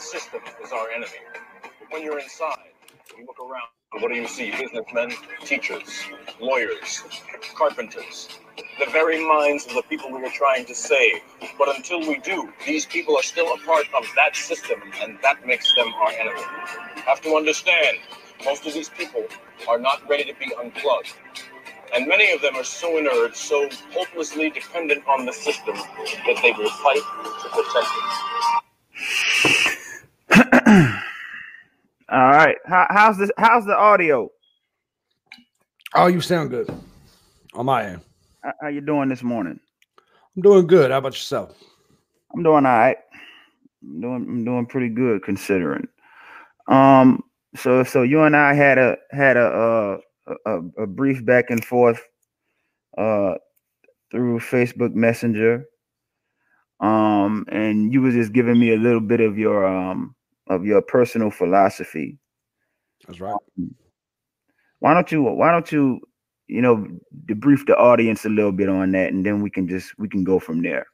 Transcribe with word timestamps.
system 0.00 0.40
is 0.64 0.72
our 0.72 0.90
enemy. 0.90 1.12
When 1.90 2.02
you're 2.02 2.18
inside, 2.18 2.58
you 3.16 3.26
look 3.26 3.38
around, 3.40 3.68
what 4.02 4.08
do 4.08 4.16
you 4.16 4.26
see? 4.28 4.50
Businessmen, 4.50 5.12
teachers, 5.44 6.04
lawyers, 6.40 7.02
carpenters, 7.56 8.28
the 8.78 8.90
very 8.90 9.26
minds 9.26 9.66
of 9.66 9.74
the 9.74 9.82
people 9.82 10.10
we 10.10 10.24
are 10.24 10.30
trying 10.30 10.66
to 10.66 10.74
save. 10.74 11.20
But 11.58 11.76
until 11.76 12.00
we 12.00 12.18
do, 12.18 12.52
these 12.66 12.86
people 12.86 13.16
are 13.16 13.22
still 13.22 13.52
a 13.54 13.58
part 13.66 13.86
of 13.96 14.06
that 14.16 14.36
system, 14.36 14.80
and 15.00 15.18
that 15.22 15.46
makes 15.46 15.74
them 15.76 15.92
our 15.94 16.10
enemy. 16.12 16.42
Have 17.06 17.20
to 17.22 17.36
understand, 17.36 17.98
most 18.44 18.66
of 18.66 18.74
these 18.74 18.88
people 18.88 19.24
are 19.68 19.78
not 19.78 20.08
ready 20.08 20.24
to 20.24 20.34
be 20.38 20.52
unplugged. 20.60 21.14
And 21.94 22.08
many 22.08 22.32
of 22.32 22.42
them 22.42 22.56
are 22.56 22.64
so 22.64 22.98
inert, 22.98 23.36
so 23.36 23.68
hopelessly 23.92 24.50
dependent 24.50 25.06
on 25.06 25.26
the 25.26 25.32
system 25.32 25.76
that 25.76 26.38
they 26.42 26.52
will 26.52 26.70
fight 26.70 26.96
to 27.42 27.48
protect 27.50 27.86
it. 27.86 28.63
All 30.66 32.30
right. 32.30 32.56
How, 32.64 32.86
how's 32.88 33.18
this? 33.18 33.30
How's 33.36 33.66
the 33.66 33.76
audio? 33.76 34.30
Oh, 35.94 36.06
you 36.06 36.22
sound 36.22 36.50
good 36.50 36.72
on 37.54 37.66
my 37.66 37.84
end. 37.84 38.00
How, 38.42 38.52
how 38.62 38.68
you 38.68 38.80
doing 38.80 39.10
this 39.10 39.22
morning? 39.22 39.60
I'm 40.34 40.42
doing 40.42 40.66
good. 40.66 40.90
How 40.90 40.98
about 40.98 41.12
yourself? 41.12 41.54
I'm 42.34 42.42
doing 42.42 42.64
all 42.66 42.78
right. 42.78 42.96
I'm 43.82 44.00
doing 44.00 44.26
I'm 44.28 44.44
doing 44.44 44.66
pretty 44.66 44.88
good 44.88 45.22
considering. 45.22 45.86
Um. 46.68 47.22
So 47.56 47.84
so 47.84 48.02
you 48.02 48.22
and 48.22 48.34
I 48.34 48.54
had 48.54 48.78
a 48.78 48.96
had 49.10 49.36
a 49.36 50.00
uh, 50.26 50.34
a, 50.46 50.82
a 50.82 50.86
brief 50.86 51.24
back 51.26 51.50
and 51.50 51.62
forth 51.62 52.00
uh 52.96 53.34
through 54.10 54.38
Facebook 54.40 54.94
Messenger. 54.94 55.66
Um, 56.80 57.44
and 57.50 57.92
you 57.92 58.00
was 58.00 58.14
just 58.14 58.32
giving 58.32 58.58
me 58.58 58.72
a 58.72 58.78
little 58.78 59.00
bit 59.00 59.20
of 59.20 59.36
your 59.36 59.66
um 59.66 60.14
of 60.48 60.64
your 60.64 60.82
personal 60.82 61.30
philosophy. 61.30 62.18
That's 63.06 63.20
right. 63.20 63.36
Why 64.80 64.94
don't 64.94 65.10
you 65.10 65.22
why 65.22 65.50
don't 65.50 65.70
you 65.72 66.00
you 66.46 66.60
know 66.60 66.86
debrief 67.26 67.66
the 67.66 67.76
audience 67.76 68.24
a 68.24 68.28
little 68.28 68.52
bit 68.52 68.68
on 68.68 68.92
that 68.92 69.12
and 69.12 69.24
then 69.24 69.40
we 69.42 69.50
can 69.50 69.68
just 69.68 69.98
we 69.98 70.08
can 70.08 70.24
go 70.24 70.38
from 70.38 70.62
there. 70.62 70.86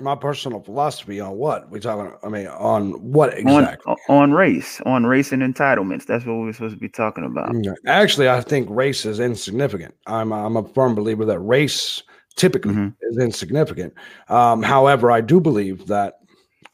My 0.00 0.14
personal 0.14 0.60
philosophy 0.60 1.20
on 1.20 1.36
what 1.36 1.70
we 1.70 1.78
talking? 1.78 2.16
I 2.22 2.28
mean, 2.28 2.46
on 2.46 2.92
what 3.12 3.36
exactly? 3.36 3.94
On, 4.08 4.22
on 4.22 4.32
race, 4.32 4.80
on 4.86 5.04
race 5.04 5.32
and 5.32 5.42
entitlements. 5.42 6.06
That's 6.06 6.24
what 6.24 6.38
we're 6.38 6.52
supposed 6.54 6.74
to 6.74 6.80
be 6.80 6.88
talking 6.88 7.24
about. 7.24 7.54
Actually, 7.86 8.30
I 8.30 8.40
think 8.40 8.68
race 8.70 9.04
is 9.04 9.20
insignificant. 9.20 9.94
I'm 10.06 10.32
I'm 10.32 10.56
a 10.56 10.66
firm 10.66 10.94
believer 10.94 11.26
that 11.26 11.40
race 11.40 12.02
typically 12.36 12.72
mm-hmm. 12.72 12.88
is 13.02 13.18
insignificant. 13.18 13.94
Um, 14.28 14.62
however, 14.62 15.10
I 15.10 15.20
do 15.20 15.40
believe 15.40 15.86
that 15.88 16.20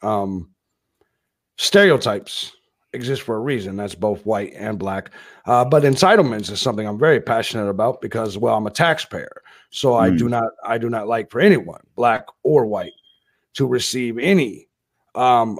um, 0.01 0.49
stereotypes 1.59 2.53
exist 2.93 3.21
for 3.21 3.35
a 3.35 3.39
reason. 3.39 3.75
That's 3.75 3.93
both 3.93 4.25
white 4.25 4.53
and 4.55 4.79
black. 4.79 5.11
Uh, 5.45 5.65
but 5.65 5.83
entitlements 5.83 6.49
is 6.49 6.61
something 6.61 6.87
I'm 6.87 6.97
very 6.97 7.19
passionate 7.19 7.67
about 7.67 8.01
because, 8.01 8.37
well, 8.37 8.55
I'm 8.55 8.65
a 8.65 8.71
taxpayer, 8.71 9.43
so 9.69 9.89
mm. 9.89 9.99
I 9.99 10.09
do 10.15 10.29
not 10.29 10.51
I 10.65 10.77
do 10.77 10.89
not 10.89 11.07
like 11.07 11.29
for 11.29 11.41
anyone, 11.41 11.81
black 11.95 12.25
or 12.43 12.65
white, 12.65 12.93
to 13.55 13.67
receive 13.67 14.17
any 14.17 14.67
um 15.15 15.59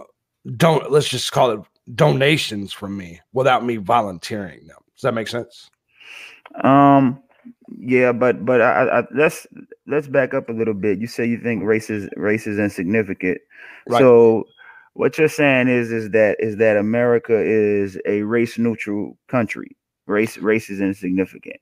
don't 0.56 0.90
let's 0.90 1.10
just 1.10 1.32
call 1.32 1.52
it 1.52 1.60
donations 1.96 2.72
from 2.72 2.96
me 2.96 3.20
without 3.34 3.66
me 3.66 3.76
volunteering 3.76 4.66
them. 4.68 4.78
Does 4.96 5.02
that 5.02 5.14
make 5.14 5.28
sense? 5.28 5.70
Um 6.64 7.22
yeah, 7.78 8.12
but 8.12 8.46
but 8.46 8.62
I, 8.62 9.00
I, 9.00 9.04
let's 9.14 9.48
let's 9.86 10.08
back 10.08 10.34
up 10.34 10.50
a 10.50 10.54
little 10.54 10.74
bit. 10.74 11.00
You 11.00 11.08
say 11.08 11.26
you 11.26 11.40
think 11.40 11.64
race 11.64 11.90
is 11.90 12.10
race 12.16 12.48
is 12.48 12.58
insignificant. 12.58 13.40
Right. 13.88 14.00
So 14.00 14.46
what 14.94 15.18
you're 15.18 15.28
saying 15.28 15.68
is 15.68 15.92
is 15.92 16.10
that 16.12 16.38
is 16.40 16.58
that 16.58 16.78
America 16.78 17.38
is 17.38 17.98
a 18.06 18.24
race 18.24 18.58
neutral 18.58 19.18
country. 19.28 19.76
Race 20.06 20.38
race 20.38 20.70
is 20.70 20.82
insignificant. 20.82 21.58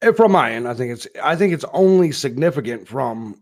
And 0.00 0.16
from 0.16 0.32
my 0.32 0.52
end, 0.52 0.68
I 0.68 0.74
think 0.74 0.92
it's 0.92 1.06
I 1.22 1.36
think 1.36 1.52
it's 1.52 1.64
only 1.72 2.12
significant 2.12 2.86
from 2.86 3.40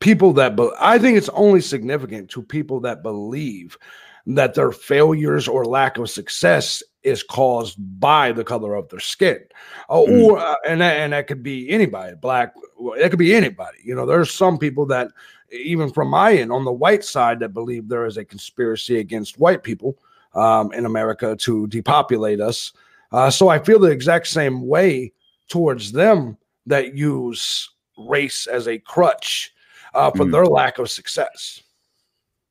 people 0.00 0.32
that 0.34 0.56
be, 0.56 0.68
I 0.78 0.98
think 0.98 1.16
it's 1.16 1.28
only 1.30 1.60
significant 1.60 2.28
to 2.30 2.42
people 2.42 2.80
that 2.80 3.02
believe 3.02 3.78
that 4.26 4.54
their 4.54 4.70
failures 4.70 5.48
or 5.48 5.64
lack 5.64 5.98
of 5.98 6.10
success 6.10 6.82
is 7.02 7.22
caused 7.22 7.76
by 7.98 8.30
the 8.30 8.44
color 8.44 8.74
of 8.74 8.88
their 8.88 9.00
skin, 9.00 9.40
uh, 9.88 9.94
mm. 9.96 10.22
or 10.22 10.38
uh, 10.38 10.54
and 10.68 10.80
that, 10.80 10.96
and 10.98 11.12
that 11.12 11.26
could 11.26 11.42
be 11.42 11.68
anybody, 11.70 12.14
black. 12.14 12.52
That 12.98 13.10
could 13.10 13.18
be 13.18 13.34
anybody. 13.34 13.78
You 13.82 13.94
know, 13.94 14.06
there's 14.06 14.32
some 14.32 14.58
people 14.58 14.86
that 14.86 15.08
even 15.52 15.90
from 15.90 16.08
my 16.08 16.34
end 16.34 16.50
on 16.50 16.64
the 16.64 16.72
white 16.72 17.04
side 17.04 17.40
that 17.40 17.50
believe 17.50 17.88
there 17.88 18.06
is 18.06 18.16
a 18.16 18.24
conspiracy 18.24 18.98
against 18.98 19.38
white 19.38 19.62
people 19.62 19.98
um, 20.34 20.72
in 20.72 20.86
America 20.86 21.36
to 21.36 21.66
depopulate 21.66 22.40
us. 22.40 22.72
Uh, 23.12 23.30
so 23.30 23.48
I 23.48 23.58
feel 23.58 23.78
the 23.78 23.90
exact 23.90 24.26
same 24.26 24.66
way 24.66 25.12
towards 25.48 25.92
them 25.92 26.38
that 26.66 26.96
use 26.96 27.70
race 27.98 28.46
as 28.46 28.68
a 28.68 28.78
crutch 28.78 29.52
uh, 29.94 30.10
for 30.10 30.24
mm. 30.24 30.32
their 30.32 30.46
lack 30.46 30.78
of 30.78 30.90
success. 30.90 31.62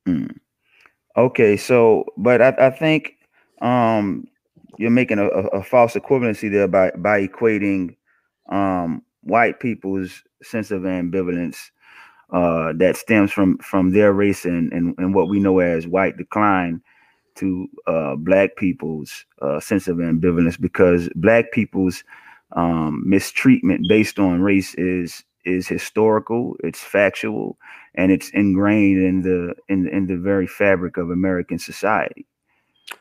Mm. 0.06 0.36
Okay, 1.16 1.56
so 1.56 2.04
but 2.16 2.40
I, 2.40 2.54
I 2.58 2.70
think 2.70 3.16
um, 3.60 4.26
you're 4.78 4.90
making 4.90 5.18
a, 5.18 5.26
a, 5.26 5.62
false 5.62 5.94
equivalency 5.94 6.50
there 6.50 6.68
by 6.68 6.90
by 6.96 7.26
equating 7.26 7.96
um, 8.48 9.02
white 9.22 9.60
people's 9.60 10.22
sense 10.42 10.70
of 10.70 10.82
ambivalence 10.82 11.70
uh, 12.32 12.72
that 12.76 12.96
stems 12.96 13.30
from 13.32 13.58
from 13.58 13.92
their 13.92 14.12
race 14.12 14.44
and, 14.44 14.72
and, 14.72 14.94
and 14.98 15.14
what 15.14 15.28
we 15.28 15.38
know 15.40 15.58
as 15.58 15.86
white 15.86 16.16
decline 16.16 16.80
to 17.36 17.68
uh, 17.86 18.16
black 18.16 18.56
people's 18.56 19.24
uh, 19.40 19.60
sense 19.60 19.88
of 19.88 19.98
ambivalence 19.98 20.60
because 20.60 21.08
black 21.14 21.52
people's 21.52 22.04
um, 22.52 23.02
mistreatment 23.06 23.88
based 23.88 24.18
on 24.18 24.42
race 24.42 24.74
is 24.74 25.24
is 25.44 25.66
historical, 25.66 26.56
it's 26.62 26.80
factual, 26.80 27.58
and 27.94 28.12
it's 28.12 28.30
ingrained 28.30 29.02
in 29.02 29.22
the 29.22 29.54
in 29.68 29.88
in 29.88 30.06
the 30.06 30.16
very 30.16 30.46
fabric 30.46 30.96
of 30.96 31.10
American 31.10 31.58
society. 31.58 32.26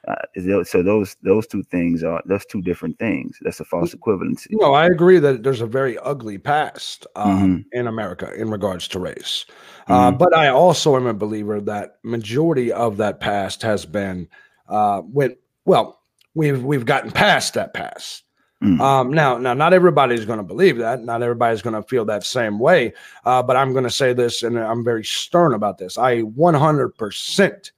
Uh, 0.07 0.63
so 0.63 0.81
those 0.81 1.15
those 1.21 1.45
two 1.47 1.63
things 1.63 2.03
are 2.03 2.21
those 2.25 2.45
two 2.45 2.61
different 2.61 2.97
things. 2.97 3.37
That's 3.41 3.59
a 3.59 3.65
false 3.65 3.93
equivalency. 3.93 4.47
No, 4.51 4.73
I 4.73 4.85
agree 4.85 5.19
that 5.19 5.43
there's 5.43 5.61
a 5.61 5.67
very 5.67 5.97
ugly 5.99 6.37
past 6.37 7.05
um, 7.15 7.41
mm-hmm. 7.41 7.79
in 7.79 7.87
America 7.87 8.33
in 8.33 8.49
regards 8.49 8.87
to 8.89 8.99
race, 8.99 9.45
uh, 9.87 9.93
mm-hmm. 9.93 9.93
uh, 9.93 10.11
but 10.11 10.35
I 10.35 10.47
also 10.47 10.95
am 10.95 11.07
a 11.07 11.13
believer 11.13 11.59
that 11.61 11.97
majority 12.03 12.71
of 12.71 12.97
that 12.97 13.19
past 13.19 13.61
has 13.63 13.85
been 13.85 14.27
uh, 14.69 15.01
when 15.01 15.35
well 15.65 16.01
we've 16.33 16.63
we've 16.63 16.85
gotten 16.85 17.11
past 17.11 17.53
that 17.55 17.73
past. 17.73 18.23
Mm. 18.63 18.79
Um, 18.79 19.11
now, 19.11 19.39
now, 19.39 19.55
not 19.55 19.73
everybody's 19.73 20.23
going 20.23 20.37
to 20.37 20.43
believe 20.43 20.77
that. 20.77 21.03
Not 21.03 21.23
everybody's 21.23 21.63
going 21.63 21.73
to 21.73 21.87
feel 21.87 22.05
that 22.05 22.23
same 22.23 22.59
way. 22.59 22.93
Uh, 23.25 23.41
but 23.41 23.57
I'm 23.57 23.71
going 23.71 23.85
to 23.85 23.89
say 23.89 24.13
this, 24.13 24.43
and 24.43 24.57
I'm 24.59 24.83
very 24.83 25.03
stern 25.03 25.55
about 25.55 25.79
this. 25.79 25.97
I 25.97 26.21
100% 26.21 27.71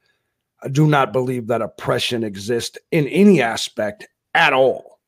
do 0.71 0.87
not 0.87 1.13
believe 1.13 1.47
that 1.47 1.61
oppression 1.61 2.23
exists 2.23 2.77
in 2.91 3.07
any 3.07 3.41
aspect 3.41 4.07
at 4.33 4.53
all. 4.53 4.99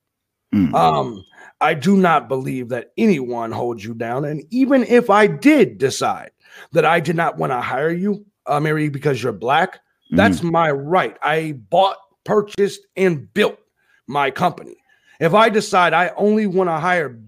Mm. 0.53 0.73
Um, 0.73 1.25
I 1.61 1.73
do 1.73 1.97
not 1.97 2.27
believe 2.27 2.69
that 2.69 2.91
anyone 2.97 3.51
holds 3.51 3.83
you 3.83 3.93
down. 3.93 4.25
And 4.25 4.43
even 4.49 4.83
if 4.83 5.09
I 5.09 5.27
did 5.27 5.77
decide 5.77 6.31
that 6.73 6.85
I 6.85 6.99
did 6.99 7.15
not 7.15 7.37
want 7.37 7.51
to 7.51 7.61
hire 7.61 7.91
you, 7.91 8.25
uh, 8.45 8.59
Mary, 8.59 8.89
because 8.89 9.21
you're 9.23 9.33
black, 9.33 9.75
mm. 10.11 10.17
that's 10.17 10.43
my 10.43 10.71
right. 10.71 11.17
I 11.21 11.53
bought, 11.69 11.97
purchased, 12.23 12.81
and 12.95 13.33
built 13.33 13.57
my 14.07 14.31
company. 14.31 14.75
If 15.19 15.33
I 15.33 15.49
decide 15.49 15.93
I 15.93 16.09
only 16.17 16.45
want 16.45 16.69
to 16.69 16.77
hire 16.77 17.19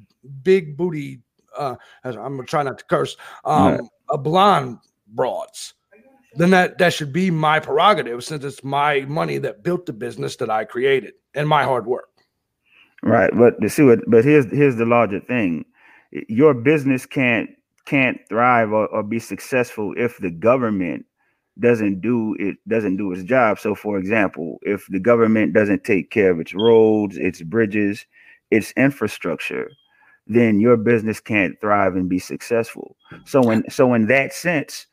big 0.43 0.77
booty, 0.77 1.21
uh, 1.57 1.75
I'm 2.03 2.13
gonna 2.13 2.43
try 2.43 2.63
not 2.63 2.79
to 2.79 2.85
curse, 2.85 3.15
um, 3.45 3.71
right. 3.73 3.81
a 4.09 4.17
blonde 4.17 4.79
broads, 5.07 5.73
then 6.37 6.51
that 6.51 6.77
that 6.77 6.93
should 6.93 7.11
be 7.11 7.31
my 7.31 7.59
prerogative 7.59 8.23
since 8.23 8.43
it's 8.43 8.63
my 8.63 9.01
money 9.01 9.37
that 9.39 9.63
built 9.63 9.85
the 9.85 9.93
business 9.93 10.35
that 10.37 10.49
I 10.49 10.65
created 10.65 11.13
and 11.33 11.47
my 11.47 11.63
hard 11.63 11.85
work. 11.85 12.09
Right, 13.03 13.31
but 13.35 13.61
to 13.61 13.69
see 13.69 13.83
what, 13.83 13.99
but 14.07 14.23
here's 14.25 14.45
here's 14.51 14.75
the 14.75 14.85
larger 14.85 15.19
thing: 15.19 15.65
your 16.27 16.53
business 16.53 17.05
can't 17.05 17.49
can't 17.85 18.19
thrive 18.27 18.71
or, 18.71 18.87
or 18.87 19.03
be 19.03 19.19
successful 19.19 19.93
if 19.97 20.17
the 20.17 20.31
government 20.31 21.05
doesn't 21.59 22.01
do 22.01 22.35
it 22.39 22.57
doesn't 22.67 22.97
do 22.97 23.11
its 23.11 23.23
job. 23.23 23.59
So 23.59 23.75
for 23.75 23.97
example, 23.97 24.57
if 24.61 24.87
the 24.89 24.99
government 24.99 25.53
doesn't 25.53 25.83
take 25.83 26.11
care 26.11 26.31
of 26.31 26.39
its 26.39 26.53
roads, 26.53 27.17
its 27.17 27.41
bridges, 27.41 28.05
its 28.51 28.71
infrastructure, 28.77 29.69
then 30.27 30.59
your 30.59 30.77
business 30.77 31.19
can't 31.19 31.59
thrive 31.61 31.95
and 31.95 32.09
be 32.09 32.19
successful. 32.19 32.95
So 33.25 33.49
in 33.49 33.69
so 33.69 33.93
in 33.93 34.07
that 34.07 34.33
sense, 34.33 34.87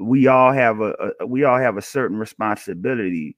we 0.00 0.26
all 0.26 0.52
have 0.52 0.80
a, 0.80 0.94
a 1.20 1.26
we 1.26 1.44
all 1.44 1.58
have 1.58 1.76
a 1.76 1.82
certain 1.82 2.18
responsibility 2.18 3.36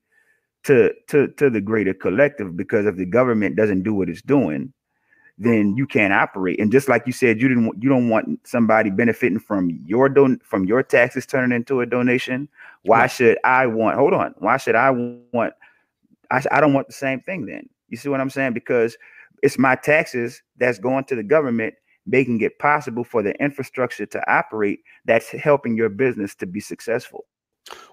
to 0.64 0.92
to 1.08 1.28
to 1.28 1.50
the 1.50 1.60
greater 1.60 1.94
collective 1.94 2.56
because 2.56 2.86
if 2.86 2.96
the 2.96 3.06
government 3.06 3.56
doesn't 3.56 3.82
do 3.82 3.94
what 3.94 4.08
it's 4.08 4.22
doing, 4.22 4.72
then 5.38 5.74
you 5.74 5.86
can't 5.86 6.12
operate. 6.12 6.60
And 6.60 6.70
just 6.70 6.88
like 6.88 7.06
you 7.06 7.12
said, 7.12 7.40
you 7.40 7.48
didn't 7.48 7.82
you 7.82 7.88
don't 7.88 8.10
want 8.10 8.46
somebody 8.46 8.90
benefiting 8.90 9.40
from 9.40 9.70
your 9.84 10.08
don 10.08 10.38
from 10.44 10.66
your 10.66 10.82
taxes 10.82 11.26
turning 11.26 11.56
into 11.56 11.80
a 11.80 11.86
donation. 11.86 12.48
Why 12.82 13.06
should 13.06 13.38
I 13.44 13.66
want? 13.66 13.96
Hold 13.96 14.12
on. 14.12 14.34
Why 14.38 14.58
should 14.58 14.74
I 14.74 14.90
want? 14.90 15.54
I 16.30 16.42
I 16.50 16.60
don't 16.60 16.74
want 16.74 16.88
the 16.88 16.92
same 16.92 17.20
thing. 17.20 17.46
Then 17.46 17.68
you 17.88 17.96
see 17.96 18.10
what 18.10 18.20
I'm 18.20 18.30
saying? 18.30 18.52
Because 18.52 18.98
it's 19.42 19.58
my 19.58 19.74
taxes 19.76 20.42
that's 20.58 20.78
going 20.78 21.04
to 21.04 21.16
the 21.16 21.22
government, 21.22 21.74
making 22.10 22.40
it 22.40 22.58
possible 22.58 23.04
for 23.04 23.22
the 23.22 23.34
infrastructure 23.42 24.06
to 24.06 24.32
operate. 24.32 24.80
That's 25.04 25.30
helping 25.30 25.76
your 25.76 25.88
business 25.88 26.34
to 26.36 26.46
be 26.46 26.60
successful. 26.60 27.24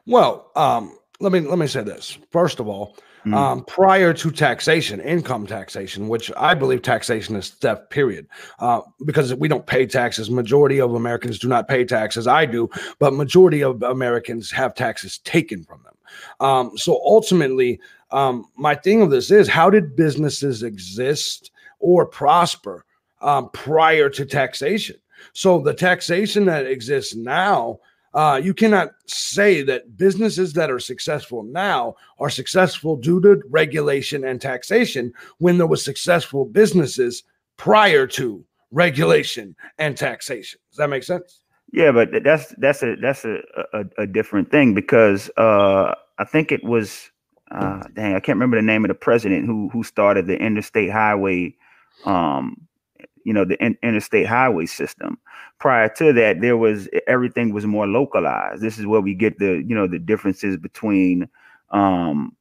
Well, 0.06 0.52
um, 0.56 0.98
let 1.20 1.32
me 1.32 1.40
let 1.42 1.60
me 1.60 1.68
say 1.68 1.84
this. 1.84 2.18
First 2.32 2.60
of 2.60 2.68
all, 2.68 2.96
mm-hmm. 3.20 3.34
um, 3.34 3.66
prior 3.66 4.14
to 4.14 4.32
taxation, 4.32 5.00
income 5.02 5.48
taxation, 5.48 6.08
which 6.08 6.32
I 6.38 6.54
believe 6.54 6.82
taxation 6.82 7.36
is 7.36 7.50
theft, 7.50 7.90
period, 7.90 8.28
uh, 8.60 8.82
because 9.06 9.34
we 9.36 9.48
don't 9.48 9.66
pay 9.66 9.86
taxes. 9.86 10.30
Majority 10.30 10.80
of 10.80 10.94
Americans 10.94 11.40
do 11.40 11.48
not 11.48 11.68
pay 11.68 11.86
taxes. 11.86 12.28
I 12.28 12.46
do, 12.46 12.70
but 13.00 13.14
majority 13.14 13.64
of 13.64 13.82
Americans 13.84 14.52
have 14.52 14.76
taxes 14.76 15.20
taken 15.20 15.64
from 15.64 15.84
them. 15.84 15.94
Um, 16.40 16.78
so 16.78 17.02
ultimately, 17.04 17.80
um, 18.12 18.46
my 18.56 18.76
thing 18.76 19.02
of 19.02 19.10
this 19.10 19.32
is 19.32 19.48
how 19.48 19.70
did 19.70 19.96
businesses 19.96 20.64
exist 20.64 21.52
or 21.80 22.06
prosper 22.06 22.86
um, 23.22 23.50
prior 23.52 24.10
to 24.10 24.26
taxation? 24.26 24.98
So 25.34 25.60
the 25.60 25.74
taxation 25.74 26.46
that 26.46 26.66
exists 26.66 27.16
now 27.16 27.80
uh, 28.14 28.42
you 28.44 28.54
cannot 28.54 28.90
say 29.06 29.62
that 29.62 29.96
businesses 29.96 30.54
that 30.54 30.72
are 30.72 30.80
successful 30.80 31.44
now 31.44 31.96
are 32.20 32.32
successful 32.32 32.96
due 32.96 33.22
to 33.22 33.42
regulation 33.50 34.24
and 34.24 34.42
taxation 34.42 35.14
when 35.38 35.60
there 35.60 35.68
was 35.68 35.86
successful 35.86 36.44
businesses 36.44 37.24
prior 37.58 38.08
to 38.08 38.44
regulation 38.72 39.56
and 39.78 39.98
taxation. 39.98 40.60
Does 40.72 40.78
that 40.78 40.90
make 40.90 41.04
sense? 41.04 41.44
Yeah, 41.72 41.92
but 41.92 42.10
that's 42.24 42.56
that's 42.58 42.82
a 42.82 42.96
that's 42.96 43.24
a 43.24 43.40
a, 43.74 43.86
a 44.00 44.08
different 44.08 44.50
thing 44.50 44.74
because 44.74 45.30
uh, 45.38 45.94
I 46.18 46.24
think 46.24 46.52
it 46.52 46.64
was 46.64 47.12
uh, 47.52 47.84
dang 47.94 48.16
I 48.16 48.20
can't 48.20 48.38
remember 48.38 48.58
the 48.58 48.64
name 48.64 48.86
of 48.86 48.90
the 48.90 48.96
president 48.96 49.46
who 49.46 49.70
who 49.70 49.84
started 49.84 50.28
the 50.28 50.42
interstate 50.42 50.92
highway 50.92 51.54
um, 52.06 52.67
you 53.28 53.34
know 53.34 53.44
the 53.46 53.62
in, 53.64 53.78
interstate 53.84 54.26
highway 54.26 54.66
system. 54.66 55.18
Prior 55.60 55.90
to 55.98 56.14
that 56.14 56.40
there 56.40 56.56
was 56.56 56.88
everything 57.08 57.54
was 57.54 57.66
more 57.66 57.86
localized. 57.86 58.62
This 58.62 58.80
is 58.80 58.88
where 58.88 59.02
we 59.02 59.14
get 59.14 59.38
the 59.38 59.64
you 59.68 59.76
know 59.76 59.88
the 59.88 60.00
differences 60.00 60.56
between 60.58 61.28
um 61.72 62.32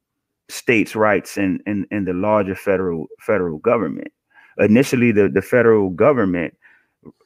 states 0.48 0.94
rights 0.94 1.36
and 1.36 1.60
and, 1.66 1.86
and 1.90 2.06
the 2.06 2.12
larger 2.12 2.54
federal 2.54 3.08
federal 3.20 3.58
government. 3.58 4.12
Initially 4.58 5.10
the 5.10 5.28
the 5.28 5.42
federal 5.42 5.90
government 5.90 6.54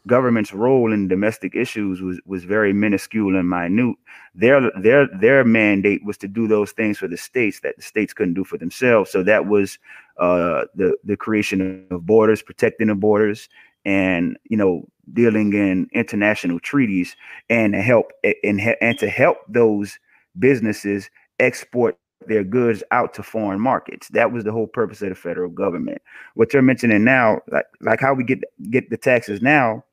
government's 0.07 0.53
role 0.53 0.93
in 0.93 1.09
domestic 1.09 1.55
issues 1.55 2.01
was 2.01 2.21
was 2.25 2.45
very 2.45 2.73
minuscule 2.73 3.37
and 3.37 3.49
minute. 3.49 3.97
Their 4.35 4.71
their 4.81 5.07
their 5.07 5.45
mandate 5.45 6.05
was 6.05 6.17
to 6.19 6.29
do 6.29 6.49
those 6.49 6.73
things 6.73 6.99
for 6.99 7.09
the 7.09 7.17
states 7.17 7.61
that 7.61 7.77
the 7.77 7.83
states 7.83 8.13
couldn't 8.13 8.35
do 8.35 8.45
for 8.45 8.59
themselves. 8.59 9.11
So 9.11 9.23
that 9.23 9.47
was 9.47 9.79
uh, 10.19 10.65
the 10.75 10.97
the 11.05 11.17
creation 11.17 11.87
of 11.91 12.07
borders, 12.07 12.43
protecting 12.43 12.89
the 12.89 12.95
borders, 12.95 13.49
and 13.85 14.37
you 14.45 14.57
know 14.57 14.87
dealing 15.13 15.53
in 15.53 15.89
international 15.93 16.61
treaties 16.61 17.17
and 17.49 17.75
help 17.75 18.13
and 18.45 18.61
and 18.81 18.99
to 18.99 19.09
help 19.09 19.39
those 19.49 19.99
businesses 20.39 21.11
export 21.39 21.97
their 22.27 22.45
goods 22.45 22.83
out 22.91 23.15
to 23.15 23.23
foreign 23.23 23.61
markets. 23.61 24.09
That 24.09 24.33
was 24.33 24.45
the 24.45 24.53
whole 24.53 24.67
purpose 24.67 25.03
of 25.03 25.09
the 25.09 25.15
federal 25.15 25.51
government. 25.51 26.03
What 26.35 26.53
you're 26.53 26.63
mentioning 26.63 27.05
now, 27.05 27.41
like 27.51 27.67
like 27.81 28.01
how 28.01 28.15
we 28.15 28.25
get 28.25 28.41
get 28.71 28.91
the 28.91 28.97
taxes 28.97 29.41
now, 29.41 29.85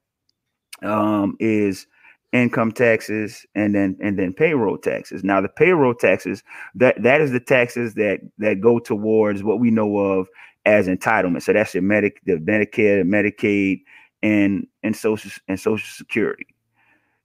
um, 0.84 1.36
is 1.40 1.88
income 2.34 2.72
taxes 2.72 3.46
and 3.56 3.74
then 3.74 3.98
and 4.02 4.20
then 4.20 4.34
payroll 4.34 4.78
taxes. 4.78 5.24
Now 5.24 5.42
the 5.42 5.50
payroll 5.50 5.94
taxes 5.94 6.44
that 6.76 7.02
that 7.02 7.22
is 7.22 7.32
the 7.32 7.40
taxes 7.40 7.94
that 7.96 8.20
that 8.38 8.62
go 8.62 8.80
towards 8.80 9.44
what 9.44 9.60
we 9.60 9.72
know 9.72 9.98
of 9.98 10.28
as 10.66 10.88
entitlement. 10.88 11.44
So 11.44 11.54
that's 11.54 11.74
your 11.74 11.84
medic 11.84 12.20
the 12.26 12.34
Medicare, 12.34 13.04
Medicaid, 13.04 13.82
and 14.22 14.68
and 14.84 14.96
social 14.96 15.32
and 15.48 15.60
social 15.60 15.90
security. 15.90 16.48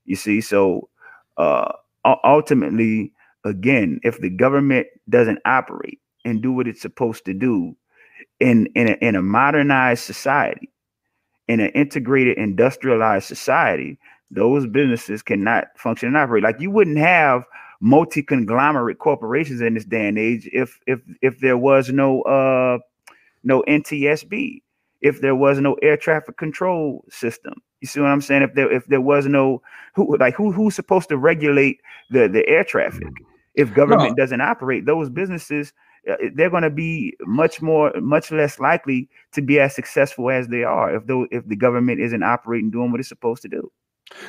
You 0.04 0.16
see, 0.16 0.40
so 0.40 0.88
uh 1.36 1.72
ultimately 2.04 3.12
again, 3.44 4.00
if 4.02 4.20
the 4.20 4.30
government 4.30 4.86
doesn't 5.08 5.38
operate 5.44 6.00
and 6.24 6.42
do 6.42 6.52
what 6.52 6.68
it's 6.68 6.82
supposed 6.82 7.24
to 7.26 7.34
do 7.34 7.76
in 8.40 8.66
in 8.74 8.88
a, 8.88 8.92
in 9.00 9.16
a 9.16 9.22
modernized 9.22 10.04
society, 10.04 10.70
in 11.48 11.60
an 11.60 11.70
integrated 11.70 12.38
industrialized 12.38 13.26
society, 13.26 13.98
those 14.30 14.66
businesses 14.66 15.22
cannot 15.22 15.66
function 15.76 16.08
and 16.08 16.16
operate. 16.16 16.42
Like 16.42 16.60
you 16.60 16.70
wouldn't 16.70 16.98
have 16.98 17.44
multi 17.80 18.22
conglomerate 18.22 18.98
corporations 18.98 19.60
in 19.60 19.74
this 19.74 19.84
day 19.84 20.06
and 20.06 20.18
age 20.18 20.48
if 20.52 20.78
if 20.86 21.00
if 21.20 21.40
there 21.40 21.58
was 21.58 21.90
no 21.90 22.22
uh 22.22 22.78
no 23.44 23.62
NTSB, 23.68 24.62
if 25.02 25.20
there 25.20 25.34
was 25.34 25.60
no 25.60 25.74
air 25.82 25.96
traffic 25.96 26.36
control 26.36 27.04
system. 27.10 27.54
You 27.80 27.88
see 27.88 28.00
what 28.00 28.10
I'm 28.10 28.20
saying? 28.20 28.42
If 28.42 28.54
there 28.54 28.72
if 28.72 28.86
there 28.86 29.00
was 29.00 29.26
no 29.26 29.60
who 29.94 30.16
like 30.16 30.34
who 30.34 30.52
who's 30.52 30.74
supposed 30.74 31.08
to 31.10 31.18
regulate 31.18 31.80
the 32.10 32.28
the 32.28 32.46
air 32.48 32.64
traffic? 32.64 33.12
If 33.54 33.74
government 33.74 34.16
no. 34.16 34.22
doesn't 34.22 34.40
operate, 34.40 34.86
those 34.86 35.10
businesses 35.10 35.72
uh, 36.10 36.16
they're 36.34 36.50
going 36.50 36.64
to 36.64 36.70
be 36.70 37.16
much 37.26 37.62
more 37.62 37.92
much 38.00 38.32
less 38.32 38.58
likely 38.58 39.08
to 39.32 39.40
be 39.40 39.60
as 39.60 39.72
successful 39.72 40.30
as 40.30 40.48
they 40.48 40.64
are 40.64 40.96
if 40.96 41.06
though 41.06 41.26
if 41.30 41.46
the 41.46 41.54
government 41.54 42.00
isn't 42.00 42.24
operating 42.24 42.70
doing 42.70 42.90
what 42.90 42.98
it's 42.98 43.08
supposed 43.08 43.40
to 43.40 43.48
do 43.48 43.70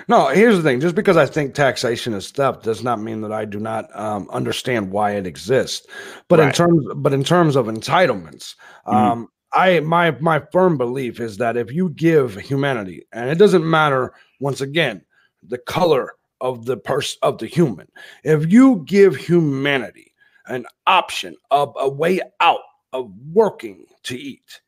no 0.07 0.27
here's 0.27 0.55
the 0.55 0.61
thing 0.61 0.79
just 0.79 0.93
because 0.93 1.17
i 1.17 1.25
think 1.25 1.55
taxation 1.55 2.13
is 2.13 2.29
theft 2.29 2.61
does 2.61 2.83
not 2.83 3.01
mean 3.01 3.21
that 3.21 3.31
i 3.31 3.43
do 3.43 3.59
not 3.59 3.89
um, 3.97 4.29
understand 4.29 4.91
why 4.91 5.13
it 5.13 5.25
exists 5.25 5.87
but 6.27 6.37
right. 6.37 6.49
in 6.49 6.53
terms 6.53 6.85
but 6.97 7.11
in 7.11 7.23
terms 7.23 7.55
of 7.55 7.65
entitlements 7.65 8.53
mm-hmm. 8.85 8.95
um, 8.95 9.27
I 9.53 9.79
my 9.81 10.11
my 10.19 10.41
firm 10.51 10.77
belief 10.77 11.19
is 11.19 11.38
that 11.38 11.57
if 11.57 11.71
you 11.71 11.89
give 11.89 12.35
humanity, 12.35 13.05
and 13.11 13.29
it 13.29 13.38
doesn't 13.38 13.69
matter 13.69 14.13
once 14.39 14.61
again 14.61 15.03
the 15.47 15.57
color 15.59 16.13
of 16.41 16.65
the 16.65 16.77
person 16.77 17.19
of 17.21 17.38
the 17.38 17.45
human, 17.45 17.88
if 18.23 18.51
you 18.51 18.83
give 18.85 19.15
humanity 19.15 20.13
an 20.47 20.65
option 20.88 21.35
of 21.51 21.73
a 21.79 21.88
way 21.88 22.19
out 22.39 22.61
of 22.91 23.11
working 23.31 23.85
to 24.03 24.17
eat, 24.17 24.61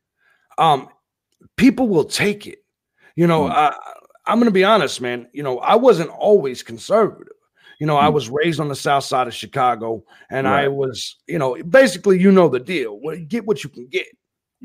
um, 0.58 0.88
people 1.58 1.88
will 1.88 2.06
take 2.06 2.48
it. 2.48 2.60
You 3.16 3.28
know, 3.28 3.44
mm. 3.44 3.52
I, 3.52 3.76
I'm 4.26 4.40
going 4.40 4.46
to 4.46 4.52
be 4.52 4.64
honest, 4.64 5.02
man. 5.02 5.28
You 5.34 5.44
know, 5.44 5.60
I 5.60 5.76
wasn't 5.76 6.10
always 6.12 6.64
conservative. 6.64 7.34
You 7.80 7.88
know. 7.88 7.98
I 7.98 8.08
was 8.08 8.30
raised 8.30 8.60
on 8.60 8.70
the 8.70 8.76
south 8.76 9.04
side 9.04 9.28
of 9.28 9.34
Chicago, 9.34 10.04
and 10.30 10.48
right. 10.48 10.66
I 10.66 10.68
was, 10.68 11.18
you 11.28 11.38
know, 11.40 11.62
basically, 11.64 12.20
you 12.20 12.32
know 12.32 12.48
the 12.48 12.60
deal. 12.60 13.00
Get 13.28 13.46
what 13.46 13.64
you 13.64 13.70
can 13.70 13.88
get. 13.88 14.08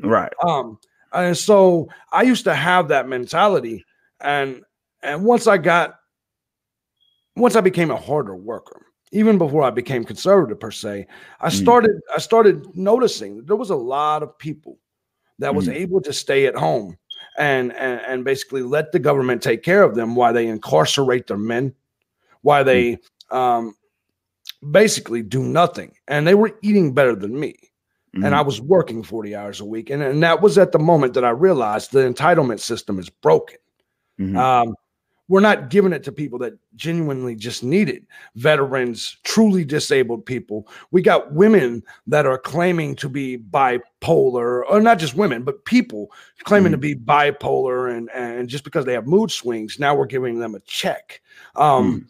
Right. 0.03 0.33
Um, 0.47 0.79
and 1.13 1.37
so 1.37 1.89
I 2.13 2.23
used 2.23 2.45
to 2.45 2.55
have 2.55 2.89
that 2.89 3.09
mentality, 3.09 3.85
and 4.21 4.63
and 5.03 5.25
once 5.25 5.47
I 5.47 5.59
got, 5.59 5.97
once 7.37 7.57
I 7.57 7.61
became 7.61 7.91
a 7.91 7.97
harder 7.97 8.37
worker, 8.37 8.87
even 9.13 9.39
before 9.39 9.63
I 9.63 9.71
became 9.71 10.05
conservative 10.05 10.61
per 10.61 10.71
se, 10.71 11.07
I 11.41 11.49
mm. 11.49 11.53
started 11.53 11.91
mm. 11.91 12.15
I 12.15 12.19
started 12.19 12.77
noticing 12.77 13.45
there 13.45 13.57
was 13.57 13.71
a 13.71 13.77
lot 13.77 14.23
of 14.23 14.39
people 14.39 14.79
that 15.39 15.55
was 15.55 15.69
mm. 15.69 15.75
able 15.75 16.01
to 16.03 16.13
stay 16.13 16.47
at 16.47 16.55
home 16.55 16.97
and, 17.39 17.73
and 17.75 18.01
and 18.07 18.25
basically 18.25 18.63
let 18.63 18.93
the 18.93 18.99
government 18.99 19.43
take 19.43 19.63
care 19.63 19.83
of 19.83 19.95
them 19.95 20.15
while 20.15 20.33
they 20.33 20.47
incarcerate 20.47 21.27
their 21.27 21.39
men, 21.39 21.75
while 22.43 22.65
they 22.65 22.99
mm. 23.33 23.37
um, 23.37 23.75
basically 24.71 25.23
do 25.23 25.43
nothing, 25.43 25.93
and 26.07 26.27
they 26.27 26.35
were 26.35 26.57
eating 26.63 26.95
better 26.95 27.17
than 27.17 27.39
me. 27.39 27.57
And 28.13 28.35
I 28.35 28.43
mm. 28.43 28.47
was 28.47 28.61
working 28.61 29.03
40 29.03 29.37
hours 29.37 29.61
a 29.61 29.65
week. 29.65 29.89
And, 29.89 30.03
and 30.03 30.23
that 30.23 30.43
was 30.43 30.59
at 30.59 30.73
the 30.73 30.79
moment 30.79 31.15
that 31.15 31.25
I 31.25 31.31
realized 31.31 31.93
the 31.93 32.01
entitlement 32.01 32.59
system 32.59 32.99
is 32.99 33.09
broken. 33.09 33.59
Mm-hmm. 34.19 34.37
Um, 34.37 34.75
we're 35.31 35.39
not 35.39 35.71
giving 35.71 35.93
it 35.93 36.03
to 36.03 36.11
people 36.11 36.41
that 36.41 36.55
genuinely 36.75 37.37
just 37.37 37.63
need 37.63 37.89
it 37.89 38.03
veterans 38.35 39.17
truly 39.23 39.65
disabled 39.65 40.27
people 40.27 40.67
we 40.91 41.01
got 41.01 41.33
women 41.33 41.83
that 42.09 42.27
are 42.27 42.37
claiming 42.37 42.97
to 42.97 43.09
be 43.09 43.39
bipolar 43.39 44.63
or 44.69 44.81
not 44.81 44.99
just 44.99 45.15
women 45.15 45.43
but 45.45 45.65
people 45.65 46.11
claiming 46.43 46.73
mm-hmm. 46.73 46.81
to 46.81 46.95
be 46.95 46.97
bipolar 46.97 47.97
and 47.97 48.11
and 48.11 48.49
just 48.49 48.65
because 48.65 48.85
they 48.85 48.93
have 48.93 49.07
mood 49.07 49.31
swings 49.31 49.79
now 49.79 49.95
we're 49.95 50.05
giving 50.05 50.39
them 50.39 50.55
a 50.55 50.61
check 50.61 51.23
um 51.55 51.95
mm-hmm. 51.95 52.07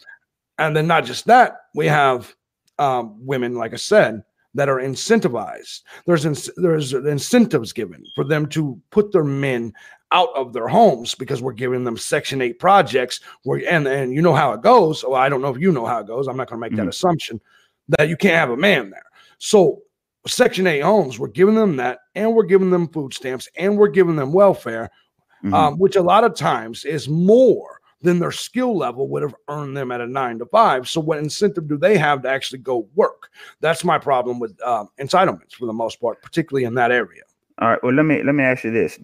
and 0.59 0.75
then 0.75 0.87
not 0.87 1.05
just 1.05 1.27
that 1.27 1.67
we 1.75 1.87
have 1.87 2.35
um, 2.79 3.15
women 3.25 3.55
like 3.55 3.75
i 3.75 3.77
said 3.77 4.25
that 4.55 4.69
are 4.69 4.79
incentivized. 4.79 5.83
There's 6.07 6.25
in, 6.25 6.35
there's 6.57 6.93
incentives 6.93 7.73
given 7.73 8.05
for 8.15 8.25
them 8.25 8.47
to 8.49 8.81
put 8.91 9.13
their 9.13 9.25
men 9.25 9.73
out 10.13 10.31
of 10.35 10.53
their 10.53 10.67
homes 10.67 11.15
because 11.15 11.41
we're 11.41 11.53
giving 11.53 11.85
them 11.85 11.97
Section 11.97 12.43
Eight 12.43 12.59
projects. 12.59 13.21
Where 13.45 13.63
and 13.71 13.87
and 13.87 14.13
you 14.13 14.23
know 14.23 14.35
how 14.35 14.53
it 14.53 14.63
goes. 14.63 15.05
Well, 15.05 15.15
I 15.15 15.29
don't 15.29 15.43
know 15.43 15.55
if 15.55 15.61
you 15.61 15.73
know 15.73 15.87
how 15.87 16.01
it 16.01 16.07
goes. 16.07 16.27
I'm 16.27 16.37
not 16.37 16.49
going 16.49 16.59
to 16.59 16.61
make 16.61 16.73
mm-hmm. 16.73 16.85
that 16.85 16.89
assumption 16.89 17.41
that 17.99 18.09
you 18.09 18.17
can't 18.17 18.37
have 18.37 18.51
a 18.51 18.57
man 18.57 18.91
there. 18.91 19.05
So 19.39 19.83
Section 20.27 20.67
8 20.67 20.81
homes, 20.81 21.19
we're 21.19 21.29
giving 21.29 21.55
them 21.55 21.77
that, 21.77 22.01
and 22.15 22.35
we're 22.35 22.45
giving 22.45 22.71
them 22.71 22.89
food 22.89 23.15
stamps, 23.15 23.49
and 23.57 23.77
we're 23.77 23.89
giving 23.89 24.17
them 24.17 24.33
welfare, 24.33 24.91
mm-hmm. 25.43 25.55
um, 25.55 25.79
which 25.79 25.97
a 25.97 26.03
lot 26.03 26.25
of 26.25 26.35
times 26.35 26.85
is 26.85 27.09
more 27.09 27.80
than 28.03 28.19
their 28.19 28.33
skill 28.33 28.77
level 28.77 29.09
would 29.09 29.23
have 29.23 29.35
earned 29.49 29.77
them 29.77 29.93
at 29.93 30.01
a 30.01 30.07
nine 30.07 30.39
to 30.39 30.47
five. 30.47 30.89
So, 30.89 31.01
what 31.01 31.19
incentive 31.19 31.69
do 31.69 31.77
they 31.77 31.99
have 31.99 32.23
to 32.23 32.29
actually 32.29 32.61
go 32.61 32.89
work? 32.95 33.31
That's 33.61 33.85
my 33.85 33.99
problem 33.99 34.39
with 34.39 34.59
uh, 34.65 34.87
entitlements 35.01 35.55
for 35.55 35.67
the 35.67 35.73
most 35.73 36.01
part, 36.01 36.23
particularly 36.23 36.65
in 36.65 36.75
that 36.75 36.91
area. 36.91 37.23
All 37.61 37.69
right. 37.69 37.83
Well, 37.83 37.93
let 37.93 38.05
me 38.05 38.23
let 38.23 38.35
me 38.35 38.45
ask 38.45 38.65
you 38.65 38.71
this: 38.71 38.99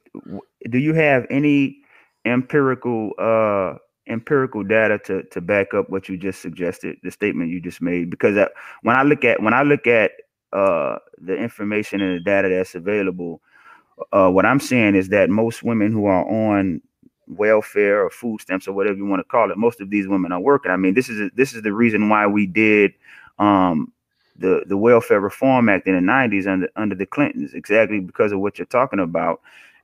Do 0.70 0.78
you 0.78 0.94
have 0.94 1.26
any 1.28 1.78
empirical 2.24 3.12
uh, 3.18 3.74
empirical 4.06 4.62
data 4.62 4.98
to 5.04 5.22
to 5.24 5.40
back 5.40 5.74
up 5.74 5.90
what 5.90 6.08
you 6.08 6.16
just 6.16 6.40
suggested, 6.40 6.96
the 7.02 7.10
statement 7.10 7.50
you 7.50 7.60
just 7.60 7.82
made? 7.82 8.08
Because 8.08 8.34
that, 8.34 8.52
when 8.82 8.96
I 8.96 9.02
look 9.02 9.24
at 9.24 9.42
when 9.42 9.52
I 9.52 9.62
look 9.62 9.86
at 9.86 10.12
uh, 10.52 10.96
the 11.18 11.36
information 11.36 12.00
and 12.00 12.16
the 12.16 12.24
data 12.24 12.48
that's 12.48 12.74
available, 12.74 13.42
uh, 14.12 14.30
what 14.30 14.46
I'm 14.46 14.60
seeing 14.60 14.94
is 14.94 15.10
that 15.10 15.28
most 15.28 15.62
women 15.62 15.92
who 15.92 16.06
are 16.06 16.26
on 16.26 16.80
welfare 17.28 18.04
or 18.04 18.10
food 18.10 18.40
stamps 18.40 18.68
or 18.68 18.72
whatever 18.72 18.96
you 18.96 19.06
want 19.06 19.20
to 19.20 19.24
call 19.24 19.50
it. 19.50 19.56
Most 19.56 19.80
of 19.80 19.90
these 19.90 20.08
women 20.08 20.32
are 20.32 20.40
working. 20.40 20.70
I 20.70 20.76
mean, 20.76 20.94
this 20.94 21.08
is 21.08 21.30
this 21.34 21.54
is 21.54 21.62
the 21.62 21.72
reason 21.72 22.08
why 22.08 22.26
we 22.26 22.46
did 22.46 22.94
um, 23.38 23.92
the 24.38 24.62
the 24.66 24.76
Welfare 24.76 25.20
Reform 25.20 25.68
Act 25.68 25.86
in 25.86 25.94
the 25.94 26.12
'90s 26.12 26.46
under 26.46 26.68
under 26.76 26.94
the 26.94 27.06
Clintons, 27.06 27.54
exactly 27.54 28.00
because 28.00 28.32
of 28.32 28.40
what 28.40 28.58
you're 28.58 28.66
talking 28.66 29.00
about. 29.00 29.40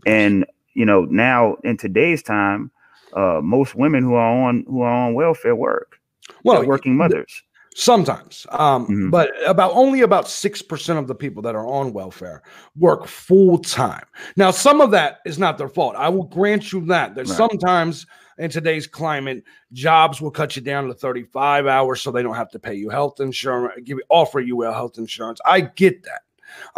And 0.07 0.47
you 0.75 0.85
know, 0.85 1.05
now 1.05 1.57
in 1.65 1.77
today's 1.77 2.23
time, 2.23 2.71
uh, 3.15 3.41
most 3.43 3.75
women 3.75 4.03
who 4.03 4.15
are 4.15 4.49
on 4.49 4.65
who 4.69 4.83
are 4.83 4.93
on 4.93 5.15
welfare 5.15 5.57
work. 5.57 5.99
Well, 6.45 6.65
working 6.65 6.97
mothers. 6.97 7.43
Sometimes, 7.75 8.47
um, 8.51 8.85
mm-hmm. 8.85 9.09
but 9.09 9.31
about 9.47 9.73
only 9.73 10.03
about 10.03 10.29
six 10.29 10.61
percent 10.61 10.99
of 10.99 11.07
the 11.07 11.15
people 11.15 11.43
that 11.43 11.55
are 11.55 11.67
on 11.67 11.95
welfare 11.95 12.43
work 12.77 13.07
full 13.07 13.57
time. 13.57 14.05
Now, 14.37 14.51
some 14.51 14.83
of 14.83 14.91
that 14.91 15.21
is 15.25 15.39
not 15.39 15.57
their 15.57 15.71
fault. 15.71 15.97
I 15.97 16.11
will 16.11 16.25
grant 16.25 16.71
you 16.71 16.85
that. 16.87 17.15
That 17.15 17.27
right. 17.29 17.37
sometimes 17.37 18.07
in 18.37 18.51
today's 18.51 18.87
climate, 18.87 19.45
jobs 19.73 20.21
will 20.21 20.31
cut 20.31 20.55
you 20.55 20.61
down 20.61 20.87
to 20.89 20.93
thirty-five 20.93 21.67
hours, 21.67 22.03
so 22.03 22.11
they 22.11 22.23
don't 22.23 22.35
have 22.35 22.51
to 22.51 22.59
pay 22.59 22.75
you 22.75 22.91
health 22.91 23.21
insurance, 23.21 23.81
give 23.85 23.97
offer 24.11 24.41
you 24.41 24.65
a 24.65 24.73
health 24.73 24.99
insurance. 24.99 25.41
I 25.47 25.63
get 25.63 26.05
that, 26.05 26.23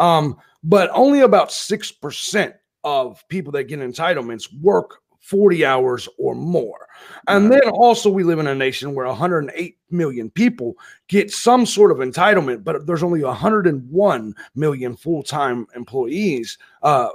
um, 0.01 0.37
but 0.63 0.91
only 0.93 1.23
about 1.23 1.51
six 1.51 1.91
percent 1.91 2.55
of 2.85 3.27
people 3.29 3.51
that 3.51 3.65
get 3.65 3.81
entitlements 3.81 4.47
work 4.61 5.01
40 5.25 5.64
hours 5.64 6.07
or 6.19 6.35
more. 6.35 6.87
And 7.26 7.50
then 7.50 7.69
also, 7.71 8.11
we 8.11 8.25
live 8.25 8.38
in 8.38 8.47
a 8.47 8.54
nation 8.54 8.95
where 8.95 9.07
108 9.07 9.78
million 9.90 10.31
people 10.31 10.75
get 11.09 11.31
some 11.31 11.64
sort 11.64 11.90
of 11.90 11.99
entitlement, 11.99 12.62
but 12.62 12.87
there's 12.87 13.02
only 13.02 13.23
101 13.23 14.35
million 14.54 14.97
full 14.97 15.23
time 15.23 15.66
employees. 15.75 16.59
Uh, 16.83 17.09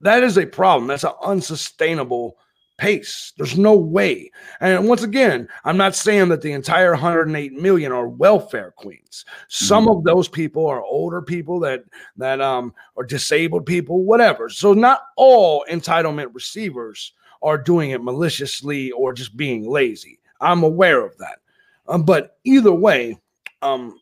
that 0.00 0.22
is 0.22 0.38
a 0.38 0.46
problem. 0.46 0.86
That's 0.86 1.02
an 1.02 1.12
unsustainable 1.22 2.38
pace. 2.78 3.32
There's 3.36 3.58
no 3.58 3.76
way. 3.76 4.30
And 4.60 4.88
once 4.88 5.02
again, 5.02 5.48
I'm 5.64 5.76
not 5.76 5.96
saying 5.96 6.28
that 6.28 6.42
the 6.42 6.52
entire 6.52 6.92
108 6.92 7.52
million 7.54 7.90
are 7.90 8.08
welfare 8.08 8.72
queens. 8.76 9.24
Some 9.48 9.86
mm-hmm. 9.86 9.98
of 9.98 10.04
those 10.04 10.28
people 10.28 10.64
are 10.66 10.82
older 10.82 11.20
people 11.20 11.58
that 11.60 11.82
that 12.16 12.40
um 12.40 12.72
are 12.96 13.04
disabled 13.04 13.66
people, 13.66 14.04
whatever. 14.04 14.48
So 14.48 14.72
not 14.72 15.02
all 15.16 15.64
entitlement 15.68 16.32
receivers 16.32 17.12
are 17.42 17.58
doing 17.58 17.90
it 17.90 18.02
maliciously 18.02 18.90
or 18.92 19.12
just 19.12 19.36
being 19.36 19.68
lazy. 19.68 20.18
I'm 20.40 20.62
aware 20.62 21.04
of 21.04 21.16
that. 21.18 21.38
Um, 21.88 22.02
but 22.02 22.38
either 22.44 22.72
way, 22.72 23.18
um, 23.62 23.98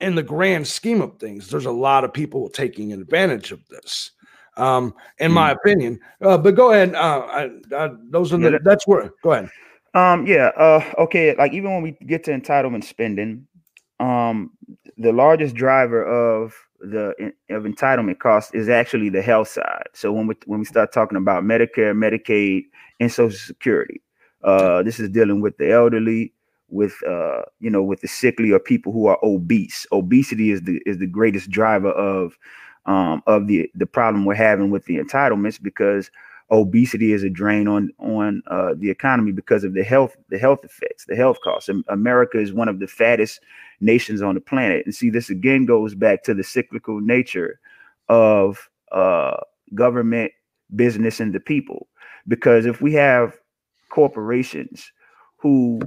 in 0.00 0.14
the 0.14 0.22
grand 0.22 0.66
scheme 0.66 1.00
of 1.00 1.18
things, 1.18 1.48
there's 1.48 1.66
a 1.66 1.70
lot 1.70 2.04
of 2.04 2.12
people 2.12 2.48
taking 2.48 2.92
advantage 2.92 3.52
of 3.52 3.60
this, 3.68 4.10
um, 4.56 4.94
in 5.18 5.30
mm. 5.30 5.34
my 5.34 5.52
opinion. 5.52 6.00
Uh, 6.20 6.36
but 6.38 6.54
go 6.54 6.72
ahead. 6.72 6.94
Uh, 6.94 7.20
I, 7.20 7.50
I, 7.76 7.90
those 8.10 8.32
are 8.32 8.38
the, 8.38 8.58
that's 8.64 8.86
where. 8.86 9.10
Go 9.22 9.32
ahead. 9.32 9.50
Um, 9.94 10.26
yeah. 10.26 10.50
Uh, 10.56 10.82
okay. 10.98 11.36
Like 11.36 11.52
even 11.52 11.72
when 11.72 11.82
we 11.82 11.92
get 12.06 12.24
to 12.24 12.32
entitlement 12.32 12.84
spending, 12.84 13.46
um, 14.00 14.50
the 14.96 15.12
largest 15.12 15.54
driver 15.54 16.04
of 16.04 16.54
the 16.82 17.32
of 17.50 17.62
entitlement 17.62 18.18
cost 18.18 18.54
is 18.54 18.68
actually 18.68 19.08
the 19.08 19.22
health 19.22 19.48
side. 19.48 19.86
So 19.94 20.12
when 20.12 20.26
we 20.26 20.34
when 20.46 20.58
we 20.58 20.64
start 20.64 20.92
talking 20.92 21.18
about 21.18 21.44
Medicare, 21.44 21.94
Medicaid, 21.94 22.64
and 23.00 23.10
Social 23.10 23.38
Security, 23.38 24.00
uh, 24.42 24.82
this 24.82 24.98
is 24.98 25.08
dealing 25.08 25.40
with 25.40 25.56
the 25.58 25.70
elderly, 25.70 26.32
with 26.68 26.94
uh, 27.06 27.42
you 27.60 27.70
know, 27.70 27.82
with 27.82 28.00
the 28.00 28.08
sickly 28.08 28.50
or 28.50 28.58
people 28.58 28.92
who 28.92 29.06
are 29.06 29.18
obese. 29.22 29.86
Obesity 29.92 30.50
is 30.50 30.62
the 30.62 30.82
is 30.84 30.98
the 30.98 31.06
greatest 31.06 31.50
driver 31.50 31.90
of 31.90 32.36
um, 32.86 33.22
of 33.26 33.46
the 33.46 33.70
the 33.74 33.86
problem 33.86 34.24
we're 34.24 34.34
having 34.34 34.70
with 34.70 34.84
the 34.86 34.98
entitlements 34.98 35.62
because 35.62 36.10
obesity 36.52 37.12
is 37.12 37.24
a 37.24 37.30
drain 37.30 37.66
on 37.66 37.90
on 37.98 38.42
uh, 38.48 38.74
the 38.76 38.90
economy 38.90 39.32
because 39.32 39.64
of 39.64 39.74
the 39.74 39.82
health 39.82 40.16
the 40.28 40.38
health 40.38 40.64
effects, 40.64 41.06
the 41.06 41.16
health 41.16 41.38
costs. 41.42 41.68
America 41.88 42.38
is 42.38 42.52
one 42.52 42.68
of 42.68 42.78
the 42.78 42.86
fattest 42.86 43.40
nations 43.80 44.22
on 44.22 44.34
the 44.34 44.40
planet, 44.40 44.84
and 44.84 44.94
see 44.94 45.10
this 45.10 45.30
again 45.30 45.64
goes 45.64 45.94
back 45.94 46.22
to 46.22 46.34
the 46.34 46.44
cyclical 46.44 47.00
nature 47.00 47.58
of 48.08 48.68
uh, 48.92 49.36
government, 49.74 50.30
business, 50.76 51.18
and 51.18 51.32
the 51.32 51.40
people. 51.40 51.88
Because 52.28 52.66
if 52.66 52.80
we 52.80 52.92
have 52.92 53.38
corporations 53.88 54.92
who 55.38 55.80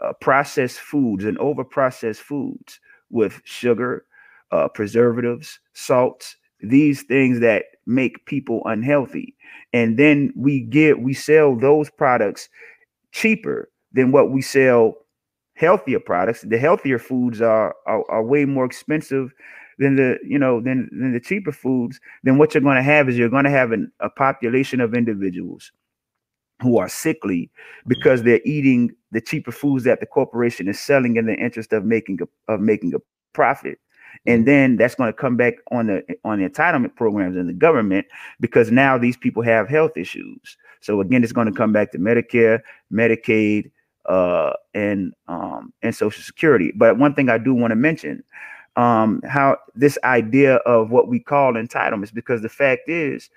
uh, 0.00 0.12
process 0.20 0.76
foods 0.76 1.24
and 1.24 1.38
over 1.38 1.64
process 1.64 2.18
foods 2.18 2.78
with 3.10 3.40
sugar, 3.44 4.04
uh, 4.52 4.68
preservatives, 4.68 5.58
salts, 5.72 6.36
these 6.68 7.02
things 7.02 7.40
that 7.40 7.64
make 7.86 8.24
people 8.26 8.62
unhealthy. 8.64 9.34
And 9.72 9.98
then 9.98 10.32
we 10.36 10.60
get 10.60 11.00
we 11.00 11.14
sell 11.14 11.56
those 11.56 11.90
products 11.90 12.48
cheaper 13.12 13.70
than 13.92 14.12
what 14.12 14.30
we 14.30 14.42
sell 14.42 14.94
healthier 15.54 16.00
products. 16.00 16.42
The 16.42 16.58
healthier 16.58 16.98
foods 16.98 17.40
are 17.40 17.74
are, 17.86 18.04
are 18.10 18.24
way 18.24 18.44
more 18.44 18.64
expensive 18.64 19.32
than 19.78 19.96
the 19.96 20.18
you 20.24 20.38
know 20.38 20.60
than, 20.60 20.88
than 20.92 21.12
the 21.12 21.20
cheaper 21.20 21.52
foods. 21.52 22.00
Then 22.22 22.38
what 22.38 22.54
you're 22.54 22.62
going 22.62 22.76
to 22.76 22.82
have 22.82 23.08
is 23.08 23.18
you're 23.18 23.28
going 23.28 23.44
to 23.44 23.50
have 23.50 23.72
an, 23.72 23.90
a 24.00 24.10
population 24.10 24.80
of 24.80 24.94
individuals 24.94 25.72
who 26.62 26.78
are 26.78 26.88
sickly 26.88 27.50
because 27.86 28.22
they're 28.22 28.40
eating 28.44 28.90
the 29.10 29.20
cheaper 29.20 29.52
foods 29.52 29.84
that 29.84 30.00
the 30.00 30.06
corporation 30.06 30.68
is 30.68 30.78
selling 30.78 31.16
in 31.16 31.26
the 31.26 31.34
interest 31.34 31.72
of 31.72 31.84
making 31.84 32.20
a, 32.22 32.52
of 32.52 32.60
making 32.60 32.94
a 32.94 32.98
profit 33.32 33.78
and 34.26 34.46
then 34.46 34.76
that's 34.76 34.94
going 34.94 35.08
to 35.08 35.16
come 35.16 35.36
back 35.36 35.54
on 35.70 35.86
the 35.86 36.04
on 36.24 36.40
the 36.40 36.48
entitlement 36.48 36.94
programs 36.96 37.36
in 37.36 37.46
the 37.46 37.52
government 37.52 38.06
because 38.40 38.70
now 38.70 38.98
these 38.98 39.16
people 39.16 39.42
have 39.42 39.68
health 39.68 39.96
issues. 39.96 40.56
So 40.80 41.00
again 41.00 41.22
it's 41.22 41.32
going 41.32 41.46
to 41.50 41.52
come 41.52 41.72
back 41.72 41.92
to 41.92 41.98
medicare 41.98 42.60
medicaid 42.92 43.70
uh, 44.06 44.52
and 44.74 45.12
um, 45.28 45.72
and 45.82 45.94
social 45.94 46.22
security. 46.22 46.72
But 46.74 46.98
one 46.98 47.14
thing 47.14 47.28
i 47.28 47.38
do 47.38 47.54
want 47.54 47.70
to 47.70 47.76
mention 47.76 48.22
um, 48.76 49.20
how 49.26 49.58
this 49.74 49.98
idea 50.04 50.56
of 50.56 50.90
what 50.90 51.08
we 51.08 51.20
call 51.20 51.54
entitlements 51.54 52.12
because 52.12 52.42
the 52.42 52.48
fact 52.48 52.88
is 52.88 53.30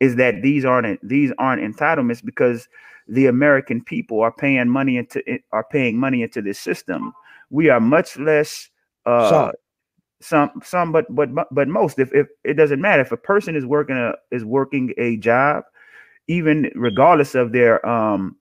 is 0.00 0.16
that 0.16 0.42
these 0.42 0.64
aren't 0.64 1.06
these 1.06 1.32
aren't 1.38 1.62
entitlements 1.62 2.24
because 2.24 2.68
the 3.08 3.26
american 3.26 3.82
people 3.82 4.20
are 4.20 4.32
paying 4.32 4.68
money 4.68 4.96
into 4.96 5.22
are 5.52 5.64
paying 5.64 5.98
money 5.98 6.22
into 6.22 6.40
this 6.40 6.58
system. 6.58 7.12
We 7.50 7.68
are 7.68 7.80
much 7.80 8.16
less 8.18 8.70
uh, 9.04 9.52
some 10.22 10.50
some 10.62 10.92
but 10.92 11.06
but 11.14 11.28
but 11.50 11.68
most 11.68 11.98
if, 11.98 12.12
if 12.14 12.28
it 12.44 12.54
doesn't 12.54 12.80
matter. 12.80 13.02
If 13.02 13.12
a 13.12 13.16
person 13.16 13.56
is 13.56 13.66
working 13.66 13.96
a 13.96 14.14
is 14.30 14.44
working 14.44 14.94
a 14.98 15.16
job 15.18 15.64
even 16.28 16.70
regardless 16.74 17.34
of 17.34 17.52
their 17.52 17.84
um 17.86 18.36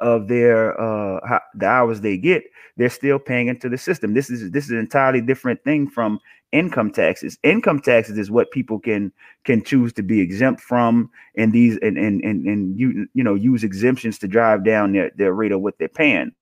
of 0.00 0.28
their 0.28 0.78
uh 0.80 1.20
how, 1.26 1.40
the 1.54 1.66
hours 1.66 2.00
they 2.00 2.16
get 2.16 2.44
they're 2.76 2.90
still 2.90 3.18
paying 3.18 3.48
into 3.48 3.68
the 3.68 3.78
system. 3.78 4.14
This 4.14 4.30
is 4.30 4.50
this 4.50 4.64
is 4.64 4.70
an 4.70 4.78
entirely 4.78 5.20
different 5.20 5.62
thing 5.64 5.88
from 5.88 6.18
income 6.52 6.90
taxes. 6.90 7.38
Income 7.42 7.80
taxes 7.80 8.18
is 8.18 8.30
what 8.30 8.50
people 8.50 8.78
can 8.78 9.12
can 9.44 9.62
choose 9.62 9.92
to 9.94 10.02
be 10.02 10.20
exempt 10.20 10.60
from 10.60 11.10
and 11.36 11.52
these 11.52 11.78
and 11.82 11.96
and 11.96 12.22
and, 12.22 12.46
and 12.46 12.78
you 12.78 13.06
you 13.14 13.22
know 13.22 13.34
use 13.34 13.64
exemptions 13.64 14.18
to 14.18 14.28
drive 14.28 14.64
down 14.64 14.92
their, 14.92 15.10
their 15.16 15.34
rate 15.34 15.52
of 15.52 15.60
what 15.60 15.78
they're 15.78 15.88
paying 15.88 16.32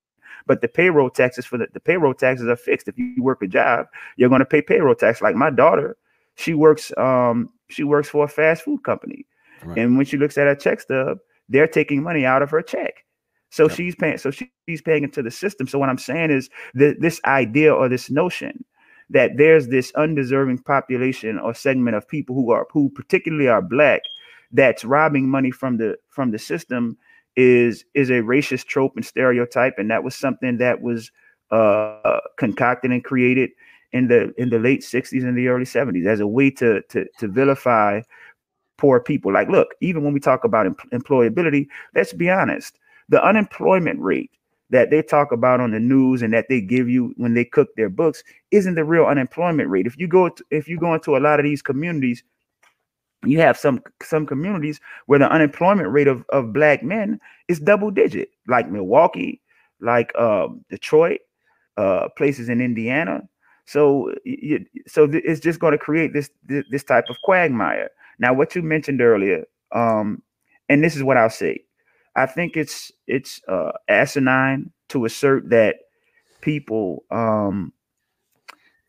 but 0.47 0.61
the 0.61 0.69
payroll 0.69 1.11
taxes 1.11 1.45
for 1.47 1.59
the, 1.59 1.67
the 1.73 1.81
payroll 1.81 2.15
taxes 2.15 2.47
are 2.47 2.57
fixed. 2.57 2.89
If 2.89 2.99
you 2.99 3.23
work 3.23 3.43
a 3.43 3.47
job, 3.47 3.87
you're 4.17 4.29
going 4.29 4.41
to 4.41 4.47
pay 4.47 4.63
payroll 4.63 4.95
tax. 4.95 5.23
Like 5.23 5.37
my 5.37 5.51
daughter, 5.51 5.97
she 6.35 6.55
works 6.55 6.93
um 6.97 7.51
she 7.69 7.85
works 7.85 8.09
for 8.09 8.25
a 8.25 8.29
fast 8.29 8.63
food 8.63 8.83
company. 8.85 9.27
Right. 9.65 9.79
And 9.79 9.97
when 9.97 10.07
she 10.07 10.17
looks 10.17 10.37
at 10.39 10.47
her 10.47 10.55
check 10.55 10.81
stub, 10.81 11.19
they're 11.49 11.69
taking 11.69 12.03
money 12.03 12.25
out 12.25 12.43
of 12.43 12.51
her 12.51 12.63
check. 12.63 13.05
So 13.51 13.65
yep. 13.65 13.77
she's 13.77 13.95
paying, 13.95 14.19
so 14.19 14.31
she's 14.31 14.81
paying 14.83 15.05
into 15.05 15.23
the 15.23 15.31
system. 15.31 15.67
So 15.67 15.79
what 15.79 15.91
I'm 15.91 15.99
saying 15.99 16.31
is 16.31 16.49
that 16.75 17.01
this 17.01 17.21
idea 17.27 17.73
or 17.73 17.89
this 17.89 18.11
notion 18.11 18.65
that 19.11 19.37
there's 19.37 19.69
this 19.69 19.93
undeserving 19.95 20.59
population 20.59 21.39
or 21.39 21.53
segment 21.53 21.95
of 21.95 22.09
people 22.09 22.35
who 22.35 22.51
are 22.51 22.67
who 22.73 22.89
particularly 22.91 23.49
are 23.49 23.61
black 23.61 24.03
that's 24.53 24.85
robbing 24.85 25.29
money 25.29 25.51
from 25.51 25.77
the 25.77 25.97
from 26.09 26.31
the 26.31 26.39
system 26.39 26.97
is 27.37 27.85
is 27.95 28.11
a 28.11 28.21
racist 28.23 28.67
trope 28.67 28.93
and 28.97 29.05
stereotype, 29.05 29.75
and 29.79 29.91
that 29.91 30.05
was 30.05 30.15
something 30.15 30.59
that 30.59 30.83
was 30.83 31.11
uh, 31.51 32.21
concocted 32.39 32.91
and 32.91 33.05
created 33.05 33.51
in 33.93 34.09
the 34.09 34.33
in 34.39 34.51
the 34.51 34.59
late 34.59 34.81
60s 34.81 35.23
and 35.23 35.37
the 35.37 35.49
early 35.49 35.65
70s 35.65 36.07
as 36.07 36.21
a 36.21 36.27
way 36.27 36.51
to 36.51 36.83
to 36.89 37.07
to 37.19 37.29
vilify 37.29 38.01
poor 38.79 39.01
people. 39.01 39.33
Like, 39.33 39.49
look, 39.49 39.75
even 39.81 40.03
when 40.03 40.13
we 40.13 40.21
talk 40.21 40.45
about 40.45 40.67
em- 40.67 40.77
employability, 40.93 41.67
let's 41.95 42.13
be 42.13 42.31
honest, 42.31 42.79
the 43.09 43.23
unemployment 43.25 44.01
rate 44.01 44.31
that 44.71 44.91
they 44.91 45.03
talk 45.03 45.33
about 45.33 45.61
on 45.61 45.71
the 45.71 45.79
news 45.79 46.23
and 46.23 46.33
that 46.33 46.47
they 46.49 46.61
give 46.61 46.89
you 46.89 47.13
when 47.19 47.35
they 47.35 47.45
cook 47.45 47.69
their 47.77 47.91
books 47.91 48.25
isn't 48.51 48.75
the 48.75 48.85
real 48.85 49.05
unemployment 49.05 49.69
rate. 49.69 49.87
If 49.87 49.99
you 49.99 50.09
go 50.09 50.31
to, 50.31 50.45
if 50.51 50.67
you 50.67 50.79
go 50.79 50.95
into 50.95 51.17
a 51.17 51.21
lot 51.21 51.39
of 51.39 51.45
these 51.45 51.63
communities, 51.63 52.25
you 53.25 53.41
have 53.41 53.57
some 53.57 53.83
some 54.03 54.27
communities 54.27 54.81
where 55.07 55.19
the 55.19 55.31
unemployment 55.31 55.91
rate 55.91 56.09
of, 56.09 56.25
of 56.31 56.53
black 56.53 56.83
men 56.83 57.21
is 57.49 57.61
double 57.61 57.91
digit, 57.91 58.31
like 58.49 58.71
Milwaukee, 58.71 59.41
like 59.81 60.13
uh, 60.19 60.49
Detroit, 60.71 61.21
uh, 61.77 62.09
places 62.17 62.49
in 62.49 62.61
Indiana. 62.61 63.23
So, 63.65 64.13
you, 64.25 64.65
so 64.87 65.07
th- 65.07 65.23
it's 65.25 65.41
just 65.41 65.61
going 65.61 65.73
to 65.73 65.79
create 65.79 66.13
this, 66.13 66.31
this 66.45 66.65
this 66.71 66.85
type 66.85 67.05
of 67.09 67.17
quagmire. 67.23 67.91
Now, 68.19 68.35
what 68.35 68.55
you 68.55 68.63
mentioned 68.63 69.01
earlier, 69.01 69.45
um, 69.73 70.23
and 70.69 70.83
this 70.83 70.97
is 70.97 71.03
what 71.03 71.17
I'll 71.17 71.31
say, 71.31 71.65
I 72.17 72.27
think 72.27 72.57
it's 72.57 72.91
it's 73.07 73.41
uh, 73.49 73.73
asinine 73.89 74.73
to 74.89 75.05
assert 75.05 75.49
that 75.51 75.77
people 76.41 77.05
um, 77.11 77.73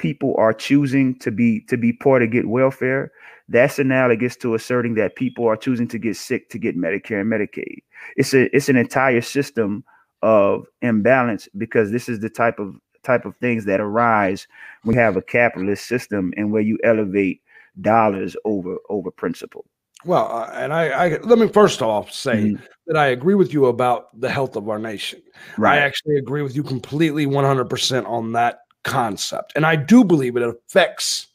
people 0.03 0.35
are 0.37 0.51
choosing 0.51 1.17
to 1.17 1.31
be 1.31 1.61
to 1.61 1.77
be 1.77 1.93
poor 1.93 2.19
to 2.19 2.27
get 2.27 2.49
welfare 2.49 3.09
that's 3.47 3.79
analogous 3.79 4.35
to 4.35 4.53
asserting 4.53 4.95
that 4.95 5.15
people 5.15 5.47
are 5.47 5.55
choosing 5.55 5.87
to 5.87 5.97
get 5.97 6.17
sick 6.17 6.49
to 6.49 6.57
get 6.57 6.77
medicare 6.77 7.21
and 7.21 7.31
medicaid 7.31 7.77
it's 8.17 8.33
a 8.33 8.53
it's 8.53 8.67
an 8.67 8.75
entire 8.75 9.21
system 9.21 9.81
of 10.21 10.65
imbalance 10.81 11.47
because 11.57 11.89
this 11.89 12.09
is 12.09 12.19
the 12.19 12.29
type 12.29 12.59
of 12.59 12.75
type 13.03 13.23
of 13.23 13.33
things 13.37 13.63
that 13.63 13.79
arise 13.79 14.45
when 14.83 14.95
you 14.95 15.01
have 15.01 15.15
a 15.15 15.21
capitalist 15.21 15.87
system 15.87 16.33
and 16.35 16.51
where 16.51 16.61
you 16.61 16.77
elevate 16.83 17.41
dollars 17.79 18.35
over 18.43 18.77
over 18.89 19.09
principle 19.09 19.65
well, 20.05 20.29
uh, 20.29 20.51
and 20.53 20.73
I, 20.73 20.89
I, 20.89 21.17
let 21.21 21.39
me 21.39 21.47
first 21.47 21.81
off 21.81 22.11
say 22.11 22.35
mm-hmm. 22.35 22.63
that 22.87 22.97
I 22.97 23.07
agree 23.07 23.35
with 23.35 23.53
you 23.53 23.67
about 23.67 24.19
the 24.19 24.29
health 24.29 24.57
of 24.57 24.67
our 24.67 24.79
nation. 24.79 25.21
Right. 25.57 25.77
I 25.77 25.81
actually 25.81 26.17
agree 26.17 26.41
with 26.41 26.57
you 26.57 26.61
completely, 26.63 27.25
one 27.25 27.45
hundred 27.45 27.69
percent 27.69 28.05
on 28.05 28.33
that 28.33 28.62
concept, 28.83 29.53
and 29.55 29.65
I 29.65 29.75
do 29.75 30.03
believe 30.03 30.35
it 30.37 30.43
affects 30.43 31.27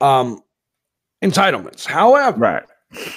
um, 0.00 0.42
entitlements. 1.22 1.86
However, 1.86 2.38
right. 2.38 2.64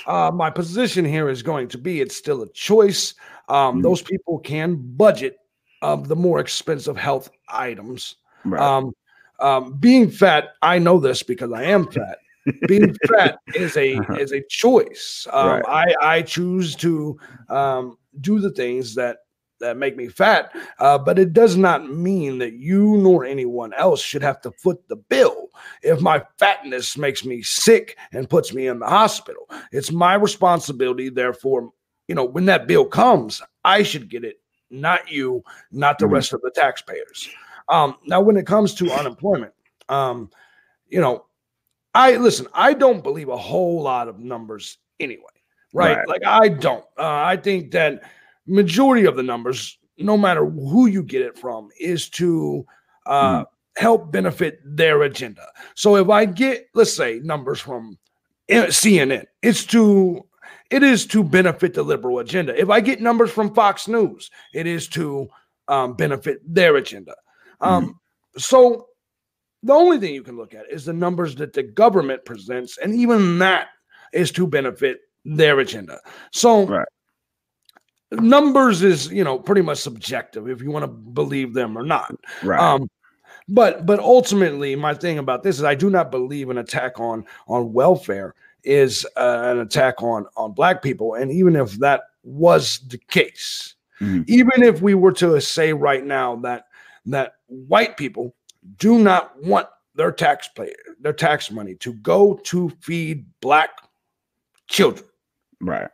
Uh, 0.06 0.30
my 0.34 0.50
position 0.50 1.06
here 1.06 1.30
is 1.30 1.42
going 1.42 1.70
to 1.70 1.78
be 1.78 2.02
it's 2.02 2.16
still 2.16 2.42
a 2.42 2.50
choice. 2.50 3.14
Um, 3.48 3.76
mm-hmm. 3.76 3.82
Those 3.84 4.02
people 4.02 4.40
can 4.40 4.76
budget 4.76 5.38
of 5.82 6.08
the 6.08 6.16
more 6.16 6.40
expensive 6.40 6.98
health 6.98 7.30
items. 7.48 8.18
Right. 8.44 8.62
Um, 8.62 8.94
um, 9.40 9.74
being 9.78 10.10
fat, 10.10 10.50
I 10.62 10.78
know 10.78 11.00
this 11.00 11.24
because 11.24 11.52
I 11.52 11.64
am 11.64 11.88
fat. 11.88 12.18
being 12.68 12.96
fat 13.08 13.40
is 13.56 13.78
a 13.78 13.96
uh-huh. 13.96 14.16
is 14.16 14.32
a 14.32 14.42
choice. 14.50 15.28
Um, 15.32 15.48
right. 15.48 15.64
I 15.68 15.96
I 16.02 16.22
choose 16.22 16.76
to 16.78 17.20
um, 17.50 17.98
do 18.20 18.40
the 18.40 18.52
things 18.52 18.96
that 18.96 19.18
that 19.62 19.78
make 19.78 19.96
me 19.96 20.08
fat, 20.08 20.52
uh, 20.80 20.98
but 20.98 21.18
it 21.18 21.34
does 21.34 21.56
not 21.56 21.90
mean 21.90 22.38
that 22.40 22.54
you 22.54 22.98
nor 22.98 23.26
anyone 23.26 23.74
else 23.74 24.02
should 24.02 24.22
have 24.22 24.42
to 24.42 24.52
foot 24.52 24.78
the 24.88 24.98
bill 24.98 25.48
if 25.82 26.02
my 26.02 26.22
fatness 26.38 26.98
makes 26.98 27.24
me 27.24 27.42
sick 27.42 27.98
and 28.12 28.30
puts 28.30 28.54
me 28.54 28.68
in 28.68 28.80
the 28.80 28.88
hospital. 28.88 29.50
It's 29.72 29.92
my 29.92 30.16
responsibility, 30.16 31.10
therefore, 31.10 31.72
you 32.08 32.16
know, 32.16 32.26
when 32.26 32.46
that 32.46 32.68
bill 32.68 32.86
comes, 32.86 33.42
I 33.64 33.84
should 33.84 34.10
get 34.10 34.26
it, 34.26 34.42
not 34.70 35.10
you, 35.10 35.44
not 35.72 35.98
the 35.98 36.06
mm-hmm. 36.06 36.16
rest 36.16 36.34
of 36.34 36.42
the 36.42 36.52
taxpayers. 36.52 37.30
Um, 37.70 37.96
now, 38.06 38.22
when 38.22 38.38
it 38.38 38.46
comes 38.46 38.74
to 38.76 38.92
unemployment, 38.92 39.54
um, 39.88 40.30
you 40.90 41.00
know, 41.00 41.26
I 41.94 42.18
listen, 42.18 42.48
I 42.54 42.74
don't 42.74 43.04
believe 43.04 43.30
a 43.30 43.38
whole 43.38 43.82
lot 43.82 44.08
of 44.08 44.20
numbers 44.20 44.78
anyway, 45.00 45.24
right? 45.74 45.98
right. 45.98 46.08
Like, 46.08 46.26
I 46.26 46.50
don't. 46.50 46.86
Uh, 46.98 47.22
I 47.24 47.38
think 47.38 47.72
that 47.72 48.04
majority 48.52 49.06
of 49.06 49.16
the 49.16 49.24
numbers, 49.24 49.78
no 49.98 50.18
matter 50.18 50.46
who 50.46 50.88
you 50.88 51.04
get 51.04 51.22
it 51.22 51.38
from, 51.38 51.70
is 51.80 52.10
to 52.10 52.66
uh, 53.06 53.42
mm. 53.42 53.46
help 53.78 54.12
benefit 54.12 54.60
their 54.66 55.02
agenda. 55.04 55.48
So 55.76 55.96
if 55.96 56.10
I 56.10 56.26
get, 56.26 56.68
let's 56.74 56.94
say, 56.94 57.20
numbers 57.24 57.60
from 57.60 57.98
CNN, 58.50 59.26
it's 59.42 59.66
to 59.68 60.26
it 60.70 60.84
is 60.84 61.06
to 61.08 61.24
benefit 61.24 61.74
the 61.74 61.84
liberal 61.84 62.20
agenda. 62.20 62.58
If 62.60 62.70
I 62.70 62.80
get 62.80 63.02
numbers 63.02 63.32
from 63.32 63.54
Fox 63.54 63.88
News, 63.88 64.30
it 64.54 64.68
is 64.68 64.88
to 64.90 65.28
um, 65.68 65.96
benefit 65.96 66.40
their 66.46 66.78
agenda. 66.78 67.16
Um, 67.60 67.86
mm. 67.88 68.42
So 68.42 68.88
the 69.64 69.74
only 69.74 70.00
thing 70.00 70.14
you 70.14 70.24
can 70.24 70.38
look 70.38 70.54
at 70.54 70.72
is 70.72 70.86
the 70.86 70.94
numbers 70.94 71.36
that 71.36 71.54
the 71.54 71.64
government 71.64 72.26
presents, 72.26 72.78
and 72.78 72.96
even 72.96 73.40
that 73.40 73.68
is 74.14 74.32
to 74.32 74.48
benefit 74.48 75.00
their 75.24 75.60
agenda. 75.60 76.00
So 76.32 76.66
right 76.66 76.88
numbers 78.14 78.82
is 78.82 79.12
you 79.12 79.24
know 79.24 79.40
pretty 79.40 79.62
much 79.62 79.78
subjective 79.80 80.50
if 80.50 80.62
you 80.62 80.72
want 80.72 80.84
to 80.84 80.88
believe 80.88 81.54
them 81.54 81.78
or 81.78 81.84
not. 81.84 82.14
Right. 82.44 82.60
Um 82.60 82.90
but 83.48 83.86
but 83.86 84.00
ultimately 84.00 84.76
my 84.76 84.94
thing 84.94 85.18
about 85.18 85.42
this 85.42 85.58
is 85.58 85.64
i 85.64 85.74
do 85.74 85.90
not 85.90 86.12
believe 86.12 86.50
an 86.50 86.60
attack 86.60 87.00
on 87.00 87.26
on 87.48 87.74
welfare 87.74 88.36
is 88.64 89.04
uh, 89.18 89.42
an 89.46 89.60
attack 89.60 90.02
on 90.04 90.28
on 90.38 90.52
black 90.52 90.84
people 90.84 91.16
and 91.16 91.32
even 91.32 91.56
if 91.56 91.72
that 91.74 92.04
was 92.24 92.80
the 92.90 93.00
case 93.10 93.74
mm-hmm. 94.00 94.22
even 94.28 94.62
if 94.62 94.80
we 94.82 94.94
were 94.94 95.12
to 95.12 95.42
say 95.42 95.74
right 95.74 96.06
now 96.06 96.36
that 96.36 96.68
that 97.06 97.38
white 97.48 97.98
people 97.98 98.36
do 98.78 99.00
not 99.00 99.42
want 99.44 99.68
their 99.96 100.12
taxpayer 100.12 100.76
their 101.00 101.14
tax 101.14 101.50
money 101.52 101.76
to 101.76 101.94
go 101.94 102.40
to 102.44 102.70
feed 102.82 103.26
black 103.42 103.72
children. 104.68 105.08
Right. 105.60 105.90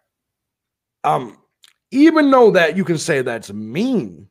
Um 1.04 1.38
even 1.92 2.32
though 2.32 2.52
that 2.52 2.76
you 2.78 2.84
can 2.84 2.98
say 2.98 3.22
that's 3.22 3.52
mean 3.52 4.28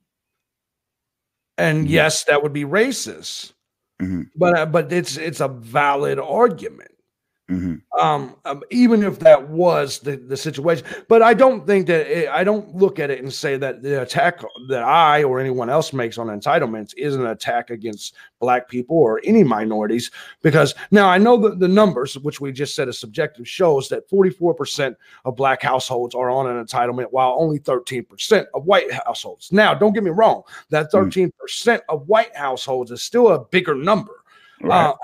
and 1.58 1.88
yes 1.88 2.24
that 2.24 2.42
would 2.42 2.52
be 2.52 2.64
racist. 2.64 3.52
Mm-hmm. 4.00 4.22
but 4.36 4.58
uh, 4.58 4.66
but 4.66 4.92
it's 4.92 5.16
it's 5.16 5.40
a 5.40 5.48
valid 5.48 6.18
argument 6.18 6.90
Mm-hmm. 7.50 8.00
Um, 8.04 8.34
um, 8.44 8.64
even 8.72 9.04
if 9.04 9.20
that 9.20 9.48
was 9.48 10.00
the, 10.00 10.16
the 10.16 10.36
situation, 10.36 10.84
but 11.08 11.22
I 11.22 11.32
don't 11.32 11.64
think 11.64 11.86
that 11.86 12.06
it, 12.06 12.28
I 12.28 12.42
don't 12.42 12.74
look 12.74 12.98
at 12.98 13.08
it 13.08 13.22
and 13.22 13.32
say 13.32 13.56
that 13.56 13.82
the 13.82 14.02
attack 14.02 14.40
that 14.68 14.82
I 14.82 15.22
or 15.22 15.38
anyone 15.38 15.70
else 15.70 15.92
makes 15.92 16.18
on 16.18 16.26
entitlements 16.26 16.92
is 16.96 17.14
an 17.14 17.26
attack 17.26 17.70
against 17.70 18.16
black 18.40 18.68
people 18.68 18.96
or 18.96 19.20
any 19.22 19.44
minorities. 19.44 20.10
Because 20.42 20.74
now 20.90 21.08
I 21.08 21.18
know 21.18 21.36
that 21.36 21.60
the 21.60 21.68
numbers, 21.68 22.18
which 22.18 22.40
we 22.40 22.50
just 22.50 22.74
said 22.74 22.88
is 22.88 22.98
subjective, 22.98 23.48
shows 23.48 23.88
that 23.90 24.10
44% 24.10 24.96
of 25.24 25.36
black 25.36 25.62
households 25.62 26.16
are 26.16 26.30
on 26.30 26.48
an 26.48 26.64
entitlement, 26.64 27.12
while 27.12 27.36
only 27.38 27.60
13% 27.60 28.46
of 28.54 28.64
white 28.64 28.92
households. 28.92 29.52
Now, 29.52 29.72
don't 29.72 29.92
get 29.92 30.02
me 30.02 30.10
wrong, 30.10 30.42
that 30.70 30.90
13% 30.90 31.30
mm. 31.30 31.80
of 31.88 32.08
white 32.08 32.34
households 32.34 32.90
is 32.90 33.02
still 33.02 33.28
a 33.28 33.44
bigger 33.44 33.76
number. 33.76 34.24
Right. 34.60 34.86
Uh, 34.86 34.96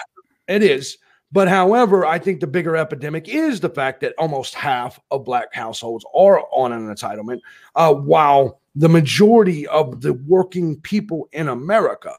it 0.49 0.65
is. 0.65 0.99
But 1.33 1.49
however, 1.49 2.05
I 2.05 2.19
think 2.19 2.41
the 2.41 2.47
bigger 2.47 2.77
epidemic 2.77 3.29
is 3.29 3.61
the 3.61 3.71
fact 3.71 4.01
that 4.03 4.15
almost 4.19 4.55
half 4.55 5.01
of 5.11 5.25
black 5.25 5.55
households 5.55 6.05
are 6.15 6.43
on 6.53 6.73
an 6.73 6.95
entitlement, 6.95 7.41
uh, 7.75 7.95
while 7.95 8.61
the 8.75 8.89
majority 8.89 9.67
of 9.67 10.03
the 10.03 10.13
working 10.13 10.81
people 10.81 11.29
in 11.33 11.49
America 11.49 12.15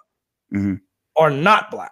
mm-hmm. 0.52 0.76
are 1.15 1.30
not 1.30 1.69
black. 1.69 1.91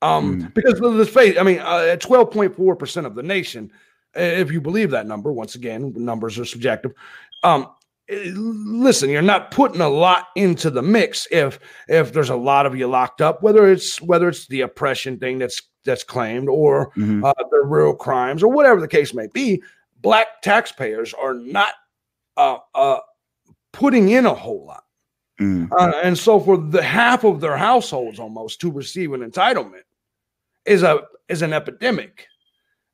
Um, 0.00 0.38
mm-hmm. 0.38 0.48
Because 0.54 0.80
let's 0.80 1.10
face, 1.10 1.38
I 1.38 1.42
mean, 1.42 1.60
uh, 1.60 1.96
four 1.98 2.76
percent 2.76 3.06
of 3.06 3.14
the 3.14 3.22
nation, 3.22 3.70
if 4.14 4.50
you 4.50 4.60
believe 4.60 4.90
that 4.90 5.06
number, 5.06 5.32
once 5.32 5.54
again, 5.54 5.92
numbers 5.96 6.38
are 6.38 6.44
subjective. 6.44 6.92
Um, 7.42 7.68
listen, 8.08 9.10
you're 9.10 9.22
not 9.22 9.50
putting 9.50 9.80
a 9.80 9.88
lot 9.88 10.28
into 10.36 10.70
the 10.70 10.82
mix 10.82 11.26
if 11.30 11.58
if 11.88 12.12
there's 12.12 12.30
a 12.30 12.36
lot 12.36 12.66
of 12.66 12.76
you 12.76 12.86
locked 12.86 13.20
up, 13.20 13.42
whether 13.42 13.70
it's 13.70 14.00
whether 14.00 14.28
it's 14.28 14.46
the 14.46 14.62
oppression 14.62 15.18
thing 15.18 15.38
that's 15.38 15.62
that's 15.84 16.04
claimed 16.04 16.48
or 16.48 16.90
mm-hmm. 16.90 17.24
uh, 17.24 17.32
the 17.50 17.60
real 17.64 17.94
crimes 17.94 18.42
or 18.42 18.48
whatever 18.48 18.80
the 18.80 18.88
case 18.88 19.14
may 19.14 19.26
be, 19.28 19.62
black 20.00 20.42
taxpayers 20.42 21.14
are 21.14 21.34
not 21.34 21.74
uh, 22.36 22.58
uh, 22.74 22.98
putting 23.72 24.10
in 24.10 24.26
a 24.26 24.34
whole 24.34 24.66
lot. 24.66 24.84
Mm-hmm. 25.40 25.72
Uh, 25.76 25.92
and 26.02 26.16
so 26.16 26.38
for 26.38 26.56
the 26.56 26.82
half 26.82 27.24
of 27.24 27.40
their 27.40 27.56
households 27.56 28.18
almost 28.18 28.60
to 28.60 28.70
receive 28.70 29.12
an 29.12 29.28
entitlement 29.28 29.82
is 30.64 30.82
a 30.82 31.00
is 31.28 31.42
an 31.42 31.52
epidemic. 31.52 32.28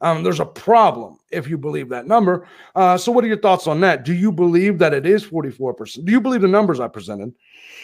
Um, 0.03 0.22
there's 0.22 0.40
a 0.40 0.46
problem 0.46 1.18
if 1.31 1.48
you 1.48 1.59
believe 1.59 1.90
that 1.90 2.07
number. 2.07 2.46
Uh, 2.74 2.96
so, 2.96 3.12
what 3.12 3.22
are 3.22 3.29
your 3.29 3.40
thoughts 3.40 3.66
on 3.66 3.81
that? 3.81 4.05
Do 4.05 4.14
you 4.14 4.33
believe 4.33 4.79
that 4.79 4.94
it 4.94 5.05
is 5.05 5.24
44%? 5.26 6.05
Do 6.05 6.12
you 6.12 6.20
believe 6.20 6.40
the 6.40 6.48
numbers 6.48 6.81
I 6.81 6.88
presented? 6.88 7.35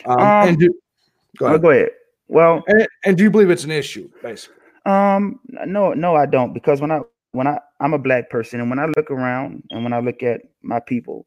Um, 0.07 0.19
um, 0.19 0.49
and 0.49 0.59
do, 0.59 0.69
go 1.37 1.47
ahead. 1.47 1.63
go 1.63 1.71
ahead. 1.71 1.91
Well, 2.29 2.65
and, 2.69 2.89
and, 3.05 3.17
do 3.17 3.23
you 3.23 3.31
believe 3.31 3.51
it's 3.51 3.65
an 3.65 3.71
issue, 3.71 4.11
basically? 4.23 4.57
Um, 4.87 5.41
no, 5.67 5.93
no, 5.93 6.15
I 6.15 6.27
don't, 6.27 6.53
because 6.55 6.81
when 6.81 6.93
I 6.93 7.01
when 7.33 7.47
I 7.47 7.59
I'm 7.81 7.93
a 7.93 7.99
black 7.99 8.31
person, 8.31 8.61
and 8.61 8.71
when 8.71 8.79
I 8.79 8.87
look 8.87 9.11
around 9.11 9.63
and 9.71 9.85
when 9.85 9.93
I 9.93 9.99
look 9.99 10.23
at 10.23 10.41
my 10.63 10.81
people, 10.81 11.27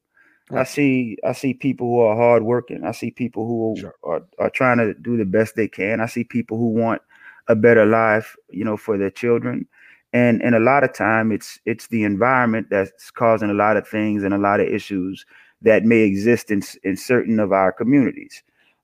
right. 0.49 0.61
I 0.61 0.63
see 0.63 1.17
I 1.23 1.33
see 1.33 1.53
people 1.53 1.87
who 1.87 1.99
are 1.99 2.15
hardworking. 2.15 2.83
I 2.83 2.93
see 2.93 3.11
people 3.11 3.45
who 3.45 3.79
sure. 3.79 3.95
are, 4.03 4.21
are 4.39 4.49
trying 4.49 4.77
to 4.79 4.93
do 4.95 5.17
the 5.17 5.25
best 5.25 5.55
they 5.55 5.67
can. 5.67 5.99
I 5.99 6.07
see 6.07 6.23
people 6.23 6.57
who 6.57 6.69
want 6.69 7.01
a 7.47 7.55
better 7.55 7.85
life, 7.85 8.35
you 8.49 8.63
know, 8.63 8.77
for 8.77 8.97
their 8.97 9.11
children. 9.11 9.67
And 10.13 10.41
and 10.41 10.55
a 10.55 10.59
lot 10.59 10.83
of 10.83 10.93
time 10.93 11.31
it's 11.31 11.59
it's 11.65 11.87
the 11.87 12.03
environment 12.03 12.67
that's 12.71 13.11
causing 13.11 13.51
a 13.51 13.53
lot 13.53 13.77
of 13.77 13.87
things 13.87 14.23
and 14.23 14.33
a 14.33 14.39
lot 14.39 14.59
of 14.59 14.67
issues 14.67 15.25
that 15.61 15.83
may 15.83 15.99
exist 15.99 16.49
in 16.49 16.63
in 16.83 16.97
certain 16.97 17.39
of 17.39 17.51
our 17.51 17.71
communities. 17.71 18.41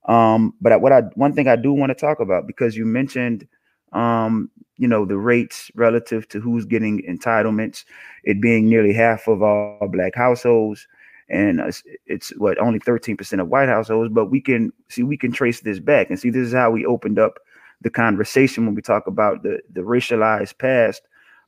Um, 0.07 0.53
but 0.61 0.79
what 0.81 0.91
I 0.91 1.01
one 1.15 1.33
thing 1.33 1.47
I 1.47 1.55
do 1.55 1.73
want 1.73 1.89
to 1.89 1.95
talk 1.95 2.19
about 2.19 2.45
because 2.45 2.77
you 2.77 2.85
mentioned 2.85 3.47
um, 3.95 4.49
you 4.77 4.87
know, 4.87 5.05
the 5.05 5.17
rates 5.17 5.71
relative 5.75 6.27
to 6.29 6.39
who's 6.39 6.65
getting 6.65 7.01
entitlements, 7.03 7.85
it 8.23 8.41
being 8.41 8.69
nearly 8.69 8.93
half 8.93 9.27
of 9.27 9.41
all 9.41 9.87
black 9.91 10.15
households 10.15 10.87
and 11.29 11.59
it's, 11.59 11.83
it's 12.05 12.29
what 12.37 12.59
only 12.59 12.79
13% 12.79 13.41
of 13.41 13.47
white 13.47 13.69
households 13.69 14.13
but 14.13 14.27
we 14.27 14.39
can 14.39 14.71
see 14.89 15.01
we 15.01 15.17
can 15.17 15.31
trace 15.31 15.61
this 15.61 15.79
back. 15.79 16.09
And 16.09 16.19
see 16.19 16.29
this 16.29 16.47
is 16.47 16.53
how 16.53 16.71
we 16.71 16.85
opened 16.85 17.17
up 17.17 17.39
the 17.81 17.89
conversation 17.89 18.65
when 18.65 18.75
we 18.75 18.81
talk 18.81 19.07
about 19.07 19.43
the 19.43 19.59
the 19.73 19.81
racialized 19.81 20.57
past 20.59 21.01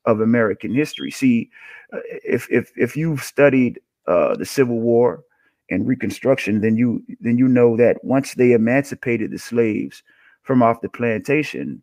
of 0.05 0.19
american 0.21 0.73
history. 0.73 1.11
See 1.11 1.49
uh, 1.93 1.99
if 2.23 2.47
if 2.49 2.71
if 2.75 2.97
you've 2.97 3.23
studied 3.23 3.79
uh, 4.07 4.35
the 4.35 4.45
civil 4.45 4.79
war 4.79 5.23
and 5.69 5.87
reconstruction 5.87 6.61
then 6.61 6.77
you 6.77 7.03
then 7.19 7.37
you 7.37 7.47
know 7.47 7.77
that 7.77 8.03
once 8.03 8.33
they 8.33 8.53
emancipated 8.53 9.31
the 9.31 9.37
slaves 9.37 10.01
from 10.41 10.63
off 10.63 10.81
the 10.81 10.89
plantation 10.89 11.81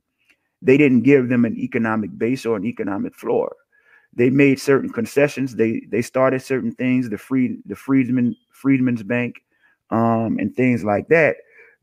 they 0.64 0.76
didn't 0.76 1.02
give 1.02 1.28
them 1.28 1.44
an 1.44 1.56
economic 1.56 2.16
base 2.18 2.44
or 2.44 2.56
an 2.56 2.64
economic 2.64 3.14
floor 3.14 3.54
they 4.16 4.30
made 4.30 4.60
certain 4.60 4.90
concessions. 4.90 5.56
They 5.56 5.82
they 5.90 6.02
started 6.02 6.40
certain 6.40 6.72
things, 6.72 7.10
the 7.10 7.18
free 7.18 7.58
the 7.66 7.74
Freedmen 7.74 8.36
Freedmen's 8.52 9.02
Bank, 9.02 9.42
um, 9.90 10.38
and 10.38 10.54
things 10.54 10.84
like 10.84 11.08
that. 11.08 11.36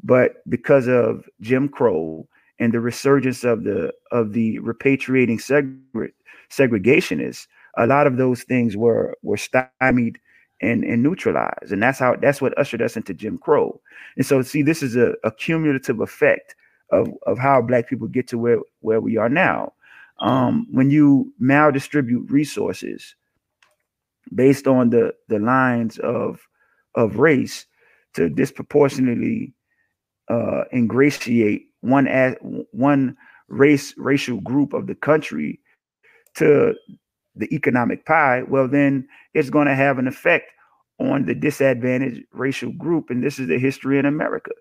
But 0.04 0.48
because 0.50 0.88
of 0.88 1.26
Jim 1.42 1.68
Crow 1.68 2.28
and 2.60 2.74
the 2.74 2.80
resurgence 2.80 3.44
of 3.44 3.64
the 3.64 3.94
of 4.12 4.34
the 4.34 4.60
repatriating 4.60 5.40
segre- 5.42 6.12
segregationists, 6.50 7.48
a 7.78 7.86
lot 7.86 8.08
of 8.08 8.18
those 8.18 8.44
things 8.44 8.78
were 8.78 9.18
were 9.24 9.38
stymied 9.38 10.20
and, 10.62 10.84
and 10.84 11.04
neutralized. 11.04 11.72
And 11.72 11.84
that's 11.84 12.00
how 12.00 12.16
that's 12.16 12.42
what 12.42 12.58
ushered 12.58 12.82
us 12.82 12.96
into 12.96 13.14
Jim 13.14 13.38
Crow. 13.38 13.80
And 14.16 14.26
so 14.26 14.42
see, 14.42 14.62
this 14.62 14.82
is 14.82 14.96
a, 14.96 15.16
a 15.24 15.32
cumulative 15.32 16.00
effect 16.00 16.56
of, 16.92 17.10
of 17.28 17.38
how 17.40 17.62
black 17.62 17.90
people 17.90 18.08
get 18.08 18.28
to 18.30 18.38
where, 18.38 18.60
where 18.82 19.02
we 19.02 19.18
are 19.18 19.30
now 19.30 19.74
um, 20.22 20.68
when 20.72 20.90
you 20.90 21.34
maldistribute 21.42 22.30
resources 22.30 23.16
based 24.34 24.68
on 24.68 24.90
the 24.92 25.14
the 25.28 25.40
lines 25.40 25.98
of 26.00 26.42
of 26.96 27.18
race 27.18 27.66
to 28.14 28.30
disproportionately 28.30 29.54
uh, 30.30 30.64
ingratiate 30.74 31.64
one 31.82 32.08
as 32.08 32.36
one 32.72 33.18
race 33.50 33.94
racial 33.98 34.40
group 34.42 34.74
of 34.74 34.88
the 34.88 34.96
country 34.96 35.60
to 36.36 36.74
the 37.36 37.54
economic 37.56 38.06
pie, 38.06 38.44
well 38.48 38.68
then 38.68 39.08
it's 39.34 39.50
going 39.50 39.68
to 39.68 39.76
have 39.76 39.98
an 40.00 40.08
effect 40.08 40.52
on 41.00 41.26
the 41.26 41.36
disadvantaged 41.36 42.24
racial 42.34 42.72
group, 42.74 43.10
and 43.10 43.24
this 43.24 43.40
is 43.40 43.48
the 43.48 43.60
history 43.60 44.00
in 44.00 44.06
America. 44.06 44.52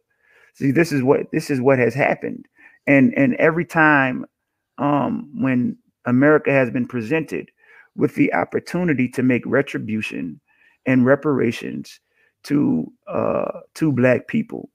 See, 0.55 0.71
this 0.71 0.93
is 0.93 1.03
what 1.03 1.31
this 1.33 1.51
is 1.51 1.61
what 1.61 1.79
has 1.79 1.95
happened, 1.95 2.47
and 2.87 3.15
and 3.17 3.35
every 3.37 3.65
time 3.65 4.27
um, 4.79 5.31
when 5.35 5.77
America 6.07 6.51
has 6.51 6.71
been 6.71 6.87
presented 6.87 7.51
with 7.97 8.15
the 8.15 8.33
opportunity 8.33 9.09
to 9.09 9.23
make 9.23 9.43
retribution 9.47 10.41
and 10.87 11.05
reparations 11.05 12.01
to 12.45 12.91
uh, 13.09 13.61
to 13.75 13.93
Black 13.93 14.27
people. 14.27 14.71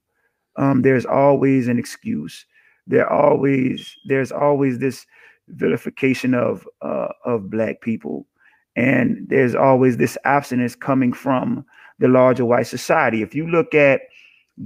Um, 0.58 0.84
there's 0.84 1.06
always 1.06 1.68
an 1.68 1.80
excuse. 1.80 2.46
There 2.88 3.12
always 3.12 3.96
there's 4.08 4.32
always 4.32 4.80
this 4.80 5.06
vilification 5.50 6.34
of 6.34 6.68
uh, 6.82 7.08
of 7.26 7.50
Black 7.50 7.82
people, 7.82 8.28
and 8.76 9.26
there's 9.28 9.56
always 9.56 9.98
this 9.98 10.18
abstinence 10.26 10.76
coming 10.76 11.14
from 11.14 11.66
the 12.00 12.08
larger 12.08 12.46
white 12.46 12.68
society. 12.68 13.22
If 13.22 13.34
you 13.34 13.48
look 13.48 13.74
at 13.74 14.02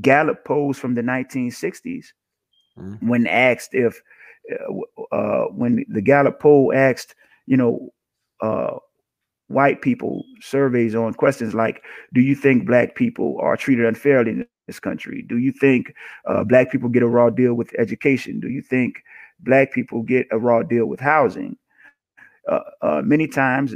Gallup 0.02 0.46
polls 0.46 0.78
from 0.78 0.96
the 0.96 1.02
1960s, 1.02 2.08
mm-hmm. 2.78 3.08
when 3.08 3.28
asked 3.28 3.74
if 3.74 4.02
uh, 4.52 5.16
uh, 5.16 5.46
when 5.46 5.86
the 5.90 6.02
Gallup 6.02 6.40
poll 6.40 6.72
asked, 6.74 7.16
you 7.46 7.58
know, 7.58 7.90
uh, 8.42 8.78
white 9.48 9.82
people 9.82 10.24
surveys 10.42 10.96
on 10.96 11.14
questions 11.14 11.54
like, 11.54 11.84
"Do 12.14 12.22
you 12.22 12.36
think 12.36 12.66
black 12.66 12.96
people 12.96 13.38
are 13.42 13.58
treated 13.58 13.86
unfairly 13.86 14.32
in 14.32 14.48
this 14.68 14.80
country? 14.80 15.24
Do 15.28 15.38
you 15.38 15.52
think 15.52 15.94
uh, 16.26 16.44
black 16.44 16.72
people 16.72 16.90
get 16.90 17.04
a 17.04 17.08
raw 17.08 17.30
deal 17.30 17.56
with 17.56 17.74
education? 17.78 18.40
Do 18.40 18.50
you 18.50 18.62
think 18.62 19.04
black 19.40 19.72
people 19.72 20.04
get 20.04 20.28
a 20.32 20.40
raw 20.40 20.64
deal 20.64 20.86
with 20.86 21.00
housing?" 21.00 21.58
Uh, 22.48 22.62
uh, 22.82 23.02
many 23.04 23.28
times, 23.28 23.76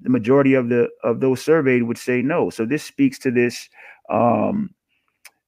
the 0.00 0.10
majority 0.10 0.54
of 0.54 0.68
the 0.68 0.88
of 1.04 1.20
those 1.20 1.42
surveyed 1.42 1.84
would 1.84 1.98
say 1.98 2.22
no. 2.22 2.50
So 2.50 2.64
this 2.64 2.82
speaks 2.82 3.18
to 3.20 3.30
this 3.30 3.68
um, 4.08 4.74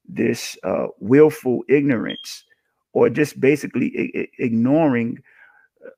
this 0.09 0.57
willful 0.99 1.63
ignorance 1.69 2.45
or 2.93 3.11
just 3.11 3.41
basically 3.41 4.13
I- 4.15 4.29
ignoring 4.43 5.19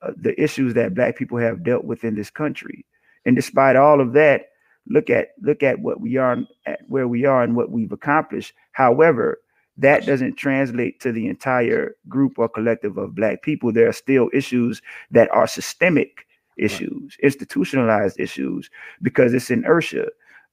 uh, 0.02 0.12
the 0.16 0.40
issues 0.42 0.74
that 0.74 0.94
black 0.94 1.16
people 1.16 1.38
have 1.38 1.62
dealt 1.62 1.84
with 1.84 2.04
in 2.04 2.14
this 2.16 2.30
country. 2.30 2.84
And 3.24 3.36
despite 3.36 3.76
all 3.76 4.00
of 4.00 4.12
that, 4.14 4.46
look 4.88 5.10
at 5.10 5.28
look 5.40 5.62
at 5.62 5.80
what 5.80 6.00
we 6.00 6.16
are 6.16 6.38
at 6.64 6.80
where 6.88 7.08
we 7.08 7.24
are 7.24 7.42
and 7.42 7.56
what 7.56 7.70
we've 7.70 7.92
accomplished. 7.92 8.52
However, 8.72 9.40
that 9.78 10.06
doesn't 10.06 10.36
translate 10.36 11.00
to 11.00 11.12
the 11.12 11.28
entire 11.28 11.96
group 12.08 12.38
or 12.38 12.48
collective 12.48 12.96
of 12.96 13.14
black 13.14 13.42
people. 13.42 13.72
There 13.72 13.88
are 13.88 13.92
still 13.92 14.30
issues 14.32 14.80
that 15.10 15.30
are 15.32 15.46
systemic 15.46 16.26
issues, 16.56 17.16
institutionalized 17.22 18.18
issues, 18.18 18.70
because 19.02 19.34
it's 19.34 19.50
inertia 19.50 20.06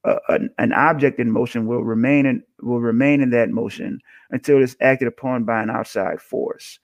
uh, 0.06 0.20
an, 0.30 0.50
an, 0.58 0.74
object 0.74 1.20
in 1.20 1.32
motion 1.32 1.66
will 1.66 1.84
remain 1.84 2.26
in 2.26 2.44
will 2.62 2.82
remain 2.82 3.22
in 3.22 3.30
that 3.30 3.50
motion 3.50 4.00
until 4.32 4.62
it's 4.62 4.76
acted 4.82 5.08
upon 5.08 5.44
by 5.44 5.62
an 5.62 5.70
outside 5.70 6.22
force. 6.22 6.80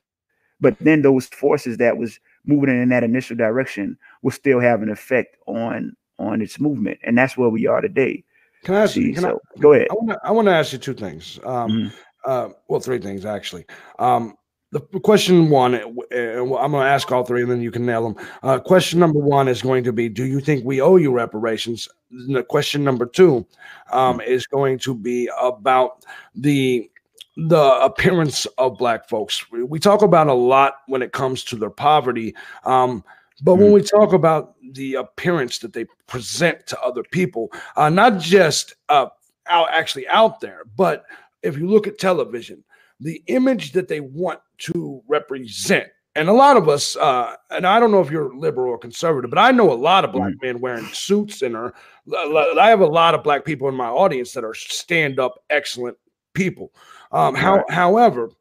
But 0.62 0.78
then 0.80 1.02
those 1.02 1.28
forces 1.28 1.78
that 1.78 1.98
was 1.98 2.20
moving 2.46 2.70
in 2.70 2.90
that 2.90 3.04
initial 3.04 3.36
direction 3.36 3.98
will 4.22 4.32
still 4.32 4.60
have 4.60 4.82
an 4.82 4.90
effect 4.90 5.38
on 5.48 5.96
on 6.18 6.42
its 6.42 6.60
movement, 6.60 7.00
and 7.04 7.18
that's 7.18 7.38
where 7.38 7.50
we 7.50 7.68
are 7.68 7.82
today. 7.82 8.24
Can 8.64 8.76
I 8.76 8.84
ask 8.84 8.96
you? 8.96 9.14
Can 9.14 9.24
so, 9.24 9.42
I, 9.56 9.60
go 9.60 9.74
ahead. 9.74 9.88
I 10.24 10.32
want 10.32 10.48
to 10.48 10.54
ask 10.54 10.74
you 10.74 10.80
two 10.80 10.94
things. 10.94 11.40
Um, 11.44 11.72
mm-hmm. 11.72 11.88
uh, 12.26 12.50
well, 12.68 12.80
three 12.80 13.00
things 13.00 13.26
actually. 13.26 13.66
Um, 14.00 14.36
the 14.72 14.82
question 15.00 15.50
one, 15.50 15.74
uh, 15.76 15.80
I'm 16.16 16.48
going 16.48 16.72
to 16.72 16.78
ask 16.78 17.12
all 17.12 17.24
three, 17.24 17.42
and 17.42 17.50
then 17.50 17.62
you 17.62 17.72
can 17.72 17.86
nail 17.86 18.04
them. 18.04 18.28
Uh, 18.44 18.60
question 18.60 19.00
number 19.00 19.20
one 19.20 19.48
is 19.48 19.62
going 19.62 19.84
to 19.84 19.94
be: 19.94 20.10
Do 20.10 20.26
you 20.26 20.40
think 20.40 20.64
we 20.64 20.80
owe 20.80 20.98
you 20.98 21.12
reparations? 21.12 21.90
The 22.12 22.44
question 22.44 22.84
number 22.84 23.06
two 23.06 23.46
um, 23.92 24.22
is 24.22 24.46
going 24.46 24.80
to 24.80 24.94
be 24.94 25.30
about 25.42 26.06
the 26.36 26.90
the 27.36 27.84
appearance 27.84 28.46
of 28.58 28.78
black 28.78 29.08
folks. 29.08 29.44
We 29.52 29.80
talk 29.80 30.02
about 30.02 30.28
a 30.28 30.34
lot 30.34 30.76
when 30.88 31.02
it 31.02 31.14
comes 31.14 31.44
to 31.46 31.56
their 31.56 31.70
poverty, 31.70 32.36
um, 32.64 33.04
but 33.42 33.56
when 33.56 33.70
mm. 33.70 33.74
we 33.74 33.82
talk 33.82 34.14
about 34.14 34.56
the 34.72 34.96
appearance 34.96 35.60
that 35.60 35.74
they 35.74 35.86
present 36.06 36.68
to 36.68 36.80
other 36.82 37.04
people, 37.04 37.52
uh, 37.76 37.90
not 37.90 38.20
just 38.20 38.76
uh, 38.90 39.08
out 39.48 39.70
actually 39.72 40.08
out 40.10 40.42
there, 40.42 40.64
but 40.76 41.06
if 41.42 41.58
you 41.58 41.68
look 41.68 41.88
at 41.88 41.98
television, 41.98 42.64
the 43.00 43.22
image 43.28 43.72
that 43.74 43.88
they 43.88 44.00
want 44.00 44.40
to 44.60 45.02
represent. 45.08 45.88
And 46.16 46.28
a 46.28 46.34
lot 46.34 46.58
of 46.58 46.68
us, 46.68 46.96
uh, 46.98 47.36
and 47.50 47.66
I 47.66 47.80
don't 47.80 47.92
know 47.92 48.02
if 48.02 48.12
you're 48.12 48.36
liberal 48.36 48.72
or 48.72 48.78
conservative, 48.78 49.30
but 49.30 49.40
I 49.40 49.52
know 49.52 49.72
a 49.72 49.74
lot 49.74 50.04
of 50.04 50.12
black 50.12 50.34
mm. 50.34 50.42
men 50.42 50.60
wearing 50.60 50.86
suits 50.88 51.42
and 51.42 51.56
are. 51.56 51.74
I 52.12 52.70
have 52.70 52.82
a 52.82 52.86
lot 52.86 53.14
of 53.14 53.24
black 53.24 53.46
people 53.46 53.70
in 53.70 53.76
my 53.76 53.88
audience 53.88 54.34
that 54.34 54.44
are 54.44 54.56
stand 54.56 55.20
up, 55.20 55.40
excellent 55.50 55.98
people. 56.34 56.74
Um, 57.12 57.36
how, 57.36 57.64
however, 57.70 58.32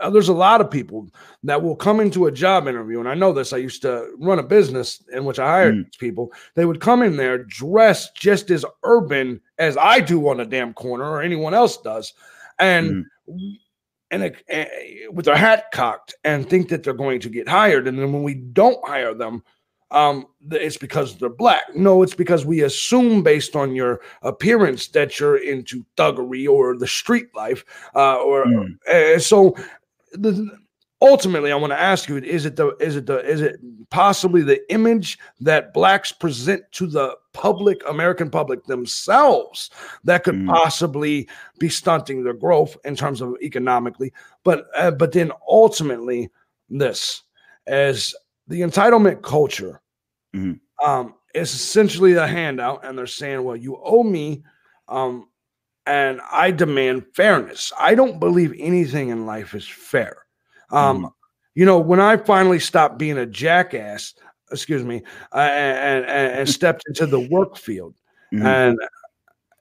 uh, 0.00 0.10
there's 0.10 0.28
a 0.28 0.34
lot 0.34 0.60
of 0.60 0.70
people 0.70 1.08
that 1.42 1.62
will 1.62 1.76
come 1.76 2.00
into 2.00 2.26
a 2.26 2.32
job 2.32 2.68
interview, 2.68 3.00
and 3.00 3.08
I 3.08 3.14
know 3.14 3.32
this. 3.32 3.52
I 3.52 3.58
used 3.58 3.82
to 3.82 4.10
run 4.18 4.38
a 4.38 4.42
business 4.42 5.02
in 5.12 5.24
which 5.24 5.38
I 5.38 5.46
hired 5.46 5.74
mm. 5.76 5.98
people. 5.98 6.32
They 6.54 6.64
would 6.64 6.80
come 6.80 7.02
in 7.02 7.16
there 7.16 7.38
dressed 7.44 8.14
just 8.16 8.50
as 8.50 8.64
urban 8.82 9.40
as 9.58 9.76
I 9.76 10.00
do 10.00 10.28
on 10.28 10.40
a 10.40 10.46
damn 10.46 10.74
corner 10.74 11.04
or 11.04 11.22
anyone 11.22 11.54
else 11.54 11.76
does, 11.78 12.12
and 12.60 13.06
mm. 13.28 13.56
and 14.10 14.22
a, 14.24 15.10
with 15.10 15.24
their 15.24 15.36
hat 15.36 15.66
cocked 15.72 16.14
and 16.24 16.48
think 16.48 16.68
that 16.68 16.82
they're 16.82 16.94
going 16.94 17.20
to 17.20 17.28
get 17.28 17.48
hired. 17.48 17.88
And 17.88 17.98
then 17.98 18.12
when 18.12 18.22
we 18.22 18.34
don't 18.34 18.86
hire 18.86 19.14
them, 19.14 19.42
um, 19.90 20.26
it's 20.50 20.76
because 20.76 21.16
they're 21.16 21.28
black. 21.28 21.74
No, 21.74 22.02
it's 22.02 22.14
because 22.14 22.44
we 22.44 22.62
assume 22.62 23.22
based 23.22 23.56
on 23.56 23.74
your 23.74 24.00
appearance 24.22 24.88
that 24.88 25.18
you're 25.18 25.38
into 25.38 25.84
thuggery 25.96 26.48
or 26.48 26.76
the 26.76 26.86
street 26.86 27.26
life, 27.34 27.64
uh, 27.94 28.16
or 28.16 28.44
mm. 28.46 28.76
uh, 28.88 29.18
so. 29.18 29.56
The, 30.12 30.58
ultimately, 31.02 31.52
I 31.52 31.56
want 31.56 31.72
to 31.72 31.80
ask 31.80 32.08
you: 32.08 32.16
Is 32.18 32.46
it 32.46 32.56
the 32.56 32.76
is 32.76 32.96
it 32.96 33.06
the 33.06 33.18
is 33.18 33.40
it 33.40 33.60
possibly 33.90 34.42
the 34.42 34.60
image 34.72 35.18
that 35.40 35.72
blacks 35.72 36.12
present 36.12 36.62
to 36.72 36.86
the 36.86 37.16
public, 37.32 37.80
American 37.88 38.30
public 38.30 38.64
themselves, 38.64 39.70
that 40.04 40.24
could 40.24 40.34
mm. 40.34 40.46
possibly 40.46 41.28
be 41.58 41.68
stunting 41.68 42.22
their 42.24 42.34
growth 42.34 42.76
in 42.84 42.96
terms 42.96 43.20
of 43.20 43.34
economically? 43.42 44.12
But 44.44 44.66
uh, 44.76 44.92
but 44.92 45.12
then 45.12 45.32
ultimately, 45.48 46.30
this 46.68 47.22
as 47.66 48.14
the 48.48 48.60
entitlement 48.60 49.22
culture 49.22 49.80
mm. 50.34 50.58
um, 50.84 51.14
is 51.34 51.54
essentially 51.54 52.14
a 52.14 52.26
handout, 52.26 52.84
and 52.84 52.96
they're 52.96 53.06
saying, 53.06 53.42
"Well, 53.44 53.56
you 53.56 53.80
owe 53.82 54.02
me." 54.02 54.42
Um, 54.88 55.28
and 55.86 56.20
I 56.30 56.50
demand 56.50 57.06
fairness. 57.14 57.72
I 57.78 57.94
don't 57.94 58.20
believe 58.20 58.54
anything 58.58 59.08
in 59.08 59.26
life 59.26 59.54
is 59.54 59.66
fair. 59.66 60.24
Um, 60.70 61.04
mm. 61.04 61.12
You 61.54 61.66
know, 61.66 61.78
when 61.78 62.00
I 62.00 62.16
finally 62.16 62.58
stopped 62.58 62.98
being 62.98 63.18
a 63.18 63.26
jackass, 63.26 64.14
excuse 64.52 64.84
me, 64.84 65.02
uh, 65.34 65.38
and, 65.38 66.04
and, 66.06 66.38
and 66.38 66.48
stepped 66.48 66.84
into 66.88 67.06
the 67.06 67.20
work 67.28 67.56
field, 67.56 67.94
mm. 68.32 68.44
and 68.44 68.78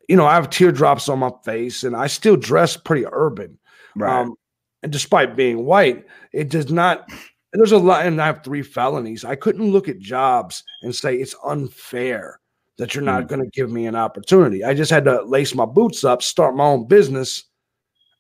you 0.08 0.16
know, 0.16 0.26
I 0.26 0.34
have 0.34 0.50
teardrops 0.50 1.08
on 1.08 1.20
my 1.20 1.32
face, 1.46 1.84
and 1.84 1.96
I 1.96 2.08
still 2.08 2.36
dress 2.36 2.76
pretty 2.76 3.06
urban. 3.12 3.60
Right. 3.96 4.22
Um, 4.22 4.36
and 4.82 4.92
despite 4.92 5.36
being 5.36 5.66
white, 5.66 6.06
it 6.34 6.50
does 6.50 6.72
not. 6.72 7.10
There's 7.54 7.72
a 7.72 7.78
lot, 7.78 8.06
and 8.06 8.22
I 8.22 8.28
have 8.28 8.44
three 8.44 8.62
felonies. 8.62 9.26
I 9.26 9.36
couldn't 9.36 9.72
look 9.72 9.88
at 9.88 10.00
jobs 10.00 10.64
and 10.82 10.96
say 10.96 11.16
it's 11.16 11.36
unfair 11.46 12.40
that 12.78 12.96
you're 12.96 13.04
not 13.04 13.24
mm. 13.24 13.28
going 13.28 13.42
to 13.44 13.50
give 13.52 13.70
me 13.70 13.86
an 13.86 13.96
opportunity. 13.96 14.64
I 14.64 14.74
just 14.74 14.90
had 14.90 15.06
to 15.06 15.22
lace 15.24 15.54
my 15.54 15.66
boots 15.66 16.04
up, 16.04 16.24
start 16.24 16.56
my 16.56 16.64
own 16.64 16.88
business, 16.88 17.44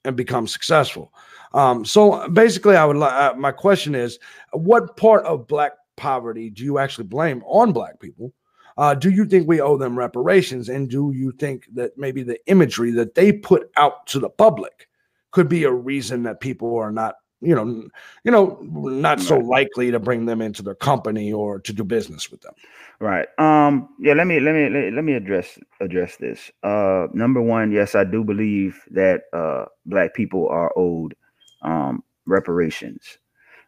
and 0.04 0.16
become 0.16 0.48
successful. 0.48 1.14
Um, 1.54 1.84
so 1.86 2.28
basically, 2.30 2.76
I 2.76 2.86
would 2.86 2.98
uh, 2.98 3.34
my 3.38 3.52
question 3.52 3.96
is, 3.96 4.20
what 4.52 4.98
part 4.98 5.26
of 5.26 5.48
black 5.48 5.74
poverty 5.98 6.50
do 6.50 6.64
you 6.64 6.80
actually 6.80 7.06
blame 7.06 7.44
on 7.46 7.72
black 7.72 8.00
people? 8.00 8.34
Uh, 8.78 8.94
do 8.94 9.10
you 9.10 9.26
think 9.26 9.48
we 9.48 9.60
owe 9.60 9.78
them 9.78 9.98
reparations, 9.98 10.70
and 10.70 10.90
do 10.90 11.12
you 11.14 11.32
think 11.34 11.68
that 11.74 11.98
maybe 11.98 12.24
the 12.24 12.40
imagery 12.48 12.92
that 12.92 13.16
they 13.16 13.32
put 13.32 13.70
out 13.76 14.08
to 14.08 14.20
the 14.20 14.30
public 14.30 14.88
could 15.32 15.50
be 15.50 15.64
a 15.64 15.72
reason 15.72 16.24
that 16.24 16.40
people 16.40 16.78
are 16.78 16.92
not, 16.92 17.16
you 17.42 17.54
know, 17.54 17.88
you 18.24 18.32
know, 18.32 18.58
not 18.62 19.20
so 19.20 19.38
likely 19.38 19.92
to 19.92 20.00
bring 20.00 20.26
them 20.26 20.42
into 20.42 20.64
their 20.64 20.76
company 20.76 21.34
or 21.34 21.60
to 21.60 21.74
do 21.74 21.84
business 21.84 22.32
with 22.32 22.42
them? 22.42 22.54
Right. 23.00 23.28
Um. 23.38 23.90
Yeah. 24.00 24.14
Let 24.14 24.28
me 24.28 24.40
let 24.40 24.56
me 24.56 24.70
let, 24.70 24.94
let 24.94 25.04
me 25.04 25.14
address 25.14 25.60
address 25.82 26.16
this. 26.18 26.50
Uh. 26.64 27.08
Number 27.14 27.42
one, 27.42 27.72
yes, 27.72 27.96
I 27.96 28.06
do 28.06 28.24
believe 28.24 28.82
that 28.92 29.24
uh 29.34 29.66
black 29.86 30.14
people 30.14 30.48
are 30.48 30.72
owed 30.78 31.16
um, 31.62 32.04
reparations. 32.26 33.18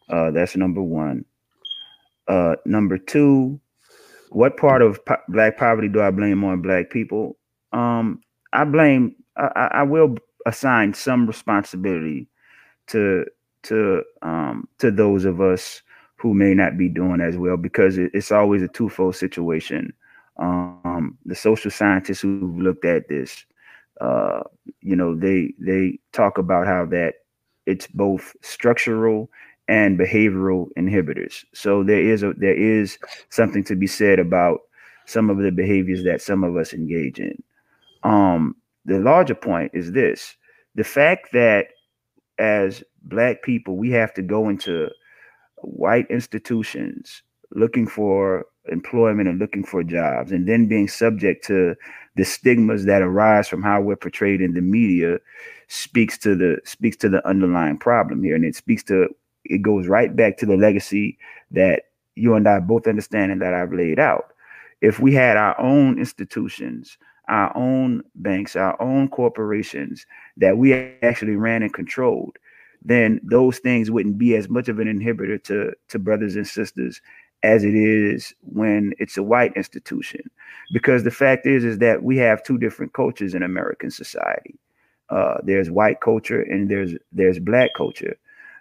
Uh, 0.09 0.31
that's 0.31 0.55
number 0.55 0.81
one. 0.81 1.25
Uh, 2.27 2.55
number 2.65 2.97
two, 2.97 3.59
what 4.29 4.57
part 4.57 4.81
of 4.81 5.03
po- 5.05 5.17
black 5.27 5.57
poverty 5.57 5.87
do 5.87 6.01
I 6.01 6.11
blame 6.11 6.43
on 6.43 6.61
black 6.61 6.89
people? 6.89 7.37
Um, 7.73 8.21
I 8.53 8.63
blame. 8.65 9.15
I, 9.37 9.69
I, 9.71 9.83
will 9.83 10.17
assign 10.45 10.93
some 10.93 11.25
responsibility 11.25 12.27
to 12.87 13.25
to 13.63 14.03
um, 14.21 14.67
to 14.79 14.91
those 14.91 15.25
of 15.25 15.41
us 15.41 15.81
who 16.17 16.33
may 16.33 16.53
not 16.53 16.77
be 16.77 16.87
doing 16.87 17.21
as 17.21 17.37
well 17.37 17.57
because 17.57 17.97
it, 17.97 18.11
it's 18.13 18.31
always 18.31 18.61
a 18.61 18.67
twofold 18.67 19.15
situation. 19.15 19.93
Um, 20.37 21.17
the 21.25 21.35
social 21.35 21.71
scientists 21.71 22.21
who 22.21 22.55
looked 22.57 22.85
at 22.85 23.07
this, 23.09 23.45
uh, 23.99 24.41
you 24.81 24.95
know, 24.95 25.15
they 25.15 25.53
they 25.59 25.99
talk 26.11 26.37
about 26.37 26.67
how 26.67 26.85
that 26.87 27.15
it's 27.65 27.87
both 27.87 28.35
structural 28.41 29.29
and 29.67 29.99
behavioral 29.99 30.67
inhibitors. 30.77 31.45
So 31.53 31.83
there 31.83 32.01
is 32.01 32.23
a 32.23 32.33
there 32.37 32.55
is 32.55 32.97
something 33.29 33.63
to 33.65 33.75
be 33.75 33.87
said 33.87 34.19
about 34.19 34.59
some 35.05 35.29
of 35.29 35.37
the 35.37 35.51
behaviors 35.51 36.03
that 36.03 36.21
some 36.21 36.43
of 36.43 36.57
us 36.57 36.73
engage 36.73 37.19
in. 37.19 37.41
Um, 38.03 38.55
the 38.85 38.99
larger 38.99 39.35
point 39.35 39.71
is 39.73 39.91
this: 39.91 40.35
the 40.75 40.83
fact 40.83 41.29
that 41.33 41.67
as 42.39 42.83
black 43.03 43.43
people 43.43 43.77
we 43.77 43.91
have 43.91 44.13
to 44.13 44.21
go 44.21 44.49
into 44.49 44.89
white 45.57 46.07
institutions 46.09 47.21
looking 47.53 47.87
for 47.87 48.45
employment 48.69 49.27
and 49.27 49.39
looking 49.39 49.63
for 49.63 49.83
jobs 49.83 50.31
and 50.31 50.47
then 50.47 50.67
being 50.67 50.87
subject 50.87 51.45
to 51.45 51.75
the 52.15 52.25
stigmas 52.25 52.85
that 52.85 53.01
arise 53.01 53.47
from 53.47 53.61
how 53.61 53.81
we're 53.81 53.95
portrayed 53.95 54.41
in 54.41 54.53
the 54.53 54.61
media 54.61 55.17
speaks 55.67 56.17
to 56.17 56.35
the 56.35 56.59
speaks 56.63 56.97
to 56.97 57.09
the 57.09 57.25
underlying 57.27 57.77
problem 57.77 58.23
here. 58.23 58.35
And 58.35 58.45
it 58.45 58.55
speaks 58.55 58.83
to 58.83 59.09
it 59.45 59.61
goes 59.61 59.87
right 59.87 60.15
back 60.15 60.37
to 60.37 60.45
the 60.45 60.57
legacy 60.57 61.17
that 61.51 61.83
you 62.15 62.35
and 62.35 62.47
I 62.47 62.59
both 62.59 62.87
understand 62.87 63.31
and 63.31 63.41
that 63.41 63.53
I've 63.53 63.73
laid 63.73 63.99
out. 63.99 64.33
If 64.81 64.99
we 64.99 65.13
had 65.13 65.37
our 65.37 65.59
own 65.59 65.97
institutions 65.97 66.97
our 67.27 67.55
own 67.55 68.03
banks 68.15 68.55
our 68.55 68.79
own 68.81 69.07
corporations 69.07 70.05
that 70.37 70.57
we 70.57 70.73
actually 71.01 71.35
ran 71.35 71.63
and 71.63 71.73
controlled 71.73 72.37
then 72.83 73.19
those 73.23 73.59
things 73.59 73.91
wouldn't 73.91 74.17
be 74.17 74.35
as 74.35 74.49
much 74.49 74.67
of 74.67 74.79
an 74.79 74.87
inhibitor 74.87 75.41
to 75.43 75.71
to 75.87 75.99
brothers 75.99 76.35
and 76.35 76.47
sisters 76.47 77.01
as 77.43 77.63
it 77.63 77.75
is 77.75 78.33
when 78.41 78.93
it's 78.99 79.17
a 79.17 79.23
white 79.23 79.53
institution. 79.55 80.21
Because 80.73 81.03
the 81.03 81.11
fact 81.11 81.45
is 81.45 81.63
is 81.63 81.79
that 81.79 82.03
we 82.03 82.17
have 82.17 82.43
two 82.43 82.57
different 82.57 82.93
cultures 82.93 83.33
in 83.33 83.43
american 83.43 83.91
society. 83.91 84.57
Uh, 85.09 85.37
there's 85.43 85.69
white 85.69 85.99
culture 86.01 86.41
and 86.41 86.69
there's 86.69 86.93
there's 87.11 87.39
black 87.39 87.71
culture. 87.75 88.17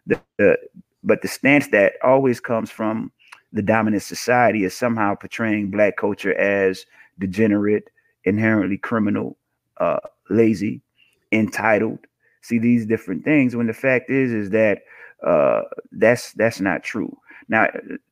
The, 0.06 0.20
the, 0.38 0.56
but 1.04 1.22
the 1.22 1.28
stance 1.28 1.68
that 1.68 1.94
always 2.02 2.40
comes 2.40 2.70
from 2.70 3.12
the 3.52 3.62
dominant 3.62 4.02
society 4.02 4.64
is 4.64 4.74
somehow 4.76 5.14
portraying 5.14 5.70
black 5.70 5.96
culture 5.96 6.34
as 6.38 6.86
degenerate 7.18 7.90
inherently 8.24 8.78
criminal 8.78 9.36
uh, 9.78 10.00
lazy 10.28 10.80
entitled. 11.32 11.98
See 12.42 12.58
these 12.58 12.86
different 12.86 13.24
things 13.24 13.54
when 13.54 13.66
the 13.66 13.72
fact 13.74 14.10
is 14.10 14.32
is 14.32 14.50
that 14.50 14.82
uh, 15.24 15.62
that's 15.92 16.32
that's 16.32 16.60
not 16.60 16.82
true 16.82 17.16
now, 17.50 17.66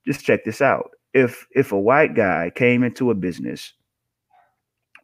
just 0.05 0.25
check 0.25 0.45
this 0.45 0.61
out. 0.61 0.91
If 1.15 1.47
if 1.53 1.73
a 1.73 1.79
white 1.79 2.15
guy 2.15 2.51
came 2.55 2.83
into 2.83 3.11
a 3.11 3.15
business 3.15 3.73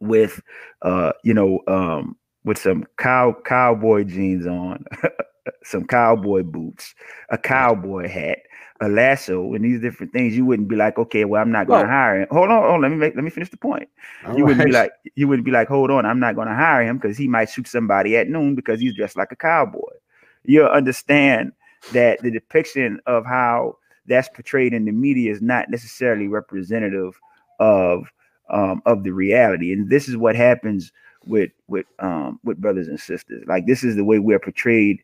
with 0.00 0.42
uh, 0.82 1.12
you 1.22 1.32
know, 1.32 1.60
um, 1.68 2.16
with 2.44 2.58
some 2.58 2.84
cow 2.98 3.34
cowboy 3.44 4.04
jeans 4.04 4.46
on, 4.46 4.84
some 5.62 5.86
cowboy 5.86 6.42
boots, 6.42 6.94
a 7.30 7.38
cowboy 7.38 8.08
hat, 8.08 8.40
a 8.80 8.88
lasso, 8.88 9.54
and 9.54 9.64
these 9.64 9.80
different 9.80 10.12
things, 10.12 10.36
you 10.36 10.44
wouldn't 10.44 10.68
be 10.68 10.76
like, 10.76 10.98
okay, 10.98 11.24
well, 11.24 11.40
I'm 11.40 11.52
not 11.52 11.68
going 11.68 11.84
to 11.84 11.90
hire 11.90 12.20
him. 12.20 12.28
Hold 12.32 12.50
on, 12.50 12.62
hold 12.62 12.74
on, 12.74 12.82
let 12.82 12.90
me 12.90 12.96
make, 12.96 13.14
let 13.14 13.24
me 13.24 13.30
finish 13.30 13.50
the 13.50 13.56
point. 13.56 13.88
You 14.24 14.30
right. 14.30 14.42
wouldn't 14.42 14.66
be 14.66 14.72
like, 14.72 14.92
you 15.14 15.28
wouldn't 15.28 15.46
be 15.46 15.52
like, 15.52 15.68
hold 15.68 15.92
on, 15.92 16.04
I'm 16.04 16.20
not 16.20 16.34
going 16.34 16.48
to 16.48 16.54
hire 16.54 16.82
him 16.82 16.98
because 16.98 17.16
he 17.16 17.28
might 17.28 17.50
shoot 17.50 17.68
somebody 17.68 18.16
at 18.16 18.28
noon 18.28 18.56
because 18.56 18.80
he's 18.80 18.94
dressed 18.94 19.16
like 19.16 19.30
a 19.30 19.36
cowboy. 19.36 19.80
You'll 20.44 20.66
understand 20.66 21.52
that 21.92 22.20
the 22.20 22.30
depiction 22.30 23.00
of 23.06 23.24
how 23.24 23.76
that's 24.06 24.28
portrayed 24.28 24.74
in 24.74 24.84
the 24.84 24.92
media 24.92 25.32
is 25.32 25.42
not 25.42 25.70
necessarily 25.70 26.28
representative 26.28 27.18
of 27.60 28.12
um, 28.50 28.82
of 28.86 29.04
the 29.04 29.10
reality. 29.10 29.72
And 29.72 29.88
this 29.88 30.08
is 30.08 30.16
what 30.16 30.36
happens 30.36 30.92
with 31.26 31.50
with 31.68 31.86
um, 31.98 32.38
with 32.44 32.60
brothers 32.60 32.88
and 32.88 33.00
sisters. 33.00 33.44
Like 33.46 33.66
this 33.66 33.84
is 33.84 33.96
the 33.96 34.04
way 34.04 34.18
we're 34.18 34.38
portrayed 34.38 35.02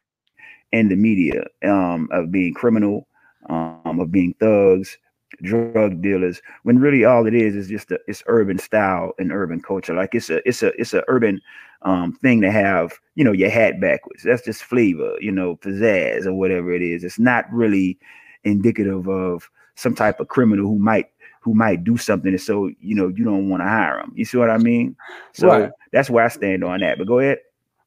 in 0.73 0.89
the 0.89 0.97
media 0.97 1.45
um, 1.65 2.09
of 2.13 2.31
being 2.31 2.55
criminal, 2.55 3.07
um, 3.49 3.99
of 4.01 4.13
being 4.13 4.35
thugs, 4.41 4.97
drug 5.43 6.03
dealers. 6.03 6.41
When 6.63 6.79
really 6.79 7.05
all 7.05 7.27
it 7.27 7.35
is 7.35 7.57
is 7.57 7.69
just 7.69 7.91
a 7.91 7.99
it's 8.07 8.23
urban 8.27 8.59
style 8.59 9.13
and 9.19 9.33
urban 9.33 9.61
culture. 9.61 9.95
Like 9.95 10.15
it's 10.15 10.31
a 10.31 10.47
it's 10.49 10.63
a 10.63 10.69
it's 10.81 10.95
a 10.95 11.05
urban 11.09 11.41
um, 11.83 12.13
thing 12.15 12.41
to 12.43 12.51
have. 12.51 12.93
You 13.15 13.25
know 13.25 13.33
your 13.33 13.51
hat 13.51 13.81
backwards. 13.81 14.23
That's 14.23 14.45
just 14.45 14.63
flavor. 14.63 15.15
You 15.21 15.33
know 15.33 15.57
pizzazz 15.57 16.27
or 16.27 16.35
whatever 16.35 16.73
it 16.73 16.83
is. 16.83 17.05
It's 17.05 17.19
not 17.19 17.51
really 17.53 17.99
indicative 18.45 19.09
of 19.09 19.49
some 19.75 19.95
type 19.95 20.21
of 20.21 20.29
criminal 20.29 20.67
who 20.67 20.79
might 20.79 21.11
who 21.43 21.55
might 21.55 21.85
do 21.85 21.97
something. 21.97 22.33
And 22.33 22.41
so 22.41 22.71
you 22.81 22.95
know 22.95 23.09
you 23.09 23.25
don't 23.25 23.49
want 23.49 23.63
to 23.63 23.69
hire 23.69 23.99
them 23.99 24.13
you 24.15 24.25
see 24.25 24.39
what 24.39 24.51
i 24.51 24.59
mean? 24.59 24.97
So 25.33 25.49
right. 25.49 25.71
that's 25.93 26.11
where 26.11 26.25
i 26.25 26.29
stand 26.29 26.65
on 26.65 26.81
that. 26.81 26.99
But 26.99 27.07
go 27.07 27.19
ahead. 27.19 27.39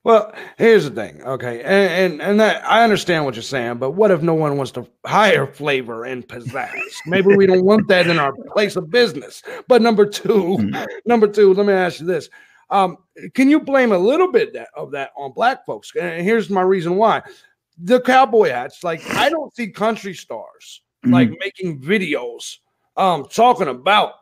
Well 0.03 0.33
here's 0.57 0.83
the 0.83 0.91
thing 0.91 1.21
okay? 1.23 1.61
And, 1.61 2.13
and 2.13 2.21
and 2.21 2.39
that 2.39 2.65
i 2.69 2.83
understand 2.83 3.25
what 3.25 3.35
you're 3.35 3.43
saying 3.43 3.77
but 3.77 3.91
what 3.91 4.11
if 4.11 4.21
no 4.21 4.33
one 4.33 4.57
wants 4.57 4.71
to 4.73 4.87
hire 5.05 5.47
flavor 5.47 6.05
and 6.05 6.27
pizzazz? 6.27 6.71
Maybe 7.05 7.35
we 7.35 7.45
don't 7.45 7.65
want 7.65 7.87
that 7.87 8.07
in 8.07 8.19
our 8.19 8.33
place 8.53 8.75
of 8.75 8.89
business. 8.89 9.43
But 9.67 9.81
number 9.81 10.05
2 10.05 10.27
mm-hmm. 10.27 10.85
number 11.05 11.27
two 11.27 11.53
let 11.53 11.65
me 11.65 11.73
ask 11.73 11.99
you 11.99 12.07
this. 12.07 12.29
Um, 12.69 12.97
can 13.35 13.49
you 13.49 13.59
blame 13.59 13.91
a 13.91 13.97
little 13.97 14.31
bit 14.31 14.53
that, 14.53 14.69
of 14.75 14.91
that 14.91 15.11
on 15.15 15.31
black 15.33 15.63
folks? 15.63 15.91
And 15.99 16.25
here's 16.25 16.49
my 16.49 16.61
reason 16.61 16.95
why 16.95 17.21
the 17.77 18.01
cowboy 18.01 18.49
hats. 18.49 18.83
Like 18.83 19.01
I 19.12 19.29
don't 19.29 19.55
see 19.55 19.69
country 19.69 20.13
stars 20.13 20.81
mm-hmm. 21.03 21.13
like 21.13 21.29
making 21.39 21.81
videos 21.81 22.57
um 22.97 23.25
talking 23.25 23.67
about 23.67 24.13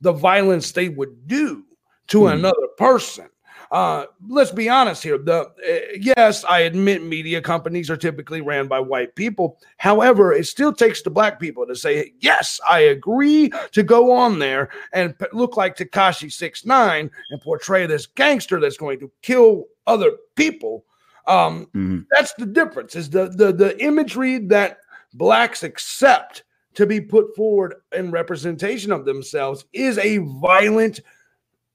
the 0.00 0.12
violence 0.12 0.72
they 0.72 0.88
would 0.88 1.26
do 1.26 1.64
to 2.08 2.20
mm-hmm. 2.20 2.38
another 2.38 2.68
person. 2.76 3.28
uh, 3.70 4.06
let's 4.28 4.52
be 4.52 4.68
honest 4.68 5.02
here. 5.02 5.18
The 5.18 5.40
uh, 5.40 5.96
yes, 5.98 6.44
I 6.44 6.60
admit 6.60 7.02
media 7.02 7.40
companies 7.40 7.90
are 7.90 7.96
typically 7.96 8.40
ran 8.40 8.68
by 8.68 8.78
white 8.80 9.14
people. 9.14 9.58
However, 9.78 10.32
it 10.32 10.46
still 10.46 10.72
takes 10.72 11.02
the 11.02 11.10
black 11.10 11.40
people 11.40 11.66
to 11.66 11.74
say, 11.74 12.12
"Yes, 12.20 12.60
I 12.68 12.80
agree 12.80 13.50
to 13.72 13.82
go 13.82 14.12
on 14.12 14.38
there 14.38 14.68
and 14.92 15.18
p- 15.18 15.26
look 15.32 15.56
like 15.56 15.76
Tekashi 15.76 16.32
Six 16.32 16.64
Nine 16.64 17.10
and 17.30 17.40
portray 17.40 17.86
this 17.86 18.06
gangster 18.06 18.60
that's 18.60 18.76
going 18.76 19.00
to 19.00 19.10
kill 19.22 19.64
other 19.86 20.12
people." 20.36 20.84
Um, 21.26 21.66
mm-hmm. 21.66 22.00
That's 22.10 22.34
the 22.34 22.46
difference. 22.46 22.96
Is 22.96 23.10
the 23.10 23.28
the 23.28 23.52
the 23.52 23.82
imagery 23.82 24.38
that 24.46 24.78
blacks 25.14 25.62
accept 25.62 26.44
to 26.74 26.86
be 26.86 27.00
put 27.00 27.34
forward 27.36 27.76
in 27.92 28.10
representation 28.10 28.92
of 28.92 29.04
themselves 29.04 29.64
is 29.72 29.96
a 29.98 30.18
violent 30.18 31.00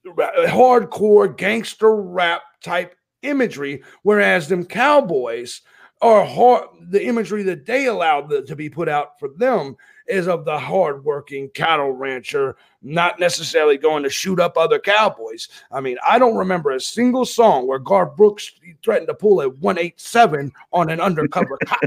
hardcore 0.06 1.36
gangster 1.36 1.96
rap 1.96 2.42
type 2.62 2.96
imagery, 3.22 3.82
whereas 4.04 4.48
them 4.48 4.66
cowboys 4.66 5.62
are 6.02 6.26
hard. 6.26 6.68
The 6.90 7.06
imagery 7.06 7.44
that 7.44 7.66
they 7.66 7.86
allowed 7.86 8.30
the, 8.30 8.42
to 8.44 8.56
be 8.56 8.70
put 8.70 8.90
out 8.90 9.20
for 9.20 9.30
them 9.38 9.76
is 10.10 10.28
of 10.28 10.44
the 10.44 10.58
hardworking 10.58 11.50
cattle 11.50 11.92
rancher, 11.92 12.58
not 12.82 13.20
necessarily 13.20 13.78
going 13.78 14.04
to 14.04 14.10
shoot 14.10 14.40
up 14.40 14.58
other 14.58 14.80
cowboys. 14.80 15.48
I 15.72 15.82
mean, 15.82 15.98
I 16.08 16.20
don't 16.20 16.36
remember 16.36 16.72
a 16.72 16.82
single 16.82 17.26
song 17.26 17.68
where 17.68 17.80
Garth 17.80 18.18
Brooks 18.18 18.52
threatened 18.84 19.08
to 19.08 19.14
pull 19.14 19.42
a 19.42 19.50
187 19.50 20.52
on 20.74 20.90
an 20.90 21.00
undercover 21.00 21.58
cop. 21.66 21.80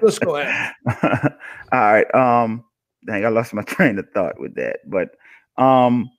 Let's 0.00 0.18
go 0.18 0.36
ahead. 0.36 0.72
All 1.02 1.80
right. 1.80 2.14
Um, 2.14 2.64
dang, 3.06 3.24
I 3.24 3.28
lost 3.28 3.54
my 3.54 3.62
train 3.66 3.98
of 3.98 4.08
thought 4.10 4.40
with 4.40 4.54
that, 4.56 4.80
but 4.86 5.10
um 5.62 6.10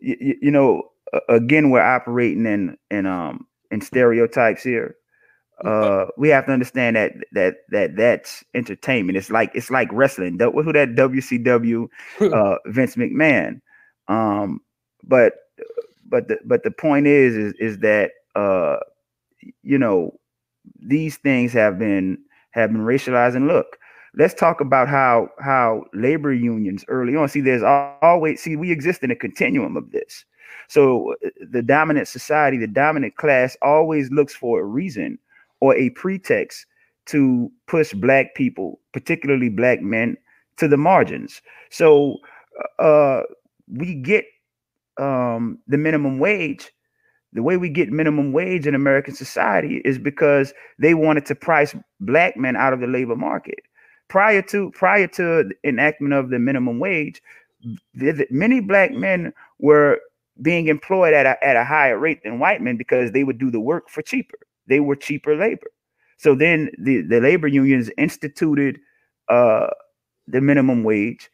you, 0.00 0.36
you 0.42 0.50
know, 0.50 0.90
again, 1.28 1.70
we're 1.70 1.80
operating 1.80 2.46
in 2.46 2.76
in 2.90 3.06
um 3.06 3.46
in 3.70 3.80
stereotypes 3.80 4.62
here. 4.62 4.96
Uh, 5.64 6.06
we 6.18 6.28
have 6.28 6.46
to 6.46 6.52
understand 6.52 6.96
that 6.96 7.12
that 7.32 7.56
that 7.70 7.96
that's 7.96 8.44
entertainment. 8.54 9.16
It's 9.16 9.30
like 9.30 9.50
it's 9.54 9.70
like 9.70 9.88
wrestling. 9.90 10.38
Who 10.38 10.72
that 10.72 10.94
WCW 10.94 11.88
uh, 12.32 12.58
Vince 12.66 12.96
McMahon. 12.96 13.60
Um, 14.08 14.60
but 15.02 15.34
but 16.08 16.28
the 16.28 16.38
but 16.44 16.62
the 16.62 16.70
point 16.70 17.06
is 17.06 17.36
is 17.36 17.54
is 17.58 17.78
that 17.78 18.10
uh, 18.34 18.76
you 19.62 19.78
know 19.78 20.18
these 20.78 21.16
things 21.16 21.52
have 21.54 21.78
been 21.78 22.18
have 22.50 22.70
been 22.72 22.82
racialized. 22.82 23.34
And 23.34 23.46
look, 23.46 23.78
let's 24.16 24.34
talk 24.34 24.60
about 24.60 24.88
how 24.88 25.28
how 25.38 25.84
labor 25.94 26.32
unions 26.32 26.84
early 26.88 27.14
on 27.14 27.28
see 27.28 27.40
there's 27.40 27.62
always 28.02 28.42
see 28.42 28.56
we 28.56 28.72
exist 28.72 29.02
in 29.02 29.10
a 29.10 29.16
continuum 29.16 29.76
of 29.76 29.92
this 29.92 30.24
so 30.68 31.14
uh, 31.24 31.28
the 31.50 31.62
dominant 31.62 32.08
society 32.08 32.56
the 32.56 32.66
dominant 32.66 33.14
class 33.16 33.56
always 33.62 34.10
looks 34.10 34.34
for 34.34 34.60
a 34.60 34.64
reason 34.64 35.18
or 35.60 35.74
a 35.76 35.90
pretext 35.90 36.66
to 37.06 37.50
push 37.66 37.92
black 37.92 38.34
people 38.34 38.80
particularly 38.92 39.48
black 39.48 39.80
men 39.80 40.16
to 40.56 40.68
the 40.68 40.76
margins. 40.76 41.40
So 41.70 42.16
uh, 42.78 42.82
uh 42.82 43.22
we 43.68 43.94
get 43.94 44.24
um 44.98 45.58
the 45.66 45.78
minimum 45.78 46.18
wage. 46.18 46.72
The 47.32 47.42
way 47.42 47.56
we 47.58 47.68
get 47.68 47.90
minimum 47.90 48.32
wage 48.32 48.66
in 48.66 48.74
American 48.74 49.14
society 49.14 49.82
is 49.84 49.98
because 49.98 50.54
they 50.78 50.94
wanted 50.94 51.26
to 51.26 51.34
price 51.34 51.76
black 52.00 52.36
men 52.36 52.56
out 52.56 52.72
of 52.72 52.80
the 52.80 52.86
labor 52.86 53.16
market. 53.16 53.60
Prior 54.08 54.40
to 54.42 54.70
prior 54.70 55.06
to 55.08 55.50
enactment 55.64 56.14
of 56.14 56.30
the 56.30 56.38
minimum 56.38 56.78
wage, 56.78 57.20
many 58.30 58.60
black 58.60 58.92
men 58.92 59.32
were 59.58 60.00
being 60.42 60.68
employed 60.68 61.14
at 61.14 61.26
a, 61.26 61.42
at 61.44 61.56
a 61.56 61.64
higher 61.64 61.98
rate 61.98 62.22
than 62.22 62.38
white 62.38 62.60
men 62.60 62.76
because 62.76 63.12
they 63.12 63.24
would 63.24 63.38
do 63.38 63.50
the 63.50 63.60
work 63.60 63.88
for 63.88 64.02
cheaper. 64.02 64.38
They 64.68 64.80
were 64.80 64.96
cheaper 64.96 65.36
labor. 65.36 65.68
So 66.18 66.34
then 66.34 66.70
the, 66.78 67.02
the 67.02 67.20
labor 67.20 67.46
unions 67.46 67.90
instituted 67.98 68.78
uh, 69.28 69.68
the 70.26 70.40
minimum 70.40 70.82
wage 70.84 71.28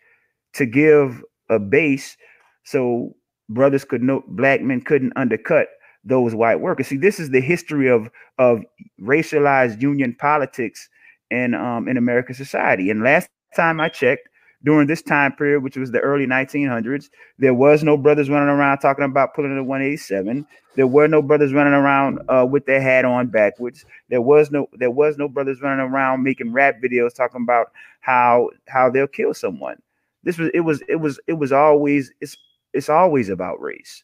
to 0.54 0.66
give 0.66 1.22
a 1.50 1.58
base 1.58 2.16
so 2.64 3.14
brothers 3.48 3.84
could 3.84 4.02
know 4.02 4.22
black 4.28 4.62
men 4.62 4.80
couldn't 4.80 5.12
undercut 5.16 5.68
those 6.04 6.34
white 6.34 6.60
workers. 6.60 6.88
See, 6.88 6.96
this 6.96 7.20
is 7.20 7.30
the 7.30 7.40
history 7.40 7.88
of 7.88 8.10
of 8.38 8.60
racialized 9.00 9.80
union 9.80 10.16
politics 10.18 10.88
in 11.30 11.54
um, 11.54 11.88
in 11.88 11.96
American 11.96 12.34
society. 12.34 12.90
And 12.90 13.02
last 13.02 13.28
time 13.54 13.80
I 13.80 13.88
checked, 13.88 14.28
during 14.64 14.86
this 14.86 15.02
time 15.02 15.32
period, 15.32 15.62
which 15.62 15.76
was 15.76 15.90
the 15.90 16.00
early 16.00 16.26
1900s, 16.26 17.10
there 17.38 17.54
was 17.54 17.82
no 17.82 17.96
brothers 17.96 18.30
running 18.30 18.48
around 18.48 18.78
talking 18.78 19.04
about 19.04 19.34
pulling 19.34 19.56
a 19.56 19.62
187. 19.62 20.46
There 20.76 20.86
were 20.86 21.08
no 21.08 21.20
brothers 21.20 21.52
running 21.52 21.72
around 21.72 22.20
uh, 22.28 22.46
with 22.48 22.66
their 22.66 22.80
hat 22.80 23.04
on 23.04 23.26
backwards. 23.26 23.84
There 24.08 24.22
was 24.22 24.50
no 24.50 24.68
there 24.72 24.90
was 24.90 25.18
no 25.18 25.28
brothers 25.28 25.60
running 25.60 25.84
around 25.84 26.22
making 26.22 26.52
rap 26.52 26.76
videos 26.82 27.14
talking 27.14 27.42
about 27.42 27.72
how 28.00 28.50
how 28.68 28.88
they'll 28.88 29.06
kill 29.06 29.34
someone. 29.34 29.76
This 30.22 30.38
was 30.38 30.50
it 30.54 30.60
was 30.60 30.82
it 30.88 30.96
was 30.96 31.20
it 31.26 31.34
was 31.34 31.52
always 31.52 32.12
it's 32.20 32.36
it's 32.72 32.88
always 32.88 33.28
about 33.28 33.60
race. 33.60 34.02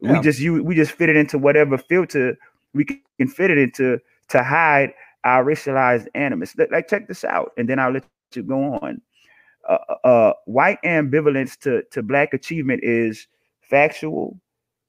Yeah. 0.00 0.12
We 0.12 0.20
just 0.20 0.40
you 0.40 0.62
we 0.62 0.74
just 0.74 0.92
fit 0.92 1.08
it 1.08 1.16
into 1.16 1.36
whatever 1.36 1.76
filter 1.76 2.38
we 2.76 2.84
can 2.84 3.28
fit 3.28 3.50
it 3.50 3.58
into 3.58 3.98
to 4.28 4.42
hide 4.42 4.92
our 5.24 5.44
racialized 5.44 6.06
animus. 6.14 6.54
Like, 6.70 6.88
check 6.88 7.08
this 7.08 7.24
out, 7.24 7.52
and 7.56 7.68
then 7.68 7.78
I'll 7.78 7.92
let 7.92 8.04
you 8.34 8.42
go 8.42 8.74
on. 8.74 9.00
Uh, 9.68 9.78
uh, 9.88 10.06
uh, 10.06 10.32
white 10.44 10.78
ambivalence 10.84 11.58
to, 11.58 11.82
to 11.90 12.02
black 12.02 12.32
achievement 12.32 12.80
is 12.82 13.26
factual, 13.60 14.38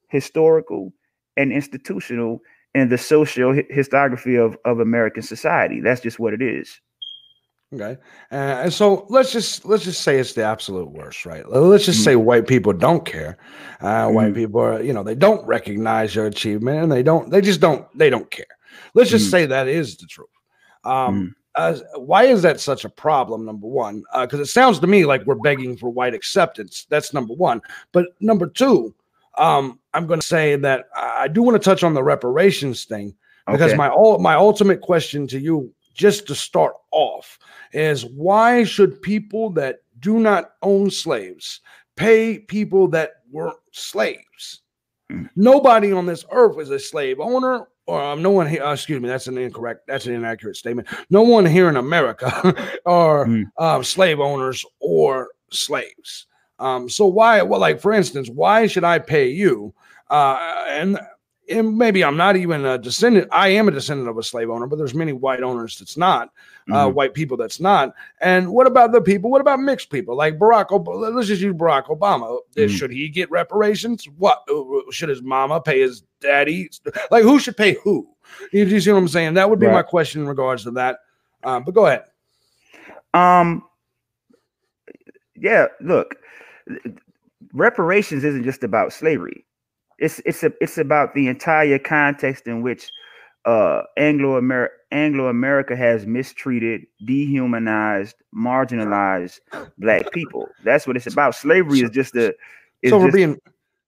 historical, 0.08 0.92
and 1.36 1.52
institutional 1.52 2.40
in 2.74 2.88
the 2.88 2.98
social 2.98 3.52
historiography 3.52 4.38
of, 4.38 4.56
of 4.64 4.80
American 4.80 5.22
society. 5.22 5.80
That's 5.80 6.00
just 6.00 6.18
what 6.18 6.32
it 6.32 6.42
is. 6.42 6.80
Okay, 7.74 7.98
uh, 8.32 8.34
and 8.34 8.72
so 8.72 9.04
let's 9.10 9.30
just 9.30 9.66
let's 9.66 9.84
just 9.84 10.00
say 10.00 10.18
it's 10.18 10.32
the 10.32 10.42
absolute 10.42 10.90
worst, 10.90 11.26
right? 11.26 11.46
Let's 11.50 11.84
just 11.84 11.98
mm-hmm. 11.98 12.04
say 12.04 12.16
white 12.16 12.46
people 12.46 12.72
don't 12.72 13.04
care. 13.04 13.36
Uh, 13.80 14.06
mm-hmm. 14.06 14.14
White 14.14 14.34
people 14.34 14.60
are, 14.60 14.82
you 14.82 14.94
know, 14.94 15.02
they 15.02 15.14
don't 15.14 15.46
recognize 15.46 16.14
your 16.14 16.24
achievement, 16.24 16.82
and 16.82 16.90
they 16.90 17.02
don't, 17.02 17.30
they 17.30 17.42
just 17.42 17.60
don't, 17.60 17.86
they 17.98 18.08
don't 18.08 18.30
care. 18.30 18.46
Let's 18.94 19.10
just 19.10 19.28
mm. 19.28 19.30
say 19.32 19.46
that 19.46 19.68
is 19.68 19.98
the 19.98 20.06
truth. 20.06 20.28
Um, 20.84 21.28
mm. 21.28 21.32
Uh, 21.58 21.76
why 21.96 22.22
is 22.22 22.42
that 22.42 22.60
such 22.60 22.84
a 22.84 22.88
problem? 22.88 23.44
Number 23.44 23.66
one, 23.66 24.04
because 24.20 24.38
uh, 24.38 24.42
it 24.42 24.46
sounds 24.46 24.78
to 24.78 24.86
me 24.86 25.04
like 25.04 25.26
we're 25.26 25.34
begging 25.34 25.76
for 25.76 25.90
white 25.90 26.14
acceptance. 26.14 26.86
That's 26.88 27.12
number 27.12 27.34
one. 27.34 27.60
But 27.90 28.06
number 28.20 28.46
two, 28.46 28.94
um, 29.38 29.80
I'm 29.92 30.06
going 30.06 30.20
to 30.20 30.26
say 30.26 30.54
that 30.54 30.88
I 30.94 31.26
do 31.26 31.42
want 31.42 31.60
to 31.60 31.68
touch 31.68 31.82
on 31.82 31.94
the 31.94 32.02
reparations 32.02 32.84
thing 32.84 33.12
because 33.46 33.72
okay. 33.72 33.76
my 33.76 33.88
all 33.88 34.18
my 34.18 34.34
ultimate 34.34 34.82
question 34.82 35.26
to 35.28 35.40
you, 35.40 35.74
just 35.94 36.28
to 36.28 36.34
start 36.36 36.74
off, 36.92 37.40
is 37.72 38.04
why 38.04 38.62
should 38.62 39.02
people 39.02 39.50
that 39.50 39.80
do 39.98 40.20
not 40.20 40.52
own 40.62 40.92
slaves 40.92 41.60
pay 41.96 42.38
people 42.38 42.86
that 42.88 43.14
weren't 43.32 43.58
slaves? 43.72 44.62
Mm. 45.10 45.28
Nobody 45.34 45.90
on 45.90 46.06
this 46.06 46.24
earth 46.30 46.60
is 46.60 46.70
a 46.70 46.78
slave 46.78 47.18
owner 47.18 47.66
or 47.88 48.02
um, 48.02 48.20
no 48.20 48.30
one 48.30 48.46
here, 48.46 48.62
uh, 48.62 48.74
excuse 48.74 49.00
me, 49.00 49.08
that's 49.08 49.28
an 49.28 49.38
incorrect, 49.38 49.86
that's 49.86 50.04
an 50.04 50.14
inaccurate 50.14 50.56
statement. 50.56 50.88
No 51.08 51.22
one 51.22 51.46
here 51.46 51.70
in 51.70 51.76
America 51.76 52.30
are 52.86 53.24
mm. 53.24 53.44
um, 53.56 53.82
slave 53.82 54.20
owners 54.20 54.62
or 54.78 55.28
slaves. 55.50 56.26
Um, 56.58 56.90
so 56.90 57.06
why, 57.06 57.40
well, 57.40 57.60
like 57.60 57.80
for 57.80 57.94
instance, 57.94 58.28
why 58.28 58.66
should 58.66 58.84
I 58.84 58.98
pay 58.98 59.30
you? 59.30 59.72
Uh, 60.10 60.64
and 60.68 60.98
and 61.50 61.76
maybe 61.76 62.04
I'm 62.04 62.16
not 62.16 62.36
even 62.36 62.64
a 62.64 62.78
descendant. 62.78 63.28
I 63.32 63.48
am 63.48 63.68
a 63.68 63.70
descendant 63.70 64.08
of 64.08 64.18
a 64.18 64.22
slave 64.22 64.50
owner, 64.50 64.66
but 64.66 64.76
there's 64.76 64.94
many 64.94 65.12
white 65.12 65.42
owners 65.42 65.78
that's 65.78 65.96
not, 65.96 66.30
uh, 66.70 66.86
mm-hmm. 66.86 66.94
white 66.94 67.14
people 67.14 67.36
that's 67.36 67.60
not. 67.60 67.94
And 68.20 68.52
what 68.52 68.66
about 68.66 68.92
the 68.92 69.00
people? 69.00 69.30
What 69.30 69.40
about 69.40 69.60
mixed 69.60 69.90
people 69.90 70.16
like 70.16 70.38
Barack? 70.38 70.68
Obama? 70.68 71.14
Let's 71.14 71.28
just 71.28 71.42
use 71.42 71.54
Barack 71.54 71.86
Obama. 71.86 72.38
Mm-hmm. 72.54 72.74
Should 72.74 72.90
he 72.90 73.08
get 73.08 73.30
reparations? 73.30 74.06
What 74.18 74.42
uh, 74.50 74.90
should 74.90 75.08
his 75.08 75.22
mama 75.22 75.60
pay 75.60 75.80
his 75.80 76.02
daddy? 76.20 76.70
Like 77.10 77.22
who 77.22 77.38
should 77.38 77.56
pay 77.56 77.76
who? 77.82 78.08
You, 78.52 78.80
see 78.80 78.92
what 78.92 78.98
I'm 78.98 79.08
saying? 79.08 79.34
That 79.34 79.48
would 79.48 79.58
be 79.58 79.66
right. 79.66 79.72
my 79.72 79.82
question 79.82 80.22
in 80.22 80.28
regards 80.28 80.64
to 80.64 80.70
that. 80.72 80.98
Um, 81.44 81.64
but 81.64 81.74
go 81.74 81.86
ahead. 81.86 82.04
Um. 83.14 83.64
Yeah. 85.34 85.66
Look, 85.80 86.16
reparations 87.52 88.24
isn't 88.24 88.44
just 88.44 88.64
about 88.64 88.92
slavery 88.92 89.46
it's 89.98 90.20
it's 90.24 90.42
a, 90.42 90.52
it's 90.60 90.78
about 90.78 91.14
the 91.14 91.28
entire 91.28 91.78
context 91.78 92.46
in 92.46 92.62
which 92.62 92.90
uh, 93.44 93.82
Anglo 93.96 94.36
America 94.36 94.74
Anglo 94.90 95.28
America 95.28 95.76
has 95.76 96.06
mistreated, 96.06 96.86
dehumanized, 97.04 98.16
marginalized 98.34 99.40
black 99.78 100.10
people. 100.12 100.48
That's 100.64 100.86
what 100.86 100.96
it's 100.96 101.06
about. 101.06 101.34
Slavery 101.34 101.80
is 101.80 101.90
just 101.90 102.14
a. 102.14 102.34
so 102.88 102.98
we're 102.98 103.12
being 103.12 103.38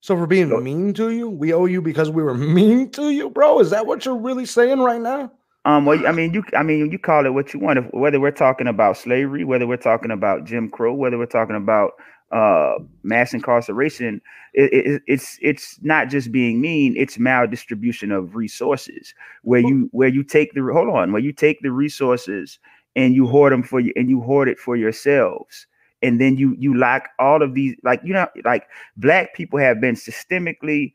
so 0.00 0.14
we're 0.14 0.26
being 0.26 0.48
mean 0.62 0.94
to 0.94 1.10
you. 1.10 1.28
We 1.28 1.52
owe 1.52 1.66
you 1.66 1.82
because 1.82 2.10
we 2.10 2.22
were 2.22 2.34
mean 2.34 2.90
to 2.92 3.10
you, 3.10 3.30
bro. 3.30 3.60
Is 3.60 3.70
that 3.70 3.86
what 3.86 4.04
you're 4.04 4.16
really 4.16 4.46
saying 4.46 4.80
right 4.80 5.00
now? 5.00 5.32
Um, 5.66 5.84
well, 5.84 6.06
I 6.06 6.12
mean, 6.12 6.32
you, 6.32 6.42
I 6.56 6.62
mean, 6.62 6.90
you 6.90 6.98
call 6.98 7.26
it 7.26 7.34
what 7.34 7.52
you 7.52 7.60
want. 7.60 7.78
If, 7.78 7.84
whether 7.92 8.18
we're 8.18 8.30
talking 8.30 8.66
about 8.66 8.96
slavery, 8.96 9.44
whether 9.44 9.66
we're 9.66 9.76
talking 9.76 10.10
about 10.10 10.44
Jim 10.44 10.70
Crow, 10.70 10.94
whether 10.94 11.18
we're 11.18 11.26
talking 11.26 11.56
about 11.56 11.92
uh, 12.30 12.74
mass 13.02 13.34
incarceration, 13.34 14.20
it, 14.54 14.72
it, 14.72 15.02
it's 15.06 15.38
it's 15.40 15.78
not 15.82 16.08
just 16.08 16.30
being 16.30 16.60
mean; 16.60 16.94
it's 16.96 17.18
maldistribution 17.18 18.16
of 18.16 18.36
resources. 18.36 19.14
Where 19.42 19.60
you 19.60 19.88
where 19.92 20.08
you 20.08 20.22
take 20.22 20.54
the 20.54 20.62
hold 20.72 20.88
on, 20.88 21.12
where 21.12 21.22
you 21.22 21.32
take 21.32 21.60
the 21.62 21.72
resources 21.72 22.58
and 22.96 23.14
you 23.14 23.26
hoard 23.26 23.52
them 23.52 23.62
for 23.62 23.80
you, 23.80 23.92
and 23.96 24.08
you 24.08 24.20
hoard 24.20 24.48
it 24.48 24.58
for 24.58 24.76
yourselves, 24.76 25.66
and 26.02 26.20
then 26.20 26.36
you 26.36 26.54
you 26.58 26.76
lock 26.76 27.08
all 27.18 27.42
of 27.42 27.54
these 27.54 27.76
like 27.82 28.00
you 28.04 28.12
know 28.12 28.28
like 28.44 28.66
black 28.96 29.34
people 29.34 29.58
have 29.58 29.80
been 29.80 29.94
systemically 29.94 30.92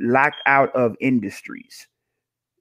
locked 0.00 0.40
out 0.46 0.74
of 0.74 0.96
industries. 1.00 1.86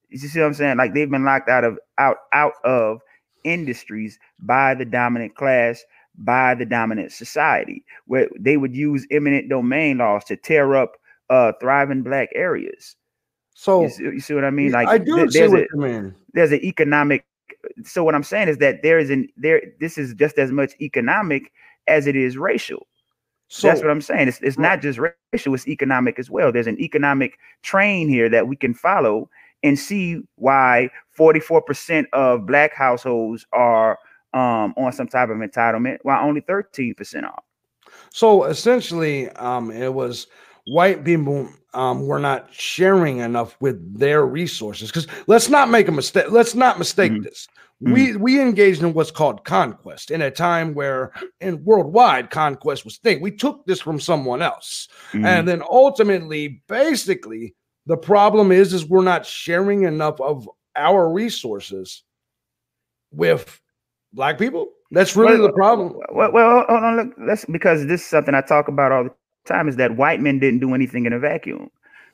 You 0.10 0.18
see 0.18 0.39
what 0.39 0.47
I'm 0.47 0.53
saying? 0.55 0.78
Like 0.78 0.93
they've 0.93 1.10
been 1.10 1.26
locked 1.26 1.49
out 1.49 1.64
of 1.64 1.78
out 1.99 2.18
out 2.34 2.53
of 2.64 3.01
industries 3.43 4.20
by 4.39 4.74
the 4.74 4.86
dominant 4.86 5.36
class 5.36 5.84
by 6.18 6.55
the 6.55 6.66
dominant 6.66 7.12
society, 7.12 7.84
where 8.05 8.28
they 8.39 8.57
would 8.57 8.76
use 8.76 9.07
eminent 9.12 9.49
domain 9.49 9.99
laws 9.99 10.24
to 10.26 10.36
tear 10.36 10.76
up 10.76 10.97
uh, 11.30 11.53
thriving 11.60 12.03
black 12.03 12.30
areas. 12.36 12.95
So 13.53 13.84
you 13.84 13.89
see, 13.89 14.03
you 14.03 14.20
see 14.20 14.34
what 14.34 14.45
I 14.45 14.51
mean? 14.51 14.72
Like 14.72 14.88
I 14.88 14.97
do 14.97 15.16
th- 15.16 15.32
see 15.32 15.47
what 15.47 15.60
a, 15.60 15.68
you 15.74 15.80
mean. 15.80 16.16
There's 16.34 16.51
an 16.51 16.64
economic. 16.64 17.26
So 17.84 18.03
what 18.03 18.16
I'm 18.16 18.24
saying 18.24 18.47
is 18.47 18.57
that 18.60 18.84
there 18.84 18.99
is 18.99 19.10
an 19.10 19.28
there. 19.36 19.62
This 19.80 19.97
is 19.97 20.14
just 20.14 20.38
as 20.38 20.51
much 20.51 20.74
economic 20.82 21.51
as 21.88 22.07
it 22.07 22.16
is 22.16 22.38
racial. 22.38 22.88
So 23.49 23.68
that's 23.68 23.82
what 23.82 23.89
I'm 23.89 24.01
saying. 24.01 24.28
It's 24.28 24.39
it's 24.41 24.57
not 24.57 24.82
just 24.82 24.99
racial; 24.99 25.53
it's 25.53 25.68
economic 25.68 26.20
as 26.20 26.30
well. 26.30 26.51
There's 26.51 26.68
an 26.68 26.80
economic 26.80 27.38
train 27.64 28.07
here 28.07 28.30
that 28.30 28.47
we 28.47 28.55
can 28.55 28.74
follow 28.74 29.30
and 29.64 29.78
see 29.78 30.22
why 30.36 30.89
44% 31.18 32.05
of 32.14 32.45
black 32.45 32.74
households 32.74 33.45
are 33.51 33.97
um, 34.34 34.74
on 34.78 34.92
some 34.92 35.08
type 35.08 35.30
of 35.30 35.38
entitlement, 35.38 35.98
while 36.04 36.26
only 36.26 36.42
13% 36.42 37.24
are. 37.24 37.42
So 38.12 38.46
essentially, 38.46 39.30
um, 39.32 39.72
it 39.72 39.94
was 39.94 40.28
white 40.68 41.04
people 41.04 41.50
um, 41.74 42.08
were 42.08 42.20
not 42.20 42.54
sharing 42.54 43.20
enough 43.20 43.56
with 43.60 43.98
their 43.98 44.26
resources. 44.26 44.90
Because 44.90 45.08
let's 45.28 45.50
not 45.50 45.70
make 45.70 45.88
a 45.88 45.92
mistake. 45.92 46.32
Let's 46.32 46.56
not 46.56 46.80
mistake 46.80 47.12
mm-hmm. 47.12 47.24
this. 47.24 47.48
Mm-hmm. 47.84 47.94
We 47.94 48.16
we 48.18 48.42
engaged 48.42 48.82
in 48.82 48.94
what's 48.94 49.12
called 49.12 49.46
conquest 49.46 50.12
in 50.12 50.22
a 50.22 50.32
time 50.32 50.74
where 50.74 51.14
in 51.40 51.64
worldwide 51.64 52.30
conquest 52.30 52.84
was 52.84 52.98
thing. 52.98 53.22
We 53.22 53.32
took 53.32 53.66
this 53.66 53.80
from 53.80 54.02
someone 54.02 54.42
else, 54.42 54.90
mm-hmm. 55.14 55.26
and 55.26 55.48
then 55.48 55.62
ultimately, 55.62 56.62
basically, 56.68 57.56
the 57.86 57.96
problem 57.96 58.52
is 58.52 58.74
is 58.74 58.86
we're 58.86 59.02
not 59.02 59.26
sharing 59.26 59.84
enough 59.84 60.20
of 60.20 60.50
our 60.76 61.10
resources 61.10 62.04
with 63.12 63.62
black 64.14 64.38
people. 64.38 64.70
That's 64.91 65.16
really 65.16 65.39
well, 65.39 65.47
the 65.47 65.53
problem. 65.53 65.99
Well, 66.12 66.32
well, 66.32 66.66
hold 66.68 66.84
on. 66.84 66.97
Look, 66.97 67.14
that's 67.28 67.45
because 67.45 67.86
this 67.86 68.01
is 68.01 68.07
something 68.07 68.34
I 68.34 68.41
talk 68.41 68.68
about 68.68 68.91
all 68.91 69.03
the 69.03 69.14
time. 69.45 69.68
Is 69.68 69.76
that 69.76 69.97
white 69.97 70.20
men 70.22 70.39
didn't 70.39 70.60
do 70.60 70.74
anything 70.74 71.05
in 71.05 71.14
a 71.14 71.20
vacuum. 71.20 71.70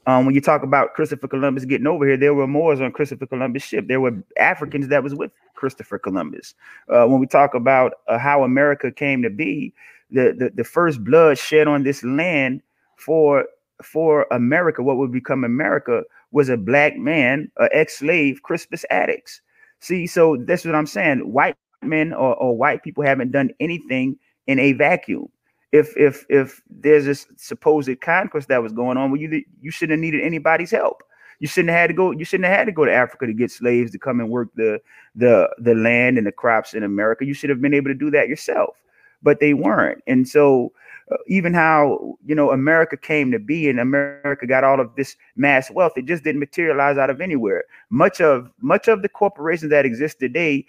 Um, 0.07 0.25
when 0.25 0.35
you 0.35 0.41
talk 0.41 0.61
about 0.61 0.93
Christopher 0.93 1.27
Columbus 1.27 1.65
getting 1.65 1.87
over 1.87 2.05
here, 2.05 2.17
there 2.17 2.35
were 2.35 2.45
Moors 2.45 2.79
on 2.79 2.91
Christopher 2.91 3.25
Columbus' 3.25 3.63
ship. 3.63 3.87
There 3.87 3.99
were 3.99 4.11
Africans 4.37 4.87
that 4.89 5.03
was 5.03 5.15
with 5.15 5.31
Christopher 5.55 5.97
Columbus. 5.97 6.53
Uh, 6.89 7.05
when 7.07 7.19
we 7.19 7.25
talk 7.25 7.55
about 7.55 7.93
uh, 8.07 8.19
how 8.19 8.43
America 8.43 8.91
came 8.91 9.23
to 9.23 9.31
be, 9.31 9.73
the, 10.11 10.35
the 10.37 10.51
the 10.53 10.63
first 10.63 11.03
blood 11.03 11.37
shed 11.37 11.67
on 11.67 11.83
this 11.83 12.03
land 12.03 12.61
for 12.97 13.45
for 13.81 14.27
America, 14.31 14.83
what 14.83 14.97
would 14.97 15.11
become 15.11 15.43
America, 15.43 16.03
was 16.31 16.49
a 16.49 16.57
black 16.57 16.97
man, 16.97 17.51
an 17.57 17.69
ex-slave, 17.71 18.41
Crispus 18.43 18.85
Attucks. 18.91 19.41
See, 19.79 20.07
so 20.07 20.37
that's 20.45 20.65
what 20.65 20.75
I'm 20.75 20.85
saying. 20.85 21.31
White 21.31 21.55
men 21.87 22.13
or, 22.13 22.35
or 22.35 22.57
white 22.57 22.83
people 22.83 23.03
haven't 23.03 23.31
done 23.31 23.51
anything 23.59 24.17
in 24.47 24.59
a 24.59 24.73
vacuum. 24.73 25.27
If 25.71 25.95
if 25.97 26.25
if 26.29 26.61
there's 26.69 27.05
this 27.05 27.27
supposed 27.37 27.99
conquest 28.01 28.47
that 28.47 28.63
was 28.63 28.71
going 28.71 28.97
on, 28.97 29.11
well, 29.11 29.19
you 29.19 29.43
you 29.61 29.71
shouldn't 29.71 29.97
have 29.97 29.99
needed 29.99 30.21
anybody's 30.21 30.71
help. 30.71 31.03
You 31.39 31.47
shouldn't 31.47 31.71
have 31.71 31.79
had 31.79 31.87
to 31.87 31.93
go. 31.93 32.11
You 32.11 32.23
shouldn't 32.23 32.47
have 32.47 32.57
had 32.57 32.65
to 32.65 32.71
go 32.71 32.85
to 32.85 32.93
Africa 32.93 33.25
to 33.27 33.33
get 33.33 33.51
slaves 33.51 33.91
to 33.91 33.99
come 33.99 34.19
and 34.19 34.29
work 34.29 34.49
the 34.55 34.79
the 35.15 35.49
the 35.57 35.75
land 35.75 36.17
and 36.17 36.25
the 36.25 36.31
crops 36.31 36.73
in 36.73 36.83
America. 36.83 37.25
You 37.25 37.33
should 37.33 37.49
have 37.49 37.61
been 37.61 37.73
able 37.73 37.89
to 37.89 37.95
do 37.95 38.09
that 38.11 38.29
yourself, 38.29 38.77
but 39.21 39.39
they 39.39 39.53
weren't. 39.53 40.01
And 40.07 40.27
so, 40.27 40.71
uh, 41.11 41.17
even 41.27 41.53
how 41.53 42.17
you 42.25 42.35
know 42.35 42.51
America 42.51 42.95
came 42.95 43.31
to 43.31 43.39
be 43.39 43.67
and 43.69 43.79
America 43.79 44.47
got 44.47 44.63
all 44.63 44.79
of 44.79 44.95
this 44.95 45.17
mass 45.35 45.69
wealth, 45.69 45.93
it 45.97 46.05
just 46.05 46.23
didn't 46.23 46.39
materialize 46.39 46.97
out 46.97 47.09
of 47.09 47.19
anywhere. 47.19 47.65
Much 47.89 48.21
of 48.21 48.49
much 48.61 48.87
of 48.87 49.01
the 49.01 49.09
corporations 49.09 49.71
that 49.71 49.85
exist 49.85 50.19
today 50.19 50.65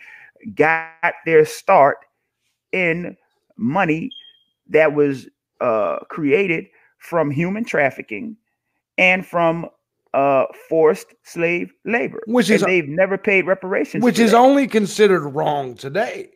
got 0.54 1.14
their 1.24 1.44
start 1.44 1.98
in 2.72 3.16
money 3.56 4.10
that 4.68 4.94
was 4.94 5.28
uh, 5.60 5.98
created 6.08 6.66
from 6.98 7.30
human 7.30 7.64
trafficking 7.64 8.36
and 8.98 9.26
from 9.26 9.68
uh, 10.14 10.46
forced 10.68 11.14
slave 11.24 11.72
labor, 11.84 12.22
which 12.26 12.50
is 12.50 12.62
they've 12.62 12.88
never 12.88 13.18
paid 13.18 13.46
reparations, 13.46 14.02
which 14.02 14.18
is 14.18 14.32
that. 14.32 14.38
only 14.38 14.66
considered 14.66 15.28
wrong 15.28 15.74
today. 15.74 16.30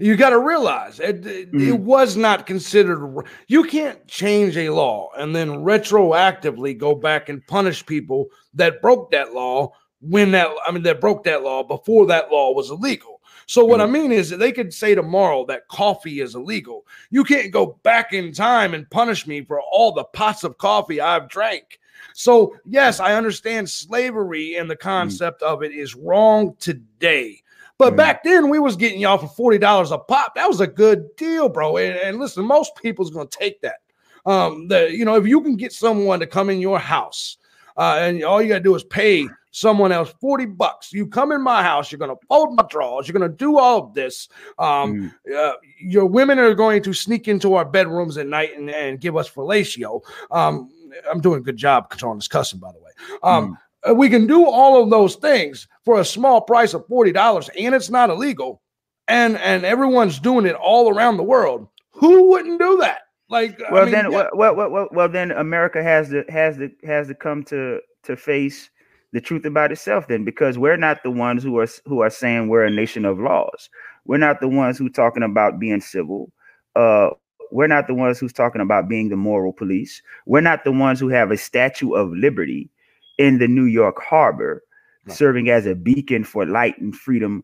You 0.00 0.16
got 0.16 0.30
to 0.30 0.38
realize 0.38 1.00
it, 1.00 1.26
it, 1.26 1.52
mm-hmm. 1.52 1.68
it, 1.68 1.80
was 1.80 2.16
not 2.16 2.46
considered. 2.46 3.24
You 3.48 3.64
can't 3.64 4.06
change 4.06 4.56
a 4.56 4.70
law 4.70 5.10
and 5.18 5.34
then 5.34 5.48
retroactively 5.48 6.78
go 6.78 6.94
back 6.94 7.28
and 7.28 7.44
punish 7.48 7.84
people 7.84 8.26
that 8.54 8.80
broke 8.80 9.10
that 9.10 9.34
law 9.34 9.72
when 10.00 10.30
that 10.30 10.48
I 10.64 10.70
mean 10.70 10.84
that 10.84 11.00
broke 11.00 11.24
that 11.24 11.42
law 11.42 11.64
before 11.64 12.06
that 12.06 12.30
law 12.30 12.52
was 12.52 12.70
illegal. 12.70 13.17
So 13.48 13.64
what 13.64 13.80
mm-hmm. 13.80 13.96
I 13.96 13.98
mean 13.98 14.12
is 14.12 14.28
that 14.28 14.36
they 14.36 14.52
could 14.52 14.74
say 14.74 14.94
tomorrow 14.94 15.46
that 15.46 15.68
coffee 15.68 16.20
is 16.20 16.34
illegal. 16.34 16.86
You 17.08 17.24
can't 17.24 17.50
go 17.50 17.78
back 17.82 18.12
in 18.12 18.30
time 18.30 18.74
and 18.74 18.88
punish 18.90 19.26
me 19.26 19.42
for 19.42 19.58
all 19.62 19.90
the 19.90 20.04
pots 20.04 20.44
of 20.44 20.58
coffee 20.58 21.00
I've 21.00 21.30
drank. 21.30 21.80
So 22.12 22.54
yes, 22.66 23.00
I 23.00 23.14
understand 23.14 23.70
slavery 23.70 24.56
and 24.56 24.70
the 24.70 24.76
mm. 24.76 24.80
concept 24.80 25.40
mm-hmm. 25.40 25.50
of 25.50 25.62
it 25.62 25.72
is 25.72 25.94
wrong 25.94 26.56
today. 26.60 27.42
But 27.78 27.90
mm-hmm. 27.90 27.96
back 27.96 28.22
then, 28.22 28.50
we 28.50 28.58
was 28.58 28.76
getting 28.76 29.00
y'all 29.00 29.16
for 29.16 29.28
forty 29.28 29.56
dollars 29.56 29.92
a 29.92 29.98
pop. 29.98 30.34
That 30.34 30.46
was 30.46 30.60
a 30.60 30.66
good 30.66 31.16
deal, 31.16 31.48
bro. 31.48 31.78
And, 31.78 31.96
and 31.96 32.18
listen, 32.18 32.44
most 32.44 32.76
people's 32.76 33.10
gonna 33.10 33.30
take 33.30 33.62
that. 33.62 33.80
Um, 34.26 34.68
the 34.68 34.94
you 34.94 35.06
know, 35.06 35.14
if 35.14 35.26
you 35.26 35.40
can 35.40 35.56
get 35.56 35.72
someone 35.72 36.20
to 36.20 36.26
come 36.26 36.50
in 36.50 36.60
your 36.60 36.78
house, 36.78 37.37
uh, 37.78 37.96
and 38.00 38.22
all 38.22 38.42
you 38.42 38.48
gotta 38.48 38.60
do 38.60 38.74
is 38.74 38.84
pay 38.84 39.26
someone 39.50 39.92
else 39.92 40.14
40 40.20 40.46
bucks. 40.46 40.92
You 40.92 41.06
come 41.06 41.32
in 41.32 41.42
my 41.42 41.62
house, 41.62 41.90
you're 41.90 41.98
going 41.98 42.14
to 42.14 42.26
fold 42.28 42.54
my 42.54 42.64
drawers, 42.68 43.08
you're 43.08 43.18
going 43.18 43.30
to 43.30 43.36
do 43.36 43.58
all 43.58 43.78
of 43.84 43.94
this. 43.94 44.28
Um, 44.58 45.12
mm. 45.26 45.34
uh, 45.36 45.54
your 45.80 46.06
women 46.06 46.38
are 46.38 46.54
going 46.54 46.82
to 46.82 46.92
sneak 46.92 47.28
into 47.28 47.54
our 47.54 47.64
bedrooms 47.64 48.16
at 48.18 48.26
night 48.26 48.56
and, 48.56 48.70
and 48.70 49.00
give 49.00 49.16
us 49.16 49.28
fellatio. 49.28 50.00
Um, 50.30 50.70
I'm 51.10 51.20
doing 51.20 51.40
a 51.40 51.42
good 51.42 51.56
job 51.56 51.90
controlling 51.90 52.18
this 52.18 52.28
cussing, 52.28 52.60
by 52.60 52.72
the 52.72 52.78
way. 52.78 52.90
Um, 53.22 53.52
mm. 53.52 53.90
Uh, 53.90 53.94
we 53.94 54.08
can 54.08 54.26
do 54.26 54.44
all 54.44 54.82
of 54.82 54.90
those 54.90 55.16
things 55.16 55.68
for 55.84 56.00
a 56.00 56.04
small 56.04 56.40
price 56.40 56.74
of 56.74 56.86
$40 56.88 57.48
and 57.58 57.74
it's 57.74 57.90
not 57.90 58.10
illegal. 58.10 58.62
And, 59.06 59.38
and 59.38 59.64
everyone's 59.64 60.18
doing 60.18 60.46
it 60.46 60.56
all 60.56 60.94
around 60.94 61.16
the 61.16 61.22
world. 61.22 61.68
Who 61.92 62.30
wouldn't 62.30 62.60
do 62.60 62.78
that? 62.78 63.02
Like, 63.30 63.60
well, 63.70 63.82
I 63.82 63.84
mean, 63.84 63.92
then, 63.92 64.12
yeah. 64.12 64.28
well, 64.32 64.54
well, 64.54 64.70
well, 64.70 64.88
well, 64.90 65.08
then 65.08 65.32
America 65.32 65.82
has 65.82 66.08
to 66.10 66.24
has 66.28 66.56
to 66.56 66.70
has 66.84 67.08
to 67.08 67.14
come 67.14 67.42
to 67.44 67.80
to 68.04 68.16
face 68.16 68.70
the 69.12 69.20
truth 69.20 69.44
about 69.44 69.72
itself 69.72 70.08
then 70.08 70.24
because 70.24 70.58
we're 70.58 70.76
not 70.76 71.02
the 71.02 71.10
ones 71.10 71.42
who 71.42 71.58
are 71.58 71.68
who 71.86 72.00
are 72.00 72.10
saying 72.10 72.48
we're 72.48 72.64
a 72.64 72.70
nation 72.70 73.04
of 73.04 73.18
laws 73.18 73.70
we're 74.04 74.18
not 74.18 74.40
the 74.40 74.48
ones 74.48 74.78
who 74.78 74.88
talking 74.88 75.22
about 75.22 75.58
being 75.58 75.80
civil 75.80 76.30
uh 76.76 77.10
we're 77.50 77.66
not 77.66 77.86
the 77.86 77.94
ones 77.94 78.18
who's 78.18 78.32
talking 78.32 78.60
about 78.60 78.88
being 78.88 79.08
the 79.08 79.16
moral 79.16 79.52
police 79.52 80.02
we're 80.26 80.40
not 80.40 80.64
the 80.64 80.72
ones 80.72 81.00
who 81.00 81.08
have 81.08 81.30
a 81.30 81.36
statue 81.36 81.92
of 81.94 82.10
liberty 82.12 82.68
in 83.16 83.38
the 83.38 83.48
new 83.48 83.64
york 83.64 83.98
harbor 83.98 84.62
no. 85.06 85.14
serving 85.14 85.48
as 85.48 85.64
a 85.64 85.74
beacon 85.74 86.22
for 86.22 86.44
light 86.44 86.78
and 86.78 86.94
freedom 86.94 87.42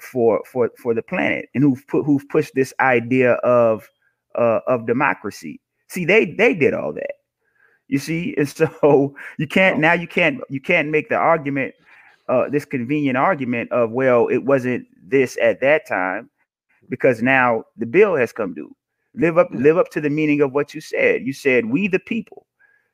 for 0.00 0.42
for 0.50 0.70
for 0.78 0.94
the 0.94 1.02
planet 1.02 1.48
and 1.54 1.62
who've 1.62 1.86
put 1.88 2.06
who've 2.06 2.28
pushed 2.30 2.54
this 2.54 2.72
idea 2.80 3.32
of 3.34 3.86
uh 4.34 4.60
of 4.66 4.86
democracy 4.86 5.60
see 5.88 6.04
they 6.04 6.24
they 6.24 6.54
did 6.54 6.74
all 6.74 6.92
that 6.92 7.12
you 7.92 7.98
see, 7.98 8.34
and 8.38 8.48
so 8.48 9.14
you 9.38 9.46
can't 9.46 9.78
now 9.78 9.92
you 9.92 10.08
can't 10.08 10.40
you 10.48 10.60
can't 10.60 10.88
make 10.88 11.08
the 11.08 11.16
argument, 11.16 11.74
uh, 12.28 12.48
this 12.48 12.64
convenient 12.64 13.16
argument 13.16 13.70
of 13.70 13.92
well, 13.92 14.26
it 14.28 14.44
wasn't 14.44 14.86
this 15.06 15.38
at 15.40 15.60
that 15.60 15.86
time, 15.86 16.30
because 16.88 17.22
now 17.22 17.64
the 17.76 17.86
bill 17.86 18.16
has 18.16 18.32
come 18.32 18.54
due. 18.54 18.74
Live 19.14 19.36
up, 19.36 19.48
live 19.52 19.76
up 19.76 19.90
to 19.90 20.00
the 20.00 20.08
meaning 20.08 20.40
of 20.40 20.52
what 20.52 20.74
you 20.74 20.80
said. 20.80 21.26
You 21.26 21.34
said 21.34 21.66
we 21.66 21.86
the 21.86 21.98
people. 21.98 22.46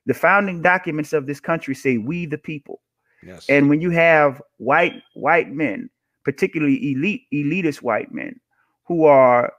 The 0.06 0.14
founding 0.14 0.62
documents 0.62 1.12
of 1.12 1.26
this 1.26 1.38
country 1.38 1.74
say 1.74 1.98
we 1.98 2.26
the 2.26 2.38
people. 2.38 2.80
Yes. 3.22 3.46
And 3.48 3.68
when 3.68 3.80
you 3.80 3.90
have 3.90 4.42
white 4.56 5.00
white 5.14 5.52
men, 5.52 5.90
particularly 6.24 6.92
elite 6.92 7.22
elitist 7.32 7.82
white 7.82 8.12
men, 8.12 8.40
who 8.88 9.04
are 9.04 9.52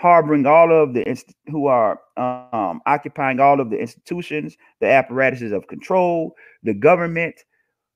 harboring 0.00 0.46
all 0.46 0.72
of 0.72 0.94
the 0.94 1.06
inst- 1.06 1.34
who 1.50 1.66
are 1.66 2.00
um, 2.16 2.80
occupying 2.86 3.38
all 3.38 3.60
of 3.60 3.70
the 3.70 3.78
institutions, 3.78 4.56
the 4.80 4.86
apparatuses 4.86 5.52
of 5.52 5.66
control, 5.66 6.34
the 6.62 6.74
government. 6.74 7.36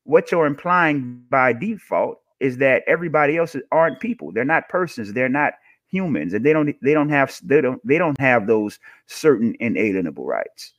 What 0.05 0.31
you're 0.31 0.47
implying 0.47 1.25
by 1.31 1.55
default 1.55 2.21
is 2.41 2.59
that 2.59 2.83
everybody 2.87 3.39
else 3.39 3.57
aren't 3.73 4.01
people. 4.01 4.33
They're 4.33 4.45
not 4.45 4.69
persons. 4.69 5.15
They're 5.15 5.31
not 5.31 5.55
humans 5.95 6.35
and 6.35 6.45
they 6.45 6.53
don't 6.53 6.75
they 6.83 6.93
don't 6.93 7.09
have 7.09 7.39
they 7.45 7.61
don't 7.61 7.81
they 7.87 7.99
don't 7.99 8.19
have 8.19 8.49
those 8.49 8.81
certain 9.07 9.55
inalienable 9.61 10.27
rights 10.27 10.73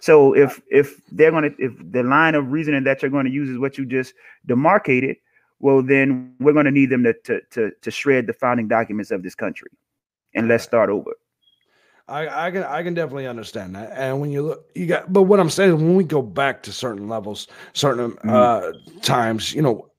so 0.00 0.34
if 0.34 0.62
if 0.70 0.98
they're 1.12 1.30
to 1.30 1.54
if 1.58 1.72
the 1.92 2.02
line 2.02 2.34
of 2.34 2.50
reasoning 2.50 2.82
that 2.82 3.02
you're 3.02 3.10
going 3.10 3.26
to 3.26 3.30
use 3.30 3.50
is 3.50 3.58
what 3.58 3.76
you 3.76 3.84
just 3.84 4.14
demarcated 4.46 5.16
well 5.60 5.82
then 5.82 6.34
we're 6.40 6.54
going 6.54 6.64
to 6.64 6.70
need 6.70 6.88
them 6.88 7.04
to, 7.04 7.12
to 7.12 7.40
to 7.50 7.70
to 7.82 7.90
shred 7.90 8.26
the 8.26 8.32
founding 8.32 8.66
documents 8.66 9.10
of 9.10 9.22
this 9.22 9.34
country 9.34 9.68
and 10.34 10.48
let's 10.48 10.64
start 10.64 10.90
over 10.90 11.12
I, 12.08 12.46
I 12.46 12.50
can 12.50 12.62
I 12.64 12.82
can 12.82 12.94
definitely 12.94 13.26
understand 13.26 13.74
that. 13.76 13.92
And 13.94 14.20
when 14.20 14.30
you 14.30 14.42
look, 14.42 14.66
you 14.74 14.86
got. 14.86 15.12
But 15.12 15.22
what 15.22 15.40
I'm 15.40 15.50
saying 15.50 15.70
is, 15.70 15.76
when 15.76 15.96
we 15.96 16.04
go 16.04 16.20
back 16.20 16.62
to 16.64 16.72
certain 16.72 17.08
levels, 17.08 17.46
certain 17.72 18.12
mm-hmm. 18.12 18.30
uh, 18.30 18.72
times, 19.02 19.54
you 19.54 19.62
know, 19.62 19.90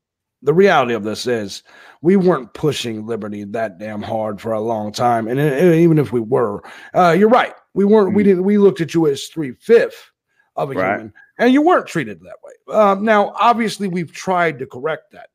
the 0.41 0.53
reality 0.53 0.93
of 0.93 1.03
this 1.03 1.25
is 1.25 1.63
we 2.01 2.15
weren't 2.17 2.53
pushing 2.53 3.07
liberty 3.07 3.45
that 3.45 3.79
damn 3.79 4.01
hard 4.01 4.41
for 4.41 4.51
a 4.51 4.59
long 4.59 4.91
time. 4.91 5.27
And, 5.27 5.39
and 5.39 5.75
even 5.75 5.97
if 5.97 6.11
we 6.11 6.19
were, 6.19 6.61
uh, 6.93 7.15
you're 7.17 7.29
right. 7.29 7.53
We 7.73 7.85
weren't. 7.85 8.09
Mm-hmm. 8.09 8.17
We 8.17 8.23
didn't. 8.23 8.43
We 8.43 8.57
looked 8.57 8.81
at 8.81 8.93
you 8.93 9.07
as 9.07 9.27
three 9.27 9.53
fifth 9.53 10.11
of 10.55 10.71
a 10.71 10.73
right. 10.73 10.91
human, 10.97 11.13
and 11.39 11.53
you 11.53 11.61
weren't 11.61 11.87
treated 11.87 12.19
that 12.19 12.35
way. 12.43 12.75
Um, 12.75 13.03
now, 13.05 13.33
obviously, 13.39 13.87
we've 13.87 14.11
tried 14.11 14.59
to 14.59 14.67
correct 14.67 15.13
that, 15.13 15.29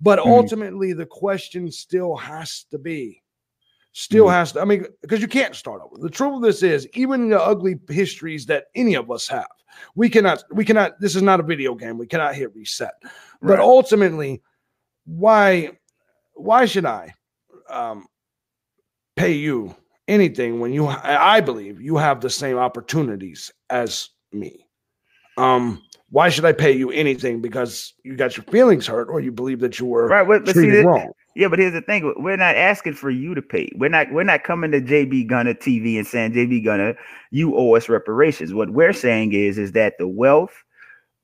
but 0.00 0.18
mm-hmm. 0.18 0.30
ultimately, 0.30 0.94
the 0.94 1.06
question 1.06 1.70
still 1.70 2.16
has 2.16 2.64
to 2.70 2.78
be 2.78 3.22
still 3.94 4.26
mm-hmm. 4.26 4.34
has 4.34 4.52
to. 4.52 4.60
I 4.60 4.64
mean, 4.66 4.84
because 5.00 5.22
you 5.22 5.28
can't 5.28 5.54
start 5.54 5.80
over. 5.82 5.96
The 5.96 6.10
truth 6.10 6.34
of 6.34 6.42
this 6.42 6.62
is, 6.62 6.86
even 6.92 7.30
the 7.30 7.40
ugly 7.40 7.78
histories 7.88 8.44
that 8.46 8.66
any 8.74 8.94
of 8.94 9.10
us 9.10 9.26
have, 9.28 9.48
we 9.94 10.10
cannot. 10.10 10.44
We 10.52 10.64
cannot. 10.64 11.00
This 11.00 11.16
is 11.16 11.22
not 11.22 11.40
a 11.40 11.44
video 11.44 11.74
game. 11.74 11.96
We 11.96 12.06
cannot 12.06 12.34
hit 12.34 12.54
reset. 12.54 12.92
Right. 13.02 13.12
But 13.40 13.60
ultimately, 13.60 14.42
why? 15.06 15.70
Why 16.34 16.66
should 16.66 16.84
I 16.84 17.14
um, 17.70 18.06
pay 19.16 19.32
you 19.32 19.74
anything 20.06 20.60
when 20.60 20.72
you? 20.72 20.86
I 20.88 21.40
believe 21.40 21.80
you 21.80 21.96
have 21.96 22.20
the 22.20 22.30
same 22.30 22.58
opportunities 22.58 23.50
as 23.70 24.10
me. 24.32 24.66
Um, 25.36 25.82
why 26.10 26.28
should 26.28 26.44
I 26.44 26.52
pay 26.52 26.70
you 26.70 26.90
anything 26.90 27.40
because 27.40 27.94
you 28.04 28.16
got 28.16 28.36
your 28.36 28.44
feelings 28.44 28.86
hurt 28.86 29.08
or 29.08 29.18
you 29.20 29.32
believe 29.32 29.58
that 29.60 29.80
you 29.80 29.86
were 29.86 30.06
right? 30.06 30.26
But, 30.26 30.44
but 30.44 30.52
treated 30.52 30.82
see, 30.82 30.86
wrong? 30.86 31.12
Yeah, 31.34 31.48
but 31.48 31.58
here's 31.58 31.72
the 31.72 31.80
thing: 31.80 32.14
we're 32.16 32.36
not 32.36 32.56
asking 32.56 32.94
for 32.94 33.10
you 33.10 33.34
to 33.34 33.42
pay. 33.42 33.70
We're 33.74 33.88
not. 33.88 34.12
We're 34.12 34.22
not 34.22 34.44
coming 34.44 34.70
to 34.70 34.80
JB 34.80 35.26
Gunner 35.26 35.54
TV 35.54 35.96
and 35.96 36.06
saying, 36.06 36.32
JB 36.32 36.64
Gunner, 36.64 36.96
you 37.30 37.56
owe 37.56 37.74
us 37.74 37.88
reparations. 37.88 38.54
What 38.54 38.70
we're 38.70 38.92
saying 38.92 39.32
is, 39.32 39.58
is 39.58 39.72
that 39.72 39.98
the 39.98 40.08
wealth 40.08 40.54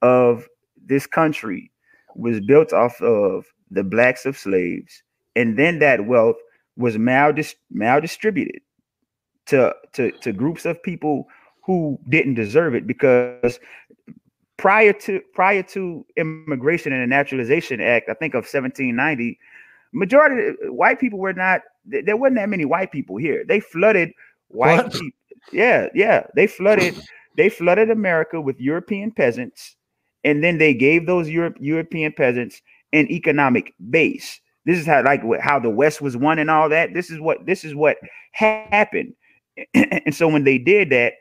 of 0.03 0.49
this 0.85 1.07
country 1.07 1.71
was 2.17 2.41
built 2.41 2.73
off 2.73 3.01
of 3.01 3.47
the 3.71 3.85
blacks 3.85 4.27
of 4.27 4.37
slaves, 4.37 5.03
and 5.37 5.57
then 5.57 5.79
that 5.79 6.07
wealth 6.07 6.37
was 6.77 6.97
maldis- 6.97 7.55
maldistributed 7.73 8.61
to 9.47 9.73
to 9.93 10.11
to 10.13 10.33
groups 10.33 10.65
of 10.65 10.83
people 10.83 11.29
who 11.65 11.99
didn't 12.09 12.35
deserve 12.35 12.75
it 12.75 12.87
because 12.87 13.61
prior 14.57 14.93
to 14.93 15.21
prior 15.35 15.63
to 15.63 16.05
immigration 16.17 16.93
and 16.93 17.03
the 17.03 17.07
naturalization 17.07 17.81
act 17.81 18.09
i 18.09 18.15
think 18.15 18.35
of 18.35 18.45
1790 18.45 19.39
majority 19.93 20.57
white 20.69 21.01
people 21.01 21.19
were 21.19 21.33
not 21.33 21.63
there 21.85 22.17
wasn't 22.17 22.37
that 22.37 22.49
many 22.49 22.65
white 22.65 22.93
people 22.93 23.17
here. 23.17 23.45
They 23.47 23.61
flooded 23.61 24.13
white 24.49 24.85
what? 24.85 24.93
people. 24.93 25.09
Yeah, 25.53 25.89
yeah. 25.95 26.27
They 26.35 26.47
flooded 26.47 27.01
they 27.37 27.49
flooded 27.49 27.91
America 27.91 28.41
with 28.41 28.61
European 28.61 29.11
peasants, 29.11 29.77
and 30.25 30.45
then 30.45 30.59
they 30.59 30.75
gave 30.75 31.07
those 31.07 31.29
Europe, 31.29 31.57
European 31.61 32.13
peasants 32.13 32.61
an 32.93 33.11
economic 33.11 33.73
base. 33.91 34.41
This 34.67 34.79
is 34.79 34.87
how 34.87 35.03
like 35.03 35.23
how 35.41 35.59
the 35.59 35.71
West 35.71 36.01
was 36.01 36.17
won 36.17 36.39
and 36.39 36.51
all 36.51 36.69
that. 36.69 36.93
This 36.93 37.11
is 37.11 37.21
what 37.21 37.47
this 37.47 37.65
is 37.65 37.75
what 37.75 37.97
happened. 38.33 39.15
and 39.75 40.15
so 40.15 40.29
when 40.29 40.45
they 40.45 40.59
did 40.59 40.91
that, 40.91 41.15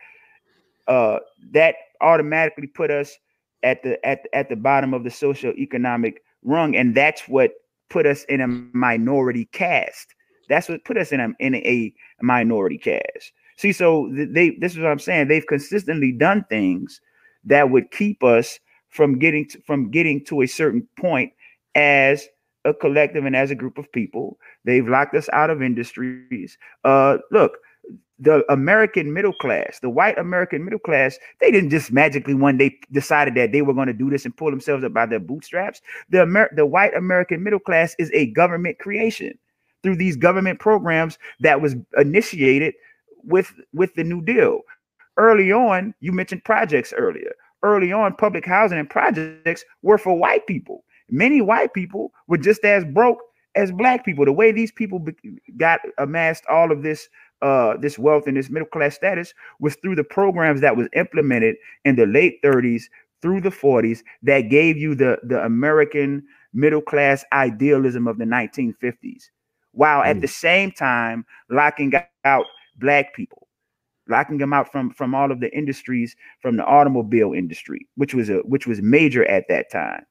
uh, 0.87 1.19
that 1.51 1.75
automatically 2.01 2.67
put 2.67 2.91
us 2.91 3.17
at 3.63 3.81
the 3.83 4.03
at 4.05 4.27
at 4.33 4.49
the 4.49 4.55
bottom 4.55 4.93
of 4.93 5.03
the 5.03 5.09
social 5.09 5.53
economic 5.53 6.21
rung, 6.43 6.75
and 6.75 6.95
that's 6.95 7.27
what 7.27 7.51
put 7.89 8.05
us 8.05 8.23
in 8.25 8.41
a 8.41 8.47
minority 8.47 9.45
caste. 9.51 10.13
That's 10.47 10.67
what 10.69 10.85
put 10.85 10.97
us 10.97 11.11
in 11.11 11.19
a 11.19 11.29
in 11.39 11.55
a 11.55 11.93
minority 12.21 12.77
caste. 12.77 13.31
See, 13.57 13.71
so 13.71 14.09
they 14.13 14.51
this 14.59 14.73
is 14.73 14.79
what 14.79 14.91
I'm 14.91 14.99
saying. 14.99 15.27
They've 15.27 15.45
consistently 15.45 16.11
done 16.11 16.45
things 16.49 17.01
that 17.45 17.69
would 17.69 17.91
keep 17.91 18.23
us 18.23 18.59
from 18.89 19.19
getting 19.19 19.47
to, 19.49 19.61
from 19.61 19.91
getting 19.91 20.23
to 20.25 20.41
a 20.41 20.47
certain 20.47 20.87
point 20.97 21.31
as 21.75 22.27
a 22.65 22.73
collective 22.73 23.25
and 23.25 23.35
as 23.35 23.51
a 23.51 23.55
group 23.55 23.77
of 23.77 23.91
people. 23.91 24.37
They've 24.65 24.87
locked 24.87 25.15
us 25.15 25.29
out 25.33 25.49
of 25.49 25.61
industries. 25.61 26.57
Uh, 26.83 27.17
look, 27.31 27.57
the 28.19 28.43
American 28.51 29.13
middle 29.13 29.33
class, 29.33 29.79
the 29.79 29.89
white 29.89 30.17
American 30.17 30.63
middle 30.63 30.79
class, 30.79 31.17
they 31.39 31.51
didn't 31.51 31.69
just 31.69 31.91
magically 31.91 32.33
one 32.33 32.57
day 32.57 32.77
decided 32.91 33.35
that 33.35 33.51
they 33.51 33.61
were 33.61 33.73
going 33.73 33.87
to 33.87 33.93
do 33.93 34.09
this 34.09 34.25
and 34.25 34.35
pull 34.35 34.51
themselves 34.51 34.83
up 34.83 34.93
by 34.93 35.05
their 35.05 35.19
bootstraps. 35.19 35.81
The 36.09 36.23
Amer- 36.23 36.51
the 36.55 36.65
white 36.65 36.93
American 36.95 37.43
middle 37.43 37.59
class 37.59 37.95
is 37.97 38.11
a 38.13 38.27
government 38.31 38.79
creation 38.79 39.37
through 39.83 39.95
these 39.95 40.17
government 40.17 40.59
programs 40.59 41.17
that 41.39 41.61
was 41.61 41.75
initiated 41.97 42.73
with 43.23 43.53
with 43.73 43.93
the 43.95 44.03
New 44.03 44.21
Deal. 44.21 44.61
Early 45.17 45.51
on, 45.51 45.93
you 46.01 46.11
mentioned 46.11 46.43
projects 46.43 46.93
earlier. 46.93 47.31
Early 47.63 47.91
on, 47.91 48.15
public 48.15 48.45
housing 48.45 48.79
and 48.79 48.89
projects 48.89 49.65
were 49.81 49.97
for 49.97 50.17
white 50.17 50.45
people. 50.47 50.83
Many 51.09 51.41
white 51.41 51.73
people 51.73 52.11
were 52.27 52.37
just 52.37 52.63
as 52.63 52.85
broke 52.85 53.19
as 53.55 53.71
black 53.71 54.05
people. 54.05 54.25
The 54.25 54.31
way 54.31 54.51
these 54.51 54.71
people 54.71 54.99
be- 54.99 55.15
got 55.57 55.81
amassed 55.97 56.45
all 56.47 56.71
of 56.71 56.83
this 56.83 57.09
uh, 57.41 57.77
this 57.77 57.97
wealth 57.97 58.27
and 58.27 58.37
this 58.37 58.49
middle 58.49 58.67
class 58.67 58.95
status 58.95 59.33
was 59.59 59.75
through 59.75 59.95
the 59.95 60.03
programs 60.03 60.61
that 60.61 60.75
was 60.75 60.87
implemented 60.93 61.55
in 61.85 61.95
the 61.95 62.05
late 62.05 62.41
30s 62.43 62.83
through 63.21 63.41
the 63.41 63.49
40s 63.49 63.99
that 64.23 64.41
gave 64.49 64.77
you 64.77 64.95
the, 64.95 65.19
the 65.23 65.43
American 65.43 66.23
middle 66.53 66.81
class 66.81 67.23
idealism 67.33 68.07
of 68.07 68.17
the 68.17 68.25
1950s, 68.25 69.29
while 69.71 70.01
mm. 70.01 70.07
at 70.07 70.21
the 70.21 70.27
same 70.27 70.71
time 70.71 71.25
locking 71.49 71.93
out 72.23 72.45
black 72.77 73.13
people, 73.13 73.47
locking 74.07 74.37
them 74.37 74.53
out 74.53 74.71
from 74.71 74.91
from 74.91 75.13
all 75.13 75.31
of 75.31 75.39
the 75.39 75.55
industries, 75.55 76.15
from 76.41 76.57
the 76.57 76.65
automobile 76.65 77.33
industry, 77.33 77.87
which 77.95 78.13
was 78.13 78.29
a 78.29 78.37
which 78.39 78.67
was 78.67 78.81
major 78.81 79.25
at 79.25 79.47
that 79.49 79.69
time, 79.71 80.05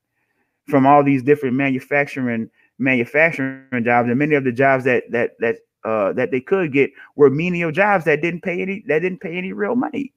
from 0.68 0.86
all 0.86 1.02
these 1.02 1.22
different 1.22 1.56
manufacturing 1.56 2.50
manufacturing 2.78 3.84
jobs, 3.84 4.08
and 4.08 4.18
many 4.18 4.34
of 4.34 4.44
the 4.44 4.52
jobs 4.52 4.84
that 4.84 5.04
that 5.10 5.32
that 5.40 5.56
uh, 5.84 6.12
that 6.12 6.30
they 6.30 6.40
could 6.40 6.72
get 6.72 6.90
were 7.16 7.30
menial 7.30 7.70
jobs 7.70 8.04
that 8.04 8.22
didn't 8.22 8.42
pay 8.42 8.60
any 8.60 8.84
that 8.88 9.00
didn't 9.00 9.20
pay 9.20 9.36
any 9.36 9.52
real 9.52 9.76
money. 9.76 10.12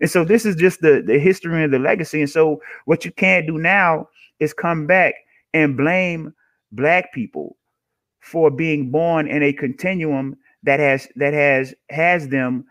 And 0.00 0.10
so 0.10 0.24
this 0.24 0.44
is 0.44 0.56
just 0.56 0.80
the 0.80 1.02
the 1.04 1.18
history 1.18 1.62
and 1.62 1.72
the 1.72 1.78
legacy. 1.78 2.20
And 2.20 2.30
so 2.30 2.60
what 2.84 3.04
you 3.04 3.12
can't 3.12 3.46
do 3.46 3.58
now 3.58 4.08
is 4.40 4.52
come 4.52 4.86
back 4.86 5.14
and 5.54 5.76
blame 5.76 6.34
black 6.72 7.12
people 7.12 7.56
for 8.20 8.50
being 8.50 8.90
born 8.90 9.28
in 9.28 9.42
a 9.42 9.52
continuum 9.52 10.36
that 10.64 10.80
has 10.80 11.08
that 11.16 11.32
has 11.32 11.74
has 11.90 12.28
them 12.28 12.66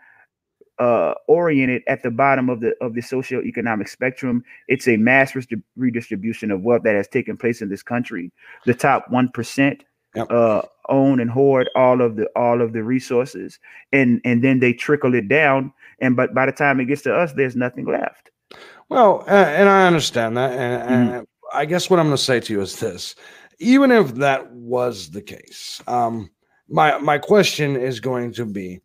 uh, 0.78 1.14
oriented 1.26 1.82
at 1.88 2.02
the 2.02 2.10
bottom 2.10 2.50
of 2.50 2.60
the 2.60 2.74
of 2.80 2.94
the 2.94 3.00
socioeconomic 3.00 3.88
spectrum. 3.88 4.44
It's 4.68 4.86
a 4.86 4.96
mass 4.96 5.34
redistribution 5.76 6.50
of 6.50 6.62
wealth 6.62 6.82
that 6.84 6.94
has 6.94 7.08
taken 7.08 7.36
place 7.36 7.62
in 7.62 7.68
this 7.70 7.82
country. 7.82 8.30
The 8.66 8.74
top 8.74 9.06
one 9.10 9.30
percent 9.30 9.84
yep. 10.16 10.30
uh, 10.30 10.62
own 10.88 11.20
and 11.20 11.30
hoard 11.30 11.68
all 11.74 12.00
of 12.00 12.16
the 12.16 12.26
all 12.36 12.60
of 12.62 12.72
the 12.72 12.82
resources, 12.82 13.58
and 13.92 14.20
and 14.24 14.42
then 14.42 14.60
they 14.60 14.72
trickle 14.72 15.14
it 15.14 15.28
down. 15.28 15.72
And 16.00 16.16
but 16.16 16.34
by 16.34 16.46
the 16.46 16.52
time 16.52 16.80
it 16.80 16.86
gets 16.86 17.02
to 17.02 17.14
us, 17.14 17.32
there's 17.32 17.56
nothing 17.56 17.86
left. 17.86 18.30
Well, 18.88 19.24
uh, 19.28 19.32
and 19.32 19.68
I 19.68 19.86
understand 19.86 20.36
that, 20.36 20.52
and, 20.52 20.82
mm-hmm. 20.82 21.14
and, 21.18 21.26
I 21.52 21.64
guess 21.64 21.88
what 21.88 22.00
I'm 22.00 22.06
going 22.06 22.16
to 22.16 22.22
say 22.22 22.40
to 22.40 22.52
you 22.52 22.60
is 22.60 22.78
this: 22.80 23.14
even 23.58 23.90
if 23.90 24.14
that 24.16 24.50
was 24.52 25.10
the 25.10 25.22
case, 25.22 25.82
um, 25.86 26.30
my 26.68 26.98
my 26.98 27.18
question 27.18 27.76
is 27.76 28.00
going 28.00 28.32
to 28.34 28.44
be, 28.44 28.80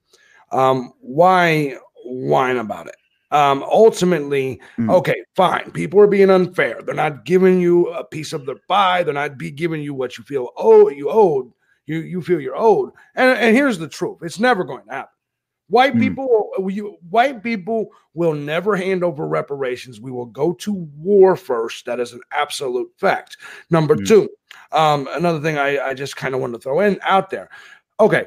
um, 0.52 0.94
why 1.00 1.78
whine 2.06 2.58
about 2.58 2.88
it? 2.88 2.96
Um, 3.32 3.64
ultimately, 3.64 4.62
mm. 4.78 4.92
okay, 4.92 5.24
fine. 5.36 5.72
People 5.72 6.00
are 6.02 6.08
being 6.08 6.30
unfair. 6.30 6.82
They're 6.82 6.94
not 6.94 7.24
giving 7.26 7.62
you 7.62 7.88
a 7.90 8.04
piece 8.04 8.34
of 8.34 8.46
their 8.46 8.60
pie. 8.68 9.04
They're 9.04 9.14
not 9.14 9.38
be 9.38 9.52
giving 9.52 9.82
you 9.82 9.94
what 9.94 10.18
you 10.18 10.24
feel 10.24 10.50
oh 10.58 10.90
you 10.90 11.10
owed. 11.10 11.52
You 11.86 12.00
you 12.00 12.22
feel 12.22 12.42
you're 12.42 12.58
owed. 12.58 12.92
And, 13.16 13.38
and 13.40 13.56
here's 13.56 13.78
the 13.78 13.88
truth: 13.88 14.20
it's 14.22 14.40
never 14.40 14.64
going 14.64 14.86
to 14.86 14.92
happen. 14.92 15.12
White 15.72 15.94
mm. 15.94 16.02
people, 16.02 16.52
you, 16.70 16.98
white 17.10 17.42
people 17.42 17.88
will 18.14 18.34
never 18.34 18.76
hand 18.76 19.06
over 19.06 19.26
reparations. 19.26 20.02
We 20.02 20.12
will 20.12 20.26
go 20.26 20.52
to 20.52 20.74
war 20.98 21.38
first. 21.38 21.86
That 21.86 22.02
is 22.02 22.12
an 22.12 22.20
absolute 22.34 22.92
fact. 22.98 23.38
Number 23.70 23.96
mm. 23.96 24.06
two, 24.06 24.30
um, 24.74 25.08
another 25.12 25.40
thing 25.40 25.58
I, 25.58 25.80
I 25.80 25.94
just 25.94 26.18
kind 26.18 26.36
of 26.36 26.42
want 26.42 26.54
to 26.56 26.60
throw 26.60 26.82
in 26.82 27.00
out 27.04 27.30
there. 27.30 27.50
Okay, 28.02 28.26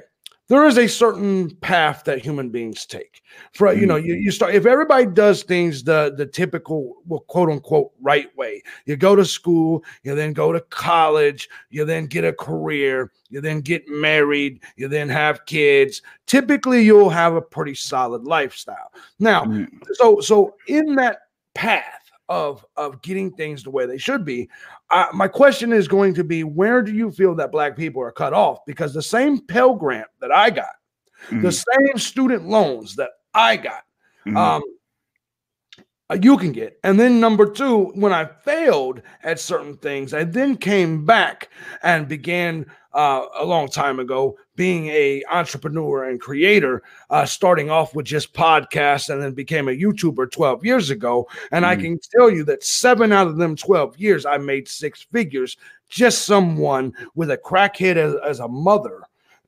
there 0.48 0.66
is 0.66 0.76
a 0.76 0.86
certain 0.86 1.54
path 1.56 2.04
that 2.04 2.18
human 2.18 2.50
beings 2.50 2.84
take. 2.84 3.22
For 3.52 3.72
you 3.72 3.86
know, 3.86 3.96
you, 3.96 4.14
you 4.14 4.30
start 4.30 4.54
if 4.54 4.66
everybody 4.66 5.06
does 5.06 5.42
things 5.42 5.84
the 5.84 6.14
the 6.16 6.26
typical 6.26 6.96
well, 7.06 7.20
quote 7.20 7.48
unquote 7.48 7.92
right 8.00 8.34
way. 8.36 8.62
You 8.84 8.96
go 8.96 9.16
to 9.16 9.24
school, 9.24 9.82
you 10.02 10.14
then 10.14 10.32
go 10.32 10.52
to 10.52 10.60
college, 10.60 11.48
you 11.70 11.84
then 11.84 12.06
get 12.06 12.24
a 12.24 12.32
career, 12.32 13.10
you 13.30 13.40
then 13.40 13.60
get 13.60 13.88
married, 13.88 14.62
you 14.76 14.88
then 14.88 15.08
have 15.08 15.46
kids. 15.46 16.02
Typically, 16.26 16.82
you'll 16.82 17.10
have 17.10 17.34
a 17.34 17.42
pretty 17.42 17.74
solid 17.74 18.24
lifestyle. 18.24 18.92
Now, 19.18 19.44
mm. 19.44 19.68
so 19.92 20.20
so 20.20 20.56
in 20.68 20.94
that 20.96 21.20
path 21.54 22.03
of 22.28 22.64
of 22.76 23.02
getting 23.02 23.30
things 23.32 23.62
the 23.62 23.70
way 23.70 23.86
they 23.86 23.98
should 23.98 24.24
be. 24.24 24.48
Uh, 24.90 25.06
my 25.12 25.28
question 25.28 25.72
is 25.72 25.88
going 25.88 26.14
to 26.14 26.24
be: 26.24 26.44
Where 26.44 26.82
do 26.82 26.92
you 26.92 27.10
feel 27.10 27.34
that 27.36 27.52
black 27.52 27.76
people 27.76 28.02
are 28.02 28.12
cut 28.12 28.32
off? 28.32 28.58
Because 28.66 28.94
the 28.94 29.02
same 29.02 29.40
Pell 29.46 29.74
Grant 29.74 30.08
that 30.20 30.32
I 30.32 30.50
got, 30.50 30.74
mm-hmm. 31.26 31.42
the 31.42 31.52
same 31.52 31.98
student 31.98 32.46
loans 32.46 32.96
that 32.96 33.10
I 33.34 33.56
got, 33.56 33.82
mm-hmm. 34.26 34.36
um, 34.36 34.62
you 36.20 36.36
can 36.36 36.52
get. 36.52 36.78
And 36.84 36.98
then 36.98 37.20
number 37.20 37.50
two, 37.50 37.92
when 37.94 38.12
I 38.12 38.24
failed 38.24 39.02
at 39.22 39.40
certain 39.40 39.76
things, 39.76 40.14
I 40.14 40.24
then 40.24 40.56
came 40.56 41.04
back 41.04 41.50
and 41.82 42.08
began 42.08 42.66
uh, 42.92 43.26
a 43.38 43.44
long 43.44 43.68
time 43.68 43.98
ago 43.98 44.36
being 44.56 44.86
a 44.86 45.22
entrepreneur 45.30 46.04
and 46.08 46.20
creator, 46.20 46.82
uh, 47.10 47.26
starting 47.26 47.70
off 47.70 47.94
with 47.94 48.06
just 48.06 48.32
podcasts 48.32 49.12
and 49.12 49.20
then 49.20 49.32
became 49.32 49.68
a 49.68 49.72
YouTuber 49.72 50.30
12 50.30 50.64
years 50.64 50.90
ago. 50.90 51.28
And 51.50 51.64
mm. 51.64 51.68
I 51.68 51.76
can 51.76 51.98
tell 52.16 52.30
you 52.30 52.44
that 52.44 52.62
seven 52.62 53.12
out 53.12 53.26
of 53.26 53.36
them 53.36 53.56
12 53.56 53.98
years, 53.98 54.24
I 54.24 54.38
made 54.38 54.68
six 54.68 55.02
figures. 55.12 55.56
Just 55.88 56.22
someone 56.22 56.92
with 57.14 57.30
a 57.30 57.38
crackhead 57.38 57.96
as, 57.96 58.14
as 58.24 58.40
a 58.40 58.48
mother 58.48 59.02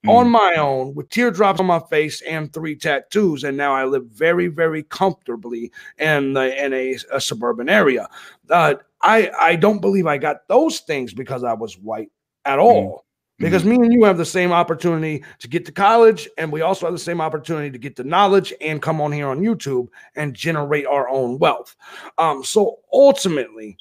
mm. 0.05 0.11
on 0.11 0.29
my 0.29 0.55
own 0.55 0.95
with 0.95 1.09
teardrops 1.09 1.61
on 1.61 1.67
my 1.67 1.81
face 1.91 2.21
and 2.23 2.53
three 2.53 2.77
tattoos. 2.77 3.45
And 3.45 3.57
now 3.57 3.73
I 3.73 3.85
live 3.85 4.07
very, 4.07 4.49
very 4.49 4.83
comfortably 4.85 5.73
in, 5.99 6.33
the, 6.35 6.65
in 6.65 6.73
a, 6.73 6.97
a 7.13 7.21
suburban 7.21 7.69
area. 7.69 8.09
Uh, 8.51 8.75
I, 9.03 9.31
I 9.39 9.57
don't 9.57 9.81
believe 9.81 10.07
I 10.07 10.19
got 10.19 10.49
those 10.49 10.81
things 10.81 11.15
because 11.15 11.45
I 11.45 11.53
was 11.53 11.79
white 11.79 12.11
at 12.45 12.59
mm. 12.59 12.63
all. 12.63 12.99
Mm. 12.99 13.03
Because 13.39 13.63
mm-hmm. 13.63 13.81
me 13.83 13.87
and 13.87 13.93
you 13.93 14.05
have 14.05 14.17
the 14.17 14.25
same 14.25 14.51
opportunity 14.51 15.23
to 15.41 15.49
get 15.49 15.67
to 15.67 15.73
college, 15.73 16.27
and 16.39 16.51
we 16.51 16.63
also 16.63 16.87
have 16.87 16.95
the 16.95 16.99
same 16.99 17.21
opportunity 17.21 17.71
to 17.71 17.77
get 17.77 17.95
the 17.95 18.03
knowledge 18.03 18.55
and 18.63 18.81
come 18.81 18.99
on 18.99 19.13
here 19.13 19.29
on 19.29 19.41
YouTube 19.41 19.89
and 20.15 20.33
generate 20.33 20.87
our 20.87 21.07
own 21.11 21.39
wealth. 21.39 21.77
Um, 22.17 22.43
so 22.43 22.79
ultimately, 22.95 23.77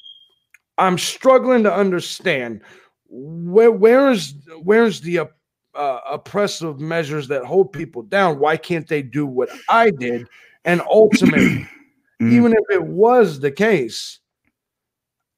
I'm 0.76 0.98
struggling 0.98 1.62
to 1.62 1.72
understand 1.72 2.60
where 3.08 3.72
where 3.72 4.10
is 4.10 4.34
where's 4.62 5.00
the 5.00 5.20
uh, 5.76 6.00
oppressive 6.10 6.80
measures 6.80 7.28
that 7.28 7.44
hold 7.44 7.72
people 7.72 8.02
down, 8.02 8.38
why 8.38 8.56
can't 8.56 8.88
they 8.88 9.02
do 9.02 9.26
what 9.26 9.48
I 9.68 9.90
did? 9.90 10.28
And 10.64 10.80
ultimately, 10.82 11.68
mm-hmm. 12.20 12.32
even 12.32 12.52
if 12.52 12.64
it 12.70 12.82
was 12.82 13.40
the 13.40 13.50
case, 13.50 14.20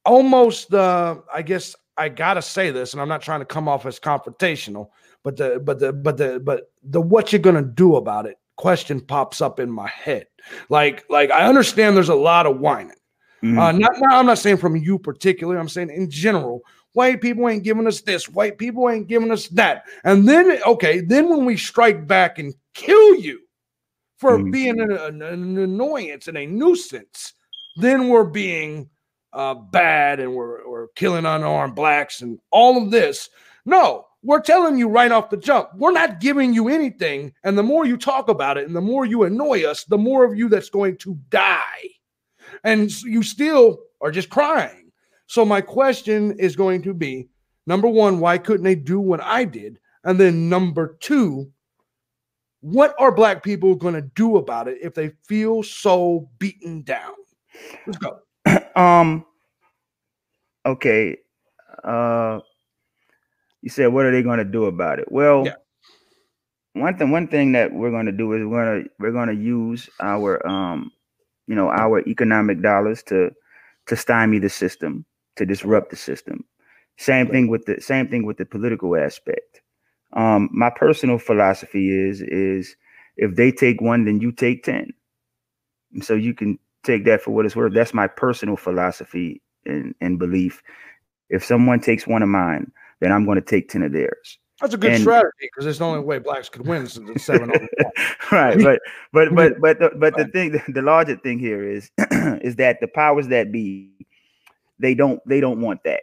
almost 0.05 0.73
uh, 0.73 1.17
I 1.33 1.41
guess 1.41 1.75
I 1.97 2.09
gotta 2.09 2.41
say 2.41 2.71
this, 2.71 2.93
and 2.93 3.01
I'm 3.01 3.09
not 3.09 3.21
trying 3.21 3.41
to 3.41 3.45
come 3.45 3.67
off 3.67 3.85
as 3.85 3.99
confrontational, 3.99 4.89
but 5.23 5.37
the 5.37 5.59
but 5.63 5.79
the 5.79 5.93
but 5.93 6.17
the 6.17 6.39
but 6.39 6.71
the 6.83 7.01
what 7.01 7.31
you're 7.31 7.41
gonna 7.41 7.61
do 7.61 7.97
about 7.97 8.25
it 8.25 8.37
question 8.55 8.99
pops 8.99 9.41
up 9.41 9.59
in 9.59 9.69
my 9.69 9.87
head. 9.87 10.27
Like 10.69 11.05
like 11.09 11.31
I 11.31 11.47
understand 11.47 11.95
there's 11.95 12.09
a 12.09 12.15
lot 12.15 12.45
of 12.45 12.59
whining. 12.59 12.95
Mm-hmm. 13.43 13.57
Uh, 13.57 13.71
not, 13.71 13.91
not 13.97 14.13
I'm 14.13 14.25
not 14.25 14.37
saying 14.37 14.57
from 14.57 14.75
you 14.75 14.99
particularly. 14.99 15.59
I'm 15.59 15.69
saying 15.69 15.89
in 15.89 16.09
general 16.09 16.61
White 16.93 17.21
people 17.21 17.47
ain't 17.47 17.63
giving 17.63 17.87
us 17.87 18.01
this. 18.01 18.27
White 18.27 18.57
people 18.57 18.89
ain't 18.89 19.07
giving 19.07 19.31
us 19.31 19.47
that. 19.49 19.85
And 20.03 20.27
then, 20.27 20.59
okay, 20.65 21.01
then 21.01 21.29
when 21.29 21.45
we 21.45 21.55
strike 21.55 22.07
back 22.07 22.39
and 22.39 22.53
kill 22.73 23.15
you 23.15 23.39
for 24.17 24.37
mm. 24.37 24.51
being 24.51 24.79
an, 24.79 24.91
an, 24.91 25.21
an, 25.21 25.57
annoyance 25.57 26.27
and 26.27 26.37
a 26.37 26.45
nuisance, 26.45 27.33
then 27.77 28.09
we're 28.09 28.23
being 28.23 28.89
uh, 29.33 29.53
bad 29.53 30.19
and 30.19 30.33
we're, 30.33 30.67
we're 30.67 30.87
killing 30.89 31.25
unarmed 31.25 31.75
blacks 31.75 32.21
and 32.21 32.39
all 32.51 32.81
of 32.81 32.91
this. 32.91 33.29
No, 33.65 34.07
we're 34.23 34.41
telling 34.41 34.77
you 34.77 34.89
right 34.89 35.11
off 35.11 35.29
the 35.29 35.37
jump, 35.37 35.69
we're 35.75 35.91
not 35.91 36.19
giving 36.19 36.53
you 36.53 36.69
anything. 36.69 37.33
And 37.43 37.57
the 37.57 37.63
more 37.63 37.85
you 37.85 37.97
talk 37.97 38.29
about 38.29 38.57
it 38.57 38.67
and 38.67 38.75
the 38.75 38.81
more 38.81 39.05
you 39.05 39.23
annoy 39.23 39.63
us, 39.63 39.83
the 39.85 39.97
more 39.97 40.23
of 40.23 40.35
you 40.35 40.49
that's 40.49 40.69
going 40.69 40.97
to 40.97 41.17
die. 41.29 41.89
And 42.63 42.91
you 43.03 43.23
still 43.23 43.79
are 44.01 44.11
just 44.11 44.29
crying. 44.29 44.78
So 45.29 45.45
my 45.45 45.61
question 45.61 46.31
is 46.39 46.55
going 46.55 46.81
to 46.81 46.93
be 46.93 47.29
number 47.67 47.87
one, 47.87 48.19
why 48.19 48.39
couldn't 48.39 48.63
they 48.63 48.73
do 48.73 48.99
what 48.99 49.21
I 49.21 49.45
did? 49.45 49.79
And 50.03 50.19
then 50.19 50.49
number 50.49 50.97
two, 51.01 51.51
what 52.61 52.95
are 52.97 53.11
black 53.11 53.43
people 53.43 53.75
going 53.75 53.93
to 53.93 54.01
do 54.01 54.37
about 54.37 54.67
it 54.67 54.79
if 54.81 54.95
they 54.95 55.11
feel 55.27 55.61
so 55.61 56.27
beaten 56.39 56.81
down? 56.81 57.13
Let's 57.85 57.99
go. 57.99 58.21
um 58.75 59.23
okay. 60.65 61.17
Uh 61.83 62.39
you 63.61 63.69
said 63.69 63.93
what 63.93 64.05
are 64.05 64.11
they 64.11 64.23
going 64.23 64.39
to 64.39 64.43
do 64.43 64.65
about 64.65 64.97
it? 64.97 65.11
Well, 65.11 65.45
yeah. 65.45 65.53
one 66.73 66.97
thing 66.97 67.11
one 67.11 67.27
thing 67.27 67.51
that 67.51 67.71
we're 67.71 67.91
going 67.91 68.07
to 68.07 68.11
do 68.11 68.33
is 68.33 68.43
we're 68.43 68.65
going 68.65 68.83
to 68.83 68.89
we're 68.97 69.11
going 69.11 69.29
to 69.29 69.35
use 69.35 69.87
our 69.99 70.43
um 70.47 70.91
you 71.45 71.53
know 71.53 71.69
our 71.69 71.99
economic 72.07 72.63
dollars 72.63 73.03
to 73.03 73.29
to 73.85 73.95
stymie 73.95 74.39
the 74.39 74.49
system 74.49 75.05
to 75.39 75.45
disrupt 75.45 75.89
the 75.89 75.95
system. 75.95 76.45
Same 76.97 77.27
thing 77.27 77.47
with 77.47 77.65
the 77.65 77.81
same 77.81 78.07
thing 78.07 78.25
with 78.25 78.37
the 78.37 78.45
political 78.45 78.95
aspect. 78.95 79.61
Um, 80.13 80.49
my 80.51 80.69
personal 80.69 81.17
philosophy 81.17 81.91
is 81.91 82.21
is 82.21 82.75
if 83.15 83.35
they 83.35 83.51
take 83.51 83.81
one, 83.81 84.05
then 84.05 84.19
you 84.19 84.31
take 84.31 84.63
ten. 84.63 84.91
And 85.93 86.03
so 86.03 86.13
you 86.13 86.33
can 86.33 86.59
take 86.83 87.05
that 87.05 87.21
for 87.21 87.31
what 87.31 87.45
it's 87.45 87.55
worth. 87.55 87.73
That's 87.73 87.93
my 87.93 88.07
personal 88.07 88.57
philosophy 88.57 89.41
and, 89.65 89.95
and 90.01 90.19
belief. 90.19 90.61
If 91.29 91.43
someone 91.43 91.79
takes 91.79 92.05
one 92.05 92.21
of 92.21 92.29
mine, 92.29 92.71
then 92.99 93.11
I'm 93.11 93.25
going 93.25 93.41
to 93.41 93.45
take 93.45 93.69
ten 93.69 93.81
of 93.81 93.93
theirs. 93.93 94.37
That's 94.59 94.73
a 94.73 94.77
good 94.77 94.91
and, 94.91 95.01
strategy 95.01 95.31
because 95.41 95.65
it's 95.65 95.79
the 95.79 95.85
only 95.85 96.01
way 96.01 96.19
blacks 96.19 96.49
could 96.49 96.67
win 96.67 96.85
since 96.87 97.09
it's 97.09 97.23
seven 97.23 97.49
right, 98.31 98.61
but 98.61 98.81
but 99.13 99.33
but 99.33 99.53
but 99.61 99.79
the, 99.79 99.91
but 99.95 100.17
the 100.17 100.25
thing, 100.25 100.61
the 100.67 100.81
larger 100.81 101.15
thing 101.15 101.39
here 101.39 101.63
is 101.63 101.89
is 102.11 102.57
that 102.57 102.79
the 102.81 102.87
powers 102.89 103.29
that 103.29 103.53
be 103.53 103.98
they 104.79 104.95
don't 104.95 105.19
they 105.27 105.39
don't 105.39 105.61
want 105.61 105.83
that. 105.83 106.01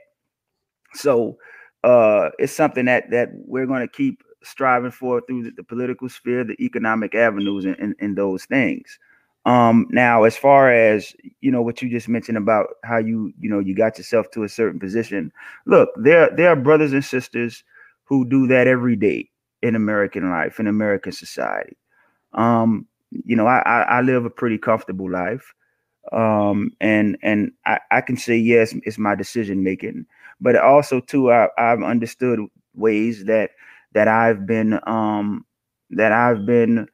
So 0.94 1.36
uh, 1.84 2.30
it's 2.38 2.52
something 2.52 2.86
that 2.86 3.10
that 3.10 3.30
we're 3.32 3.66
going 3.66 3.82
to 3.82 3.88
keep 3.88 4.22
striving 4.42 4.90
for 4.90 5.20
through 5.22 5.44
the, 5.44 5.50
the, 5.50 5.64
political 5.64 6.08
sphere, 6.08 6.44
the 6.44 6.60
economic 6.64 7.14
avenues, 7.14 7.64
and, 7.64 7.76
and, 7.78 7.94
and 7.98 8.16
those 8.16 8.44
things. 8.44 8.98
Um, 9.44 9.86
now, 9.90 10.24
as 10.24 10.36
far 10.36 10.72
as 10.72 11.14
you 11.40 11.50
know, 11.50 11.62
what 11.62 11.80
you 11.82 11.88
just 11.88 12.08
mentioned 12.08 12.38
about 12.38 12.66
how 12.84 12.98
you 12.98 13.32
you 13.40 13.48
know 13.48 13.60
you 13.60 13.74
got 13.74 13.98
yourself 13.98 14.30
to 14.32 14.44
a 14.44 14.48
certain 14.48 14.80
position. 14.80 15.32
Look, 15.66 15.90
there 15.96 16.30
there 16.36 16.50
are 16.50 16.56
brothers 16.56 16.92
and 16.92 17.04
sisters 17.04 17.62
who 18.04 18.28
do 18.28 18.46
that 18.48 18.66
every 18.66 18.96
day 18.96 19.30
in 19.62 19.74
American 19.74 20.30
life, 20.30 20.58
in 20.58 20.66
American 20.66 21.12
society. 21.12 21.76
Um, 22.34 22.86
you 23.10 23.36
know, 23.36 23.46
I, 23.46 23.58
I, 23.60 23.80
I 23.82 24.00
live 24.00 24.24
a 24.24 24.30
pretty 24.30 24.58
comfortable 24.58 25.10
life 25.10 25.54
um, 26.12 26.70
and 26.80 27.16
and 27.22 27.52
I, 27.64 27.80
I 27.90 28.00
can 28.00 28.16
say 28.16 28.36
yes, 28.36 28.74
it's 28.84 28.98
my 28.98 29.14
decision 29.14 29.62
making, 29.62 30.06
but 30.40 30.56
also 30.56 31.00
too 31.00 31.30
I, 31.32 31.48
I've 31.58 31.82
understood 31.82 32.40
ways 32.74 33.24
that 33.24 33.50
that 33.92 34.08
I've 34.08 34.46
been 34.46 34.78
um, 34.86 35.44
that 35.90 36.12
I've 36.12 36.46
been 36.46 36.88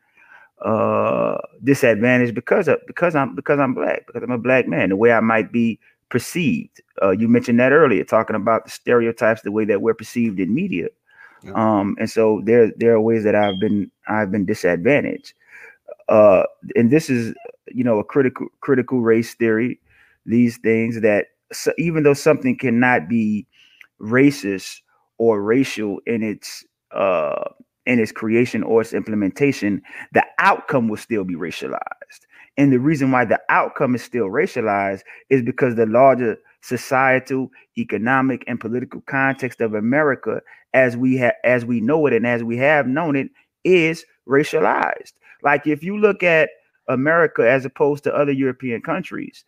uh, 0.64 1.38
disadvantaged 1.62 2.34
because 2.34 2.68
of 2.68 2.78
because 2.86 3.14
I'm 3.14 3.34
because 3.34 3.58
I'm 3.58 3.74
black 3.74 4.06
because 4.06 4.22
I'm 4.22 4.30
a 4.30 4.38
black 4.38 4.68
man 4.68 4.90
the 4.90 4.96
way 4.96 5.12
I 5.12 5.20
might 5.20 5.52
be 5.52 5.78
perceived. 6.08 6.80
Uh, 7.02 7.10
you 7.10 7.28
mentioned 7.28 7.58
that 7.58 7.72
earlier, 7.72 8.04
talking 8.04 8.36
about 8.36 8.64
the 8.64 8.70
stereotypes, 8.70 9.42
the 9.42 9.52
way 9.52 9.64
that 9.64 9.82
we're 9.82 9.94
perceived 9.94 10.38
in 10.38 10.54
media. 10.54 10.88
Yeah. 11.42 11.52
Um, 11.54 11.96
and 11.98 12.08
so 12.08 12.40
there 12.44 12.70
there 12.76 12.92
are 12.92 13.00
ways 13.00 13.24
that 13.24 13.34
I've 13.34 13.58
been 13.58 13.90
I've 14.08 14.30
been 14.30 14.46
disadvantaged. 14.46 15.34
Uh, 16.08 16.44
and 16.76 16.90
this 16.90 17.10
is 17.10 17.34
you 17.68 17.84
know 17.84 17.98
a 17.98 18.04
critical 18.04 18.46
critical 18.60 19.02
race 19.02 19.34
theory 19.34 19.80
these 20.26 20.56
things 20.58 21.00
that 21.00 21.26
so 21.52 21.72
even 21.78 22.02
though 22.02 22.14
something 22.14 22.56
cannot 22.56 23.08
be 23.08 23.46
racist 24.00 24.80
or 25.18 25.42
racial 25.42 26.00
in 26.06 26.22
its 26.22 26.64
uh 26.92 27.44
in 27.86 27.98
its 27.98 28.12
creation 28.12 28.62
or 28.62 28.80
its 28.80 28.92
implementation 28.92 29.82
the 30.12 30.24
outcome 30.38 30.88
will 30.88 30.96
still 30.96 31.24
be 31.24 31.34
racialized. 31.34 31.78
And 32.58 32.70
the 32.72 32.78
reason 32.78 33.10
why 33.10 33.24
the 33.24 33.40
outcome 33.48 33.94
is 33.94 34.02
still 34.02 34.26
racialized 34.26 35.02
is 35.30 35.42
because 35.42 35.74
the 35.74 35.86
larger 35.86 36.36
societal 36.60 37.50
economic 37.78 38.44
and 38.46 38.60
political 38.60 39.00
context 39.02 39.60
of 39.60 39.74
america 39.74 40.40
as 40.74 40.96
we 40.96 41.16
have 41.16 41.34
as 41.44 41.64
we 41.64 41.80
know 41.80 42.06
it 42.06 42.12
and 42.12 42.26
as 42.26 42.44
we 42.44 42.56
have 42.58 42.86
known 42.86 43.16
it 43.16 43.28
is 43.64 44.04
racialized. 44.28 45.12
Like 45.42 45.66
if 45.66 45.82
you 45.82 45.98
look 45.98 46.22
at 46.22 46.50
America 46.88 47.48
as 47.48 47.64
opposed 47.64 48.04
to 48.04 48.14
other 48.14 48.32
European 48.32 48.82
countries. 48.82 49.44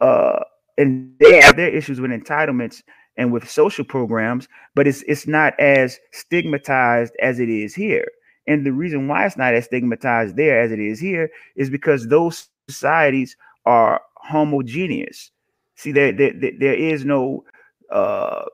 Uh, 0.00 0.40
and 0.76 1.12
they 1.20 1.40
have 1.40 1.56
their 1.56 1.68
issues 1.68 2.00
with 2.00 2.10
entitlements 2.10 2.82
and 3.16 3.32
with 3.32 3.48
social 3.48 3.84
programs, 3.84 4.48
but 4.74 4.86
it's 4.86 5.02
it's 5.06 5.26
not 5.26 5.58
as 5.60 6.00
stigmatized 6.12 7.14
as 7.20 7.38
it 7.38 7.48
is 7.48 7.74
here. 7.74 8.06
And 8.46 8.66
the 8.66 8.72
reason 8.72 9.08
why 9.08 9.24
it's 9.24 9.36
not 9.36 9.54
as 9.54 9.66
stigmatized 9.66 10.36
there 10.36 10.60
as 10.60 10.72
it 10.72 10.80
is 10.80 11.00
here 11.00 11.30
is 11.56 11.70
because 11.70 12.08
those 12.08 12.48
societies 12.68 13.36
are 13.64 14.02
homogeneous. 14.16 15.30
See, 15.76 15.92
there, 15.92 16.12
there, 16.12 16.32
there 16.32 16.74
is 16.74 17.04
no 17.04 17.44
uh, 17.90 18.44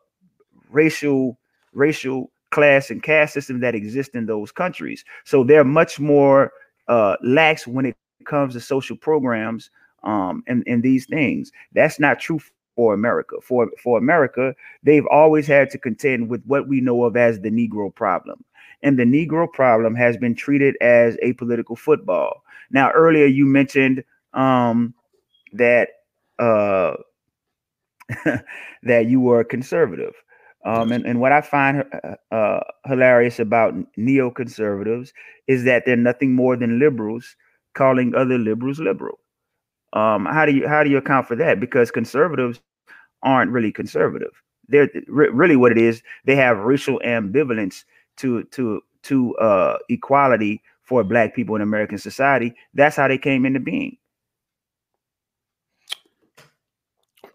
racial 0.71 1.39
racial 1.73 2.31
class 2.51 2.91
and 2.91 3.03
caste 3.03 3.35
system 3.35 3.61
that 3.61 3.75
exists 3.75 4.15
in 4.15 4.27
those 4.27 4.53
countries. 4.53 5.05
So 5.25 5.45
they're 5.45 5.65
much 5.65 6.01
more 6.01 6.53
uh, 6.89 7.17
lax 7.23 7.67
when 7.67 7.87
it 7.87 7.97
comes 8.25 8.55
to 8.55 8.61
social 8.61 8.97
programs 8.97 9.71
um, 10.03 10.43
and, 10.47 10.65
and 10.67 10.83
these 10.83 11.07
things. 11.07 11.53
That's 11.73 12.01
not 12.01 12.21
true 12.21 12.41
for 12.77 12.95
America. 12.95 13.37
For 13.43 13.69
for 13.83 13.99
America, 13.99 14.55
they've 14.83 15.07
always 15.07 15.47
had 15.47 15.71
to 15.71 15.79
contend 15.79 16.29
with 16.29 16.43
what 16.47 16.69
we 16.69 16.81
know 16.81 17.05
of 17.05 17.17
as 17.17 17.41
the 17.41 17.51
Negro 17.51 17.95
problem. 17.95 18.45
And 18.83 18.99
the 18.99 19.05
Negro 19.05 19.53
problem 19.53 19.95
has 19.95 20.17
been 20.17 20.35
treated 20.35 20.77
as 20.81 21.19
a 21.23 21.35
political 21.35 21.77
football. 21.77 22.43
Now, 22.71 22.91
earlier 22.93 23.27
you 23.27 23.45
mentioned 23.45 24.05
um, 24.33 24.95
that 25.53 25.89
uh, 26.39 26.95
that 28.83 29.07
you 29.07 29.21
were 29.21 29.41
a 29.41 29.45
conservative. 29.45 30.15
Um, 30.65 30.93
and, 30.93 31.07
and 31.07 31.21
what 31.21 31.33
I 31.33 31.41
find 31.41 31.85
uh, 32.05 32.35
uh, 32.35 32.61
hilarious 32.85 33.39
about 33.39 33.75
neoconservatives 33.99 35.13
is 35.47 35.65
that 35.65 35.85
they're 35.87 35.97
nothing 35.97 36.35
more 36.35 36.55
than 36.55 36.79
liberals 36.79 37.35
calling 37.75 38.15
other 38.15 38.39
liberals 38.39 38.79
liberal. 38.79 39.19
Um, 39.93 40.25
how 40.27 40.47
do 40.47 40.53
you 40.53 40.69
how 40.69 40.85
do 40.85 40.91
you 40.91 40.99
account 40.99 41.27
for 41.27 41.37
that? 41.37 41.61
Because 41.61 41.91
conservatives 41.91 42.61
aren't 43.23 43.51
really 43.51 43.73
conservative. 43.73 44.43
They're 44.69 44.89
re- 45.09 45.31
really 45.31 45.57
what 45.57 45.73
it 45.73 45.79
is. 45.79 46.03
They 46.25 46.37
have 46.37 46.59
racial 46.59 47.01
ambivalence 47.05 47.85
to 48.19 48.45
to 48.45 48.83
to 49.03 49.37
uh, 49.37 49.79
equality 49.89 50.63
for 50.83 51.05
black 51.05 51.35
people 51.35 51.57
in 51.57 51.63
American 51.63 51.99
society. 51.99 52.55
That's 52.75 52.97
how 52.97 53.09
they 53.09 53.19
came 53.19 53.47
into 53.47 53.61
being. 53.61 53.97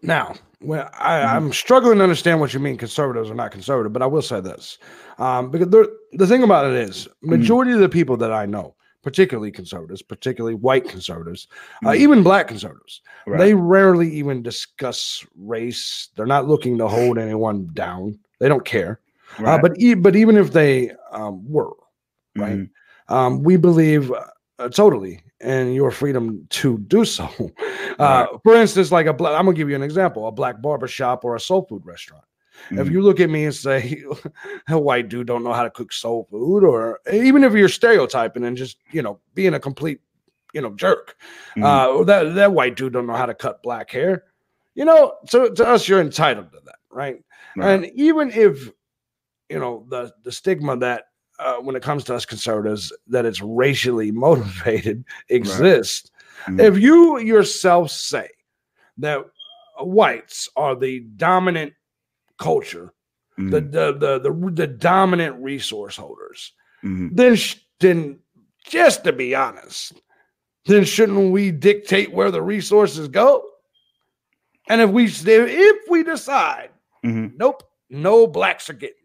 Now, 0.02 0.34
well, 0.60 0.88
I, 0.98 1.20
am 1.20 1.44
mm-hmm. 1.44 1.52
struggling 1.52 1.98
to 1.98 2.04
understand 2.04 2.40
what 2.40 2.54
you 2.54 2.60
mean 2.60 2.76
conservatives 2.76 3.30
are 3.30 3.34
not 3.34 3.50
conservative, 3.50 3.92
but 3.92 4.02
I 4.02 4.06
will 4.06 4.22
say 4.22 4.40
this. 4.40 4.78
Um, 5.18 5.50
because 5.50 5.68
the 5.68 5.94
the 6.12 6.26
thing 6.26 6.42
about 6.42 6.66
it 6.66 6.74
is, 6.74 7.06
mm-hmm. 7.06 7.30
majority 7.30 7.70
mm-hmm. 7.70 7.82
of 7.82 7.90
the 7.90 7.92
people 7.92 8.16
that 8.18 8.32
I 8.32 8.46
know, 8.46 8.74
particularly 9.06 9.52
conservatives, 9.52 10.02
particularly 10.02 10.56
white 10.56 10.88
conservatives, 10.88 11.46
uh, 11.84 11.90
uh, 11.90 11.94
even 11.94 12.24
black 12.24 12.48
conservatives, 12.48 13.02
right. 13.28 13.38
they 13.38 13.54
rarely 13.54 14.10
even 14.12 14.42
discuss 14.42 15.24
race. 15.36 16.08
They're 16.16 16.26
not 16.26 16.48
looking 16.48 16.76
to 16.78 16.88
hold 16.88 17.16
anyone 17.16 17.70
down. 17.72 18.18
They 18.40 18.48
don't 18.48 18.64
care. 18.64 18.98
Uh, 19.38 19.42
right. 19.44 19.54
Uh, 19.54 19.58
but 19.62 19.78
e- 19.78 19.94
but 19.94 20.16
even 20.16 20.36
if 20.36 20.52
they 20.52 20.90
um, 21.12 21.48
were, 21.48 21.70
right, 22.34 22.56
mm-hmm. 22.56 23.14
um, 23.14 23.44
we 23.44 23.56
believe 23.56 24.10
uh, 24.58 24.68
totally 24.70 25.22
and 25.40 25.72
your 25.72 25.92
freedom 25.92 26.44
to 26.50 26.78
do 26.78 27.04
so. 27.04 27.30
Uh, 27.98 28.26
right. 28.30 28.40
For 28.42 28.54
instance, 28.54 28.92
like 28.92 29.06
a 29.06 29.12
black, 29.14 29.32
I'm 29.38 29.46
gonna 29.46 29.56
give 29.56 29.70
you 29.70 29.74
an 29.74 29.82
example: 29.82 30.28
a 30.28 30.32
black 30.32 30.60
barber 30.60 30.86
shop 30.86 31.24
or 31.24 31.34
a 31.34 31.40
soul 31.40 31.64
food 31.66 31.86
restaurant. 31.86 32.24
Mm-hmm. 32.66 32.78
If 32.78 32.90
you 32.90 33.00
look 33.00 33.20
at 33.20 33.30
me 33.30 33.44
and 33.44 33.54
say 33.54 34.04
a 34.68 34.78
white 34.78 35.08
dude 35.08 35.26
don't 35.26 35.44
know 35.44 35.52
how 35.52 35.64
to 35.64 35.70
cook 35.70 35.92
soul 35.92 36.26
food, 36.30 36.64
or 36.64 37.00
even 37.12 37.44
if 37.44 37.52
you're 37.52 37.68
stereotyping 37.68 38.44
and 38.44 38.56
just 38.56 38.78
you 38.92 39.02
know 39.02 39.20
being 39.34 39.54
a 39.54 39.60
complete 39.60 40.00
you 40.52 40.60
know 40.60 40.74
jerk, 40.74 41.16
mm-hmm. 41.56 41.64
uh, 41.64 42.04
that 42.04 42.34
that 42.34 42.52
white 42.52 42.76
dude 42.76 42.92
don't 42.92 43.06
know 43.06 43.14
how 43.14 43.26
to 43.26 43.34
cut 43.34 43.62
black 43.62 43.90
hair. 43.90 44.24
You 44.74 44.84
know, 44.84 45.14
to, 45.30 45.54
to 45.54 45.66
us, 45.66 45.88
you're 45.88 46.02
entitled 46.02 46.52
to 46.52 46.60
that, 46.66 46.76
right? 46.90 47.16
right? 47.56 47.70
And 47.70 47.86
even 47.94 48.30
if 48.30 48.70
you 49.48 49.58
know 49.58 49.86
the 49.88 50.12
the 50.24 50.32
stigma 50.32 50.76
that 50.78 51.04
uh, 51.38 51.56
when 51.56 51.76
it 51.76 51.82
comes 51.82 52.04
to 52.04 52.14
us 52.14 52.24
conservatives 52.24 52.92
that 53.06 53.26
it's 53.26 53.40
racially 53.40 54.10
motivated 54.12 55.04
exists. 55.28 56.10
Right. 56.48 56.56
Mm-hmm. 56.56 56.60
If 56.60 56.82
you 56.82 57.18
yourself 57.18 57.90
say 57.90 58.28
that 58.98 59.24
whites 59.80 60.48
are 60.56 60.74
the 60.74 61.00
dominant 61.16 61.72
culture, 62.38 62.92
mm-hmm. 63.38 63.50
the, 63.50 63.60
the, 63.60 63.92
the 63.92 64.18
the 64.20 64.50
the 64.52 64.66
dominant 64.66 65.36
resource 65.42 65.96
holders, 65.96 66.52
mm-hmm. 66.84 67.14
then 67.14 67.36
then 67.80 68.18
just 68.64 69.04
to 69.04 69.12
be 69.12 69.34
honest, 69.34 69.92
then 70.66 70.84
shouldn't 70.84 71.32
we 71.32 71.50
dictate 71.50 72.12
where 72.12 72.30
the 72.30 72.42
resources 72.42 73.08
go? 73.08 73.44
And 74.68 74.80
if 74.80 74.90
we 74.90 75.06
if 75.06 75.88
we 75.88 76.02
decide, 76.02 76.70
mm-hmm. 77.04 77.36
nope, 77.36 77.62
no 77.88 78.26
blacks 78.26 78.68
are 78.68 78.74
getting 78.74 78.96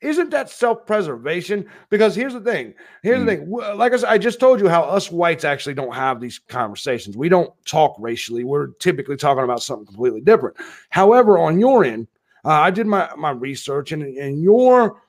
isn't 0.00 0.30
that 0.30 0.48
self-preservation? 0.48 1.66
Because 1.90 2.14
here's 2.14 2.32
the 2.32 2.40
thing. 2.40 2.74
Here's 3.02 3.20
mm. 3.20 3.26
the 3.26 3.36
thing. 3.36 3.50
Like 3.76 3.92
I 3.92 3.96
said, 3.96 4.08
I 4.08 4.18
just 4.18 4.38
told 4.38 4.60
you 4.60 4.68
how 4.68 4.82
us 4.82 5.10
whites 5.10 5.44
actually 5.44 5.74
don't 5.74 5.94
have 5.94 6.20
these 6.20 6.38
conversations. 6.38 7.16
We 7.16 7.28
don't 7.28 7.52
talk 7.64 7.96
racially. 7.98 8.44
We're 8.44 8.68
typically 8.74 9.16
talking 9.16 9.44
about 9.44 9.62
something 9.62 9.86
completely 9.86 10.20
different. 10.20 10.56
However, 10.90 11.38
on 11.38 11.58
your 11.58 11.84
end, 11.84 12.06
uh, 12.44 12.50
I 12.50 12.70
did 12.70 12.86
my 12.86 13.10
my 13.16 13.30
research, 13.30 13.92
and 13.92 14.02
and 14.02 14.40
you're 14.40 15.02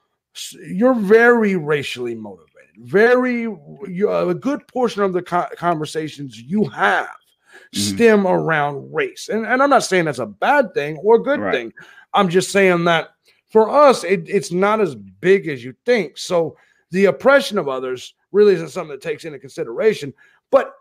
you're 0.68 0.96
very 0.96 1.56
racially 1.56 2.16
motivated. 2.16 2.50
Very 2.80 3.46
a 3.46 4.34
good 4.34 4.68
portion 4.68 5.04
of 5.04 5.14
the 5.14 5.22
co- 5.22 5.48
conversations 5.56 6.42
you 6.42 6.64
have 6.66 7.06
mm-hmm. 7.06 7.96
stem 7.96 8.28
around 8.28 8.92
race, 8.92 9.30
and 9.30 9.46
and 9.46 9.62
I'm 9.62 9.70
not 9.70 9.84
saying 9.84 10.06
that's 10.06 10.20
a 10.20 10.26
bad 10.26 10.74
thing 10.74 10.98
or 10.98 11.16
a 11.16 11.24
good 11.24 11.40
right. 11.40 11.54
thing. 11.54 11.74
I'm 12.14 12.30
just 12.30 12.52
saying 12.52 12.86
that 12.86 13.10
for 13.50 13.70
us, 13.70 14.04
it, 14.04 14.30
it's 14.30 14.52
not 14.52 14.80
as 14.80 14.96
big 14.96 15.48
as 15.48 15.64
you 15.64 15.74
think. 15.86 16.18
So 16.18 16.56
the 16.92 17.06
oppression 17.06 17.58
of 17.58 17.68
others 17.68 18.14
really 18.32 18.54
isn't 18.54 18.70
something 18.70 18.92
that 18.92 19.02
takes 19.02 19.26
into 19.26 19.40
consideration. 19.40 20.14
But 20.52 20.74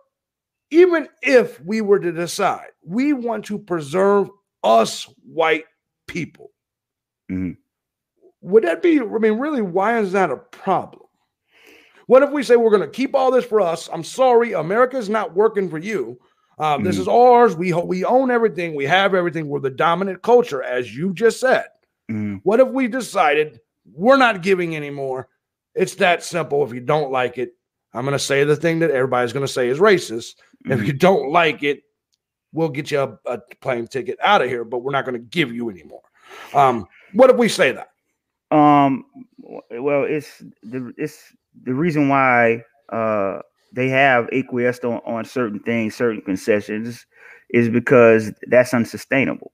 even 0.71 1.09
if 1.23 1.61
we 1.62 1.81
were 1.81 1.99
to 1.99 2.12
decide 2.12 2.69
we 2.85 3.12
want 3.12 3.47
to 3.47 3.59
preserve 3.59 4.31
us 4.62 5.09
white 5.25 5.64
people, 6.07 6.51
mm-hmm. 7.31 7.53
would 8.43 8.64
that 8.64 8.83
be? 8.83 9.01
I 9.01 9.05
mean, 9.05 9.39
really, 9.39 9.62
why 9.62 9.99
is 9.99 10.12
that 10.12 10.31
a 10.31 10.37
problem? 10.37 11.05
What 12.07 12.23
if 12.23 12.31
we 12.31 12.43
say 12.43 12.57
we're 12.57 12.71
going 12.71 12.83
to 12.83 12.89
keep 12.89 13.14
all 13.14 13.31
this 13.31 13.45
for 13.45 13.61
us? 13.61 13.89
I'm 13.93 14.05
sorry, 14.05 14.53
America's 14.53 15.11
not 15.11 15.35
working 15.35 15.69
for 15.69 15.79
you. 15.79 16.19
Uh, 16.59 16.77
mm-hmm. 16.77 16.85
This 16.85 16.99
is 16.99 17.09
ours. 17.09 17.55
We 17.57 17.73
we 17.73 18.05
own 18.05 18.31
everything. 18.31 18.75
We 18.75 18.85
have 18.87 19.14
everything. 19.14 19.49
We're 19.49 19.61
the 19.61 19.71
dominant 19.71 20.23
culture, 20.23 20.62
as 20.62 20.95
you 20.95 21.14
just 21.14 21.41
said. 21.41 21.66
Mm. 22.11 22.41
What 22.45 22.61
if 22.61 22.69
we 22.69 22.89
decided 22.89 23.61
we're 23.93 24.17
not 24.17 24.43
giving 24.43 24.77
anymore? 24.77 25.29
It's 25.75 25.97
that 25.97 26.23
simple. 26.23 26.65
If 26.65 26.73
you 26.73 26.81
don't 26.81 27.13
like 27.13 27.39
it, 27.39 27.53
I'm 27.95 28.05
going 28.05 28.13
to 28.13 28.19
say 28.19 28.45
the 28.45 28.57
thing 28.57 28.81
that 28.81 28.91
everybody's 28.91 29.33
going 29.33 29.47
to 29.47 29.53
say 29.53 29.69
is 29.69 29.79
racist. 29.79 30.37
Mm. 30.67 30.81
If 30.81 30.87
you 30.87 30.93
don't 30.93 31.31
like 31.31 31.63
it, 31.63 31.83
we'll 32.53 32.69
get 32.69 32.91
you 32.91 33.01
a, 33.01 33.19
a 33.27 33.39
plane 33.61 33.87
ticket 33.87 34.19
out 34.23 34.43
of 34.43 34.49
here, 34.49 34.65
but 34.65 34.79
we're 34.79 34.93
not 34.93 35.05
going 35.05 35.15
to 35.15 35.27
give 35.27 35.53
you 35.53 35.71
anymore. 35.71 36.03
Um, 36.55 36.87
what 37.13 37.31
if 37.31 37.37
we 37.37 37.49
say 37.49 37.73
that? 37.73 37.89
Um, 38.51 39.05
well, 39.71 40.05
it's 40.05 40.43
the 40.63 40.93
it's 40.97 41.35
the 41.65 41.75
reason 41.75 42.09
why 42.09 42.63
uh 42.91 43.41
they 43.75 43.89
have 43.91 44.29
acquiesced 44.33 44.85
on, 44.85 45.01
on 45.05 45.25
certain 45.27 45.61
things, 45.61 45.95
certain 45.95 46.23
concessions, 46.23 47.05
is 47.51 47.69
because 47.69 48.33
that's 48.47 48.73
unsustainable 48.73 49.53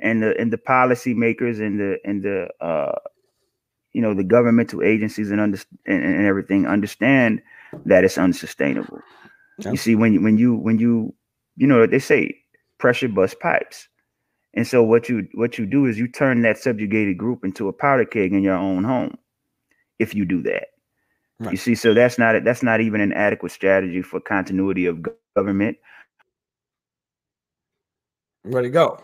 and 0.00 0.22
the 0.22 0.38
and 0.38 0.52
the 0.52 0.58
policymakers 0.58 1.60
and 1.60 1.78
the 1.78 1.98
and 2.04 2.22
the 2.22 2.48
uh, 2.64 2.98
you 3.92 4.00
know 4.00 4.14
the 4.14 4.24
governmental 4.24 4.82
agencies 4.82 5.30
and 5.30 5.40
under 5.40 5.58
and, 5.86 6.04
and 6.04 6.26
everything 6.26 6.66
understand 6.66 7.42
that 7.84 8.04
it's 8.04 8.18
unsustainable. 8.18 8.98
You 9.64 9.76
see, 9.76 9.94
when 9.94 10.14
you 10.14 10.22
when 10.22 10.38
you 10.38 10.54
when 10.54 10.78
you 10.78 11.14
you 11.56 11.66
know 11.66 11.86
they 11.86 11.98
say 11.98 12.34
pressure 12.78 13.08
bust 13.08 13.40
pipes, 13.40 13.88
and 14.54 14.66
so 14.66 14.82
what 14.82 15.08
you 15.08 15.28
what 15.34 15.58
you 15.58 15.66
do 15.66 15.86
is 15.86 15.98
you 15.98 16.08
turn 16.08 16.42
that 16.42 16.58
subjugated 16.58 17.18
group 17.18 17.44
into 17.44 17.68
a 17.68 17.72
powder 17.72 18.04
keg 18.04 18.32
in 18.32 18.42
your 18.42 18.56
own 18.56 18.84
home. 18.84 19.18
If 19.98 20.14
you 20.14 20.24
do 20.24 20.42
that, 20.44 20.68
right. 21.40 21.50
you 21.50 21.58
see, 21.58 21.74
so 21.74 21.92
that's 21.92 22.18
not 22.18 22.42
that's 22.42 22.62
not 22.62 22.80
even 22.80 23.02
an 23.02 23.12
adequate 23.12 23.52
strategy 23.52 24.00
for 24.00 24.18
continuity 24.18 24.86
of 24.86 25.04
government. 25.36 25.76
Ready 28.44 28.68
to 28.68 28.72
go. 28.72 29.02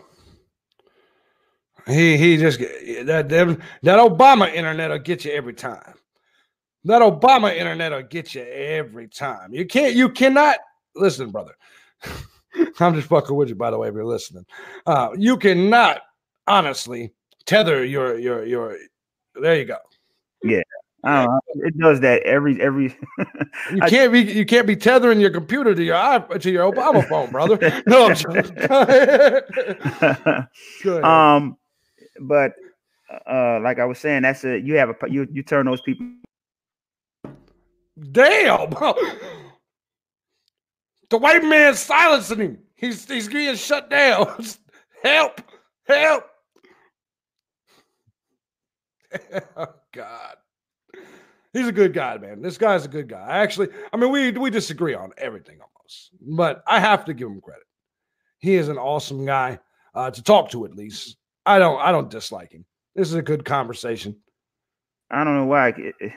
He 1.87 2.17
he 2.17 2.37
just 2.37 2.59
that 2.59 3.29
that 3.29 3.99
Obama 3.99 4.53
internet 4.53 4.91
will 4.91 4.99
get 4.99 5.25
you 5.25 5.31
every 5.31 5.53
time. 5.53 5.93
That 6.83 7.01
Obama 7.01 7.55
internet 7.55 7.91
will 7.91 8.03
get 8.03 8.35
you 8.35 8.41
every 8.43 9.07
time. 9.07 9.53
You 9.53 9.65
can't 9.65 9.95
you 9.95 10.09
cannot 10.09 10.57
listen, 10.95 11.31
brother. 11.31 11.55
I'm 12.79 12.95
just 12.95 13.07
fucking 13.07 13.35
with 13.35 13.49
you, 13.49 13.55
by 13.55 13.71
the 13.71 13.77
way, 13.77 13.87
if 13.87 13.93
you're 13.93 14.05
listening. 14.05 14.45
Uh, 14.85 15.09
you 15.17 15.37
cannot 15.37 16.01
honestly 16.45 17.13
tether 17.45 17.85
your 17.85 18.17
your 18.19 18.45
your 18.45 18.77
there 19.35 19.55
you 19.55 19.65
go. 19.65 19.77
Yeah. 20.43 20.61
It 21.05 21.77
does 21.77 22.01
that 22.01 22.23
every 22.23 22.61
every. 22.61 22.97
you 23.71 23.81
can't 23.87 24.11
be 24.11 24.21
you 24.21 24.45
can't 24.45 24.67
be 24.67 24.75
tethering 24.75 25.21
your 25.21 25.29
computer 25.29 25.73
to 25.73 25.83
your 25.83 26.19
to 26.19 26.51
your 26.51 26.71
Obama 26.71 27.07
phone, 27.07 27.31
brother. 27.31 27.57
No, 27.85 28.13
I'm 30.83 31.03
um, 31.05 31.57
but 32.21 32.53
uh, 33.29 33.59
like 33.61 33.79
I 33.79 33.85
was 33.85 33.99
saying, 33.99 34.23
that's 34.23 34.43
a 34.43 34.59
you 34.59 34.75
have 34.75 34.89
a 34.89 34.95
you 35.09 35.27
you 35.31 35.43
turn 35.43 35.65
those 35.65 35.81
people 35.81 36.07
Damn. 38.11 38.69
bro. 38.69 38.93
the 41.09 41.17
white 41.17 41.43
man's 41.43 41.79
silencing 41.79 42.39
him. 42.39 42.59
He's 42.75 43.05
he's 43.05 43.27
getting 43.27 43.55
shut 43.55 43.89
down. 43.89 44.43
help. 45.03 45.41
Help. 45.87 46.25
oh, 49.57 49.73
God. 49.93 50.35
He's 51.53 51.67
a 51.67 51.71
good 51.71 51.93
guy, 51.93 52.17
man. 52.17 52.41
This 52.41 52.57
guy's 52.57 52.85
a 52.85 52.89
good 52.89 53.07
guy. 53.07 53.25
Actually, 53.29 53.69
I 53.91 53.97
mean, 53.97 54.11
we 54.11 54.31
we 54.31 54.49
disagree 54.49 54.93
on 54.93 55.11
everything 55.17 55.59
almost, 55.59 56.11
but 56.21 56.61
I 56.67 56.79
have 56.79 57.05
to 57.05 57.13
give 57.13 57.29
him 57.29 57.41
credit. 57.41 57.63
He 58.37 58.55
is 58.55 58.67
an 58.67 58.77
awesome 58.77 59.25
guy 59.25 59.59
uh, 59.95 60.11
to 60.11 60.21
talk 60.21 60.51
to, 60.51 60.65
at 60.65 60.75
least. 60.75 61.17
I 61.47 61.59
don't 61.59 61.79
I 61.79 61.91
don't 61.91 62.09
dislike 62.09 62.51
him. 62.51 62.65
This 62.95 63.07
is 63.07 63.15
a 63.15 63.21
good 63.21 63.45
conversation. 63.45 64.17
I 65.09 65.23
don't 65.23 65.35
know 65.35 65.45
why. 65.45 65.69
It, 65.69 65.95
it, 65.99 66.13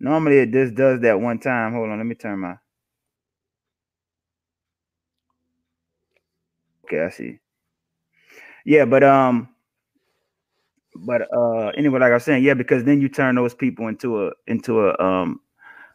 normally, 0.00 0.38
it 0.38 0.50
just 0.50 0.74
does 0.74 1.00
that 1.00 1.20
one 1.20 1.38
time. 1.38 1.72
Hold 1.72 1.90
on, 1.90 1.98
let 1.98 2.06
me 2.06 2.16
turn 2.16 2.40
my. 2.40 2.56
Okay, 6.84 7.04
I 7.04 7.10
see. 7.10 7.38
Yeah, 8.64 8.84
but 8.84 9.04
um, 9.04 9.48
but 10.96 11.22
uh, 11.32 11.68
anyway, 11.76 12.00
like 12.00 12.10
I 12.10 12.14
was 12.14 12.24
saying, 12.24 12.42
yeah, 12.42 12.54
because 12.54 12.84
then 12.84 13.00
you 13.00 13.08
turn 13.08 13.36
those 13.36 13.54
people 13.54 13.86
into 13.88 14.26
a 14.26 14.32
into 14.48 14.88
a 14.88 14.98
um 14.98 15.40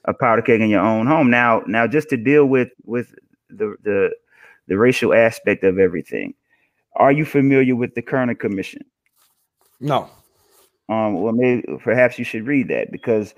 a 0.05 0.13
powder 0.13 0.41
keg 0.41 0.61
in 0.61 0.69
your 0.69 0.81
own 0.81 1.05
home. 1.05 1.29
Now, 1.29 1.63
now 1.67 1.85
just 1.85 2.09
to 2.09 2.17
deal 2.17 2.45
with 2.45 2.69
with 2.85 3.13
the 3.49 3.75
the 3.83 4.11
the 4.67 4.77
racial 4.77 5.13
aspect 5.13 5.63
of 5.65 5.79
everything. 5.79 6.33
Are 6.97 7.11
you 7.11 7.25
familiar 7.25 7.75
with 7.75 7.95
the 7.95 8.01
Kerner 8.01 8.35
Commission? 8.35 8.83
No. 9.79 10.09
Um, 10.89 11.21
well, 11.21 11.33
maybe 11.33 11.63
perhaps 11.83 12.17
you 12.17 12.25
should 12.25 12.45
read 12.45 12.69
that 12.69 12.91
because, 12.91 13.33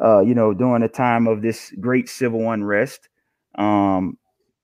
uh, 0.00 0.20
you 0.20 0.34
know, 0.34 0.52
during 0.54 0.82
the 0.82 0.88
time 0.88 1.26
of 1.26 1.42
this 1.42 1.72
great 1.80 2.08
civil 2.08 2.50
unrest, 2.50 3.08
um, 3.56 4.18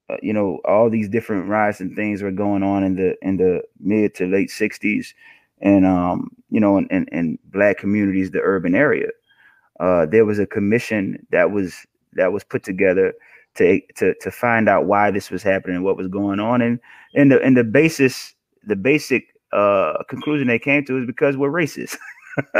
uh, 0.08 0.16
you 0.22 0.32
know, 0.32 0.58
all 0.64 0.90
these 0.90 1.08
different 1.08 1.48
riots 1.48 1.80
and 1.80 1.94
things 1.94 2.22
were 2.22 2.32
going 2.32 2.62
on 2.62 2.82
in 2.82 2.96
the 2.96 3.14
in 3.22 3.36
the 3.36 3.62
mid 3.78 4.14
to 4.16 4.26
late 4.26 4.48
'60s, 4.48 5.14
and 5.60 5.86
um, 5.86 6.30
you 6.48 6.58
know, 6.58 6.78
in, 6.78 6.86
in, 6.88 7.06
in 7.12 7.38
black 7.44 7.78
communities, 7.78 8.30
the 8.30 8.40
urban 8.40 8.74
area. 8.74 9.08
Uh, 9.78 10.06
there 10.06 10.24
was 10.24 10.38
a 10.38 10.46
commission 10.46 11.24
that 11.30 11.52
was 11.52 11.86
that 12.14 12.32
was 12.32 12.42
put 12.42 12.64
together 12.64 13.14
to 13.54 13.80
to 13.96 14.14
to 14.20 14.30
find 14.30 14.68
out 14.68 14.86
why 14.86 15.10
this 15.10 15.30
was 15.30 15.42
happening, 15.42 15.82
what 15.82 15.96
was 15.96 16.08
going 16.08 16.40
on, 16.40 16.60
and 16.60 16.80
and 17.14 17.30
the 17.30 17.40
and 17.42 17.56
the 17.56 17.64
basis, 17.64 18.34
the 18.66 18.76
basic 18.76 19.34
uh, 19.52 20.02
conclusion 20.08 20.48
they 20.48 20.58
came 20.58 20.84
to 20.86 20.98
is 20.98 21.06
because 21.06 21.36
we're 21.36 21.50
racist. 21.50 21.96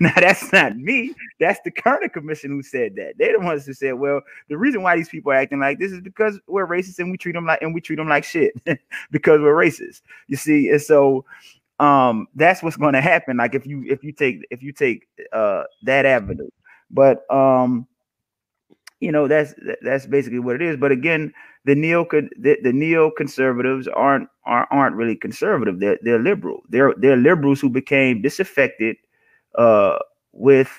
now 0.00 0.12
that's 0.16 0.52
not 0.52 0.76
me. 0.76 1.14
That's 1.38 1.60
the 1.64 1.70
Kerner 1.70 2.08
Commission 2.08 2.50
who 2.50 2.62
said 2.62 2.94
that. 2.96 3.14
They're 3.18 3.38
the 3.38 3.44
ones 3.44 3.66
who 3.66 3.74
said, 3.74 3.92
"Well, 3.94 4.22
the 4.48 4.56
reason 4.56 4.82
why 4.82 4.96
these 4.96 5.08
people 5.08 5.32
are 5.32 5.36
acting 5.36 5.60
like 5.60 5.78
this 5.78 5.92
is 5.92 6.00
because 6.00 6.40
we're 6.46 6.66
racist 6.66 6.98
and 6.98 7.10
we 7.10 7.18
treat 7.18 7.32
them 7.32 7.46
like 7.46 7.60
and 7.62 7.74
we 7.74 7.80
treat 7.80 7.96
them 7.96 8.08
like 8.08 8.24
shit 8.24 8.54
because 9.10 9.40
we're 9.40 9.54
racist." 9.54 10.00
You 10.28 10.36
see, 10.36 10.70
and 10.70 10.80
so 10.80 11.24
um, 11.78 12.28
that's 12.34 12.62
what's 12.62 12.76
going 12.76 12.94
to 12.94 13.00
happen. 13.00 13.36
Like 13.36 13.54
if 13.54 13.66
you 13.66 13.84
if 13.88 14.04
you 14.04 14.12
take 14.12 14.46
if 14.50 14.62
you 14.62 14.72
take 14.72 15.08
uh, 15.32 15.64
that 15.82 16.06
avenue, 16.06 16.50
but 16.90 17.30
um, 17.32 17.86
you 19.00 19.10
know 19.10 19.26
that's 19.28 19.54
that's 19.82 20.06
basically 20.06 20.38
what 20.38 20.56
it 20.56 20.62
is. 20.62 20.76
But 20.76 20.92
again, 20.92 21.32
the 21.64 21.74
neo 21.74 22.04
the, 22.10 22.56
the 22.62 22.72
neoconservatives 22.72 23.88
aren't, 23.94 24.28
aren't 24.44 24.68
aren't 24.70 24.96
really 24.96 25.16
conservative. 25.16 25.80
They're 25.80 25.98
they're 26.02 26.18
liberal. 26.18 26.62
They're 26.68 26.94
they're 26.96 27.16
liberals 27.16 27.60
who 27.60 27.70
became 27.70 28.22
disaffected 28.22 28.96
uh, 29.56 29.98
with 30.32 30.70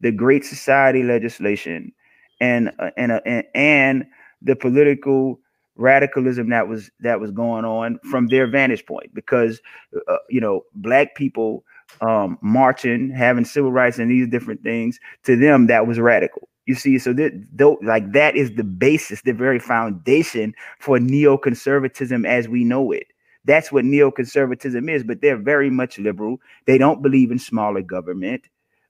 the 0.00 0.12
Great 0.12 0.44
Society 0.44 1.02
legislation 1.02 1.92
and 2.40 2.70
uh, 2.78 2.90
and, 2.96 3.12
uh, 3.12 3.20
and 3.26 3.44
and 3.54 4.06
the 4.42 4.56
political 4.56 5.40
radicalism 5.76 6.48
that 6.50 6.68
was 6.68 6.90
that 7.00 7.20
was 7.20 7.30
going 7.30 7.64
on 7.64 7.98
from 8.10 8.28
their 8.28 8.46
vantage 8.46 8.86
point 8.86 9.12
because 9.14 9.60
uh, 10.08 10.16
you 10.30 10.40
know 10.40 10.62
black 10.74 11.14
people 11.14 11.64
um 12.00 12.38
marching 12.42 13.10
having 13.10 13.44
civil 13.44 13.70
rights 13.70 13.98
and 13.98 14.10
these 14.10 14.26
different 14.26 14.62
things 14.62 14.98
to 15.22 15.36
them 15.36 15.66
that 15.66 15.86
was 15.86 16.00
radical 16.00 16.48
you 16.66 16.74
see, 16.74 16.98
so 16.98 17.12
that 17.14 17.32
though 17.52 17.78
like 17.82 18.12
that 18.12 18.36
is 18.36 18.54
the 18.54 18.64
basis, 18.64 19.22
the 19.22 19.32
very 19.32 19.58
foundation 19.58 20.54
for 20.78 20.98
neoconservatism 20.98 22.26
as 22.26 22.48
we 22.48 22.64
know 22.64 22.92
it. 22.92 23.06
That's 23.44 23.70
what 23.70 23.84
neoconservatism 23.84 24.90
is, 24.90 25.04
but 25.04 25.20
they're 25.20 25.36
very 25.36 25.70
much 25.70 25.98
liberal. 25.98 26.40
They 26.66 26.78
don't 26.78 27.02
believe 27.02 27.30
in 27.30 27.38
smaller 27.38 27.82
government. 27.82 28.48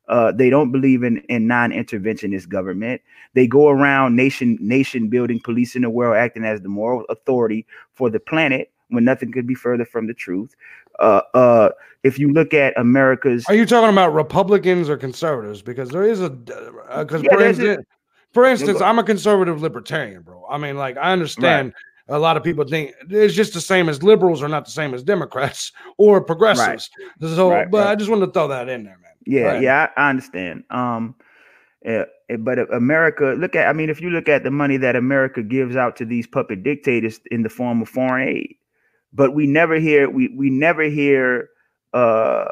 Uh, 0.09 0.33
they 0.33 0.49
don't 0.49 0.72
believe 0.72 1.03
in, 1.03 1.18
in 1.29 1.47
non-interventionist 1.47 2.49
government. 2.49 3.03
They 3.35 3.47
go 3.47 3.68
around 3.68 4.16
nation 4.16 4.57
nation 4.61 5.09
building, 5.09 5.41
policing 5.45 5.83
the 5.83 5.91
world, 5.91 6.16
acting 6.16 6.45
as 6.45 6.62
the 6.62 6.68
moral 6.68 7.05
authority 7.11 7.66
for 7.93 8.09
the 8.09 8.20
planet 8.20 8.70
when 8.89 9.05
nothing 9.05 9.33
could 9.33 9.47
be 9.47 9.55
further 9.55 9.85
from 9.85 10.07
the 10.07 10.14
truth. 10.14 10.55
Uh, 10.99 11.20
uh, 11.34 11.70
if 12.03 12.18
you 12.18 12.32
look 12.32 12.55
at 12.55 12.78
America's, 12.78 13.44
are 13.49 13.55
you 13.55 13.66
talking 13.66 13.90
about 13.90 14.14
Republicans 14.14 14.88
or 14.88 14.97
conservatives? 14.97 15.62
Because 15.62 15.90
there 15.90 16.05
is 16.05 16.20
a 16.20 16.30
because 16.30 17.14
uh, 17.14 17.22
yeah, 17.22 17.34
for, 17.34 17.44
instance, 17.44 17.86
for 18.32 18.44
instance, 18.44 18.80
I'm 18.80 18.99
a 18.99 19.05
conservative 19.05 19.61
libertarian, 19.62 20.22
bro. 20.22 20.47
I 20.49 20.59
mean, 20.59 20.76
like 20.76 20.97
I 20.97 21.12
understand. 21.12 21.68
Right. 21.68 21.82
A 22.09 22.20
lot 22.20 22.36
of 22.36 22.44
people 22.44 22.64
think 22.64 22.92
it's 23.11 23.34
just 23.34 23.53
the 23.53 23.61
same 23.61 23.88
as 23.88 24.01
liberals 24.01 24.40
are 24.40 24.49
not 24.49 24.64
the 24.64 24.70
same 24.70 24.94
as 24.94 25.03
Democrats 25.03 25.72
or 25.99 26.20
progressives. 26.20 26.88
Right. 27.20 27.30
So, 27.30 27.51
right, 27.51 27.68
but 27.68 27.88
I 27.88 27.97
just 27.97 28.09
wanted 28.09 28.26
to 28.26 28.32
throw 28.32 28.47
that 28.47 28.68
in 28.68 28.84
there, 28.84 28.97
man. 29.03 29.11
Yeah, 29.26 29.59
yeah, 29.59 29.88
I, 29.97 30.03
I 30.03 30.11
understand. 30.11 30.62
Um, 30.70 31.16
uh, 31.86 32.05
but 32.38 32.59
America, 32.72 33.34
look 33.38 33.55
at, 33.55 33.68
I 33.68 33.72
mean, 33.72 33.90
if 33.90 34.01
you 34.01 34.11
look 34.11 34.28
at 34.28 34.44
the 34.44 34.51
money 34.51 34.76
that 34.76 34.97
America 34.97 35.42
gives 35.42 35.76
out 35.76 35.97
to 35.97 36.05
these 36.05 36.26
puppet 36.26 36.62
dictators 36.62 37.20
in 37.30 37.42
the 37.42 37.49
form 37.49 37.82
of 37.82 37.88
foreign 37.88 38.28
aid, 38.28 38.57
but 39.13 39.35
we 39.35 39.47
never 39.47 39.79
hear 39.79 40.09
we 40.11 40.29
we 40.37 40.51
never 40.51 40.85
hear 40.85 41.49
uh, 41.95 42.47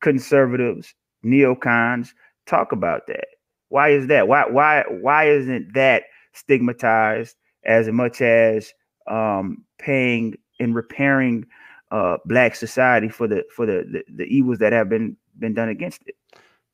conservatives, 0.00 0.94
neocons 1.24 2.08
talk 2.46 2.72
about 2.72 3.06
that. 3.06 3.26
Why 3.68 3.90
is 3.90 4.08
that? 4.08 4.28
Why 4.28 4.44
why 4.48 4.84
why 4.88 5.28
isn't 5.28 5.74
that 5.74 6.04
stigmatized 6.32 7.36
as 7.64 7.88
much 7.88 8.20
as 8.20 8.72
um, 9.06 9.64
paying 9.78 10.36
and 10.58 10.74
repairing 10.74 11.46
uh, 11.90 12.18
black 12.24 12.54
society 12.54 13.08
for 13.08 13.26
the 13.26 13.44
for 13.54 13.66
the, 13.66 13.84
the, 13.90 14.04
the 14.14 14.24
evils 14.24 14.58
that 14.58 14.72
have 14.72 14.88
been 14.88 15.16
been 15.38 15.54
done 15.54 15.68
against 15.68 16.02
it? 16.06 16.16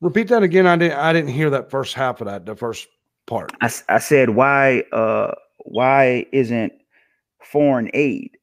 Repeat 0.01 0.28
that 0.28 0.43
again. 0.43 0.66
I 0.66 0.76
didn't 0.76 0.99
I 0.99 1.12
didn't 1.12 1.30
hear 1.30 1.51
that 1.51 1.70
first 1.70 1.95
half 1.95 2.20
of 2.20 2.26
that. 2.26 2.47
The 2.47 2.57
first 2.57 2.89
part. 3.26 3.53
I, 3.61 3.70
I 3.89 3.99
said 3.99 4.30
why 4.30 4.84
uh 4.93 5.34
why 5.59 6.26
isn't 6.32 6.72
foreign 7.41 7.91
aid 7.95 8.36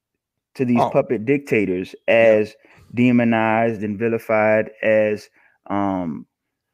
to 0.55 0.65
these 0.65 0.79
oh. 0.79 0.89
puppet 0.89 1.25
dictators 1.25 1.95
as 2.07 2.49
yeah. 2.49 2.81
demonized 2.95 3.83
and 3.83 3.97
vilified 3.97 4.69
as 4.81 5.29
um, 5.67 6.25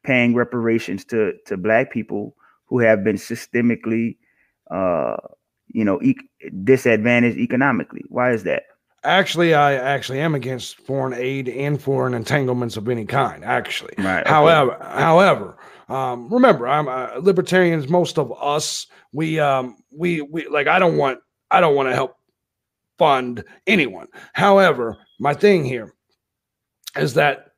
paying 0.04 0.34
reparations 0.34 1.04
to 1.06 1.32
to 1.46 1.56
black 1.56 1.92
people 1.92 2.34
who 2.66 2.78
have 2.78 3.04
been 3.04 3.16
systemically 3.16 4.16
uh, 4.70 5.16
you 5.68 5.84
know 5.84 6.00
e- 6.02 6.16
disadvantaged 6.64 7.38
economically 7.38 8.02
why 8.08 8.32
is 8.32 8.44
that 8.44 8.64
actually 9.04 9.54
i 9.54 9.72
actually 9.74 10.20
am 10.20 10.34
against 10.34 10.76
foreign 10.76 11.14
aid 11.14 11.48
and 11.48 11.80
foreign 11.80 12.12
entanglements 12.12 12.76
of 12.76 12.88
any 12.88 13.04
kind 13.04 13.44
actually 13.44 13.94
right 13.98 14.26
however 14.26 14.74
okay. 14.74 15.00
however 15.00 15.56
um, 15.88 16.28
remember 16.28 16.68
i'm 16.68 16.88
uh, 16.88 17.08
libertarians 17.20 17.88
most 17.88 18.18
of 18.18 18.32
us 18.40 18.86
we 19.12 19.40
um 19.40 19.76
we 19.90 20.20
we 20.20 20.46
like 20.48 20.66
i 20.66 20.78
don't 20.78 20.96
want 20.96 21.18
i 21.50 21.60
don't 21.60 21.74
want 21.74 21.88
to 21.88 21.94
help 21.94 22.16
fund 23.00 23.42
anyone. 23.66 24.06
However, 24.34 24.98
my 25.18 25.32
thing 25.32 25.64
here 25.64 25.94
is 26.96 27.14
that 27.14 27.52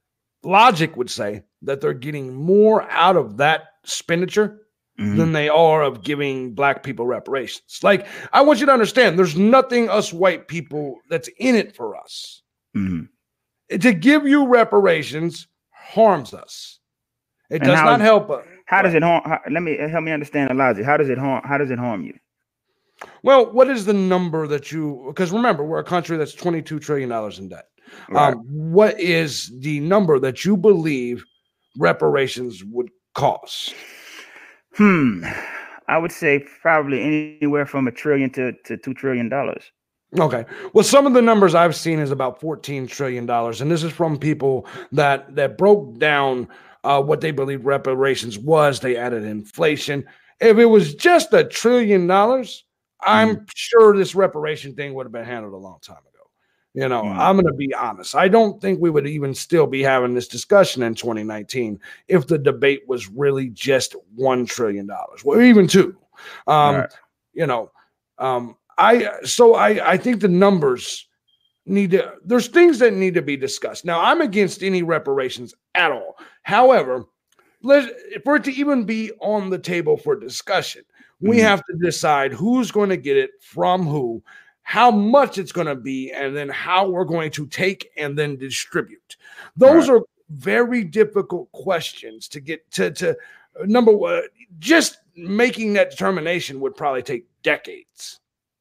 logic 0.44 0.96
would 0.96 1.10
say 1.10 1.42
that 1.62 1.80
they're 1.80 1.94
getting 1.94 2.32
more 2.32 2.88
out 2.90 3.16
of 3.16 3.38
that 3.38 3.64
expenditure 3.82 4.60
mm-hmm. 5.00 5.16
than 5.16 5.32
they 5.32 5.48
are 5.48 5.82
of 5.82 6.04
giving 6.04 6.54
black 6.54 6.84
people 6.84 7.06
reparations. 7.06 7.80
Like, 7.82 8.06
I 8.32 8.42
want 8.42 8.60
you 8.60 8.66
to 8.66 8.72
understand 8.72 9.18
there's 9.18 9.36
nothing 9.36 9.88
us 9.88 10.12
white 10.12 10.46
people 10.46 11.00
that's 11.10 11.28
in 11.38 11.56
it 11.56 11.74
for 11.74 11.96
us. 11.96 12.42
Mm-hmm. 12.76 13.78
To 13.78 13.92
give 13.92 14.24
you 14.28 14.46
reparations 14.46 15.48
harms 15.70 16.34
us. 16.34 16.78
It 17.50 17.62
and 17.62 17.64
does 17.64 17.80
not 17.80 18.00
help 18.00 18.30
us. 18.30 18.46
How 18.66 18.82
does 18.82 18.94
it 18.94 19.02
harm? 19.02 19.22
How, 19.24 19.40
let 19.50 19.62
me 19.64 19.76
help 19.76 20.04
me 20.04 20.12
understand 20.12 20.50
the 20.50 20.54
logic. 20.54 20.84
How 20.84 20.96
does 20.96 21.08
it 21.08 21.18
harm? 21.18 21.42
How 21.44 21.58
does 21.58 21.70
it 21.70 21.80
harm 21.80 22.04
you? 22.04 22.14
Well, 23.22 23.52
what 23.52 23.68
is 23.68 23.84
the 23.84 23.92
number 23.92 24.46
that 24.48 24.72
you? 24.72 25.04
Because 25.08 25.30
remember, 25.30 25.64
we're 25.64 25.78
a 25.78 25.84
country 25.84 26.16
that's 26.16 26.34
twenty-two 26.34 26.80
trillion 26.80 27.08
dollars 27.08 27.38
in 27.38 27.48
debt. 27.48 27.66
Right. 28.08 28.32
Um, 28.32 28.38
what 28.46 28.98
is 28.98 29.52
the 29.60 29.80
number 29.80 30.18
that 30.18 30.44
you 30.44 30.56
believe 30.56 31.24
reparations 31.78 32.64
would 32.64 32.90
cost? 33.14 33.74
Hmm. 34.74 35.24
I 35.88 35.98
would 35.98 36.12
say 36.12 36.44
probably 36.62 37.36
anywhere 37.40 37.66
from 37.66 37.86
a 37.86 37.92
trillion 37.92 38.30
to, 38.30 38.52
to 38.64 38.76
two 38.76 38.94
trillion 38.94 39.28
dollars. 39.28 39.70
Okay. 40.18 40.44
Well, 40.72 40.84
some 40.84 41.06
of 41.06 41.12
the 41.12 41.22
numbers 41.22 41.54
I've 41.54 41.76
seen 41.76 41.98
is 41.98 42.10
about 42.10 42.40
fourteen 42.40 42.86
trillion 42.86 43.26
dollars, 43.26 43.60
and 43.60 43.70
this 43.70 43.82
is 43.82 43.92
from 43.92 44.18
people 44.18 44.66
that 44.92 45.34
that 45.34 45.58
broke 45.58 45.98
down 45.98 46.48
uh, 46.84 47.02
what 47.02 47.20
they 47.20 47.30
believe 47.30 47.66
reparations 47.66 48.38
was. 48.38 48.80
They 48.80 48.96
added 48.96 49.24
inflation, 49.24 50.04
if 50.40 50.58
it 50.58 50.66
was 50.66 50.94
just 50.94 51.32
a 51.32 51.44
trillion 51.44 52.06
dollars, 52.06 52.64
I'm 53.02 53.36
mm. 53.36 53.50
sure 53.54 53.96
this 53.96 54.14
reparation 54.14 54.74
thing 54.74 54.94
would 54.94 55.06
have 55.06 55.12
been 55.12 55.24
handled 55.24 55.54
a 55.54 55.56
long 55.56 55.78
time 55.80 55.98
ago. 55.98 56.08
You 56.74 56.88
know, 56.88 57.02
mm. 57.02 57.18
I'm 57.18 57.36
going 57.36 57.46
to 57.46 57.52
be 57.52 57.74
honest. 57.74 58.14
I 58.14 58.28
don't 58.28 58.60
think 58.60 58.80
we 58.80 58.90
would 58.90 59.06
even 59.06 59.34
still 59.34 59.66
be 59.66 59.82
having 59.82 60.14
this 60.14 60.28
discussion 60.28 60.82
in 60.82 60.94
2019 60.94 61.78
if 62.08 62.26
the 62.26 62.38
debate 62.38 62.82
was 62.86 63.08
really 63.08 63.50
just 63.50 63.94
$1 64.18 64.48
trillion 64.48 64.88
or 65.24 65.42
even 65.42 65.66
two. 65.66 65.96
Um, 66.46 66.76
right. 66.76 66.90
You 67.34 67.46
know, 67.46 67.70
um, 68.18 68.56
I, 68.78 69.10
so 69.24 69.54
I, 69.54 69.92
I 69.92 69.96
think 69.96 70.20
the 70.20 70.28
numbers 70.28 71.08
need 71.66 71.90
to, 71.92 72.14
there's 72.24 72.48
things 72.48 72.78
that 72.78 72.94
need 72.94 73.14
to 73.14 73.22
be 73.22 73.36
discussed. 73.36 73.84
Now, 73.84 74.00
I'm 74.00 74.20
against 74.20 74.62
any 74.62 74.82
reparations 74.82 75.54
at 75.74 75.92
all. 75.92 76.16
However, 76.42 77.04
let 77.62 77.92
for 78.24 78.36
it 78.36 78.44
to 78.44 78.52
even 78.52 78.84
be 78.84 79.12
on 79.20 79.50
the 79.50 79.58
table 79.58 79.96
for 79.96 80.16
discussion, 80.16 80.82
we 81.22 81.38
mm. 81.38 81.42
have 81.42 81.64
to 81.64 81.76
decide 81.78 82.32
who's 82.32 82.70
going 82.70 82.90
to 82.90 82.96
get 82.96 83.16
it 83.16 83.30
from 83.40 83.86
who 83.86 84.22
how 84.62 84.90
much 84.90 85.38
it's 85.38 85.52
going 85.52 85.66
to 85.66 85.74
be, 85.74 86.12
and 86.12 86.36
then 86.36 86.48
how 86.48 86.88
we're 86.88 87.04
going 87.04 87.30
to 87.32 87.46
take 87.46 87.90
and 87.96 88.16
then 88.16 88.36
distribute. 88.36 89.16
Those 89.56 89.88
right. 89.88 89.96
are 89.96 90.02
very 90.30 90.84
difficult 90.84 91.50
questions 91.52 92.28
to 92.28 92.40
get 92.40 92.70
to. 92.72 92.90
To 92.92 93.16
number 93.64 93.92
one, 93.92 94.22
just 94.58 94.98
making 95.16 95.74
that 95.74 95.90
determination 95.90 96.60
would 96.60 96.76
probably 96.76 97.02
take 97.02 97.26
decades. 97.42 98.20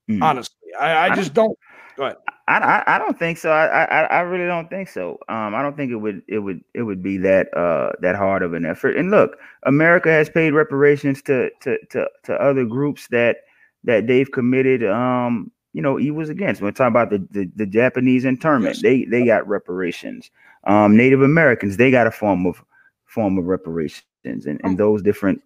Mm. 0.09 0.23
Honestly, 0.23 0.73
I, 0.79 0.91
I, 0.91 1.11
I 1.11 1.15
just 1.15 1.33
don't. 1.33 1.57
Go 1.95 2.05
ahead. 2.05 2.17
I, 2.51 2.57
I, 2.57 2.95
I 2.95 2.97
don't 2.97 3.17
think 3.17 3.37
so. 3.37 3.49
I, 3.51 3.83
I 3.85 4.03
I 4.03 4.19
really 4.21 4.45
don't 4.45 4.69
think 4.69 4.89
so. 4.89 5.17
Um, 5.29 5.55
I 5.55 5.61
don't 5.61 5.77
think 5.77 5.91
it 5.91 5.95
would 5.95 6.21
it 6.27 6.39
would 6.39 6.61
it 6.73 6.83
would 6.83 7.01
be 7.01 7.17
that 7.17 7.55
uh 7.55 7.91
that 8.01 8.15
hard 8.15 8.43
of 8.43 8.53
an 8.53 8.65
effort. 8.65 8.97
And 8.97 9.09
look, 9.09 9.37
America 9.63 10.09
has 10.09 10.29
paid 10.29 10.51
reparations 10.51 11.21
to 11.23 11.49
to 11.61 11.77
to 11.91 12.07
to 12.23 12.33
other 12.33 12.65
groups 12.65 13.07
that 13.07 13.37
that 13.85 14.07
they've 14.07 14.31
committed 14.31 14.83
um 14.83 15.51
you 15.73 15.81
know 15.81 15.97
evils 15.99 16.29
against. 16.29 16.61
We're 16.61 16.71
talking 16.71 16.87
about 16.91 17.09
the 17.09 17.25
the, 17.31 17.49
the 17.55 17.65
Japanese 17.65 18.25
internment. 18.25 18.75
Yes. 18.75 18.81
They 18.81 19.05
they 19.05 19.25
got 19.25 19.47
reparations. 19.47 20.29
Um, 20.65 20.97
Native 20.97 21.21
Americans 21.21 21.77
they 21.77 21.89
got 21.89 22.07
a 22.07 22.11
form 22.11 22.45
of 22.45 22.61
form 23.05 23.37
of 23.37 23.45
reparations, 23.45 24.03
and, 24.25 24.45
and 24.45 24.59
oh. 24.65 24.75
those 24.75 25.01
different 25.01 25.41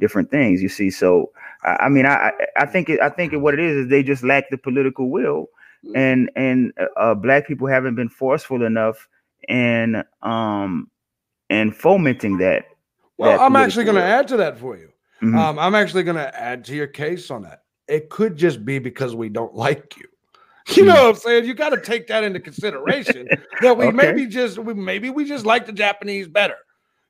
different 0.00 0.30
things. 0.30 0.60
You 0.60 0.68
see, 0.68 0.90
so 0.90 1.30
I, 1.62 1.76
I 1.82 1.88
mean, 1.88 2.06
I 2.06 2.32
I 2.56 2.66
think 2.66 2.88
it, 2.88 3.00
I 3.00 3.10
think 3.10 3.32
what 3.34 3.54
it 3.54 3.60
is 3.60 3.76
is 3.76 3.88
they 3.88 4.02
just 4.02 4.24
lack 4.24 4.50
the 4.50 4.58
political 4.58 5.10
will. 5.10 5.48
And 5.94 6.30
and 6.36 6.72
uh, 6.80 6.86
uh, 6.98 7.14
black 7.14 7.46
people 7.46 7.66
haven't 7.66 7.94
been 7.94 8.08
forceful 8.08 8.64
enough 8.64 9.08
and 9.48 10.04
um 10.22 10.90
and 11.50 11.76
fomenting 11.76 12.38
that. 12.38 12.66
Well, 13.16 13.36
that 13.36 13.40
I'm 13.40 13.56
actually 13.56 13.84
going 13.84 13.96
to 13.96 14.02
add 14.02 14.28
to 14.28 14.36
that 14.36 14.58
for 14.58 14.76
you. 14.76 14.90
Mm-hmm. 15.22 15.36
Um, 15.36 15.58
I'm 15.58 15.74
actually 15.74 16.04
going 16.04 16.16
to 16.16 16.40
add 16.40 16.64
to 16.66 16.74
your 16.74 16.86
case 16.86 17.30
on 17.30 17.42
that 17.42 17.62
it 17.88 18.10
could 18.10 18.36
just 18.36 18.64
be 18.64 18.78
because 18.78 19.14
we 19.14 19.28
don't 19.28 19.54
like 19.54 19.96
you. 19.96 20.04
You 20.76 20.84
know 20.84 20.92
hmm. 20.92 20.98
what 20.98 21.08
I'm 21.08 21.16
saying? 21.16 21.44
You 21.46 21.54
got 21.54 21.70
to 21.70 21.80
take 21.80 22.08
that 22.08 22.24
into 22.24 22.40
consideration 22.40 23.26
that 23.62 23.78
we 23.78 23.86
okay. 23.86 23.96
maybe 23.96 24.26
just 24.26 24.58
we 24.58 24.74
maybe 24.74 25.08
we 25.08 25.24
just 25.24 25.46
like 25.46 25.64
the 25.64 25.72
Japanese 25.72 26.28
better. 26.28 26.56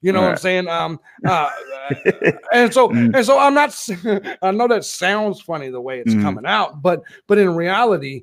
You 0.00 0.12
know 0.12 0.20
right. 0.20 0.26
what 0.26 0.30
I'm 0.30 0.36
saying? 0.36 0.68
Um, 0.68 1.00
uh, 1.26 1.50
and 2.52 2.72
so 2.72 2.88
mm. 2.88 3.12
and 3.16 3.26
so 3.26 3.36
I'm 3.36 3.54
not. 3.54 3.76
I 4.42 4.52
know 4.52 4.68
that 4.68 4.84
sounds 4.84 5.40
funny 5.40 5.70
the 5.70 5.80
way 5.80 5.98
it's 5.98 6.14
mm. 6.14 6.22
coming 6.22 6.46
out, 6.46 6.82
but 6.82 7.02
but 7.26 7.38
in 7.38 7.52
reality, 7.56 8.22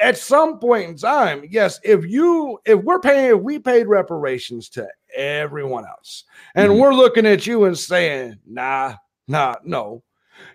at 0.00 0.18
some 0.18 0.58
point 0.58 0.88
in 0.88 0.96
time, 0.96 1.44
yes, 1.48 1.80
if 1.82 2.04
you 2.04 2.58
if 2.64 2.82
we're 2.82 3.00
paying 3.00 3.36
if 3.36 3.42
we 3.42 3.58
paid 3.58 3.86
reparations 3.86 4.68
to 4.70 4.86
everyone 5.16 5.86
else, 5.86 6.24
and 6.54 6.72
mm. 6.72 6.80
we're 6.80 6.94
looking 6.94 7.26
at 7.26 7.46
you 7.46 7.64
and 7.64 7.78
saying, 7.78 8.38
nah, 8.46 8.94
nah, 9.26 9.54
no, 9.64 10.02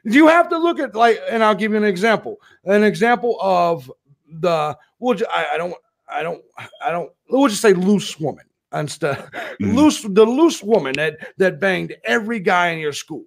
you 0.03 0.28
have 0.28 0.49
to 0.49 0.57
look 0.57 0.80
at 0.80 0.95
like, 0.95 1.19
and 1.30 1.43
I'll 1.43 1.55
give 1.55 1.71
you 1.71 1.78
an 1.78 1.84
example. 1.84 2.38
An 2.65 2.84
example 2.84 3.38
of 3.41 3.91
the 4.28 4.78
well, 4.99 5.17
I, 5.34 5.47
I 5.53 5.57
don't, 5.57 5.76
I 6.07 6.23
don't, 6.23 6.43
I 6.84 6.91
don't. 6.91 7.11
We'll 7.30 7.47
just 7.47 7.61
say 7.61 7.73
loose 7.73 8.19
woman 8.19 8.45
instead. 8.73 9.17
Mm-hmm. 9.17 9.76
Loose, 9.76 10.01
the 10.01 10.26
loose 10.26 10.61
woman 10.61 10.93
that 10.97 11.17
that 11.38 11.59
banged 11.59 11.95
every 12.03 12.39
guy 12.39 12.69
in 12.69 12.80
your 12.80 12.93
school, 12.93 13.23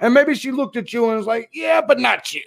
and 0.00 0.14
maybe 0.14 0.34
she 0.34 0.52
looked 0.52 0.76
at 0.76 0.92
you 0.92 1.08
and 1.08 1.18
was 1.18 1.26
like, 1.26 1.50
"Yeah, 1.52 1.80
but 1.80 1.98
not 1.98 2.32
you." 2.32 2.42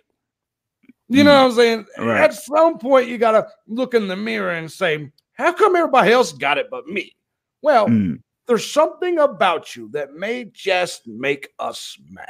You 1.08 1.24
know 1.24 1.44
what 1.44 1.52
I'm 1.52 1.56
saying? 1.56 1.86
Right. 1.98 2.22
At 2.22 2.34
some 2.34 2.80
point, 2.80 3.10
you 3.10 3.18
got 3.18 3.32
to 3.32 3.48
look 3.68 3.94
in 3.94 4.08
the 4.08 4.16
mirror 4.16 4.52
and 4.52 4.72
say, 4.72 5.12
"How 5.34 5.54
come 5.54 5.76
everybody 5.76 6.12
else 6.12 6.34
got 6.34 6.58
it 6.58 6.68
but 6.72 6.88
me?" 6.88 7.16
Well, 7.62 7.88
mm 7.88 8.20
there's 8.48 8.70
something 8.70 9.18
about 9.20 9.76
you 9.76 9.90
that 9.90 10.14
may 10.14 10.46
just 10.54 11.08
make 11.08 11.50
us 11.60 11.98
mad. 12.10 12.28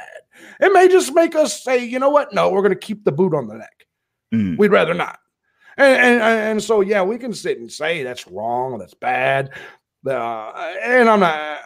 It 0.60 0.72
may 0.72 0.88
just 0.88 1.14
make 1.14 1.34
us 1.34 1.62
say, 1.62 1.84
you 1.84 1.98
know 1.98 2.08
what? 2.08 2.32
No, 2.32 2.50
we're 2.50 2.62
going 2.62 2.72
to 2.72 2.78
keep 2.78 3.04
the 3.04 3.12
boot 3.12 3.34
on 3.34 3.46
the 3.46 3.54
neck. 3.54 3.86
Mm. 4.32 4.56
We'd 4.58 4.70
rather 4.70 4.94
not. 4.94 5.18
And, 5.76 6.00
and, 6.00 6.22
and 6.22 6.62
so, 6.62 6.80
yeah, 6.80 7.02
we 7.02 7.18
can 7.18 7.34
sit 7.34 7.58
and 7.58 7.70
say 7.70 8.02
that's 8.02 8.26
wrong, 8.26 8.78
that's 8.78 8.94
bad. 8.94 9.50
Uh, 10.06 10.72
and 10.82 11.08
I'm 11.08 11.20
not, 11.20 11.60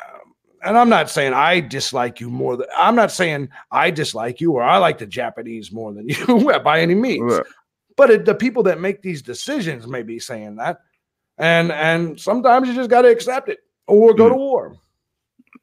and 0.62 0.76
I'm 0.76 0.88
not 0.88 1.10
saying 1.10 1.32
I 1.32 1.60
dislike 1.60 2.20
you 2.20 2.30
more 2.30 2.56
than 2.56 2.66
I'm 2.76 2.94
not 2.94 3.10
saying 3.10 3.48
I 3.70 3.90
dislike 3.90 4.40
you 4.40 4.52
or 4.52 4.62
I 4.62 4.78
like 4.78 4.98
the 4.98 5.06
Japanese 5.06 5.72
more 5.72 5.92
than 5.92 6.08
you 6.28 6.60
by 6.62 6.80
any 6.80 6.94
means. 6.94 7.32
Right. 7.32 7.46
But 7.96 8.10
it, 8.10 8.24
the 8.24 8.34
people 8.34 8.62
that 8.64 8.80
make 8.80 9.02
these 9.02 9.22
decisions 9.22 9.86
may 9.86 10.02
be 10.02 10.18
saying 10.18 10.56
that, 10.56 10.80
and 11.38 11.70
and 11.72 12.18
sometimes 12.18 12.68
you 12.68 12.74
just 12.74 12.90
got 12.90 13.02
to 13.02 13.08
accept 13.08 13.48
it 13.48 13.58
or 13.86 14.14
go 14.14 14.26
mm. 14.26 14.30
to 14.30 14.36
war. 14.36 14.76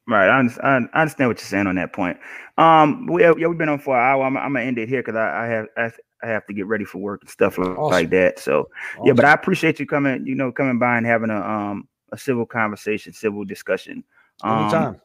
Right, 0.06 0.28
I, 0.28 0.38
understand, 0.38 0.88
I 0.94 1.02
understand 1.02 1.28
what 1.28 1.38
you're 1.38 1.46
saying 1.46 1.66
on 1.66 1.74
that 1.74 1.92
point. 1.92 2.16
Um, 2.56 3.06
we 3.06 3.22
yeah, 3.22 3.32
we've 3.32 3.58
been 3.58 3.68
on 3.68 3.78
for 3.78 3.94
an 3.94 4.02
hour. 4.02 4.24
I'm, 4.24 4.36
I'm 4.38 4.54
gonna 4.54 4.64
end 4.64 4.78
it 4.78 4.88
here 4.88 5.02
because 5.02 5.16
I, 5.16 5.44
I, 5.44 5.46
have 5.48 5.66
I, 5.76 5.90
I, 6.22 6.28
have 6.28 6.46
to 6.46 6.54
get 6.54 6.66
ready 6.66 6.86
for 6.86 6.96
work 6.98 7.20
and 7.20 7.30
stuff 7.30 7.58
like, 7.58 7.76
awesome. 7.76 7.90
like 7.90 8.10
that. 8.10 8.38
So 8.38 8.70
awesome. 8.94 9.06
yeah, 9.06 9.12
but 9.12 9.26
I 9.26 9.32
appreciate 9.32 9.78
you 9.78 9.86
coming, 9.86 10.26
you 10.26 10.34
know, 10.34 10.50
coming 10.50 10.78
by 10.78 10.96
and 10.96 11.06
having 11.06 11.28
a 11.28 11.40
um 11.40 11.88
a 12.10 12.16
civil 12.16 12.46
conversation, 12.46 13.12
civil 13.12 13.44
discussion. 13.44 14.02
Um, 14.42 14.62
Anytime. 14.62 15.00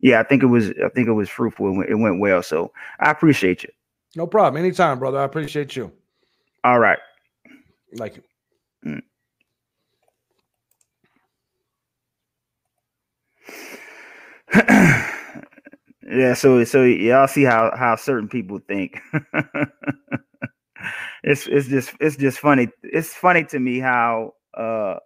Yeah, 0.00 0.20
I 0.20 0.22
think 0.22 0.42
it 0.42 0.46
was 0.46 0.70
I 0.84 0.88
think 0.94 1.08
it 1.08 1.12
was 1.12 1.30
fruitful. 1.30 1.68
It 1.68 1.76
went, 1.76 1.90
it 1.90 1.94
went 1.94 2.20
well. 2.20 2.42
So 2.42 2.72
I 3.00 3.10
appreciate 3.10 3.62
you. 3.62 3.70
No 4.16 4.26
problem. 4.26 4.62
Anytime, 4.62 4.98
brother. 4.98 5.18
I 5.18 5.24
appreciate 5.24 5.74
you. 5.76 5.90
All 6.62 6.78
right. 6.78 6.98
Like 7.94 8.16
you. 8.16 8.22
Mm. 8.86 9.02
yeah, 16.06 16.34
so 16.34 16.64
so 16.64 16.82
y'all 16.84 17.26
see 17.26 17.44
how 17.44 17.74
how 17.76 17.96
certain 17.96 18.28
people 18.28 18.60
think. 18.68 19.00
it's 21.24 21.46
it's 21.46 21.68
just 21.68 21.92
it's 22.00 22.16
just 22.16 22.38
funny. 22.38 22.68
It's 22.82 23.14
funny 23.14 23.44
to 23.44 23.58
me 23.58 23.78
how 23.78 24.34
uh 24.52 24.96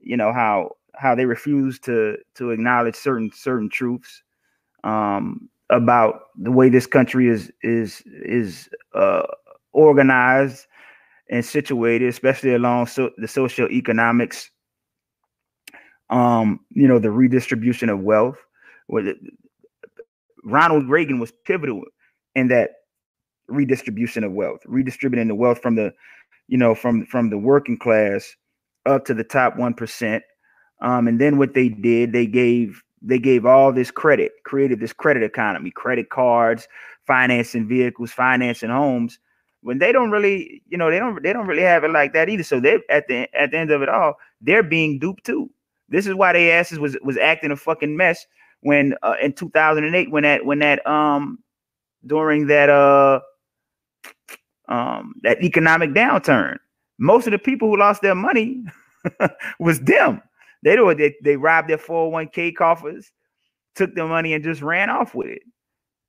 you 0.00 0.16
know 0.16 0.32
how 0.32 0.76
how 0.98 1.14
they 1.14 1.26
refuse 1.26 1.78
to 1.80 2.16
to 2.34 2.50
acknowledge 2.50 2.94
certain 2.94 3.30
certain 3.34 3.68
truths 3.68 4.22
um 4.84 5.48
about 5.70 6.20
the 6.36 6.52
way 6.52 6.68
this 6.68 6.86
country 6.86 7.28
is 7.28 7.50
is 7.62 8.02
is 8.06 8.68
uh 8.94 9.22
organized 9.72 10.66
and 11.30 11.44
situated, 11.44 12.08
especially 12.08 12.54
along 12.54 12.86
so 12.86 13.10
the 13.16 13.26
social 13.26 13.68
economics 13.70 14.50
um, 16.10 16.60
you 16.70 16.86
know, 16.86 16.98
the 16.98 17.10
redistribution 17.10 17.88
of 17.88 18.00
wealth. 18.00 18.38
Ronald 20.44 20.88
Reagan 20.88 21.18
was 21.18 21.32
pivotal 21.46 21.82
in 22.34 22.48
that 22.48 22.70
redistribution 23.48 24.24
of 24.24 24.32
wealth, 24.32 24.60
redistributing 24.66 25.28
the 25.28 25.34
wealth 25.34 25.60
from 25.60 25.76
the, 25.76 25.92
you 26.48 26.58
know, 26.58 26.74
from 26.74 27.06
from 27.06 27.30
the 27.30 27.38
working 27.38 27.78
class 27.78 28.36
up 28.86 29.04
to 29.06 29.14
the 29.14 29.24
top 29.24 29.56
one 29.56 29.74
percent. 29.74 30.22
Um, 30.80 31.08
and 31.08 31.20
then 31.20 31.38
what 31.38 31.54
they 31.54 31.68
did, 31.68 32.12
they 32.12 32.26
gave 32.26 32.82
they 33.02 33.18
gave 33.18 33.44
all 33.44 33.72
this 33.72 33.90
credit, 33.90 34.32
created 34.44 34.80
this 34.80 34.92
credit 34.92 35.22
economy, 35.22 35.70
credit 35.70 36.08
cards, 36.08 36.66
financing 37.06 37.68
vehicles, 37.68 38.10
financing 38.12 38.70
homes. 38.70 39.18
When 39.60 39.78
they 39.78 39.92
don't 39.92 40.10
really, 40.10 40.62
you 40.68 40.76
know, 40.78 40.90
they 40.90 40.98
don't 40.98 41.22
they 41.22 41.32
don't 41.32 41.46
really 41.46 41.62
have 41.62 41.84
it 41.84 41.90
like 41.90 42.12
that 42.14 42.28
either. 42.28 42.42
So 42.42 42.60
they 42.60 42.78
at 42.90 43.08
the 43.08 43.28
at 43.34 43.50
the 43.50 43.58
end 43.58 43.70
of 43.70 43.82
it 43.82 43.88
all, 43.88 44.14
they're 44.40 44.62
being 44.62 44.98
duped 44.98 45.24
too. 45.24 45.50
This 45.88 46.06
is 46.06 46.14
why 46.14 46.32
they 46.32 46.52
asses 46.52 46.78
was 46.78 46.96
was 47.02 47.16
acting 47.16 47.50
a 47.50 47.56
fucking 47.56 47.96
mess 47.96 48.26
when 48.64 48.94
uh, 49.02 49.14
in 49.22 49.32
2008 49.32 50.10
when 50.10 50.22
that 50.22 50.44
when 50.44 50.58
that 50.58 50.84
um 50.86 51.38
during 52.06 52.46
that 52.46 52.68
uh 52.70 53.20
um 54.68 55.14
that 55.22 55.42
economic 55.42 55.90
downturn 55.90 56.56
most 56.98 57.26
of 57.26 57.30
the 57.30 57.38
people 57.38 57.68
who 57.68 57.76
lost 57.76 58.00
their 58.00 58.14
money 58.14 58.64
was 59.60 59.80
them 59.80 60.20
they 60.64 60.74
do 60.74 60.92
they, 60.94 61.14
they 61.22 61.36
robbed 61.36 61.68
their 61.68 61.78
401k 61.78 62.56
coffers 62.56 63.12
took 63.76 63.94
their 63.94 64.08
money 64.08 64.34
and 64.34 64.42
just 64.42 64.62
ran 64.62 64.90
off 64.90 65.14
with 65.14 65.28
it 65.28 65.42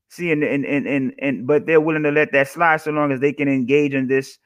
see 0.09 0.31
and 0.31 0.43
and, 0.43 0.65
and 0.65 0.87
and 0.87 1.13
and 1.19 1.45
but 1.45 1.65
they're 1.67 1.81
willing 1.81 2.03
to 2.03 2.11
let 2.11 2.31
that 2.31 2.47
slide 2.47 2.77
so 2.77 2.91
long 2.91 3.11
as 3.11 3.19
they 3.19 3.33
can 3.33 3.47
engage 3.47 3.93
in 3.93 4.07
this 4.07 4.39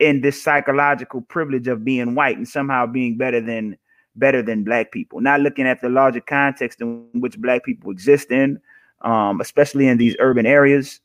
in 0.00 0.22
this 0.22 0.42
psychological 0.42 1.20
privilege 1.20 1.68
of 1.68 1.84
being 1.84 2.14
white 2.14 2.36
and 2.36 2.48
somehow 2.48 2.86
being 2.86 3.16
better 3.16 3.40
than 3.40 3.76
better 4.16 4.42
than 4.42 4.64
black 4.64 4.90
people, 4.90 5.20
not 5.20 5.40
looking 5.40 5.66
at 5.66 5.80
the 5.80 5.88
larger 5.88 6.20
context 6.20 6.80
in 6.80 7.08
which 7.14 7.38
black 7.38 7.64
people 7.64 7.90
exist 7.92 8.30
in, 8.30 8.60
um, 9.02 9.40
especially 9.40 9.86
in 9.86 9.98
these 9.98 10.16
urban 10.18 10.46
areas. 10.46 11.00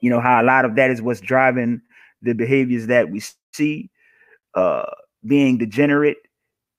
You 0.00 0.10
know 0.10 0.20
how 0.20 0.40
a 0.40 0.44
lot 0.44 0.64
of 0.64 0.76
that 0.76 0.90
is 0.90 1.02
what's 1.02 1.20
driving 1.20 1.82
the 2.22 2.32
behaviors 2.32 2.86
that 2.86 3.10
we 3.10 3.20
see. 3.52 3.90
Uh, 4.54 4.84
being 5.26 5.58
degenerate, 5.58 6.18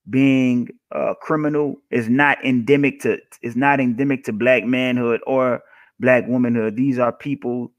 being 0.09 0.69
uh, 0.91 1.13
criminal 1.21 1.75
is 1.91 2.09
not 2.09 2.43
endemic 2.45 2.99
to 3.01 3.17
is 3.41 3.55
not 3.55 3.79
endemic 3.79 4.23
to 4.25 4.33
black 4.33 4.63
manhood 4.63 5.21
or 5.25 5.61
black 5.99 6.27
womanhood. 6.27 6.75
These 6.75 6.99
are 6.99 7.11
people 7.11 7.71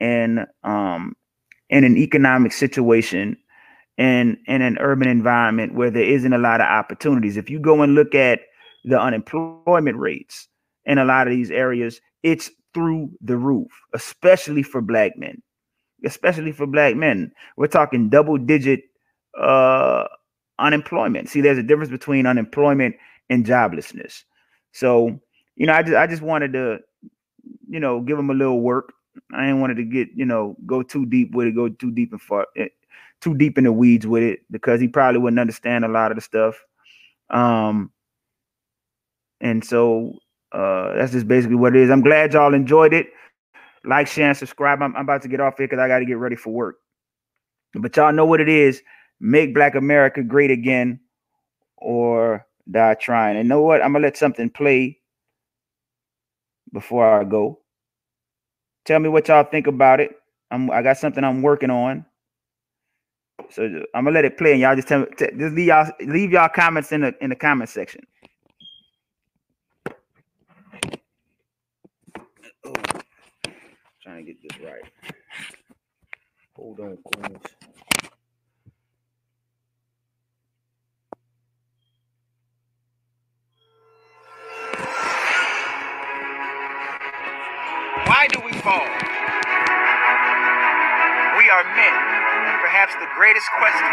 in 0.00 0.46
um, 0.64 1.16
in 1.70 1.84
an 1.84 1.96
economic 1.96 2.52
situation 2.52 3.36
in 3.98 4.38
in 4.46 4.62
an 4.62 4.78
urban 4.78 5.08
environment 5.08 5.74
where 5.74 5.90
there 5.90 6.04
isn't 6.04 6.32
a 6.32 6.38
lot 6.38 6.60
of 6.60 6.66
opportunities. 6.66 7.36
If 7.36 7.50
you 7.50 7.58
go 7.58 7.82
and 7.82 7.94
look 7.94 8.14
at 8.14 8.40
the 8.84 9.00
unemployment 9.00 9.96
rates 9.98 10.48
in 10.84 10.98
a 10.98 11.04
lot 11.04 11.26
of 11.26 11.32
these 11.32 11.50
areas, 11.50 12.00
it's 12.22 12.50
through 12.74 13.10
the 13.20 13.36
roof, 13.36 13.70
especially 13.92 14.62
for 14.62 14.80
black 14.80 15.16
men. 15.16 15.42
Especially 16.04 16.50
for 16.50 16.66
black 16.66 16.96
men. 16.96 17.30
We're 17.56 17.68
talking 17.68 18.08
double 18.08 18.38
digit 18.38 18.82
uh 19.40 20.06
unemployment. 20.58 21.28
See, 21.28 21.40
there's 21.40 21.58
a 21.58 21.62
difference 21.62 21.90
between 21.90 22.26
unemployment 22.26 22.96
and 23.30 23.44
joblessness. 23.44 24.24
So, 24.72 25.20
you 25.56 25.66
know, 25.66 25.74
I 25.74 25.82
just 25.82 25.96
I 25.96 26.06
just 26.06 26.22
wanted 26.22 26.52
to, 26.54 26.78
you 27.68 27.80
know, 27.80 28.00
give 28.00 28.16
them 28.16 28.30
a 28.30 28.34
little 28.34 28.60
work. 28.60 28.92
I 29.32 29.42
didn't 29.42 29.60
wanted 29.60 29.76
to 29.76 29.84
get, 29.84 30.08
you 30.14 30.24
know, 30.24 30.56
go 30.66 30.82
too 30.82 31.06
deep 31.06 31.34
with 31.34 31.46
it, 31.48 31.54
go 31.54 31.68
too 31.68 31.90
deep 31.90 32.12
and 32.12 32.22
far, 32.22 32.46
eh, 32.56 32.68
too 33.20 33.34
deep 33.34 33.58
in 33.58 33.64
the 33.64 33.72
weeds 33.72 34.06
with 34.06 34.22
it 34.22 34.40
because 34.50 34.80
he 34.80 34.88
probably 34.88 35.20
wouldn't 35.20 35.40
understand 35.40 35.84
a 35.84 35.88
lot 35.88 36.10
of 36.10 36.16
the 36.16 36.22
stuff. 36.22 36.56
Um, 37.28 37.90
and 39.40 39.64
so 39.64 40.14
uh, 40.52 40.94
that's 40.94 41.12
just 41.12 41.28
basically 41.28 41.56
what 41.56 41.76
it 41.76 41.82
is. 41.82 41.90
I'm 41.90 42.02
glad 42.02 42.32
y'all 42.32 42.54
enjoyed 42.54 42.94
it. 42.94 43.08
Like, 43.84 44.06
share, 44.06 44.28
and 44.28 44.36
subscribe. 44.36 44.80
I'm, 44.80 44.94
I'm 44.94 45.02
about 45.02 45.22
to 45.22 45.28
get 45.28 45.40
off 45.40 45.58
here 45.58 45.66
because 45.66 45.80
I 45.82 45.88
got 45.88 45.98
to 45.98 46.04
get 46.04 46.18
ready 46.18 46.36
for 46.36 46.50
work. 46.50 46.76
But 47.74 47.96
y'all 47.96 48.12
know 48.12 48.26
what 48.26 48.40
it 48.40 48.48
is 48.48 48.82
make 49.22 49.54
black 49.54 49.76
America 49.76 50.22
great 50.22 50.50
again 50.50 51.00
or 51.76 52.44
die 52.70 52.94
trying. 52.94 53.36
And 53.36 53.48
know 53.48 53.62
what? 53.62 53.82
I'm 53.82 53.92
gonna 53.92 54.04
let 54.04 54.16
something 54.16 54.50
play 54.50 55.00
before 56.72 57.20
I 57.20 57.24
go. 57.24 57.60
Tell 58.84 58.98
me 58.98 59.08
what 59.08 59.28
y'all 59.28 59.44
think 59.44 59.68
about 59.68 60.00
it. 60.00 60.10
I'm 60.50 60.70
I 60.70 60.82
got 60.82 60.98
something 60.98 61.22
I'm 61.24 61.40
working 61.40 61.70
on. 61.70 62.04
So 63.50 63.64
I'm 63.94 64.04
gonna 64.04 64.10
let 64.10 64.24
it 64.24 64.36
play 64.36 64.52
and 64.52 64.60
y'all 64.60 64.76
just 64.76 64.88
tell 64.88 65.00
me 65.00 65.06
just 65.18 65.54
leave 65.54 65.66
y'all 65.66 65.90
leave 66.00 66.32
y'all 66.32 66.48
comments 66.48 66.90
in 66.92 67.02
the 67.02 67.14
in 67.22 67.30
the 67.30 67.36
comment 67.36 67.70
section. 67.70 68.04
Oh, 72.64 72.74
trying 74.02 74.26
to 74.26 74.32
get 74.32 74.42
this 74.42 74.58
right. 74.60 74.82
Hold 76.56 76.80
on, 76.80 76.98
Queens. 77.04 77.71
Why 88.22 88.30
do 88.30 88.38
we 88.46 88.54
fall? 88.62 88.86
We 91.34 91.44
are 91.50 91.66
men, 91.74 91.94
perhaps 92.62 92.94
the 93.02 93.10
greatest 93.18 93.50
question 93.58 93.90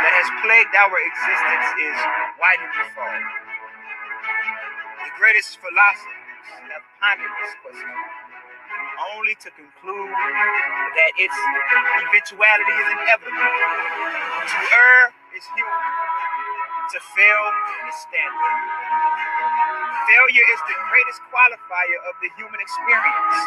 that 0.00 0.12
has 0.16 0.28
plagued 0.40 0.72
our 0.80 0.96
existence 0.96 1.68
is 1.76 1.96
why 2.40 2.56
do 2.56 2.64
we 2.64 2.84
fall? 2.96 3.20
The 5.04 5.12
greatest 5.20 5.60
philosophers 5.60 6.72
have 6.72 6.88
pondered 7.04 7.28
this 7.44 7.52
question, 7.60 7.92
only 9.12 9.36
to 9.44 9.52
conclude 9.52 10.08
that 10.08 11.12
its 11.20 11.36
eventuality 12.00 12.74
is 12.80 12.88
inevitable. 12.96 13.44
To 13.44 14.56
err 14.72 15.12
is 15.36 15.44
human, 15.52 16.09
to 16.92 17.00
fail 17.14 17.44
is 17.88 17.96
standard. 18.02 18.54
Failure 20.08 20.46
is 20.54 20.60
the 20.66 20.78
greatest 20.90 21.20
qualifier 21.30 21.98
of 22.10 22.14
the 22.22 22.30
human 22.34 22.58
experience. 22.58 23.38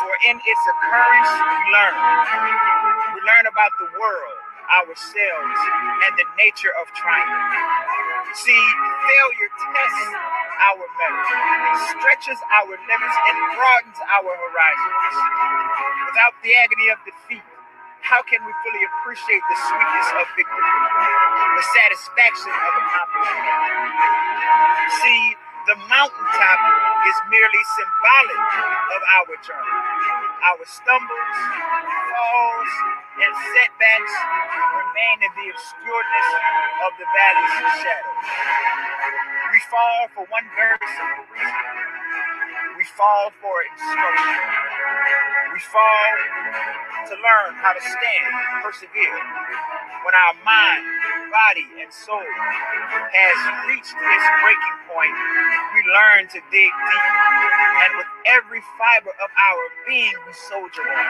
For 0.00 0.14
in 0.28 0.36
its 0.40 0.62
occurrence, 0.72 1.32
we 1.36 1.58
learn. 1.76 1.96
We 3.16 3.20
learn 3.24 3.46
about 3.48 3.72
the 3.80 3.88
world, 3.96 4.38
ourselves, 4.68 5.60
and 6.08 6.12
the 6.20 6.28
nature 6.36 6.72
of 6.80 6.86
triumph. 6.96 7.48
See, 8.36 8.64
failure 9.08 9.50
tests 9.72 10.08
our 10.68 10.84
mettle, 10.84 11.26
stretches 11.96 12.40
our 12.52 12.72
limits, 12.76 13.16
and 13.32 13.36
broadens 13.56 13.98
our 14.12 14.30
horizons. 14.30 15.14
Without 16.12 16.34
the 16.44 16.52
agony 16.54 16.88
of 16.92 16.98
defeat, 17.08 17.47
how 18.08 18.24
can 18.24 18.40
we 18.40 18.52
fully 18.64 18.82
appreciate 18.88 19.44
the 19.44 19.58
sweetness 19.68 20.08
of 20.16 20.24
victory, 20.32 20.64
the 20.64 21.64
satisfaction 21.76 22.48
of 22.56 22.72
accomplishment? 22.80 23.52
See, 25.04 25.24
the 25.68 25.76
mountaintop 25.92 26.60
is 27.04 27.16
merely 27.28 27.62
symbolic 27.76 28.44
of 28.96 29.00
our 29.12 29.34
journey. 29.44 29.76
Our 30.40 30.64
stumbles, 30.64 31.36
falls, 32.08 32.72
and 33.20 33.32
setbacks 33.52 34.14
remain 34.72 35.28
in 35.28 35.32
the 35.36 35.46
obscureness 35.52 36.28
of 36.88 36.90
the 36.96 37.04
valley's 37.12 37.56
shadow. 37.84 38.12
We 39.52 39.60
fall 39.68 40.00
for 40.16 40.24
one 40.32 40.48
very 40.56 40.80
simple 40.96 41.28
reason. 41.28 41.64
We 42.80 42.84
fall 42.96 43.36
for 43.44 43.56
instruction. 43.68 44.77
We 45.58 45.66
fall 45.74 46.10
to 47.10 47.14
learn 47.18 47.50
how 47.58 47.74
to 47.74 47.82
stand, 47.82 48.30
and 48.30 48.62
persevere. 48.62 49.18
When 50.06 50.14
our 50.14 50.38
mind, 50.46 50.86
body, 51.34 51.66
and 51.82 51.90
soul 51.90 52.22
has 52.22 53.38
reached 53.66 53.90
its 53.90 54.26
breaking 54.38 54.78
point, 54.86 55.10
we 55.74 55.80
learn 55.98 56.30
to 56.30 56.38
dig 56.54 56.70
deep. 56.70 57.10
And 57.82 57.90
with 57.98 58.06
every 58.38 58.62
fiber 58.78 59.10
of 59.18 59.30
our 59.34 59.64
being, 59.90 60.14
we 60.30 60.32
soldier 60.46 60.86
on. 60.86 61.06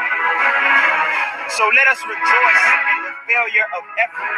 So 1.53 1.69
let 1.77 1.85
us 1.93 2.01
rejoice 2.09 2.65
in 2.73 2.99
the 3.05 3.15
failure 3.29 3.69
of 3.77 3.85
effort, 4.01 4.33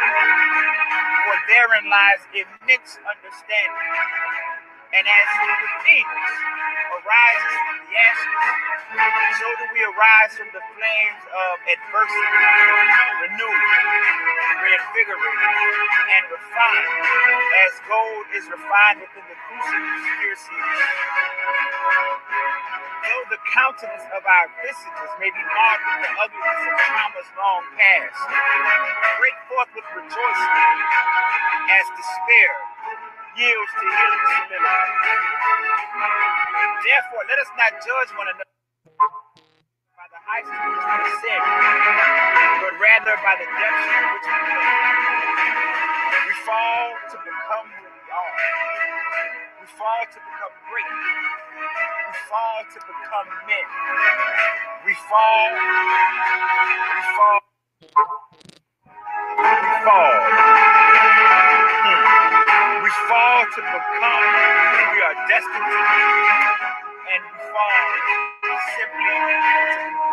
for 1.23 1.35
therein 1.47 1.87
lies 1.87 2.19
immense 2.35 2.99
understanding. 3.07 4.50
And 4.91 5.07
as 5.07 5.27
phoenix 5.87 6.07
arises 6.99 7.55
from 7.63 7.77
the 7.79 7.95
ashes, 7.95 8.43
so 9.39 9.47
do 9.63 9.65
we 9.71 9.81
arise 9.87 10.35
from 10.35 10.51
the 10.51 10.59
flames 10.75 11.23
of 11.31 11.53
adversity, 11.63 12.43
renewed, 13.23 13.63
reinvigorated, 14.67 15.79
and 16.11 16.23
refined, 16.27 16.91
as 17.63 17.73
gold 17.87 18.25
is 18.35 18.45
refined 18.51 18.99
within 18.99 19.23
the 19.31 19.37
crucible 19.47 19.95
fierce 20.19 20.45
Though 22.99 23.25
the 23.31 23.39
countenance 23.55 24.07
of 24.11 24.27
our 24.27 24.47
visages 24.59 25.11
may 25.23 25.31
be 25.31 25.43
marked 25.55 25.87
with 25.87 26.01
the 26.03 26.11
ugliness 26.19 26.63
of 26.67 26.75
traumas 26.83 27.29
long 27.39 27.63
past, 27.79 28.19
break 29.23 29.37
forth 29.47 29.71
with 29.71 29.87
rejoicing 29.95 30.67
as 31.79 31.85
despair 31.95 32.70
yields 33.37 33.71
to 33.79 33.85
healing 33.85 34.23
humility. 34.27 34.95
Therefore, 36.83 37.23
let 37.29 37.39
us 37.39 37.51
not 37.57 37.71
judge 37.83 38.11
one 38.17 38.27
another 38.29 38.55
by 39.97 40.07
the 40.11 40.21
heights 40.25 40.49
to 40.49 40.57
which 40.69 40.85
we 40.85 40.97
ascend, 41.11 41.43
but 42.63 42.73
rather 42.81 43.15
by 43.23 43.35
the 43.39 43.47
depths 43.47 43.85
to 43.87 43.97
which 44.13 44.27
we 44.27 44.39
fall. 44.49 44.73
We 46.27 46.33
fall 46.45 46.89
to 47.11 47.17
become 47.23 47.67
who 47.71 47.87
we 47.89 48.03
are. 48.11 48.35
We 49.61 49.67
fall 49.79 50.03
to 50.05 50.19
become 50.19 50.55
great. 50.71 50.93
We 51.95 52.13
fall 52.29 52.59
to 52.65 52.79
become 52.81 53.27
men. 53.47 53.67
We 54.85 54.93
fall. 55.09 55.49
We 56.79 57.01
fall. 57.17 57.41
We 59.39 59.85
fall. 59.85 60.60
Fall 62.91 63.45
to 63.45 63.61
become 63.61 64.23
who 64.35 64.83
we 64.91 64.99
are 65.01 65.15
destined 65.29 65.63
to 65.63 65.81
be. 65.91 66.03
And 67.13 67.23
we 67.23 67.39
fall 67.55 67.83
simply 68.75 69.05
to 69.07 69.25
be 69.25 69.35
great. 69.39 70.11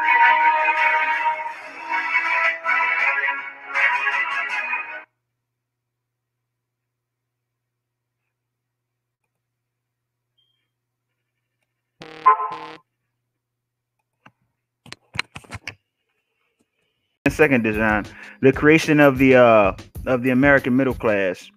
second 17.30 17.62
design 17.62 18.04
the 18.40 18.52
creation 18.52 18.98
of 18.98 19.18
the 19.18 19.36
uh 19.36 19.72
of 20.06 20.22
the 20.24 20.30
american 20.30 20.74
middle 20.74 20.94
class 20.94 21.50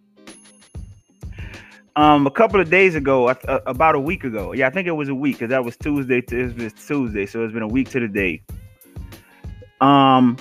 Um, 1.95 2.25
a 2.25 2.31
couple 2.31 2.59
of 2.59 2.69
days 2.69 2.95
ago, 2.95 3.27
uh, 3.27 3.59
about 3.65 3.95
a 3.95 3.99
week 3.99 4.23
ago. 4.23 4.53
Yeah, 4.53 4.67
I 4.67 4.69
think 4.69 4.87
it 4.87 4.91
was 4.91 5.09
a 5.09 5.15
week 5.15 5.35
because 5.35 5.49
that 5.49 5.65
was 5.65 5.75
Tuesday. 5.75 6.21
To, 6.21 6.39
it 6.39 6.57
was 6.57 6.73
Tuesday, 6.73 7.25
so 7.25 7.43
it's 7.43 7.53
been 7.53 7.63
a 7.63 7.67
week 7.67 7.89
to 7.89 7.99
the 7.99 8.07
day. 8.07 8.43
Um, 9.81 10.37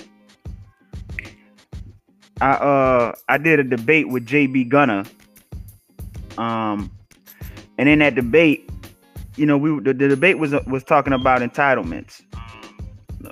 I 2.39 2.51
uh 2.51 3.13
I 3.27 3.37
did 3.37 3.59
a 3.59 3.63
debate 3.63 4.09
with 4.09 4.25
JB 4.25 4.69
Gunner. 4.69 5.03
Um, 6.37 6.91
and 7.77 7.89
in 7.89 7.99
that 7.99 8.15
debate, 8.15 8.69
you 9.35 9.45
know, 9.45 9.57
we 9.57 9.71
the, 9.81 9.93
the 9.93 10.07
debate 10.07 10.39
was 10.39 10.53
was 10.67 10.83
talking 10.83 11.13
about 11.13 11.41
entitlements. 11.41 12.21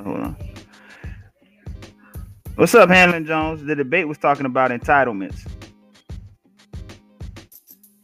Hold 0.04 0.20
on. 0.20 0.36
What's 2.56 2.76
up, 2.76 2.90
Hanlon 2.90 3.26
Jones? 3.26 3.64
The 3.64 3.76
debate 3.76 4.08
was 4.08 4.18
talking 4.18 4.46
about 4.46 4.72
entitlements. 4.72 5.48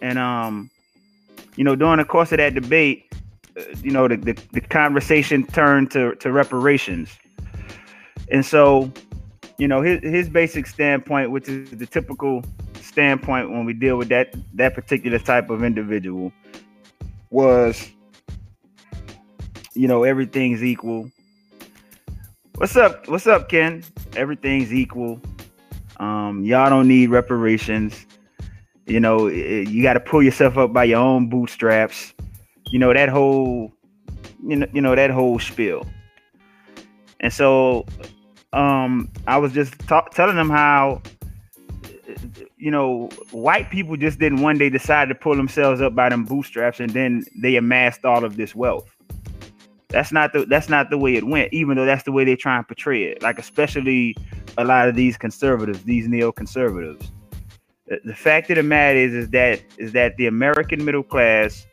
And 0.05 0.19
um, 0.19 0.69
you 1.55 1.63
know, 1.63 1.75
during 1.75 1.97
the 1.97 2.05
course 2.05 2.31
of 2.31 2.37
that 2.37 2.53
debate, 2.53 3.11
uh, 3.57 3.63
you 3.81 3.89
know, 3.89 4.07
the, 4.07 4.17
the, 4.17 4.39
the 4.51 4.61
conversation 4.61 5.47
turned 5.47 5.89
to, 5.91 6.13
to 6.17 6.31
reparations. 6.31 7.09
And 8.29 8.45
so, 8.45 8.91
you 9.57 9.67
know, 9.67 9.81
his 9.81 10.01
his 10.03 10.29
basic 10.29 10.67
standpoint, 10.67 11.31
which 11.31 11.49
is 11.49 11.71
the 11.71 11.87
typical 11.87 12.43
standpoint 12.81 13.49
when 13.49 13.65
we 13.65 13.73
deal 13.73 13.97
with 13.97 14.09
that 14.09 14.35
that 14.53 14.75
particular 14.75 15.17
type 15.17 15.49
of 15.49 15.63
individual, 15.63 16.31
was, 17.31 17.89
you 19.73 19.87
know, 19.87 20.03
everything's 20.03 20.63
equal. 20.63 21.09
What's 22.57 22.75
up? 22.75 23.07
What's 23.07 23.25
up, 23.25 23.49
Ken? 23.49 23.83
Everything's 24.15 24.71
equal. 24.71 25.19
Um, 25.97 26.43
y'all 26.43 26.69
don't 26.69 26.87
need 26.87 27.09
reparations. 27.09 28.05
You 28.85 28.99
know, 28.99 29.27
you 29.27 29.81
got 29.81 29.93
to 29.93 29.99
pull 29.99 30.21
yourself 30.21 30.57
up 30.57 30.71
by 30.71 30.83
your 30.83 30.99
own 30.99 31.27
bootstraps. 31.27 32.13
You 32.71 32.79
know 32.79 32.93
that 32.93 33.09
whole, 33.09 33.71
you 34.45 34.57
know, 34.57 34.67
you 34.73 34.81
know 34.81 34.95
that 34.95 35.09
whole 35.09 35.39
spiel. 35.39 35.87
And 37.19 37.33
so, 37.33 37.85
um, 38.53 39.09
I 39.25 39.37
was 39.37 39.53
just 39.53 39.79
ta- 39.87 40.07
telling 40.13 40.35
them 40.35 40.49
how, 40.49 41.01
you 42.57 42.69
know, 42.69 43.09
white 43.31 43.71
people 43.71 43.97
just 43.97 44.19
didn't 44.19 44.41
one 44.41 44.57
day 44.59 44.69
decide 44.69 45.09
to 45.09 45.15
pull 45.15 45.35
themselves 45.35 45.81
up 45.81 45.95
by 45.95 46.09
them 46.09 46.23
bootstraps, 46.23 46.79
and 46.79 46.91
then 46.91 47.25
they 47.41 47.55
amassed 47.55 48.05
all 48.05 48.23
of 48.23 48.37
this 48.37 48.53
wealth. 48.53 48.87
That's 49.89 50.11
not 50.11 50.33
the 50.33 50.45
that's 50.45 50.69
not 50.69 50.91
the 50.91 50.97
way 50.97 51.15
it 51.15 51.25
went, 51.25 51.53
even 51.53 51.75
though 51.75 51.85
that's 51.85 52.03
the 52.03 52.11
way 52.11 52.23
they 52.23 52.35
try 52.35 52.57
and 52.57 52.67
portray 52.67 53.03
it. 53.05 53.23
Like 53.23 53.39
especially 53.39 54.15
a 54.59 54.63
lot 54.65 54.89
of 54.89 54.95
these 54.95 55.17
conservatives, 55.17 55.83
these 55.83 56.07
neoconservatives 56.07 57.09
the 57.87 58.15
fact 58.15 58.49
of 58.49 58.57
the 58.57 58.63
matter 58.63 58.97
is 58.97 59.13
is 59.13 59.29
that 59.29 59.61
is 59.77 59.91
that 59.91 60.17
the 60.17 60.27
American 60.27 60.83
middle 60.83 61.03
class 61.03 61.65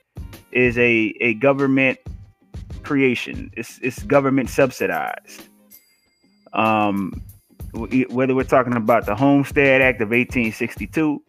is 0.51 0.76
a 0.78 1.14
a 1.20 1.34
government 1.34 1.98
creation. 2.82 3.51
It's 3.56 3.78
it's 3.82 4.02
government 4.02 4.51
subsidized. 4.51 5.48
Um, 6.52 7.22
whether 7.74 8.34
we're 8.34 8.44
talking 8.44 8.74
about 8.74 9.06
the 9.06 9.14
Homestead 9.14 9.80
Act 9.80 10.02
of 10.02 10.10
1862, 10.10 11.22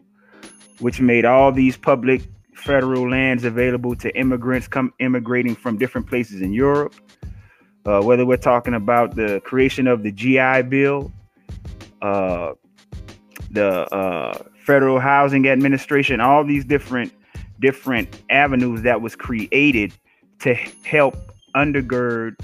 which 0.80 1.00
made 1.00 1.24
all 1.24 1.50
these 1.50 1.78
public 1.78 2.22
federal 2.54 3.08
lands 3.10 3.44
available 3.44 3.96
to 3.96 4.14
immigrants 4.16 4.68
come 4.68 4.92
immigrating 4.98 5.54
from 5.54 5.78
different 5.78 6.06
places 6.06 6.42
in 6.42 6.52
Europe, 6.52 6.94
uh, 7.86 8.02
whether 8.02 8.26
we're 8.26 8.36
talking 8.36 8.74
about 8.74 9.16
the 9.16 9.40
creation 9.44 9.86
of 9.86 10.02
the 10.02 10.12
GI 10.12 10.62
Bill, 10.68 11.10
uh, 12.02 12.52
the 13.50 13.86
uh, 13.94 14.42
Federal 14.64 14.98
Housing 14.98 15.46
Administration, 15.48 16.20
all 16.20 16.44
these 16.44 16.64
different 16.64 17.12
different 17.60 18.22
avenues 18.30 18.82
that 18.82 19.00
was 19.00 19.14
created 19.14 19.92
to 20.40 20.54
help 20.54 21.16
undergird 21.54 22.34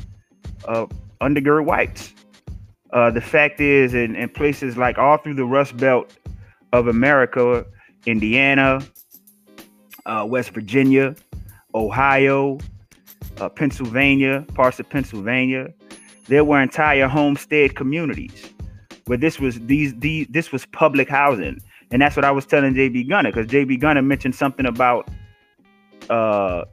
uh, 0.66 0.86
undergird 1.20 1.64
whites. 1.64 2.14
Uh, 2.92 3.10
the 3.10 3.20
fact 3.20 3.60
is, 3.60 3.94
in, 3.94 4.16
in 4.16 4.28
places 4.28 4.76
like 4.76 4.98
all 4.98 5.16
through 5.16 5.34
the 5.34 5.44
Rust 5.44 5.76
Belt 5.76 6.16
of 6.72 6.88
America, 6.88 7.64
Indiana, 8.06 8.80
uh, 10.06 10.26
West 10.28 10.50
Virginia, 10.50 11.14
Ohio, 11.74 12.58
uh, 13.38 13.48
Pennsylvania, 13.48 14.44
parts 14.54 14.80
of 14.80 14.88
Pennsylvania, 14.90 15.68
there 16.26 16.44
were 16.44 16.60
entire 16.60 17.08
homestead 17.08 17.76
communities 17.76 18.52
where 19.06 19.18
this 19.18 19.40
was 19.40 19.58
these, 19.60 19.94
these 19.98 20.26
this 20.28 20.52
was 20.52 20.66
public 20.66 21.08
housing 21.08 21.60
and 21.90 22.00
that's 22.00 22.16
what 22.16 22.24
I 22.24 22.30
was 22.30 22.46
telling 22.46 22.74
JB 22.74 23.08
Gunner 23.08 23.30
because 23.30 23.46
JB 23.46 23.80
Gunner 23.80 24.02
mentioned 24.02 24.34
something 24.34 24.66
about 24.66 25.08
uh, 26.08 26.64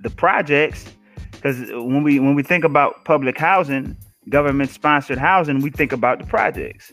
the 0.00 0.10
projects. 0.10 0.86
Because 1.32 1.58
when 1.70 2.02
we 2.02 2.18
when 2.18 2.34
we 2.34 2.42
think 2.42 2.64
about 2.64 3.04
public 3.04 3.38
housing, 3.38 3.96
government 4.28 4.70
sponsored 4.70 5.18
housing, 5.18 5.60
we 5.60 5.70
think 5.70 5.92
about 5.92 6.18
the 6.18 6.26
projects. 6.26 6.92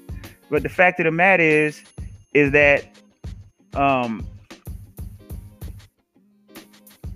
But 0.50 0.64
the 0.64 0.70
fact 0.70 1.00
of 1.00 1.04
the 1.06 1.12
matter 1.12 1.44
is, 1.44 1.84
is 2.34 2.52
that 2.52 2.86
um, 3.74 4.26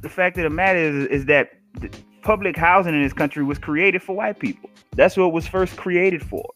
the 0.02 0.10
fact 0.10 0.38
of 0.38 0.44
the 0.44 0.50
matter 0.50 0.80
is, 0.80 1.08
is 1.08 1.26
that 1.28 1.52
public 2.22 2.58
housing 2.58 2.94
in 2.94 3.02
this 3.02 3.14
country 3.14 3.44
was 3.44 3.58
created 3.58 4.04
for 4.04 4.16
white 4.16 4.40
people. 4.40 4.70
That's 4.96 5.16
what 5.16 5.28
it 5.28 5.34
was 5.34 5.48
first 5.48 5.78
created 5.78 6.22
for. 6.22 6.54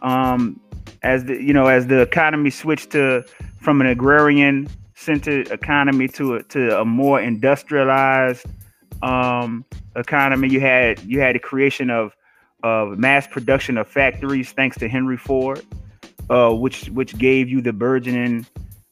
Um, 0.00 0.60
as 1.04 1.26
the 1.26 1.40
you 1.40 1.52
know 1.52 1.66
as 1.66 1.86
the 1.86 2.00
economy 2.00 2.50
switched 2.50 2.90
to 2.90 3.22
from 3.60 3.80
an 3.80 3.86
agrarian 3.86 4.66
centered 4.94 5.48
economy 5.50 6.08
to 6.08 6.36
a, 6.36 6.42
to 6.44 6.80
a 6.80 6.84
more 6.84 7.20
industrialized 7.20 8.46
um, 9.02 9.64
economy 9.96 10.48
you 10.48 10.60
had 10.60 10.98
you 11.04 11.20
had 11.20 11.34
the 11.34 11.38
creation 11.38 11.90
of 11.90 12.16
of 12.62 12.98
mass 12.98 13.26
production 13.26 13.76
of 13.76 13.86
factories 13.86 14.52
thanks 14.52 14.78
to 14.78 14.88
Henry 14.88 15.18
Ford 15.18 15.62
uh, 16.30 16.50
which 16.50 16.86
which 16.86 17.16
gave 17.18 17.48
you 17.48 17.60
the 17.60 17.72
burgeoning 17.72 18.46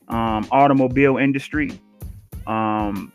um, 0.09 0.47
automobile 0.51 1.17
industry 1.17 1.81
um, 2.47 3.11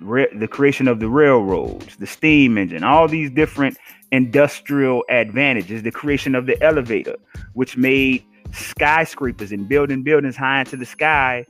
re- 0.00 0.28
the 0.34 0.48
creation 0.48 0.86
of 0.86 1.00
the 1.00 1.08
railroads 1.08 1.96
the 1.96 2.06
steam 2.06 2.58
engine 2.58 2.84
all 2.84 3.08
these 3.08 3.30
different 3.30 3.78
industrial 4.12 5.02
advantages 5.08 5.82
the 5.82 5.90
creation 5.90 6.34
of 6.34 6.44
the 6.44 6.62
elevator 6.62 7.16
which 7.54 7.78
made 7.78 8.22
skyscrapers 8.54 9.52
and 9.52 9.68
building 9.68 10.02
buildings 10.02 10.36
high 10.36 10.60
into 10.60 10.76
the 10.76 10.86
sky 10.86 11.46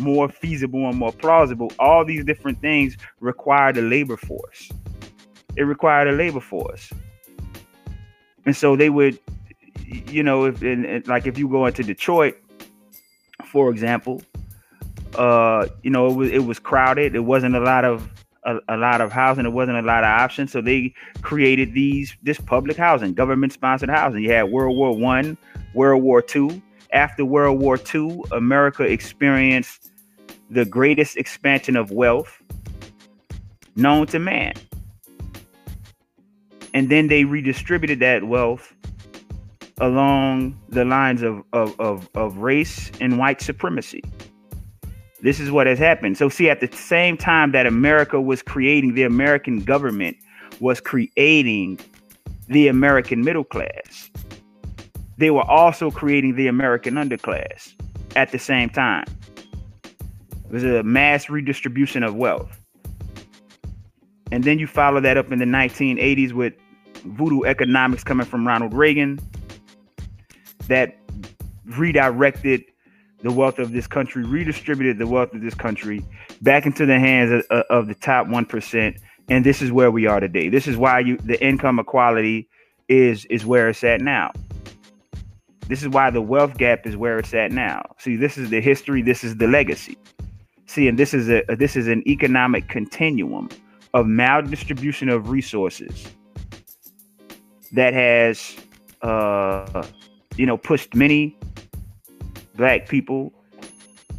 more 0.00 0.28
feasible 0.28 0.88
and 0.88 0.96
more 0.96 1.12
plausible. 1.12 1.72
All 1.78 2.04
these 2.04 2.24
different 2.24 2.60
things 2.60 2.96
required 3.20 3.76
a 3.76 3.82
labor 3.82 4.16
force. 4.16 4.70
It 5.56 5.62
required 5.62 6.08
a 6.08 6.12
labor 6.12 6.40
force. 6.40 6.92
And 8.46 8.56
so 8.56 8.76
they 8.76 8.90
would, 8.90 9.18
you 9.84 10.22
know, 10.22 10.44
if 10.46 11.08
like 11.08 11.26
if 11.26 11.38
you 11.38 11.48
go 11.48 11.66
into 11.66 11.82
Detroit, 11.82 12.36
for 13.44 13.70
example, 13.70 14.22
uh, 15.16 15.66
you 15.82 15.90
know, 15.90 16.06
it 16.06 16.14
was 16.14 16.30
it 16.30 16.44
was 16.44 16.58
crowded. 16.58 17.14
It 17.14 17.24
wasn't 17.24 17.56
a 17.56 17.60
lot 17.60 17.84
of 17.84 18.08
a, 18.44 18.56
a 18.68 18.76
lot 18.76 19.00
of 19.00 19.12
housing. 19.12 19.44
There 19.44 19.52
wasn't 19.52 19.78
a 19.78 19.82
lot 19.82 20.04
of 20.04 20.10
options. 20.10 20.52
So 20.52 20.60
they 20.60 20.94
created 21.22 21.74
these 21.74 22.16
this 22.22 22.40
public 22.40 22.76
housing, 22.76 23.14
government 23.14 23.52
sponsored 23.52 23.90
housing. 23.90 24.22
You 24.22 24.32
had 24.32 24.44
World 24.44 24.76
War 24.76 24.96
One, 24.96 25.36
World 25.74 26.02
War 26.02 26.22
Two. 26.22 26.62
After 26.92 27.24
World 27.24 27.60
War 27.60 27.76
Two, 27.76 28.24
America 28.32 28.82
experienced 28.82 29.90
the 30.50 30.64
greatest 30.64 31.16
expansion 31.16 31.76
of 31.76 31.90
wealth 31.90 32.42
known 33.76 34.06
to 34.08 34.18
man. 34.18 34.54
And 36.74 36.88
then 36.88 37.08
they 37.08 37.24
redistributed 37.24 38.00
that 38.00 38.24
wealth 38.24 38.74
along 39.80 40.58
the 40.68 40.84
lines 40.84 41.22
of, 41.22 41.42
of, 41.52 41.78
of, 41.80 42.08
of 42.14 42.38
race 42.38 42.90
and 43.00 43.18
white 43.18 43.40
supremacy. 43.40 44.02
This 45.20 45.40
is 45.40 45.50
what 45.50 45.66
has 45.66 45.78
happened. 45.78 46.16
So, 46.16 46.28
see, 46.28 46.48
at 46.48 46.60
the 46.60 46.70
same 46.76 47.16
time 47.16 47.52
that 47.52 47.66
America 47.66 48.20
was 48.20 48.42
creating, 48.42 48.94
the 48.94 49.02
American 49.02 49.60
government 49.60 50.16
was 50.60 50.80
creating 50.80 51.80
the 52.48 52.68
American 52.68 53.22
middle 53.22 53.44
class 53.44 54.10
they 55.18 55.30
were 55.30 55.42
also 55.42 55.90
creating 55.90 56.36
the 56.36 56.46
American 56.46 56.94
underclass 56.94 57.74
at 58.16 58.30
the 58.30 58.38
same 58.38 58.70
time. 58.70 59.04
It 59.36 60.52
was 60.52 60.64
a 60.64 60.82
mass 60.84 61.28
redistribution 61.28 62.04
of 62.04 62.14
wealth. 62.14 62.60
And 64.30 64.44
then 64.44 64.58
you 64.58 64.66
follow 64.66 65.00
that 65.00 65.16
up 65.16 65.32
in 65.32 65.40
the 65.40 65.44
1980s 65.44 66.32
with 66.32 66.54
voodoo 67.04 67.42
economics 67.42 68.04
coming 68.04 68.26
from 68.26 68.46
Ronald 68.46 68.72
Reagan 68.72 69.18
that 70.68 70.96
redirected 71.64 72.62
the 73.22 73.32
wealth 73.32 73.58
of 73.58 73.72
this 73.72 73.86
country, 73.86 74.24
redistributed 74.24 74.98
the 74.98 75.06
wealth 75.06 75.34
of 75.34 75.40
this 75.40 75.54
country 75.54 76.04
back 76.42 76.66
into 76.66 76.86
the 76.86 76.98
hands 76.98 77.44
of, 77.50 77.62
of 77.70 77.86
the 77.88 77.94
top 77.94 78.26
1%. 78.26 78.98
And 79.28 79.44
this 79.44 79.60
is 79.60 79.72
where 79.72 79.90
we 79.90 80.06
are 80.06 80.20
today. 80.20 80.48
This 80.48 80.66
is 80.66 80.76
why 80.76 81.00
you 81.00 81.18
the 81.18 81.42
income 81.44 81.78
equality 81.78 82.48
is 82.88 83.26
is 83.26 83.44
where 83.44 83.68
it's 83.68 83.84
at 83.84 84.00
now. 84.00 84.32
This 85.66 85.82
is 85.82 85.88
why 85.88 86.08
the 86.08 86.22
wealth 86.22 86.56
gap 86.56 86.86
is 86.86 86.96
where 86.96 87.18
it's 87.18 87.34
at 87.34 87.52
now. 87.52 87.82
See, 87.98 88.16
this 88.16 88.38
is 88.38 88.48
the 88.48 88.60
history, 88.62 89.02
this 89.02 89.22
is 89.22 89.36
the 89.36 89.46
legacy. 89.46 89.98
See, 90.66 90.88
and 90.88 90.98
this 90.98 91.12
is 91.12 91.28
a 91.28 91.42
this 91.56 91.76
is 91.76 91.88
an 91.88 92.02
economic 92.08 92.68
continuum 92.68 93.50
of 93.92 94.06
maldistribution 94.06 95.12
of 95.12 95.28
resources 95.28 96.08
that 97.72 97.92
has 97.92 98.56
uh 99.02 99.86
you 100.36 100.46
know 100.46 100.56
pushed 100.56 100.94
many 100.94 101.36
black 102.58 102.88
people 102.88 103.32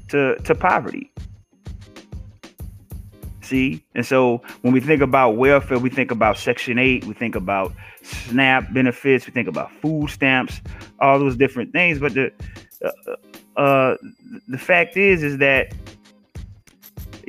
to 0.08 0.36
to 0.38 0.56
poverty. 0.56 1.12
See? 3.42 3.84
And 3.96 4.06
so 4.06 4.42
when 4.62 4.74
we 4.74 4.80
think 4.80 5.02
about 5.02 5.38
welfare, 5.38 5.80
we 5.80 5.90
think 5.90 6.12
about 6.12 6.38
Section 6.38 6.78
8, 6.78 7.06
we 7.06 7.16
think 7.16 7.36
about 7.36 7.74
SNAP 8.04 8.74
benefits, 8.74 9.26
we 9.26 9.34
think 9.34 9.48
about 9.48 9.72
food 9.82 10.12
stamps, 10.12 10.62
all 11.00 11.18
those 11.18 11.36
different 11.36 11.72
things. 11.72 12.00
But 12.00 12.14
the 12.14 12.32
uh, 12.84 13.60
uh, 13.60 13.98
the 14.48 14.58
fact 14.58 14.98
is, 14.98 15.22
is 15.24 15.38
that 15.40 15.74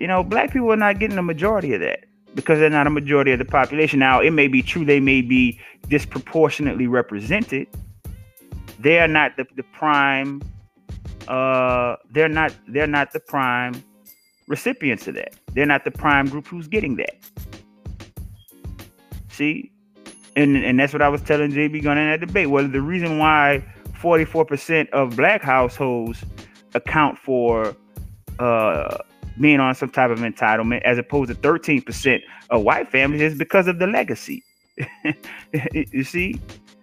you 0.00 0.06
know, 0.06 0.24
black 0.24 0.52
people 0.52 0.72
are 0.72 0.76
not 0.76 0.98
getting 0.98 1.18
a 1.18 1.22
majority 1.22 1.74
of 1.74 1.80
that 1.80 2.06
because 2.34 2.58
they're 2.58 2.70
not 2.70 2.86
a 2.86 2.90
majority 2.90 3.32
of 3.32 3.38
the 3.38 3.44
population. 3.44 3.98
Now, 3.98 4.20
it 4.20 4.30
may 4.30 4.48
be 4.48 4.62
true 4.62 4.84
they 4.84 4.98
may 4.98 5.20
be 5.20 5.60
disproportionately 5.88 6.86
represented. 6.86 7.68
They 8.78 8.98
are 8.98 9.08
not 9.08 9.36
the, 9.36 9.46
the 9.56 9.62
prime. 9.62 10.40
Uh, 11.28 11.96
they're 12.10 12.28
not. 12.28 12.54
They're 12.68 12.86
not 12.86 13.12
the 13.12 13.20
prime 13.20 13.82
recipients 14.48 15.06
of 15.06 15.14
that. 15.14 15.34
They're 15.54 15.66
not 15.66 15.84
the 15.84 15.90
prime 15.90 16.26
group 16.26 16.46
who's 16.46 16.68
getting 16.68 16.96
that. 16.96 17.16
See, 19.28 19.70
and 20.36 20.56
and 20.56 20.78
that's 20.78 20.92
what 20.92 21.02
I 21.02 21.08
was 21.08 21.22
telling 21.22 21.52
JB 21.52 21.82
Gunn 21.82 21.98
in 21.98 22.10
that 22.10 22.26
debate. 22.26 22.50
Well, 22.50 22.66
the 22.66 22.80
reason 22.80 23.18
why 23.18 23.64
44% 24.00 24.90
of 24.90 25.16
black 25.16 25.42
households 25.42 26.24
account 26.74 27.18
for 27.18 27.76
uh, 28.38 28.98
being 29.40 29.60
on 29.60 29.74
some 29.74 29.90
type 29.90 30.10
of 30.10 30.18
entitlement, 30.20 30.82
as 30.82 30.98
opposed 30.98 31.28
to 31.30 31.34
13% 31.36 32.20
of 32.50 32.62
white 32.62 32.90
families, 32.90 33.20
is 33.20 33.38
because 33.38 33.66
of 33.66 33.78
the 33.78 33.86
legacy. 33.86 34.42
you 35.74 36.04
see, 36.04 36.40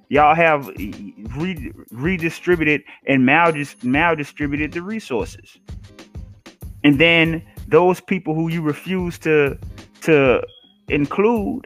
y'all 0.09 0.35
have 0.35 0.67
re- 0.67 1.71
redistributed 1.91 2.84
and 3.07 3.23
maldis- 3.23 3.75
maldistributed 3.77 4.73
the 4.73 4.81
resources, 4.81 5.57
and 6.84 6.99
then 6.99 7.41
those 7.67 7.99
people 7.99 8.34
who 8.34 8.49
you 8.49 8.61
refuse 8.61 9.17
to 9.19 9.57
to 10.01 10.41
include 10.89 11.65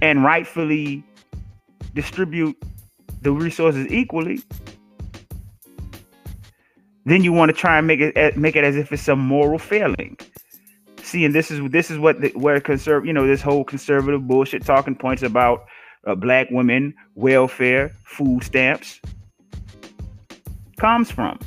and 0.00 0.24
rightfully 0.24 1.04
distribute 1.94 2.56
the 3.22 3.32
resources 3.32 3.86
equally 3.90 4.40
then 7.06 7.22
you 7.22 7.32
want 7.32 7.48
to 7.50 7.56
try 7.56 7.78
and 7.78 7.86
make 7.86 8.00
it 8.00 8.12
eh, 8.16 8.32
make 8.36 8.56
it 8.56 8.64
as 8.64 8.76
if 8.76 8.92
it's 8.92 9.02
some 9.02 9.20
moral 9.20 9.58
failing. 9.58 10.18
See 11.02 11.24
and 11.24 11.34
this 11.34 11.52
is 11.52 11.60
this 11.70 11.90
is 11.90 11.98
what 11.98 12.20
the, 12.20 12.30
where 12.30 12.60
conserve 12.60 13.06
you 13.06 13.12
know 13.12 13.26
this 13.26 13.40
whole 13.40 13.64
conservative 13.64 14.26
bullshit 14.26 14.64
talking 14.64 14.96
points 14.96 15.22
about 15.22 15.66
uh, 16.06 16.14
black 16.14 16.48
women 16.50 16.94
welfare 17.14 17.94
food 18.04 18.42
stamps 18.42 19.00
comes 20.78 21.10
from 21.10 21.38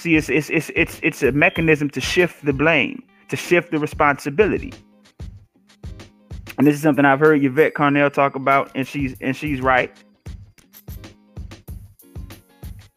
See, 0.00 0.16
it's 0.16 0.30
it's 0.30 0.48
it's 0.48 0.70
it's 0.74 0.98
it's 1.02 1.22
a 1.22 1.30
mechanism 1.32 1.90
to 1.90 2.00
shift 2.00 2.42
the 2.46 2.54
blame, 2.54 3.02
to 3.28 3.36
shift 3.36 3.70
the 3.70 3.78
responsibility. 3.78 4.72
And 6.56 6.66
this 6.66 6.74
is 6.74 6.80
something 6.80 7.04
I've 7.04 7.20
heard 7.20 7.44
Yvette 7.44 7.74
Carnell 7.74 8.10
talk 8.10 8.34
about, 8.34 8.70
and 8.74 8.88
she's 8.88 9.14
and 9.20 9.36
she's 9.36 9.60
right. 9.60 9.92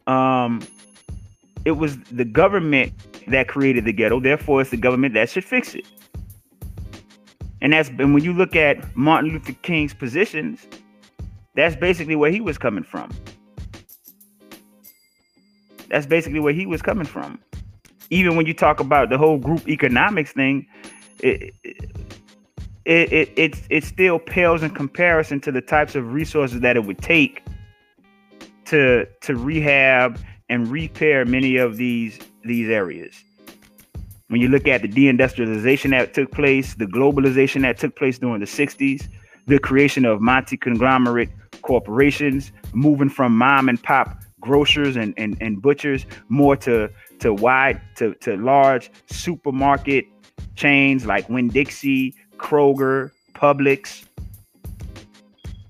Um, 0.06 0.62
it 1.66 1.72
was 1.72 1.98
the 2.04 2.24
government 2.24 2.94
that 3.28 3.48
created 3.48 3.84
the 3.84 3.92
ghetto, 3.92 4.18
therefore 4.18 4.62
it's 4.62 4.70
the 4.70 4.78
government 4.78 5.12
that 5.12 5.28
should 5.28 5.44
fix 5.44 5.74
it. 5.74 5.86
And 7.64 7.72
that's 7.72 7.88
and 7.88 8.12
when 8.12 8.22
you 8.22 8.34
look 8.34 8.54
at 8.54 8.94
Martin 8.94 9.30
Luther 9.30 9.54
King's 9.62 9.94
positions, 9.94 10.66
that's 11.54 11.74
basically 11.74 12.14
where 12.14 12.30
he 12.30 12.42
was 12.42 12.58
coming 12.58 12.84
from. 12.84 13.10
That's 15.88 16.04
basically 16.04 16.40
where 16.40 16.52
he 16.52 16.66
was 16.66 16.82
coming 16.82 17.06
from. 17.06 17.38
Even 18.10 18.36
when 18.36 18.44
you 18.44 18.52
talk 18.52 18.80
about 18.80 19.08
the 19.08 19.16
whole 19.16 19.38
group 19.38 19.66
economics 19.66 20.32
thing, 20.32 20.66
it 21.20 21.54
it 21.64 23.10
it 23.12 23.32
it, 23.34 23.62
it 23.70 23.84
still 23.84 24.18
pales 24.18 24.62
in 24.62 24.68
comparison 24.68 25.40
to 25.40 25.50
the 25.50 25.62
types 25.62 25.94
of 25.94 26.12
resources 26.12 26.60
that 26.60 26.76
it 26.76 26.84
would 26.84 26.98
take 26.98 27.42
to 28.66 29.06
to 29.22 29.36
rehab 29.36 30.20
and 30.50 30.68
repair 30.68 31.24
many 31.24 31.56
of 31.56 31.78
these 31.78 32.18
these 32.44 32.68
areas. 32.68 33.24
When 34.28 34.40
you 34.40 34.48
look 34.48 34.66
at 34.66 34.82
the 34.82 34.88
deindustrialization 34.88 35.90
that 35.90 36.14
took 36.14 36.32
place, 36.32 36.74
the 36.74 36.86
globalization 36.86 37.62
that 37.62 37.78
took 37.78 37.94
place 37.94 38.18
during 38.18 38.40
the 38.40 38.46
60s, 38.46 39.06
the 39.46 39.58
creation 39.58 40.04
of 40.04 40.20
multi 40.20 40.56
conglomerate 40.56 41.28
corporations, 41.62 42.50
moving 42.72 43.10
from 43.10 43.36
mom 43.36 43.68
and 43.68 43.82
pop 43.82 44.22
grocers 44.40 44.96
and, 44.96 45.14
and, 45.16 45.36
and 45.40 45.60
butchers 45.60 46.06
more 46.28 46.56
to 46.56 46.90
to 47.18 47.32
wide 47.32 47.80
to, 47.96 48.14
to 48.16 48.36
large 48.36 48.90
supermarket 49.06 50.04
chains 50.56 51.06
like 51.06 51.28
Winn 51.28 51.48
Dixie, 51.48 52.14
Kroger, 52.36 53.10
Publix. 53.34 54.04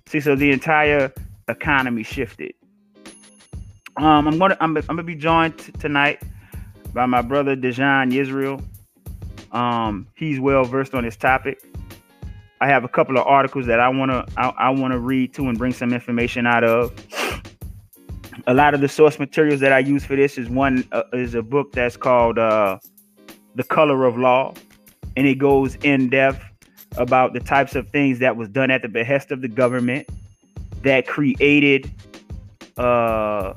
See, 0.07 0.21
so 0.21 0.35
the 0.35 0.51
entire 0.51 1.13
economy 1.49 2.03
shifted. 2.03 2.55
Um, 3.97 4.27
I'm 4.27 4.39
gonna 4.39 4.57
I'm, 4.61 4.77
I'm 4.77 4.85
gonna 4.87 5.03
be 5.03 5.15
joined 5.15 5.59
t- 5.59 5.73
tonight 5.73 6.23
by 6.95 7.07
my 7.07 7.21
brother 7.21 7.57
Dejan 7.57 8.15
Israel. 8.15 8.63
Um, 9.53 10.07
he's 10.15 10.41
well 10.41 10.65
versed 10.65 10.95
on 10.95 11.05
this 11.05 11.17
topic. 11.17 11.63
I 12.61 12.69
have 12.69 12.85
a 12.85 12.89
couple 12.89 13.19
of 13.19 13.27
articles 13.27 13.67
that 13.67 13.81
I 13.81 13.89
wanna 13.89 14.25
I, 14.37 14.49
I 14.57 14.71
wanna 14.71 14.99
read 14.99 15.35
to 15.35 15.49
and 15.49 15.59
bring 15.59 15.73
some 15.73 15.93
information 15.93 16.47
out 16.47 16.65
of 16.65 16.95
a 18.47 18.55
lot 18.55 18.75
of 18.75 18.81
the 18.81 18.89
source 18.89 19.19
materials 19.19 19.61
that 19.61 19.73
I 19.73 19.81
use 19.81 20.05
for 20.05 20.17
this 20.17 20.39
is 20.39 20.49
one 20.49 20.87
uh, 20.93 21.03
is 21.13 21.35
a 21.35 21.43
book 21.43 21.73
that's 21.73 21.97
called 21.97 22.39
uh, 22.39 22.79
"The 23.55 23.65
Color 23.65 24.05
of 24.05 24.17
Law," 24.17 24.55
and 25.17 25.27
it 25.27 25.37
goes 25.39 25.75
in 25.83 26.09
depth 26.09 26.43
about 26.97 27.33
the 27.33 27.41
types 27.41 27.75
of 27.75 27.91
things 27.91 28.21
that 28.21 28.37
was 28.37 28.49
done 28.49 28.71
at 28.71 28.83
the 28.83 28.89
behest 28.89 29.33
of 29.33 29.41
the 29.43 29.49
government 29.49 30.09
that 30.83 31.07
created 31.07 31.91
uh, 32.77 33.55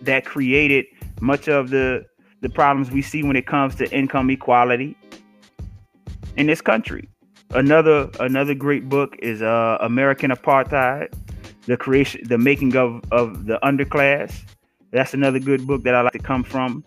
that 0.00 0.24
created 0.24 0.86
much 1.20 1.48
of 1.48 1.70
the 1.70 2.04
the 2.44 2.50
problems 2.50 2.90
we 2.90 3.00
see 3.00 3.22
when 3.22 3.36
it 3.36 3.46
comes 3.46 3.74
to 3.76 3.90
income 3.90 4.28
equality 4.28 4.94
in 6.36 6.46
this 6.46 6.60
country. 6.60 7.08
Another 7.50 8.10
another 8.20 8.54
great 8.54 8.88
book 8.88 9.16
is 9.20 9.40
uh, 9.40 9.78
American 9.80 10.30
Apartheid 10.30 11.08
the 11.66 11.76
creation, 11.78 12.20
the 12.28 12.36
making 12.36 12.76
of 12.76 13.02
of 13.10 13.46
the 13.46 13.58
underclass. 13.62 14.42
That's 14.90 15.14
another 15.14 15.38
good 15.38 15.66
book 15.66 15.82
that 15.84 15.94
I 15.94 16.02
like 16.02 16.12
to 16.12 16.18
come 16.18 16.44
from, 16.44 16.84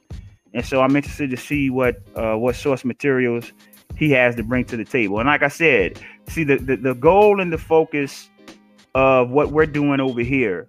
and 0.53 0.63
so 0.63 0.81
I'm 0.81 0.95
interested 0.95 1.31
to 1.31 1.38
see 1.38 1.71
what 1.71 1.97
uh, 2.15 2.35
what 2.35 2.55
source 2.55 2.85
materials 2.85 3.51
he 3.95 4.11
has 4.11 4.35
to 4.35 4.43
bring 4.43 4.65
to 4.65 4.77
the 4.77 4.85
table. 4.85 5.19
And 5.19 5.27
like 5.27 5.41
I 5.41 5.47
said, 5.47 5.99
see 6.27 6.43
the, 6.43 6.57
the 6.57 6.77
the 6.77 6.93
goal 6.93 7.41
and 7.41 7.51
the 7.51 7.57
focus 7.57 8.29
of 8.93 9.31
what 9.31 9.51
we're 9.51 9.65
doing 9.65 9.99
over 9.99 10.21
here 10.21 10.67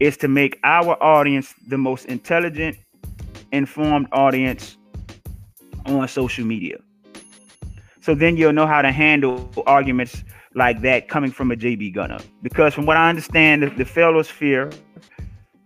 is 0.00 0.16
to 0.18 0.28
make 0.28 0.58
our 0.64 1.02
audience 1.02 1.54
the 1.68 1.78
most 1.78 2.04
intelligent, 2.06 2.76
informed 3.52 4.08
audience 4.12 4.76
on 5.86 6.06
social 6.08 6.44
media. 6.44 6.78
So 8.00 8.14
then 8.14 8.36
you'll 8.36 8.52
know 8.52 8.66
how 8.66 8.82
to 8.82 8.90
handle 8.90 9.48
arguments 9.66 10.24
like 10.54 10.82
that 10.82 11.08
coming 11.08 11.30
from 11.30 11.52
a 11.52 11.56
JB 11.56 11.94
Gunner. 11.94 12.18
Because 12.42 12.74
from 12.74 12.86
what 12.86 12.96
I 12.96 13.08
understand, 13.08 13.62
the, 13.62 13.70
the 13.70 13.84
Fearless 13.84 14.30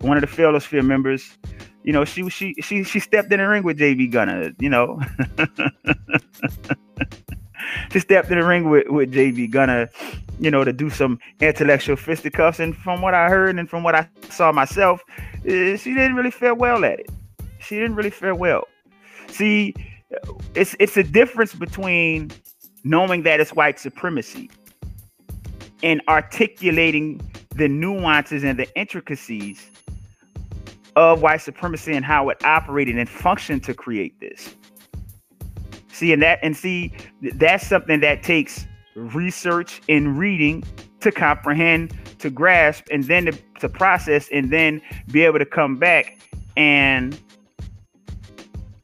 one 0.00 0.16
of 0.16 0.20
the 0.20 0.26
Fearless 0.26 0.64
Fear 0.66 0.82
members, 0.82 1.36
you 1.82 1.92
know, 1.92 2.04
she 2.04 2.28
she 2.28 2.54
she 2.60 2.82
she 2.82 3.00
stepped 3.00 3.32
in 3.32 3.38
the 3.38 3.48
ring 3.48 3.62
with 3.62 3.78
JB 3.78 4.10
Gunner, 4.10 4.52
you 4.58 4.68
know. 4.68 5.00
she 7.92 8.00
stepped 8.00 8.30
in 8.30 8.38
the 8.38 8.44
ring 8.44 8.68
with, 8.68 8.88
with 8.88 9.12
JB 9.12 9.50
Gunner, 9.50 9.88
you 10.38 10.50
know, 10.50 10.64
to 10.64 10.72
do 10.72 10.90
some 10.90 11.18
intellectual 11.40 11.96
fisticuffs. 11.96 12.58
And 12.60 12.76
from 12.76 13.00
what 13.00 13.14
I 13.14 13.28
heard 13.28 13.58
and 13.58 13.70
from 13.70 13.82
what 13.82 13.94
I 13.94 14.08
saw 14.30 14.52
myself, 14.52 15.02
eh, 15.46 15.76
she 15.76 15.94
didn't 15.94 16.16
really 16.16 16.30
fare 16.30 16.54
well 16.54 16.84
at 16.84 17.00
it. 17.00 17.10
She 17.66 17.74
didn't 17.76 17.96
really 17.96 18.10
fare 18.10 18.34
well. 18.34 18.68
See, 19.28 19.74
it's 20.54 20.76
it's 20.78 20.96
a 20.96 21.02
difference 21.02 21.54
between 21.54 22.30
knowing 22.84 23.24
that 23.24 23.40
it's 23.40 23.52
white 23.52 23.80
supremacy 23.80 24.50
and 25.82 26.00
articulating 26.08 27.20
the 27.56 27.68
nuances 27.68 28.44
and 28.44 28.58
the 28.58 28.72
intricacies 28.78 29.68
of 30.94 31.22
white 31.22 31.40
supremacy 31.40 31.92
and 31.92 32.04
how 32.04 32.28
it 32.28 32.42
operated 32.44 32.96
and 32.98 33.08
functioned 33.08 33.64
to 33.64 33.74
create 33.74 34.18
this. 34.20 34.54
See, 35.92 36.12
and 36.12 36.22
that 36.22 36.38
and 36.42 36.56
see 36.56 36.92
that's 37.20 37.66
something 37.66 37.98
that 38.00 38.22
takes 38.22 38.64
research 38.94 39.82
and 39.88 40.16
reading 40.16 40.62
to 41.00 41.10
comprehend, 41.10 41.98
to 42.20 42.30
grasp, 42.30 42.86
and 42.92 43.04
then 43.04 43.26
to, 43.26 43.32
to 43.60 43.68
process, 43.68 44.28
and 44.32 44.50
then 44.50 44.80
be 45.10 45.24
able 45.24 45.38
to 45.40 45.44
come 45.44 45.76
back 45.76 46.18
and 46.56 47.20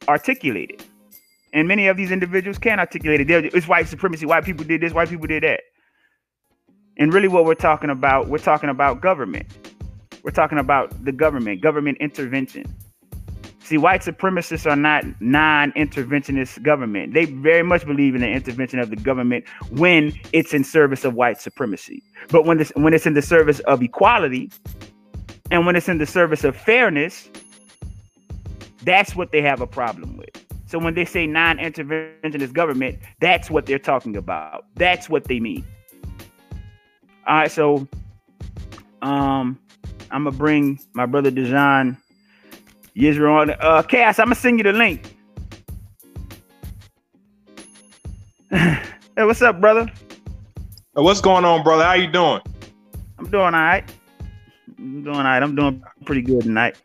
articulate 0.09 0.71
it. 0.71 0.87
And 1.53 1.69
many 1.69 1.87
of 1.87 1.97
these 1.97 2.11
individuals 2.11 2.59
can 2.59 2.81
articulate 2.81 3.21
it. 3.21 3.29
They're, 3.29 3.45
it's 3.45 3.69
white 3.69 3.89
supremacy. 3.89 4.27
White 4.27 4.45
people 4.45 4.65
did 4.65 4.81
this. 4.81 4.93
White 4.93 5.09
people 5.09 5.27
did 5.27 5.43
that. 5.43 5.61
And 6.99 7.13
really, 7.13 7.29
what 7.29 7.45
we're 7.45 7.55
talking 7.55 7.91
about, 7.91 8.29
we're 8.29 8.39
talking 8.39 8.71
about 8.71 9.01
government. 9.01 9.47
We're 10.23 10.31
talking 10.31 10.59
about 10.59 11.05
the 11.05 11.13
government, 11.13 11.61
government 11.61 11.99
intervention. 12.01 12.65
See, 13.65 13.79
white 13.79 14.03
supremacists 14.03 14.71
are 14.71 14.77
not 14.77 15.05
non-interventionist 15.21 16.63
government. 16.63 17.15
They 17.15 17.27
very 17.27 17.63
much 17.63 17.87
believe 17.87 18.15
in 18.15 18.21
the 18.21 18.29
intervention 18.29 18.79
of 18.81 18.91
the 18.91 18.97
government 18.97 19.45
when 19.71 20.13
it's 20.33 20.53
in 20.53 20.65
service 20.65 21.05
of 21.05 21.15
white 21.15 21.41
supremacy. 21.41 22.03
But 22.29 22.45
when 22.45 22.59
this 22.59 22.73
when 22.75 22.93
it's 22.93 23.07
in 23.07 23.15
the 23.15 23.23
service 23.23 23.61
of 23.61 23.83
equality 23.83 24.51
and 25.51 25.65
when 25.65 25.77
it's 25.77 25.89
in 25.89 25.99
the 25.99 26.07
service 26.07 26.45
of 26.45 26.57
fairness, 26.57 27.31
that's 28.85 29.15
what 29.17 29.33
they 29.33 29.43
have 29.43 29.61
a 29.61 29.67
problem 29.67 30.17
with. 30.17 30.31
So 30.67 30.79
when 30.79 30.95
they 30.95 31.05
say 31.05 31.27
non-interventionist 31.27 32.53
government, 32.53 32.99
that's 33.21 33.51
what 33.51 33.67
they're 33.67 33.79
talking 33.79 34.17
about. 34.17 34.65
That's 34.77 35.09
what 35.09 35.25
they 35.25 35.39
mean. 35.39 35.65
All 37.27 37.37
right, 37.37 37.51
so 37.51 37.87
um 39.03 39.59
I'm 40.11 40.25
gonna 40.25 40.37
bring 40.37 40.79
my 40.93 41.07
brother 41.07 41.31
Dejan 41.31 41.97
Yisrael 42.97 43.41
on. 43.41 43.51
Uh, 43.51 43.83
Cass, 43.83 44.19
I'm 44.19 44.27
gonna 44.27 44.35
send 44.35 44.59
you 44.59 44.65
the 44.65 44.73
link. 44.73 45.17
hey, 48.51 48.83
what's 49.17 49.41
up, 49.41 49.61
brother? 49.61 49.87
Hey, 49.87 51.03
what's 51.03 51.23
going 51.23 51.45
on, 51.45 51.63
brother? 51.63 51.85
How 51.85 51.95
you 51.95 52.07
doing? 52.07 52.43
I'm 53.19 53.31
doing 53.31 53.45
all 53.45 53.53
right. 53.53 53.85
I'm 54.79 55.03
doing 55.03 55.17
all 55.17 55.23
right. 55.23 55.43
I'm 55.43 55.55
doing 55.55 55.83
pretty 56.05 56.23
good 56.23 56.43
tonight. 56.43 56.77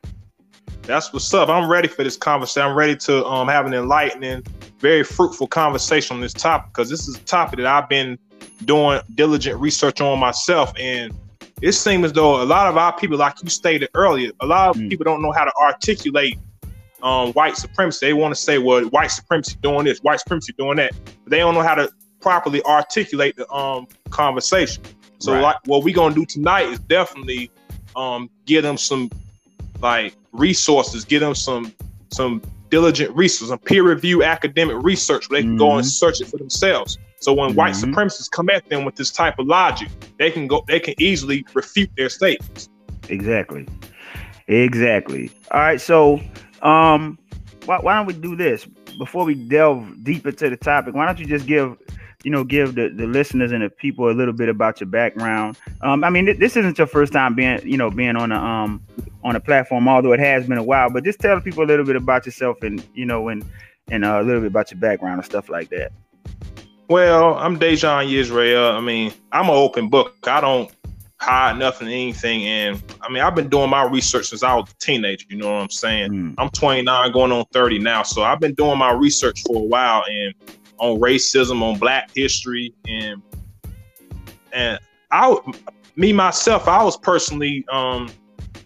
That's 0.88 1.12
what's 1.12 1.34
up. 1.34 1.50
I'm 1.50 1.70
ready 1.70 1.90
for 1.90 2.06
this 2.06 2.16
conversation. 2.16 2.62
I'm 2.62 2.76
ready 2.76 2.96
to 2.96 3.26
um 3.26 3.50
have 3.50 3.66
an 3.66 3.74
enlightening, 3.74 4.44
very 4.80 5.04
fruitful 5.04 5.48
conversation 5.48 6.16
on 6.16 6.22
this 6.22 6.34
topic 6.34 6.72
because 6.72 6.90
this 6.90 7.10
is 7.10 7.18
a 7.18 7.24
topic 7.26 7.58
that 7.58 7.68
I've 7.68 7.90
been 7.90 8.18
doing 8.64 9.02
diligent 9.16 9.60
research 9.60 10.00
on 10.00 10.18
myself 10.18 10.72
and 10.80 11.14
it 11.62 11.74
seems 11.74 12.06
as 12.06 12.14
though 12.14 12.42
a 12.42 12.46
lot 12.46 12.68
of 12.68 12.78
our 12.78 12.96
people, 12.98 13.18
like 13.18 13.36
you 13.44 13.50
stated 13.50 13.90
earlier, 13.96 14.32
a 14.40 14.46
lot 14.46 14.70
of 14.70 14.78
mm. 14.78 14.90
people 14.90 15.04
don't 15.04 15.22
know 15.22 15.32
how 15.32 15.44
to 15.44 15.52
articulate 15.60 16.38
um, 17.02 17.34
white 17.34 17.58
supremacy. 17.58 18.06
They 18.06 18.14
want 18.14 18.34
to 18.34 18.40
say, 18.40 18.58
well, 18.58 18.84
white 18.86 19.12
supremacy 19.12 19.58
doing 19.62 19.86
this, 19.86 20.00
white 20.00 20.20
supremacy 20.20 20.54
doing 20.58 20.78
that. 20.78 20.92
But 21.24 21.32
they 21.32 21.40
don't 21.40 21.56
know 21.56 21.64
how 21.64 21.76
to 21.76 21.90
properly 22.22 22.62
articulate 22.64 23.36
the 23.36 23.52
um, 23.52 23.88
conversation. 24.12 24.84
So, 25.20 25.34
right. 25.34 25.42
like, 25.42 25.58
what 25.66 25.84
we're 25.84 25.96
gonna 25.96 26.14
do 26.14 26.26
tonight 26.26 26.68
is 26.68 26.80
definitely 26.80 27.50
um, 27.96 28.30
give 28.46 28.62
them 28.62 28.78
some 28.78 29.10
like 29.82 30.16
resources, 30.32 31.06
get 31.06 31.20
them 31.20 31.36
some 31.36 31.74
some 32.12 32.42
diligent 32.70 33.16
research, 33.16 33.50
some 33.50 33.60
peer 33.60 33.84
review 33.84 34.24
academic 34.24 34.76
research 34.84 35.30
where 35.30 35.40
they 35.40 35.44
can 35.44 35.52
mm-hmm. 35.52 35.60
go 35.60 35.72
and 35.72 35.82
mm-hmm. 35.82 35.88
search 35.88 36.22
it 36.22 36.28
for 36.28 36.38
themselves. 36.38 36.98
So 37.20 37.34
when 37.34 37.50
mm-hmm. 37.50 37.58
white 37.58 37.74
supremacists 37.74 38.30
come 38.30 38.50
at 38.50 38.68
them 38.70 38.86
with 38.86 38.96
this 38.96 39.12
type 39.12 39.40
of 39.40 39.48
logic, 39.48 39.90
they 40.18 40.32
can 40.32 40.48
go 40.48 40.64
they 40.68 40.80
can 40.80 40.94
easily 41.00 41.46
refute 41.54 41.90
their 41.98 42.10
statements. 42.10 42.70
Exactly. 43.10 43.68
Exactly. 44.48 45.32
All 45.52 45.60
right, 45.60 45.82
so 45.82 46.22
um 46.62 47.18
why, 47.66 47.80
why 47.80 47.96
don't 47.96 48.06
we 48.06 48.14
do 48.14 48.36
this 48.36 48.66
before 48.98 49.26
we 49.26 49.36
delve 49.36 50.04
deep 50.04 50.26
into 50.26 50.50
the 50.50 50.58
topic? 50.58 50.96
Why 50.96 51.06
don't 51.06 51.20
you 51.20 51.26
just 51.26 51.46
give 51.46 51.78
you 52.24 52.32
know 52.32 52.44
give 52.44 52.76
the, 52.76 52.90
the 52.90 53.06
listeners 53.06 53.52
and 53.52 53.64
the 53.64 53.70
people 53.70 54.10
a 54.10 54.12
little 54.12 54.34
bit 54.34 54.50
about 54.50 54.80
your 54.80 54.88
background 54.88 55.58
um, 55.82 56.04
i 56.04 56.10
mean 56.10 56.26
th- 56.26 56.40
this 56.40 56.58
isn't 56.58 56.78
your 56.78 56.88
first 56.88 57.14
time 57.14 57.36
being 57.36 57.60
you 57.64 57.78
know 57.78 57.90
being 57.90 58.16
on 58.16 58.32
a 58.32 58.36
um 58.36 58.82
on 59.24 59.36
a 59.36 59.40
platform 59.40 59.88
although 59.88 60.14
it 60.14 60.20
has 60.20 60.48
been 60.48 60.58
a 60.58 60.64
while 60.64 60.90
but 60.90 61.04
just 61.04 61.20
tell 61.20 61.40
people 61.40 61.64
a 61.64 61.68
little 61.68 61.86
bit 61.86 61.96
about 61.96 62.26
yourself 62.26 62.58
and 62.64 62.86
you 62.94 63.06
know 63.06 63.28
and 63.30 63.46
and 63.90 64.04
uh, 64.04 64.20
a 64.20 64.24
little 64.24 64.42
bit 64.42 64.48
about 64.48 64.72
your 64.72 64.80
background 64.80 65.16
and 65.16 65.26
stuff 65.26 65.50
like 65.50 65.70
that 65.70 65.92
well, 66.90 67.36
I'm 67.36 67.60
Dejan 67.60 68.10
Israel. 68.14 68.72
I 68.72 68.80
mean, 68.80 69.14
I'm 69.34 69.50
an 69.50 69.56
open 69.56 69.90
book. 69.90 70.16
I 70.26 70.40
don't 70.40 70.72
hide 71.20 71.58
nothing, 71.58 71.90
anything. 71.90 72.46
And 72.46 72.82
I 73.02 73.12
mean, 73.12 73.24
I've 73.24 73.36
been 73.36 73.50
doing 73.50 73.70
my 73.70 73.84
research 73.84 74.28
since 74.28 74.42
I 74.42 74.56
was 74.56 74.72
a 74.72 74.76
teenager. 74.76 75.26
You 75.30 75.38
know 75.38 75.54
what 75.54 75.64
I'm 75.64 75.70
saying? 75.70 76.12
Mm. 76.12 76.36
I'm 76.38 76.50
29, 76.50 77.12
going 77.12 77.32
on 77.34 77.44
30 77.52 77.80
now. 77.80 78.04
So 78.04 78.24
I've 78.24 78.40
been 78.40 78.54
doing 78.54 78.78
my 78.78 78.92
research 78.92 79.44
for 79.46 79.58
a 79.58 79.66
while 79.66 80.06
and 80.10 80.34
on 80.80 81.00
racism, 81.00 81.62
on 81.62 81.80
Black 81.80 82.10
history, 82.14 82.74
and 82.88 83.22
and 84.54 84.80
I, 85.12 85.38
me 85.96 86.14
myself, 86.14 86.68
I 86.68 86.84
was 86.84 86.98
personally 86.98 87.66
um 87.72 88.10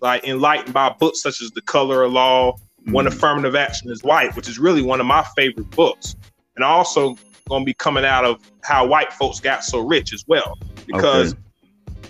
like 0.01 0.23
enlightened 0.27 0.73
by 0.73 0.89
books 0.99 1.21
such 1.21 1.41
as 1.41 1.51
The 1.51 1.61
Color 1.61 2.03
of 2.03 2.11
Law, 2.11 2.53
mm. 2.85 2.93
When 2.93 3.07
Affirmative 3.07 3.55
Action 3.55 3.89
is 3.91 4.03
White, 4.03 4.35
which 4.35 4.49
is 4.49 4.59
really 4.59 4.81
one 4.81 4.99
of 4.99 5.05
my 5.05 5.23
favorite 5.35 5.69
books. 5.71 6.15
And 6.55 6.65
I 6.65 6.69
also 6.69 7.15
going 7.47 7.61
to 7.61 7.65
be 7.65 7.73
coming 7.73 8.05
out 8.05 8.25
of 8.25 8.39
how 8.63 8.85
white 8.88 9.13
folks 9.13 9.39
got 9.39 9.63
so 9.63 9.79
rich 9.79 10.13
as 10.13 10.25
well, 10.27 10.57
because 10.88 11.33
okay. 11.33 12.03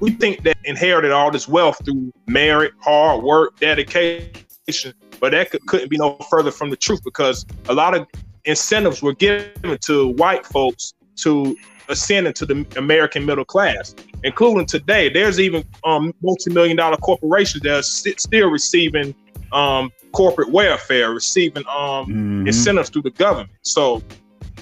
we 0.00 0.10
think 0.12 0.42
that 0.44 0.56
inherited 0.64 1.10
all 1.10 1.30
this 1.30 1.48
wealth 1.48 1.82
through 1.84 2.12
merit, 2.26 2.72
hard 2.80 3.22
work, 3.22 3.58
dedication, 3.58 4.94
but 5.20 5.32
that 5.32 5.50
could, 5.50 5.66
couldn't 5.66 5.88
be 5.88 5.96
no 5.96 6.16
further 6.30 6.50
from 6.50 6.70
the 6.70 6.76
truth 6.76 7.00
because 7.04 7.44
a 7.68 7.74
lot 7.74 7.94
of 7.94 8.06
incentives 8.44 9.02
were 9.02 9.14
given 9.14 9.78
to 9.86 10.08
white 10.08 10.46
folks 10.46 10.94
to 11.16 11.56
ascend 11.88 12.26
into 12.26 12.44
the 12.44 12.66
American 12.76 13.24
middle 13.24 13.44
class, 13.44 13.94
including 14.24 14.66
today. 14.66 15.08
There's 15.08 15.40
even 15.40 15.64
um, 15.84 16.12
multi-million 16.22 16.76
dollar 16.76 16.96
corporations 16.96 17.62
that 17.62 17.78
are 17.78 17.82
st- 17.82 18.20
still 18.20 18.48
receiving 18.48 19.14
um, 19.52 19.90
corporate 20.12 20.50
welfare, 20.50 21.12
receiving 21.12 21.64
um, 21.68 22.06
mm-hmm. 22.06 22.46
incentives 22.46 22.90
through 22.90 23.02
the 23.02 23.10
government. 23.10 23.50
So 23.62 24.02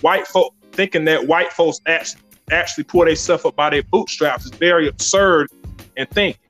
white 0.01 0.27
folk 0.27 0.55
thinking 0.73 1.05
that 1.07 1.27
white 1.27 1.53
folks 1.53 1.81
actually 1.87 2.23
actually 2.53 2.85
pull 2.85 3.05
themselves 3.05 3.45
up 3.45 3.57
by 3.57 3.71
their 3.71 3.83
bootstraps 3.83 4.45
is 4.45 4.53
very 4.53 4.87
absurd 4.87 5.49
and 5.97 6.09
thinking. 6.11 6.41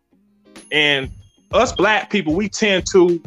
And 0.71 1.11
us 1.53 1.73
black 1.73 2.11
people, 2.11 2.35
we 2.35 2.51
tend 2.51 2.85
to 2.93 3.23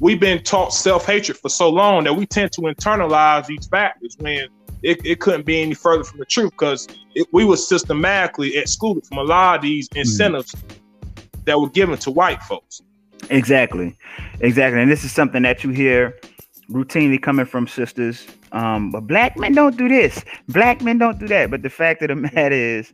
we've 0.00 0.20
been 0.20 0.42
taught 0.42 0.72
self-hatred 0.72 1.36
for 1.36 1.48
so 1.48 1.68
long 1.68 2.04
that 2.04 2.14
we 2.14 2.26
tend 2.26 2.52
to 2.52 2.62
internalize 2.62 3.46
these 3.46 3.66
factors 3.66 4.16
when 4.20 4.48
it, 4.82 5.04
it 5.04 5.20
couldn't 5.20 5.44
be 5.44 5.60
any 5.60 5.74
further 5.74 6.04
from 6.04 6.18
the 6.18 6.24
truth 6.24 6.50
because 6.52 6.86
we 7.32 7.44
were 7.44 7.56
systematically 7.56 8.56
excluded 8.56 9.06
from 9.06 9.18
a 9.18 9.22
lot 9.22 9.56
of 9.56 9.62
these 9.62 9.88
mm. 9.88 10.00
incentives 10.00 10.54
mm. 10.54 11.44
that 11.44 11.58
were 11.58 11.70
given 11.70 11.98
to 11.98 12.10
white 12.10 12.42
folks. 12.42 12.82
Exactly, 13.30 13.96
exactly, 14.40 14.80
and 14.80 14.90
this 14.90 15.04
is 15.04 15.12
something 15.12 15.42
that 15.42 15.64
you 15.64 15.70
hear 15.70 16.16
routinely 16.70 17.20
coming 17.20 17.46
from 17.46 17.66
sisters. 17.66 18.26
Um, 18.52 18.90
but 18.90 19.06
black 19.06 19.36
men 19.36 19.52
don't 19.54 19.76
do 19.76 19.88
this. 19.88 20.24
Black 20.48 20.82
men 20.82 20.98
don't 20.98 21.18
do 21.18 21.28
that. 21.28 21.50
But 21.50 21.62
the 21.62 21.70
fact 21.70 22.02
of 22.02 22.08
the 22.08 22.16
matter 22.34 22.52
is, 22.52 22.92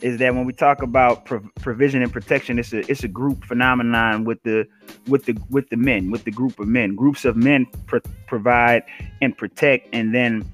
is 0.00 0.18
that 0.18 0.34
when 0.34 0.44
we 0.44 0.52
talk 0.52 0.82
about 0.82 1.24
pro- 1.24 1.48
provision 1.60 2.02
and 2.02 2.12
protection, 2.12 2.58
it's 2.58 2.72
a 2.72 2.88
it's 2.90 3.04
a 3.04 3.08
group 3.08 3.44
phenomenon 3.44 4.24
with 4.24 4.42
the 4.42 4.66
with 5.06 5.24
the 5.24 5.36
with 5.50 5.68
the 5.70 5.76
men, 5.76 6.10
with 6.10 6.24
the 6.24 6.30
group 6.30 6.58
of 6.58 6.68
men. 6.68 6.94
Groups 6.94 7.24
of 7.24 7.36
men 7.36 7.66
pro- 7.86 8.00
provide 8.26 8.84
and 9.20 9.36
protect, 9.36 9.88
and 9.92 10.14
then 10.14 10.44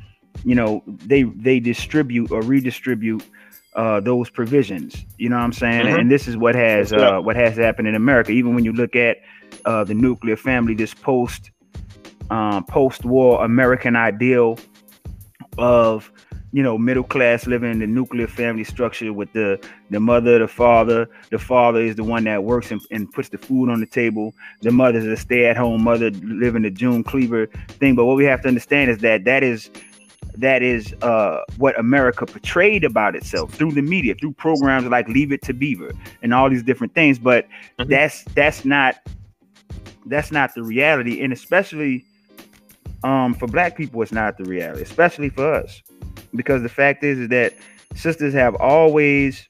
you 0.44 0.54
know 0.54 0.82
they 0.86 1.24
they 1.24 1.60
distribute 1.60 2.30
or 2.30 2.42
redistribute 2.42 3.24
uh, 3.74 4.00
those 4.00 4.30
provisions. 4.30 5.04
You 5.18 5.28
know 5.28 5.36
what 5.36 5.44
I'm 5.44 5.52
saying? 5.52 5.86
Mm-hmm. 5.86 6.00
And 6.00 6.10
this 6.10 6.28
is 6.28 6.36
what 6.36 6.54
has 6.54 6.92
uh, 6.92 7.18
what 7.18 7.36
has 7.36 7.56
happened 7.56 7.88
in 7.88 7.94
America. 7.94 8.32
Even 8.32 8.54
when 8.54 8.64
you 8.64 8.72
look 8.72 8.96
at 8.96 9.18
uh, 9.64 9.84
the 9.84 9.94
nuclear 9.94 10.36
family, 10.36 10.74
this 10.74 10.94
post 10.94 11.50
um, 12.30 12.64
post-war 12.64 13.44
American 13.44 13.96
ideal 13.96 14.59
of 15.59 16.10
you 16.52 16.62
know 16.62 16.78
middle 16.78 17.02
class 17.02 17.46
living 17.46 17.70
in 17.70 17.80
the 17.80 17.86
nuclear 17.86 18.28
family 18.28 18.64
structure 18.64 19.12
with 19.12 19.32
the 19.32 19.60
the 19.90 19.98
mother 19.98 20.38
the 20.38 20.48
father 20.48 21.09
the 21.30 21.38
father 21.38 21.80
is 21.80 21.96
the 21.96 22.05
one 22.05 22.24
that 22.24 22.44
works 22.44 22.70
and, 22.70 22.80
and 22.92 23.10
puts 23.12 23.28
the 23.28 23.38
food 23.38 23.68
on 23.68 23.80
the 23.80 23.86
table 23.86 24.32
the 24.62 24.70
mother 24.70 24.98
is 24.98 25.06
a 25.06 25.16
stay-at-home 25.16 25.82
mother 25.82 26.10
living 26.10 26.62
the 26.62 26.70
june 26.70 27.02
cleaver 27.02 27.46
thing 27.80 27.96
but 27.96 28.05
what 28.05 28.16
we 28.16 28.24
have 28.24 28.40
to 28.40 28.48
understand 28.48 28.88
is 28.88 28.98
that 28.98 29.24
that 29.24 29.42
is 29.42 29.68
that 30.36 30.62
is 30.62 30.92
uh, 31.02 31.40
what 31.59 31.78
America 31.78 32.26
portrayed 32.26 32.82
about 32.82 33.14
itself 33.14 33.55
through 33.55 33.70
the 33.70 33.82
media, 33.82 34.16
through 34.16 34.32
programs 34.32 34.84
like 34.86 35.06
Leave 35.09 35.30
It 35.30 35.42
to 35.42 35.52
Beaver 35.52 35.92
and 36.22 36.34
all 36.34 36.51
these 36.51 36.64
different 36.64 36.92
things. 36.92 37.20
But 37.20 37.46
mm-hmm. 37.78 37.88
that's 37.88 38.24
that's 38.34 38.64
not 38.64 38.96
that's 40.06 40.32
not 40.32 40.52
the 40.55 40.64
reality, 40.64 41.22
and 41.22 41.32
especially 41.32 42.05
um, 43.05 43.35
for 43.35 43.47
black 43.47 43.76
people, 43.76 44.02
it's 44.02 44.12
not 44.12 44.39
the 44.39 44.44
reality, 44.44 44.82
especially 44.82 45.28
for 45.28 45.52
us, 45.52 45.82
because 46.35 46.62
the 46.62 46.68
fact 46.68 47.05
is, 47.05 47.18
is 47.18 47.28
that 47.28 47.52
sisters 47.94 48.32
have 48.32 48.56
always 48.56 49.47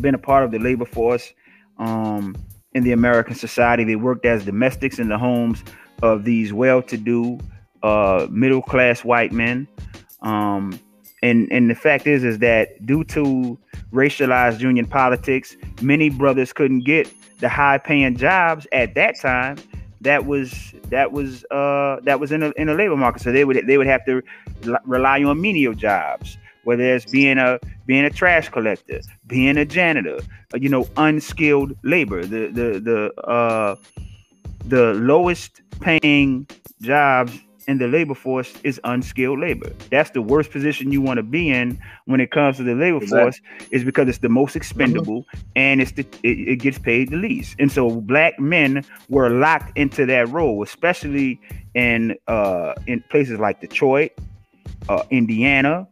been 0.00 0.14
a 0.14 0.18
part 0.18 0.44
of 0.44 0.50
the 0.50 0.58
labor 0.58 0.84
force 0.84 1.32
um, 1.78 2.36
in 2.74 2.82
the 2.82 2.92
American 2.92 3.36
society. 3.36 3.84
They 3.84 3.96
worked 3.96 4.26
as 4.26 4.44
domestics 4.44 4.98
in 4.98 5.08
the 5.08 5.18
homes 5.18 5.62
of 6.02 6.24
these 6.24 6.52
well-to-do, 6.52 7.38
uh, 7.84 8.26
middle-class 8.28 9.04
white 9.04 9.32
men. 9.32 9.68
Um, 10.22 10.78
and 11.22 11.50
and 11.52 11.70
the 11.70 11.76
fact 11.76 12.08
is, 12.08 12.24
is 12.24 12.38
that 12.40 12.84
due 12.84 13.04
to 13.04 13.56
racialized 13.92 14.58
union 14.58 14.86
politics, 14.86 15.56
many 15.80 16.10
brothers 16.10 16.52
couldn't 16.52 16.80
get 16.80 17.08
the 17.38 17.48
high-paying 17.48 18.16
jobs 18.16 18.66
at 18.72 18.94
that 18.96 19.20
time 19.20 19.58
that 20.02 20.26
was 20.26 20.74
that 20.90 21.12
was 21.12 21.44
uh 21.50 21.98
that 22.02 22.20
was 22.20 22.32
in 22.32 22.42
a 22.42 22.50
in 22.56 22.68
a 22.68 22.74
labor 22.74 22.96
market. 22.96 23.22
So 23.22 23.32
they 23.32 23.44
would 23.44 23.66
they 23.66 23.78
would 23.78 23.86
have 23.86 24.04
to 24.06 24.22
rely 24.84 25.22
on 25.22 25.40
menial 25.40 25.74
jobs, 25.74 26.38
whether 26.64 26.82
it's 26.82 27.10
being 27.10 27.38
a 27.38 27.58
being 27.86 28.04
a 28.04 28.10
trash 28.10 28.48
collector, 28.48 29.00
being 29.26 29.56
a 29.56 29.64
janitor, 29.64 30.18
uh, 30.54 30.58
you 30.58 30.68
know, 30.68 30.86
unskilled 30.96 31.76
labor. 31.82 32.24
The 32.24 32.48
the 32.48 32.80
the 32.80 33.22
uh 33.22 33.76
the 34.64 34.94
lowest 34.94 35.62
paying 35.80 36.46
jobs 36.80 37.40
in 37.72 37.78
the 37.78 37.88
labor 37.88 38.14
force 38.14 38.52
is 38.62 38.80
unskilled 38.84 39.40
labor. 39.40 39.72
That's 39.90 40.10
the 40.10 40.22
worst 40.22 40.50
position 40.50 40.92
you 40.92 41.00
want 41.00 41.16
to 41.16 41.22
be 41.22 41.50
in 41.50 41.80
when 42.04 42.20
it 42.20 42.30
comes 42.30 42.58
to 42.58 42.62
the 42.62 42.74
labor 42.74 42.98
exactly. 42.98 43.18
force, 43.20 43.40
is 43.70 43.82
because 43.82 44.08
it's 44.08 44.18
the 44.18 44.28
most 44.28 44.54
expendable 44.54 45.22
mm-hmm. 45.22 45.40
and 45.56 45.80
it's 45.80 45.92
the 45.92 46.06
it, 46.22 46.48
it, 46.48 46.56
gets 46.56 46.78
paid 46.78 47.10
the 47.10 47.16
least. 47.16 47.56
And 47.58 47.72
so 47.72 48.00
black 48.00 48.38
men 48.38 48.84
were 49.08 49.30
locked 49.30 49.76
into 49.76 50.06
that 50.06 50.28
role, 50.28 50.62
especially 50.62 51.40
in 51.74 52.16
uh 52.28 52.74
in 52.86 53.02
places 53.10 53.40
like 53.40 53.60
Detroit, 53.60 54.12
uh, 54.88 55.02
Indiana, 55.10 55.88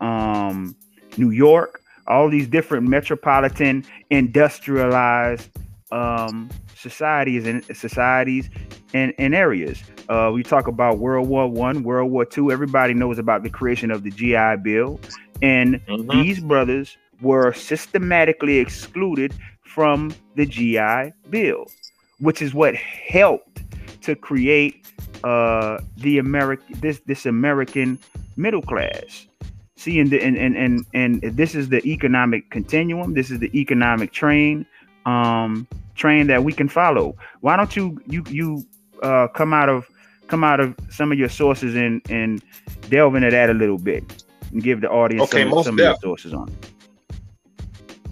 um, 0.00 0.76
New 1.18 1.30
York, 1.30 1.82
all 2.06 2.30
these 2.30 2.46
different 2.46 2.88
metropolitan 2.88 3.84
industrialized 4.10 5.50
um 5.92 6.48
societies 6.84 7.46
and 7.46 7.64
societies 7.76 8.48
and, 8.92 9.12
and 9.18 9.34
areas. 9.34 9.82
Uh, 10.08 10.30
we 10.32 10.42
talk 10.42 10.68
about 10.68 10.98
World 10.98 11.28
War 11.28 11.48
One, 11.48 11.82
World 11.82 12.12
War 12.12 12.24
Two. 12.24 12.52
Everybody 12.52 12.94
knows 12.94 13.18
about 13.18 13.42
the 13.42 13.50
creation 13.50 13.90
of 13.90 14.04
the 14.04 14.10
GI 14.10 14.62
Bill, 14.62 15.00
and 15.42 15.84
mm-hmm. 15.86 16.10
these 16.10 16.38
brothers 16.38 16.96
were 17.20 17.52
systematically 17.52 18.58
excluded 18.58 19.34
from 19.62 20.14
the 20.36 20.46
GI 20.46 21.12
Bill, 21.30 21.66
which 22.20 22.42
is 22.42 22.54
what 22.54 22.74
helped 22.76 23.62
to 24.02 24.14
create 24.14 24.86
uh, 25.24 25.78
the 25.96 26.18
American 26.18 26.78
this 26.80 27.00
this 27.06 27.26
American 27.26 27.98
middle 28.36 28.62
class. 28.62 29.26
See, 29.76 29.98
and, 29.98 30.12
and 30.12 30.36
and 30.36 30.56
and 30.56 30.86
and 30.94 31.22
this 31.22 31.54
is 31.54 31.70
the 31.70 31.84
economic 31.86 32.50
continuum. 32.50 33.14
This 33.14 33.30
is 33.30 33.40
the 33.40 33.50
economic 33.58 34.12
train 34.12 34.66
um, 35.06 35.66
train 35.94 36.26
that 36.28 36.44
we 36.44 36.52
can 36.52 36.68
follow. 36.68 37.16
Why 37.40 37.56
don't 37.56 37.74
you 37.76 38.00
you 38.06 38.24
you 38.28 38.66
uh, 39.02 39.28
come 39.28 39.52
out 39.52 39.68
of 39.68 39.86
come 40.26 40.44
out 40.44 40.60
of 40.60 40.74
some 40.90 41.12
of 41.12 41.18
your 41.18 41.28
sources 41.28 41.74
and 41.74 42.02
and 42.10 42.42
delve 42.88 43.14
into 43.14 43.30
that 43.30 43.50
a 43.50 43.54
little 43.54 43.78
bit 43.78 44.24
and 44.52 44.62
give 44.62 44.80
the 44.80 44.90
audience 44.90 45.22
okay, 45.24 45.42
some, 45.42 45.50
most 45.50 45.66
some 45.66 45.74
of 45.74 45.78
your 45.78 45.96
sources 45.96 46.32
on 46.32 46.48
it. 46.48 46.70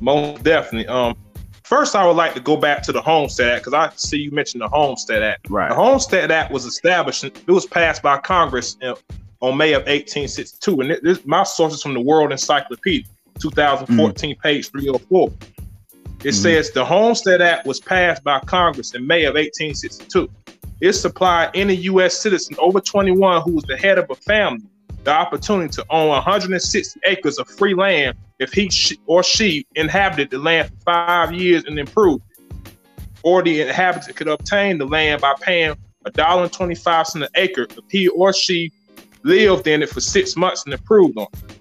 Most 0.00 0.42
definitely. 0.42 0.88
Um, 0.88 1.16
first, 1.62 1.94
I 1.94 2.04
would 2.06 2.16
like 2.16 2.34
to 2.34 2.40
go 2.40 2.56
back 2.56 2.82
to 2.82 2.92
the 2.92 3.00
Homestead 3.00 3.48
Act 3.48 3.64
because 3.64 3.74
I 3.74 3.90
see 3.96 4.18
you 4.18 4.30
mentioned 4.32 4.62
the 4.62 4.68
Homestead 4.68 5.22
Act. 5.22 5.48
Right. 5.48 5.68
The 5.68 5.76
Homestead 5.76 6.30
Act 6.30 6.52
was 6.52 6.64
established. 6.64 7.24
It 7.24 7.46
was 7.46 7.66
passed 7.66 8.02
by 8.02 8.18
Congress 8.18 8.76
in, 8.80 8.94
on 9.40 9.56
May 9.56 9.72
of 9.72 9.82
1862, 9.82 10.80
and 10.80 10.90
this, 11.02 11.24
my 11.24 11.42
sources 11.44 11.82
from 11.82 11.94
the 11.94 12.00
World 12.00 12.30
Encyclopedia, 12.30 13.06
2014, 13.40 14.34
mm. 14.34 14.40
page 14.40 14.70
304. 14.70 15.32
It 16.24 16.28
mm-hmm. 16.28 16.42
says 16.42 16.70
the 16.70 16.84
Homestead 16.84 17.40
Act 17.40 17.66
was 17.66 17.80
passed 17.80 18.22
by 18.22 18.38
Congress 18.40 18.94
in 18.94 19.06
May 19.06 19.24
of 19.24 19.34
1862. 19.34 20.30
It 20.80 20.92
supplied 20.92 21.50
any 21.54 21.74
U.S. 21.74 22.18
citizen 22.18 22.56
over 22.58 22.80
21 22.80 23.42
who 23.42 23.52
was 23.52 23.64
the 23.64 23.76
head 23.76 23.98
of 23.98 24.10
a 24.10 24.14
family 24.14 24.66
the 25.04 25.10
opportunity 25.10 25.68
to 25.68 25.84
own 25.90 26.08
160 26.08 27.00
acres 27.06 27.38
of 27.38 27.48
free 27.48 27.74
land 27.74 28.16
if 28.38 28.52
he 28.52 28.70
or 29.06 29.22
she 29.22 29.66
inhabited 29.74 30.30
the 30.30 30.38
land 30.38 30.68
for 30.68 30.76
five 30.84 31.32
years 31.32 31.64
and 31.64 31.78
improved 31.78 32.22
it. 32.30 32.72
Or 33.22 33.42
the 33.42 33.62
inhabitant 33.62 34.16
could 34.16 34.28
obtain 34.28 34.78
the 34.78 34.86
land 34.86 35.20
by 35.20 35.34
paying 35.40 35.74
$1.25 36.06 37.14
an 37.16 37.28
acre 37.34 37.62
if 37.62 37.78
he 37.90 38.08
or 38.08 38.32
she 38.32 38.72
lived 39.22 39.66
in 39.66 39.82
it 39.82 39.88
for 39.88 40.00
six 40.00 40.36
months 40.36 40.64
and 40.64 40.74
improved 40.74 41.18
on 41.18 41.26
it. 41.32 41.58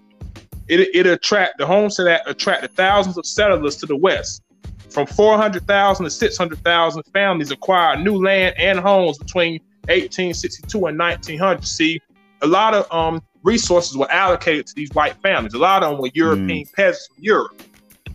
It, 0.68 0.96
it 0.96 1.08
attract 1.08 1.58
the 1.58 1.66
homestead 1.66 2.08
that 2.08 2.30
attracted 2.30 2.72
thousands 2.72 3.18
of 3.18 3.26
settlers 3.26 3.76
to 3.78 3.86
the 3.86 3.96
west. 3.96 4.42
From 4.92 5.08
400,000 5.08 6.04
to 6.04 6.10
600,000 6.10 7.04
families 7.14 7.52
acquired 7.52 8.02
new 8.02 8.22
land 8.24 8.56
and 8.58 8.80
homes 8.80 9.18
between 9.18 9.62
1862 9.88 10.86
and 10.88 11.00
1900. 11.00 11.66
See, 11.66 12.02
a 12.42 12.48
lot 12.48 12.74
of 12.74 12.92
um, 12.92 13.22
resources 13.44 13.98
were 13.98 14.12
allocated 14.12 14.68
to 14.68 14.76
these 14.76 14.90
white 14.94 15.16
families. 15.22 15.54
A 15.54 15.58
lot 15.58 15.84
of 15.84 15.92
them 15.92 16.02
were 16.02 16.10
European 16.14 16.66
mm. 16.66 16.74
peasants 16.74 17.08
from 17.08 17.24
Europe, 17.24 17.62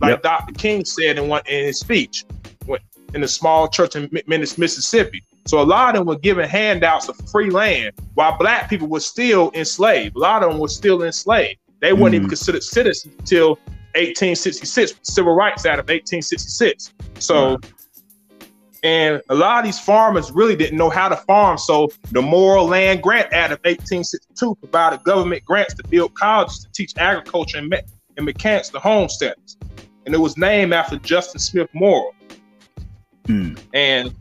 like 0.01 0.11
yep. 0.11 0.23
Dr. 0.23 0.53
King 0.53 0.85
said 0.85 1.17
in 1.17 1.27
one 1.27 1.41
in 1.47 1.65
his 1.65 1.79
speech 1.79 2.25
in 3.13 3.23
a 3.23 3.27
small 3.27 3.67
church 3.67 3.95
in 3.95 4.09
Mississippi. 4.27 5.23
So 5.45 5.61
a 5.61 5.63
lot 5.63 5.95
of 5.95 6.01
them 6.01 6.07
were 6.07 6.19
given 6.19 6.47
handouts 6.47 7.07
of 7.07 7.15
free 7.31 7.49
land, 7.49 7.93
while 8.15 8.37
black 8.37 8.69
people 8.69 8.87
were 8.87 8.99
still 8.99 9.51
enslaved. 9.53 10.15
A 10.15 10.19
lot 10.19 10.43
of 10.43 10.51
them 10.51 10.59
were 10.59 10.67
still 10.67 11.03
enslaved. 11.03 11.59
They 11.79 11.93
weren't 11.93 12.13
mm. 12.13 12.17
even 12.17 12.27
considered 12.27 12.63
citizens 12.63 13.15
until 13.19 13.57
1866, 13.97 14.99
Civil 15.03 15.33
Rights 15.33 15.65
Act 15.65 15.79
of 15.79 15.85
1866. 15.85 16.93
So, 17.19 17.59
and 18.83 19.21
a 19.29 19.35
lot 19.35 19.59
of 19.59 19.65
these 19.65 19.79
farmers 19.79 20.31
really 20.31 20.55
didn't 20.55 20.77
know 20.77 20.89
how 20.89 21.09
to 21.09 21.15
farm. 21.15 21.57
So, 21.57 21.89
the 22.11 22.21
Morrill 22.21 22.67
Land 22.67 23.01
Grant 23.01 23.33
Act 23.33 23.53
of 23.53 23.59
1862 23.59 24.55
provided 24.55 25.03
government 25.03 25.43
grants 25.45 25.73
to 25.75 25.83
build 25.87 26.13
colleges 26.13 26.59
to 26.59 26.71
teach 26.71 26.93
agriculture 26.97 27.57
and, 27.57 27.69
me- 27.69 27.81
and 28.17 28.25
mechanics 28.25 28.69
to 28.69 28.79
homesteaders. 28.79 29.57
And 30.05 30.13
it 30.13 30.19
was 30.19 30.37
named 30.37 30.73
after 30.73 30.97
Justin 30.97 31.39
Smith 31.39 31.69
Morrill. 31.73 32.13
Mm. 33.25 33.59
And 33.73 34.15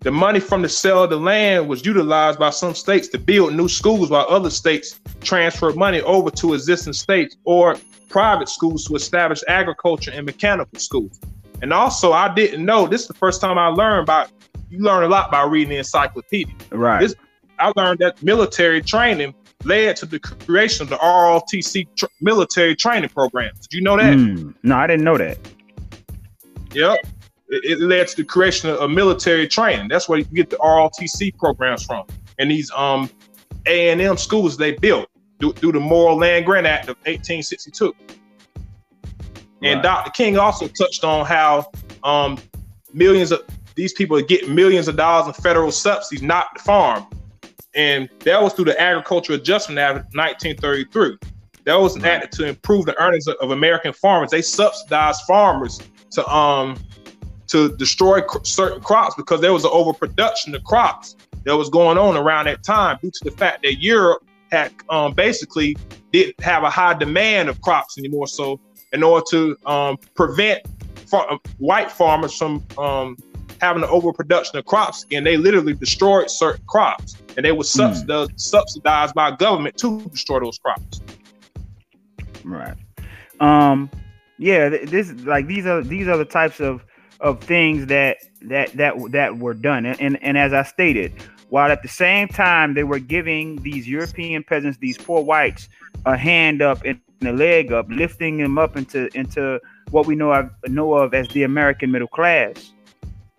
the 0.00 0.10
money 0.10 0.40
from 0.40 0.62
the 0.62 0.68
sale 0.68 1.04
of 1.04 1.10
the 1.10 1.18
land 1.18 1.68
was 1.68 1.84
utilized 1.84 2.38
by 2.38 2.50
some 2.50 2.74
states 2.74 3.08
to 3.08 3.18
build 3.18 3.54
new 3.54 3.68
schools, 3.68 4.10
while 4.10 4.26
other 4.28 4.50
states 4.50 4.98
transferred 5.20 5.76
money 5.76 6.00
over 6.02 6.30
to 6.30 6.54
existing 6.54 6.94
states 6.94 7.36
or 7.44 7.76
private 8.10 8.48
schools 8.48 8.84
to 8.84 8.94
establish 8.96 9.42
agriculture 9.48 10.10
and 10.12 10.26
mechanical 10.26 10.78
schools. 10.78 11.18
And 11.62 11.72
also, 11.72 12.12
I 12.12 12.32
didn't 12.32 12.64
know 12.64 12.86
this 12.86 13.02
is 13.02 13.08
the 13.08 13.14
first 13.14 13.40
time 13.40 13.58
I 13.58 13.68
learned 13.68 14.02
about. 14.02 14.30
You 14.68 14.78
learn 14.80 15.02
a 15.02 15.08
lot 15.08 15.30
by 15.30 15.44
reading 15.44 15.70
the 15.70 15.76
encyclopedia. 15.78 16.54
Right. 16.70 17.00
This, 17.00 17.14
I 17.58 17.72
learned 17.76 17.98
that 18.00 18.22
military 18.22 18.82
training 18.82 19.34
led 19.64 19.96
to 19.96 20.06
the 20.06 20.18
creation 20.18 20.84
of 20.84 20.90
the 20.90 20.96
ROTC 20.96 21.86
tr- 21.96 22.06
military 22.20 22.76
training 22.76 23.10
programs. 23.10 23.66
Did 23.66 23.76
you 23.76 23.82
know 23.82 23.96
that? 23.96 24.16
Mm, 24.16 24.54
no, 24.62 24.76
I 24.76 24.86
didn't 24.86 25.04
know 25.04 25.18
that. 25.18 25.38
Yep. 26.72 26.98
It, 27.48 27.64
it, 27.64 27.80
led 27.80 28.06
to 28.08 28.16
the 28.16 28.24
creation 28.24 28.70
of, 28.70 28.78
of 28.78 28.90
military 28.90 29.48
training. 29.48 29.88
That's 29.88 30.08
where 30.08 30.20
you 30.20 30.24
get 30.26 30.50
the 30.50 30.56
ROTC 30.56 31.36
programs 31.36 31.84
from. 31.84 32.06
And 32.38 32.50
these 32.50 32.70
um 32.76 33.10
A 33.66 33.90
and 33.90 34.00
M 34.00 34.16
schools 34.16 34.56
they 34.56 34.72
built 34.72 35.08
through, 35.40 35.72
the 35.72 35.80
Morrill 35.80 36.16
Land 36.16 36.46
Grant 36.46 36.66
Act 36.66 36.84
of 36.84 36.96
1862. 37.06 37.94
And 39.62 39.76
right. 39.76 39.82
Dr. 39.82 40.10
King 40.10 40.38
also 40.38 40.68
touched 40.68 41.04
on 41.04 41.26
how 41.26 41.70
um, 42.02 42.38
millions 42.92 43.32
of 43.32 43.42
these 43.74 43.92
people 43.92 44.16
are 44.16 44.22
getting 44.22 44.54
millions 44.54 44.88
of 44.88 44.96
dollars 44.96 45.26
in 45.26 45.42
federal 45.42 45.72
subsidies 45.72 46.22
not 46.22 46.56
to 46.56 46.62
farm. 46.62 47.06
And 47.74 48.08
that 48.20 48.42
was 48.42 48.52
through 48.52 48.66
the 48.66 48.80
Agricultural 48.80 49.38
Adjustment 49.38 49.78
Act 49.78 49.98
of 49.98 50.04
1933. 50.14 51.18
That 51.64 51.74
was 51.74 51.96
right. 51.96 52.06
added 52.06 52.32
to 52.32 52.46
improve 52.46 52.86
the 52.86 53.00
earnings 53.00 53.26
of, 53.26 53.36
of, 53.36 53.50
American 53.50 53.92
farmers. 53.92 54.30
They 54.30 54.42
subsidized 54.42 55.22
farmers 55.26 55.80
to 56.12 56.28
um 56.28 56.76
to 57.48 57.76
destroy 57.76 58.20
cr- 58.22 58.44
certain 58.44 58.80
crops 58.80 59.14
because 59.14 59.40
there 59.40 59.52
was 59.52 59.64
an 59.64 59.70
overproduction 59.72 60.54
of 60.54 60.64
crops 60.64 61.16
that 61.44 61.56
was 61.56 61.68
going 61.68 61.98
on 61.98 62.16
around 62.16 62.46
that 62.46 62.62
time 62.62 62.98
due 63.02 63.10
to 63.10 63.20
the 63.24 63.30
fact 63.30 63.62
that 63.62 63.80
Europe 63.80 64.24
had 64.50 64.72
um, 64.88 65.14
basically 65.14 65.76
didn't 66.12 66.40
have 66.40 66.62
a 66.62 66.70
high 66.70 66.94
demand 66.94 67.48
of 67.48 67.60
crops 67.60 67.98
anymore. 67.98 68.26
So 68.26 68.60
in 68.92 69.02
order 69.02 69.24
to 69.30 69.56
um, 69.66 69.96
prevent 70.14 70.62
far- 71.06 71.38
white 71.58 71.90
farmers 71.90 72.36
from 72.36 72.64
um, 72.78 73.16
having 73.60 73.82
an 73.82 73.88
overproduction 73.90 74.58
of 74.58 74.64
crops 74.64 75.04
and 75.12 75.26
they 75.26 75.36
literally 75.36 75.74
destroyed 75.74 76.30
certain 76.30 76.64
crops, 76.66 77.16
and 77.36 77.44
they 77.44 77.52
were 77.52 77.58
hmm. 77.58 77.62
subsidized, 77.62 78.32
mm. 78.32 78.40
subsidized 78.40 79.14
by 79.14 79.30
government 79.36 79.76
to 79.78 80.00
destroy 80.06 80.40
those 80.40 80.58
crops. 80.58 81.00
Right. 82.44 82.76
Um. 83.38 83.90
Yeah. 84.38 84.70
This 84.70 85.12
like 85.24 85.46
these 85.46 85.66
are 85.66 85.82
these 85.82 86.08
are 86.08 86.16
the 86.16 86.24
types 86.24 86.60
of 86.60 86.84
of 87.20 87.40
things 87.40 87.86
that 87.86 88.18
that 88.42 88.72
that 88.72 88.94
that 89.12 89.38
were 89.38 89.54
done, 89.54 89.86
and 89.86 90.00
and, 90.00 90.22
and 90.22 90.38
as 90.38 90.52
I 90.52 90.62
stated, 90.62 91.12
while 91.50 91.70
at 91.70 91.82
the 91.82 91.88
same 91.88 92.28
time 92.28 92.74
they 92.74 92.84
were 92.84 92.98
giving 92.98 93.56
these 93.62 93.86
European 93.86 94.42
peasants, 94.42 94.78
these 94.78 94.96
poor 94.96 95.22
whites, 95.22 95.68
a 96.06 96.16
hand 96.16 96.62
up 96.62 96.82
and 96.84 97.00
a 97.22 97.32
leg 97.32 97.72
up, 97.72 97.86
lifting 97.88 98.38
them 98.38 98.56
up 98.56 98.76
into 98.76 99.08
into 99.16 99.60
what 99.90 100.06
we 100.06 100.14
know 100.14 100.32
of, 100.32 100.50
know 100.68 100.94
of 100.94 101.12
as 101.12 101.28
the 101.28 101.42
American 101.42 101.90
middle 101.90 102.08
class. 102.08 102.72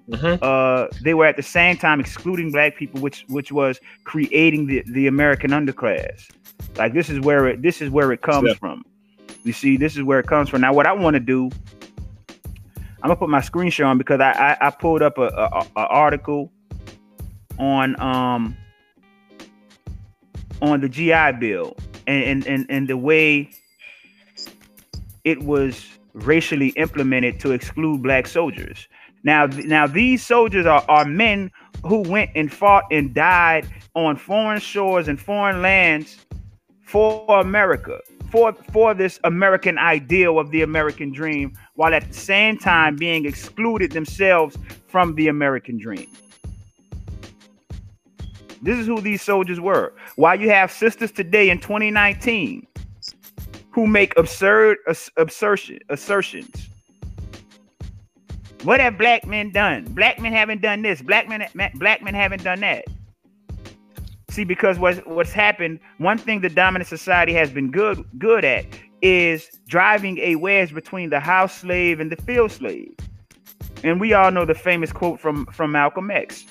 Mm-hmm. 0.10 0.44
Uh, 0.44 0.88
they 1.04 1.14
were 1.14 1.26
at 1.26 1.38
the 1.38 1.44
same 1.44 1.78
time 1.78 2.00
excluding 2.00 2.52
black 2.52 2.76
people, 2.76 3.00
which 3.00 3.26
which 3.30 3.52
was 3.52 3.80
creating 4.04 4.68
the, 4.68 4.84
the 4.88 5.08
American 5.08 5.52
underclass. 5.52 6.30
Like 6.76 6.94
this 6.94 7.10
is 7.10 7.20
where 7.22 7.48
it 7.48 7.62
this 7.62 7.82
is 7.82 7.90
where 7.90 8.12
it 8.12 8.22
comes 8.22 8.50
yeah. 8.50 8.56
from. 8.56 8.84
You 9.44 9.54
see, 9.54 9.78
this 9.78 9.96
is 9.96 10.04
where 10.04 10.20
it 10.20 10.28
comes 10.28 10.50
from. 10.50 10.62
Now, 10.62 10.74
what 10.74 10.86
I 10.86 10.92
want 10.92 11.16
to 11.16 11.20
do, 11.20 11.50
I'm 13.02 13.04
gonna 13.04 13.16
put 13.16 13.30
my 13.30 13.42
screen 13.42 13.72
share 13.72 13.86
on 13.86 13.98
because 13.98 14.20
I 14.20 14.32
I, 14.32 14.68
I 14.68 14.70
pulled 14.70 15.02
up 15.02 15.18
a, 15.18 15.28
a, 15.28 15.66
a 15.78 15.88
article 15.88 16.52
on 17.62 17.98
um 18.02 18.58
on 20.62 20.82
the 20.82 20.90
GI 20.90 21.34
Bill 21.40 21.78
and 22.08 22.24
and 22.24 22.48
and, 22.48 22.66
and 22.70 22.88
the 22.90 22.98
way 22.98 23.50
it 25.24 25.44
was 25.44 25.88
racially 26.14 26.70
implemented 26.70 27.40
to 27.40 27.52
exclude 27.52 28.04
black 28.04 28.28
soldiers. 28.28 28.88
Now, 29.24 29.46
now 29.46 29.86
these 29.86 30.26
soldiers 30.26 30.66
are, 30.66 30.84
are 30.90 31.06
men 31.06 31.52
who 31.86 32.00
went 32.00 32.32
and 32.36 32.52
fought 32.52 32.86
and 32.92 33.14
died 33.14 33.68
on 33.96 34.16
foreign 34.18 34.60
shores 34.60 35.08
and 35.08 35.22
foreign 35.22 35.62
lands 35.62 36.18
for 36.82 37.40
America, 37.40 38.00
for 38.32 38.54
for 38.74 38.94
this 38.94 39.20
American 39.24 39.78
ideal 39.78 40.40
of 40.40 40.50
the 40.52 40.64
American 40.64 41.12
dream, 41.12 41.54
while 41.76 41.94
at 41.94 42.08
the 42.08 42.14
same 42.14 42.58
time 42.58 42.96
being 42.96 43.26
excluded 43.26 43.92
themselves 43.92 44.58
from 44.88 45.14
the 45.16 45.28
American 45.28 45.78
dream. 45.78 46.08
This 48.62 48.78
is 48.78 48.86
who 48.86 49.02
these 49.02 49.22
soldiers 49.22 49.60
were. 49.60 49.94
Why 50.16 50.36
you 50.36 50.50
have 50.50 50.72
sisters 50.72 51.12
today 51.12 51.50
in 51.50 51.60
2019 51.60 52.68
who 53.72 53.88
make 53.88 54.16
absurd 54.18 54.78
assertion, 55.18 55.80
assertions. 55.90 56.70
What 58.64 58.80
have 58.80 58.98
black 58.98 59.26
men 59.26 59.52
done? 59.52 59.86
Black 59.86 60.20
men 60.20 60.32
haven't 60.32 60.62
done 60.62 60.84
this. 60.84 61.02
Black 61.02 61.28
men, 61.28 61.48
black 61.76 62.04
men 62.04 62.14
haven't 62.14 62.44
done 62.44 62.60
that. 62.60 62.86
See, 64.30 64.44
because 64.44 64.78
what's 64.78 65.00
what's 65.00 65.32
happened, 65.32 65.80
one 65.98 66.18
thing 66.18 66.42
the 66.42 66.50
dominant 66.50 66.88
society 66.88 67.34
has 67.34 67.50
been 67.50 67.72
good 67.72 68.06
good 68.20 68.46
at 68.46 68.66
is 69.02 69.50
driving 69.68 70.20
a 70.20 70.36
wedge 70.36 70.74
between 70.76 71.10
the 71.10 71.20
house 71.20 71.58
slave 71.58 72.00
and 72.00 72.12
the 72.12 72.16
field 72.18 72.52
slave. 72.52 72.94
And 73.84 74.00
we 74.00 74.14
all 74.14 74.30
know 74.30 74.46
the 74.46 74.54
famous 74.54 74.92
quote 74.92 75.20
from 75.20 75.48
from 75.48 75.72
Malcolm 75.72 76.12
X 76.12 76.46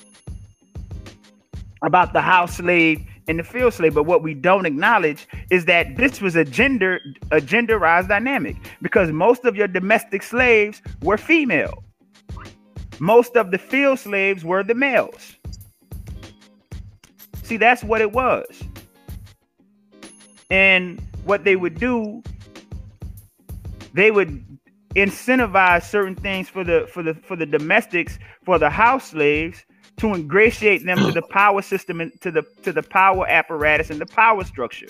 about 1.81 2.13
the 2.13 2.21
house 2.21 2.57
slave 2.57 3.03
and 3.27 3.39
the 3.39 3.43
field 3.43 3.73
slave. 3.73 3.93
But 3.93 4.03
what 4.03 4.23
we 4.23 4.33
don't 4.33 4.65
acknowledge 4.65 5.27
is 5.49 5.65
that 5.65 5.95
this 5.97 6.21
was 6.21 6.35
a 6.35 6.45
gender 6.45 6.99
a 7.31 7.37
genderized 7.37 8.07
dynamic 8.07 8.57
because 8.81 9.11
most 9.11 9.45
of 9.45 9.55
your 9.55 9.67
domestic 9.67 10.23
slaves 10.23 10.81
were 11.01 11.17
female. 11.17 11.83
Most 12.99 13.35
of 13.35 13.51
the 13.51 13.57
field 13.57 13.99
slaves 13.99 14.45
were 14.45 14.63
the 14.63 14.75
males. 14.75 15.35
See, 17.43 17.57
that's 17.57 17.83
what 17.83 17.99
it 17.99 18.11
was. 18.11 18.63
And 20.49 21.01
what 21.25 21.43
they 21.43 21.55
would 21.55 21.79
do, 21.79 22.21
they 23.93 24.11
would 24.11 24.45
incentivize 24.95 25.83
certain 25.83 26.15
things 26.15 26.49
for 26.49 26.63
the 26.63 26.87
for 26.93 27.01
the 27.01 27.13
for 27.15 27.35
the 27.35 27.45
domestics, 27.45 28.19
for 28.43 28.59
the 28.59 28.69
house 28.69 29.09
slaves, 29.09 29.65
to 30.01 30.13
ingratiate 30.13 30.83
them 30.85 30.97
to 30.97 31.11
the 31.11 31.21
power 31.29 31.61
system 31.61 32.01
and 32.01 32.19
to 32.21 32.31
the 32.31 32.43
to 32.63 32.73
the 32.73 32.83
power 32.83 33.27
apparatus 33.27 33.89
and 33.89 34.01
the 34.01 34.05
power 34.05 34.43
structure. 34.43 34.87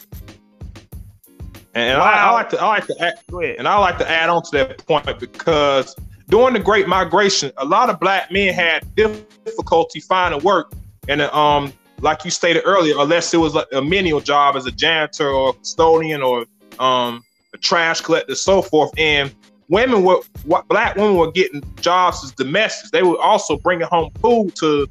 And 1.73 1.99
wow. 1.99 2.05
I, 2.05 2.15
I, 2.15 2.31
like 2.31 2.49
to 2.49 2.61
I 2.61 2.67
like 2.67 2.87
to 2.87 2.95
add, 2.99 3.13
and 3.57 3.67
I 3.67 3.77
like 3.77 3.97
to 3.99 4.09
add 4.09 4.29
on 4.29 4.43
to 4.43 4.51
that 4.57 4.85
point 4.85 5.19
because 5.19 5.95
during 6.27 6.53
the 6.53 6.59
Great 6.59 6.87
Migration, 6.87 7.51
a 7.57 7.65
lot 7.65 7.89
of 7.89 7.99
black 7.99 8.31
men 8.31 8.53
had 8.53 8.83
difficulty 8.95 9.99
finding 9.99 10.41
work, 10.43 10.73
and 11.07 11.21
um, 11.21 11.71
like 11.99 12.25
you 12.25 12.31
stated 12.31 12.63
earlier, 12.65 12.95
unless 12.97 13.33
it 13.33 13.37
was 13.37 13.55
a 13.55 13.81
menial 13.81 14.21
job 14.21 14.55
as 14.55 14.65
a 14.65 14.71
janitor 14.71 15.29
or 15.29 15.53
custodian 15.53 16.21
or 16.21 16.45
um, 16.79 17.23
a 17.53 17.57
trash 17.57 18.01
collector, 18.01 18.35
so 18.35 18.61
forth. 18.61 18.91
And 18.97 19.33
women 19.69 20.03
were 20.03 20.21
what 20.43 20.67
black 20.67 20.95
women 20.95 21.15
were 21.15 21.31
getting 21.31 21.63
jobs 21.81 22.23
as 22.23 22.31
domestics. 22.31 22.91
They 22.91 23.03
were 23.03 23.19
also 23.19 23.57
bringing 23.57 23.87
home 23.87 24.11
food 24.21 24.55
to 24.57 24.87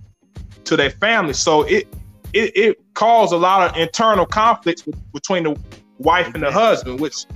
to 0.65 0.77
their 0.77 0.91
family. 0.91 1.33
So 1.33 1.63
it 1.63 1.87
it, 2.33 2.57
it 2.57 2.95
caused 2.95 3.33
a 3.33 3.37
lot 3.37 3.71
of 3.71 3.77
internal 3.77 4.27
conflicts 4.27 4.83
between 5.13 5.45
the 5.45 5.59
wife 5.99 6.33
and 6.35 6.43
the 6.43 6.53
husband, 6.53 7.01
which 7.01 7.27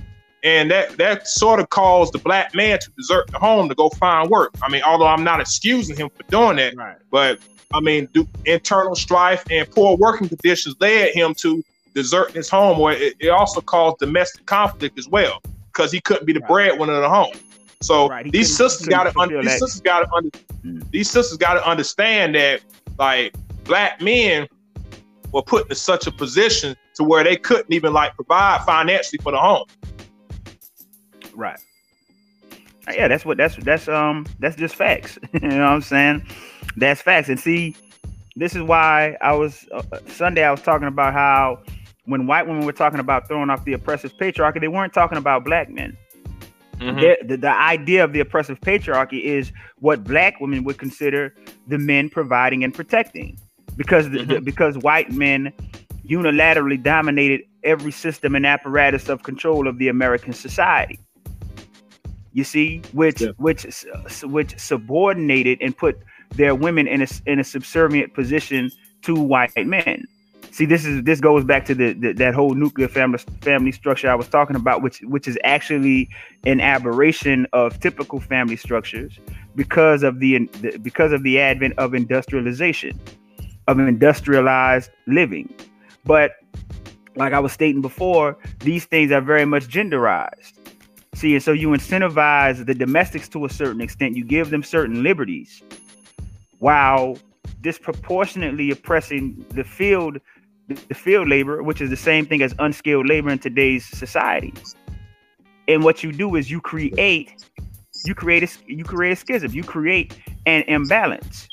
and 0.43 0.69
that 0.71 0.97
that 0.97 1.27
sort 1.27 1.59
of 1.59 1.69
caused 1.69 2.13
the 2.13 2.19
black 2.19 2.53
man 2.53 2.79
to 2.79 2.91
desert 2.91 3.29
the 3.31 3.39
home 3.39 3.67
to 3.67 3.75
go 3.75 3.89
find 3.89 4.29
work. 4.29 4.53
I 4.61 4.69
mean, 4.69 4.83
although 4.83 5.07
I'm 5.07 5.23
not 5.23 5.41
excusing 5.41 5.95
him 5.95 6.09
for 6.09 6.23
doing 6.29 6.57
that, 6.57 6.75
right. 6.75 6.97
but 7.11 7.39
I 7.73 7.79
mean, 7.79 8.07
do, 8.13 8.27
internal 8.45 8.95
strife 8.95 9.43
and 9.49 9.69
poor 9.69 9.97
working 9.97 10.29
conditions 10.29 10.75
led 10.79 11.13
him 11.13 11.33
to 11.35 11.63
desert 11.93 12.31
his 12.31 12.49
home, 12.49 12.77
where 12.79 12.93
it, 12.93 13.15
it 13.19 13.29
also 13.29 13.59
caused 13.59 13.97
domestic 13.99 14.45
conflict 14.45 14.99
as 14.99 15.07
well 15.07 15.41
because 15.73 15.91
he 15.91 15.99
couldn't 15.99 16.25
be 16.25 16.33
the 16.33 16.39
right. 16.41 16.49
breadwinner 16.49 16.93
of 16.93 17.01
the 17.01 17.09
home. 17.09 17.33
So 17.81 18.07
right. 18.07 18.31
these 18.31 18.55
sisters 18.55 18.87
got 18.87 19.03
to 19.03 19.19
un- 19.19 19.29
these 19.41 19.59
sisters 19.59 19.81
got 19.81 20.01
to 20.01 20.13
under- 20.13 20.29
mm. 20.63 20.91
these 20.91 21.09
sisters 21.09 21.37
got 21.37 21.55
to 21.55 21.67
understand 21.67 22.35
that 22.35 22.61
like 22.97 23.35
black 23.63 24.01
men 24.01 24.47
were 25.31 25.41
put 25.41 25.69
in 25.69 25.75
such 25.75 26.07
a 26.07 26.11
position 26.11 26.75
to 26.95 27.03
where 27.03 27.23
they 27.23 27.35
couldn't 27.35 27.71
even 27.73 27.93
like 27.93 28.15
provide 28.15 28.61
financially 28.65 29.19
for 29.21 29.31
the 29.31 29.37
home. 29.37 29.65
Right. 31.33 31.59
Uh, 32.87 32.93
yeah, 32.95 33.07
that's 33.07 33.25
what 33.25 33.37
that's 33.37 33.55
that's 33.57 33.87
um 33.87 34.25
that's 34.39 34.55
just 34.55 34.75
facts. 34.75 35.17
you 35.33 35.39
know 35.41 35.57
what 35.57 35.71
I'm 35.71 35.81
saying? 35.81 36.25
That's 36.77 37.01
facts. 37.01 37.29
And 37.29 37.39
see, 37.39 37.75
this 38.35 38.55
is 38.55 38.61
why 38.61 39.17
I 39.21 39.33
was 39.33 39.67
uh, 39.73 39.81
Sunday. 40.07 40.43
I 40.43 40.51
was 40.51 40.61
talking 40.61 40.87
about 40.87 41.13
how 41.13 41.59
when 42.05 42.27
white 42.27 42.47
women 42.47 42.65
were 42.65 42.73
talking 42.73 42.99
about 42.99 43.27
throwing 43.27 43.49
off 43.49 43.65
the 43.65 43.73
oppressive 43.73 44.13
patriarchy, 44.17 44.61
they 44.61 44.67
weren't 44.67 44.93
talking 44.93 45.17
about 45.17 45.43
black 45.43 45.69
men. 45.69 45.97
Mm-hmm. 46.79 47.27
The, 47.27 47.37
the, 47.37 47.49
idea 47.49 48.03
of 48.03 48.13
the 48.13 48.19
oppressive 48.19 48.59
patriarchy 48.59 49.21
is 49.21 49.51
what 49.79 50.03
black 50.03 50.39
women 50.41 50.63
would 50.65 50.77
consider 50.77 51.33
the 51.67 51.77
men 51.77 52.09
providing 52.09 52.63
and 52.63 52.73
protecting, 52.73 53.39
because 53.75 54.09
the, 54.09 54.19
mm-hmm. 54.19 54.33
the, 54.33 54.41
because 54.41 54.77
white 54.79 55.11
men 55.11 55.53
unilaterally 56.07 56.81
dominated 56.81 57.41
every 57.63 57.91
system 57.91 58.35
and 58.35 58.45
apparatus 58.45 59.09
of 59.09 59.23
control 59.23 59.67
of 59.67 59.77
the 59.79 59.87
American 59.87 60.33
society 60.33 60.99
you 62.35 62.43
see, 62.43 62.81
which 62.91 63.21
yeah. 63.21 63.29
which 63.37 63.65
which 64.23 64.59
subordinated 64.59 65.57
and 65.61 65.75
put 65.75 65.97
their 66.35 66.53
women 66.53 66.85
in 66.85 67.01
a 67.01 67.07
in 67.25 67.39
a 67.39 67.45
subservient 67.45 68.13
position 68.13 68.69
to 69.03 69.15
white 69.15 69.55
men. 69.65 70.05
See, 70.55 70.63
this 70.63 70.85
is 70.85 71.03
this 71.03 71.19
goes 71.19 71.43
back 71.43 71.65
to 71.65 71.75
the, 71.75 71.91
the, 71.91 72.13
that 72.13 72.33
whole 72.33 72.53
nuclear 72.55 72.87
family 72.87 73.19
family 73.41 73.73
structure 73.73 74.09
I 74.09 74.15
was 74.15 74.29
talking 74.29 74.55
about, 74.55 74.81
which 74.81 75.01
which 75.01 75.27
is 75.27 75.37
actually 75.43 76.07
an 76.45 76.61
aberration 76.61 77.45
of 77.51 77.77
typical 77.81 78.21
family 78.21 78.55
structures 78.55 79.19
because 79.57 80.01
of 80.01 80.21
the, 80.21 80.47
the 80.61 80.77
because 80.77 81.11
of 81.11 81.23
the 81.23 81.41
advent 81.41 81.73
of 81.77 81.93
industrialization, 81.93 82.97
of 83.67 83.79
industrialized 83.79 84.91
living. 85.07 85.53
But 86.05 86.31
like 87.17 87.33
I 87.33 87.39
was 87.39 87.51
stating 87.51 87.81
before, 87.81 88.37
these 88.59 88.85
things 88.85 89.11
are 89.11 89.19
very 89.19 89.43
much 89.43 89.67
genderized. 89.67 90.53
See, 91.15 91.33
and 91.33 91.43
so 91.43 91.51
you 91.51 91.67
incentivize 91.71 92.65
the 92.65 92.73
domestics 92.73 93.27
to 93.27 93.43
a 93.43 93.49
certain 93.49 93.81
extent. 93.81 94.15
You 94.15 94.23
give 94.23 94.51
them 94.51 94.63
certain 94.63 95.03
liberties, 95.03 95.61
while 96.59 97.17
disproportionately 97.61 98.71
oppressing 98.71 99.45
the 99.49 99.63
field, 99.63 100.19
the 100.67 100.95
field 100.95 101.27
labor, 101.27 101.61
which 101.61 101.81
is 101.81 101.89
the 101.89 101.97
same 101.97 102.25
thing 102.25 102.41
as 102.41 102.53
unskilled 102.59 103.07
labor 103.07 103.29
in 103.29 103.39
today's 103.39 103.85
society. 103.85 104.53
And 105.67 105.83
what 105.83 106.03
you 106.03 106.11
do 106.11 106.35
is 106.35 106.49
you 106.49 106.61
create, 106.61 107.45
you 108.05 108.15
create 108.15 108.43
a, 108.43 108.47
you 108.67 108.83
create 108.83 109.13
a 109.13 109.15
schism. 109.15 109.51
You 109.51 109.63
create 109.63 110.17
an 110.45 110.63
imbalance. 110.67 111.47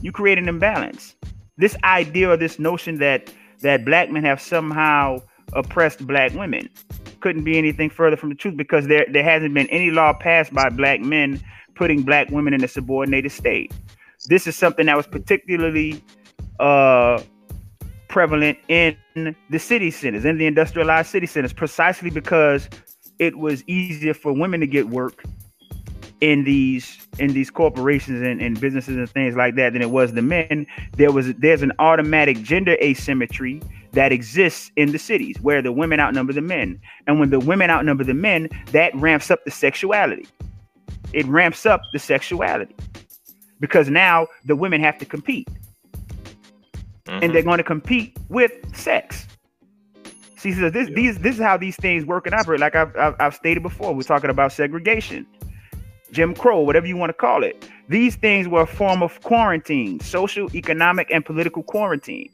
You 0.00 0.12
create 0.12 0.38
an 0.38 0.48
imbalance. 0.48 1.14
This 1.56 1.76
idea 1.84 2.30
or 2.30 2.36
this 2.36 2.58
notion 2.58 2.98
that 2.98 3.32
that 3.62 3.84
black 3.84 4.10
men 4.10 4.24
have 4.24 4.40
somehow 4.40 5.18
oppressed 5.54 6.06
black 6.06 6.32
women 6.34 6.68
couldn't 7.20 7.42
be 7.42 7.58
anything 7.58 7.90
further 7.90 8.16
from 8.16 8.28
the 8.28 8.34
truth 8.34 8.56
because 8.56 8.86
there 8.86 9.06
there 9.10 9.24
hasn't 9.24 9.54
been 9.54 9.68
any 9.70 9.90
law 9.90 10.12
passed 10.12 10.52
by 10.52 10.68
black 10.68 11.00
men 11.00 11.40
putting 11.74 12.02
black 12.02 12.30
women 12.30 12.54
in 12.54 12.62
a 12.62 12.68
subordinated 12.68 13.32
state. 13.32 13.72
This 14.26 14.46
is 14.46 14.56
something 14.56 14.86
that 14.86 14.96
was 14.96 15.06
particularly 15.06 16.02
uh, 16.60 17.22
prevalent 18.18 18.58
in 18.66 18.96
the 19.48 19.60
city 19.60 19.92
centers, 19.92 20.24
in 20.24 20.38
the 20.38 20.46
industrialized 20.46 21.08
city 21.08 21.24
centers, 21.24 21.52
precisely 21.52 22.10
because 22.10 22.68
it 23.20 23.38
was 23.38 23.62
easier 23.68 24.12
for 24.12 24.32
women 24.32 24.58
to 24.58 24.66
get 24.66 24.88
work 24.88 25.22
in 26.20 26.42
these 26.42 27.06
in 27.20 27.32
these 27.32 27.48
corporations 27.48 28.20
and, 28.20 28.42
and 28.42 28.60
businesses 28.60 28.96
and 28.96 29.08
things 29.08 29.36
like 29.36 29.54
that 29.54 29.72
than 29.72 29.82
it 29.82 29.92
was 29.92 30.14
the 30.14 30.22
men. 30.22 30.66
There 30.96 31.12
was 31.12 31.32
there's 31.34 31.62
an 31.62 31.70
automatic 31.78 32.42
gender 32.42 32.76
asymmetry 32.82 33.62
that 33.92 34.10
exists 34.10 34.72
in 34.74 34.90
the 34.90 34.98
cities 34.98 35.36
where 35.40 35.62
the 35.62 35.70
women 35.70 36.00
outnumber 36.00 36.32
the 36.32 36.40
men. 36.40 36.80
And 37.06 37.20
when 37.20 37.30
the 37.30 37.38
women 37.38 37.70
outnumber 37.70 38.02
the 38.02 38.14
men, 38.14 38.48
that 38.72 38.92
ramps 38.96 39.30
up 39.30 39.44
the 39.44 39.52
sexuality. 39.52 40.26
It 41.12 41.24
ramps 41.26 41.66
up 41.66 41.82
the 41.92 42.00
sexuality 42.00 42.74
because 43.60 43.88
now 43.88 44.26
the 44.44 44.56
women 44.56 44.80
have 44.80 44.98
to 44.98 45.04
compete. 45.04 45.46
Mm-hmm. 47.08 47.24
And 47.24 47.34
they're 47.34 47.42
going 47.42 47.58
to 47.58 47.64
compete 47.64 48.16
with 48.28 48.52
sex. 48.76 49.26
She 50.38 50.52
says 50.52 50.72
this, 50.72 50.88
yeah. 50.88 50.94
these, 50.94 51.18
this 51.18 51.36
is 51.36 51.42
how 51.42 51.56
these 51.56 51.74
things 51.76 52.04
work 52.04 52.26
and 52.26 52.34
operate. 52.34 52.60
Like 52.60 52.76
I've, 52.76 52.94
I've, 52.96 53.16
I've 53.18 53.34
stated 53.34 53.62
before, 53.62 53.94
we're 53.94 54.02
talking 54.02 54.30
about 54.30 54.52
segregation, 54.52 55.26
Jim 56.12 56.34
Crow, 56.34 56.60
whatever 56.60 56.86
you 56.86 56.96
want 56.96 57.10
to 57.10 57.14
call 57.14 57.42
it. 57.42 57.68
These 57.88 58.16
things 58.16 58.46
were 58.46 58.60
a 58.60 58.66
form 58.66 59.02
of 59.02 59.20
quarantine, 59.22 59.98
social, 60.00 60.54
economic, 60.54 61.10
and 61.10 61.24
political 61.24 61.62
quarantine. 61.62 62.30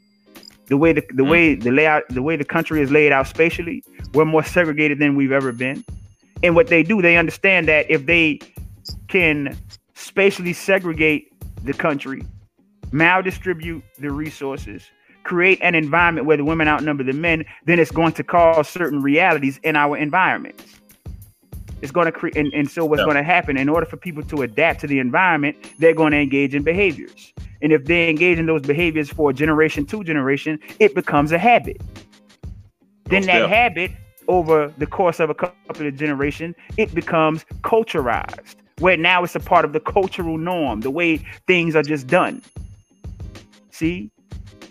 The 0.67 0.77
way 0.77 0.93
the, 0.93 1.01
the 1.13 1.23
mm. 1.23 1.29
way 1.29 1.55
the 1.55 1.71
layout, 1.71 2.03
the 2.09 2.21
way 2.21 2.35
the 2.35 2.45
country 2.45 2.81
is 2.81 2.91
laid 2.91 3.11
out 3.11 3.27
spatially, 3.27 3.83
we're 4.13 4.25
more 4.25 4.43
segregated 4.43 4.99
than 4.99 5.15
we've 5.15 5.31
ever 5.31 5.51
been. 5.51 5.85
And 6.43 6.53
what 6.53 6.67
they 6.67 6.83
do, 6.83 7.01
they 7.01 7.17
understand 7.17 7.67
that 7.69 7.89
if 7.89 8.05
they 8.05 8.39
can 9.07 9.57
spatially 9.93 10.53
segregate 10.53 11.31
the 11.63 11.73
country, 11.73 12.23
maldistribute 12.91 13.83
the 13.99 14.11
resources, 14.11 14.89
create 15.23 15.59
an 15.61 15.75
environment 15.75 16.27
where 16.27 16.37
the 16.37 16.45
women 16.45 16.67
outnumber 16.67 17.03
the 17.03 17.13
men, 17.13 17.45
then 17.65 17.79
it's 17.79 17.91
going 17.91 18.13
to 18.13 18.23
cause 18.23 18.69
certain 18.69 19.01
realities 19.01 19.59
in 19.63 19.75
our 19.75 19.97
environments. 19.97 20.63
It's 21.81 21.91
going 21.91 22.05
to 22.05 22.11
create, 22.11 22.37
and, 22.37 22.53
and 22.53 22.69
so 22.69 22.85
what's 22.85 23.01
yeah. 23.01 23.05
going 23.05 23.17
to 23.17 23.23
happen 23.23 23.57
in 23.57 23.67
order 23.67 23.85
for 23.85 23.97
people 23.97 24.23
to 24.23 24.43
adapt 24.43 24.81
to 24.81 24.87
the 24.87 24.99
environment, 24.99 25.57
they're 25.79 25.93
going 25.93 26.11
to 26.11 26.19
engage 26.19 26.55
in 26.55 26.63
behaviors. 26.63 27.33
And 27.61 27.71
if 27.71 27.85
they 27.85 28.09
engage 28.09 28.39
in 28.39 28.45
those 28.45 28.61
behaviors 28.61 29.09
for 29.09 29.33
generation 29.33 29.85
to 29.87 30.03
generation, 30.03 30.59
it 30.79 30.95
becomes 30.95 31.31
a 31.31 31.37
habit. 31.37 31.81
Then 33.05 33.23
that 33.23 33.41
yeah. 33.41 33.47
habit, 33.47 33.91
over 34.27 34.73
the 34.77 34.87
course 34.87 35.19
of 35.19 35.29
a 35.29 35.35
couple 35.35 35.85
of 35.85 35.95
generations, 35.95 36.55
it 36.77 36.93
becomes 36.95 37.45
culturalized, 37.61 38.55
where 38.79 38.97
now 38.97 39.23
it's 39.23 39.35
a 39.35 39.39
part 39.39 39.65
of 39.65 39.73
the 39.73 39.79
cultural 39.79 40.37
norm, 40.37 40.81
the 40.81 40.89
way 40.89 41.17
things 41.45 41.75
are 41.75 41.83
just 41.83 42.07
done. 42.07 42.41
See? 43.75 44.09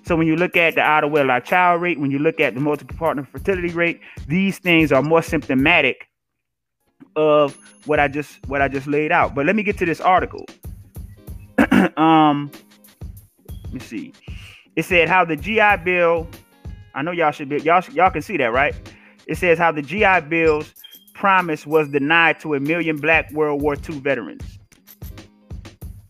So 0.06 0.16
when 0.16 0.26
you 0.26 0.34
look 0.34 0.56
at 0.56 0.76
the 0.76 0.80
out 0.80 1.04
of 1.04 1.10
wedlock 1.10 1.44
child 1.44 1.82
rate, 1.82 2.00
when 2.00 2.10
you 2.10 2.18
look 2.18 2.40
at 2.40 2.54
the 2.54 2.60
multiple 2.60 2.96
partner 2.96 3.22
fertility 3.22 3.68
rate, 3.68 4.00
these 4.28 4.58
things 4.58 4.92
are 4.92 5.02
more 5.02 5.20
symptomatic 5.20 6.08
of 7.14 7.54
what 7.84 8.00
I 8.00 8.08
just 8.08 8.38
what 8.48 8.62
I 8.62 8.68
just 8.68 8.86
laid 8.86 9.12
out. 9.12 9.34
But 9.34 9.44
let 9.44 9.56
me 9.56 9.62
get 9.62 9.76
to 9.78 9.84
this 9.84 10.00
article. 10.00 10.46
um, 11.98 12.50
let 13.64 13.74
me 13.74 13.80
see. 13.80 14.14
It 14.74 14.86
said 14.86 15.06
how 15.06 15.26
the 15.26 15.36
GI 15.36 15.84
Bill. 15.84 16.26
I 16.94 17.02
know 17.02 17.10
y'all 17.10 17.30
should 17.30 17.50
be 17.50 17.58
y'all 17.58 17.84
y'all 17.92 18.10
can 18.10 18.22
see 18.22 18.38
that 18.38 18.54
right. 18.54 18.74
It 19.26 19.36
says 19.36 19.58
how 19.58 19.70
the 19.70 19.82
GI 19.82 20.28
Bill's 20.30 20.72
promise 21.12 21.66
was 21.66 21.90
denied 21.90 22.40
to 22.40 22.54
a 22.54 22.60
million 22.60 22.96
Black 22.96 23.30
World 23.32 23.60
War 23.60 23.76
II 23.76 24.00
veterans. 24.00 24.58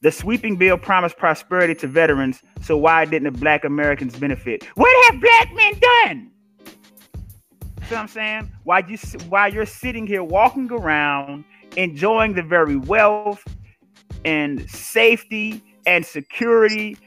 The 0.04 0.12
sweeping 0.12 0.56
bill 0.56 0.76
promised 0.76 1.16
prosperity 1.16 1.74
to 1.76 1.86
veterans, 1.86 2.42
so 2.60 2.76
why 2.76 3.06
didn't 3.06 3.32
the 3.32 3.38
Black 3.38 3.64
Americans 3.64 4.14
benefit? 4.14 4.62
What 4.74 5.06
have 5.06 5.18
Black 5.18 5.54
men 5.54 5.80
done? 5.80 6.30
See 6.66 7.94
what 7.94 8.00
I'm 8.00 8.08
saying? 8.08 8.52
While 8.64 8.84
you 8.84 8.98
while 9.30 9.50
you're 9.50 9.64
sitting 9.64 10.06
here 10.06 10.22
walking 10.22 10.70
around 10.70 11.46
enjoying 11.78 12.34
the 12.34 12.42
very 12.42 12.76
wealth 12.76 13.42
and 14.26 14.70
safety 14.70 15.62
and 15.86 16.04
security 16.04 16.98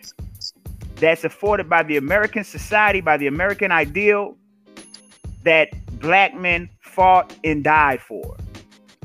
that's 0.96 1.24
afforded 1.24 1.70
by 1.70 1.84
the 1.84 1.98
American 1.98 2.44
society, 2.44 3.00
by 3.00 3.16
the 3.18 3.28
American 3.28 3.72
ideal 3.72 4.36
that 5.44 5.70
black 6.00 6.34
men 6.34 6.68
fought 6.82 7.32
and 7.44 7.64
died 7.64 8.02
for. 8.02 8.36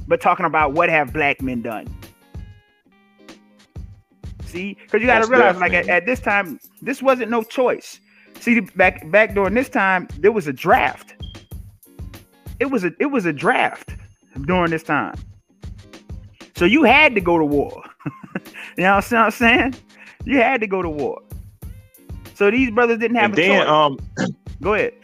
But 0.08 0.22
talking 0.22 0.46
about 0.46 0.72
what 0.72 0.88
have 0.88 1.12
black 1.12 1.42
men 1.42 1.60
done? 1.60 1.94
See, 4.52 4.74
because 4.74 5.00
you 5.00 5.06
got 5.06 5.24
to 5.24 5.30
realize, 5.30 5.56
like 5.58 5.72
at, 5.72 5.88
at, 5.88 6.06
this 6.06 6.20
time, 6.20 6.60
this 6.82 7.02
wasn't 7.02 7.30
no 7.30 7.42
choice. 7.42 8.00
See, 8.40 8.60
back 8.60 9.10
back 9.10 9.34
during 9.34 9.54
this 9.54 9.68
time, 9.68 10.08
there 10.18 10.32
was 10.32 10.46
a 10.46 10.52
draft 10.52 11.14
it 12.62 12.70
was 12.70 12.84
a 12.84 12.92
it 13.00 13.06
was 13.06 13.26
a 13.26 13.32
draft 13.32 13.90
during 14.42 14.70
this 14.70 14.84
time. 14.84 15.16
So 16.54 16.64
you 16.64 16.84
had 16.84 17.14
to 17.16 17.20
go 17.20 17.36
to 17.36 17.44
war. 17.44 17.82
you 18.76 18.84
know 18.84 18.94
what 18.94 19.12
I'm 19.12 19.30
saying? 19.32 19.74
You 20.24 20.36
had 20.38 20.60
to 20.60 20.68
go 20.68 20.80
to 20.80 20.88
war. 20.88 21.20
So 22.34 22.50
these 22.50 22.70
brothers 22.70 22.98
didn't 22.98 23.16
have 23.16 23.30
and 23.30 23.38
a 23.38 23.42
then, 23.42 23.66
choice. 23.66 23.68
Um, 23.68 24.36
go 24.62 24.74
ahead. 24.74 24.94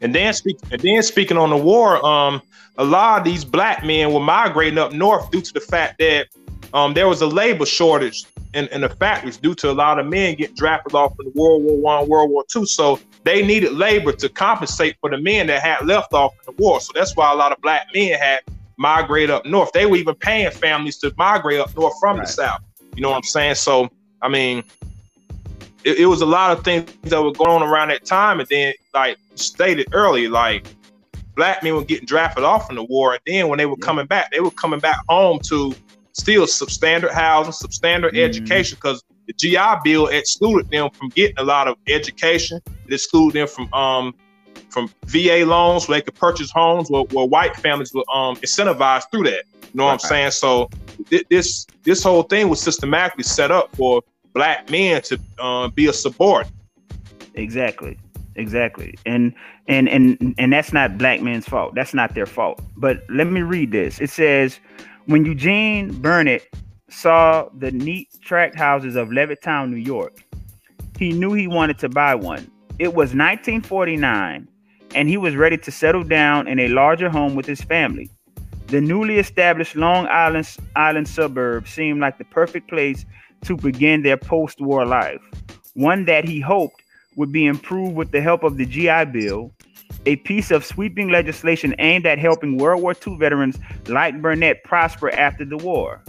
And 0.00 0.14
then 0.14 0.32
speak 0.32 0.56
and 0.70 0.80
then 0.80 1.02
speaking 1.02 1.36
on 1.36 1.50
the 1.50 1.56
war, 1.58 2.04
um, 2.06 2.40
a 2.78 2.84
lot 2.84 3.18
of 3.18 3.24
these 3.24 3.44
black 3.44 3.84
men 3.84 4.12
were 4.14 4.20
migrating 4.20 4.78
up 4.78 4.92
north 4.92 5.30
due 5.30 5.42
to 5.42 5.52
the 5.52 5.60
fact 5.60 5.98
that 5.98 6.28
um, 6.72 6.94
there 6.94 7.08
was 7.08 7.20
a 7.20 7.26
labor 7.26 7.66
shortage 7.66 8.24
in, 8.54 8.66
in 8.68 8.80
the 8.80 8.88
factories 8.88 9.36
due 9.36 9.54
to 9.56 9.70
a 9.70 9.72
lot 9.72 9.98
of 9.98 10.06
men 10.06 10.34
getting 10.34 10.56
drafted 10.56 10.94
off 10.94 11.14
in 11.20 11.30
World 11.34 11.62
War 11.62 11.76
One, 11.76 12.08
World 12.08 12.30
War 12.30 12.44
Two. 12.48 12.66
So 12.66 12.98
they 13.24 13.44
needed 13.44 13.72
labor 13.72 14.12
to 14.12 14.28
compensate 14.28 14.96
for 15.00 15.10
the 15.10 15.18
men 15.18 15.46
that 15.48 15.62
had 15.62 15.86
left 15.86 16.12
off 16.12 16.32
in 16.32 16.54
the 16.54 16.62
war. 16.62 16.80
So 16.80 16.92
that's 16.94 17.16
why 17.16 17.32
a 17.32 17.34
lot 17.34 17.52
of 17.52 17.60
black 17.60 17.88
men 17.94 18.18
had 18.18 18.40
migrated 18.76 19.30
up 19.30 19.44
north. 19.44 19.72
They 19.72 19.86
were 19.86 19.96
even 19.96 20.14
paying 20.14 20.50
families 20.50 20.96
to 20.98 21.12
migrate 21.16 21.60
up 21.60 21.76
north 21.76 21.94
from 22.00 22.18
right. 22.18 22.26
the 22.26 22.32
south. 22.32 22.60
You 22.94 23.02
know 23.02 23.10
what 23.10 23.16
I'm 23.16 23.22
saying? 23.22 23.56
So 23.56 23.90
I 24.22 24.28
mean, 24.28 24.64
it, 25.84 25.98
it, 25.98 26.06
was 26.06 26.20
a 26.20 26.26
lot 26.26 26.56
of 26.56 26.64
things 26.64 26.92
that 27.02 27.22
were 27.22 27.32
going 27.32 27.50
on 27.50 27.62
around 27.62 27.88
that 27.88 28.04
time. 28.04 28.40
And 28.40 28.48
then, 28.48 28.74
like 28.94 29.18
stated 29.34 29.88
earlier, 29.92 30.28
like 30.28 30.66
black 31.36 31.62
men 31.62 31.74
were 31.74 31.84
getting 31.84 32.06
drafted 32.06 32.44
off 32.44 32.68
in 32.70 32.76
the 32.76 32.82
war, 32.82 33.12
and 33.12 33.20
then 33.26 33.48
when 33.48 33.58
they 33.58 33.66
were 33.66 33.76
yeah. 33.78 33.86
coming 33.86 34.06
back, 34.06 34.30
they 34.32 34.40
were 34.40 34.50
coming 34.50 34.80
back 34.80 34.98
home 35.08 35.38
to 35.44 35.74
still 36.18 36.46
substandard 36.46 37.12
housing, 37.12 37.52
substandard 37.52 38.12
mm-hmm. 38.12 38.18
education, 38.18 38.76
because 38.76 39.02
the 39.26 39.32
GI 39.34 39.80
Bill 39.84 40.06
excluded 40.08 40.70
them 40.70 40.90
from 40.90 41.08
getting 41.10 41.38
a 41.38 41.44
lot 41.44 41.68
of 41.68 41.76
education. 41.86 42.60
It 42.86 42.94
excluded 42.94 43.34
them 43.34 43.48
from 43.48 43.72
um 43.74 44.14
from 44.70 44.90
VA 45.06 45.44
loans 45.46 45.88
where 45.88 45.98
they 45.98 46.02
could 46.02 46.14
purchase 46.14 46.50
homes 46.50 46.90
where, 46.90 47.04
where 47.04 47.26
white 47.26 47.56
families 47.56 47.92
were 47.94 48.04
um 48.12 48.36
incentivized 48.36 49.10
through 49.10 49.24
that. 49.24 49.44
You 49.62 49.70
know 49.74 49.84
what 49.84 49.92
I'm 49.92 49.98
saying? 49.98 50.30
So 50.32 50.70
th- 51.10 51.26
this 51.28 51.66
this 51.82 52.02
whole 52.02 52.22
thing 52.22 52.48
was 52.48 52.60
systematically 52.60 53.24
set 53.24 53.50
up 53.50 53.74
for 53.76 54.02
black 54.32 54.70
men 54.70 55.02
to 55.02 55.20
uh, 55.38 55.68
be 55.68 55.86
a 55.86 55.92
subordinate. 55.92 56.54
Exactly. 57.34 57.98
Exactly. 58.36 58.94
And 59.04 59.34
and 59.66 59.88
and 59.88 60.34
and 60.38 60.52
that's 60.52 60.72
not 60.72 60.96
black 60.96 61.20
men's 61.20 61.46
fault. 61.46 61.74
That's 61.74 61.92
not 61.92 62.14
their 62.14 62.26
fault. 62.26 62.62
But 62.76 63.04
let 63.10 63.26
me 63.26 63.42
read 63.42 63.72
this. 63.72 64.00
It 64.00 64.10
says 64.10 64.60
when 65.08 65.24
Eugene 65.24 65.90
Burnett 66.02 66.46
saw 66.90 67.48
the 67.56 67.70
neat 67.70 68.08
tract 68.20 68.58
houses 68.58 68.94
of 68.94 69.08
Levittown, 69.08 69.70
New 69.70 69.76
York, 69.76 70.22
he 70.98 71.12
knew 71.12 71.32
he 71.32 71.46
wanted 71.46 71.78
to 71.78 71.88
buy 71.88 72.14
one. 72.14 72.50
It 72.78 72.88
was 72.88 73.14
1949, 73.14 74.46
and 74.94 75.08
he 75.08 75.16
was 75.16 75.34
ready 75.34 75.56
to 75.56 75.70
settle 75.70 76.04
down 76.04 76.46
in 76.46 76.58
a 76.58 76.68
larger 76.68 77.08
home 77.08 77.34
with 77.34 77.46
his 77.46 77.62
family. 77.62 78.10
The 78.66 78.82
newly 78.82 79.18
established 79.18 79.76
Long 79.76 80.06
Island, 80.08 80.46
Island 80.76 81.08
suburb 81.08 81.66
seemed 81.66 82.00
like 82.00 82.18
the 82.18 82.26
perfect 82.26 82.68
place 82.68 83.06
to 83.46 83.56
begin 83.56 84.02
their 84.02 84.18
post 84.18 84.60
war 84.60 84.84
life, 84.84 85.22
one 85.72 86.04
that 86.04 86.26
he 86.26 86.38
hoped 86.38 86.82
would 87.16 87.32
be 87.32 87.46
improved 87.46 87.94
with 87.94 88.10
the 88.10 88.20
help 88.20 88.42
of 88.42 88.58
the 88.58 88.66
GI 88.66 89.06
Bill 89.06 89.54
a 90.08 90.16
piece 90.16 90.50
of 90.50 90.64
sweeping 90.64 91.10
legislation 91.10 91.74
aimed 91.78 92.06
at 92.06 92.18
helping 92.18 92.56
World 92.56 92.80
War 92.80 92.94
II 93.06 93.18
veterans 93.18 93.58
like 93.88 94.22
Burnett 94.22 94.64
prosper 94.64 95.10
after 95.10 95.44
the 95.44 95.58
war. 95.58 96.02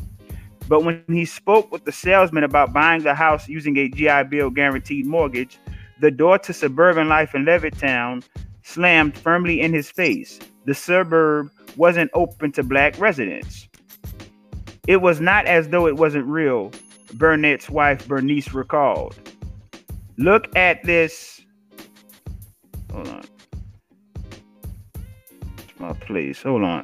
But 0.69 0.85
when 0.85 1.03
he 1.09 1.25
spoke 1.25 1.69
with 1.69 1.83
the 1.83 1.91
salesman 1.91 2.45
about 2.45 2.71
buying 2.71 3.03
the 3.03 3.13
house 3.13 3.49
using 3.49 3.75
a 3.75 3.89
GI 3.89 4.23
Bill 4.29 4.51
guaranteed 4.51 5.05
mortgage, 5.05 5.59
the 5.99 6.11
door 6.11 6.39
to 6.39 6.53
suburban 6.53 7.09
life 7.09 7.35
in 7.35 7.43
Levittown 7.43 8.23
slammed 8.63 9.17
firmly 9.17 9.59
in 9.59 9.73
his 9.73 9.91
face. 9.91 10.39
The 10.63 10.73
suburb 10.73 11.51
wasn't 11.75 12.09
open 12.13 12.53
to 12.53 12.63
black 12.63 12.97
residents. 13.01 13.67
It 14.87 15.01
was 15.01 15.19
not 15.19 15.45
as 15.45 15.67
though 15.67 15.87
it 15.87 15.97
wasn't 15.97 16.25
real, 16.25 16.71
Burnett's 17.15 17.69
wife 17.69 18.07
Bernice 18.07 18.53
recalled. 18.53 19.19
Look 20.17 20.55
at 20.55 20.81
this. 20.85 21.41
Hold 22.93 23.09
on 23.09 23.23
Oh, 25.79 25.85
my 25.85 25.93
place. 25.93 26.41
Hold 26.43 26.63
on. 26.63 26.83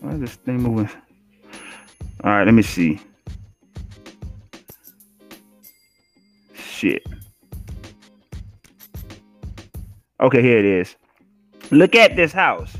Why 0.00 0.10
is 0.12 0.20
this 0.20 0.34
thing 0.34 0.58
moving? 0.58 0.88
All 2.22 2.30
right, 2.30 2.44
let 2.44 2.54
me 2.54 2.62
see. 2.62 3.00
Shit. 6.54 7.02
Okay, 10.20 10.42
here 10.42 10.58
it 10.58 10.64
is. 10.64 10.96
Look 11.70 11.94
at 11.94 12.16
this 12.16 12.32
house. 12.32 12.76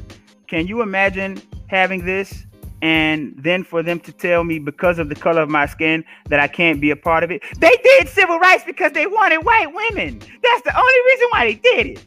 Can 0.46 0.66
you 0.66 0.82
imagine 0.82 1.42
having 1.66 2.04
this 2.04 2.43
and 2.84 3.34
then 3.38 3.64
for 3.64 3.82
them 3.82 3.98
to 3.98 4.12
tell 4.12 4.44
me 4.44 4.58
because 4.58 4.98
of 4.98 5.08
the 5.08 5.14
color 5.14 5.40
of 5.40 5.48
my 5.48 5.64
skin 5.64 6.04
that 6.28 6.38
I 6.38 6.46
can't 6.46 6.82
be 6.82 6.90
a 6.90 6.96
part 6.96 7.24
of 7.24 7.30
it. 7.30 7.42
They 7.58 7.74
did 7.82 8.10
civil 8.10 8.38
rights 8.38 8.62
because 8.66 8.92
they 8.92 9.06
wanted 9.06 9.38
white 9.38 9.72
women. 9.72 10.18
That's 10.18 10.62
the 10.64 10.76
only 10.76 11.00
reason 11.06 11.26
why 11.30 11.46
they 11.46 11.54
did 11.54 11.86
it. 11.86 12.04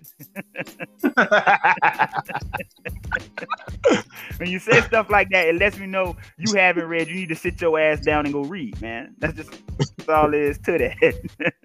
when 4.37 4.51
you 4.51 4.59
say 4.59 4.79
stuff 4.81 5.09
like 5.09 5.29
that, 5.31 5.47
it 5.47 5.55
lets 5.55 5.79
me 5.79 5.87
know 5.87 6.15
you 6.37 6.53
haven't 6.53 6.85
read. 6.85 7.07
You 7.07 7.15
need 7.15 7.29
to 7.29 7.35
sit 7.35 7.59
your 7.59 7.79
ass 7.79 8.01
down 8.01 8.25
and 8.25 8.33
go 8.33 8.43
read, 8.43 8.79
man. 8.79 9.15
That's 9.17 9.35
just 9.35 9.49
that's 9.79 10.07
all 10.07 10.29
there 10.29 10.43
is 10.43 10.59
to 10.59 10.77
that. 10.77 11.55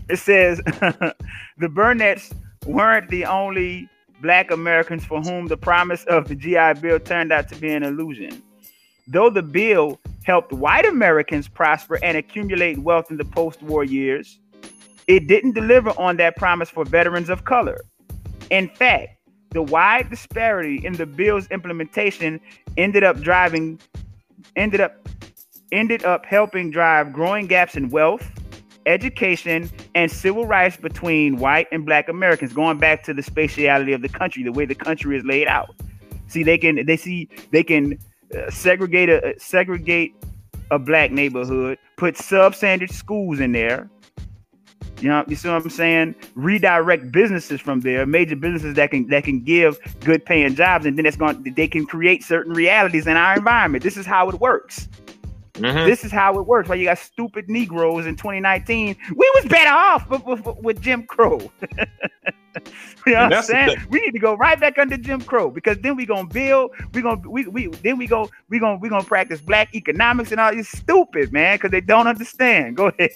it 0.08 0.18
says 0.18 0.58
the 0.66 1.14
Burnetts 1.60 2.34
weren't 2.66 3.10
the 3.10 3.26
only 3.26 3.88
black 4.20 4.50
Americans 4.50 5.04
for 5.04 5.20
whom 5.20 5.46
the 5.46 5.56
promise 5.56 6.04
of 6.04 6.28
the 6.28 6.34
GI 6.34 6.80
Bill 6.80 6.98
turned 6.98 7.32
out 7.32 7.48
to 7.48 7.56
be 7.56 7.70
an 7.72 7.82
illusion. 7.82 8.42
Though 9.06 9.30
the 9.30 9.42
bill 9.42 9.98
helped 10.24 10.52
white 10.52 10.84
Americans 10.84 11.48
prosper 11.48 11.98
and 12.02 12.16
accumulate 12.16 12.78
wealth 12.78 13.10
in 13.10 13.16
the 13.16 13.24
post 13.24 13.62
war 13.62 13.84
years, 13.84 14.38
it 15.06 15.26
didn't 15.26 15.52
deliver 15.52 15.90
on 15.98 16.18
that 16.18 16.36
promise 16.36 16.68
for 16.68 16.84
veterans 16.84 17.30
of 17.30 17.44
color. 17.44 17.80
In 18.50 18.68
fact, 18.68 19.18
the 19.50 19.62
wide 19.62 20.10
disparity 20.10 20.84
in 20.84 20.92
the 20.92 21.06
bill's 21.06 21.46
implementation 21.48 22.40
ended 22.76 23.02
up 23.02 23.20
driving 23.20 23.80
ended 24.56 24.80
up 24.80 25.08
ended 25.72 26.04
up 26.04 26.26
helping 26.26 26.70
drive 26.70 27.12
growing 27.12 27.46
gaps 27.46 27.76
in 27.76 27.88
wealth, 27.88 28.30
education, 28.88 29.70
and 29.94 30.10
civil 30.10 30.46
rights 30.46 30.76
between 30.76 31.36
white 31.36 31.68
and 31.70 31.86
black 31.86 32.08
Americans, 32.08 32.52
going 32.52 32.78
back 32.78 33.04
to 33.04 33.14
the 33.14 33.22
spatiality 33.22 33.94
of 33.94 34.02
the 34.02 34.08
country, 34.08 34.42
the 34.42 34.52
way 34.52 34.64
the 34.64 34.74
country 34.74 35.16
is 35.16 35.24
laid 35.24 35.46
out. 35.46 35.74
See, 36.26 36.42
they 36.42 36.58
can 36.58 36.84
they 36.86 36.96
see 36.96 37.28
they 37.52 37.62
can 37.62 37.98
uh, 38.36 38.50
segregate 38.50 39.08
a 39.08 39.34
segregate 39.38 40.14
a 40.70 40.78
black 40.78 41.10
neighborhood, 41.10 41.78
put 41.96 42.14
substandard 42.14 42.92
schools 42.92 43.40
in 43.40 43.52
there. 43.52 43.88
You 45.00 45.08
know, 45.08 45.24
you 45.28 45.36
see 45.36 45.48
what 45.48 45.62
I'm 45.62 45.70
saying? 45.70 46.16
Redirect 46.34 47.12
businesses 47.12 47.60
from 47.60 47.80
there, 47.80 48.04
major 48.04 48.34
businesses 48.34 48.74
that 48.74 48.90
can 48.90 49.06
that 49.08 49.24
can 49.24 49.40
give 49.44 49.78
good 50.00 50.24
paying 50.24 50.54
jobs, 50.56 50.86
and 50.86 50.98
then 50.98 51.06
it's 51.06 51.16
going 51.16 51.54
they 51.56 51.68
can 51.68 51.86
create 51.86 52.24
certain 52.24 52.52
realities 52.52 53.06
in 53.06 53.16
our 53.16 53.36
environment. 53.36 53.84
This 53.84 53.96
is 53.96 54.06
how 54.06 54.28
it 54.28 54.40
works. 54.40 54.88
Mm-hmm. 55.58 55.86
This 55.88 56.04
is 56.04 56.12
how 56.12 56.38
it 56.38 56.46
works. 56.46 56.68
Why 56.68 56.76
you 56.76 56.84
got 56.84 56.98
stupid 56.98 57.48
Negroes 57.48 58.06
in 58.06 58.16
2019? 58.16 58.96
We 59.14 59.32
was 59.34 59.44
better 59.46 59.70
off 59.70 60.08
with, 60.08 60.24
with, 60.24 60.46
with 60.62 60.80
Jim 60.80 61.04
Crow. 61.04 61.50
you 63.06 63.14
know 63.14 63.24
what 63.24 63.34
I'm 63.34 63.42
saying? 63.42 63.76
We 63.90 64.00
need 64.00 64.12
to 64.12 64.18
go 64.18 64.34
right 64.34 64.58
back 64.58 64.78
under 64.78 64.96
Jim 64.96 65.20
Crow 65.20 65.50
because 65.50 65.78
then 65.78 65.96
we 65.96 66.06
gonna 66.06 66.28
build. 66.28 66.72
We 66.92 67.02
gonna 67.02 67.28
we, 67.28 67.46
we 67.46 67.68
then 67.68 67.98
we 67.98 68.06
go 68.06 68.28
we 68.48 68.58
gonna 68.58 68.78
we 68.78 68.88
gonna 68.88 69.04
practice 69.04 69.40
black 69.40 69.74
economics 69.74 70.32
and 70.32 70.40
all 70.40 70.52
these 70.52 70.68
stupid 70.68 71.32
man 71.32 71.56
because 71.56 71.70
they 71.70 71.80
don't 71.80 72.06
understand. 72.06 72.76
Go 72.76 72.88
ahead. 72.88 73.10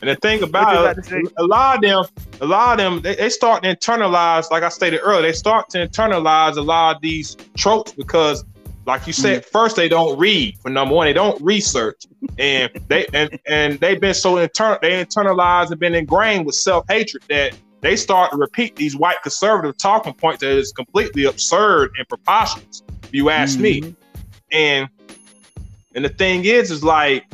and 0.00 0.10
the 0.10 0.16
thing 0.16 0.42
about 0.42 0.98
it, 0.98 1.32
a 1.36 1.44
lot 1.44 1.76
of 1.76 1.82
them, 1.82 2.04
a 2.40 2.46
lot 2.46 2.80
of 2.80 2.84
them, 2.84 3.02
they, 3.02 3.14
they 3.16 3.28
start 3.28 3.62
to 3.62 3.74
internalize. 3.74 4.50
Like 4.50 4.62
I 4.62 4.68
stated 4.68 5.00
earlier, 5.02 5.22
they 5.22 5.32
start 5.32 5.70
to 5.70 5.86
internalize 5.86 6.56
a 6.56 6.62
lot 6.62 6.96
of 6.96 7.02
these 7.02 7.36
tropes 7.56 7.92
because 7.92 8.44
like 8.86 9.06
you 9.06 9.12
said, 9.12 9.44
first 9.46 9.76
they 9.76 9.88
don't 9.88 10.18
read 10.18 10.58
for 10.60 10.68
number 10.68 10.94
one, 10.94 11.06
they 11.06 11.12
don't 11.12 11.40
research, 11.42 12.02
and 12.38 12.70
they 12.88 13.06
and 13.12 13.38
and 13.46 13.80
they've 13.80 14.00
been 14.00 14.14
so 14.14 14.38
internal, 14.38 14.78
they 14.82 15.04
internalized 15.04 15.70
and 15.70 15.80
been 15.80 15.94
ingrained 15.94 16.46
with 16.46 16.54
self 16.54 16.84
hatred 16.88 17.22
that 17.28 17.56
they 17.80 17.96
start 17.96 18.30
to 18.32 18.36
repeat 18.36 18.76
these 18.76 18.96
white 18.96 19.20
conservative 19.22 19.76
talking 19.76 20.14
points 20.14 20.40
that 20.40 20.50
is 20.50 20.72
completely 20.72 21.24
absurd 21.24 21.92
and 21.98 22.08
preposterous. 22.08 22.82
If 23.02 23.12
you 23.12 23.30
ask 23.30 23.58
mm-hmm. 23.58 23.86
me, 23.86 23.96
and 24.52 24.88
and 25.94 26.04
the 26.04 26.10
thing 26.10 26.44
is, 26.44 26.70
is 26.70 26.84
like, 26.84 27.24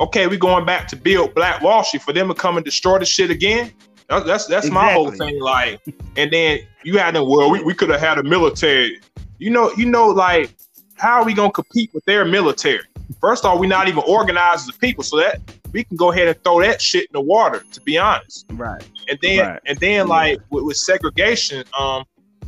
okay, 0.00 0.26
we're 0.26 0.38
going 0.38 0.64
back 0.64 0.88
to 0.88 0.96
build 0.96 1.34
Black 1.34 1.60
Wall 1.60 1.84
Street 1.84 2.02
for 2.02 2.12
them 2.12 2.28
to 2.28 2.34
come 2.34 2.56
and 2.56 2.64
destroy 2.64 2.98
the 2.98 3.04
shit 3.04 3.30
again. 3.30 3.72
That's 4.08 4.24
that's, 4.26 4.46
that's 4.46 4.66
exactly. 4.66 4.70
my 4.70 4.92
whole 4.92 5.10
thing. 5.10 5.40
Like, 5.40 5.80
and 6.16 6.32
then 6.32 6.60
you 6.84 6.98
had 6.98 7.14
them. 7.14 7.28
Well, 7.28 7.50
we, 7.50 7.62
we 7.62 7.74
could 7.74 7.90
have 7.90 8.00
had 8.00 8.18
a 8.18 8.22
military. 8.22 9.00
You 9.38 9.50
know, 9.50 9.72
you 9.76 9.86
know, 9.86 10.08
like 10.08 10.50
how 10.96 11.20
are 11.20 11.24
we 11.24 11.34
gonna 11.34 11.50
compete 11.50 11.92
with 11.92 12.04
their 12.04 12.24
military? 12.24 12.84
First 13.20 13.44
off, 13.44 13.60
we're 13.60 13.68
not 13.68 13.88
even 13.88 14.02
organized 14.06 14.68
as 14.68 14.74
a 14.74 14.78
people, 14.78 15.04
so 15.04 15.16
that 15.18 15.40
we 15.72 15.84
can 15.84 15.96
go 15.96 16.10
ahead 16.10 16.28
and 16.28 16.42
throw 16.42 16.60
that 16.60 16.80
shit 16.80 17.04
in 17.04 17.12
the 17.12 17.20
water. 17.20 17.64
To 17.72 17.80
be 17.82 17.98
honest, 17.98 18.46
right? 18.52 18.84
And 19.08 19.18
then 19.22 19.46
right. 19.46 19.60
and 19.66 19.78
then 19.78 20.08
like 20.08 20.40
with, 20.50 20.64
with, 20.64 20.76
segregation, 20.76 21.64
um, 21.78 22.04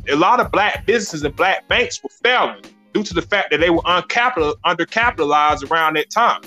a 0.09 0.15
lot 0.15 0.39
of 0.39 0.51
black 0.51 0.85
businesses 0.85 1.23
and 1.23 1.35
black 1.35 1.67
banks 1.67 2.01
were 2.03 2.09
failing 2.09 2.63
due 2.93 3.03
to 3.03 3.13
the 3.13 3.21
fact 3.21 3.51
that 3.51 3.59
they 3.59 3.69
were 3.69 3.81
uncapital 3.83 4.55
undercapitalized 4.65 5.69
around 5.69 5.95
that 5.95 6.09
time. 6.09 6.41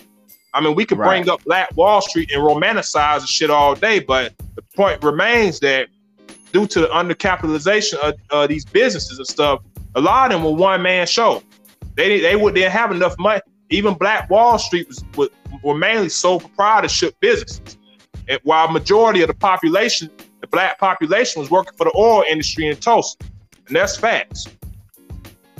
I 0.55 0.61
mean, 0.61 0.75
we 0.75 0.85
could 0.85 0.99
right. 0.99 1.09
bring 1.09 1.31
up 1.31 1.43
Black 1.45 1.75
Wall 1.77 2.03
Street 2.03 2.31
and 2.31 2.43
romanticize 2.43 3.23
the 3.23 3.27
shit 3.27 3.49
all 3.49 3.75
day, 3.75 4.01
but 4.01 4.35
the 4.55 4.63
point 4.77 5.03
remains 5.03 5.61
that 5.61 5.89
due 6.53 6.67
to 6.67 6.81
the 6.81 6.89
undercapitalization 6.89 7.95
of 7.95 8.15
uh, 8.31 8.47
these 8.47 8.65
businesses 8.65 9.19
and 9.19 9.27
stuff, 9.27 9.63
a 9.95 10.01
lot 10.01 10.31
of 10.31 10.41
them 10.41 10.45
were 10.45 10.57
one 10.57 10.83
man 10.83 11.07
show. 11.07 11.43
They 11.95 12.21
they 12.21 12.37
would 12.37 12.55
didn't 12.55 12.73
have 12.73 12.91
enough 12.91 13.15
money. 13.19 13.41
Even 13.71 13.95
Black 13.95 14.29
Wall 14.29 14.59
Street 14.59 14.89
was, 14.89 15.05
was 15.17 15.29
were 15.63 15.77
mainly 15.77 16.09
sole 16.09 16.41
proprietorship 16.41 17.15
businesses, 17.21 17.79
and 18.29 18.41
while 18.45 18.71
majority 18.71 19.23
of 19.23 19.29
the 19.29 19.35
population, 19.35 20.11
the 20.41 20.47
black 20.47 20.79
population, 20.79 21.41
was 21.41 21.51
working 21.51 21.77
for 21.77 21.85
the 21.85 21.93
oil 21.97 22.25
industry 22.29 22.67
in 22.67 22.77
Tulsa, 22.77 23.17
and 23.67 23.77
that's 23.77 23.97
facts. 23.97 24.49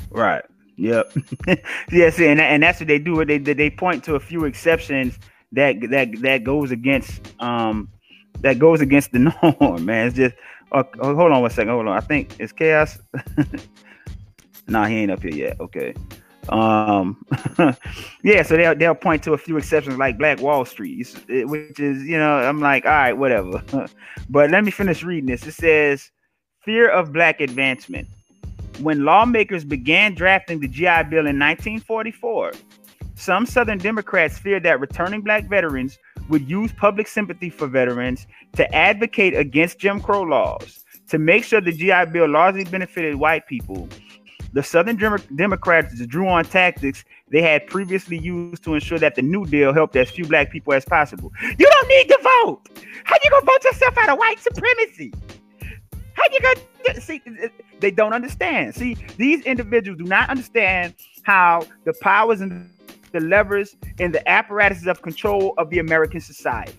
Right. 0.09 0.43
Yep. 0.77 1.13
yes, 1.91 2.19
and 2.19 2.41
and 2.41 2.63
that's 2.63 2.79
what 2.79 2.87
they 2.87 2.99
do. 2.99 3.23
They 3.25 3.37
they 3.37 3.69
point 3.69 4.03
to 4.05 4.15
a 4.15 4.19
few 4.19 4.45
exceptions 4.45 5.17
that 5.51 5.75
that 5.89 6.21
that 6.21 6.43
goes 6.43 6.71
against 6.71 7.21
um 7.41 7.89
that 8.41 8.59
goes 8.59 8.81
against 8.81 9.11
the 9.11 9.19
norm, 9.59 9.85
man. 9.85 10.07
It's 10.07 10.15
just 10.15 10.35
uh, 10.71 10.83
hold 10.99 11.31
on 11.31 11.41
one 11.41 11.51
second. 11.51 11.69
Hold 11.69 11.87
on. 11.87 11.97
I 11.97 12.01
think 12.01 12.35
it's 12.39 12.51
chaos. 12.51 12.99
nah, 14.67 14.85
he 14.85 14.97
ain't 14.97 15.11
up 15.11 15.21
here 15.21 15.31
yet. 15.33 15.59
Okay. 15.59 15.93
Um, 16.49 17.25
yeah, 18.23 18.43
so 18.43 18.57
they'll 18.57 18.75
they'll 18.75 18.95
point 18.95 19.23
to 19.23 19.33
a 19.33 19.37
few 19.37 19.57
exceptions 19.57 19.97
like 19.97 20.17
Black 20.17 20.41
Wall 20.41 20.65
Street, 20.65 21.07
which 21.27 21.79
is 21.79 22.03
you 22.03 22.17
know 22.17 22.37
I'm 22.37 22.59
like 22.59 22.85
all 22.85 22.91
right, 22.91 23.13
whatever. 23.13 23.63
but 24.29 24.49
let 24.49 24.63
me 24.63 24.71
finish 24.71 25.03
reading 25.03 25.27
this. 25.27 25.45
It 25.47 25.53
says 25.53 26.11
fear 26.61 26.89
of 26.89 27.13
black 27.13 27.41
advancement. 27.41 28.07
When 28.79 29.05
lawmakers 29.05 29.63
began 29.63 30.15
drafting 30.15 30.59
the 30.59 30.67
GI 30.67 31.03
Bill 31.09 31.27
in 31.27 31.37
1944, 31.39 32.53
some 33.15 33.45
Southern 33.45 33.77
Democrats 33.77 34.37
feared 34.37 34.63
that 34.63 34.79
returning 34.79 35.21
black 35.21 35.47
veterans 35.47 35.97
would 36.29 36.49
use 36.49 36.71
public 36.73 37.07
sympathy 37.07 37.49
for 37.49 37.67
veterans 37.67 38.25
to 38.53 38.75
advocate 38.75 39.35
against 39.35 39.79
Jim 39.79 40.01
Crow 40.01 40.23
laws. 40.23 40.83
To 41.09 41.19
make 41.19 41.43
sure 41.43 41.61
the 41.61 41.71
GI 41.71 42.05
Bill 42.11 42.27
largely 42.29 42.63
benefited 42.63 43.15
white 43.15 43.45
people, 43.45 43.87
the 44.53 44.63
Southern 44.63 44.95
Democrats 45.35 45.99
drew 46.05 46.27
on 46.27 46.45
tactics 46.45 47.03
they 47.29 47.41
had 47.41 47.65
previously 47.67 48.17
used 48.17 48.63
to 48.63 48.75
ensure 48.75 48.99
that 48.99 49.15
the 49.15 49.21
New 49.23 49.45
Deal 49.45 49.73
helped 49.73 49.95
as 49.95 50.11
few 50.11 50.25
black 50.25 50.51
people 50.51 50.73
as 50.73 50.85
possible. 50.85 51.31
You 51.41 51.67
don't 51.67 51.87
need 51.87 52.07
to 52.09 52.19
vote. 52.21 52.61
How 53.03 53.15
you 53.23 53.29
gonna 53.31 53.45
vote 53.45 53.63
yourself 53.63 53.97
out 53.97 54.09
of 54.09 54.19
white 54.19 54.39
supremacy? 54.39 55.11
How 56.13 56.23
you 56.31 56.39
gonna 56.39 57.01
see? 57.01 57.21
They 57.79 57.91
don't 57.91 58.13
understand. 58.13 58.75
See, 58.75 58.95
these 59.17 59.43
individuals 59.45 59.97
do 59.97 60.05
not 60.05 60.29
understand 60.29 60.93
how 61.23 61.65
the 61.85 61.93
powers 62.01 62.41
and 62.41 62.69
the 63.11 63.19
levers 63.19 63.75
and 63.99 64.13
the 64.13 64.27
apparatuses 64.29 64.87
of 64.87 65.01
control 65.01 65.53
of 65.57 65.69
the 65.71 65.79
American 65.79 66.21
society. 66.21 66.73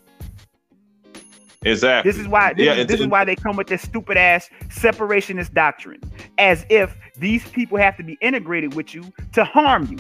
Exactly. 1.65 2.11
This 2.11 2.21
is 2.21 2.29
why 2.29 2.53
this, 2.53 2.67
yeah, 2.67 2.75
is, 2.75 2.87
this 2.87 3.01
is 3.01 3.07
why 3.07 3.25
they 3.25 3.37
come 3.37 3.57
with 3.57 3.69
this 3.69 3.83
stupid 3.83 4.17
ass 4.17 4.51
separationist 4.69 5.55
doctrine, 5.55 6.01
as 6.39 6.67
if 6.69 6.97
these 7.17 7.49
people 7.49 7.79
have 7.79 7.97
to 7.97 8.03
be 8.03 8.19
integrated 8.21 8.75
with 8.75 8.95
you 8.95 9.05
to 9.33 9.45
harm 9.45 9.87
you. 9.91 9.97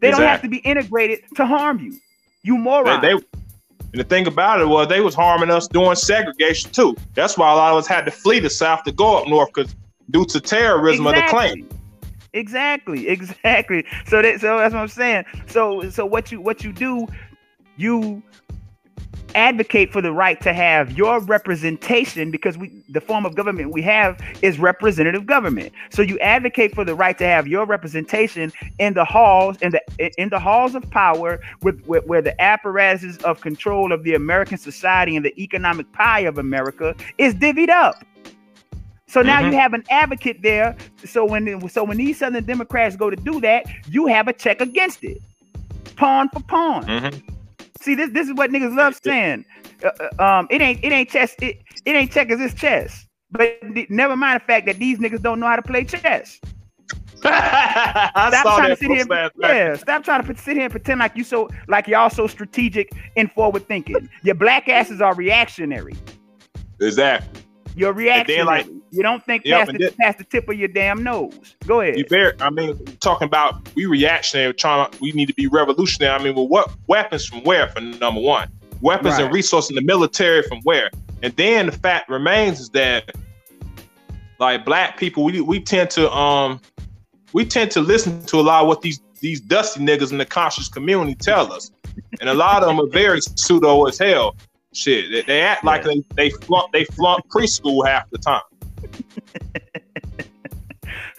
They 0.00 0.08
exactly. 0.08 0.10
don't 0.10 0.22
have 0.22 0.42
to 0.42 0.48
be 0.48 0.58
integrated 0.58 1.20
to 1.36 1.46
harm 1.46 1.78
you. 1.78 1.96
You 2.42 2.56
moron. 2.56 3.00
They, 3.00 3.14
they, 3.14 3.20
and 3.92 4.00
the 4.00 4.04
thing 4.04 4.26
about 4.26 4.60
it 4.60 4.66
was 4.66 4.88
they 4.88 5.00
was 5.00 5.14
harming 5.14 5.50
us 5.50 5.68
doing 5.68 5.94
segregation 5.94 6.70
too. 6.70 6.96
That's 7.14 7.36
why 7.36 7.52
a 7.52 7.56
lot 7.56 7.72
of 7.72 7.78
us 7.78 7.86
had 7.86 8.06
to 8.06 8.10
flee 8.10 8.40
the 8.40 8.50
south 8.50 8.84
to 8.84 8.92
go 8.92 9.18
up 9.18 9.28
north 9.28 9.50
because 9.54 9.76
due 10.10 10.24
to 10.26 10.40
terrorism 10.40 11.06
exactly. 11.06 11.50
of 11.50 11.54
the 11.54 11.62
Klan. 11.62 11.80
Exactly, 12.32 13.08
exactly. 13.10 13.84
So 14.06 14.22
that 14.22 14.40
so 14.40 14.58
that's 14.58 14.72
what 14.72 14.80
I'm 14.80 14.88
saying. 14.88 15.24
So 15.46 15.90
so 15.90 16.06
what 16.06 16.32
you 16.32 16.40
what 16.40 16.64
you 16.64 16.72
do, 16.72 17.06
you 17.76 18.22
advocate 19.34 19.92
for 19.92 20.00
the 20.00 20.12
right 20.12 20.40
to 20.40 20.52
have 20.52 20.92
your 20.92 21.20
representation 21.20 22.30
because 22.30 22.56
we 22.58 22.70
the 22.88 23.00
form 23.00 23.26
of 23.26 23.34
government 23.34 23.72
we 23.72 23.82
have 23.82 24.20
is 24.42 24.58
representative 24.58 25.26
government 25.26 25.72
so 25.90 26.02
you 26.02 26.18
advocate 26.20 26.74
for 26.74 26.84
the 26.84 26.94
right 26.94 27.18
to 27.18 27.24
have 27.24 27.46
your 27.46 27.66
representation 27.66 28.52
in 28.78 28.94
the 28.94 29.04
halls 29.04 29.56
in 29.62 29.72
the 29.72 30.12
in 30.20 30.28
the 30.28 30.38
halls 30.38 30.74
of 30.74 30.88
power 30.90 31.40
with, 31.62 31.84
with 31.86 32.04
where 32.06 32.22
the 32.22 32.38
apparatuses 32.40 33.18
of 33.18 33.40
control 33.40 33.92
of 33.92 34.02
the 34.04 34.14
american 34.14 34.58
society 34.58 35.16
and 35.16 35.24
the 35.24 35.42
economic 35.42 35.90
pie 35.92 36.20
of 36.20 36.38
america 36.38 36.94
is 37.18 37.34
divvied 37.34 37.70
up 37.70 38.04
so 39.12 39.20
now 39.20 39.42
mm-hmm. 39.42 39.52
you 39.52 39.58
have 39.58 39.74
an 39.74 39.84
advocate 39.90 40.40
there. 40.40 40.74
So 41.04 41.22
when 41.26 41.68
so 41.68 41.84
when 41.84 41.98
these 41.98 42.18
Southern 42.18 42.44
Democrats 42.44 42.96
go 42.96 43.10
to 43.10 43.16
do 43.16 43.42
that, 43.42 43.66
you 43.90 44.06
have 44.06 44.26
a 44.26 44.32
check 44.32 44.62
against 44.62 45.04
it, 45.04 45.20
pawn 45.96 46.30
for 46.30 46.40
pawn. 46.40 46.86
Mm-hmm. 46.86 47.31
See, 47.82 47.94
this 47.96 48.10
this 48.10 48.28
is 48.28 48.34
what 48.34 48.50
niggas 48.50 48.76
love 48.76 48.94
saying. 49.02 49.44
Uh, 49.84 49.90
uh, 50.18 50.38
um, 50.38 50.46
it 50.50 50.62
ain't 50.62 50.82
it 50.84 50.92
ain't 50.92 51.10
chess. 51.10 51.34
It, 51.40 51.62
it 51.84 51.92
ain't 51.92 52.12
checkers. 52.12 52.40
It's 52.40 52.54
chess. 52.54 53.06
But 53.30 53.58
never 53.88 54.16
mind 54.16 54.40
the 54.40 54.44
fact 54.44 54.66
that 54.66 54.78
these 54.78 54.98
niggas 54.98 55.22
don't 55.22 55.40
know 55.40 55.46
how 55.46 55.56
to 55.56 55.62
play 55.62 55.84
chess. 55.84 56.38
stop 57.16 58.12
trying 58.12 58.68
to 58.70 58.76
sit 58.76 58.90
here. 58.90 59.06
And, 59.10 59.30
yeah, 59.38 59.76
stop 59.76 60.04
trying 60.04 60.24
to 60.24 60.36
sit 60.36 60.54
here 60.54 60.64
and 60.64 60.70
pretend 60.70 61.00
like 61.00 61.16
you 61.16 61.24
so 61.24 61.48
like 61.68 61.88
y'all 61.88 62.10
so 62.10 62.26
strategic 62.26 62.90
and 63.16 63.30
forward 63.32 63.66
thinking. 63.66 64.08
Your 64.22 64.34
black 64.34 64.68
asses 64.68 65.00
are 65.00 65.14
reactionary. 65.14 65.94
Exactly. 66.80 67.41
You're 67.74 67.92
reactionary. 67.92 68.44
like 68.44 68.66
You 68.90 69.02
don't 69.02 69.24
think 69.24 69.44
yep, 69.44 69.60
past, 69.60 69.72
the, 69.72 69.78
then, 69.78 69.92
past 70.00 70.18
the 70.18 70.24
tip 70.24 70.48
of 70.48 70.58
your 70.58 70.68
damn 70.68 71.02
nose. 71.02 71.56
Go 71.66 71.80
ahead. 71.80 71.98
You 71.98 72.04
very, 72.08 72.32
I 72.40 72.50
mean, 72.50 72.76
talking 73.00 73.26
about 73.26 73.74
we 73.74 73.86
reactionary, 73.86 74.52
trying 74.54 74.90
we 75.00 75.12
need 75.12 75.26
to 75.26 75.34
be 75.34 75.46
revolutionary. 75.46 76.12
I 76.12 76.22
mean, 76.22 76.34
well, 76.34 76.48
what 76.48 76.70
weapons 76.86 77.26
from 77.26 77.42
where? 77.44 77.68
For 77.68 77.80
number 77.80 78.20
one, 78.20 78.48
weapons 78.80 79.14
right. 79.14 79.24
and 79.24 79.34
resources 79.34 79.70
in 79.70 79.76
the 79.76 79.82
military 79.82 80.42
from 80.42 80.60
where? 80.62 80.90
And 81.22 81.34
then 81.36 81.66
the 81.66 81.72
fact 81.72 82.08
remains 82.10 82.60
is 82.60 82.70
that 82.70 83.14
like 84.38 84.64
black 84.64 84.98
people, 84.98 85.24
we 85.24 85.40
we 85.40 85.60
tend 85.60 85.90
to 85.90 86.12
um 86.12 86.60
we 87.32 87.44
tend 87.44 87.70
to 87.72 87.80
listen 87.80 88.22
to 88.26 88.40
a 88.40 88.42
lot 88.42 88.62
of 88.62 88.68
what 88.68 88.82
these 88.82 89.00
these 89.20 89.40
dusty 89.40 89.80
niggas 89.80 90.10
in 90.10 90.18
the 90.18 90.26
conscious 90.26 90.68
community 90.68 91.14
tell 91.14 91.52
us, 91.52 91.70
and 92.20 92.28
a 92.28 92.34
lot 92.34 92.62
of 92.62 92.68
them 92.68 92.80
are 92.80 92.88
very 92.88 93.20
pseudo 93.20 93.84
as 93.86 93.98
hell. 93.98 94.36
Shit, 94.72 95.10
they, 95.10 95.22
they 95.22 95.42
act 95.42 95.64
like 95.64 95.84
they 95.84 96.02
they 96.14 96.30
flunk 96.30 96.72
they 96.72 96.84
flunk 96.84 97.26
preschool 97.28 97.86
half 97.86 98.08
the 98.10 98.18
time. 98.18 98.40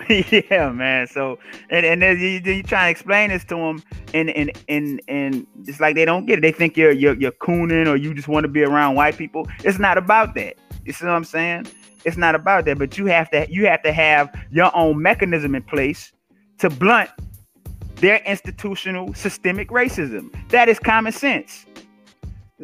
yeah, 0.49 0.71
man. 0.71 1.07
So 1.07 1.37
and 1.69 1.85
and 1.85 2.01
then 2.01 2.19
you, 2.19 2.39
you 2.39 2.63
try 2.63 2.85
to 2.85 2.91
explain 2.91 3.29
this 3.29 3.43
to 3.45 3.55
them, 3.55 3.83
and 4.13 4.29
and 4.31 4.51
and 4.67 5.01
and 5.07 5.47
it's 5.67 5.79
like 5.79 5.95
they 5.95 6.05
don't 6.05 6.25
get 6.25 6.39
it. 6.39 6.41
They 6.41 6.51
think 6.51 6.75
you're 6.75 6.91
you're 6.91 7.13
you're 7.13 7.31
cooning 7.31 7.87
or 7.87 7.95
you 7.95 8.13
just 8.13 8.27
want 8.27 8.43
to 8.43 8.47
be 8.47 8.63
around 8.63 8.95
white 8.95 9.17
people. 9.17 9.47
It's 9.63 9.79
not 9.79 9.97
about 9.97 10.35
that. 10.35 10.55
You 10.85 10.93
see 10.93 11.05
what 11.05 11.13
I'm 11.13 11.23
saying? 11.23 11.67
It's 12.05 12.17
not 12.17 12.35
about 12.35 12.65
that. 12.65 12.77
But 12.77 12.97
you 12.97 13.05
have 13.07 13.29
to 13.31 13.45
you 13.49 13.67
have 13.67 13.83
to 13.83 13.93
have 13.93 14.33
your 14.51 14.75
own 14.75 15.01
mechanism 15.01 15.55
in 15.55 15.63
place 15.63 16.11
to 16.57 16.69
blunt 16.69 17.09
their 17.97 18.17
institutional 18.25 19.13
systemic 19.13 19.69
racism. 19.69 20.33
That 20.49 20.69
is 20.69 20.79
common 20.79 21.13
sense. 21.13 21.65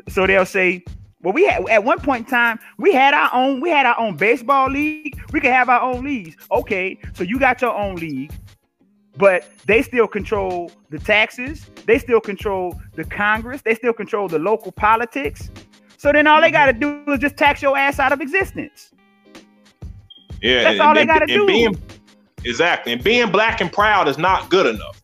So 0.08 0.26
they'll 0.28 0.46
say, 0.46 0.84
well, 1.22 1.34
we 1.34 1.46
had 1.46 1.68
at 1.70 1.84
one 1.84 2.00
point 2.00 2.26
in 2.26 2.32
time, 2.32 2.60
we 2.78 2.94
had 2.94 3.14
our 3.14 3.30
own, 3.34 3.60
we 3.60 3.70
had 3.70 3.86
our 3.86 4.00
own 4.00 4.16
baseball 4.16 4.70
league. 4.70 5.20
We 5.34 5.40
could 5.40 5.52
have 5.52 5.70
our 5.70 5.82
own 5.82 6.04
leagues. 6.04 6.36
Okay, 6.52 6.98
so 7.14 7.24
you 7.24 7.40
got 7.40 7.62
your 7.62 7.76
own 7.76 7.96
league, 7.96 8.32
but 9.18 9.46
they 9.66 9.82
still 9.82 10.08
control 10.08 10.72
the 10.90 11.00
taxes, 11.00 11.70
they 11.86 12.00
still 12.00 12.22
control 12.22 12.80
the 12.96 13.04
Congress, 13.04 13.62
they 13.62 13.76
still 13.76 13.94
control 13.94 14.28
the 14.28 14.40
local 14.40 14.72
politics. 14.72 15.50
So 15.98 16.14
then 16.14 16.28
all 16.28 16.40
they 16.40 16.48
mm-hmm. 16.48 16.54
gotta 16.54 16.74
do 16.74 17.12
is 17.12 17.20
just 17.20 17.36
tax 17.36 17.62
your 17.62 17.78
ass 17.78 18.00
out 18.00 18.14
of 18.14 18.22
existence. 18.22 18.92
Yeah, 20.42 20.64
that's 20.64 20.74
and, 20.74 20.82
all 20.82 20.94
they 20.94 21.06
gotta 21.06 21.26
do. 21.26 21.46
Being, 21.46 21.78
exactly, 22.46 22.94
and 22.94 23.04
being 23.04 23.30
black 23.30 23.60
and 23.60 23.72
proud 23.72 24.08
is 24.08 24.18
not 24.18 24.50
good 24.50 24.66
enough. 24.66 24.99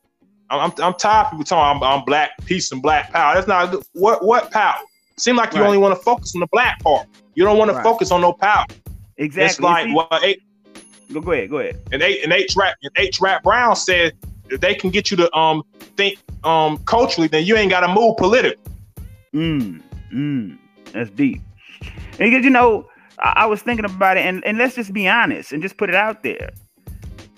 I'm, 0.50 0.60
I'm, 0.60 0.84
I'm 0.84 0.94
tired 0.94 1.26
of 1.26 1.32
people 1.32 1.46
talking 1.46 1.82
I'm, 1.82 2.00
I'm 2.00 2.06
black, 2.06 2.32
peace 2.46 2.72
and 2.72 2.82
black 2.82 3.12
power. 3.12 3.36
That's 3.36 3.48
not 3.48 3.72
good. 3.72 3.84
What 3.94 4.24
what 4.24 4.52
power? 4.52 4.80
Seem 5.18 5.36
like 5.36 5.54
you 5.54 5.62
right. 5.62 5.68
only 5.68 5.78
want 5.78 5.98
to 5.98 6.04
focus 6.04 6.36
on 6.36 6.42
the 6.42 6.48
black 6.48 6.80
part. 6.82 7.08
You 7.36 7.44
don't 7.46 7.58
want 7.58 7.72
to 7.72 7.82
focus 7.82 8.12
on 8.12 8.22
no 8.22 8.34
power. 8.34 8.66
Exactly. 9.18 9.46
It's 9.46 9.60
like 9.60 9.96
what 9.96 10.12
well, 10.12 10.22
eight. 10.24 10.42
Go, 11.14 11.22
go 11.22 11.32
ahead. 11.32 11.50
Go 11.50 11.60
ahead. 11.60 11.80
And 11.92 12.02
eight 12.02 12.24
and 12.24 12.34
eight 12.34 12.54
rap 12.56 12.78
and 12.84 12.92
H. 12.98 13.22
Rap 13.22 13.44
Brown 13.44 13.76
said 13.76 14.14
if 14.50 14.62
they 14.62 14.76
can 14.76 14.90
get 14.90 15.12
you 15.12 15.18
to 15.18 15.36
um 15.38 15.64
think 15.96 16.20
um 16.44 16.78
culturally, 16.80 17.28
then 17.28 17.46
you 17.46 17.56
ain't 17.56 17.70
got 17.70 17.82
to 17.82 17.88
move 17.88 18.18
politically. 18.18 18.62
Mm, 19.34 19.82
mm, 20.14 20.58
that's 20.94 21.10
deep. 21.12 21.42
And 21.82 22.32
because 22.32 22.44
you 22.44 22.50
know, 22.50 22.88
I, 23.20 23.34
I 23.38 23.46
was 23.46 23.62
thinking 23.62 23.86
about 23.86 24.18
it, 24.18 24.26
and, 24.26 24.44
and 24.46 24.58
let's 24.58 24.76
just 24.76 24.94
be 24.94 25.08
honest 25.08 25.52
and 25.52 25.62
just 25.62 25.78
put 25.78 25.90
it 25.90 25.96
out 25.96 26.24
there. 26.24 26.52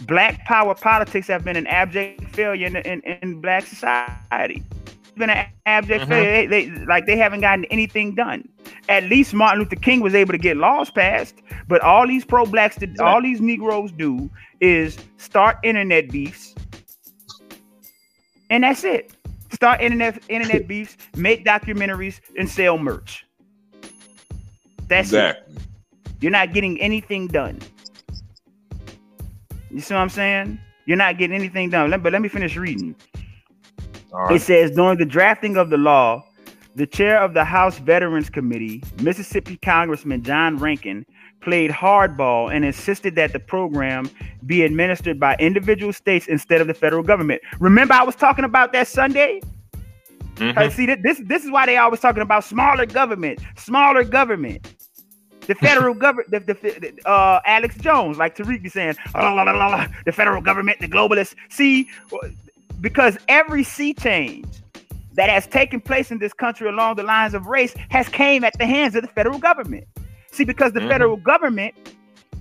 Black 0.08 0.46
power 0.46 0.74
politics 0.74 1.28
have 1.28 1.44
been 1.44 1.58
an 1.58 1.68
abject 1.68 2.24
failure 2.36 2.68
in, 2.68 2.78
in, 2.78 3.02
in 3.02 3.42
black 3.42 3.66
society 3.66 4.64
been 5.18 5.30
an 5.30 5.48
abject 5.66 6.04
mm-hmm. 6.04 6.12
failure. 6.12 6.48
They, 6.48 6.66
they, 6.66 6.86
like 6.86 7.06
they 7.06 7.18
haven't 7.18 7.42
gotten 7.42 7.66
anything 7.66 8.16
done. 8.16 8.48
At 8.90 9.04
least 9.06 9.34
Martin 9.34 9.60
Luther 9.60 9.76
King 9.76 10.02
was 10.02 10.16
able 10.16 10.32
to 10.32 10.38
get 10.38 10.58
laws 10.58 10.90
passed, 10.90 11.36
but 11.68 11.82
all 11.82 12.08
these 12.08 12.24
pro 12.24 12.46
blacks, 12.46 12.78
yeah. 12.80 12.88
all 13.00 13.22
these 13.22 13.42
Negroes 13.42 13.92
do 13.92 14.30
is 14.62 14.98
start 15.18 15.58
internet 15.64 16.10
beefs, 16.10 16.56
and 18.50 18.64
that's 18.64 18.84
it. 18.84 19.12
Start 19.52 19.82
internet 19.82 20.22
internet 20.30 20.68
beefs, 20.68 20.98
make 21.16 21.46
documentaries, 21.46 22.20
and 22.38 22.50
sell 22.50 22.78
merch. 22.78 23.26
That's 24.88 25.10
exactly. 25.10 25.56
it. 25.56 25.62
You're 26.22 26.32
not 26.32 26.54
getting 26.54 26.80
anything 26.80 27.28
done. 27.28 27.60
You 29.72 29.82
see 29.82 29.94
what 29.94 30.02
I'm 30.02 30.10
saying? 30.10 30.60
You're 30.86 30.98
not 30.98 31.18
getting 31.18 31.36
anything 31.36 31.70
done. 31.70 31.90
But 32.02 32.14
let 32.14 32.22
me 32.22 32.30
finish 32.30 32.56
reading. 32.56 32.96
Right. 34.12 34.36
It 34.36 34.42
says 34.42 34.72
during 34.72 34.98
the 34.98 35.06
drafting 35.06 35.58
of 35.58 35.70
the 35.70 35.78
law, 35.78 36.24
the 36.76 36.88
chair 36.88 37.20
of 37.20 37.34
the 37.34 37.44
House 37.44 37.80
Veterans 37.80 38.30
Committee, 38.30 38.84
Mississippi 39.02 39.58
Congressman 39.58 40.24
John 40.24 40.58
Rankin, 40.58 41.06
played 41.42 41.72
hardball 41.72 42.54
and 42.54 42.64
insisted 42.64 43.16
that 43.16 43.34
the 43.34 43.40
program 43.40 44.10
be 44.46 44.64
administered 44.64 45.20
by 45.20 45.36
individual 45.40 45.92
states 45.92 46.28
instead 46.28 46.62
of 46.62 46.68
the 46.68 46.74
federal 46.74 47.04
government. 47.04 47.42
Remember, 47.60 47.94
I 47.94 48.04
was 48.04 48.16
talking 48.16 48.46
about 48.46 48.74
that 48.74 48.88
Sunday. 48.88 49.42
Mm-hmm. 50.36 50.58
Uh, 50.58 50.70
see, 50.70 50.86
this 50.86 51.20
this 51.26 51.44
is 51.44 51.50
why 51.50 51.66
they 51.66 51.78
always 51.78 52.00
talking 52.00 52.22
about 52.22 52.44
smaller 52.44 52.86
government, 52.86 53.40
smaller 53.56 54.04
government. 54.04 54.76
The 55.48 55.56
federal 55.56 55.94
government, 55.94 56.30
the, 56.30 56.40
the, 56.40 57.10
uh, 57.10 57.40
Alex 57.46 57.76
Jones, 57.78 58.18
like 58.18 58.36
Tariq 58.36 58.62
be 58.62 58.70
saying, 58.70 58.96
la, 59.16 59.32
la, 59.32 59.44
la, 59.44 59.88
the 60.06 60.12
federal 60.12 60.42
government, 60.42 60.80
the 60.80 60.88
globalists. 60.88 61.36
See, 61.50 61.90
because 62.82 63.18
every 63.28 63.64
sea 63.64 63.94
change 63.94 64.46
that 65.14 65.30
has 65.30 65.48
taken 65.48 65.82
place 65.82 66.12
in 66.12 66.20
this 66.20 66.34
country 66.34 66.70
along 66.70 66.96
the 66.96 67.04
lines 67.04 67.34
of 67.34 67.48
race 67.48 67.74
has 67.90 68.08
came 68.08 68.44
at 68.44 68.58
the 68.60 68.66
hands 68.66 68.96
of 68.96 69.02
the 69.02 69.08
federal 69.08 69.40
government. 69.40 69.88
See, 70.32 70.44
because 70.44 70.74
the 70.74 70.80
mm-hmm. 70.80 70.90
federal 70.90 71.18
government 71.18 71.74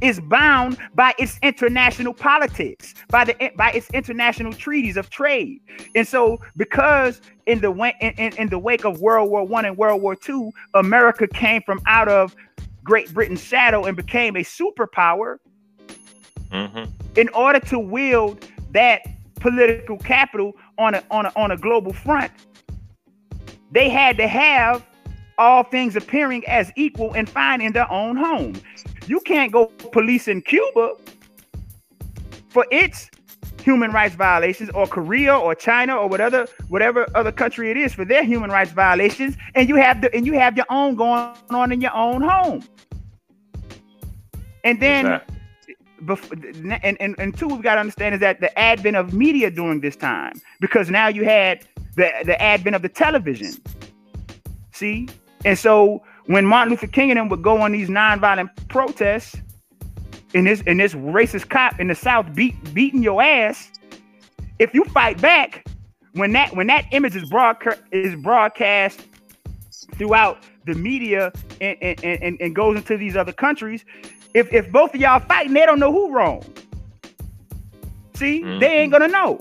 is 0.02 0.20
bound 0.20 0.76
by 0.94 1.14
its 1.18 1.38
international 1.42 2.12
politics, 2.12 2.94
by 3.08 3.24
the 3.24 3.52
by 3.56 3.70
its 3.70 3.88
international 3.90 4.52
treaties 4.52 4.98
of 4.98 5.08
trade, 5.08 5.60
and 5.94 6.06
so 6.06 6.38
because 6.56 7.22
in 7.46 7.60
the 7.60 7.72
in, 8.00 8.12
in, 8.18 8.36
in 8.36 8.48
the 8.48 8.58
wake 8.58 8.84
of 8.84 9.00
World 9.00 9.30
War 9.30 9.44
One 9.44 9.64
and 9.64 9.78
World 9.78 10.02
War 10.02 10.14
Two, 10.14 10.52
America 10.74 11.26
came 11.26 11.62
from 11.62 11.80
out 11.86 12.08
of 12.08 12.36
Great 12.86 13.12
Britain's 13.12 13.42
shadow 13.42 13.84
and 13.84 13.96
became 13.96 14.36
a 14.36 14.40
superpower. 14.40 15.38
Mm-hmm. 16.50 16.84
In 17.16 17.28
order 17.30 17.60
to 17.60 17.78
wield 17.78 18.48
that 18.70 19.02
political 19.40 19.98
capital 19.98 20.52
on 20.78 20.94
a 20.94 21.02
on 21.10 21.26
a 21.26 21.32
on 21.36 21.50
a 21.50 21.56
global 21.56 21.92
front, 21.92 22.32
they 23.72 23.88
had 23.88 24.16
to 24.18 24.28
have 24.28 24.86
all 25.38 25.64
things 25.64 25.96
appearing 25.96 26.46
as 26.46 26.72
equal 26.76 27.12
and 27.14 27.28
fine 27.28 27.60
in 27.60 27.72
their 27.72 27.90
own 27.90 28.16
home. 28.16 28.54
You 29.06 29.20
can't 29.20 29.52
go 29.52 29.66
policing 29.92 30.42
Cuba 30.42 30.94
for 32.48 32.64
its 32.70 33.10
human 33.62 33.90
rights 33.90 34.14
violations 34.14 34.70
or 34.70 34.86
Korea 34.86 35.36
or 35.36 35.52
China 35.54 35.96
or 35.96 36.08
whatever 36.08 36.46
whatever 36.68 37.04
other 37.16 37.32
country 37.32 37.68
it 37.70 37.76
is 37.76 37.92
for 37.92 38.04
their 38.04 38.22
human 38.22 38.48
rights 38.48 38.70
violations 38.70 39.36
and 39.56 39.68
you 39.68 39.74
have 39.74 40.00
the 40.00 40.14
and 40.14 40.24
you 40.24 40.34
have 40.34 40.56
your 40.56 40.66
own 40.70 40.94
going 40.94 41.34
on 41.50 41.72
in 41.72 41.80
your 41.80 41.94
own 41.94 42.22
home. 42.22 42.62
And 44.66 44.80
then 44.80 45.20
before, 46.05 46.36
and, 46.82 47.01
and, 47.01 47.14
and 47.18 47.38
two, 47.38 47.47
we've 47.48 47.62
got 47.62 47.76
to 47.76 47.80
understand 47.80 48.16
is 48.16 48.20
that 48.20 48.40
the 48.40 48.56
advent 48.59 48.97
of 48.97 49.14
media 49.14 49.51
during 49.51 49.80
this 49.80 49.97
time, 49.97 50.40
because 50.60 50.90
now 50.90 51.09
you 51.09 51.24
had 51.24 51.64
the, 51.94 52.10
the 52.24 52.40
advent 52.43 52.76
of 52.76 52.82
the 52.82 52.88
television. 52.88 53.55
See? 54.72 55.09
And 55.44 55.59
so 55.59 56.02
when 56.26 56.44
Martin 56.44 56.70
Luther 56.70 56.88
King 56.88 57.10
and 57.10 57.18
them 57.18 57.28
would 57.28 57.43
go 57.43 57.60
on 57.60 57.72
these 57.72 57.88
nonviolent 57.88 58.51
protests, 58.68 59.36
in 60.34 60.44
this 60.44 60.60
in 60.62 60.76
this 60.76 60.93
racist 60.93 61.48
cop 61.48 61.78
in 61.80 61.86
the 61.88 61.94
South 61.94 62.34
beat 62.34 62.56
beating 62.74 63.02
your 63.02 63.22
ass, 63.22 63.70
if 64.59 64.74
you 64.74 64.84
fight 64.86 65.20
back, 65.22 65.64
when 66.12 66.32
that 66.32 66.55
when 66.56 66.66
that 66.66 66.84
image 66.90 67.14
is 67.14 67.30
broadcast 67.30 67.80
is 67.93 68.14
broadcast 68.16 69.01
throughout 69.94 70.43
the 70.66 70.74
media 70.74 71.32
and, 71.60 71.78
and, 71.80 72.05
and, 72.05 72.40
and 72.40 72.56
goes 72.56 72.76
into 72.76 72.97
these 72.97 73.16
other 73.16 73.32
countries, 73.32 73.84
if 74.36 74.52
if 74.52 74.70
both 74.70 74.94
of 74.94 75.00
y'all 75.00 75.20
fighting, 75.20 75.54
they 75.54 75.64
don't 75.64 75.80
know 75.80 75.90
who 75.90 76.12
wrong. 76.12 76.42
See, 78.14 78.42
mm-hmm. 78.42 78.60
they 78.60 78.78
ain't 78.78 78.92
gonna 78.92 79.08
know. 79.08 79.40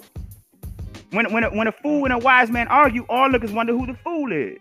When 1.12 1.32
when 1.34 1.44
a, 1.44 1.50
when 1.50 1.68
a 1.68 1.72
fool 1.74 2.06
and 2.06 2.14
a 2.14 2.18
wise 2.18 2.50
man 2.50 2.68
argue, 2.70 3.06
all 3.10 3.30
lookers 3.30 3.52
wonder 3.52 3.74
who 3.74 3.86
the 3.86 3.94
fool 3.96 4.32
is. 4.32 4.58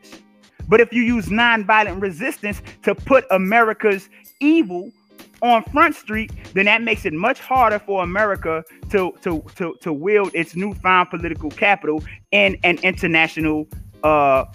But 0.66 0.81
if 0.81 0.93
you 0.93 1.02
use 1.02 1.27
nonviolent 1.27 2.01
resistance 2.01 2.62
to 2.82 2.94
put 2.97 3.24
America's 3.31 4.09
evil 4.40 4.90
on 5.40 5.62
Front 5.65 5.94
Street, 5.94 6.32
then 6.55 6.65
that 6.65 6.82
makes 6.82 7.05
it 7.05 7.12
much 7.12 7.39
harder 7.39 7.78
for 7.78 8.02
America 8.02 8.65
to 8.90 9.12
to 9.23 9.40
to, 9.55 9.77
to 9.82 9.93
wield 9.93 10.32
its 10.35 10.56
newfound 10.56 11.11
political 11.11 11.51
capital 11.51 12.02
in 12.32 12.56
an 12.65 12.78
international 12.78 13.69
uh 14.02 14.47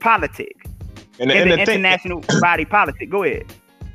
politic. 0.00 0.66
And, 1.20 1.30
in 1.30 1.42
and 1.42 1.50
the, 1.52 1.56
the 1.56 1.62
international 1.62 2.22
thing, 2.22 2.40
body 2.40 2.64
politic. 2.64 3.08
Go 3.08 3.22
ahead. 3.22 3.46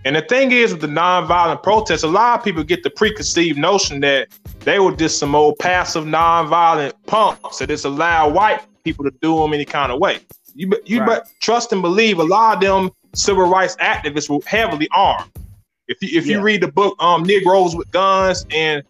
And 0.05 0.15
the 0.15 0.21
thing 0.21 0.51
is 0.51 0.71
with 0.71 0.81
the 0.81 0.87
nonviolent 0.87 1.61
protests, 1.61 2.03
a 2.03 2.07
lot 2.07 2.39
of 2.39 2.45
people 2.45 2.63
get 2.63 2.83
the 2.83 2.89
preconceived 2.89 3.57
notion 3.57 3.99
that 3.99 4.29
they 4.61 4.79
were 4.79 4.95
just 4.95 5.19
some 5.19 5.35
old 5.35 5.59
passive 5.59 6.05
nonviolent 6.05 6.93
punks 7.05 7.59
that 7.59 7.67
just 7.67 7.85
allow 7.85 8.29
white 8.29 8.61
people 8.83 9.03
to 9.03 9.11
do 9.21 9.37
them 9.39 9.53
any 9.53 9.65
kind 9.65 9.91
of 9.91 9.99
way. 9.99 10.19
You 10.55 10.71
you 10.85 11.03
right. 11.03 11.21
trust 11.41 11.73
and 11.73 11.81
believe 11.81 12.19
a 12.19 12.23
lot 12.23 12.55
of 12.55 12.61
them 12.61 12.91
civil 13.13 13.47
rights 13.47 13.75
activists 13.77 14.29
were 14.29 14.39
heavily 14.45 14.87
armed. 14.93 15.31
If 15.87 16.01
you 16.01 16.17
if 16.17 16.25
yeah. 16.25 16.37
you 16.37 16.41
read 16.41 16.61
the 16.61 16.71
book 16.71 16.95
um 17.01 17.23
Negroes 17.23 17.75
with 17.75 17.91
Guns 17.91 18.45
and 18.51 18.83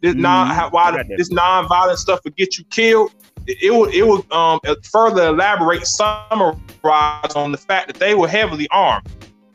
this 0.00 0.14
mm, 0.14 0.20
non 0.20 0.48
how, 0.48 0.70
why 0.70 1.02
this 1.16 1.30
non-violent 1.30 1.98
stuff 1.98 2.20
will 2.24 2.32
get 2.32 2.58
you 2.58 2.64
killed, 2.64 3.12
it, 3.46 3.62
it 3.62 3.70
will 3.70 3.88
it 3.88 4.06
would 4.06 4.30
um 4.32 4.58
further 4.82 5.28
elaborate 5.28 5.86
summarize 5.86 7.34
on 7.36 7.52
the 7.52 7.58
fact 7.58 7.86
that 7.86 7.96
they 7.96 8.14
were 8.14 8.28
heavily 8.28 8.66
armed. 8.70 9.06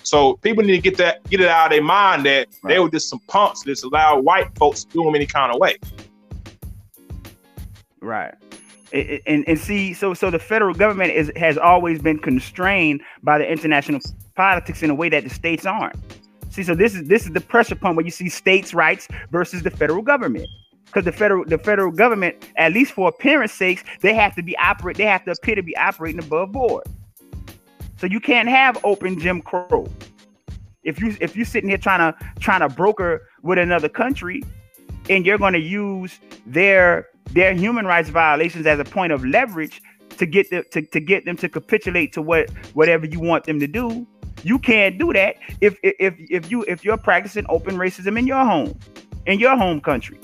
So 0.04 0.36
people 0.38 0.64
need 0.64 0.76
to 0.76 0.82
get 0.82 0.98
that 0.98 1.24
get 1.30 1.42
it 1.42 1.48
out 1.48 1.68
of 1.68 1.72
their 1.72 1.84
mind 1.84 2.26
that 2.26 2.48
right. 2.62 2.74
they 2.74 2.80
were 2.80 2.90
just 2.90 3.10
some 3.10 3.20
punks 3.28 3.64
that 3.64 3.84
allowed 3.84 4.24
white 4.24 4.56
folks 4.58 4.84
to 4.84 4.92
do 4.92 5.04
them 5.04 5.16
any 5.16 5.26
kind 5.26 5.54
of 5.54 5.60
way. 5.60 5.78
Right. 8.02 8.36
And, 8.92 9.44
and 9.48 9.58
see, 9.58 9.94
so 9.94 10.14
so 10.14 10.30
the 10.30 10.40
federal 10.40 10.76
government 10.76 11.12
is 11.14 11.32
has 11.36 11.58
always 11.58 12.00
been 12.02 12.20
constrained 12.20 13.02
by 13.24 13.40
the 13.40 13.52
international 13.52 14.02
politics 14.36 14.84
in 14.84 14.90
a 14.90 14.96
way 14.96 15.10
that 15.10 15.24
the 15.24 15.30
states 15.30 15.66
aren't. 15.66 15.96
See, 16.50 16.62
so 16.62 16.76
this 16.76 16.94
is 16.94 17.08
this 17.08 17.26
is 17.26 17.32
the 17.32 17.42
pressure 17.42 17.76
point 17.76 17.96
where 17.96 18.06
you 18.06 18.12
see 18.12 18.30
states' 18.30 18.74
rights 18.76 19.08
versus 19.32 19.64
the 19.64 19.72
federal 19.72 20.04
government. 20.04 20.48
Because 20.86 21.06
the 21.06 21.12
federal 21.12 21.44
the 21.44 21.58
federal 21.58 21.92
government, 21.92 22.48
at 22.58 22.74
least 22.74 22.92
for 22.92 23.08
appearance 23.08 23.52
sakes, 23.52 23.84
they 24.02 24.14
have 24.14 24.36
to 24.36 24.44
be 24.44 24.56
operate, 24.58 24.98
they 24.98 25.06
have 25.06 25.26
to 25.26 25.32
appear 25.32 25.56
to 25.56 25.64
be 25.64 25.76
operating 25.78 26.20
above 26.20 26.52
board. 26.52 26.84
So 28.04 28.08
you 28.08 28.20
can't 28.20 28.50
have 28.50 28.78
open 28.84 29.18
Jim 29.18 29.42
Crow. 29.42 29.88
If 30.84 31.00
you 31.00 31.16
if 31.22 31.38
you're 31.38 31.46
sitting 31.46 31.70
here 31.70 31.78
trying 31.78 32.00
to 32.00 32.20
trying 32.42 32.60
to 32.60 32.68
broker 32.68 33.30
with 33.44 33.58
another 33.58 33.88
country, 33.88 34.44
and 35.10 35.26
you're 35.26 35.38
going 35.38 35.54
to 35.54 35.62
use 35.62 36.20
their 36.46 37.08
their 37.32 37.54
human 37.54 37.86
rights 37.86 38.10
violations 38.10 38.66
as 38.66 38.78
a 38.78 38.84
point 38.84 39.14
of 39.14 39.24
leverage 39.24 39.82
to 40.18 40.26
get 40.26 40.50
them 40.50 40.66
to, 40.72 40.82
to 40.82 41.00
get 41.00 41.24
them 41.24 41.38
to 41.38 41.48
capitulate 41.48 42.12
to 42.12 42.22
what 42.22 42.50
whatever 42.74 43.06
you 43.06 43.22
want 43.22 43.46
them 43.46 43.58
to 43.62 43.68
do, 43.68 44.06
you 44.44 44.60
can't 44.60 45.00
do 45.00 45.14
that 45.14 45.38
if 45.62 45.78
if 45.82 46.14
if 46.18 46.52
you 46.52 46.66
if 46.68 46.84
you're 46.84 46.98
practicing 46.98 47.46
open 47.48 47.78
racism 47.78 48.20
in 48.20 48.28
your 48.28 48.44
home, 48.44 48.78
in 49.28 49.40
your 49.40 49.56
home 49.56 49.80
country. 49.80 50.20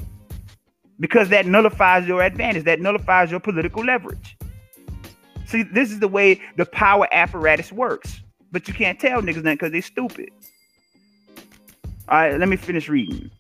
Because 1.00 1.30
that 1.30 1.46
nullifies 1.46 2.06
your 2.10 2.24
advantage, 2.24 2.66
that 2.66 2.82
nullifies 2.82 3.32
your 3.32 3.40
political 3.40 3.86
leverage. 3.86 4.36
See, 5.50 5.64
this 5.64 5.92
is 5.92 5.98
the 5.98 6.08
way 6.08 6.40
the 6.58 6.66
power 6.68 7.08
apparatus 7.12 7.72
works. 7.72 8.22
But 8.52 8.68
you 8.68 8.74
can't 8.74 9.00
tell 9.00 9.24
niggas 9.24 9.42
that 9.44 9.54
because 9.54 9.72
they're 9.72 9.82
stupid. 9.82 10.30
All 12.08 12.20
right, 12.20 12.40
let 12.40 12.48
me 12.48 12.56
finish 12.56 12.88
reading. 12.88 13.32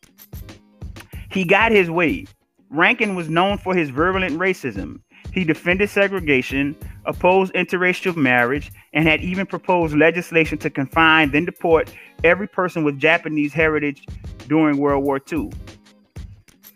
He 1.30 1.44
got 1.44 1.72
his 1.72 1.92
way. 1.92 2.26
Rankin 2.72 3.14
was 3.14 3.30
known 3.30 3.60
for 3.60 3.76
his 3.76 3.92
virulent 3.92 4.40
racism. 4.40 5.02
He 5.32 5.44
defended 5.44 5.92
segregation, 5.92 6.76
opposed 7.06 7.54
interracial 7.54 8.16
marriage, 8.16 8.72
and 8.94 9.08
had 9.08 9.22
even 9.22 9.46
proposed 9.46 9.96
legislation 9.96 10.58
to 10.60 10.72
confine, 10.72 11.30
then 11.30 11.46
deport 11.46 11.94
every 12.24 12.48
person 12.48 12.84
with 12.84 13.00
Japanese 13.00 13.54
heritage 13.54 14.04
during 14.48 14.78
World 14.78 15.04
War 15.04 15.22
II. 15.32 15.38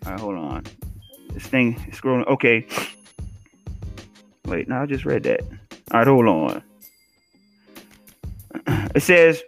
All 0.05 0.11
right, 0.11 0.19
hold 0.19 0.35
on. 0.35 0.63
This 1.31 1.47
thing 1.47 1.73
is 1.89 1.99
scrolling. 1.99 2.27
Okay. 2.27 2.67
Wait, 4.47 4.67
no, 4.67 4.81
I 4.81 4.85
just 4.85 5.05
read 5.05 5.23
that. 5.23 5.41
All 5.91 5.99
right, 5.99 6.07
hold 6.07 6.27
on. 6.27 6.63
It 8.95 9.01
says 9.01 9.41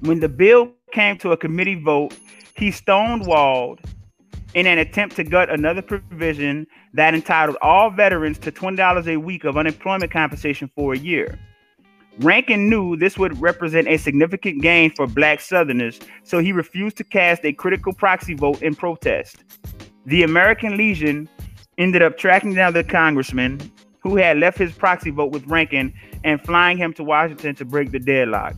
when 0.00 0.20
the 0.20 0.28
bill 0.28 0.72
came 0.92 1.18
to 1.18 1.32
a 1.32 1.36
committee 1.36 1.74
vote, 1.74 2.16
he 2.56 2.68
stonewalled 2.68 3.80
in 4.54 4.66
an 4.66 4.78
attempt 4.78 5.16
to 5.16 5.24
gut 5.24 5.50
another 5.50 5.82
provision 5.82 6.66
that 6.94 7.14
entitled 7.14 7.56
all 7.62 7.90
veterans 7.90 8.38
to 8.38 8.52
$20 8.52 9.06
a 9.06 9.16
week 9.16 9.44
of 9.44 9.56
unemployment 9.56 10.12
compensation 10.12 10.70
for 10.74 10.92
a 10.92 10.98
year. 10.98 11.38
Rankin 12.18 12.68
knew 12.68 12.96
this 12.96 13.16
would 13.16 13.40
represent 13.40 13.88
a 13.88 13.96
significant 13.96 14.60
gain 14.60 14.90
for 14.94 15.06
black 15.06 15.40
Southerners, 15.40 15.98
so 16.24 16.40
he 16.40 16.52
refused 16.52 16.98
to 16.98 17.04
cast 17.04 17.44
a 17.44 17.52
critical 17.54 17.94
proxy 17.94 18.34
vote 18.34 18.60
in 18.60 18.74
protest. 18.74 19.44
The 20.04 20.22
American 20.22 20.76
Legion 20.76 21.28
ended 21.78 22.02
up 22.02 22.18
tracking 22.18 22.54
down 22.54 22.72
the 22.72 22.84
congressman 22.84 23.72
who 24.00 24.16
had 24.16 24.38
left 24.38 24.58
his 24.58 24.72
proxy 24.72 25.10
vote 25.10 25.32
with 25.32 25.46
Rankin 25.46 25.92
and 26.24 26.40
flying 26.44 26.76
him 26.76 26.92
to 26.94 27.04
Washington 27.04 27.54
to 27.56 27.64
break 27.64 27.92
the 27.92 27.98
deadlock. 27.98 28.54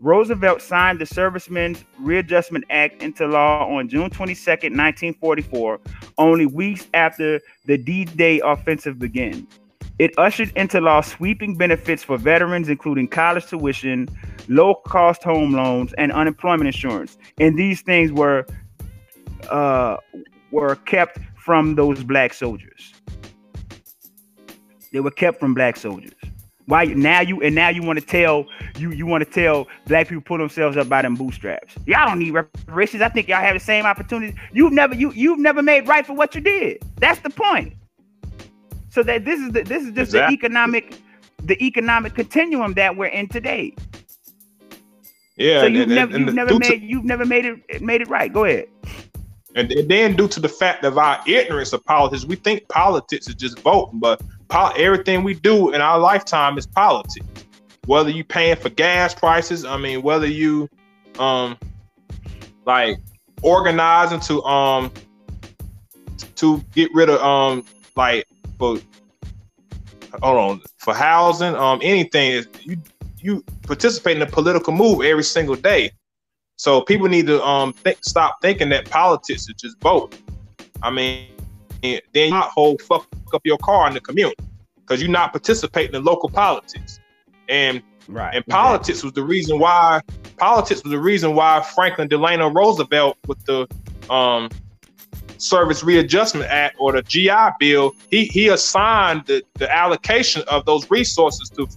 Roosevelt 0.00 0.62
signed 0.62 1.00
the 1.00 1.06
Servicemen's 1.06 1.84
Readjustment 1.98 2.64
Act 2.70 3.02
into 3.02 3.26
law 3.26 3.66
on 3.66 3.88
June 3.88 4.10
22, 4.10 4.50
1944, 4.50 5.80
only 6.18 6.46
weeks 6.46 6.86
after 6.94 7.40
the 7.66 7.76
D 7.76 8.04
Day 8.04 8.40
offensive 8.40 8.98
began. 8.98 9.46
It 9.98 10.16
ushered 10.16 10.52
into 10.54 10.80
law 10.80 11.00
sweeping 11.00 11.56
benefits 11.56 12.04
for 12.04 12.16
veterans, 12.16 12.68
including 12.68 13.08
college 13.08 13.46
tuition, 13.46 14.08
low 14.46 14.76
cost 14.76 15.24
home 15.24 15.52
loans, 15.52 15.92
and 15.94 16.12
unemployment 16.12 16.68
insurance. 16.68 17.18
And 17.40 17.58
these 17.58 17.80
things 17.82 18.12
were 18.12 18.46
uh, 19.50 19.96
were 20.52 20.76
kept 20.76 21.18
from 21.48 21.76
those 21.76 22.04
black 22.04 22.34
soldiers. 22.34 22.92
They 24.92 25.00
were 25.00 25.10
kept 25.10 25.40
from 25.40 25.54
black 25.54 25.78
soldiers. 25.78 26.12
Why 26.66 26.84
now 26.84 27.22
you 27.22 27.40
and 27.40 27.54
now 27.54 27.70
you 27.70 27.82
want 27.82 27.98
to 27.98 28.04
tell 28.04 28.44
you 28.76 28.92
you 28.92 29.06
want 29.06 29.24
to 29.24 29.30
tell 29.30 29.66
black 29.86 30.08
people 30.08 30.20
pull 30.20 30.36
themselves 30.36 30.76
up 30.76 30.90
by 30.90 31.00
them 31.00 31.14
bootstraps. 31.14 31.74
Y'all 31.86 32.06
don't 32.06 32.18
need 32.18 32.32
reparations. 32.32 33.00
I 33.00 33.08
think 33.08 33.28
y'all 33.28 33.40
have 33.40 33.54
the 33.54 33.60
same 33.60 33.86
opportunity. 33.86 34.36
You've 34.52 34.74
never 34.74 34.94
you 34.94 35.10
you've 35.12 35.38
never 35.38 35.62
made 35.62 35.88
right 35.88 36.04
for 36.04 36.12
what 36.12 36.34
you 36.34 36.42
did. 36.42 36.82
That's 36.96 37.20
the 37.20 37.30
point. 37.30 37.72
So 38.90 39.02
that 39.04 39.24
this 39.24 39.40
is 39.40 39.50
the, 39.52 39.62
this 39.62 39.84
is 39.84 39.92
just 39.92 40.10
exactly. 40.10 40.36
the 40.36 40.38
economic 40.38 40.98
the 41.44 41.64
economic 41.64 42.14
continuum 42.14 42.74
that 42.74 42.94
we're 42.94 43.06
in 43.06 43.26
today. 43.28 43.74
Yeah. 45.38 45.62
So 45.62 45.66
you've 45.68 45.84
and, 45.84 45.94
never 45.94 46.14
and, 46.14 46.26
you've 46.26 46.34
never 46.34 46.58
made 46.58 46.82
you've 46.82 47.04
never 47.06 47.24
made 47.24 47.46
it 47.46 47.80
made 47.80 48.02
it 48.02 48.08
right. 48.08 48.30
Go 48.30 48.44
ahead. 48.44 48.68
And 49.58 49.90
then 49.90 50.14
due 50.14 50.28
to 50.28 50.38
the 50.38 50.48
fact 50.48 50.84
of 50.84 50.98
our 50.98 51.20
ignorance 51.26 51.72
of 51.72 51.84
politics, 51.84 52.24
we 52.24 52.36
think 52.36 52.68
politics 52.68 53.26
is 53.26 53.34
just 53.34 53.58
voting, 53.58 53.98
but 53.98 54.22
po- 54.46 54.72
everything 54.76 55.24
we 55.24 55.34
do 55.34 55.72
in 55.72 55.80
our 55.80 55.98
lifetime 55.98 56.56
is 56.58 56.66
politics. 56.66 57.26
Whether 57.86 58.10
you 58.10 58.22
paying 58.22 58.54
for 58.54 58.68
gas 58.68 59.14
prices, 59.14 59.64
I 59.64 59.76
mean, 59.76 60.02
whether 60.02 60.26
you 60.26 60.68
um 61.18 61.58
like 62.66 62.98
organizing 63.42 64.20
to 64.20 64.42
um 64.44 64.92
to 66.36 66.62
get 66.72 66.94
rid 66.94 67.08
of 67.08 67.20
um 67.20 67.64
like 67.96 68.28
for 68.58 68.78
hold 70.22 70.38
on 70.38 70.62
for 70.76 70.94
housing 70.94 71.56
um 71.56 71.80
anything 71.82 72.44
you 72.62 72.76
you 73.18 73.44
participate 73.62 74.16
in 74.16 74.22
a 74.22 74.26
political 74.26 74.72
move 74.72 75.02
every 75.02 75.24
single 75.24 75.56
day. 75.56 75.90
So 76.58 76.82
people 76.82 77.08
need 77.08 77.26
to 77.28 77.42
um 77.44 77.72
think, 77.72 77.98
stop 78.02 78.42
thinking 78.42 78.68
that 78.70 78.90
politics 78.90 79.48
is 79.48 79.54
just 79.58 79.80
vote. 79.80 80.16
I 80.82 80.90
mean, 80.90 81.28
then 81.82 82.02
you 82.12 82.30
not 82.30 82.50
hold 82.50 82.82
fuck 82.82 83.06
up 83.32 83.42
your 83.44 83.58
car 83.58 83.88
in 83.88 83.94
the 83.94 84.00
community 84.00 84.44
because 84.76 85.00
you're 85.00 85.10
not 85.10 85.32
participating 85.32 85.94
in 85.94 86.04
local 86.04 86.28
politics. 86.28 86.98
And 87.48 87.82
right, 88.08 88.34
and 88.34 88.44
politics 88.46 88.98
exactly. 88.98 89.06
was 89.06 89.14
the 89.14 89.24
reason 89.24 89.58
why 89.58 90.00
politics 90.36 90.82
was 90.82 90.90
the 90.90 90.98
reason 90.98 91.34
why 91.34 91.62
Franklin 91.74 92.08
Delano 92.08 92.50
Roosevelt 92.50 93.16
with 93.26 93.42
the 93.44 93.66
um, 94.12 94.50
Service 95.38 95.84
Readjustment 95.84 96.50
Act 96.50 96.76
or 96.78 96.92
the 96.92 97.02
GI 97.02 97.50
Bill, 97.60 97.94
he 98.10 98.24
he 98.26 98.48
assigned 98.48 99.24
the, 99.26 99.42
the 99.54 99.72
allocation 99.72 100.42
of 100.48 100.64
those 100.66 100.90
resources 100.90 101.48
to 101.50 101.68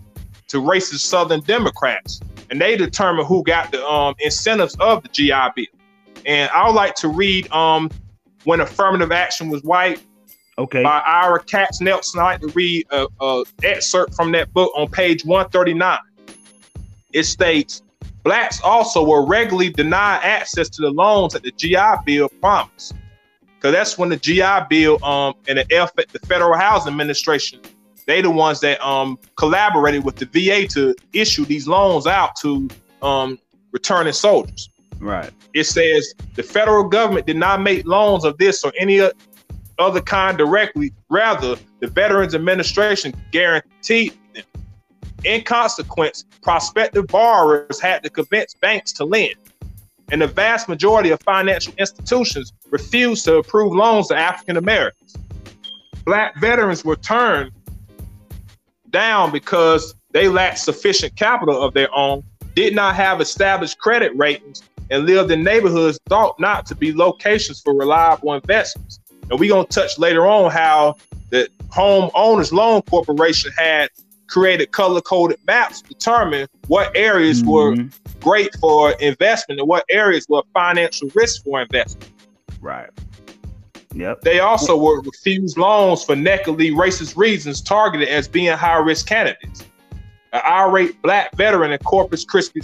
to 0.47 0.57
racist 0.57 1.01
Southern 1.01 1.41
Democrats, 1.41 2.19
and 2.51 2.61
they 2.61 2.77
determined 2.77 3.27
who 3.27 3.43
got 3.43 3.71
the 3.71 3.83
um, 3.85 4.13
incentives 4.19 4.75
of 4.79 5.01
the 5.01 5.09
GI 5.09 5.31
Bill. 5.55 5.65
And 6.25 6.51
I 6.51 6.67
would 6.67 6.75
like 6.75 6.93
to 6.95 7.07
read 7.07 7.51
um, 7.51 7.89
when 8.43 8.59
affirmative 8.59 9.11
action 9.11 9.49
was 9.49 9.63
white 9.63 10.01
Okay. 10.57 10.83
By 10.83 11.01
Ira 11.05 11.43
Katznelson. 11.43 12.19
I 12.19 12.23
like 12.23 12.41
to 12.41 12.47
read 12.49 12.85
a, 12.91 13.07
a 13.19 13.43
excerpt 13.63 14.13
from 14.13 14.31
that 14.33 14.53
book 14.53 14.71
on 14.75 14.89
page 14.89 15.25
139. 15.25 15.97
It 17.13 17.23
states, 17.23 17.81
blacks 18.23 18.61
also 18.61 19.03
were 19.03 19.25
regularly 19.25 19.71
denied 19.71 20.19
access 20.23 20.69
to 20.69 20.81
the 20.81 20.91
loans 20.91 21.33
that 21.33 21.43
the 21.43 21.51
GI 21.51 22.03
Bill 22.05 22.29
promised. 22.41 22.93
Because 23.55 23.73
that's 23.73 23.97
when 23.97 24.09
the 24.09 24.17
GI 24.17 24.67
Bill 24.69 25.03
um, 25.03 25.33
and 25.47 25.57
the 25.57 25.65
F 25.75 25.95
the 25.95 26.19
Federal 26.27 26.57
Housing 26.57 26.91
Administration, 26.91 27.61
they 28.05 28.21
the 28.21 28.29
ones 28.29 28.59
that 28.61 28.83
um, 28.85 29.17
collaborated 29.35 30.03
with 30.03 30.15
the 30.15 30.25
VA 30.25 30.67
to 30.73 30.95
issue 31.13 31.45
these 31.45 31.67
loans 31.67 32.07
out 32.07 32.35
to 32.37 32.67
um, 33.01 33.39
returning 33.71 34.13
soldiers. 34.13 34.69
Right. 34.99 35.31
It 35.53 35.63
says 35.63 36.13
the 36.35 36.43
federal 36.43 36.87
government 36.87 37.25
did 37.25 37.37
not 37.37 37.61
make 37.61 37.85
loans 37.85 38.23
of 38.23 38.37
this 38.37 38.63
or 38.63 38.71
any 38.77 39.01
other 39.79 40.01
kind 40.01 40.37
directly. 40.37 40.93
Rather, 41.09 41.55
the 41.79 41.87
Veterans 41.87 42.35
Administration 42.35 43.13
guaranteed 43.31 44.13
them. 44.33 44.43
In 45.23 45.43
consequence, 45.43 46.25
prospective 46.41 47.07
borrowers 47.07 47.79
had 47.79 48.03
to 48.03 48.09
convince 48.09 48.53
banks 48.55 48.91
to 48.93 49.05
lend. 49.05 49.35
And 50.11 50.21
the 50.21 50.27
vast 50.27 50.67
majority 50.67 51.09
of 51.11 51.21
financial 51.21 51.73
institutions 51.77 52.53
refused 52.69 53.25
to 53.25 53.37
approve 53.37 53.73
loans 53.73 54.09
to 54.09 54.15
African 54.15 54.57
Americans. 54.57 55.15
Black 56.05 56.39
veterans 56.39 56.83
were 56.83 56.95
turned 56.95 57.51
down 58.91 59.31
because 59.31 59.95
they 60.11 60.27
lacked 60.27 60.59
sufficient 60.59 61.15
capital 61.15 61.61
of 61.61 61.73
their 61.73 61.93
own 61.95 62.23
did 62.55 62.75
not 62.75 62.95
have 62.95 63.21
established 63.21 63.79
credit 63.79 64.11
ratings 64.15 64.61
and 64.89 65.05
lived 65.05 65.31
in 65.31 65.43
neighborhoods 65.43 65.99
thought 66.09 66.39
not 66.39 66.65
to 66.65 66.75
be 66.75 66.93
locations 66.93 67.61
for 67.61 67.73
reliable 67.73 68.33
investments. 68.33 68.99
And 69.29 69.39
we're 69.39 69.49
going 69.49 69.65
to 69.65 69.73
touch 69.73 69.97
later 69.97 70.27
on 70.27 70.51
how 70.51 70.97
the 71.29 71.47
Home 71.69 72.11
Owners 72.13 72.51
Loan 72.51 72.81
Corporation 72.83 73.51
had 73.57 73.89
created 74.27 74.71
color 74.71 75.01
coded 75.01 75.39
maps 75.47 75.81
to 75.81 75.89
determine 75.89 76.47
what 76.67 76.95
areas 76.95 77.41
mm-hmm. 77.41 77.49
were 77.51 77.89
great 78.19 78.53
for 78.59 78.91
investment 78.93 79.59
and 79.59 79.67
what 79.67 79.85
areas 79.89 80.25
were 80.29 80.43
financial 80.53 81.09
risk 81.15 81.43
for 81.43 81.61
investment. 81.61 82.11
Right. 82.59 82.89
Yep. 83.93 84.21
They 84.21 84.39
also 84.39 84.77
were 84.77 85.01
refused 85.01 85.57
loans 85.57 86.03
for 86.03 86.15
neckily 86.15 86.71
racist 86.71 87.17
reasons 87.17 87.61
targeted 87.61 88.07
as 88.07 88.27
being 88.27 88.55
high 88.55 88.77
risk 88.77 89.07
candidates. 89.07 89.65
An 90.33 90.41
irate 90.45 91.01
black 91.01 91.35
veteran 91.35 91.71
in 91.71 91.79
Corpus 91.79 92.23
Christi, 92.23 92.61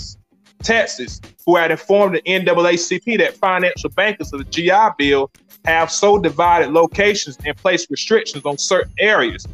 Texas, 0.63 1.19
who 1.45 1.57
had 1.57 1.71
informed 1.71 2.15
the 2.15 2.21
NAACP 2.21 3.17
that 3.17 3.35
financial 3.35 3.89
bankers 3.89 4.31
of 4.31 4.39
the 4.39 4.45
GI 4.45 4.95
Bill 4.97 5.29
have 5.65 5.91
so 5.91 6.17
divided 6.17 6.71
locations 6.71 7.37
and 7.45 7.55
placed 7.57 7.89
restrictions 7.89 8.45
on 8.45 8.57
certain 8.57 8.93
areas 8.99 9.45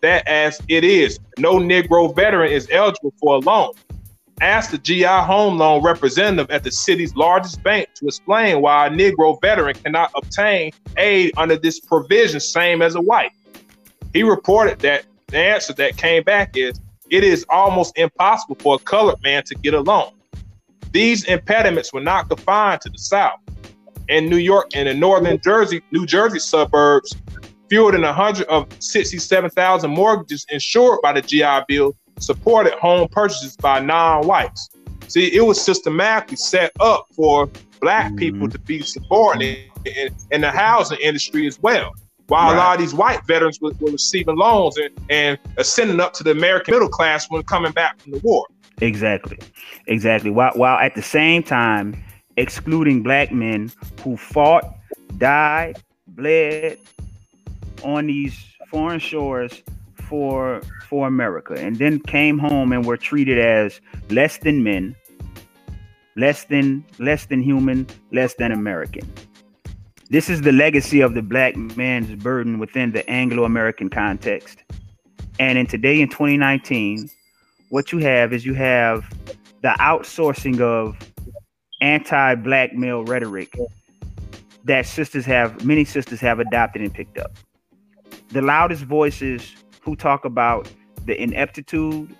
that 0.00 0.26
as 0.26 0.60
it 0.68 0.82
is, 0.82 1.18
no 1.38 1.56
Negro 1.56 2.14
veteran 2.14 2.50
is 2.50 2.68
eligible 2.72 3.14
for 3.20 3.36
a 3.36 3.38
loan. 3.38 3.72
Asked 4.40 4.70
the 4.70 4.78
GI 4.78 5.04
Home 5.04 5.58
Loan 5.58 5.82
representative 5.82 6.50
at 6.50 6.64
the 6.64 6.70
city's 6.70 7.14
largest 7.14 7.62
bank 7.62 7.88
to 7.96 8.06
explain 8.06 8.62
why 8.62 8.86
a 8.86 8.90
Negro 8.90 9.38
veteran 9.40 9.74
cannot 9.74 10.10
obtain 10.16 10.72
aid 10.96 11.32
under 11.36 11.56
this 11.56 11.78
provision, 11.78 12.40
same 12.40 12.80
as 12.80 12.94
a 12.94 13.00
white. 13.00 13.32
He 14.14 14.22
reported 14.22 14.78
that 14.80 15.04
the 15.26 15.36
answer 15.36 15.74
that 15.74 15.96
came 15.98 16.22
back 16.22 16.56
is 16.56 16.80
it 17.10 17.22
is 17.22 17.44
almost 17.50 17.98
impossible 17.98 18.56
for 18.60 18.76
a 18.76 18.78
colored 18.78 19.22
man 19.22 19.42
to 19.44 19.54
get 19.56 19.74
a 19.74 19.80
loan. 19.80 20.12
These 20.92 21.24
impediments 21.24 21.92
were 21.92 22.00
not 22.00 22.28
confined 22.28 22.80
to 22.82 22.88
the 22.88 22.98
South. 22.98 23.38
In 24.08 24.30
New 24.30 24.38
York 24.38 24.70
and 24.74 24.88
in 24.88 24.98
northern 24.98 25.38
Jersey, 25.40 25.82
New 25.92 26.06
Jersey 26.06 26.38
suburbs, 26.38 27.14
fewer 27.68 27.92
than 27.92 28.02
100 28.02 28.46
of 28.48 28.66
67,000 28.80 29.90
mortgages 29.90 30.46
insured 30.48 31.00
by 31.02 31.12
the 31.12 31.22
GI 31.22 31.60
Bill 31.68 31.94
supported 32.20 32.74
home 32.74 33.08
purchases 33.08 33.56
by 33.56 33.80
non-whites. 33.80 34.70
See, 35.08 35.34
it 35.34 35.44
was 35.44 35.60
systematically 35.60 36.36
set 36.36 36.70
up 36.78 37.06
for 37.14 37.50
black 37.80 38.06
mm-hmm. 38.06 38.16
people 38.16 38.48
to 38.48 38.58
be 38.58 38.82
subordinate 38.82 39.70
in, 39.84 40.14
in, 40.30 40.40
the 40.42 40.50
housing 40.50 40.98
industry 41.00 41.46
as 41.46 41.60
well. 41.60 41.92
While 42.28 42.50
right. 42.50 42.54
a 42.54 42.58
lot 42.58 42.74
of 42.76 42.80
these 42.80 42.94
white 42.94 43.26
veterans 43.26 43.60
were, 43.60 43.72
were 43.80 43.90
receiving 43.90 44.36
loans 44.36 44.76
and, 44.78 44.90
and 45.08 45.38
ascending 45.56 45.98
up 45.98 46.12
to 46.14 46.22
the 46.22 46.30
American 46.30 46.74
middle 46.74 46.88
class 46.88 47.28
when 47.28 47.42
coming 47.42 47.72
back 47.72 47.98
from 48.00 48.12
the 48.12 48.18
war. 48.20 48.46
Exactly. 48.80 49.38
Exactly. 49.88 50.30
While, 50.30 50.52
while 50.54 50.78
at 50.78 50.94
the 50.94 51.02
same 51.02 51.42
time 51.42 52.00
excluding 52.36 53.02
black 53.02 53.32
men 53.32 53.72
who 54.02 54.16
fought, 54.16 54.76
died, 55.18 55.82
bled 56.06 56.78
on 57.82 58.06
these 58.06 58.38
foreign 58.70 59.00
shores 59.00 59.62
for 60.08 60.62
for 60.90 61.06
America 61.06 61.54
and 61.54 61.76
then 61.76 62.00
came 62.00 62.38
home 62.38 62.72
and 62.72 62.84
were 62.84 62.96
treated 62.96 63.38
as 63.38 63.80
less 64.10 64.38
than 64.38 64.64
men, 64.64 64.96
less 66.16 66.44
than 66.44 66.84
less 66.98 67.26
than 67.26 67.40
human, 67.40 67.86
less 68.10 68.34
than 68.34 68.50
American. 68.50 69.10
This 70.10 70.28
is 70.28 70.42
the 70.42 70.50
legacy 70.50 71.00
of 71.00 71.14
the 71.14 71.22
black 71.22 71.56
man's 71.56 72.12
burden 72.20 72.58
within 72.58 72.90
the 72.90 73.08
Anglo-American 73.08 73.88
context. 73.88 74.64
And 75.38 75.56
in 75.56 75.66
today 75.68 76.00
in 76.00 76.08
2019, 76.08 77.08
what 77.68 77.92
you 77.92 77.98
have 77.98 78.32
is 78.32 78.44
you 78.44 78.54
have 78.54 79.08
the 79.62 79.76
outsourcing 79.78 80.60
of 80.60 80.98
anti-black 81.80 82.74
male 82.74 83.04
rhetoric 83.04 83.56
that 84.64 84.84
sisters 84.84 85.24
have 85.24 85.64
many 85.64 85.84
sisters 85.84 86.20
have 86.20 86.40
adopted 86.40 86.82
and 86.82 86.92
picked 86.92 87.16
up. 87.16 87.36
The 88.30 88.42
loudest 88.42 88.82
voices 88.82 89.54
who 89.80 89.94
talk 89.94 90.24
about 90.24 90.68
the 91.06 91.20
ineptitude, 91.20 92.14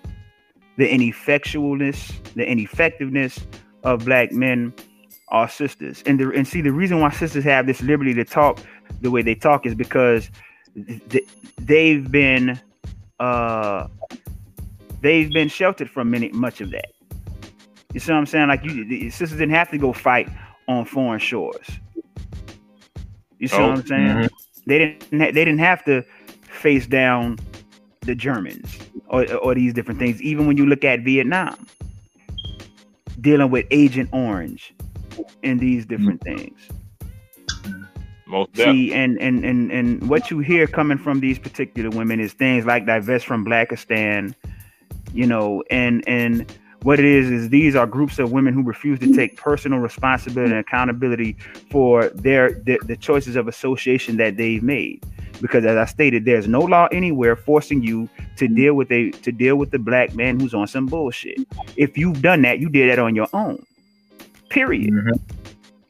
the 0.77 0.89
ineffectualness, 0.89 2.33
the 2.33 2.47
ineffectiveness 2.47 3.39
of 3.83 4.05
black 4.05 4.31
men 4.31 4.73
are 5.29 5.49
sisters. 5.49 6.03
And 6.05 6.19
the, 6.19 6.31
and 6.31 6.47
see 6.47 6.61
the 6.61 6.71
reason 6.71 6.99
why 6.99 7.11
sisters 7.11 7.43
have 7.45 7.67
this 7.67 7.81
liberty 7.81 8.13
to 8.15 8.25
talk 8.25 8.59
the 9.01 9.09
way 9.09 9.21
they 9.21 9.35
talk 9.35 9.65
is 9.65 9.75
because 9.75 10.29
th- 11.09 11.27
they've 11.57 12.11
been 12.11 12.59
uh 13.19 13.87
they've 15.01 15.31
been 15.31 15.47
sheltered 15.47 15.89
from 15.89 16.11
many 16.11 16.29
much 16.29 16.61
of 16.61 16.71
that. 16.71 16.91
You 17.93 17.99
see 17.99 18.11
what 18.11 18.19
I'm 18.19 18.25
saying? 18.25 18.47
Like 18.47 18.63
you, 18.63 18.85
the 18.85 19.09
sisters 19.09 19.37
didn't 19.37 19.55
have 19.55 19.69
to 19.71 19.77
go 19.77 19.93
fight 19.93 20.29
on 20.67 20.85
foreign 20.85 21.19
shores. 21.19 21.67
You 23.39 23.47
see 23.47 23.57
oh, 23.57 23.69
what 23.69 23.79
I'm 23.79 23.85
saying? 23.85 24.07
Mm-hmm. 24.07 24.35
They 24.67 24.77
didn't. 24.77 25.19
Ha- 25.19 25.31
they 25.31 25.45
didn't 25.45 25.59
have 25.59 25.83
to 25.85 26.03
face 26.43 26.85
down 26.85 27.39
the 28.01 28.15
Germans 28.15 28.77
or, 29.07 29.31
or 29.35 29.55
these 29.55 29.73
different 29.73 29.99
things. 29.99 30.21
Even 30.21 30.47
when 30.47 30.57
you 30.57 30.65
look 30.65 30.83
at 30.83 31.01
Vietnam, 31.01 31.67
dealing 33.19 33.51
with 33.51 33.65
Agent 33.71 34.09
Orange 34.11 34.73
and 35.43 35.59
these 35.59 35.85
different 35.85 36.21
mm-hmm. 36.21 36.37
things. 36.37 36.69
Most 38.25 38.55
See, 38.55 38.93
and, 38.93 39.21
and 39.21 39.43
and 39.43 39.71
and 39.71 40.09
what 40.09 40.31
you 40.31 40.39
hear 40.39 40.65
coming 40.65 40.97
from 40.97 41.19
these 41.19 41.37
particular 41.37 41.89
women 41.89 42.21
is 42.21 42.31
things 42.31 42.65
like 42.65 42.85
divest 42.85 43.25
from 43.25 43.45
Blackistan, 43.45 44.33
you 45.13 45.27
know, 45.27 45.63
and 45.69 46.01
and 46.07 46.45
what 46.83 46.99
it 46.99 47.05
is 47.05 47.29
is 47.29 47.49
these 47.49 47.75
are 47.75 47.85
groups 47.85 48.17
of 48.17 48.31
women 48.31 48.53
who 48.53 48.63
refuse 48.63 48.99
to 48.99 49.13
take 49.13 49.37
personal 49.37 49.79
responsibility 49.79 50.51
and 50.51 50.59
accountability 50.59 51.33
for 51.69 52.09
their 52.09 52.53
the, 52.53 52.79
the 52.85 52.97
choices 52.97 53.35
of 53.35 53.47
association 53.47 54.17
that 54.17 54.37
they've 54.37 54.63
made. 54.63 55.03
Because 55.41 55.65
as 55.65 55.77
i 55.77 55.85
stated 55.85 56.25
there's 56.25 56.47
no 56.47 56.59
law 56.59 56.87
anywhere 56.91 57.35
forcing 57.35 57.83
you 57.83 58.09
to 58.37 58.47
deal 58.47 58.73
with 58.73 58.91
a 58.91 59.11
to 59.11 59.31
deal 59.31 59.55
with 59.55 59.71
the 59.71 59.79
black 59.79 60.15
man 60.15 60.39
who's 60.39 60.53
on 60.53 60.67
some 60.67 60.87
bullshit. 60.87 61.37
If 61.77 61.97
you've 61.97 62.21
done 62.21 62.41
that 62.43 62.59
you 62.59 62.69
did 62.69 62.89
that 62.91 62.99
on 62.99 63.15
your 63.15 63.27
own. 63.33 63.63
Period. 64.49 64.91
Mm-hmm. 64.91 65.35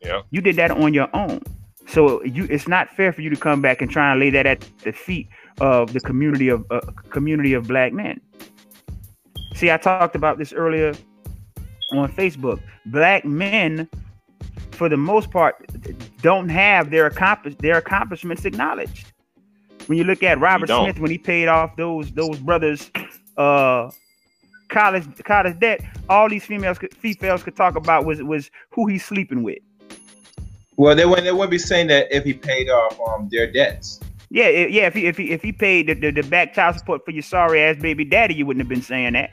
yeah. 0.02 0.22
You 0.30 0.42
did 0.42 0.58
that 0.58 0.72
on 0.72 0.94
your 0.94 1.10
own. 1.16 1.42
So 1.88 2.24
you 2.24 2.48
it's 2.50 2.68
not 2.68 2.90
fair 2.90 3.14
for 3.14 3.22
you 3.22 3.30
to 3.30 3.36
come 3.38 3.62
back 3.62 3.82
and 3.82 3.90
try 3.90 4.12
and 4.12 4.20
lay 4.20 4.30
that 4.32 4.46
at 4.46 4.68
the 4.84 4.92
feet 4.92 5.30
of 5.62 5.94
the 5.94 6.02
community 6.02 6.50
of 6.50 6.66
uh, 6.70 6.82
community 7.10 7.54
of 7.54 7.68
black 7.68 7.94
men 7.94 8.20
See, 9.53 9.72
I 9.72 9.78
talked 9.78 10.15
about 10.15 10.38
this 10.38 10.53
earlier 10.53 10.94
on 11.91 12.11
Facebook. 12.14 12.61
Black 12.86 13.26
men, 13.26 13.90
for 14.72 14.90
the 14.90 14.98
most 14.98 15.32
part, 15.32 15.56
don't 16.22 16.49
have 16.49 16.90
their 16.90 17.06
accomplish 17.06 17.56
their 17.56 17.78
accomplishments 17.78 18.45
acknowledged. 18.45 19.11
When 19.88 19.98
you 19.98 20.03
look 20.03 20.23
at 20.23 20.40
Robert 20.40 20.68
Smith 20.68 20.99
when 20.99 21.11
he 21.11 21.18
paid 21.18 21.48
off 21.48 21.76
those 21.76 22.11
those 22.11 22.40
brothers 22.40 22.90
uh 23.38 23.91
college 24.69 25.06
college 25.23 25.60
debt, 25.60 25.82
all 26.10 26.30
these 26.30 26.45
females 26.45 26.80
could, 26.80 26.95
females 26.95 27.44
could 27.44 27.56
talk 27.56 27.76
about 27.76 28.06
was 28.06 28.22
was 28.23 28.49
who 28.72 28.88
he's 28.88 29.03
sleeping 29.06 29.44
with. 29.44 29.60
Well, 30.78 30.95
they 30.95 31.06
wouldn't 31.06 31.26
they 31.26 31.32
wouldn't 31.32 31.52
be 31.52 31.57
saying 31.57 31.88
that 31.88 32.07
if 32.15 32.23
he 32.23 32.34
paid 32.34 32.69
off 32.69 32.99
um 33.07 33.28
their 33.32 33.52
debts. 33.52 33.99
Yeah, 34.30 34.48
yeah. 34.48 34.88
If 34.88 34.94
he 34.94 35.07
if 35.07 35.18
he 35.18 35.32
if 35.32 35.41
he 35.41 35.52
paid 35.52 35.88
the, 35.88 35.94
the, 35.94 36.11
the 36.11 36.23
back 36.23 36.53
child 36.53 36.78
support 36.78 37.03
for 37.03 37.11
your 37.11 37.23
sorry 37.23 37.61
ass 37.61 37.76
baby 37.76 38.06
daddy, 38.06 38.34
you 38.34 38.45
wouldn't 38.45 38.61
have 38.61 38.69
been 38.69 38.82
saying 38.82 39.14
that. 39.14 39.32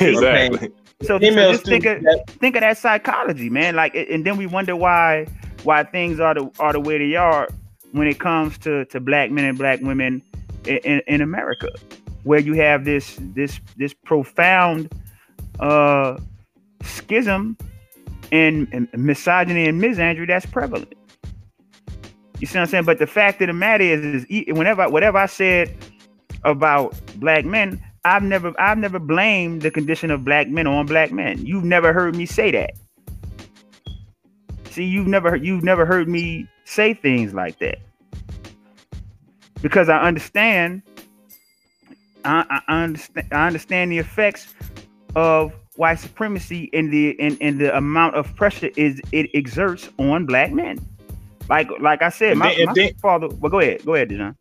Exactly. 0.00 0.72
So, 1.02 1.18
so 1.18 1.18
just 1.18 1.64
think 1.64 1.84
of 1.84 2.02
think 2.26 2.56
of 2.56 2.62
that 2.62 2.78
psychology, 2.78 3.50
man. 3.50 3.76
Like, 3.76 3.94
and 3.94 4.24
then 4.24 4.36
we 4.36 4.46
wonder 4.46 4.74
why 4.74 5.26
why 5.62 5.84
things 5.84 6.20
are 6.20 6.34
the 6.34 6.50
are 6.58 6.72
the 6.72 6.80
way 6.80 6.98
they 6.98 7.16
are 7.16 7.48
when 7.92 8.06
it 8.06 8.18
comes 8.18 8.56
to 8.58 8.84
to 8.86 9.00
black 9.00 9.30
men 9.30 9.44
and 9.44 9.58
black 9.58 9.80
women 9.80 10.22
in, 10.64 10.78
in, 10.78 11.02
in 11.06 11.20
America, 11.20 11.68
where 12.24 12.40
you 12.40 12.54
have 12.54 12.84
this 12.84 13.18
this 13.34 13.60
this 13.76 13.92
profound 13.92 14.92
uh 15.60 16.16
schism 16.82 17.56
and, 18.32 18.68
and 18.72 18.88
misogyny 18.94 19.68
and 19.68 19.82
misandry 19.82 20.26
that's 20.26 20.46
prevalent. 20.46 20.94
You 22.38 22.46
see 22.46 22.58
what 22.58 22.62
I'm 22.62 22.68
saying? 22.68 22.84
But 22.84 22.98
the 22.98 23.06
fact 23.06 23.40
of 23.40 23.46
the 23.46 23.52
matter 23.52 23.84
is, 23.84 24.24
is 24.26 24.46
whenever 24.48 24.88
whatever 24.90 25.18
I 25.18 25.26
said 25.26 25.74
about 26.44 26.94
black 27.16 27.44
men, 27.44 27.82
I've 28.06 28.22
never 28.22 28.54
I've 28.56 28.78
never 28.78 29.00
blamed 29.00 29.62
the 29.62 29.70
condition 29.70 30.12
of 30.12 30.24
black 30.24 30.48
men 30.48 30.68
on 30.68 30.86
black 30.86 31.10
men. 31.10 31.44
You've 31.44 31.64
never 31.64 31.92
heard 31.92 32.14
me 32.14 32.24
say 32.24 32.52
that. 32.52 32.74
See, 34.70 34.84
you've 34.84 35.08
never 35.08 35.34
you've 35.34 35.64
never 35.64 35.84
heard 35.84 36.08
me 36.08 36.46
say 36.64 36.94
things 36.94 37.34
like 37.34 37.58
that. 37.58 37.78
Because 39.60 39.88
I 39.88 40.00
understand 40.02 40.82
I, 42.24 42.62
I, 42.68 42.84
understand 42.84 43.26
I 43.32 43.46
understand 43.48 43.90
the 43.90 43.98
effects 43.98 44.54
of 45.16 45.52
white 45.74 45.98
supremacy 45.98 46.70
and 46.72 46.92
the 46.92 47.10
in, 47.20 47.36
in 47.38 47.58
the 47.58 47.76
amount 47.76 48.14
of 48.14 48.32
pressure 48.36 48.70
is 48.76 49.00
it 49.10 49.28
exerts 49.34 49.88
on 49.98 50.26
black 50.26 50.52
men. 50.52 50.78
Like 51.48 51.70
like 51.80 52.02
I 52.02 52.10
said, 52.10 52.36
my, 52.36 52.54
then, 52.54 52.66
my 52.66 52.72
then, 52.72 52.94
father. 53.02 53.26
Well, 53.26 53.50
go 53.50 53.58
ahead, 53.58 53.84
go 53.84 53.94
ahead, 53.94 54.10
John. 54.10 54.36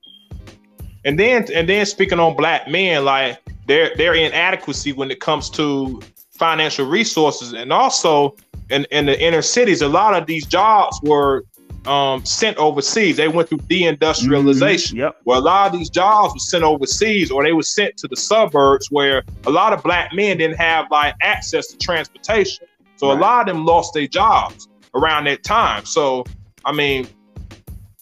And 1.05 1.19
then 1.19 1.45
and 1.53 1.69
then 1.69 1.85
speaking 1.85 2.19
on 2.19 2.35
black 2.35 2.67
men, 2.67 3.05
like 3.05 3.39
their 3.67 3.95
their 3.95 4.15
inadequacy 4.15 4.91
when 4.91 5.11
it 5.11 5.19
comes 5.19 5.49
to 5.51 6.01
financial 6.31 6.85
resources, 6.87 7.53
and 7.53 7.71
also 7.71 8.35
in, 8.69 8.85
in 8.91 9.05
the 9.05 9.19
inner 9.21 9.43
cities, 9.43 9.81
a 9.81 9.87
lot 9.87 10.15
of 10.15 10.25
these 10.25 10.45
jobs 10.45 10.99
were 11.03 11.45
um, 11.85 12.25
sent 12.25 12.57
overseas. 12.57 13.17
They 13.17 13.27
went 13.27 13.49
through 13.49 13.59
deindustrialization. 13.59 14.89
Mm-hmm. 14.89 14.97
Yep. 14.97 15.21
Where 15.23 15.37
a 15.37 15.41
lot 15.41 15.71
of 15.71 15.77
these 15.77 15.91
jobs 15.91 16.33
were 16.33 16.39
sent 16.39 16.63
overseas, 16.63 17.29
or 17.29 17.43
they 17.43 17.53
were 17.53 17.63
sent 17.63 17.97
to 17.97 18.07
the 18.07 18.15
suburbs, 18.15 18.89
where 18.89 19.23
a 19.45 19.51
lot 19.51 19.73
of 19.73 19.83
black 19.83 20.11
men 20.13 20.37
didn't 20.37 20.57
have 20.57 20.89
like 20.89 21.13
access 21.21 21.67
to 21.67 21.77
transportation. 21.77 22.65
So 22.95 23.09
right. 23.09 23.17
a 23.17 23.21
lot 23.21 23.47
of 23.47 23.55
them 23.55 23.65
lost 23.65 23.93
their 23.93 24.07
jobs 24.07 24.67
around 24.95 25.25
that 25.25 25.43
time. 25.43 25.85
So 25.85 26.25
I 26.65 26.71
mean, 26.71 27.07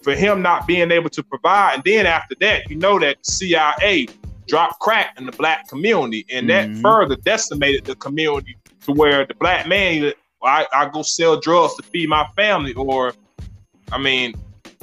for 0.04 0.14
him 0.14 0.42
not 0.42 0.68
being 0.68 0.92
able 0.92 1.10
to 1.10 1.24
provide, 1.24 1.76
and 1.76 1.84
then 1.84 2.06
after 2.06 2.36
that, 2.42 2.70
you 2.70 2.76
know 2.76 3.00
that 3.00 3.26
CIA 3.26 4.08
dropped 4.48 4.80
crack 4.80 5.16
in 5.18 5.26
the 5.26 5.32
black 5.32 5.68
community, 5.68 6.26
and 6.30 6.48
mm-hmm. 6.48 6.74
that 6.74 6.82
further 6.82 7.16
decimated 7.16 7.86
the 7.86 7.96
community 7.96 8.58
to 8.86 8.92
where 8.92 9.26
the 9.26 9.34
black 9.36 9.68
man, 9.68 10.12
I, 10.44 10.68
I 10.74 10.90
go 10.90 11.02
sell 11.02 11.40
drugs 11.40 11.76
to 11.76 11.84
feed 11.84 12.10
my 12.10 12.28
family, 12.36 12.74
or 12.74 13.14
I 13.92 13.98
mean, 13.98 14.36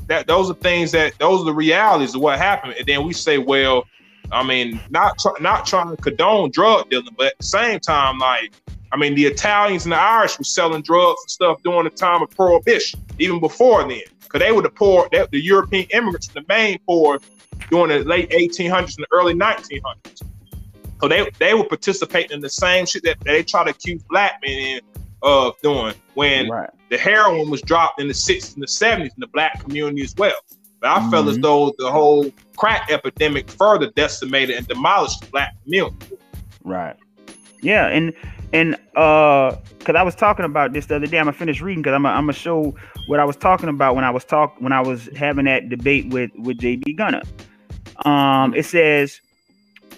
that 0.06 0.26
those 0.26 0.50
are 0.50 0.54
things 0.54 0.92
that 0.92 1.16
those 1.18 1.42
are 1.42 1.44
the 1.44 1.54
realities 1.54 2.14
of 2.14 2.20
what 2.20 2.38
happened. 2.38 2.74
And 2.78 2.86
then 2.86 3.06
we 3.06 3.12
say, 3.12 3.38
well, 3.38 3.84
I 4.32 4.42
mean, 4.42 4.80
not 4.90 5.16
not 5.40 5.66
trying 5.66 5.94
to 5.94 6.02
condone 6.02 6.50
drug 6.50 6.90
dealing, 6.90 7.14
but 7.16 7.28
at 7.28 7.38
the 7.38 7.44
same 7.44 7.80
time, 7.80 8.18
like, 8.18 8.52
I 8.92 8.96
mean, 8.96 9.14
the 9.14 9.26
Italians 9.26 9.84
and 9.84 9.92
the 9.92 10.00
Irish 10.00 10.38
were 10.38 10.44
selling 10.44 10.82
drugs 10.82 11.20
and 11.22 11.30
stuff 11.30 11.62
during 11.62 11.84
the 11.84 11.90
time 11.90 12.22
of 12.22 12.30
Prohibition, 12.30 13.00
even 13.18 13.40
before 13.40 13.86
then, 13.86 14.00
because 14.30 14.46
they 14.46 14.52
were 14.52 14.62
the 14.62 14.70
poor, 14.70 15.08
they, 15.10 15.26
the 15.30 15.40
European 15.40 15.86
immigrants, 15.92 16.28
the 16.28 16.44
main 16.48 16.78
poor 16.86 17.18
during 17.70 17.88
the 17.88 18.08
late 18.08 18.30
1800s 18.30 18.96
and 18.96 19.04
the 19.04 19.08
early 19.10 19.34
1900s. 19.34 20.22
So 21.00 21.08
they 21.08 21.28
they 21.38 21.54
were 21.54 21.64
participating 21.64 22.32
in 22.32 22.40
the 22.40 22.50
same 22.50 22.86
shit 22.86 23.02
that, 23.04 23.18
that 23.20 23.32
they 23.32 23.42
try 23.42 23.64
to 23.64 23.70
accuse 23.70 24.02
black 24.04 24.40
men 24.44 24.58
in 24.58 24.80
of 25.22 25.60
doing 25.60 25.94
when 26.14 26.48
right. 26.48 26.70
the 26.88 26.96
heroin 26.96 27.50
was 27.50 27.60
dropped 27.62 28.00
in 28.00 28.08
the 28.08 28.14
60s 28.14 28.54
and 28.54 28.62
the 28.62 28.66
70s 28.66 29.04
in 29.04 29.18
the 29.18 29.26
black 29.26 29.60
community 29.60 30.02
as 30.02 30.14
well. 30.16 30.32
But 30.80 30.90
I 30.90 30.98
mm-hmm. 30.98 31.10
felt 31.10 31.28
as 31.28 31.38
though 31.38 31.74
the 31.78 31.90
whole 31.90 32.30
crack 32.56 32.90
epidemic 32.90 33.50
further 33.50 33.90
decimated 33.90 34.56
and 34.56 34.66
demolished 34.66 35.20
the 35.20 35.26
black 35.26 35.62
community. 35.62 36.16
Right. 36.64 36.96
Yeah, 37.60 37.88
and 37.88 38.14
and 38.52 38.76
uh 38.96 39.56
because 39.78 39.94
I 39.96 40.02
was 40.02 40.14
talking 40.14 40.44
about 40.44 40.72
this 40.72 40.86
the 40.86 40.96
other 40.96 41.06
day. 41.06 41.18
I'm 41.18 41.24
gonna 41.24 41.36
finish 41.36 41.60
reading 41.60 41.82
because 41.82 41.94
I'm 41.94 42.02
gonna, 42.02 42.16
I'm 42.16 42.30
show 42.32 42.74
what 43.06 43.20
I 43.20 43.24
was 43.24 43.36
talking 43.36 43.68
about 43.68 43.94
when 43.94 44.04
I 44.04 44.10
was 44.10 44.24
talk 44.24 44.54
when 44.60 44.72
I 44.72 44.80
was 44.80 45.08
having 45.16 45.46
that 45.46 45.68
debate 45.68 46.08
with 46.08 46.30
with 46.36 46.58
JB 46.58 46.96
Gunner. 46.96 47.22
Um, 48.04 48.54
it 48.54 48.64
says 48.64 49.20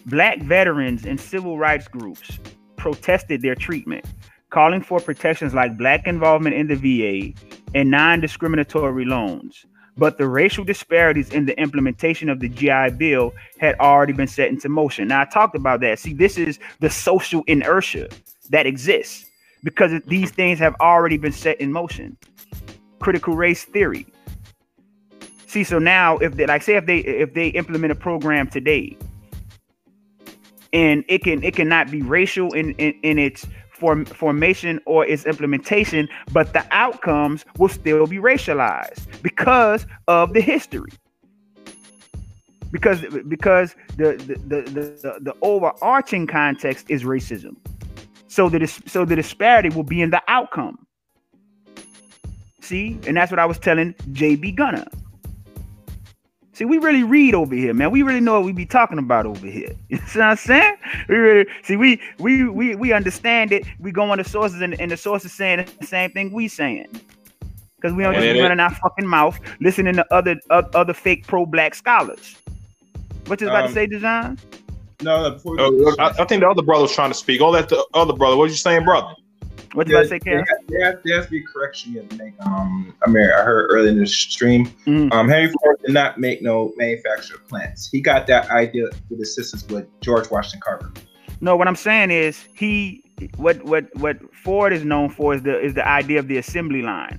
black 0.07 0.41
veterans 0.43 1.05
and 1.05 1.21
civil 1.21 1.59
rights 1.59 1.89
groups 1.89 2.39
protested 2.77 3.43
their 3.43 3.55
treatment 3.55 4.05
calling 4.51 4.83
for 4.83 5.01
protections 5.01 5.55
like 5.55 5.77
black 5.77 6.07
involvement 6.07 6.55
in 6.55 6.69
the 6.69 6.75
VA 6.75 7.39
and 7.75 7.91
non 7.91 8.21
discriminatory 8.21 9.05
loans. 9.05 9.65
But 9.97 10.17
the 10.17 10.27
racial 10.27 10.65
disparities 10.65 11.31
in 11.31 11.45
the 11.45 11.59
implementation 11.61 12.31
of 12.31 12.41
the 12.41 12.49
GI 12.49 12.97
Bill 12.97 13.33
had 13.59 13.75
already 13.79 14.15
been 14.15 14.27
set 14.27 14.49
into 14.49 14.69
motion. 14.71 15.09
Now, 15.09 15.21
I 15.21 15.25
talked 15.27 15.55
about 15.55 15.81
that. 15.81 15.99
See, 15.99 16.15
this 16.15 16.39
is 16.39 16.59
the 16.81 16.89
social 16.89 17.43
inertia 17.47 18.09
that 18.51 18.67
exists 18.67 19.27
because 19.65 19.93
these 20.07 20.29
mm-hmm. 20.29 20.37
things 20.37 20.59
have 20.59 20.75
already 20.81 21.17
been 21.17 21.33
set 21.33 21.61
in 21.61 21.73
motion. 21.73 22.17
Critical 22.99 23.35
race 23.35 23.65
theory. 23.65 24.07
See, 25.47 25.65
so 25.65 25.79
now 25.79 26.19
if 26.19 26.37
they 26.37 26.47
like 26.47 26.63
say 26.63 26.77
if 26.77 26.87
they 26.87 26.99
if 26.99 27.35
they 27.35 27.49
implement 27.49 27.93
a 27.93 27.95
program 27.95 28.49
today 28.49 28.97
and 30.73 31.05
it 31.09 31.23
can 31.23 31.43
it 31.43 31.55
cannot 31.55 31.91
be 31.91 32.01
racial 32.03 32.53
in 32.55 32.73
in, 32.73 32.95
in 33.03 33.19
its 33.19 33.47
form, 33.83 34.05
formation 34.07 34.81
or 34.87 35.05
its 35.05 35.27
implementation, 35.27 36.09
but 36.33 36.53
the 36.53 36.65
outcomes 36.71 37.45
will 37.59 37.69
still 37.69 38.07
be 38.07 38.17
racialized 38.17 39.23
because 39.23 39.87
of 40.09 40.33
the 40.33 40.41
history. 40.41 40.93
Because 42.71 43.05
because 43.29 43.75
the 43.99 44.15
the, 44.15 44.63
the, 44.63 44.91
the, 45.03 45.19
the 45.21 45.35
overarching 45.43 46.27
context 46.27 46.87
is 46.89 47.03
racism. 47.03 47.57
So 48.33 48.49
the 48.49 48.67
so 48.67 49.05
the 49.05 49.15
disparity 49.15 49.69
will 49.69 49.83
be 49.83 50.01
in 50.01 50.09
the 50.09 50.23
outcome. 50.27 50.87
See, 52.63 52.99
and 53.07 53.15
that's 53.15 53.31
what 53.31 53.39
I 53.39 53.45
was 53.45 53.59
telling 53.59 53.93
JB 54.13 54.55
Gunner. 54.55 54.87
See, 56.55 56.65
we 56.65 56.79
really 56.79 57.03
read 57.03 57.35
over 57.35 57.55
here, 57.55 57.75
man. 57.75 57.91
We 57.91 58.01
really 58.01 58.21
know 58.21 58.33
what 58.37 58.45
we 58.45 58.53
be 58.53 58.65
talking 58.65 58.97
about 58.97 59.27
over 59.27 59.47
here. 59.47 59.69
You 59.91 59.99
know 59.99 60.05
what 60.15 60.23
I'm 60.23 60.37
saying? 60.39 60.77
We 61.11 61.17
really 61.17 61.51
see 61.63 61.77
we 61.77 62.01
we 62.21 62.49
we 62.49 62.75
we 62.75 62.95
understand 62.95 63.53
it. 63.53 63.67
We 63.79 63.93
go 63.93 64.11
on 64.11 64.17
the 64.17 64.25
sources 64.25 64.63
and, 64.63 64.81
and 64.81 64.91
the 64.91 64.97
sources 64.97 65.31
saying 65.35 65.67
the 65.79 65.87
same 65.87 66.11
thing 66.13 66.33
we 66.33 66.49
saying. 66.49 66.89
Because 67.77 67.93
we 67.95 68.03
don't 68.03 68.15
just 68.15 68.33
be 68.33 68.41
running 68.41 68.61
our 68.61 68.75
fucking 68.77 69.07
mouth 69.07 69.39
listening 69.61 69.97
to 69.97 70.07
other 70.11 70.41
uh, 70.49 70.63
other 70.73 70.95
fake 70.95 71.27
pro 71.27 71.45
black 71.45 71.75
scholars. 71.75 72.39
What 73.27 73.43
you 73.43 73.49
about 73.49 73.65
um, 73.65 73.69
to 73.69 73.75
say, 73.75 73.87
Dejan? 73.89 74.39
No, 75.03 75.39
no 75.45 75.95
I, 75.99 76.09
I, 76.09 76.25
think 76.25 76.41
the 76.41 76.49
other 76.49 76.63
brother 76.63 76.83
was 76.83 76.95
trying 76.95 77.11
to 77.11 77.15
speak. 77.15 77.41
All 77.41 77.53
that 77.53 77.69
the 77.69 77.85
other 77.95 78.13
brother. 78.13 78.37
What 78.37 78.51
you 78.51 78.57
saying, 78.57 78.85
brother? 78.85 79.15
What 79.75 79.87
did 79.87 79.97
I 79.97 80.05
say, 80.05 80.19
Karen? 80.19 80.45
There, 80.69 80.85
has, 80.85 80.97
there 81.03 81.17
has 81.17 81.25
to 81.27 81.31
be 81.31 81.39
a 81.39 81.47
correction 81.47 81.93
you 81.93 82.01
have 82.01 82.09
to 82.11 82.17
make. 82.17 82.35
Um, 82.41 82.95
I 83.07 83.09
mean, 83.09 83.25
I 83.25 83.43
heard 83.43 83.71
earlier 83.71 83.91
in 83.91 83.99
the 83.99 84.07
stream, 84.07 84.67
mm-hmm. 84.87 85.11
um, 85.13 85.29
Henry 85.29 85.51
Ford 85.51 85.79
did 85.83 85.95
not 85.95 86.19
make 86.19 86.43
no 86.43 86.75
manufacturer 86.77 87.39
plants. 87.49 87.89
He 87.91 88.01
got 88.03 88.27
that 88.27 88.51
idea 88.51 88.89
with 89.09 89.21
assistance 89.21 89.67
with 89.69 89.87
George 90.03 90.31
Washington 90.31 90.61
Carver. 90.63 90.93
No, 91.41 91.57
what 91.57 91.69
I'm 91.69 91.77
saying 91.77 92.11
is 92.11 92.45
he 92.55 93.03
what 93.37 93.63
what 93.65 93.87
what 93.97 94.19
Ford 94.35 94.73
is 94.73 94.85
known 94.85 95.09
for 95.09 95.35
is 95.35 95.43
the 95.43 95.59
is 95.59 95.75
the 95.75 95.87
idea 95.87 96.19
of 96.19 96.29
the 96.29 96.37
assembly 96.37 96.83
line 96.83 97.19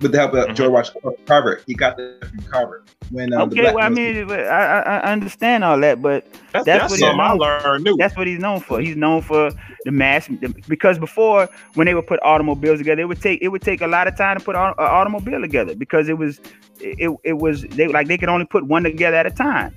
with 0.00 0.12
the 0.12 0.18
help 0.18 0.34
of 0.34 0.44
mm-hmm. 0.46 0.54
George 0.54 0.70
Washington 0.70 1.12
Carver. 1.26 1.60
He 1.66 1.74
got 1.74 1.96
that 1.96 2.24
from 2.24 2.42
Carver. 2.44 2.84
When 3.10 3.32
um, 3.32 3.48
okay, 3.50 3.74
well, 3.74 3.84
I 3.84 3.88
mean, 3.88 4.30
I, 4.30 4.80
I 4.80 5.12
understand 5.12 5.64
all 5.64 5.78
that, 5.80 6.00
but 6.00 6.24
that's, 6.52 6.64
that's, 6.64 6.92
that's 6.92 7.02
what 7.02 7.20
I 7.20 7.32
learned. 7.32 7.84
New. 7.84 7.96
That's 7.96 8.16
what 8.16 8.26
he's 8.26 8.38
known 8.38 8.60
for. 8.60 8.80
He's 8.80 8.96
known 8.96 9.22
for 9.22 9.50
the 9.84 9.90
mass 9.90 10.28
because 10.68 10.98
before 10.98 11.48
when 11.74 11.86
they 11.86 11.94
would 11.94 12.06
put 12.06 12.20
automobiles 12.22 12.78
together, 12.78 13.02
it 13.02 13.06
would 13.06 13.20
take 13.20 13.42
it 13.42 13.48
would 13.48 13.62
take 13.62 13.80
a 13.80 13.86
lot 13.86 14.06
of 14.06 14.16
time 14.16 14.38
to 14.38 14.44
put 14.44 14.54
an 14.54 14.74
automobile 14.78 15.40
together 15.40 15.74
because 15.74 16.08
it 16.08 16.18
was 16.18 16.40
it, 16.78 17.10
it 17.24 17.38
was 17.38 17.62
they 17.62 17.88
like 17.88 18.06
they 18.06 18.16
could 18.16 18.28
only 18.28 18.46
put 18.46 18.64
one 18.66 18.84
together 18.84 19.16
at 19.16 19.26
a 19.26 19.30
time. 19.30 19.74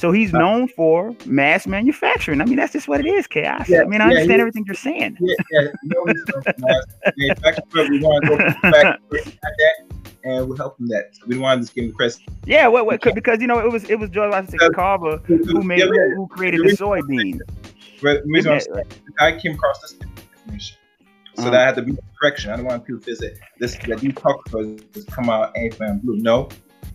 So 0.00 0.12
he's 0.12 0.32
known 0.32 0.66
for 0.66 1.14
mass 1.26 1.66
manufacturing. 1.66 2.40
I 2.40 2.46
mean, 2.46 2.56
that's 2.56 2.72
just 2.72 2.88
what 2.88 3.00
it 3.00 3.06
is, 3.06 3.26
chaos. 3.26 3.68
Yeah, 3.68 3.82
I 3.82 3.84
mean, 3.84 4.00
I 4.00 4.04
yeah, 4.04 4.10
understand 4.12 4.40
everything 4.40 4.64
you're 4.66 4.74
saying. 4.74 5.18
Yeah, 5.20 5.34
yeah. 5.50 5.60
You 5.82 5.90
know, 5.90 6.02
we 6.06 8.00
want 8.00 8.24
to 8.24 8.30
go 8.30 8.36
back 8.38 8.98
that, 9.10 9.92
and 10.24 10.48
we'll 10.48 10.56
help 10.56 10.80
him 10.80 10.86
that. 10.86 11.10
We 11.26 11.34
don't 11.34 11.42
want 11.42 11.58
to 11.58 11.64
just 11.64 11.74
give 11.74 11.84
him 11.84 11.92
credit. 11.92 12.16
Yeah, 12.46 12.68
well, 12.68 12.88
because 13.14 13.42
you 13.42 13.46
know 13.46 13.58
it 13.58 13.70
was 13.70 13.90
it 13.90 13.98
was 13.98 14.08
George 14.08 14.30
Washington 14.30 14.72
Carver 14.72 15.18
who 15.26 15.62
made 15.62 15.82
who, 15.82 16.14
who 16.14 16.26
created 16.28 16.62
the 16.62 16.74
soybean. 16.74 17.38
But 18.00 18.22
the 18.24 18.84
I 19.18 19.38
came 19.38 19.52
across 19.52 19.82
this 19.82 19.98
information. 20.00 20.78
So 21.34 21.42
uh-huh. 21.42 21.50
that 21.50 21.66
had 21.66 21.74
to 21.74 21.82
be 21.82 21.98
correction. 22.18 22.52
I 22.52 22.56
don't 22.56 22.64
want 22.64 22.86
people 22.86 23.02
to 23.02 23.04
visit 23.04 23.38
this 23.58 23.76
that 23.76 24.00
these 24.00 24.14
talk 24.14 24.50
just 24.94 25.08
come 25.08 25.28
out 25.28 25.52
ain't 25.58 25.76
blue. 26.02 26.16
No, 26.16 26.48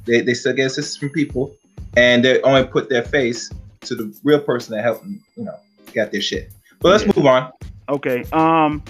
they, 0.05 0.21
they 0.21 0.33
still 0.33 0.53
get 0.53 0.65
assistance 0.65 0.97
from 0.97 1.09
people 1.09 1.55
and 1.95 2.23
they 2.23 2.41
only 2.41 2.65
put 2.65 2.89
their 2.89 3.03
face 3.03 3.49
to 3.81 3.95
the 3.95 4.15
real 4.23 4.39
person 4.39 4.75
that 4.75 4.83
helped 4.83 5.03
them, 5.03 5.23
you 5.35 5.43
know, 5.43 5.57
got 5.93 6.11
their 6.11 6.21
shit. 6.21 6.51
But 6.79 6.89
let's 6.89 7.05
yeah. 7.05 7.11
move 7.15 7.25
on. 7.25 7.51
Okay. 7.89 8.23
Um, 8.33 8.83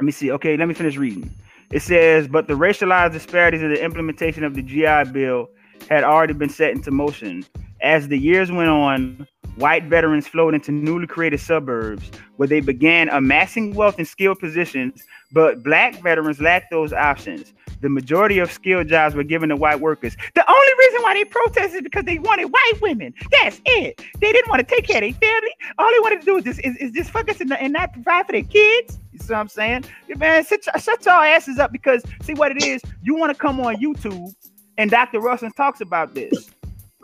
let 0.00 0.04
me 0.04 0.12
see. 0.12 0.30
Okay, 0.32 0.56
let 0.56 0.68
me 0.68 0.74
finish 0.74 0.96
reading. 0.96 1.30
It 1.70 1.82
says, 1.82 2.28
but 2.28 2.48
the 2.48 2.54
racialized 2.54 3.12
disparities 3.12 3.62
in 3.62 3.70
the 3.72 3.82
implementation 3.82 4.42
of 4.42 4.54
the 4.54 4.62
GI 4.62 5.12
Bill 5.12 5.48
had 5.90 6.02
already 6.02 6.32
been 6.32 6.48
set 6.48 6.72
into 6.72 6.90
motion. 6.90 7.44
As 7.80 8.08
the 8.08 8.18
years 8.18 8.50
went 8.50 8.70
on, 8.70 9.26
white 9.56 9.84
veterans 9.84 10.26
flowed 10.26 10.54
into 10.54 10.72
newly 10.72 11.06
created 11.06 11.40
suburbs 11.40 12.10
where 12.36 12.48
they 12.48 12.60
began 12.60 13.08
amassing 13.10 13.74
wealth 13.74 13.98
and 13.98 14.08
skilled 14.08 14.38
positions, 14.38 15.02
but 15.32 15.62
black 15.62 16.00
veterans 16.00 16.40
lacked 16.40 16.70
those 16.70 16.92
options 16.92 17.52
the 17.80 17.88
majority 17.88 18.38
of 18.38 18.50
skilled 18.50 18.88
jobs 18.88 19.14
were 19.14 19.22
given 19.22 19.48
to 19.50 19.56
white 19.56 19.80
workers. 19.80 20.16
The 20.34 20.48
only 20.50 20.72
reason 20.78 21.02
why 21.02 21.14
they 21.14 21.24
protested 21.24 21.76
is 21.76 21.82
because 21.82 22.04
they 22.04 22.18
wanted 22.18 22.46
white 22.46 22.72
women. 22.80 23.14
That's 23.30 23.60
it. 23.64 24.02
They 24.20 24.32
didn't 24.32 24.48
want 24.48 24.66
to 24.66 24.74
take 24.74 24.86
care 24.86 24.96
of 24.96 25.02
their 25.02 25.12
family. 25.12 25.50
All 25.78 25.90
they 25.90 26.00
wanted 26.00 26.20
to 26.20 26.26
do 26.26 26.36
is 26.38 26.44
just, 26.44 26.60
is, 26.64 26.76
is 26.76 26.92
just 26.92 27.10
focus 27.10 27.40
and, 27.40 27.52
and 27.52 27.72
not 27.72 27.92
provide 27.92 28.26
for 28.26 28.32
their 28.32 28.42
kids. 28.42 28.98
You 29.12 29.18
see 29.18 29.32
what 29.32 29.40
I'm 29.40 29.48
saying? 29.48 29.84
Man, 30.16 30.44
shut, 30.44 30.64
shut 30.80 31.04
y'all 31.04 31.22
asses 31.22 31.58
up 31.58 31.72
because 31.72 32.02
see 32.22 32.34
what 32.34 32.52
it 32.52 32.62
is? 32.62 32.82
You 33.02 33.16
want 33.16 33.32
to 33.32 33.38
come 33.38 33.60
on 33.60 33.76
YouTube 33.76 34.34
and 34.78 34.90
Dr. 34.90 35.20
Russell 35.20 35.50
talks 35.50 35.80
about 35.80 36.14
this. 36.14 36.50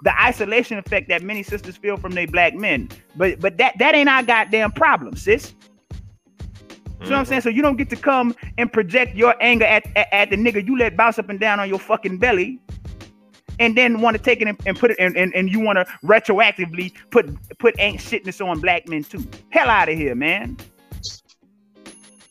The 0.02 0.22
isolation 0.22 0.78
effect 0.78 1.09
that 1.09 1.22
many 1.22 1.42
sisters 1.42 1.76
feel 1.76 1.96
from 1.96 2.12
their 2.12 2.26
black 2.26 2.55
men. 2.55 2.88
But 3.16 3.40
but 3.40 3.56
that 3.59 3.78
that 3.78 3.94
ain't 3.94 4.09
our 4.09 4.22
goddamn 4.22 4.72
problem, 4.72 5.16
sis. 5.16 5.55
Know 7.01 7.11
what 7.11 7.19
I'm 7.19 7.25
saying? 7.27 7.43
So 7.43 7.51
you 7.51 7.61
don't 7.61 7.77
get 7.77 7.91
to 7.91 7.97
come 7.97 8.35
and 8.57 8.73
project 8.73 9.15
your 9.15 9.35
anger 9.43 9.66
at, 9.66 9.85
at, 9.97 10.09
at, 10.12 10.31
the 10.31 10.37
nigga 10.37 10.66
you 10.66 10.79
let 10.79 10.97
bounce 10.97 11.19
up 11.19 11.29
and 11.29 11.39
down 11.39 11.61
on 11.61 11.69
your 11.69 11.79
fucking 11.79 12.16
belly 12.19 12.59
and 13.59 13.77
then 13.77 14.01
want 14.01 14.16
to 14.16 14.23
take 14.23 14.41
it 14.41 14.49
and, 14.49 14.59
and 14.66 14.79
put 14.79 14.91
it 14.91 14.97
and, 14.99 15.16
and, 15.16 15.35
and 15.35 15.51
you 15.51 15.61
want 15.61 15.77
to 15.77 15.85
retroactively 16.05 16.93
put 17.11 17.29
put 17.59 17.75
ain't 17.79 18.01
shitness 18.01 18.45
on 18.45 18.61
black 18.61 18.89
men 18.89 19.05
too. 19.05 19.25
Hell 19.51 19.69
out 19.69 19.89
of 19.89 19.97
here, 19.97 20.15
man. 20.15 20.57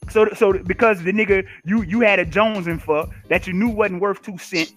So 0.10 0.28
so 0.36 0.54
because 0.54 1.04
the 1.04 1.12
nigga 1.12 1.48
you 1.66 1.84
you 1.84 2.02
had 2.02 2.20
a 2.20 2.26
Jones 2.26 2.68
and 2.68 2.82
for 2.82 3.08
that 3.30 3.48
you 3.48 3.54
knew 3.54 3.70
wasn't 3.70 4.02
worth 4.02 4.22
two 4.22 4.38
cent. 4.38 4.74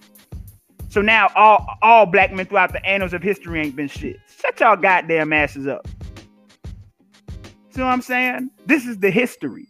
So 0.89 1.01
now 1.01 1.29
all 1.35 1.67
all 1.81 2.05
black 2.05 2.31
men 2.31 2.45
throughout 2.45 2.71
the 2.71 2.85
annals 2.85 3.13
of 3.13 3.23
history 3.23 3.59
ain't 3.61 3.75
been 3.75 3.87
shit. 3.87 4.17
Shut 4.41 4.59
y'all 4.59 4.77
goddamn 4.77 5.33
asses 5.33 5.67
up. 5.67 5.87
See 7.71 7.81
what 7.81 7.87
I'm 7.87 8.01
saying? 8.01 8.49
This 8.65 8.85
is 8.85 8.97
the 8.99 9.11
history. 9.11 9.67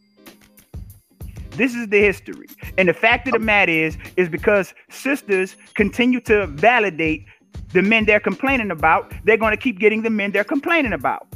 This 1.58 1.74
is 1.74 1.88
the 1.88 2.00
history. 2.00 2.48
And 2.78 2.88
the 2.88 2.94
fact 2.94 3.28
of 3.28 3.34
the 3.34 3.40
matter 3.40 3.72
is, 3.72 3.98
is 4.16 4.30
because 4.30 4.74
sisters 4.90 5.56
continue 5.74 6.22
to 6.22 6.48
validate 6.48 7.26
the 7.74 7.82
men 7.82 8.06
they're 8.06 8.20
complaining 8.20 8.72
about, 8.72 9.12
they're 9.26 9.38
going 9.38 9.52
to 9.52 9.62
keep 9.62 9.80
getting 9.80 10.04
the 10.04 10.10
men 10.10 10.32
they're 10.32 10.44
complaining 10.44 10.94
about. 10.94 11.28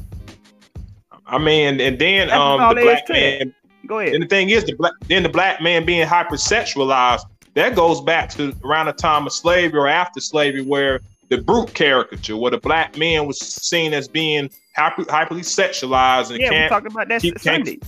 I 1.26 1.38
mean, 1.38 1.80
and 1.82 1.98
then 1.98 2.28
That's 2.28 2.40
um 2.40 2.76
the 2.76 2.82
black 2.82 3.10
man. 3.10 3.54
Go 3.88 4.00
ahead. 4.00 4.14
And 4.14 4.24
the 4.24 4.28
thing 4.28 4.50
is, 4.50 4.64
the 4.66 4.76
black 4.76 4.94
then 5.08 5.24
the 5.24 5.30
black 5.30 5.62
man 5.62 5.86
being 5.86 6.08
hypersexualized. 6.08 7.22
That 7.54 7.76
goes 7.76 8.00
back 8.00 8.30
to 8.32 8.56
around 8.64 8.86
the 8.86 8.94
time 8.94 9.28
of 9.28 9.34
slavery 9.34 9.80
or 9.80 9.88
after 9.88 10.22
slavery, 10.22 10.62
where 10.62 11.02
the 11.30 11.42
brute 11.42 11.74
caricature, 11.74 12.38
where 12.38 12.52
the 12.52 12.58
black 12.58 12.98
man 12.98 13.26
was 13.26 13.40
seen 13.40 13.94
as 13.94 14.08
being 14.08 14.50
hyper, 14.76 15.04
hyperly 15.04 15.42
sexualized 15.42 16.30
and 16.32 16.40
yeah, 16.40 16.50
can't 16.50 16.72
we 16.72 16.76
talked 16.76 16.88
about 16.88 17.08
that 17.08 17.42
Sunday. 17.42 17.80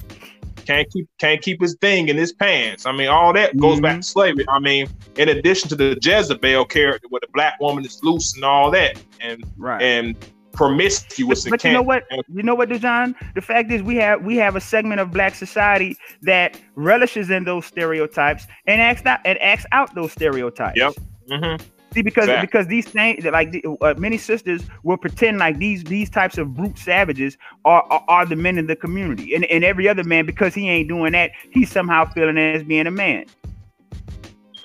Can't, 0.65 0.89
keep 0.91 1.07
can't 1.19 1.41
keep 1.41 1.61
his 1.61 1.75
thing 1.81 2.07
in 2.07 2.17
his 2.17 2.33
pants. 2.33 2.85
I 2.85 2.91
mean, 2.91 3.07
all 3.07 3.33
that 3.33 3.57
goes 3.57 3.75
mm-hmm. 3.75 3.83
back 3.83 3.97
to 3.97 4.03
slavery. 4.03 4.45
I 4.49 4.59
mean, 4.59 4.87
in 5.17 5.29
addition 5.29 5.69
to 5.69 5.75
the 5.75 5.97
Jezebel 6.01 6.65
character, 6.65 7.07
where 7.09 7.21
the 7.21 7.27
black 7.33 7.59
woman 7.59 7.85
is 7.85 8.01
loose 8.03 8.35
and 8.35 8.43
all 8.43 8.71
that, 8.71 9.01
and 9.21 9.43
right. 9.57 9.81
and 9.81 10.15
promiscuous. 10.53 11.43
But, 11.43 11.49
but 11.49 11.63
you 11.63 11.73
know 11.73 11.81
what? 11.81 12.05
You 12.33 12.43
know 12.43 12.55
what, 12.55 12.69
Dejan? 12.69 13.15
The 13.35 13.41
fact 13.41 13.71
is, 13.71 13.83
we 13.83 13.97
have 13.97 14.23
we 14.23 14.37
have 14.37 14.55
a 14.55 14.61
segment 14.61 15.01
of 15.01 15.11
black 15.11 15.35
society 15.35 15.97
that 16.21 16.59
relishes 16.75 17.29
in 17.29 17.43
those 17.43 17.65
stereotypes 17.65 18.47
and 18.67 18.81
acts 18.81 19.05
out 19.05 19.19
and 19.25 19.41
acts 19.41 19.65
out 19.71 19.93
those 19.95 20.11
stereotypes. 20.11 20.77
Yep. 20.77 20.93
Mm-hmm. 21.29 21.65
See, 21.93 22.01
because 22.01 22.23
exactly. 22.23 22.47
because 22.47 22.67
these 22.67 22.85
things 22.87 23.23
like 23.25 23.63
uh, 23.81 23.93
many 23.97 24.17
sisters 24.17 24.63
will 24.83 24.97
pretend 24.97 25.37
like 25.37 25.59
these 25.59 25.83
these 25.83 26.09
types 26.09 26.37
of 26.39 26.55
brute 26.55 26.77
savages 26.77 27.37
are, 27.65 27.83
are, 27.91 28.03
are 28.07 28.25
the 28.25 28.35
men 28.35 28.57
in 28.57 28.65
the 28.65 28.75
community, 28.75 29.35
and 29.35 29.45
and 29.45 29.63
every 29.63 29.87
other 29.87 30.03
man 30.03 30.25
because 30.25 30.55
he 30.55 30.67
ain't 30.69 30.89
doing 30.89 31.11
that, 31.11 31.31
he's 31.51 31.71
somehow 31.71 32.05
feeling 32.05 32.37
as 32.37 32.63
being 32.63 32.87
a 32.87 32.91
man. 32.91 33.25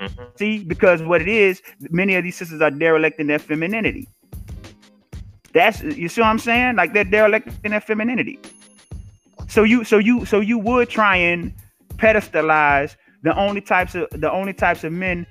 Mm-hmm. 0.00 0.22
See, 0.36 0.64
because 0.64 1.02
what 1.02 1.20
it 1.20 1.28
is, 1.28 1.60
many 1.90 2.14
of 2.14 2.24
these 2.24 2.36
sisters 2.36 2.62
are 2.62 2.70
derelict 2.70 3.20
in 3.20 3.26
their 3.26 3.38
femininity. 3.38 4.08
That's 5.52 5.82
you 5.82 6.08
see 6.08 6.20
what 6.20 6.28
I'm 6.28 6.38
saying? 6.38 6.76
Like 6.76 6.94
they're 6.94 7.04
derelict 7.04 7.48
in 7.64 7.72
their 7.72 7.80
femininity. 7.80 8.38
So 9.48 9.64
you 9.64 9.84
so 9.84 9.98
you 9.98 10.24
so 10.24 10.40
you 10.40 10.58
would 10.58 10.88
try 10.88 11.16
and 11.16 11.52
pedestalize 11.96 12.96
the 13.22 13.36
only 13.36 13.60
types 13.60 13.94
of 13.94 14.06
the 14.12 14.30
only 14.30 14.52
types 14.52 14.84
of 14.84 14.92
men 14.92 15.26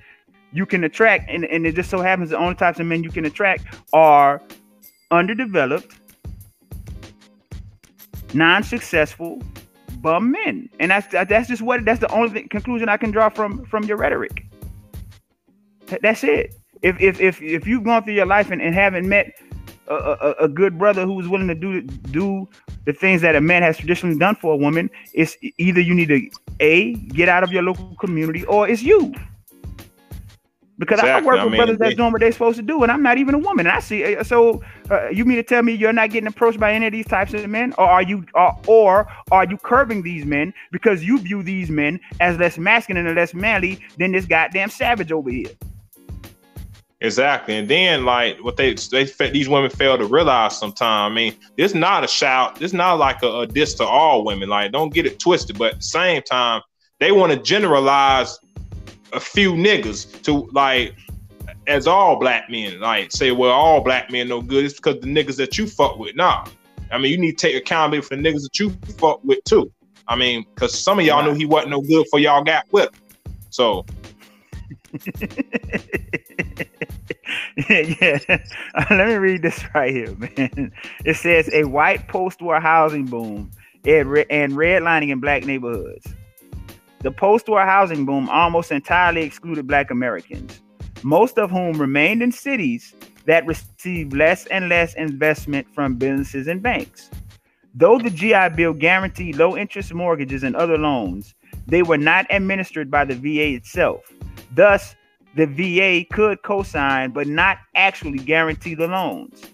you 0.52 0.66
can 0.66 0.84
attract, 0.84 1.30
and, 1.30 1.44
and 1.44 1.66
it 1.66 1.74
just 1.74 1.90
so 1.90 2.00
happens 2.00 2.30
the 2.30 2.38
only 2.38 2.54
types 2.54 2.80
of 2.80 2.86
men 2.86 3.02
you 3.02 3.10
can 3.10 3.24
attract 3.24 3.64
are 3.92 4.42
underdeveloped, 5.10 5.94
non-successful 8.34 9.42
bum 10.00 10.30
men, 10.30 10.68
and 10.80 10.90
that's 10.90 11.06
that's 11.08 11.48
just 11.48 11.62
what 11.62 11.84
that's 11.84 12.00
the 12.00 12.10
only 12.12 12.30
thing, 12.30 12.48
conclusion 12.48 12.88
I 12.88 12.96
can 12.96 13.10
draw 13.10 13.28
from 13.28 13.64
from 13.66 13.84
your 13.84 13.96
rhetoric. 13.96 14.46
That's 16.02 16.24
it. 16.24 16.54
If 16.82 17.00
if 17.00 17.20
if 17.20 17.42
if 17.42 17.66
you've 17.66 17.84
gone 17.84 18.04
through 18.04 18.14
your 18.14 18.26
life 18.26 18.50
and, 18.50 18.62
and 18.62 18.74
haven't 18.74 19.08
met 19.08 19.34
a, 19.88 19.94
a, 19.94 20.44
a, 20.44 20.48
good 20.48 20.78
brother 20.78 21.06
who's 21.06 21.28
willing 21.28 21.48
to 21.48 21.54
do 21.54 21.82
do 21.82 22.48
the 22.84 22.92
things 22.92 23.22
that 23.22 23.34
a 23.34 23.40
man 23.40 23.62
has 23.62 23.78
traditionally 23.78 24.18
done 24.18 24.34
for 24.36 24.52
a 24.52 24.56
woman, 24.56 24.90
it's 25.14 25.36
either 25.56 25.80
you 25.80 25.94
need 25.94 26.08
to 26.08 26.30
a 26.60 26.94
get 26.94 27.28
out 27.28 27.42
of 27.42 27.52
your 27.52 27.62
local 27.62 27.94
community 27.96 28.44
or 28.44 28.68
it's 28.68 28.82
you 28.82 29.14
because 30.78 31.00
exactly. 31.00 31.22
I 31.22 31.26
work 31.26 31.34
with 31.34 31.40
I 31.40 31.44
mean, 31.44 31.56
brothers 31.56 31.78
that's 31.78 31.94
doing 31.96 32.12
what 32.12 32.20
they're 32.20 32.32
supposed 32.32 32.56
to 32.56 32.62
do, 32.62 32.82
and 32.82 32.92
I'm 32.92 33.02
not 33.02 33.18
even 33.18 33.34
a 33.34 33.38
woman. 33.38 33.66
And 33.66 33.76
I 33.76 33.80
see. 33.80 34.16
Uh, 34.16 34.22
so, 34.22 34.62
uh, 34.90 35.08
you 35.08 35.24
mean 35.24 35.36
to 35.36 35.42
tell 35.42 35.62
me 35.62 35.72
you're 35.72 35.92
not 35.92 36.10
getting 36.10 36.28
approached 36.28 36.60
by 36.60 36.72
any 36.72 36.86
of 36.86 36.92
these 36.92 37.06
types 37.06 37.34
of 37.34 37.48
men, 37.48 37.74
or 37.78 37.84
are 37.84 38.02
you, 38.02 38.24
uh, 38.34 38.52
or 38.66 39.08
are 39.32 39.44
you 39.44 39.58
curbing 39.58 40.02
these 40.02 40.24
men 40.24 40.54
because 40.70 41.02
you 41.02 41.18
view 41.18 41.42
these 41.42 41.68
men 41.68 42.00
as 42.20 42.38
less 42.38 42.58
masculine 42.58 43.06
and 43.06 43.16
less 43.16 43.34
manly 43.34 43.80
than 43.98 44.12
this 44.12 44.24
goddamn 44.24 44.70
savage 44.70 45.10
over 45.10 45.30
here? 45.30 45.50
Exactly, 47.00 47.56
and 47.56 47.68
then 47.68 48.04
like 48.04 48.42
what 48.42 48.56
they 48.56 48.74
they 48.74 49.04
these 49.30 49.48
women 49.48 49.70
fail 49.70 49.98
to 49.98 50.04
realize 50.04 50.58
sometimes. 50.58 51.12
I 51.12 51.14
mean, 51.14 51.34
it's 51.56 51.74
not 51.74 52.02
a 52.02 52.08
shout. 52.08 52.60
It's 52.62 52.72
not 52.72 52.94
like 52.94 53.22
a, 53.22 53.40
a 53.40 53.46
diss 53.46 53.74
to 53.74 53.84
all 53.84 54.24
women. 54.24 54.48
Like, 54.48 54.72
don't 54.72 54.92
get 54.92 55.06
it 55.06 55.20
twisted. 55.20 55.58
But 55.58 55.74
at 55.74 55.78
the 55.78 55.84
same 55.84 56.22
time, 56.22 56.62
they 56.98 57.12
want 57.12 57.32
to 57.32 57.38
generalize 57.38 58.38
a 59.12 59.20
few 59.20 59.52
niggas 59.52 60.22
to 60.22 60.48
like 60.52 60.94
as 61.66 61.86
all 61.86 62.18
black 62.18 62.50
men, 62.50 62.80
like 62.80 63.12
say, 63.12 63.30
well, 63.30 63.50
all 63.50 63.80
black 63.80 64.10
men 64.10 64.28
no 64.28 64.40
good. 64.40 64.64
It's 64.64 64.74
because 64.74 65.00
the 65.00 65.06
niggas 65.06 65.36
that 65.36 65.58
you 65.58 65.66
fuck 65.66 65.98
with. 65.98 66.16
Nah. 66.16 66.46
I 66.90 66.98
mean, 66.98 67.12
you 67.12 67.18
need 67.18 67.38
to 67.38 67.48
take 67.48 67.56
accountability 67.56 68.06
for 68.06 68.16
the 68.16 68.22
niggas 68.22 68.42
that 68.42 68.58
you 68.58 68.70
fuck 68.98 69.22
with 69.22 69.42
too. 69.44 69.70
I 70.06 70.16
mean, 70.16 70.46
because 70.54 70.78
some 70.78 70.98
of 70.98 71.04
y'all 71.04 71.22
knew 71.22 71.34
he 71.34 71.44
wasn't 71.44 71.70
no 71.70 71.82
good 71.82 72.06
for 72.10 72.18
y'all 72.18 72.42
got 72.42 72.64
whipped. 72.70 72.98
So 73.50 73.84
yeah, 77.68 78.18
let 78.90 79.08
me 79.08 79.14
read 79.14 79.42
this 79.42 79.62
right 79.74 79.92
here, 79.92 80.14
man. 80.14 80.72
It 81.04 81.14
says 81.14 81.50
a 81.52 81.64
white 81.64 82.08
post-war 82.08 82.60
housing 82.60 83.06
boom 83.06 83.50
and 83.84 84.08
redlining 84.08 85.10
in 85.10 85.20
black 85.20 85.44
neighborhoods. 85.44 86.06
The 87.00 87.12
post-war 87.12 87.64
housing 87.64 88.04
boom 88.04 88.28
almost 88.28 88.72
entirely 88.72 89.22
excluded 89.22 89.66
black 89.66 89.90
Americans, 89.90 90.60
most 91.02 91.38
of 91.38 91.50
whom 91.50 91.80
remained 91.80 92.22
in 92.22 92.32
cities 92.32 92.94
that 93.26 93.46
received 93.46 94.12
less 94.12 94.46
and 94.46 94.68
less 94.68 94.94
investment 94.94 95.72
from 95.72 95.94
businesses 95.94 96.48
and 96.48 96.60
banks. 96.60 97.08
Though 97.74 97.98
the 97.98 98.10
GI 98.10 98.56
Bill 98.56 98.72
guaranteed 98.72 99.36
low 99.36 99.56
interest 99.56 99.94
mortgages 99.94 100.42
and 100.42 100.56
other 100.56 100.76
loans, 100.76 101.34
they 101.66 101.82
were 101.82 101.98
not 101.98 102.26
administered 102.30 102.90
by 102.90 103.04
the 103.04 103.14
VA 103.14 103.54
itself. 103.54 104.12
Thus, 104.52 104.96
the 105.36 105.46
VA 105.46 106.04
could 106.12 106.42
co-sign 106.42 107.12
but 107.12 107.28
not 107.28 107.58
actually 107.76 108.18
guarantee 108.18 108.74
the 108.74 108.88
loans. 108.88 109.44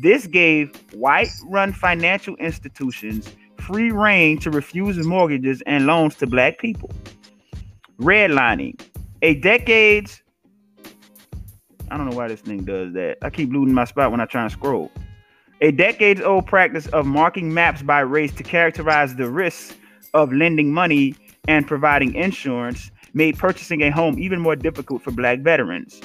This 0.00 0.26
gave 0.28 0.76
white-run 0.92 1.72
financial 1.72 2.36
institutions 2.36 3.34
free 3.62 3.92
reign 3.92 4.38
to 4.38 4.50
refuse 4.50 5.04
mortgages 5.06 5.62
and 5.66 5.86
loans 5.86 6.16
to 6.16 6.26
black 6.26 6.58
people. 6.58 6.90
Redlining, 8.00 8.80
a 9.22 9.34
decades. 9.36 10.22
I 11.90 11.96
don't 11.96 12.08
know 12.10 12.16
why 12.16 12.28
this 12.28 12.40
thing 12.40 12.64
does 12.64 12.92
that. 12.94 13.18
I 13.22 13.30
keep 13.30 13.52
losing 13.52 13.74
my 13.74 13.84
spot 13.84 14.10
when 14.10 14.20
I 14.20 14.26
try 14.26 14.42
and 14.42 14.52
scroll. 14.52 14.90
A 15.60 15.70
decades 15.70 16.20
old 16.20 16.46
practice 16.46 16.88
of 16.88 17.06
marking 17.06 17.54
maps 17.54 17.82
by 17.82 18.00
race 18.00 18.32
to 18.34 18.42
characterize 18.42 19.14
the 19.14 19.30
risks 19.30 19.76
of 20.12 20.32
lending 20.32 20.72
money 20.72 21.14
and 21.46 21.66
providing 21.66 22.14
insurance 22.14 22.90
made 23.14 23.38
purchasing 23.38 23.82
a 23.82 23.90
home 23.90 24.18
even 24.18 24.40
more 24.40 24.56
difficult 24.56 25.02
for 25.02 25.12
black 25.12 25.40
veterans. 25.40 26.00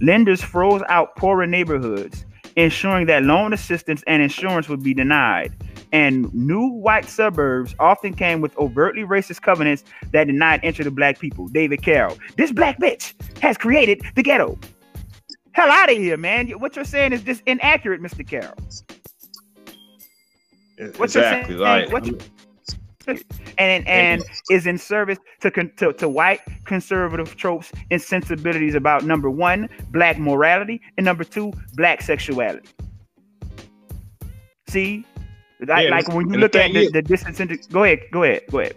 Lenders 0.00 0.42
froze 0.42 0.82
out 0.88 1.16
poorer 1.16 1.46
neighborhoods, 1.46 2.24
ensuring 2.56 3.06
that 3.06 3.24
loan 3.24 3.52
assistance 3.52 4.02
and 4.06 4.22
insurance 4.22 4.68
would 4.68 4.82
be 4.82 4.94
denied 4.94 5.52
and 5.94 6.34
new 6.34 6.66
white 6.66 7.08
suburbs 7.08 7.72
often 7.78 8.14
came 8.14 8.40
with 8.40 8.54
overtly 8.58 9.02
racist 9.02 9.42
covenants 9.42 9.84
that 10.10 10.24
denied 10.24 10.58
entry 10.64 10.84
to 10.84 10.90
black 10.90 11.20
people. 11.20 11.46
David 11.46 11.82
Carroll, 11.82 12.18
this 12.36 12.50
black 12.50 12.80
bitch 12.80 13.14
has 13.40 13.56
created 13.56 14.02
the 14.16 14.22
ghetto. 14.22 14.58
Hell 15.52 15.70
out 15.70 15.92
of 15.92 15.96
here, 15.96 16.16
man. 16.16 16.48
What 16.58 16.74
you're 16.74 16.84
saying 16.84 17.12
is 17.12 17.22
just 17.22 17.42
inaccurate, 17.46 18.02
Mr. 18.02 18.26
Carroll. 18.28 18.56
What 20.96 21.04
exactly. 21.04 21.54
You're 21.54 21.88
saying, 21.88 22.20
you, 23.06 23.20
and 23.58 23.86
and 23.86 24.24
is 24.50 24.66
in 24.66 24.78
service 24.78 25.18
to, 25.42 25.50
to 25.52 25.92
to 25.92 26.08
white 26.08 26.40
conservative 26.64 27.36
tropes 27.36 27.70
and 27.92 28.02
sensibilities 28.02 28.74
about 28.74 29.04
number 29.04 29.30
one, 29.30 29.68
black 29.92 30.18
morality, 30.18 30.80
and 30.96 31.04
number 31.04 31.22
two, 31.22 31.52
black 31.74 32.02
sexuality. 32.02 32.68
See, 34.66 35.06
like, 35.60 35.84
yeah, 35.84 35.90
like 35.90 36.08
when 36.08 36.30
you 36.30 36.38
look 36.38 36.54
at 36.54 36.72
the, 36.72 36.80
is, 36.80 36.92
the 36.92 37.02
distance 37.02 37.40
into, 37.40 37.56
go 37.70 37.84
ahead, 37.84 38.00
go 38.10 38.22
ahead, 38.22 38.42
go 38.50 38.60
ahead. 38.60 38.76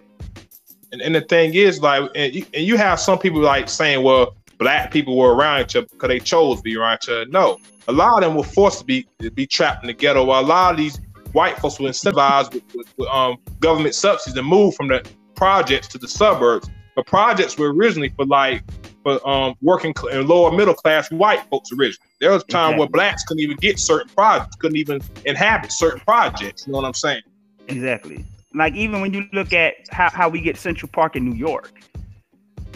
And, 0.92 1.02
and 1.02 1.14
the 1.14 1.20
thing 1.20 1.54
is, 1.54 1.82
like, 1.82 2.10
and 2.14 2.34
you, 2.34 2.46
and 2.54 2.64
you 2.64 2.76
have 2.76 2.98
some 2.98 3.18
people 3.18 3.40
like 3.40 3.68
saying, 3.68 4.02
well, 4.02 4.36
black 4.58 4.90
people 4.90 5.16
were 5.16 5.34
around 5.34 5.62
each 5.62 5.76
other 5.76 5.86
because 5.90 6.08
they 6.08 6.18
chose 6.18 6.58
to 6.58 6.62
be 6.62 6.76
around 6.76 6.98
each 7.02 7.08
other. 7.08 7.26
No, 7.26 7.58
a 7.88 7.92
lot 7.92 8.22
of 8.22 8.28
them 8.28 8.36
were 8.36 8.44
forced 8.44 8.80
to 8.80 8.84
be 8.84 9.06
to 9.20 9.30
be 9.30 9.46
trapped 9.46 9.82
in 9.82 9.88
the 9.88 9.92
ghetto. 9.92 10.24
While 10.24 10.42
a 10.42 10.46
lot 10.46 10.72
of 10.72 10.78
these 10.78 10.98
white 11.32 11.58
folks 11.58 11.78
were 11.78 11.88
incentivized 11.88 12.54
with, 12.54 12.64
with, 12.74 12.92
with 12.96 13.08
um, 13.08 13.36
government 13.60 13.94
subsidies 13.94 14.36
and 14.36 14.46
moved 14.46 14.76
from 14.76 14.88
the 14.88 15.06
projects 15.34 15.88
to 15.88 15.98
the 15.98 16.08
suburbs. 16.08 16.68
The 16.96 17.04
projects 17.04 17.56
were 17.56 17.72
originally 17.72 18.12
for 18.16 18.26
like 18.26 18.62
for 19.02 19.26
um 19.28 19.54
working 19.62 19.94
and 20.12 20.28
lower 20.28 20.50
middle 20.52 20.74
class 20.74 21.10
white 21.10 21.42
folks 21.50 21.70
originally. 21.72 21.98
There 22.20 22.32
was 22.32 22.42
a 22.42 22.46
time 22.46 22.70
Exactly. 22.70 22.78
where 22.80 22.88
blacks 22.88 23.24
couldn't 23.24 23.42
even 23.42 23.56
get 23.58 23.78
certain 23.78 24.08
projects, 24.14 24.56
couldn't 24.56 24.76
even 24.76 25.00
inhabit 25.24 25.72
certain 25.72 26.00
projects. 26.00 26.66
You 26.66 26.72
know 26.72 26.78
what 26.80 26.86
I'm 26.86 26.94
saying? 26.94 27.22
Exactly. 27.68 28.24
Like 28.54 28.74
even 28.74 29.00
when 29.00 29.12
you 29.14 29.24
look 29.32 29.52
at 29.52 29.74
how, 29.90 30.10
how 30.10 30.28
we 30.28 30.40
get 30.40 30.56
Central 30.56 30.90
Park 30.92 31.16
in 31.16 31.24
New 31.28 31.36
York, 31.36 31.70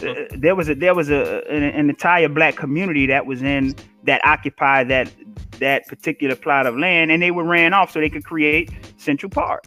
uh, 0.05 0.13
there 0.31 0.55
was 0.55 0.69
a 0.69 0.75
there 0.75 0.93
was 0.95 1.09
a 1.09 1.43
an, 1.49 1.63
an 1.63 1.89
entire 1.89 2.29
black 2.29 2.55
community 2.55 3.05
that 3.07 3.25
was 3.25 3.41
in 3.41 3.75
that 4.03 4.23
occupied 4.25 4.87
that 4.89 5.11
that 5.59 5.85
particular 5.87 6.35
plot 6.35 6.65
of 6.65 6.77
land, 6.77 7.11
and 7.11 7.21
they 7.21 7.31
were 7.31 7.43
ran 7.43 7.73
off 7.73 7.91
so 7.91 7.99
they 7.99 8.09
could 8.09 8.25
create 8.25 8.69
Central 8.97 9.29
Park. 9.29 9.65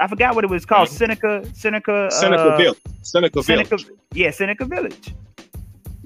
I 0.00 0.06
forgot 0.06 0.34
what 0.34 0.44
it 0.44 0.50
was 0.50 0.64
called. 0.64 0.88
Mhm. 0.88 0.92
Seneca, 0.92 1.50
Seneca, 1.54 2.08
Seneca 2.10 2.42
uh, 2.42 2.56
Village. 2.56 2.78
Seneca, 3.02 3.42
Seneca, 3.42 3.76
Village. 3.76 3.86
yeah, 4.14 4.30
Seneca 4.30 4.64
Village. 4.64 5.14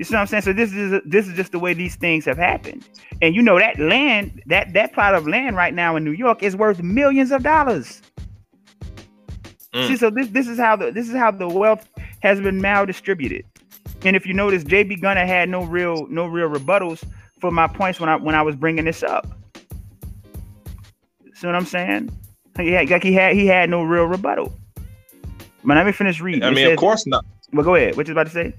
You 0.02 0.06
see 0.06 0.14
what 0.14 0.22
I'm 0.22 0.26
saying? 0.26 0.42
So 0.42 0.52
this 0.52 0.72
is 0.72 1.00
this 1.06 1.28
is 1.28 1.34
just 1.34 1.52
the 1.52 1.60
way 1.60 1.74
these 1.74 1.94
things 1.94 2.24
have 2.24 2.36
happened, 2.36 2.84
and 3.22 3.36
you 3.36 3.40
know 3.40 3.56
that 3.56 3.78
land, 3.78 4.42
that 4.46 4.72
that 4.72 4.92
plot 4.92 5.14
of 5.14 5.28
land 5.28 5.54
right 5.54 5.72
now 5.72 5.94
in 5.94 6.02
New 6.02 6.10
York 6.10 6.42
is 6.42 6.56
worth 6.56 6.82
millions 6.82 7.30
of 7.30 7.44
dollars. 7.44 8.02
Mm. 9.72 9.86
See, 9.86 9.96
so 9.96 10.10
this 10.10 10.26
this 10.30 10.48
is 10.48 10.58
how 10.58 10.74
the 10.74 10.90
this 10.90 11.08
is 11.08 11.14
how 11.14 11.30
the 11.30 11.46
wealth 11.46 11.88
has 12.20 12.40
been 12.40 12.60
maldistributed. 12.60 13.44
And 14.04 14.16
if 14.16 14.26
you 14.26 14.34
notice, 14.34 14.64
JB 14.64 15.00
Gunner 15.00 15.24
had 15.24 15.48
no 15.48 15.62
real 15.62 16.08
no 16.08 16.26
real 16.26 16.48
rebuttals 16.48 17.04
for 17.40 17.52
my 17.52 17.68
points 17.68 18.00
when 18.00 18.08
I 18.08 18.16
when 18.16 18.34
I 18.34 18.42
was 18.42 18.56
bringing 18.56 18.86
this 18.86 19.04
up. 19.04 19.28
See 21.34 21.46
what 21.46 21.54
I'm 21.54 21.64
saying? 21.64 22.10
Had, 22.56 22.90
like 22.90 23.04
he 23.04 23.12
had 23.12 23.36
he 23.36 23.46
had 23.46 23.70
no 23.70 23.84
real 23.84 24.06
rebuttal. 24.06 24.52
But 25.62 25.76
let 25.76 25.86
me 25.86 25.92
finish 25.92 26.20
reading. 26.20 26.42
I 26.42 26.50
mean, 26.50 26.66
says- 26.66 26.72
of 26.72 26.78
course 26.78 27.06
not. 27.06 27.24
Well, 27.52 27.64
go 27.64 27.76
ahead. 27.76 27.96
What 27.96 28.08
you 28.08 28.12
about 28.12 28.26
to 28.26 28.32
say? 28.32 28.52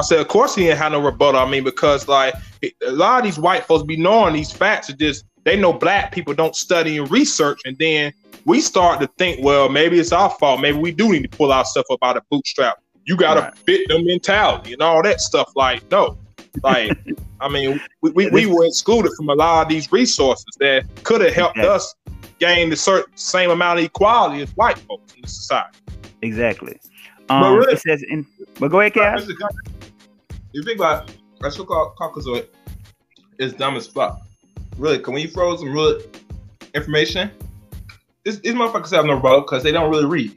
I 0.00 0.02
said, 0.02 0.18
of 0.20 0.28
course 0.28 0.54
he 0.54 0.64
didn't 0.64 0.78
have 0.78 0.92
no 0.92 1.00
rebuttal. 1.00 1.40
I 1.40 1.48
mean, 1.50 1.62
because 1.64 2.08
like 2.08 2.34
a 2.62 2.90
lot 2.90 3.18
of 3.20 3.24
these 3.24 3.38
white 3.38 3.64
folks 3.64 3.84
be 3.84 3.96
knowing 3.96 4.34
these 4.34 4.50
facts 4.52 4.90
are 4.90 4.96
just 4.96 5.24
they 5.44 5.58
know 5.58 5.72
black 5.72 6.12
people 6.12 6.34
don't 6.34 6.54
study 6.56 6.98
and 6.98 7.10
research, 7.10 7.60
and 7.64 7.76
then 7.78 8.12
we 8.46 8.60
start 8.60 9.00
to 9.00 9.06
think, 9.18 9.44
well, 9.44 9.68
maybe 9.68 9.98
it's 9.98 10.12
our 10.12 10.30
fault. 10.30 10.60
Maybe 10.60 10.78
we 10.78 10.90
do 10.92 11.10
need 11.12 11.22
to 11.30 11.36
pull 11.36 11.52
our 11.52 11.64
stuff 11.64 11.86
up 11.90 11.98
out 12.02 12.16
of 12.16 12.22
bootstrap. 12.30 12.78
You 13.04 13.16
got 13.16 13.34
to 13.34 13.40
Right. 13.42 13.58
fit 13.58 13.88
the 13.88 14.02
mentality 14.02 14.72
and 14.72 14.82
all 14.82 15.02
that 15.02 15.20
stuff. 15.20 15.50
Like, 15.56 15.88
no, 15.90 16.18
like 16.62 16.92
I 17.40 17.48
mean, 17.48 17.80
we, 18.02 18.10
we, 18.10 18.30
we 18.30 18.46
were 18.46 18.64
excluded 18.66 19.12
from 19.16 19.28
a 19.30 19.34
lot 19.34 19.62
of 19.62 19.68
these 19.68 19.90
resources 19.92 20.44
that 20.60 20.84
could 21.04 21.20
have 21.22 21.32
helped 21.34 21.56
Exactly. 21.58 21.74
us 21.74 21.94
gain 22.38 22.70
the 22.70 22.76
certain 22.76 23.14
same 23.16 23.50
amount 23.50 23.78
of 23.78 23.84
equality 23.84 24.42
as 24.42 24.50
white 24.56 24.78
folks 24.78 25.14
in 25.14 25.22
the 25.22 25.28
society. 25.28 25.78
Exactly. 26.22 26.78
Um, 27.30 27.56
really- 27.56 27.72
it 27.74 27.80
says 27.80 28.02
in. 28.10 28.26
But 28.58 28.68
go 28.70 28.80
ahead, 28.80 28.92
Cass. 28.94 29.26
Mr. 30.50 30.52
Gunn, 30.52 30.52
You 30.52 30.62
think 30.62 30.78
about 30.78 31.12
that 31.40 31.52
so-called 31.52 31.96
Caucasoid 31.96 32.46
is 33.38 33.52
dumb 33.54 33.76
as 33.76 33.86
fuck. 33.86 34.20
Really, 34.76 34.98
can 34.98 35.14
we 35.14 35.26
throw 35.26 35.56
some 35.56 35.72
real 35.72 36.00
information? 36.74 37.30
This, 38.24 38.38
these 38.38 38.54
motherfuckers 38.54 38.94
have 38.94 39.04
no 39.06 39.14
rebuttal 39.14 39.42
because 39.42 39.62
they 39.62 39.72
don't 39.72 39.90
really 39.90 40.04
read. 40.06 40.36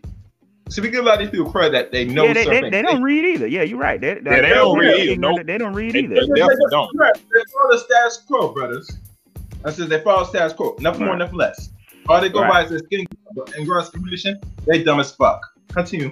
So 0.69 0.81
we 0.81 0.89
give 0.89 1.03
a 1.03 1.07
lot 1.07 1.15
of 1.15 1.19
these 1.19 1.29
people 1.29 1.51
credit 1.51 1.71
that 1.73 1.91
they 1.91 2.05
know 2.05 2.23
Yeah, 2.23 2.33
they, 2.33 2.45
they, 2.45 2.69
they 2.69 2.81
don't 2.81 3.03
read 3.03 3.25
either. 3.25 3.45
Yeah, 3.47 3.63
you're 3.63 3.77
right. 3.77 3.99
They, 3.99 4.15
they 4.15 4.41
don't 4.49 4.77
read 4.79 4.95
either, 5.01 5.11
ignorant. 5.11 5.37
nope. 5.37 5.45
They 5.45 5.57
don't 5.57 5.73
read 5.73 5.93
They- 5.93 5.99
either. 5.99 6.15
they 6.15 6.39
definitely 6.39 6.65
don't. 6.71 6.95
Right. 6.97 7.13
They 7.13 7.43
follow 7.53 7.71
the 7.71 7.79
status 7.79 8.17
quo, 8.25 8.53
brothers. 8.53 8.97
I 9.65 9.71
said 9.71 9.89
they 9.89 9.99
follow 10.01 10.23
status 10.23 10.53
quo. 10.53 10.75
Nothing 10.79 11.05
more, 11.05 11.17
nothing 11.17 11.35
less. 11.37 11.69
All 12.07 12.19
they 12.21 12.29
go 12.29 12.41
Right. 12.41 12.51
by 12.51 12.63
is 12.63 12.69
their 12.69 12.79
skin 12.79 13.05
and 13.55 13.67
gross 13.67 13.93
information. 13.93 14.39
They 14.65 14.83
dumb 14.83 14.99
as 14.99 15.11
fuck. 15.13 15.41
Continue. 15.69 16.11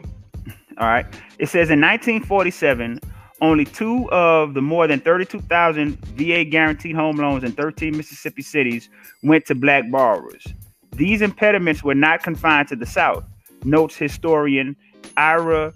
All 0.78 0.88
right. 0.88 1.06
It 1.40 1.48
says 1.48 1.69
in 1.69 1.80
1947, 1.82 2.99
only 3.42 3.66
two 3.66 4.10
of 4.12 4.54
the 4.54 4.62
more 4.62 4.88
than 4.88 5.00
32,000 5.00 5.98
VA 6.16 6.46
guaranteed 6.46 6.96
home 6.96 7.18
loans 7.18 7.44
in 7.44 7.52
13 7.52 7.98
Mississippi 7.98 8.44
cities 8.44 8.90
went 9.24 9.46
to 9.48 9.56
black 9.56 9.90
borrowers. 9.90 10.46
These 10.92 11.22
impediments 11.22 11.84
were 11.84 11.96
not 11.96 12.22
confined 12.22 12.68
to 12.68 12.76
the 12.76 12.86
South, 12.86 13.24
notes 13.64 13.96
historian 13.96 14.76
Ira 15.18 15.74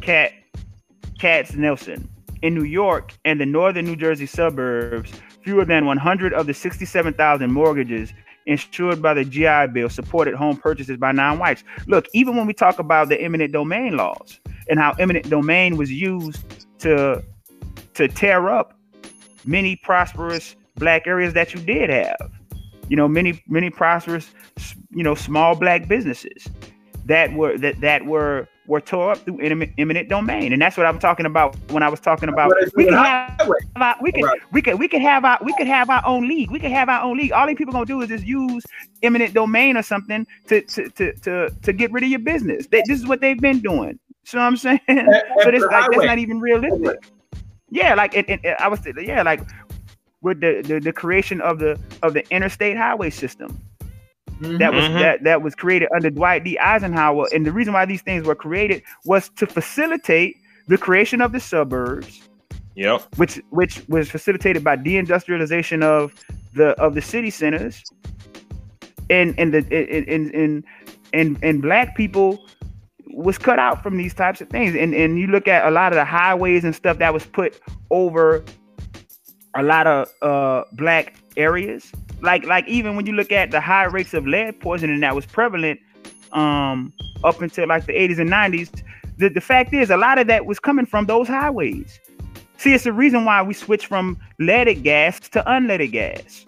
Cat 0.00 0.32
Katznelson. 1.18 2.06
In 2.42 2.54
New 2.54 2.64
York 2.64 3.14
and 3.24 3.40
the 3.40 3.46
northern 3.46 3.84
New 3.84 3.96
Jersey 3.96 4.26
suburbs, 4.26 5.12
fewer 5.42 5.64
than 5.64 5.86
100 5.86 6.32
of 6.32 6.46
the 6.46 6.54
67,000 6.54 7.52
mortgages 7.52 8.12
insured 8.46 9.02
by 9.02 9.12
the 9.12 9.24
GI 9.24 9.72
Bill 9.72 9.88
supported 9.88 10.34
home 10.34 10.56
purchases 10.56 10.96
by 10.96 11.10
non-whites. 11.10 11.64
Look, 11.88 12.06
even 12.14 12.36
when 12.36 12.46
we 12.46 12.54
talk 12.54 12.78
about 12.78 13.08
the 13.08 13.20
eminent 13.20 13.52
domain 13.52 13.96
laws 13.96 14.38
and 14.70 14.78
how 14.78 14.92
eminent 15.00 15.28
domain 15.28 15.76
was 15.76 15.90
used 15.90 16.66
to 16.80 17.22
to 17.94 18.08
tear 18.08 18.48
up 18.48 18.78
many 19.44 19.76
prosperous 19.76 20.54
black 20.76 21.06
areas 21.06 21.34
that 21.34 21.54
you 21.54 21.60
did 21.60 21.90
have, 21.90 22.30
you 22.88 22.96
know, 22.96 23.08
many 23.08 23.42
many 23.48 23.70
prosperous, 23.70 24.30
you 24.90 25.02
know, 25.02 25.14
small 25.14 25.54
black 25.54 25.88
businesses 25.88 26.46
that 27.06 27.32
were 27.32 27.56
that 27.58 27.80
that 27.80 28.04
were 28.06 28.48
were 28.68 28.80
tore 28.82 29.12
up 29.12 29.18
through 29.18 29.40
eminent, 29.40 29.72
eminent 29.78 30.08
domain, 30.10 30.52
and 30.52 30.60
that's 30.60 30.76
what 30.76 30.86
I'm 30.86 30.98
talking 30.98 31.24
about 31.24 31.56
when 31.70 31.82
I 31.82 31.88
was 31.88 32.00
talking 32.00 32.28
about 32.28 32.48
what 32.48 32.58
they 32.60 32.66
do 32.66 32.72
we 32.76 32.84
can 32.84 32.92
have 32.92 33.50
our, 33.76 33.96
we 34.02 34.12
can 34.12 34.24
Right. 34.24 34.40
we 34.52 34.60
can 34.60 34.76
we 34.76 34.88
can 34.88 35.00
have 35.00 35.24
our 35.24 35.38
we 35.42 35.54
could 35.54 35.66
have 35.66 35.88
our 35.90 36.02
own 36.04 36.28
league. 36.28 36.50
We 36.50 36.60
could 36.60 36.70
have 36.70 36.88
our 36.88 37.02
own 37.02 37.16
league. 37.16 37.32
All 37.32 37.46
these 37.46 37.56
people 37.56 37.72
gonna 37.72 37.86
do 37.86 38.00
is 38.02 38.08
just 38.08 38.24
use 38.24 38.64
eminent 39.02 39.32
domain 39.32 39.76
or 39.76 39.82
something 39.82 40.26
to 40.48 40.60
to 40.60 40.90
to 40.90 41.12
to, 41.14 41.50
to 41.62 41.72
get 41.72 41.90
rid 41.92 42.04
of 42.04 42.10
your 42.10 42.20
business. 42.20 42.66
They, 42.66 42.82
this 42.86 43.00
is 43.00 43.06
what 43.06 43.20
they've 43.20 43.40
been 43.40 43.60
doing. 43.60 43.98
So 44.28 44.38
I'm 44.38 44.56
saying, 44.58 44.80
And- 44.88 45.08
so 45.42 45.48
and 45.48 45.54
this 45.56 45.62
for 45.62 45.70
like 45.70 45.90
that's 45.90 46.04
not 46.04 46.18
even 46.18 46.38
realistic. 46.38 47.10
Yeah, 47.70 47.94
like 47.94 48.14
it, 48.14 48.26
it, 48.28 48.40
I 48.60 48.68
was 48.68 48.80
yeah 49.00 49.22
like 49.22 49.40
with 50.20 50.40
the, 50.40 50.62
the 50.62 50.80
the 50.80 50.92
creation 50.92 51.40
of 51.40 51.58
the 51.58 51.78
of 52.02 52.12
the 52.12 52.28
interstate 52.30 52.76
highway 52.76 53.08
system 53.08 53.58
that 54.40 54.72
was 54.74 54.84
Mhm. 54.84 54.98
that 55.00 55.24
that 55.24 55.40
was 55.42 55.54
created 55.54 55.88
under 55.96 56.10
Dwight 56.10 56.44
D. 56.44 56.58
Eisenhower, 56.58 57.26
and 57.34 57.46
the 57.46 57.52
reason 57.52 57.72
why 57.72 57.86
these 57.86 58.02
things 58.02 58.26
were 58.26 58.34
created 58.34 58.82
was 59.06 59.30
to 59.30 59.46
facilitate 59.46 60.36
the 60.66 60.76
creation 60.76 61.22
of 61.22 61.32
the 61.32 61.40
suburbs 61.40 62.28
Yep. 62.74 63.02
which 63.16 63.40
which 63.50 63.82
was 63.88 64.10
facilitated 64.10 64.62
by 64.62 64.76
deindustrialization 64.76 65.82
of 65.82 66.14
the 66.54 66.68
of 66.80 66.94
the 66.94 67.02
city 67.02 67.30
centers 67.30 67.82
and 69.08 69.34
and 69.38 69.54
the 69.54 69.58
and 69.72 70.06
and 70.08 70.34
and, 70.34 70.64
and, 71.14 71.38
and 71.42 71.62
black 71.62 71.96
people 71.96 72.44
was 73.12 73.38
cut 73.38 73.58
out 73.58 73.82
from 73.82 73.96
these 73.96 74.14
types 74.14 74.40
of 74.40 74.48
things. 74.48 74.74
And 74.74 74.94
and 74.94 75.18
you 75.18 75.26
look 75.26 75.48
at 75.48 75.66
a 75.66 75.70
lot 75.70 75.92
of 75.92 75.96
the 75.96 76.04
highways 76.04 76.64
and 76.64 76.74
stuff 76.74 76.98
that 76.98 77.12
was 77.12 77.26
put 77.26 77.60
over 77.90 78.44
a 79.54 79.62
lot 79.62 79.86
of 79.86 80.08
uh 80.22 80.64
black 80.72 81.14
areas. 81.36 81.92
Like 82.20 82.44
like 82.44 82.66
even 82.68 82.96
when 82.96 83.06
you 83.06 83.12
look 83.12 83.32
at 83.32 83.50
the 83.50 83.60
high 83.60 83.84
rates 83.84 84.14
of 84.14 84.26
lead 84.26 84.60
poisoning 84.60 85.00
that 85.00 85.14
was 85.14 85.26
prevalent 85.26 85.80
um 86.32 86.92
up 87.24 87.40
until 87.40 87.66
like 87.66 87.86
the 87.86 87.92
80s 87.92 88.18
and 88.18 88.30
90s 88.30 88.82
the, 89.18 89.28
the 89.28 89.40
fact 89.40 89.74
is 89.74 89.90
a 89.90 89.96
lot 89.96 90.18
of 90.18 90.28
that 90.28 90.46
was 90.46 90.58
coming 90.58 90.86
from 90.86 91.06
those 91.06 91.26
highways. 91.26 92.00
See, 92.56 92.72
it's 92.72 92.84
the 92.84 92.92
reason 92.92 93.24
why 93.24 93.42
we 93.42 93.52
switched 93.52 93.86
from 93.86 94.18
leaded 94.38 94.82
gas 94.82 95.20
to 95.30 95.42
unleaded 95.42 95.92
gas. 95.92 96.44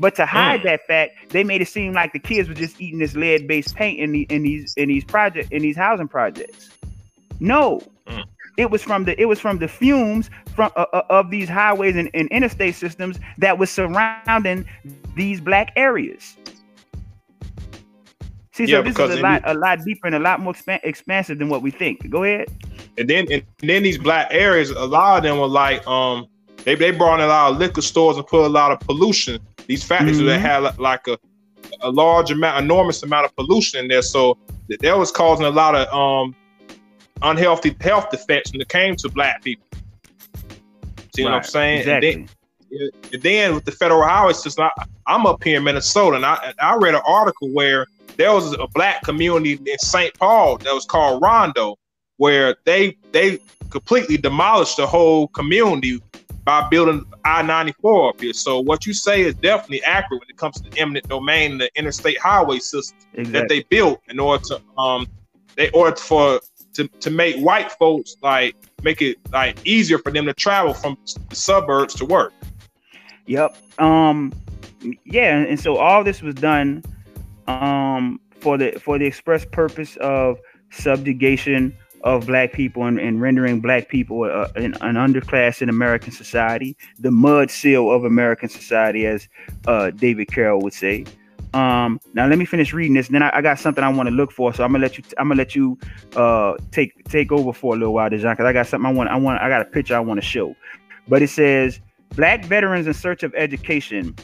But 0.00 0.14
to 0.16 0.26
hide 0.26 0.60
Mm. 0.60 0.64
that 0.64 0.86
fact, 0.86 1.12
they 1.28 1.44
made 1.44 1.60
it 1.60 1.68
seem 1.68 1.92
like 1.92 2.12
the 2.14 2.18
kids 2.18 2.48
were 2.48 2.54
just 2.54 2.80
eating 2.80 2.98
this 2.98 3.14
lead-based 3.14 3.76
paint 3.76 4.00
in, 4.00 4.12
the, 4.12 4.22
in 4.30 4.42
these 4.42 4.74
in 4.76 4.88
these 4.88 5.04
project 5.04 5.52
in 5.52 5.62
these 5.62 5.76
housing 5.76 6.08
projects. 6.08 6.70
No, 7.38 7.80
Mm. 8.08 8.24
it 8.56 8.70
was 8.70 8.82
from 8.82 9.04
the 9.04 9.20
it 9.20 9.26
was 9.26 9.38
from 9.38 9.58
the 9.58 9.68
fumes 9.68 10.30
from 10.56 10.72
uh, 10.74 10.86
uh, 10.92 11.02
of 11.10 11.30
these 11.30 11.48
highways 11.48 11.96
and, 11.96 12.10
and 12.14 12.28
interstate 12.30 12.74
systems 12.74 13.20
that 13.38 13.58
was 13.58 13.70
surrounding 13.70 14.64
these 15.16 15.38
black 15.40 15.70
areas. 15.76 16.36
See, 18.52 18.64
Yeah, 18.64 18.78
so 18.78 18.82
this 18.82 18.98
is 18.98 19.18
a 19.18 19.22
lot 19.22 19.42
a 19.44 19.54
lot 19.54 19.78
deeper 19.84 20.06
and 20.06 20.16
a 20.16 20.18
lot 20.18 20.40
more 20.40 20.52
expan- 20.54 20.80
expansive 20.82 21.38
than 21.38 21.48
what 21.48 21.62
we 21.62 21.70
think. 21.70 22.08
Go 22.10 22.24
ahead. 22.24 22.48
And 22.98 23.08
then 23.08 23.26
and 23.30 23.42
then 23.60 23.82
these 23.82 23.98
black 23.98 24.28
areas, 24.30 24.70
a 24.70 24.84
lot 24.86 25.18
of 25.18 25.22
them 25.22 25.38
were 25.38 25.46
like 25.46 25.86
um 25.86 26.26
they, 26.64 26.74
they 26.74 26.90
brought 26.90 27.20
in 27.20 27.24
a 27.24 27.28
lot 27.28 27.52
of 27.52 27.58
liquor 27.58 27.80
stores 27.80 28.16
and 28.18 28.26
put 28.26 28.44
a 28.44 28.48
lot 28.48 28.70
of 28.72 28.80
pollution. 28.80 29.40
These 29.70 29.84
factories 29.84 30.18
that 30.18 30.40
Mhm. 30.40 30.40
had 30.40 30.78
like 30.80 31.06
a 31.06 31.16
a 31.82 31.90
large 31.90 32.32
amount, 32.32 32.64
enormous 32.64 33.04
amount 33.04 33.24
of 33.26 33.36
pollution 33.36 33.78
in 33.78 33.86
there. 33.86 34.02
So 34.02 34.36
th- 34.66 34.80
that 34.80 34.98
was 34.98 35.12
causing 35.12 35.46
a 35.46 35.50
lot 35.50 35.76
of 35.76 35.86
um 35.94 36.34
unhealthy 37.22 37.76
health 37.80 38.12
effects 38.12 38.50
when 38.50 38.60
it 38.60 38.68
came 38.68 38.96
to 38.96 39.08
black 39.08 39.44
people. 39.44 39.64
See 41.14 41.22
what 41.22 41.34
I'm 41.34 41.44
saying? 41.44 41.78
Exactly. 41.80 42.12
And 42.12 42.28
then, 42.72 42.90
and 43.12 43.22
then 43.22 43.54
with 43.54 43.64
the 43.64 43.70
federal 43.70 44.02
highway 44.02 44.32
system, 44.32 44.64
I, 44.64 44.84
I'm 45.06 45.24
up 45.24 45.44
here 45.44 45.58
in 45.58 45.62
Minnesota, 45.62 46.16
and 46.16 46.26
I 46.26 46.52
I 46.60 46.74
read 46.74 46.96
an 46.96 47.02
article 47.06 47.48
where 47.50 47.86
there 48.16 48.32
was 48.32 48.52
a 48.54 48.66
black 48.74 49.04
community 49.04 49.52
in 49.52 49.78
St. 49.78 50.12
Paul 50.18 50.58
that 50.64 50.74
was 50.74 50.84
called 50.84 51.22
Rondo, 51.22 51.76
where 52.16 52.56
they 52.64 52.96
they 53.12 53.38
completely 53.70 54.16
demolished 54.16 54.78
the 54.78 54.86
whole 54.88 55.28
community 55.28 56.00
by 56.44 56.66
building 56.68 57.04
I-94 57.24 58.10
up 58.10 58.20
here. 58.20 58.32
So 58.32 58.60
what 58.60 58.86
you 58.86 58.94
say 58.94 59.22
is 59.22 59.34
definitely 59.34 59.82
accurate 59.84 60.20
when 60.22 60.30
it 60.30 60.36
comes 60.36 60.60
to 60.60 60.68
the 60.68 60.78
eminent 60.78 61.08
domain 61.08 61.52
and 61.52 61.60
the 61.60 61.70
interstate 61.76 62.18
highway 62.18 62.58
system 62.58 62.98
exactly. 63.14 63.32
that 63.32 63.48
they 63.48 63.62
built 63.64 64.00
in 64.08 64.18
order 64.18 64.42
to 64.44 64.60
um 64.78 65.06
they 65.56 65.70
order 65.70 65.96
for 65.96 66.40
to, 66.72 66.88
to 66.88 67.10
make 67.10 67.36
white 67.36 67.70
folks 67.72 68.16
like 68.22 68.56
make 68.82 69.02
it 69.02 69.18
like 69.32 69.58
easier 69.66 69.98
for 69.98 70.10
them 70.10 70.24
to 70.26 70.34
travel 70.34 70.72
from 70.72 70.96
the 71.28 71.36
suburbs 71.36 71.94
to 71.94 72.04
work. 72.04 72.32
Yep. 73.26 73.56
Um 73.78 74.32
yeah, 75.04 75.36
and 75.36 75.60
so 75.60 75.76
all 75.76 76.02
this 76.04 76.22
was 76.22 76.34
done 76.34 76.82
um 77.46 78.20
for 78.40 78.56
the 78.56 78.72
for 78.82 78.98
the 78.98 79.04
express 79.04 79.44
purpose 79.44 79.96
of 79.98 80.38
subjugation 80.70 81.76
of 82.02 82.26
black 82.26 82.52
people 82.52 82.84
and, 82.84 82.98
and 82.98 83.20
rendering 83.20 83.60
black 83.60 83.88
people 83.88 84.24
uh, 84.24 84.48
an, 84.56 84.74
an, 84.80 84.94
underclass 84.94 85.60
in 85.60 85.68
American 85.68 86.12
society, 86.12 86.76
the 86.98 87.10
mudsill 87.10 87.94
of 87.94 88.04
American 88.04 88.48
society, 88.48 89.06
as 89.06 89.28
uh, 89.66 89.90
David 89.90 90.30
Carroll 90.32 90.60
would 90.60 90.72
say. 90.72 91.04
Um, 91.52 92.00
now 92.14 92.26
let 92.26 92.38
me 92.38 92.44
finish 92.44 92.72
reading 92.72 92.94
this. 92.94 93.08
Then 93.08 93.22
I, 93.22 93.30
I 93.34 93.42
got 93.42 93.58
something 93.58 93.82
I 93.82 93.88
want 93.88 94.08
to 94.08 94.14
look 94.14 94.30
for, 94.30 94.54
so 94.54 94.64
I'm 94.64 94.72
gonna 94.72 94.82
let 94.82 94.96
you. 94.96 95.04
I'm 95.18 95.28
gonna 95.28 95.38
let 95.38 95.54
you 95.54 95.78
uh, 96.14 96.54
take 96.70 97.04
take 97.08 97.32
over 97.32 97.52
for 97.52 97.74
a 97.74 97.78
little 97.78 97.94
while, 97.94 98.08
Dejan, 98.08 98.32
because 98.32 98.46
I 98.46 98.52
got 98.52 98.66
something 98.66 98.86
I 98.86 98.92
want. 98.92 99.10
I 99.10 99.16
want. 99.16 99.42
I 99.42 99.48
got 99.48 99.60
a 99.60 99.64
picture 99.64 99.96
I 99.96 100.00
want 100.00 100.20
to 100.20 100.26
show. 100.26 100.54
But 101.08 101.22
it 101.22 101.28
says 101.28 101.80
black 102.14 102.44
veterans 102.44 102.86
in 102.86 102.94
search 102.94 103.22
of 103.22 103.34
education. 103.34 104.14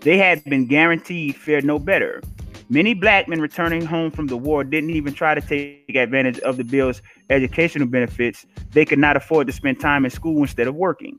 They 0.00 0.16
had 0.16 0.44
been 0.44 0.66
guaranteed 0.66 1.36
fared 1.36 1.64
no 1.64 1.78
better. 1.78 2.22
Many 2.68 2.94
black 2.94 3.28
men 3.28 3.40
returning 3.40 3.86
home 3.86 4.10
from 4.10 4.26
the 4.26 4.36
war 4.36 4.64
didn't 4.64 4.90
even 4.90 5.14
try 5.14 5.36
to 5.36 5.40
take 5.40 5.94
advantage 5.94 6.40
of 6.40 6.56
the 6.56 6.64
bill's 6.64 7.00
educational 7.30 7.86
benefits. 7.86 8.44
They 8.70 8.84
could 8.84 8.98
not 8.98 9.16
afford 9.16 9.46
to 9.46 9.52
spend 9.52 9.78
time 9.78 10.04
in 10.04 10.10
school 10.10 10.42
instead 10.42 10.66
of 10.66 10.74
working. 10.74 11.16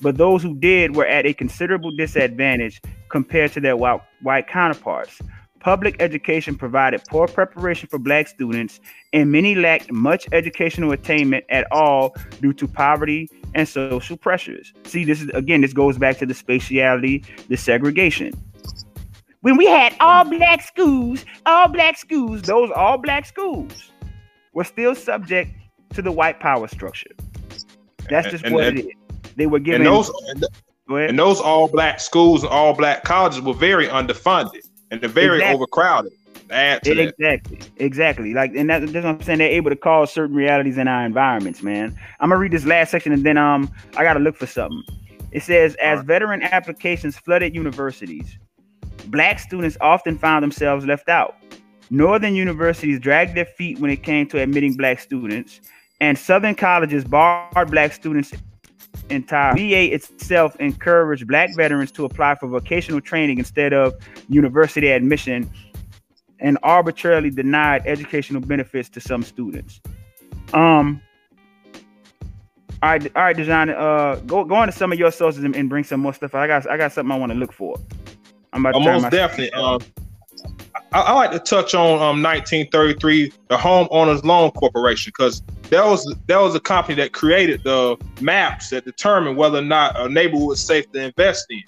But 0.00 0.18
those 0.18 0.40
who 0.40 0.54
did 0.54 0.94
were 0.94 1.06
at 1.06 1.26
a 1.26 1.34
considerable 1.34 1.90
disadvantage 1.96 2.80
compared 3.08 3.52
to 3.52 3.60
their 3.60 3.76
white, 3.76 4.46
counterparts. 4.46 5.20
Public 5.58 5.96
education 5.98 6.56
provided 6.56 7.02
poor 7.08 7.26
preparation 7.26 7.88
for 7.88 7.98
black 7.98 8.28
students, 8.28 8.78
and 9.12 9.32
many 9.32 9.56
lacked 9.56 9.90
much 9.90 10.28
educational 10.30 10.92
attainment 10.92 11.44
at 11.48 11.66
all 11.72 12.14
due 12.40 12.52
to 12.52 12.68
poverty 12.68 13.28
and 13.54 13.66
social 13.66 14.16
pressures. 14.16 14.72
See, 14.84 15.04
this 15.04 15.22
is 15.22 15.28
again, 15.30 15.62
this 15.62 15.72
goes 15.72 15.98
back 15.98 16.18
to 16.18 16.26
the 16.26 16.34
spatiality, 16.34 17.24
the 17.48 17.56
segregation 17.56 18.32
when 19.44 19.58
we 19.58 19.66
had 19.66 19.94
all 20.00 20.24
black 20.24 20.62
schools, 20.62 21.22
all 21.44 21.68
black 21.68 21.98
schools, 21.98 22.40
those 22.40 22.70
all 22.74 22.96
black 22.96 23.26
schools 23.26 23.92
were 24.54 24.64
still 24.64 24.94
subject 24.94 25.50
to 25.90 26.00
the 26.00 26.10
white 26.10 26.40
power 26.40 26.66
structure. 26.66 27.10
That's 28.08 28.30
just 28.30 28.42
and, 28.42 28.54
what 28.54 28.64
and, 28.64 28.78
it 28.78 28.86
is. 28.86 28.92
They 29.36 29.44
were 29.44 29.58
given 29.58 29.82
and 29.82 29.94
those, 29.94 30.10
and 30.88 31.18
those 31.18 31.42
all 31.42 31.68
black 31.68 32.00
schools 32.00 32.42
and 32.42 32.50
all 32.50 32.72
black 32.72 33.04
colleges 33.04 33.42
were 33.42 33.52
very 33.52 33.86
underfunded 33.86 34.66
and 34.90 35.02
they're 35.02 35.10
very 35.10 35.36
exactly. 35.36 35.56
overcrowded. 35.56 36.12
Add 36.48 36.82
to 36.84 36.98
exactly, 36.98 37.56
that. 37.58 37.70
exactly. 37.76 38.32
Like, 38.32 38.52
and 38.56 38.70
that, 38.70 38.80
that's 38.80 38.94
what 38.94 39.06
I'm 39.06 39.22
saying. 39.22 39.40
They're 39.40 39.50
able 39.50 39.68
to 39.68 39.76
cause 39.76 40.10
certain 40.10 40.34
realities 40.34 40.78
in 40.78 40.88
our 40.88 41.04
environments, 41.04 41.62
man. 41.62 41.94
I'm 42.18 42.30
gonna 42.30 42.40
read 42.40 42.52
this 42.52 42.64
last 42.64 42.92
section 42.92 43.12
and 43.12 43.24
then 43.24 43.36
um 43.36 43.70
I 43.98 44.04
gotta 44.04 44.20
look 44.20 44.36
for 44.36 44.46
something. 44.46 44.84
It 45.32 45.42
says, 45.42 45.74
as 45.82 45.98
right. 45.98 46.06
veteran 46.06 46.42
applications 46.42 47.18
flooded 47.18 47.54
universities, 47.54 48.38
black 49.10 49.38
students 49.38 49.76
often 49.80 50.18
found 50.18 50.42
themselves 50.42 50.86
left 50.86 51.08
out. 51.08 51.36
Northern 51.90 52.34
universities 52.34 52.98
dragged 52.98 53.34
their 53.36 53.44
feet 53.44 53.78
when 53.78 53.90
it 53.90 54.02
came 54.02 54.26
to 54.28 54.40
admitting 54.40 54.74
black 54.74 54.98
students, 54.98 55.60
and 56.00 56.18
Southern 56.18 56.54
colleges 56.54 57.04
barred 57.04 57.70
black 57.70 57.92
students 57.92 58.32
entirely. 59.10 59.70
VA 59.70 59.94
itself 59.94 60.56
encouraged 60.56 61.26
black 61.26 61.54
veterans 61.54 61.92
to 61.92 62.04
apply 62.04 62.34
for 62.36 62.48
vocational 62.48 63.00
training 63.00 63.38
instead 63.38 63.72
of 63.72 63.94
university 64.28 64.88
admission 64.88 65.50
and 66.40 66.58
arbitrarily 66.62 67.30
denied 67.30 67.82
educational 67.86 68.40
benefits 68.40 68.88
to 68.90 69.00
some 69.00 69.22
students. 69.22 69.80
Um, 70.52 71.00
all 72.82 72.90
right, 72.90 73.16
all 73.16 73.22
right, 73.22 73.36
Dejan, 73.36 73.74
uh, 73.74 74.16
go 74.20 74.44
go 74.44 74.62
into 74.62 74.72
some 74.72 74.92
of 74.92 74.98
your 74.98 75.10
sources 75.10 75.42
and, 75.42 75.56
and, 75.56 75.70
bring 75.70 75.84
some 75.84 76.00
more 76.00 76.12
stuff. 76.12 76.34
I 76.34 76.46
got 76.46 76.68
I 76.68 76.76
got 76.76 76.92
something 76.92 77.10
I 77.10 77.18
want 77.18 77.32
to 77.32 77.38
look 77.38 77.52
for. 77.52 77.76
I'm 78.54 78.64
about 78.64 78.78
to 78.78 78.84
most 78.84 79.10
definitely. 79.10 79.50
Um, 79.52 79.80
I, 80.92 81.00
I, 81.00 81.12
like 81.12 81.32
to 81.32 81.40
touch 81.40 81.74
on 81.74 81.94
um 81.94 82.22
1933, 82.22 83.32
the 83.48 83.56
Homeowners 83.56 84.22
Loan 84.24 84.52
Corporation, 84.52 85.12
because 85.16 85.42
that 85.70 85.84
was 85.84 86.14
that 86.28 86.38
was 86.38 86.54
a 86.54 86.60
company 86.60 86.94
that 86.96 87.12
created 87.12 87.64
the 87.64 87.96
maps 88.20 88.70
that 88.70 88.84
determine 88.84 89.34
whether 89.34 89.58
or 89.58 89.62
not 89.62 90.00
a 90.00 90.08
neighborhood 90.08 90.52
is 90.52 90.60
safe 90.64 90.90
to 90.92 91.00
invest 91.00 91.46
in. 91.50 91.62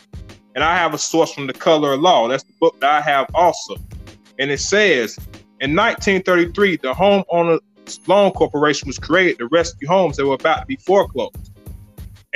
And 0.54 0.62
I 0.62 0.76
have 0.76 0.94
a 0.94 0.98
source 0.98 1.34
from 1.34 1.48
the 1.48 1.52
Color 1.52 1.94
of 1.94 2.00
Law. 2.00 2.28
That's 2.28 2.44
the 2.44 2.52
book 2.60 2.80
that 2.80 2.90
I 2.90 3.00
have 3.00 3.26
also. 3.34 3.74
And 4.38 4.50
it 4.50 4.60
says 4.60 5.18
in 5.60 5.74
1933, 5.74 6.76
the 6.76 6.92
Homeowners 6.92 7.60
Loan 8.06 8.30
Corporation 8.30 8.86
was 8.86 8.98
created 8.98 9.38
to 9.38 9.48
rescue 9.48 9.88
homes 9.88 10.16
that 10.16 10.26
were 10.26 10.34
about 10.34 10.60
to 10.60 10.66
be 10.66 10.76
foreclosed. 10.76 11.55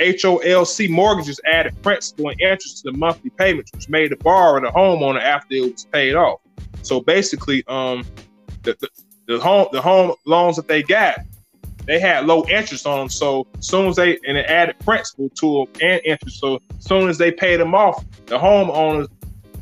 HOLC 0.01 0.89
mortgages 0.89 1.39
added 1.45 1.79
principal 1.81 2.29
and 2.29 2.41
interest 2.41 2.83
to 2.83 2.91
the 2.91 2.97
monthly 2.97 3.29
payments, 3.31 3.71
which 3.73 3.87
made 3.89 4.11
the 4.11 4.15
borrower 4.17 4.59
the 4.59 4.67
homeowner 4.67 5.21
after 5.21 5.55
it 5.55 5.71
was 5.71 5.85
paid 5.85 6.15
off. 6.15 6.39
So 6.81 7.01
basically, 7.01 7.63
um, 7.67 8.05
the, 8.63 8.75
the, 8.79 8.89
the 9.27 9.39
home 9.39 9.67
the 9.71 9.81
home 9.81 10.15
loans 10.25 10.55
that 10.55 10.67
they 10.67 10.81
got, 10.81 11.19
they 11.85 11.99
had 11.99 12.25
low 12.25 12.45
interest 12.47 12.87
on 12.87 12.99
them. 12.99 13.09
So 13.09 13.47
as 13.57 13.67
soon 13.67 13.89
as 13.89 13.95
they 13.95 14.17
and 14.27 14.37
it 14.37 14.47
added 14.47 14.79
principal 14.79 15.29
to 15.29 15.65
them 15.65 15.81
and 15.81 16.01
interest. 16.03 16.39
So 16.39 16.59
as 16.77 16.85
soon 16.85 17.07
as 17.07 17.17
they 17.17 17.31
paid 17.31 17.59
them 17.59 17.75
off, 17.75 18.03
the 18.25 18.39
homeowner, 18.39 19.07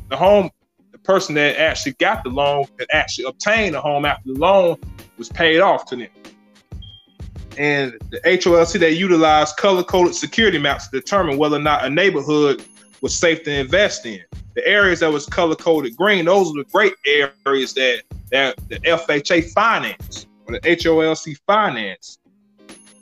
the 0.08 0.16
home, 0.16 0.50
the 0.92 0.98
person 0.98 1.34
that 1.34 1.58
actually 1.58 1.92
got 1.92 2.24
the 2.24 2.30
loan, 2.30 2.64
that 2.78 2.88
actually 2.92 3.26
obtained 3.26 3.74
the 3.74 3.80
home 3.80 4.04
after 4.04 4.32
the 4.32 4.38
loan 4.38 4.76
was 5.18 5.28
paid 5.28 5.60
off 5.60 5.84
to 5.86 5.96
them 5.96 6.08
and 7.58 7.92
the 8.10 8.20
HOLC 8.24 8.78
they 8.78 8.90
utilized 8.90 9.56
color-coded 9.56 10.14
security 10.14 10.58
maps 10.58 10.88
to 10.88 11.00
determine 11.00 11.38
whether 11.38 11.56
or 11.56 11.60
not 11.60 11.84
a 11.84 11.90
neighborhood 11.90 12.64
was 13.00 13.16
safe 13.16 13.42
to 13.44 13.52
invest 13.52 14.06
in. 14.06 14.20
The 14.54 14.66
areas 14.66 15.00
that 15.00 15.12
was 15.12 15.26
color-coded 15.26 15.96
green, 15.96 16.24
those 16.24 16.50
are 16.50 16.64
the 16.64 16.68
great 16.72 16.94
areas 17.06 17.74
that 17.74 18.02
that 18.30 18.56
the 18.68 18.78
FHA 18.80 19.50
finance 19.50 20.26
or 20.46 20.54
the 20.54 20.60
HOLC 20.60 21.36
finance, 21.46 22.18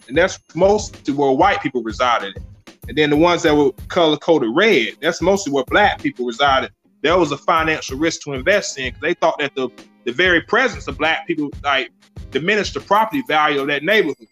and 0.09 0.17
that's 0.17 0.39
mostly 0.55 1.13
where 1.15 1.33
white 1.33 1.61
people 1.61 1.83
resided. 1.83 2.43
And 2.89 2.97
then 2.97 3.11
the 3.11 3.17
ones 3.17 3.43
that 3.43 3.55
were 3.55 3.73
color-coded 3.89 4.51
red, 4.55 4.95
that's 5.01 5.21
mostly 5.21 5.53
where 5.53 5.65
black 5.65 6.01
people 6.01 6.25
resided. 6.25 6.73
There 7.03 7.19
was 7.19 7.33
a 7.33 7.39
financial 7.39 7.99
risk 7.99 8.23
to 8.23 8.33
invest 8.33 8.79
in 8.79 8.87
because 8.87 9.03
they 9.03 9.15
thought 9.15 9.39
that 9.39 9.55
the 9.55 9.69
the 10.05 10.13
very 10.13 10.41
presence 10.41 10.89
of 10.89 10.97
black 10.97 11.27
people 11.27 11.51
like 11.63 11.91
diminished 12.31 12.75
the 12.75 12.81
property 12.81 13.23
value 13.29 13.61
of 13.61 13.67
that 13.67 13.83
neighborhood. 13.83 14.27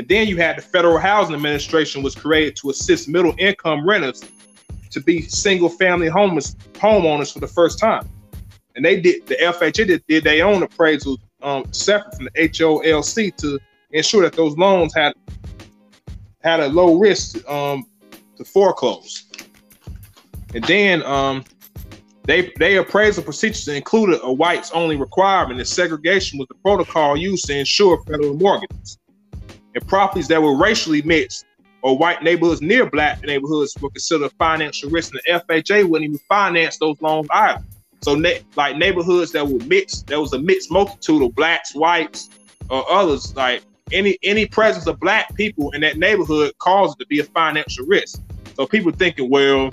And 0.00 0.08
then 0.08 0.28
you 0.28 0.38
had 0.38 0.56
the 0.56 0.62
Federal 0.62 0.96
Housing 0.96 1.34
Administration 1.34 2.02
was 2.02 2.14
created 2.14 2.56
to 2.56 2.70
assist 2.70 3.06
middle 3.06 3.34
income 3.36 3.86
renters 3.86 4.24
to 4.88 4.98
be 4.98 5.20
single 5.20 5.68
family 5.68 6.08
homeless 6.08 6.54
homeowners 6.72 7.30
for 7.30 7.40
the 7.40 7.46
first 7.46 7.78
time. 7.78 8.08
And 8.74 8.82
they 8.82 8.98
did 8.98 9.26
the 9.26 9.34
FHA 9.34 9.74
did, 9.74 10.02
did 10.08 10.24
their 10.24 10.46
own 10.46 10.62
appraisal 10.62 11.18
um, 11.42 11.70
separate 11.74 12.16
from 12.16 12.24
the 12.24 12.48
HOLC 12.48 13.36
to 13.36 13.58
ensure 13.90 14.22
that 14.22 14.32
those 14.32 14.56
loans 14.56 14.94
had 14.94 15.12
had 16.40 16.60
a 16.60 16.68
low 16.68 16.98
risk 16.98 17.46
um, 17.46 17.84
to 18.38 18.44
foreclose. 18.46 19.26
And 20.54 20.64
then 20.64 21.02
um, 21.02 21.44
they 22.24 22.54
they 22.58 22.78
appraisal 22.78 23.22
procedures 23.22 23.68
included 23.68 24.20
a 24.22 24.32
whites 24.32 24.70
only 24.70 24.96
requirement, 24.96 25.60
and 25.60 25.68
segregation 25.68 26.38
was 26.38 26.48
the 26.48 26.54
protocol 26.54 27.18
used 27.18 27.44
to 27.48 27.58
ensure 27.58 28.02
federal 28.04 28.32
mortgages 28.32 28.96
and 29.74 29.86
properties 29.86 30.28
that 30.28 30.42
were 30.42 30.56
racially 30.56 31.02
mixed 31.02 31.46
or 31.82 31.96
white 31.96 32.22
neighborhoods 32.22 32.60
near 32.60 32.88
black 32.88 33.22
neighborhoods 33.22 33.74
were 33.80 33.90
considered 33.90 34.30
financial 34.32 34.90
risk, 34.90 35.12
and 35.14 35.20
the 35.26 35.54
FHA 35.54 35.88
wouldn't 35.88 36.10
even 36.10 36.20
finance 36.28 36.78
those 36.78 37.00
loans 37.00 37.28
either. 37.30 37.64
So, 38.02 38.12
like 38.56 38.76
neighborhoods 38.76 39.32
that 39.32 39.46
were 39.46 39.62
mixed, 39.64 40.06
there 40.06 40.20
was 40.20 40.32
a 40.32 40.38
mixed 40.38 40.70
multitude 40.70 41.22
of 41.22 41.34
blacks, 41.34 41.74
whites, 41.74 42.30
or 42.68 42.90
others. 42.90 43.34
Like 43.36 43.62
any 43.92 44.18
any 44.22 44.46
presence 44.46 44.86
of 44.86 44.98
black 45.00 45.34
people 45.34 45.70
in 45.72 45.80
that 45.82 45.96
neighborhood 45.96 46.52
caused 46.58 47.00
it 47.00 47.04
to 47.04 47.08
be 47.08 47.20
a 47.20 47.24
financial 47.24 47.86
risk. 47.86 48.20
So 48.54 48.66
people 48.66 48.92
thinking, 48.92 49.30
well, 49.30 49.70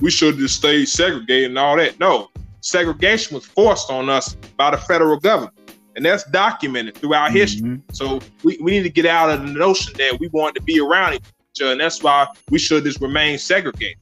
we 0.00 0.10
should 0.10 0.36
just 0.36 0.56
stay 0.56 0.84
segregated 0.84 1.50
and 1.50 1.58
all 1.58 1.76
that. 1.76 1.98
No, 1.98 2.30
segregation 2.60 3.34
was 3.34 3.46
forced 3.46 3.90
on 3.90 4.08
us 4.08 4.34
by 4.56 4.70
the 4.70 4.78
federal 4.78 5.18
government 5.18 5.54
and 5.96 6.04
that's 6.04 6.24
documented 6.24 6.96
throughout 6.96 7.28
mm-hmm. 7.28 7.36
history. 7.36 7.80
So 7.92 8.20
we, 8.42 8.58
we 8.60 8.72
need 8.72 8.82
to 8.82 8.90
get 8.90 9.06
out 9.06 9.30
of 9.30 9.46
the 9.46 9.52
notion 9.52 9.92
that 9.98 10.18
we 10.18 10.28
want 10.28 10.54
to 10.56 10.62
be 10.62 10.80
around 10.80 11.14
each 11.14 11.22
other, 11.62 11.72
and 11.72 11.80
that's 11.80 12.02
why 12.02 12.26
we 12.50 12.58
should 12.58 12.84
just 12.84 13.00
remain 13.00 13.38
segregated. 13.38 13.98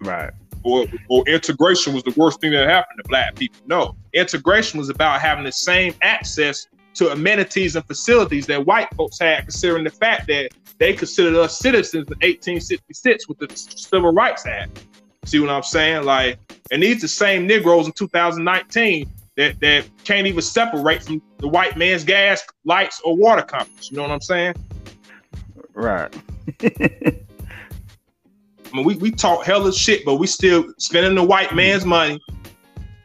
Right. 0.00 0.30
Or, 0.64 0.86
or 1.08 1.26
integration 1.28 1.94
was 1.94 2.02
the 2.02 2.14
worst 2.16 2.40
thing 2.40 2.52
that 2.52 2.68
happened 2.68 3.00
to 3.02 3.08
black 3.08 3.36
people. 3.36 3.60
No, 3.66 3.96
integration 4.12 4.78
was 4.78 4.88
about 4.88 5.20
having 5.20 5.44
the 5.44 5.52
same 5.52 5.94
access 6.02 6.66
to 6.94 7.12
amenities 7.12 7.76
and 7.76 7.86
facilities 7.86 8.46
that 8.46 8.66
white 8.66 8.92
folks 8.94 9.20
had, 9.20 9.42
considering 9.42 9.84
the 9.84 9.90
fact 9.90 10.26
that 10.26 10.50
they 10.78 10.92
considered 10.92 11.36
us 11.36 11.58
citizens 11.58 12.08
in 12.08 12.14
1866 12.14 13.28
with 13.28 13.38
the 13.38 13.48
Civil 13.54 14.12
Rights 14.12 14.46
Act. 14.46 14.84
See 15.24 15.38
what 15.38 15.50
I'm 15.50 15.62
saying? 15.62 16.04
Like, 16.04 16.38
and 16.70 16.82
these 16.82 17.00
the 17.00 17.08
same 17.08 17.46
Negroes 17.46 17.86
in 17.86 17.92
2019 17.92 19.08
that 19.38 19.58
that 19.60 19.86
can't 20.04 20.26
even 20.26 20.42
separate 20.42 21.04
from 21.04 21.22
the 21.38 21.48
white 21.48 21.78
man's 21.78 22.04
gas, 22.04 22.42
lights, 22.64 23.00
or 23.04 23.16
water 23.16 23.42
companies. 23.42 23.90
You 23.90 23.96
know 23.96 24.02
what 24.02 24.10
I'm 24.10 24.20
saying? 24.20 24.54
Right. 25.74 26.14
I 26.60 27.20
mean, 28.74 28.84
we, 28.84 28.96
we 28.96 29.12
talk 29.12 29.46
hella 29.46 29.72
shit, 29.72 30.04
but 30.04 30.16
we 30.16 30.26
still 30.26 30.74
spending 30.78 31.14
the 31.14 31.22
white 31.22 31.54
man's 31.54 31.84
money. 31.84 32.20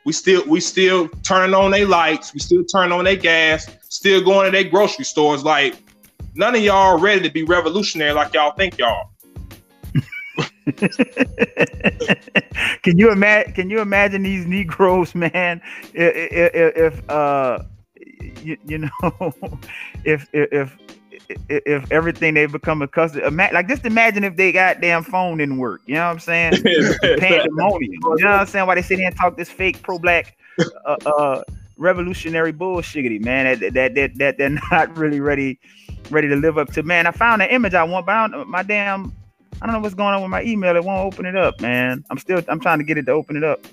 We 0.05 0.11
still 0.11 0.43
we 0.47 0.59
still 0.59 1.07
turning 1.21 1.53
on 1.53 1.69
their 1.69 1.87
lights. 1.87 2.33
We 2.33 2.39
still 2.39 2.65
turning 2.65 2.91
on 2.91 3.05
their 3.05 3.15
gas. 3.15 3.69
Still 3.89 4.23
going 4.23 4.45
to 4.45 4.51
their 4.51 4.69
grocery 4.69 5.05
stores. 5.05 5.43
Like 5.43 5.75
none 6.33 6.55
of 6.55 6.61
y'all 6.61 6.99
ready 6.99 7.21
to 7.21 7.29
be 7.29 7.43
revolutionary 7.43 8.11
like 8.11 8.33
y'all 8.33 8.55
think 8.55 8.79
y'all. 8.79 9.11
can 12.83 12.97
you 12.97 13.11
imagine? 13.11 13.53
Can 13.53 13.69
you 13.69 13.79
imagine 13.81 14.23
these 14.23 14.45
Negroes, 14.45 15.13
man? 15.15 15.61
If, 15.93 16.71
if 16.77 17.09
uh, 17.09 17.63
you, 18.41 18.57
you 18.65 18.77
know, 18.77 18.89
if 20.05 20.27
if 20.31 20.77
if 21.49 21.91
everything 21.91 22.33
they 22.33 22.45
become 22.45 22.81
accustomed, 22.81 23.35
like 23.35 23.67
just 23.67 23.85
imagine 23.85 24.23
if 24.23 24.37
they 24.37 24.51
goddamn 24.53 25.03
phone 25.03 25.37
didn't 25.39 25.57
work. 25.57 25.81
You 25.85 25.95
know 25.95 26.05
what 26.05 26.13
I'm 26.13 26.19
saying? 26.19 26.63
Pandemonium. 27.19 27.91
You 27.91 27.99
know 27.99 28.31
what 28.31 28.39
I'm 28.39 28.47
saying? 28.47 28.65
Why 28.67 28.75
they 28.75 28.81
sit 28.81 28.99
here 28.99 29.07
and 29.07 29.15
talk 29.17 29.35
this 29.35 29.49
fake 29.49 29.81
pro 29.83 29.99
black, 29.99 30.37
uh, 30.85 30.97
uh, 31.05 31.43
revolutionary 31.77 32.53
bullshitty 32.53 33.23
man. 33.23 33.59
That, 33.59 33.73
that 33.73 33.95
that 33.95 34.17
that 34.17 34.37
they're 34.37 34.57
not 34.71 34.95
really 34.97 35.19
ready 35.19 35.59
ready 36.09 36.29
to 36.29 36.37
live 36.37 36.57
up 36.57 36.71
to. 36.73 36.83
Man, 36.83 37.05
I 37.05 37.11
found 37.11 37.41
an 37.41 37.49
image 37.49 37.73
I 37.73 37.83
want, 37.83 38.05
but 38.05 38.47
my 38.47 38.63
damn 38.63 39.13
I 39.63 39.65
don't 39.65 39.75
know 39.75 39.79
what's 39.79 39.95
going 39.95 40.13
on 40.13 40.21
with 40.21 40.29
my 40.29 40.43
email. 40.43 40.75
It 40.75 40.83
won't 40.83 41.13
open 41.13 41.25
it 41.25 41.37
up, 41.37 41.61
man. 41.61 42.03
I'm 42.09 42.17
still 42.17 42.41
I'm 42.49 42.59
trying 42.59 42.79
to 42.79 42.83
get 42.83 42.97
it 42.97 43.05
to 43.05 43.13
open 43.13 43.37
it 43.37 43.45
up. 43.45 43.65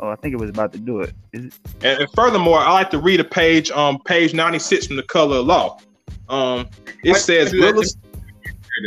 Oh, 0.00 0.08
I 0.08 0.16
think 0.16 0.32
it 0.32 0.38
was 0.38 0.48
about 0.48 0.72
to 0.72 0.78
do 0.78 1.00
it. 1.00 1.12
it? 1.34 1.52
And, 1.82 2.00
and, 2.00 2.10
furthermore, 2.14 2.60
I 2.60 2.72
like 2.72 2.88
to 2.90 2.98
read 2.98 3.20
a 3.20 3.24
page, 3.24 3.70
um, 3.72 3.98
page 4.06 4.32
96 4.32 4.86
from 4.86 4.96
the 4.96 5.02
Color 5.02 5.38
of 5.38 5.46
Law. 5.46 5.78
Um, 6.30 6.68
it 7.04 7.10
what 7.10 7.20
says, 7.20 7.52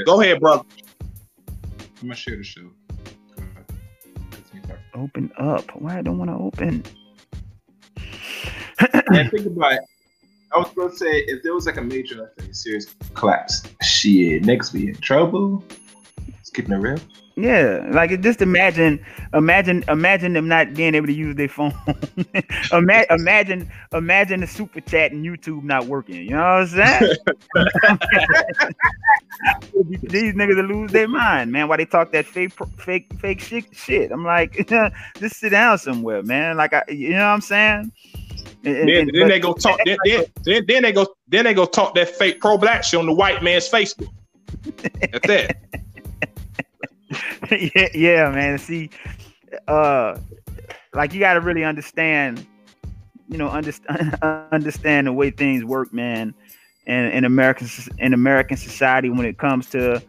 Go 0.05 0.21
ahead, 0.21 0.39
brother. 0.39 0.63
I'm 1.79 2.07
gonna 2.07 2.15
share 2.15 2.37
the 2.37 2.43
show. 2.43 2.71
Open 4.95 5.31
up. 5.37 5.69
Why 5.79 5.99
I 5.99 6.01
don't 6.01 6.17
want 6.17 6.31
to 6.31 6.37
open? 6.37 6.83
and 8.79 9.29
think 9.29 9.45
about 9.45 9.73
it. 9.73 9.81
I 10.53 10.57
was 10.57 10.71
gonna 10.75 10.95
say 10.95 11.19
if 11.27 11.43
there 11.43 11.53
was 11.53 11.67
like 11.67 11.77
a 11.77 11.83
major, 11.83 12.31
like, 12.37 12.49
a 12.49 12.53
serious 12.53 12.95
collapse, 13.13 13.61
shit, 13.83 14.41
niggas 14.41 14.73
be 14.73 14.87
in 14.87 14.95
trouble 14.95 15.63
keeping 16.53 16.73
it 16.73 16.77
real. 16.77 16.99
Yeah, 17.35 17.88
like 17.91 18.19
just 18.21 18.41
imagine, 18.41 19.03
imagine, 19.33 19.83
imagine 19.88 20.33
them 20.33 20.47
not 20.47 20.73
being 20.73 20.95
able 20.95 21.07
to 21.07 21.13
use 21.13 21.35
their 21.35 21.47
phone. 21.47 21.73
imagine, 22.71 23.05
imagine, 23.09 23.71
imagine 23.93 24.41
the 24.41 24.47
super 24.47 24.81
chat 24.81 25.11
and 25.11 25.25
YouTube 25.25 25.63
not 25.63 25.85
working. 25.85 26.15
You 26.15 26.31
know 26.31 26.38
what 26.38 26.43
I'm 26.43 26.67
saying? 26.67 27.15
These 30.03 30.33
niggas 30.33 30.57
will 30.57 30.65
lose 30.65 30.91
their 30.91 31.07
mind, 31.07 31.51
man. 31.51 31.69
Why 31.69 31.77
they 31.77 31.85
talk 31.85 32.11
that 32.11 32.25
fake, 32.25 32.51
fake, 32.77 33.11
fake 33.19 33.39
shit? 33.39 33.65
Shit. 33.71 34.11
I'm 34.11 34.25
like, 34.25 34.67
just 35.17 35.38
sit 35.38 35.49
down 35.49 35.77
somewhere, 35.77 36.23
man. 36.23 36.57
Like, 36.57 36.73
I, 36.73 36.83
you 36.89 37.11
know 37.11 37.19
what 37.19 37.33
I'm 37.33 37.41
saying? 37.41 37.91
And, 38.63 38.89
then, 38.89 38.89
and, 38.89 39.11
then 39.13 39.30
they 39.30 39.39
go 39.39 39.53
talk. 39.53 39.80
Then, 39.85 39.97
then, 40.43 40.65
then, 40.67 40.83
they 40.83 40.91
go. 40.91 41.07
Then 41.27 41.45
they 41.45 41.53
go 41.53 41.65
talk 41.65 41.95
that 41.95 42.09
fake 42.09 42.41
pro 42.41 42.57
black 42.57 42.83
shit 42.83 42.99
on 42.99 43.05
the 43.05 43.13
white 43.13 43.41
man's 43.41 43.69
Facebook. 43.69 44.09
That's 45.11 45.30
it. 45.30 45.55
yeah, 47.51 47.88
yeah, 47.93 48.30
man. 48.30 48.57
See, 48.57 48.90
uh, 49.67 50.17
like 50.93 51.14
you 51.14 51.19
got 51.19 51.33
to 51.35 51.41
really 51.41 51.64
understand, 51.64 52.45
you 53.30 53.38
know, 53.38 53.49
understand 53.49 54.15
understand 54.51 55.07
the 55.07 55.14
way 55.14 55.31
things 55.31 55.64
work, 55.64 55.93
man. 55.93 56.33
And 56.88 57.14
in 57.14 57.25
American 57.25 57.67
in 57.99 58.14
American 58.14 58.57
society, 58.57 59.09
when 59.09 59.25
it 59.25 59.38
comes 59.38 59.69
to 59.69 60.01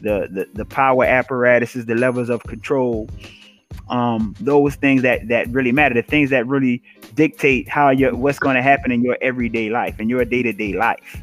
the 0.00 0.28
the, 0.30 0.48
the 0.54 0.64
power 0.64 1.04
apparatuses, 1.04 1.86
the 1.86 1.94
levels 1.94 2.28
of 2.30 2.42
control, 2.44 3.08
um, 3.88 4.34
those 4.40 4.76
things 4.76 5.02
that 5.02 5.28
that 5.28 5.48
really 5.48 5.72
matter, 5.72 5.94
the 5.94 6.02
things 6.02 6.30
that 6.30 6.46
really 6.46 6.82
dictate 7.14 7.68
how 7.68 7.90
your 7.90 8.14
what's 8.14 8.38
going 8.38 8.56
to 8.56 8.62
happen 8.62 8.92
in 8.92 9.02
your 9.02 9.18
everyday 9.20 9.70
life, 9.70 9.98
in 10.00 10.08
your 10.08 10.24
day 10.24 10.42
to 10.42 10.52
day 10.52 10.72
life. 10.74 11.22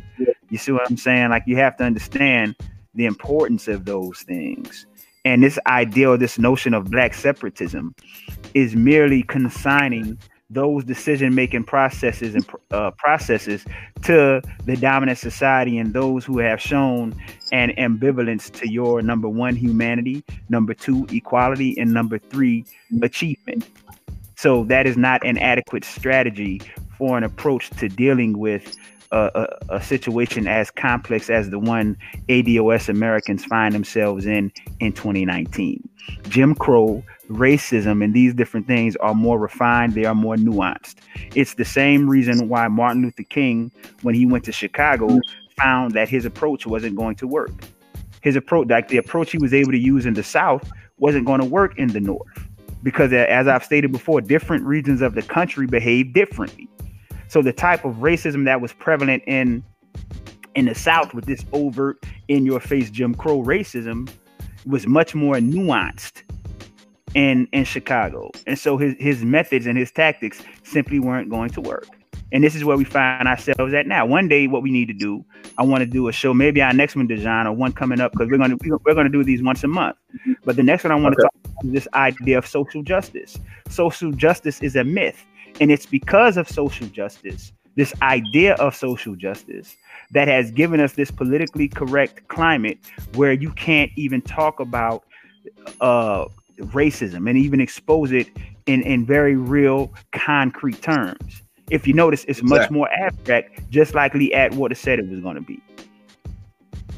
You 0.49 0.57
see 0.57 0.71
what 0.71 0.89
I'm 0.89 0.97
saying? 0.97 1.29
Like 1.29 1.43
you 1.45 1.57
have 1.57 1.77
to 1.77 1.83
understand 1.83 2.55
the 2.95 3.05
importance 3.05 3.67
of 3.67 3.85
those 3.85 4.21
things. 4.21 4.85
And 5.27 5.43
this 5.43 5.59
ideal, 5.67 6.17
this 6.17 6.39
notion 6.39 6.73
of 6.73 6.89
black 6.89 7.13
separatism 7.13 7.93
is 8.53 8.77
merely 8.77 9.23
consigning 9.23 10.17
those 10.49 10.85
decision 10.85 11.35
making 11.35 11.65
processes 11.65 12.33
and 12.33 12.45
uh, 12.71 12.91
processes 12.91 13.65
to 14.03 14.41
the 14.63 14.77
dominant 14.77 15.17
society 15.17 15.77
and 15.79 15.93
those 15.93 16.23
who 16.23 16.37
have 16.37 16.61
shown 16.61 17.13
an 17.51 17.71
ambivalence 17.71 18.49
to 18.57 18.71
your 18.71 19.01
number 19.01 19.27
one 19.27 19.53
humanity 19.57 20.23
number 20.47 20.73
two 20.73 21.05
equality 21.11 21.75
and 21.77 21.93
number 21.93 22.17
three 22.17 22.63
achievement. 23.01 23.67
So 24.35 24.63
that 24.69 24.87
is 24.87 24.95
not 24.95 25.25
an 25.27 25.37
adequate 25.39 25.83
strategy 25.83 26.61
for 26.97 27.17
an 27.17 27.25
approach 27.25 27.69
to 27.71 27.89
dealing 27.89 28.37
with 28.37 28.77
a, 29.11 29.47
a, 29.69 29.81
situation 29.81 30.47
as 30.47 30.69
complex 30.69 31.29
as 31.29 31.49
the 31.49 31.59
one 31.59 31.97
ADOS 32.29 32.89
Americans 32.89 33.45
find 33.45 33.73
themselves 33.73 34.25
in 34.25 34.51
in 34.79 34.91
2019. 34.93 35.87
Jim 36.29 36.55
Crow, 36.55 37.03
racism, 37.29 38.03
and 38.03 38.13
these 38.13 38.33
different 38.33 38.67
things 38.67 38.95
are 38.97 39.13
more 39.13 39.39
refined, 39.39 39.93
they 39.93 40.05
are 40.05 40.15
more 40.15 40.35
nuanced. 40.35 40.95
It's 41.35 41.55
the 41.55 41.65
same 41.65 42.09
reason 42.09 42.49
why 42.49 42.67
Martin 42.67 43.03
Luther 43.03 43.23
King, 43.23 43.71
when 44.01 44.15
he 44.15 44.25
went 44.25 44.43
to 44.45 44.51
Chicago, 44.51 45.19
found 45.57 45.93
that 45.93 46.09
his 46.09 46.25
approach 46.25 46.65
wasn't 46.65 46.95
going 46.95 47.15
to 47.15 47.27
work. 47.27 47.51
His 48.21 48.35
approach, 48.35 48.67
like 48.69 48.89
the 48.89 48.97
approach 48.97 49.31
he 49.31 49.37
was 49.37 49.53
able 49.53 49.71
to 49.71 49.79
use 49.79 50.05
in 50.05 50.13
the 50.13 50.23
South, 50.23 50.69
wasn't 50.97 51.25
going 51.25 51.39
to 51.39 51.45
work 51.45 51.77
in 51.77 51.89
the 51.89 51.99
North. 51.99 52.47
Because, 52.83 53.11
as 53.11 53.47
I've 53.47 53.63
stated 53.63 53.91
before, 53.91 54.21
different 54.21 54.63
regions 54.65 55.01
of 55.01 55.15
the 55.15 55.21
country 55.21 55.65
behave 55.65 56.13
differently. 56.13 56.69
So 57.29 57.41
the 57.41 57.53
type 57.53 57.85
of 57.85 57.95
racism 57.95 58.45
that 58.45 58.61
was 58.61 58.73
prevalent 58.73 59.23
in 59.27 59.63
in 60.55 60.65
the 60.65 60.75
South 60.75 61.13
with 61.13 61.25
this 61.25 61.45
overt 61.53 62.03
in 62.27 62.45
your 62.45 62.59
face 62.59 62.89
Jim 62.89 63.13
Crow 63.13 63.43
racism 63.43 64.09
was 64.65 64.87
much 64.87 65.13
more 65.13 65.35
nuanced 65.35 66.23
in 67.13 67.47
in 67.53 67.63
Chicago. 67.63 68.31
And 68.45 68.57
so 68.57 68.77
his 68.77 68.95
his 68.99 69.23
methods 69.23 69.65
and 69.65 69.77
his 69.77 69.91
tactics 69.91 70.41
simply 70.63 70.99
weren't 70.99 71.29
going 71.29 71.49
to 71.51 71.61
work. 71.61 71.87
And 72.31 72.43
this 72.43 72.55
is 72.55 72.65
where 72.65 72.75
we 72.75 72.83
find 72.83 73.27
ourselves 73.27 73.73
at 73.73 73.87
now. 73.87 74.05
One 74.05 74.27
day, 74.27 74.47
what 74.47 74.61
we 74.61 74.69
need 74.69 74.87
to 74.89 74.93
do, 74.93 75.23
I 75.57 75.63
want 75.63 75.79
to 75.79 75.85
do 75.85 76.09
a 76.09 76.11
show, 76.11 76.33
maybe 76.33 76.61
our 76.61 76.73
next 76.73 76.95
one, 76.95 77.07
design 77.07 77.47
or 77.47 77.53
one 77.53 77.71
coming 77.71 78.01
up, 78.01 78.11
because 78.11 78.29
we're 78.29 78.37
gonna 78.37 78.57
we're 78.61 78.93
gonna 78.93 79.09
do 79.09 79.23
these 79.23 79.41
once 79.41 79.63
a 79.63 79.67
month. 79.67 79.95
But 80.43 80.57
the 80.57 80.63
next 80.63 80.83
one 80.83 80.91
I 80.91 80.95
want 80.95 81.15
okay. 81.15 81.21
to 81.21 81.21
talk 81.23 81.33
about 81.45 81.65
is 81.65 81.71
this 81.71 81.87
idea 81.93 82.37
of 82.37 82.45
social 82.45 82.83
justice. 82.83 83.39
Social 83.69 84.11
justice 84.11 84.61
is 84.61 84.75
a 84.75 84.83
myth. 84.83 85.25
And 85.59 85.71
it's 85.71 85.85
because 85.85 86.37
of 86.37 86.47
social 86.47 86.87
justice, 86.87 87.51
this 87.75 87.93
idea 88.01 88.55
of 88.55 88.75
social 88.75 89.15
justice, 89.15 89.75
that 90.11 90.27
has 90.27 90.51
given 90.51 90.79
us 90.79 90.93
this 90.93 91.11
politically 91.11 91.67
correct 91.67 92.27
climate 92.27 92.77
where 93.15 93.33
you 93.33 93.51
can't 93.51 93.91
even 93.95 94.21
talk 94.21 94.59
about 94.59 95.03
uh, 95.81 96.25
racism 96.59 97.29
and 97.29 97.37
even 97.37 97.59
expose 97.59 98.11
it 98.11 98.27
in, 98.65 98.81
in 98.83 99.05
very 99.05 99.35
real, 99.35 99.93
concrete 100.11 100.81
terms. 100.81 101.41
If 101.69 101.85
you 101.85 101.93
notice, 101.93 102.23
it's 102.25 102.39
exactly. 102.39 102.59
much 102.59 102.71
more 102.71 102.89
abstract, 102.91 103.69
just 103.69 103.93
like 103.93 104.13
Lee 104.13 104.33
Atwater 104.33 104.75
said 104.75 104.99
it 104.99 105.09
was 105.09 105.19
going 105.19 105.35
to 105.35 105.41
be. 105.41 105.61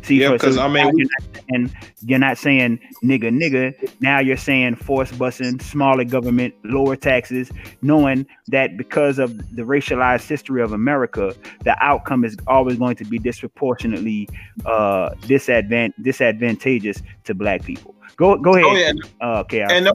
See, 0.02 0.22
yeah, 0.22 0.32
because 0.32 0.58
I 0.58 0.68
mean, 0.68 0.92
you're 0.96 1.08
not, 1.20 1.44
saying, 1.50 1.72
you're 2.02 2.20
not 2.20 2.38
saying 2.38 2.80
nigga, 3.04 3.30
nigga. 3.32 3.74
Now 4.00 4.20
you're 4.20 4.38
saying 4.38 4.76
force 4.76 5.12
busing, 5.12 5.62
smaller 5.62 6.04
government, 6.04 6.56
lower 6.64 6.96
taxes, 6.96 7.52
knowing 7.82 8.26
that 8.48 8.78
because 8.78 9.20
of 9.20 9.38
the 9.56 9.64
racialized 9.64 10.28
history 10.28 10.62
of 10.62 10.74
America, 10.74 11.36
the 11.64 11.76
outcome 11.84 12.24
is 12.24 12.38
always 12.48 12.78
going 12.78 12.96
to 12.96 13.06
be 13.06 13.20
disproportionately 13.20 14.28
uh, 14.66 15.10
disadvant- 15.28 16.02
disadvantageous 16.02 17.04
to 17.26 17.36
black 17.36 17.64
people. 17.64 17.94
Go, 18.16 18.36
go 18.38 18.56
ahead. 18.56 18.66
Oh, 18.66 18.76
yeah. 18.76 19.36
Uh, 19.36 19.40
okay. 19.42 19.66
And 19.70 19.90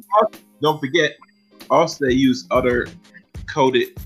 don't 0.60 0.78
forget, 0.78 1.12
also 1.70 2.07
they 2.07 2.12
use 2.12 2.47
other 2.50 2.86
coded 3.52 3.99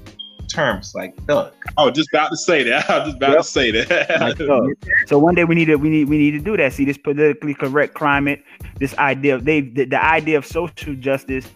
terms 0.49 0.95
like 0.95 1.15
thug. 1.27 1.53
Oh, 1.77 1.91
just 1.91 2.09
about 2.13 2.31
to 2.31 2.37
say 2.37 2.63
that. 2.65 2.89
I 2.91 2.99
was 2.99 3.07
just 3.09 3.17
about 3.17 3.31
yep. 3.31 3.39
to 3.39 3.45
say 3.45 3.71
that. 3.71 4.77
so 5.07 5.19
one 5.19 5.35
day 5.35 5.45
we 5.45 5.55
need 5.55 5.67
to 5.67 5.77
we 5.77 5.89
need 5.89 6.09
we 6.09 6.19
need 6.19 6.33
to 6.33 6.41
do 6.41 6.57
that. 6.57 6.73
See 6.73 6.85
this 6.85 6.99
politically 6.99 7.55
correct 7.55 7.95
climate, 7.95 8.43
this 8.79 8.97
idea 8.99 9.37
of 9.37 9.45
they 9.45 9.61
the, 9.61 9.85
the 9.85 10.03
idea 10.03 10.39
of 10.39 10.47
social 10.47 10.95
justice. 10.95 11.47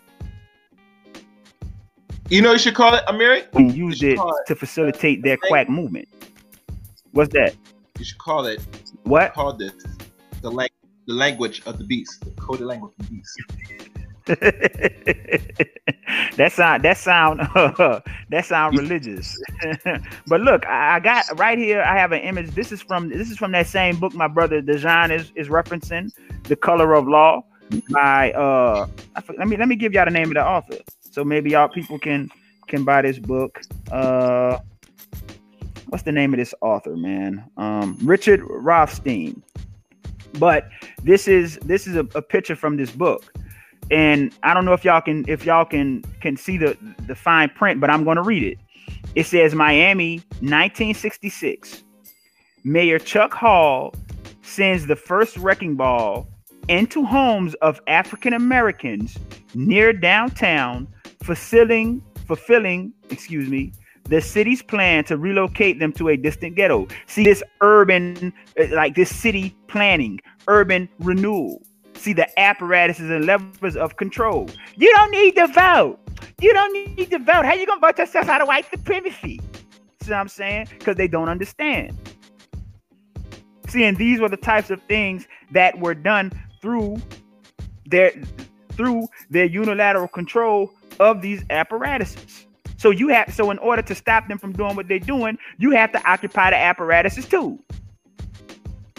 You 2.28 2.40
know, 2.40 2.52
you 2.52 2.58
should 2.58 2.74
call 2.74 2.94
it 2.94 3.04
Amiri. 3.06 3.52
We 3.52 3.70
use 3.70 4.02
it 4.02 4.18
to 4.46 4.54
facilitate 4.54 5.22
their 5.22 5.36
quack 5.36 5.68
movement. 5.68 6.08
What's 7.10 7.32
that? 7.34 7.54
You 7.98 8.04
should 8.04 8.18
call 8.18 8.46
it. 8.46 8.64
What? 9.02 9.34
Call 9.34 9.52
this 9.52 9.72
the 10.40 10.50
lang- 10.50 10.68
the 11.06 11.14
language 11.14 11.62
of 11.66 11.78
the 11.78 11.84
beast, 11.84 12.24
the 12.24 12.30
coded 12.40 12.66
language 12.66 12.92
of 12.98 13.08
the 13.08 13.16
beast. 13.16 13.40
that 16.36 16.52
sound 16.52 16.84
that 16.84 16.96
sound 16.96 17.40
that 18.30 18.44
sound 18.44 18.78
religious. 18.78 19.36
but 20.28 20.40
look, 20.40 20.64
I, 20.66 20.96
I, 20.96 21.00
got 21.00 21.24
right 21.38 21.58
here. 21.58 21.82
I 21.82 21.98
have 21.98 22.12
an 22.12 22.20
image. 22.20 22.50
This 22.50 22.70
is 22.70 22.80
from 22.80 23.08
this 23.08 23.30
is 23.30 23.36
from 23.36 23.50
that 23.52 23.66
same 23.66 23.98
book 23.98 24.14
my 24.14 24.28
brother 24.28 24.62
Dejan 24.62 25.10
is 25.10 25.32
is 25.34 25.48
referencing, 25.48 26.12
"The 26.44 26.54
Color 26.54 26.94
of 26.94 27.08
Law." 27.08 27.44
By 27.90 28.32
uh, 28.32 28.86
let 29.38 29.48
me 29.48 29.56
let 29.56 29.66
me 29.66 29.74
give 29.74 29.92
y'all 29.92 30.04
the 30.04 30.10
name 30.10 30.28
of 30.28 30.34
the 30.34 30.46
author, 30.46 30.76
so 31.00 31.24
maybe 31.24 31.50
y'all 31.50 31.68
people 31.68 31.98
can 31.98 32.30
can 32.68 32.84
buy 32.84 33.02
this 33.02 33.18
book. 33.18 33.60
Uh, 33.90 34.58
what's 35.88 36.04
the 36.04 36.12
name 36.12 36.32
of 36.32 36.38
this 36.38 36.54
author, 36.60 36.96
man? 36.96 37.44
Um, 37.56 37.98
Richard 38.02 38.40
Rothstein. 38.44 39.42
But 40.38 40.68
this 41.02 41.28
is 41.28 41.58
this 41.64 41.86
is 41.86 41.96
a, 41.96 42.06
a 42.14 42.22
picture 42.22 42.56
from 42.56 42.76
this 42.76 42.90
book 42.90 43.32
and 43.90 44.34
I 44.42 44.54
don't 44.54 44.64
know 44.64 44.72
if 44.72 44.84
y'all 44.84 45.00
can 45.00 45.24
if 45.28 45.44
y'all 45.44 45.64
can 45.64 46.02
can 46.20 46.36
see 46.36 46.56
the 46.56 46.76
the 47.06 47.14
fine 47.14 47.50
print, 47.50 47.80
but 47.80 47.90
I'm 47.90 48.04
going 48.04 48.16
to 48.16 48.22
read 48.22 48.42
it. 48.42 48.58
It 49.14 49.26
says 49.26 49.54
Miami 49.54 50.18
1966. 50.40 51.82
Mayor 52.64 52.98
Chuck 52.98 53.34
Hall 53.34 53.94
sends 54.42 54.86
the 54.86 54.96
first 54.96 55.36
wrecking 55.36 55.74
ball 55.74 56.28
into 56.68 57.04
homes 57.04 57.54
of 57.54 57.80
African 57.88 58.32
Americans 58.32 59.18
near 59.54 59.92
downtown, 59.92 60.86
fulfilling 61.22 62.02
fulfilling, 62.26 62.92
excuse 63.10 63.48
me, 63.48 63.72
the 64.04 64.20
city's 64.20 64.62
plan 64.62 65.04
to 65.04 65.16
relocate 65.16 65.78
them 65.78 65.92
to 65.92 66.08
a 66.08 66.16
distant 66.16 66.54
ghetto. 66.54 66.88
See 67.06 67.24
this 67.24 67.42
urban 67.60 68.32
eh, 68.56 68.68
like 68.72 68.94
this 68.94 69.14
city 69.14 69.54
planning, 69.68 70.20
urban 70.48 70.88
renewal 70.98 71.62
see 72.02 72.12
the 72.12 72.38
apparatuses 72.38 73.10
and 73.10 73.26
levers 73.26 73.76
of 73.76 73.96
control. 73.96 74.48
You 74.76 74.92
don't 74.96 75.10
need 75.10 75.36
to 75.36 75.46
vote. 75.48 75.98
You 76.40 76.52
don't 76.52 76.96
need 76.96 77.10
to 77.10 77.18
vote. 77.18 77.44
How 77.44 77.54
you 77.54 77.66
gonna 77.66 77.80
vote 77.80 77.98
yourself 77.98 78.28
out 78.28 78.40
of 78.40 78.48
white 78.48 78.68
supremacy? 78.70 79.40
See 80.02 80.10
what 80.10 80.14
I'm 80.14 80.28
saying? 80.28 80.68
Because 80.78 80.96
they 80.96 81.08
don't 81.08 81.28
understand. 81.28 81.96
See, 83.68 83.84
and 83.84 83.96
these 83.96 84.20
were 84.20 84.28
the 84.28 84.36
types 84.36 84.70
of 84.70 84.82
things 84.82 85.26
that 85.52 85.78
were 85.78 85.94
done 85.94 86.32
through 86.60 86.96
their 87.86 88.12
through 88.72 89.06
their 89.30 89.44
unilateral 89.44 90.08
control 90.08 90.72
of 90.98 91.22
these 91.22 91.44
apparatuses. 91.50 92.46
So 92.76 92.90
you 92.90 93.08
have 93.08 93.32
so 93.32 93.50
in 93.50 93.58
order 93.58 93.82
to 93.82 93.94
stop 93.94 94.26
them 94.28 94.38
from 94.38 94.52
doing 94.52 94.74
what 94.74 94.88
they're 94.88 94.98
doing, 94.98 95.38
you 95.58 95.70
have 95.70 95.92
to 95.92 96.10
occupy 96.10 96.50
the 96.50 96.56
apparatuses 96.56 97.26
too. 97.26 97.58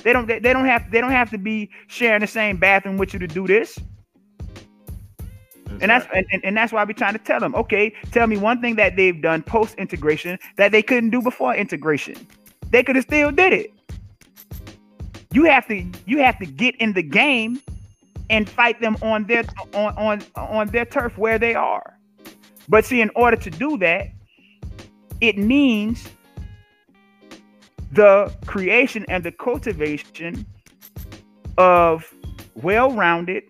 They 0.03 0.13
don't 0.13 0.27
they, 0.27 0.39
they 0.39 0.53
don't 0.53 0.65
have 0.65 0.89
they 0.91 1.01
don't 1.01 1.11
have 1.11 1.29
to 1.31 1.37
be 1.37 1.69
sharing 1.87 2.21
the 2.21 2.27
same 2.27 2.57
bathroom 2.57 2.97
with 2.97 3.13
you 3.13 3.19
to 3.19 3.27
do 3.27 3.47
this. 3.47 3.79
And 5.81 5.89
that's 5.89 6.05
and, 6.13 6.43
and 6.43 6.55
that's 6.55 6.71
why 6.71 6.83
we're 6.83 6.93
trying 6.93 7.13
to 7.13 7.19
tell 7.19 7.39
them, 7.39 7.55
okay, 7.55 7.93
tell 8.11 8.27
me 8.27 8.37
one 8.37 8.61
thing 8.61 8.75
that 8.75 8.95
they've 8.95 9.19
done 9.21 9.41
post 9.43 9.75
integration 9.75 10.37
that 10.57 10.71
they 10.71 10.81
couldn't 10.83 11.09
do 11.09 11.21
before 11.21 11.55
integration. 11.55 12.15
They 12.69 12.83
could 12.83 12.95
have 12.95 13.05
still 13.05 13.31
did 13.31 13.53
it. 13.53 13.73
You 15.31 15.45
have 15.45 15.67
to 15.67 15.85
you 16.05 16.19
have 16.19 16.37
to 16.39 16.45
get 16.45 16.75
in 16.75 16.93
the 16.93 17.01
game 17.01 17.61
and 18.29 18.49
fight 18.49 18.81
them 18.81 18.97
on 19.01 19.25
their 19.25 19.43
on 19.73 19.97
on 19.97 20.21
on 20.35 20.67
their 20.67 20.85
turf 20.85 21.17
where 21.17 21.39
they 21.39 21.55
are. 21.55 21.97
But 22.69 22.85
see, 22.85 23.01
in 23.01 23.09
order 23.15 23.37
to 23.37 23.49
do 23.49 23.77
that, 23.79 24.07
it 25.21 25.37
means 25.37 26.07
the 27.93 28.33
creation 28.47 29.05
and 29.07 29.23
the 29.23 29.31
cultivation 29.31 30.45
of 31.57 32.11
well-rounded, 32.55 33.43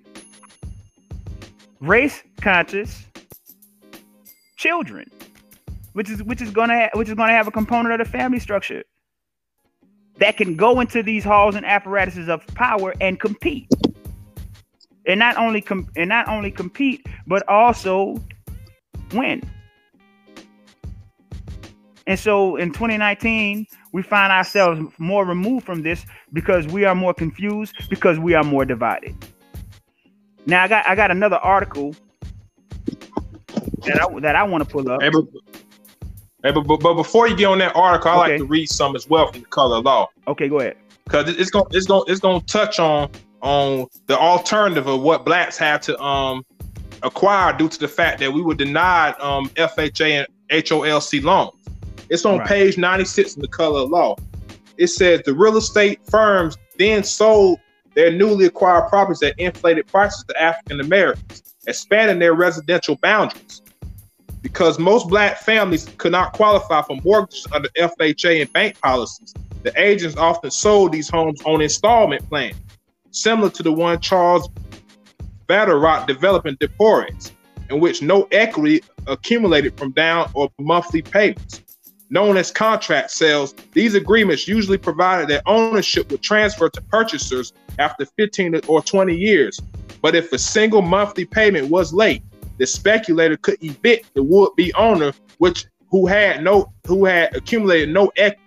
race 1.80 2.22
conscious 2.42 3.06
children, 4.58 5.10
which 5.94 6.10
is 6.10 6.22
which 6.24 6.42
is 6.42 6.52
gonna 6.52 6.90
which 6.94 7.08
is 7.08 7.16
gonna 7.16 7.32
have 7.32 7.48
a 7.48 7.52
component 7.52 8.00
of 8.00 8.06
the 8.06 8.12
family 8.12 8.40
structure 8.40 8.84
that 10.18 10.36
can 10.36 10.56
go 10.56 10.80
into 10.82 11.02
these 11.02 11.24
halls 11.24 11.56
and 11.56 11.66
apparatuses 11.66 12.28
of 12.28 12.46
power 12.48 12.94
and 13.00 13.20
compete, 13.22 13.70
and 15.08 15.20
not 15.20 15.38
only 15.38 15.62
com- 15.62 15.88
and 15.96 16.10
not 16.10 16.28
only 16.28 16.52
compete, 16.52 17.06
but 17.28 17.48
also 17.48 18.22
win. 19.14 19.42
And 22.06 22.20
so 22.20 22.58
in 22.58 22.74
2019, 22.74 23.66
we 23.94 24.02
find 24.02 24.34
ourselves 24.34 24.82
more 24.98 25.24
removed 25.24 25.66
from 25.66 25.84
this 25.84 26.06
because 26.34 26.68
we 26.68 26.84
are 26.84 26.96
more 26.96 27.14
confused, 27.14 27.76
because 27.90 28.20
we 28.20 28.34
are 28.34 28.44
more 28.44 28.66
divided. 28.66 29.16
Now 30.46 30.64
I 30.64 30.68
got 30.68 30.86
I 30.86 30.96
got 30.96 31.12
another 31.12 31.38
article 31.38 31.96
that 33.86 34.02
I 34.02 34.20
that 34.20 34.36
I 34.36 34.44
want 34.44 34.64
to 34.64 34.70
pull 34.70 34.92
up. 34.92 35.02
Hey, 35.02 35.10
but, 35.10 35.26
hey, 36.44 36.52
but, 36.52 36.64
but, 36.64 36.96
before 36.96 37.28
you 37.30 37.38
get 37.38 37.46
on 37.46 37.60
that 37.60 37.76
article, 37.76 38.12
I 38.12 38.24
okay. 38.24 38.32
like 38.32 38.38
to 38.40 38.46
read 38.46 38.68
some 38.68 38.96
as 38.98 39.08
well 39.08 39.32
from 39.32 39.42
the 39.42 39.48
color 39.48 39.80
law. 39.80 40.10
Okay, 40.28 40.50
go 40.50 40.60
ahead. 40.60 40.76
Because 41.06 41.30
it's 41.30 41.50
gonna 41.50 41.66
it's 41.72 41.86
gonna 41.86 42.04
it's 42.08 42.20
gonna 42.20 42.42
touch 42.42 42.80
on 42.80 43.10
on 43.42 43.88
the 44.08 44.18
alternative 44.18 44.88
of 44.88 45.02
what 45.02 45.24
blacks 45.24 45.58
have 45.58 45.82
to 45.82 46.02
um 46.02 46.44
acquire 47.04 47.56
due 47.56 47.70
to 47.70 47.80
the 47.80 47.88
fact 47.88 48.20
that 48.20 48.34
we 48.34 48.42
were 48.42 48.56
denied 48.56 49.14
um 49.20 49.48
FHA 49.50 50.26
and 50.26 50.28
HOLC 50.50 51.24
loans. 51.24 51.54
It's 52.10 52.26
on 52.26 52.40
right. 52.40 52.48
page 52.48 52.78
96 52.78 53.36
in 53.36 53.42
the 53.42 53.48
color 53.48 53.82
of 53.82 53.90
law. 53.90 54.16
It 54.78 54.88
says 54.88 55.22
the 55.26 55.34
real 55.34 55.58
estate 55.58 56.00
firms 56.10 56.58
then 56.78 57.04
sold 57.04 57.60
their 57.96 58.12
newly 58.12 58.46
acquired 58.46 58.90
properties 58.90 59.22
at 59.24 59.38
inflated 59.40 59.88
prices 59.88 60.24
to 60.28 60.42
African 60.42 60.82
Americans, 60.82 61.56
expanding 61.68 62.20
their 62.20 62.34
residential 62.34 62.96
boundaries. 62.96 63.62
Because 64.42 64.78
most 64.78 65.08
black 65.08 65.40
families 65.40 65.88
could 65.98 66.12
not 66.12 66.34
qualify 66.34 66.82
for 66.82 66.98
mortgages 67.04 67.48
under 67.54 67.70
FHA 67.78 68.42
and 68.42 68.52
bank 68.52 68.80
policies, 68.82 69.34
the 69.62 69.72
agents 69.80 70.18
often 70.18 70.52
sold 70.52 70.92
these 70.92 71.10
homes 71.10 71.42
on 71.44 71.62
installment 71.62 72.28
plans, 72.28 72.58
similar 73.12 73.50
to 73.52 73.64
the 73.64 73.72
one 73.72 74.00
Charles 74.02 74.50
Vatterott 75.48 76.08
developed 76.08 76.48
in 76.48 76.58
DePorres, 76.58 77.32
in 77.70 77.80
which 77.80 78.02
no 78.02 78.28
equity 78.32 78.82
accumulated 79.08 79.78
from 79.78 79.92
down 79.92 80.30
or 80.34 80.50
monthly 80.60 81.02
payments 81.02 81.63
known 82.14 82.38
as 82.38 82.52
contract 82.52 83.10
sales, 83.10 83.56
these 83.74 83.96
agreements 83.96 84.48
usually 84.48 84.78
provided 84.78 85.28
that 85.28 85.42
ownership 85.48 86.12
would 86.12 86.22
transfer 86.22 86.70
to 86.70 86.82
purchasers 86.84 87.54
after 87.80 88.06
15 88.06 88.62
or 88.68 88.84
20 88.84 89.16
years. 89.16 89.60
But 90.00 90.16
if 90.16 90.32
a 90.32 90.38
single 90.38 90.84
monthly 90.84 91.26
payment 91.26 91.70
was 91.70 91.92
late, 91.92 92.22
the 92.60 92.68
speculator 92.68 93.36
could 93.36 93.58
evict 93.64 94.14
the 94.14 94.22
would-be 94.22 94.72
owner, 94.76 95.12
which 95.40 95.66
who 95.90 96.06
had 96.06 96.44
no 96.44 96.72
who 96.86 97.06
had 97.06 97.36
accumulated 97.36 97.90
no 97.90 98.12
equity. 98.16 98.42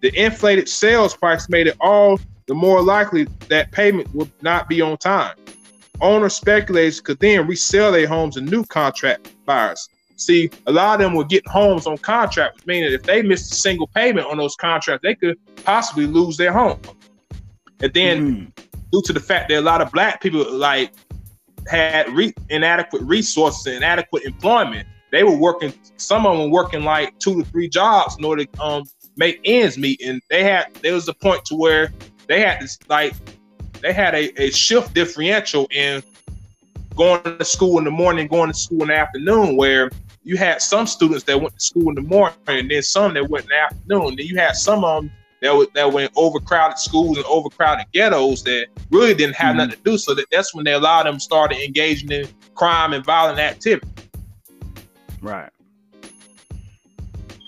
The 0.00 0.14
inflated 0.14 0.68
sales 0.68 1.16
price 1.16 1.48
made 1.48 1.68
it 1.68 1.76
all 1.80 2.20
the 2.46 2.54
more 2.54 2.82
likely 2.82 3.24
that 3.48 3.70
payment 3.72 4.14
would 4.14 4.30
not 4.42 4.68
be 4.68 4.82
on 4.82 4.98
time. 4.98 5.36
Owner 6.02 6.28
speculators 6.28 7.00
could 7.00 7.18
then 7.18 7.46
resell 7.46 7.92
their 7.92 8.06
homes 8.06 8.34
to 8.34 8.42
new 8.42 8.64
contract 8.64 9.30
buyers. 9.46 9.88
See, 10.24 10.50
a 10.66 10.72
lot 10.72 10.94
of 10.94 11.00
them 11.00 11.14
will 11.14 11.24
get 11.24 11.46
homes 11.46 11.86
on 11.86 11.98
contract, 11.98 12.56
which 12.56 12.66
means 12.66 12.92
if 12.92 13.02
they 13.02 13.22
missed 13.22 13.52
a 13.52 13.56
single 13.56 13.88
payment 13.88 14.26
on 14.26 14.36
those 14.36 14.54
contracts, 14.54 15.02
they 15.02 15.14
could 15.14 15.36
possibly 15.64 16.06
lose 16.06 16.36
their 16.36 16.52
home. 16.52 16.80
And 17.80 17.92
then, 17.92 18.36
mm. 18.36 18.64
due 18.92 19.02
to 19.02 19.12
the 19.12 19.20
fact 19.20 19.48
that 19.48 19.58
a 19.58 19.60
lot 19.60 19.80
of 19.80 19.90
black 19.90 20.22
people 20.22 20.50
like 20.52 20.92
had 21.66 22.08
re- 22.10 22.34
inadequate 22.48 23.02
resources 23.02 23.66
and 23.66 23.76
inadequate 23.76 24.22
employment, 24.24 24.86
they 25.10 25.24
were 25.24 25.36
working. 25.36 25.72
Some 25.96 26.26
of 26.26 26.38
them 26.38 26.50
were 26.50 26.62
working 26.62 26.84
like 26.84 27.18
two 27.18 27.42
to 27.42 27.50
three 27.50 27.68
jobs 27.68 28.16
in 28.16 28.24
order 28.24 28.44
to 28.44 28.62
um, 28.62 28.84
make 29.16 29.40
ends 29.44 29.76
meet. 29.76 30.00
And 30.02 30.22
they 30.30 30.44
had 30.44 30.72
there 30.82 30.94
was 30.94 31.08
a 31.08 31.14
point 31.14 31.44
to 31.46 31.56
where 31.56 31.92
they 32.28 32.40
had 32.40 32.60
this 32.60 32.78
like 32.88 33.14
they 33.80 33.92
had 33.92 34.14
a, 34.14 34.40
a 34.40 34.50
shift 34.50 34.94
differential 34.94 35.66
in 35.70 36.02
going 36.94 37.22
to 37.22 37.44
school 37.44 37.78
in 37.78 37.84
the 37.84 37.90
morning, 37.90 38.28
going 38.28 38.50
to 38.50 38.56
school 38.56 38.82
in 38.82 38.88
the 38.88 38.96
afternoon, 38.96 39.56
where 39.56 39.90
you 40.24 40.36
had 40.36 40.62
some 40.62 40.86
students 40.86 41.24
that 41.24 41.40
went 41.40 41.54
to 41.54 41.60
school 41.60 41.88
in 41.88 41.94
the 41.94 42.02
morning, 42.02 42.36
and 42.46 42.70
then 42.70 42.82
some 42.82 43.14
that 43.14 43.28
went 43.28 43.44
in 43.44 43.50
the 43.50 43.58
afternoon. 43.58 44.16
Then 44.16 44.26
you 44.26 44.36
had 44.36 44.56
some 44.56 44.84
of 44.84 45.02
them 45.02 45.12
that 45.40 45.56
were, 45.56 45.66
that 45.74 45.92
went 45.92 46.12
overcrowded 46.16 46.78
schools 46.78 47.16
and 47.16 47.26
overcrowded 47.26 47.86
ghettos 47.92 48.44
that 48.44 48.68
really 48.90 49.14
didn't 49.14 49.34
have 49.34 49.50
mm-hmm. 49.50 49.58
nothing 49.58 49.76
to 49.76 49.82
do. 49.82 49.98
So 49.98 50.14
that 50.14 50.26
that's 50.30 50.54
when 50.54 50.64
they 50.64 50.72
allowed 50.72 51.04
them 51.04 51.18
started 51.18 51.58
engaging 51.58 52.12
in 52.12 52.28
crime 52.54 52.92
and 52.92 53.04
violent 53.04 53.40
activity. 53.40 53.88
Right. 55.20 55.50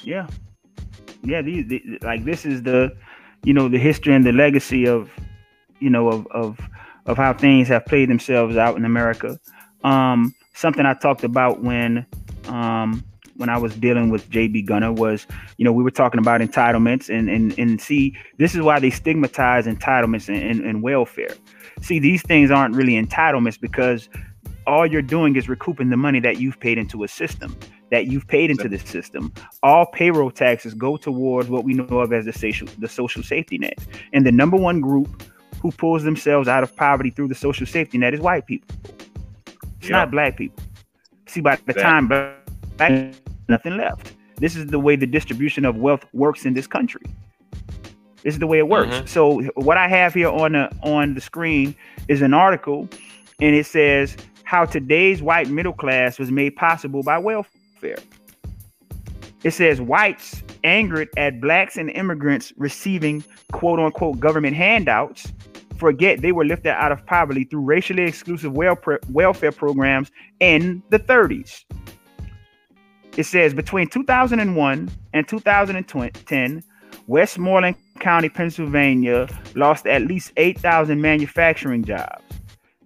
Yeah. 0.03 0.27
Yeah. 1.23 1.43
These, 1.43 1.69
the, 1.69 1.99
like 2.03 2.25
this 2.25 2.45
is 2.45 2.63
the, 2.65 2.97
you 3.45 3.55
know, 3.55 3.69
the 3.69 3.79
history 3.79 4.15
and 4.15 4.27
the 4.27 4.33
legacy 4.33 4.87
of, 4.87 5.11
you 5.79 5.91
know, 5.91 6.09
of 6.09 6.27
of 6.33 6.59
of 7.07 7.17
how 7.17 7.33
things 7.33 7.69
have 7.69 7.87
played 7.87 8.09
themselves 8.09 8.57
out 8.57 8.77
in 8.77 8.85
America. 8.85 9.39
Um, 9.85 10.35
something 10.55 10.87
I 10.87 10.95
talked 10.95 11.25
about 11.25 11.63
when 11.63 12.07
um, 12.49 13.05
when 13.37 13.49
I 13.49 13.59
was 13.59 13.75
dealing 13.75 14.11
with 14.11 14.29
JB 14.31 14.67
Gunner 14.67 14.93
was, 14.93 15.27
you 15.57 15.65
know, 15.65 15.73
we 15.73 15.83
were 15.83 15.91
talking 15.91 16.19
about 16.19 16.41
entitlements 16.41 17.09
and 17.09 17.29
and 17.29 17.59
and 17.59 17.81
see, 17.81 18.17
this 18.39 18.55
is 18.55 18.61
why 18.61 18.79
they 18.79 18.91
stigmatize 18.91 19.67
entitlements 19.67 20.29
and, 20.29 20.43
and, 20.43 20.65
and 20.65 20.83
welfare. 20.83 21.35
See, 21.81 21.99
these 21.99 22.23
things 22.23 22.51
aren't 22.51 22.75
really 22.75 22.93
entitlements 22.93 23.61
because 23.61 24.09
all 24.67 24.87
you're 24.87 25.03
doing 25.03 25.37
is 25.37 25.49
recouping 25.49 25.91
the 25.91 25.97
money 25.97 26.21
that 26.21 26.41
you've 26.41 26.59
paid 26.59 26.79
into 26.79 27.05
a 27.05 27.09
system 27.09 27.57
that 27.95 28.09
you've 28.09 28.27
paid 28.27 28.51
into 28.51 28.69
the 28.69 28.79
system. 28.79 29.33
All 29.63 29.87
payroll 29.87 30.33
taxes 30.33 30.75
go 30.75 30.97
towards 30.97 31.49
what 31.49 31.63
we 31.63 31.75
know 31.75 32.01
of 32.01 32.13
as 32.13 32.25
the 32.25 32.33
social 32.33 32.67
the 32.79 32.89
social 32.89 33.23
safety 33.23 33.57
net. 33.57 33.79
And 34.13 34.27
the 34.27 34.33
number 34.33 34.57
one 34.57 34.81
group 34.81 35.23
who 35.61 35.71
pulls 35.71 36.03
themselves 36.03 36.49
out 36.49 36.65
of 36.65 36.75
poverty 36.75 37.11
through 37.11 37.29
the 37.29 37.37
social 37.37 37.67
safety 37.67 37.97
net 37.97 38.13
is 38.13 38.21
white 38.21 38.47
people. 38.47 38.75
It's 39.81 39.91
not 39.91 40.11
black 40.11 40.37
people. 40.37 40.64
See, 41.27 41.41
by 41.41 41.59
the 41.67 41.75
time 41.75 42.09
black 42.09 43.15
nothing 43.49 43.77
left. 43.77 44.15
This 44.37 44.57
is 44.57 44.67
the 44.67 44.81
way 44.81 44.97
the 44.97 45.07
distribution 45.07 45.65
of 45.65 45.77
wealth 45.77 46.05
works 46.13 46.45
in 46.45 46.55
this 46.55 46.67
country. 46.67 47.03
This 48.23 48.35
is 48.35 48.41
the 48.41 48.47
way 48.47 48.59
it 48.59 48.69
works. 48.69 48.95
Mm-hmm. 48.95 49.07
So 49.07 49.43
what 49.55 49.77
I 49.77 49.87
have 49.87 50.15
here 50.15 50.31
on 50.31 50.53
the 50.53 50.71
on 50.83 51.15
the 51.15 51.21
screen 51.21 51.75
is 52.09 52.23
an 52.23 52.35
article, 52.35 52.89
and 53.41 53.55
it 53.55 53.67
says 53.67 54.17
how 54.45 54.65
today's 54.65 55.23
white 55.23 55.49
middle 55.49 55.73
class 55.73 56.19
was 56.19 56.31
made 56.31 56.57
possible 56.57 57.03
by 57.03 57.19
welfare. 57.19 57.99
It 59.43 59.51
says 59.51 59.81
whites 59.81 60.43
angered 60.65 61.09
at 61.19 61.41
blacks 61.41 61.77
and 61.77 61.91
immigrants 61.91 62.53
receiving 62.57 63.23
quote 63.53 63.79
unquote 63.79 64.19
government 64.19 64.57
handouts 64.57 65.31
forget 65.85 66.23
they 66.23 66.33
were 66.33 66.47
lifted 66.47 66.73
out 66.73 66.93
of 66.93 67.05
poverty 67.05 67.45
through 67.45 67.61
racially 67.61 68.05
exclusive 68.05 68.55
welfare 68.55 69.53
programs 69.53 70.11
in 70.41 70.83
the 70.89 70.99
30s. 70.99 71.65
It 73.19 73.25
says 73.25 73.53
between 73.53 73.89
2001 73.89 74.91
and 75.13 75.29
2010, 75.29 76.63
Westmoreland 77.07 77.77
County, 78.01 78.31
Pennsylvania 78.31 79.29
lost 79.55 79.87
at 79.87 80.07
least 80.07 80.33
8,000 80.39 81.03
manufacturing 81.03 81.85
jobs. 81.85 82.23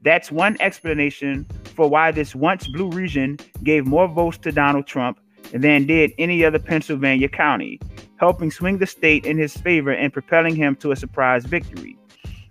That's 0.02 0.32
one 0.32 0.56
explanation 0.58 1.46
for 1.76 1.88
why 1.88 2.10
this 2.10 2.34
once 2.34 2.66
blue 2.66 2.90
region 2.90 3.38
gave 3.62 3.86
more 3.86 4.08
votes 4.08 4.38
to 4.38 4.50
Donald 4.50 4.88
Trump 4.88 5.20
than 5.52 5.86
did 5.86 6.12
any 6.18 6.44
other 6.44 6.58
Pennsylvania 6.58 7.28
county, 7.28 7.78
helping 8.16 8.50
swing 8.50 8.78
the 8.78 8.86
state 8.86 9.24
in 9.24 9.38
his 9.38 9.56
favor 9.56 9.92
and 9.92 10.12
propelling 10.12 10.56
him 10.56 10.74
to 10.76 10.90
a 10.90 10.96
surprise 10.96 11.44
victory. 11.44 11.97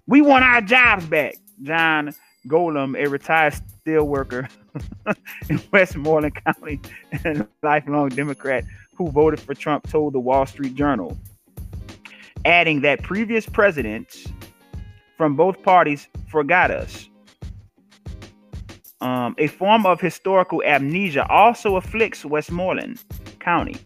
We 0.07 0.21
want 0.21 0.45
our 0.45 0.61
jobs 0.61 1.05
back. 1.05 1.35
John 1.63 2.13
Golem, 2.47 2.97
a 2.97 3.09
retired 3.09 3.55
steel 3.55 4.05
worker 4.05 4.47
in 5.49 5.61
Westmoreland 5.71 6.35
County 6.45 6.79
and 7.23 7.41
a 7.41 7.47
lifelong 7.61 8.09
Democrat 8.09 8.63
who 8.95 9.11
voted 9.11 9.39
for 9.39 9.53
Trump, 9.53 9.87
told 9.89 10.13
the 10.13 10.19
Wall 10.19 10.45
Street 10.45 10.75
Journal, 10.75 11.17
adding 12.45 12.81
that 12.81 13.03
previous 13.03 13.45
presidents 13.45 14.27
from 15.17 15.35
both 15.35 15.61
parties 15.61 16.07
forgot 16.29 16.71
us. 16.71 17.09
Um, 19.01 19.35
a 19.37 19.47
form 19.47 19.85
of 19.85 19.99
historical 19.99 20.63
amnesia 20.63 21.27
also 21.29 21.75
afflicts 21.75 22.23
Westmoreland 22.25 23.03
County. 23.39 23.77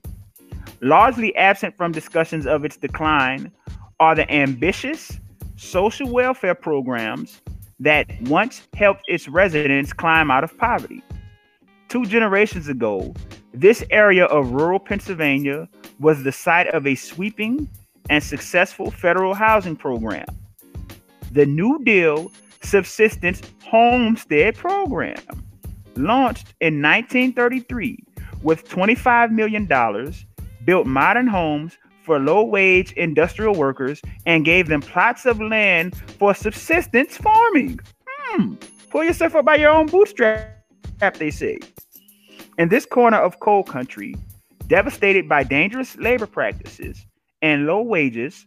Largely 0.81 1.35
absent 1.35 1.75
from 1.75 1.91
discussions 1.91 2.45
of 2.45 2.63
its 2.63 2.77
decline 2.77 3.51
are 3.99 4.15
the 4.15 4.31
ambitious 4.31 5.19
social 5.61 6.09
welfare 6.09 6.55
programs 6.55 7.39
that 7.79 8.07
once 8.23 8.67
helped 8.73 9.03
its 9.07 9.27
residents 9.27 9.93
climb 9.93 10.31
out 10.31 10.43
of 10.43 10.57
poverty. 10.57 11.03
Two 11.87 12.03
generations 12.05 12.67
ago, 12.67 13.13
this 13.53 13.83
area 13.91 14.25
of 14.25 14.51
rural 14.51 14.79
Pennsylvania 14.79 15.69
was 15.99 16.23
the 16.23 16.31
site 16.31 16.67
of 16.69 16.87
a 16.87 16.95
sweeping 16.95 17.69
and 18.09 18.23
successful 18.23 18.89
federal 18.89 19.35
housing 19.35 19.75
program. 19.75 20.25
The 21.31 21.45
New 21.45 21.83
Deal 21.83 22.31
Subsistence 22.63 23.41
Homestead 23.63 24.55
Program, 24.55 25.21
launched 25.95 26.55
in 26.59 26.81
1933 26.81 27.99
with 28.41 28.67
$25 28.67 29.31
million, 29.31 29.67
built 30.65 30.87
modern 30.87 31.27
homes 31.27 31.77
for 32.03 32.19
low 32.19 32.43
wage 32.43 32.91
industrial 32.93 33.55
workers 33.55 34.01
and 34.25 34.45
gave 34.45 34.67
them 34.67 34.81
plots 34.81 35.25
of 35.25 35.39
land 35.39 35.95
for 36.17 36.33
subsistence 36.33 37.17
farming. 37.17 37.79
Hmm. 38.07 38.55
Pull 38.89 39.03
yourself 39.03 39.35
up 39.35 39.45
by 39.45 39.55
your 39.55 39.71
own 39.71 39.87
bootstrap, 39.87 40.57
they 41.17 41.31
say. 41.31 41.59
In 42.57 42.69
this 42.69 42.85
corner 42.85 43.17
of 43.17 43.39
coal 43.39 43.63
country, 43.63 44.15
devastated 44.67 45.27
by 45.29 45.43
dangerous 45.43 45.95
labor 45.97 46.27
practices 46.27 47.05
and 47.41 47.65
low 47.65 47.81
wages, 47.81 48.45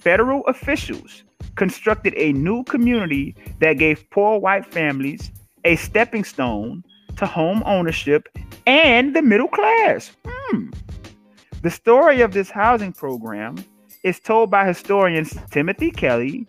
federal 0.00 0.44
officials 0.46 1.22
constructed 1.56 2.14
a 2.16 2.32
new 2.32 2.64
community 2.64 3.34
that 3.60 3.74
gave 3.74 4.08
poor 4.10 4.38
white 4.38 4.66
families 4.66 5.30
a 5.64 5.76
stepping 5.76 6.24
stone 6.24 6.84
to 7.16 7.26
home 7.26 7.62
ownership 7.66 8.28
and 8.66 9.16
the 9.16 9.22
middle 9.22 9.48
class. 9.48 10.12
Hmm. 10.24 10.68
The 11.62 11.70
story 11.70 12.20
of 12.20 12.32
this 12.32 12.50
housing 12.50 12.92
program 12.92 13.56
is 14.02 14.20
told 14.20 14.50
by 14.50 14.66
historians 14.66 15.36
Timothy 15.50 15.90
Kelly, 15.90 16.46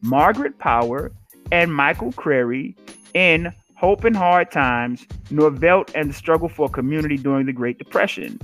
Margaret 0.00 0.58
Power, 0.58 1.10
and 1.50 1.74
Michael 1.74 2.12
Cary 2.12 2.76
in 3.14 3.52
Hope 3.74 4.04
in 4.04 4.14
Hard 4.14 4.50
Times, 4.52 5.06
Norvelt 5.30 5.90
and 5.94 6.08
the 6.08 6.14
Struggle 6.14 6.48
for 6.48 6.68
Community 6.68 7.16
During 7.16 7.46
the 7.46 7.52
Great 7.52 7.78
Depression. 7.78 8.40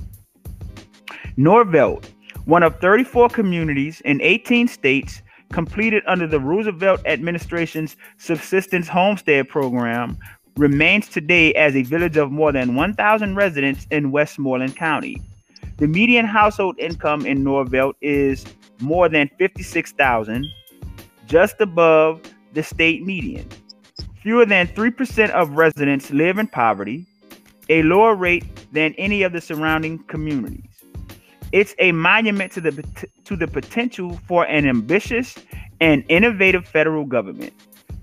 Norvelt, 1.37 2.11
one 2.45 2.61
of 2.61 2.79
34 2.79 3.29
communities 3.29 4.01
in 4.01 4.21
18 4.21 4.67
states 4.67 5.21
completed 5.51 6.03
under 6.07 6.27
the 6.27 6.39
Roosevelt 6.39 7.01
administration's 7.05 7.95
Subsistence 8.17 8.87
Homestead 8.87 9.47
Program, 9.47 10.17
remains 10.57 11.07
today 11.07 11.53
as 11.53 11.75
a 11.75 11.83
village 11.83 12.17
of 12.17 12.31
more 12.31 12.51
than 12.51 12.75
1,000 12.75 13.35
residents 13.35 13.87
in 13.89 14.11
Westmoreland 14.11 14.75
County. 14.75 15.21
The 15.81 15.87
median 15.87 16.27
household 16.27 16.77
income 16.77 17.25
in 17.25 17.43
Norvelt 17.43 17.95
is 18.01 18.45
more 18.81 19.09
than 19.09 19.31
56,000, 19.39 20.45
just 21.25 21.59
above 21.59 22.21
the 22.53 22.61
state 22.61 23.03
median. 23.03 23.49
Fewer 24.21 24.45
than 24.45 24.67
3% 24.67 25.31
of 25.31 25.49
residents 25.53 26.11
live 26.11 26.37
in 26.37 26.45
poverty, 26.45 27.07
a 27.67 27.81
lower 27.81 28.13
rate 28.13 28.45
than 28.71 28.93
any 28.99 29.23
of 29.23 29.33
the 29.33 29.41
surrounding 29.41 29.97
communities. 30.03 30.83
It's 31.51 31.73
a 31.79 31.93
monument 31.93 32.51
to 32.51 32.61
the 32.61 32.85
to 33.23 33.35
the 33.35 33.47
potential 33.47 34.19
for 34.27 34.45
an 34.45 34.67
ambitious 34.67 35.35
and 35.79 36.05
innovative 36.09 36.67
federal 36.67 37.05
government 37.05 37.53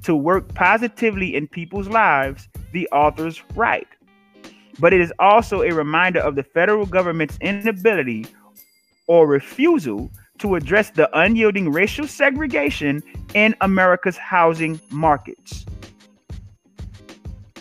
to 0.02 0.16
work 0.16 0.52
positively 0.52 1.36
in 1.36 1.46
people's 1.46 1.86
lives, 1.86 2.48
the 2.72 2.88
authors 2.88 3.40
write 3.54 3.86
but 4.78 4.92
it 4.92 5.00
is 5.00 5.12
also 5.18 5.62
a 5.62 5.70
reminder 5.72 6.20
of 6.20 6.34
the 6.34 6.42
federal 6.42 6.86
government's 6.86 7.38
inability 7.40 8.26
or 9.06 9.26
refusal 9.26 10.10
to 10.38 10.54
address 10.54 10.90
the 10.90 11.08
unyielding 11.18 11.70
racial 11.70 12.06
segregation 12.06 13.02
in 13.34 13.54
America's 13.60 14.16
housing 14.16 14.80
markets. 14.90 15.64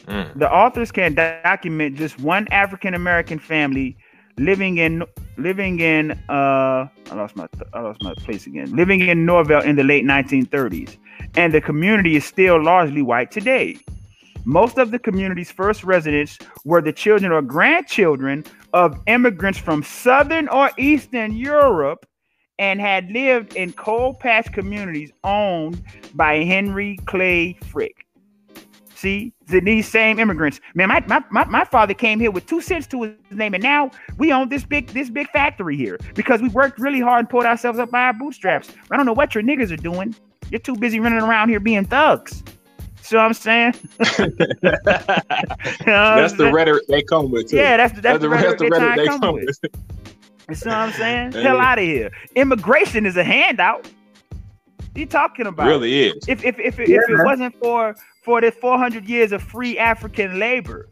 Mm. 0.05 0.39
The 0.39 0.49
authors 0.49 0.91
can 0.91 1.15
document 1.15 1.97
just 1.97 2.19
one 2.19 2.47
African 2.51 2.93
American 2.93 3.39
family 3.39 3.97
living 4.37 4.77
in 4.77 5.03
living 5.37 5.79
in 5.79 6.11
uh 6.29 6.87
I 7.11 7.15
lost 7.15 7.35
my 7.35 7.47
I 7.73 7.81
lost 7.81 8.01
my 8.03 8.13
place 8.13 8.47
again. 8.47 8.73
Living 8.75 9.01
in 9.01 9.25
Norvelt 9.25 9.65
in 9.65 9.75
the 9.75 9.83
late 9.83 10.05
1930s, 10.05 10.97
and 11.35 11.53
the 11.53 11.61
community 11.61 12.15
is 12.15 12.25
still 12.25 12.61
largely 12.61 13.01
white 13.01 13.31
today. 13.31 13.77
Most 14.47 14.77
of 14.77 14.91
the 14.91 14.99
community's 14.99 15.51
first 15.51 15.83
residents 15.83 16.37
were 16.63 16.81
the 16.81 16.93
children 16.93 17.33
or 17.33 17.41
grandchildren 17.41 18.45
of 18.71 18.97
immigrants 19.05 19.59
from 19.59 19.83
Southern 19.83 20.47
or 20.47 20.71
Eastern 20.77 21.35
Europe 21.35 22.05
and 22.57 22.79
had 22.79 23.11
lived 23.11 23.57
in 23.57 23.73
coal 23.73 24.13
patch 24.13 24.53
communities 24.53 25.11
owned 25.25 25.83
by 26.13 26.45
Henry 26.45 26.97
Clay 27.07 27.59
Frick. 27.65 28.05
See, 28.95 29.33
these 29.47 29.85
same 29.85 30.17
immigrants. 30.17 30.61
Man, 30.75 30.87
my, 30.87 31.03
my, 31.07 31.21
my, 31.29 31.43
my 31.43 31.65
father 31.65 31.93
came 31.93 32.17
here 32.17 32.31
with 32.31 32.45
two 32.45 32.61
cents 32.61 32.87
to 32.87 33.03
his 33.03 33.15
name, 33.29 33.53
and 33.53 33.61
now 33.61 33.91
we 34.17 34.31
own 34.31 34.47
this 34.47 34.63
big 34.63 34.87
this 34.87 35.09
big 35.09 35.29
factory 35.31 35.75
here 35.75 35.99
because 36.15 36.41
we 36.41 36.47
worked 36.47 36.79
really 36.79 37.01
hard 37.01 37.19
and 37.19 37.29
pulled 37.29 37.43
ourselves 37.43 37.79
up 37.79 37.91
by 37.91 38.03
our 38.03 38.13
bootstraps. 38.13 38.71
I 38.89 38.95
don't 38.95 39.05
know 39.05 39.11
what 39.11 39.35
your 39.35 39.43
niggas 39.43 39.73
are 39.73 39.75
doing. 39.75 40.15
You're 40.49 40.59
too 40.59 40.77
busy 40.77 41.01
running 41.01 41.19
around 41.19 41.49
here 41.49 41.59
being 41.59 41.83
thugs. 41.83 42.43
See 43.07 43.15
what 43.15 43.21
I'm 43.23 43.33
saying? 43.33 43.73
you 44.19 44.25
know 45.85 46.17
that's 46.17 46.33
the 46.33 46.51
rhetoric 46.53 46.87
they 46.87 47.01
come 47.03 47.31
with. 47.31 47.49
Too. 47.49 47.55
Yeah, 47.55 47.77
that's, 47.77 47.93
that's, 47.93 48.03
that's 48.03 48.21
the, 48.21 48.27
rhetoric, 48.27 48.59
the 48.59 48.69
rhetoric 48.69 48.97
they, 48.97 49.03
they 49.03 49.07
come 49.07 49.35
with. 49.35 49.45
with. 49.63 49.71
You 50.49 50.55
see 50.55 50.69
what 50.69 50.77
I'm 50.77 50.93
saying? 50.93 51.31
Hey. 51.33 51.43
Hell 51.43 51.59
out 51.59 51.77
of 51.77 51.83
here. 51.83 52.09
Immigration 52.35 53.05
is 53.05 53.17
a 53.17 53.23
handout. 53.23 53.89
you 54.95 55.05
talking 55.05 55.45
about? 55.45 55.67
really 55.67 56.07
is. 56.07 56.15
If 56.27 56.43
if 56.43 56.59
if, 56.59 56.79
yeah. 56.79 56.97
if 56.97 57.09
it 57.09 57.23
wasn't 57.23 57.55
for 57.59 57.95
for 58.23 58.41
the 58.41 58.51
400 58.51 59.07
years 59.07 59.31
of 59.31 59.41
free 59.41 59.77
African 59.77 60.39
labor, 60.39 60.89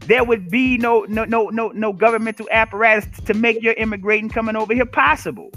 there 0.00 0.22
would 0.22 0.50
be 0.50 0.76
no 0.76 1.04
no 1.08 1.24
no 1.24 1.48
no 1.48 1.68
no 1.68 1.92
governmental 1.92 2.48
apparatus 2.52 3.08
to 3.26 3.34
make 3.34 3.60
your 3.60 3.74
immigrating 3.74 4.28
coming 4.28 4.54
over 4.54 4.72
here 4.72 4.86
possible. 4.86 5.50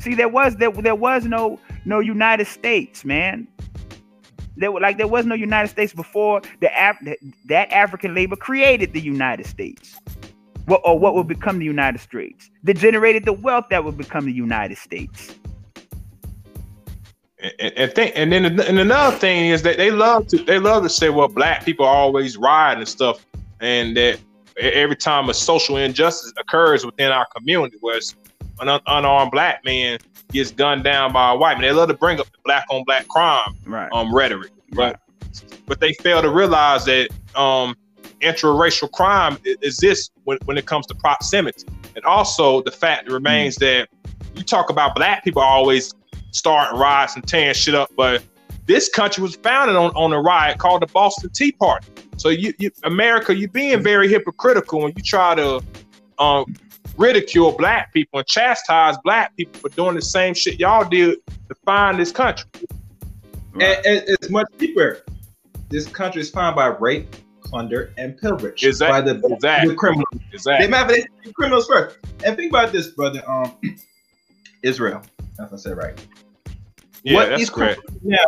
See, 0.00 0.14
there 0.14 0.28
was 0.28 0.56
there, 0.56 0.70
there 0.70 0.96
was 0.96 1.24
no 1.24 1.60
no 1.84 2.00
United 2.00 2.48
States, 2.48 3.04
man. 3.04 3.46
There 4.58 4.72
were 4.72 4.80
like 4.80 4.98
there 4.98 5.06
was 5.06 5.24
no 5.24 5.34
United 5.34 5.68
States 5.68 5.92
before 5.92 6.42
the 6.60 6.68
Af- 6.76 6.98
that 7.46 7.72
African 7.72 8.14
labor 8.14 8.36
created 8.36 8.92
the 8.92 9.00
United 9.00 9.46
States. 9.46 9.96
What 10.66 10.82
or 10.84 10.98
what 10.98 11.14
would 11.14 11.28
become 11.28 11.58
the 11.58 11.64
United 11.64 12.00
States? 12.00 12.50
That 12.64 12.76
generated 12.76 13.24
the 13.24 13.32
wealth 13.32 13.66
that 13.70 13.84
would 13.84 13.96
become 13.96 14.26
the 14.26 14.32
United 14.32 14.76
States. 14.76 15.34
And, 17.40 17.72
and, 17.76 17.92
think, 17.92 18.12
and 18.16 18.32
then 18.32 18.44
and 18.44 18.78
another 18.80 19.16
thing 19.16 19.50
is 19.50 19.62
that 19.62 19.76
they 19.76 19.92
love 19.92 20.26
to 20.28 20.38
they 20.38 20.58
love 20.58 20.82
to 20.82 20.90
say, 20.90 21.08
well, 21.08 21.28
black 21.28 21.64
people 21.64 21.86
always 21.86 22.36
rioting 22.36 22.80
and 22.80 22.88
stuff, 22.88 23.24
and 23.60 23.96
that 23.96 24.18
every 24.58 24.96
time 24.96 25.28
a 25.28 25.34
social 25.34 25.76
injustice 25.76 26.32
occurs 26.36 26.84
within 26.84 27.12
our 27.12 27.26
community, 27.36 27.76
where 27.80 28.00
an 28.60 28.68
un- 28.68 28.80
unarmed 28.86 29.30
black 29.30 29.64
man 29.64 29.98
gets 30.32 30.50
gunned 30.50 30.84
down 30.84 31.12
by 31.12 31.32
a 31.32 31.36
white 31.36 31.54
man, 31.54 31.62
they 31.62 31.72
love 31.72 31.88
to 31.88 31.94
bring 31.94 32.20
up 32.20 32.26
the 32.26 32.38
black 32.44 32.64
on 32.70 32.84
black 32.84 33.06
crime 33.08 33.56
right. 33.66 33.88
um 33.92 34.14
rhetoric, 34.14 34.52
right. 34.74 34.96
but 34.96 35.60
but 35.66 35.80
they 35.80 35.92
fail 35.94 36.22
to 36.22 36.30
realize 36.30 36.84
that 36.84 37.08
um 37.34 37.74
interracial 38.20 38.90
crime 38.90 39.38
exists 39.44 40.10
when, 40.24 40.38
when 40.44 40.58
it 40.58 40.66
comes 40.66 40.86
to 40.86 40.94
proximity, 40.94 41.64
and 41.96 42.04
also 42.04 42.62
the 42.62 42.70
fact 42.70 43.10
remains 43.10 43.56
mm. 43.56 43.60
that 43.60 43.88
you 44.34 44.42
talk 44.42 44.70
about 44.70 44.94
black 44.94 45.24
people 45.24 45.42
always 45.42 45.94
starting 46.30 46.78
riots 46.78 47.16
and 47.16 47.26
tearing 47.26 47.54
shit 47.54 47.74
up. 47.74 47.90
But 47.96 48.22
this 48.66 48.88
country 48.88 49.22
was 49.22 49.36
founded 49.36 49.76
on, 49.76 49.90
on 49.92 50.12
a 50.12 50.20
riot 50.20 50.58
called 50.58 50.82
the 50.82 50.86
Boston 50.86 51.30
Tea 51.30 51.52
Party. 51.52 51.88
So 52.16 52.28
you, 52.28 52.52
you 52.58 52.70
America, 52.84 53.34
you're 53.34 53.48
being 53.48 53.82
very 53.82 54.08
hypocritical 54.08 54.82
when 54.82 54.92
you 54.96 55.02
try 55.02 55.34
to 55.34 55.62
um, 56.18 56.54
ridicule 56.98 57.52
black 57.52 57.92
people 57.92 58.18
and 58.18 58.28
chastise 58.28 58.96
black 59.04 59.34
people 59.36 59.58
for 59.60 59.68
doing 59.70 59.94
the 59.94 60.02
same 60.02 60.34
shit 60.34 60.58
y'all 60.58 60.86
did 60.88 61.18
to 61.26 61.54
find 61.64 61.98
this 61.98 62.12
country. 62.12 62.50
Right. 63.52 63.78
And, 63.78 63.86
and 63.86 64.04
it's 64.08 64.28
much 64.28 64.46
deeper. 64.58 65.04
This 65.68 65.86
country 65.86 66.20
is 66.20 66.30
found 66.30 66.56
by 66.56 66.66
rape, 66.66 67.14
plunder, 67.42 67.92
and 67.96 68.16
pillage 68.18 68.64
exactly. 68.64 69.12
by 69.12 69.18
the, 69.18 69.34
exactly. 69.34 69.70
the 69.70 69.74
criminals. 69.76 70.06
Exactly. 70.32 70.66
They 70.66 70.76
have 70.76 70.88
the 70.88 71.32
criminals 71.34 71.66
first. 71.66 71.98
And 72.24 72.36
think 72.36 72.50
about 72.52 72.72
this, 72.72 72.88
brother. 72.88 73.22
Um, 73.28 73.54
Israel. 74.62 75.02
If 75.38 75.52
I 75.52 75.56
said 75.56 75.76
right. 75.76 75.98
Yeah, 77.04 77.14
what 77.14 77.28
that's 77.28 77.48
correct. 77.48 77.80
Now, 78.02 78.24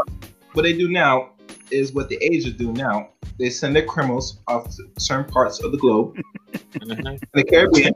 what 0.53 0.63
they 0.63 0.73
do 0.73 0.89
now 0.89 1.31
is 1.71 1.93
what 1.93 2.09
the 2.09 2.23
Asians 2.23 2.57
do 2.57 2.73
now. 2.73 3.09
They 3.39 3.51
send 3.51 3.75
their 3.75 3.85
criminals 3.85 4.39
off 4.47 4.75
to 4.77 4.85
certain 4.99 5.31
parts 5.31 5.63
of 5.63 5.73
the 5.73 5.79
globe, 5.79 6.17
mm-hmm. 6.53 7.17
the 7.33 7.45
Caribbean, 7.45 7.95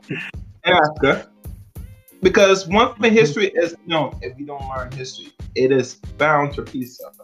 Because 2.21 2.67
one 2.67 2.95
thing 2.95 3.13
history 3.13 3.47
is 3.49 3.75
known, 3.85 4.17
if 4.21 4.37
you 4.39 4.45
don't 4.45 4.67
learn 4.69 4.91
history, 4.91 5.31
it 5.55 5.71
is 5.71 5.95
bound 6.17 6.53
to 6.55 6.61
repeat 6.61 6.83
itself. 6.83 7.15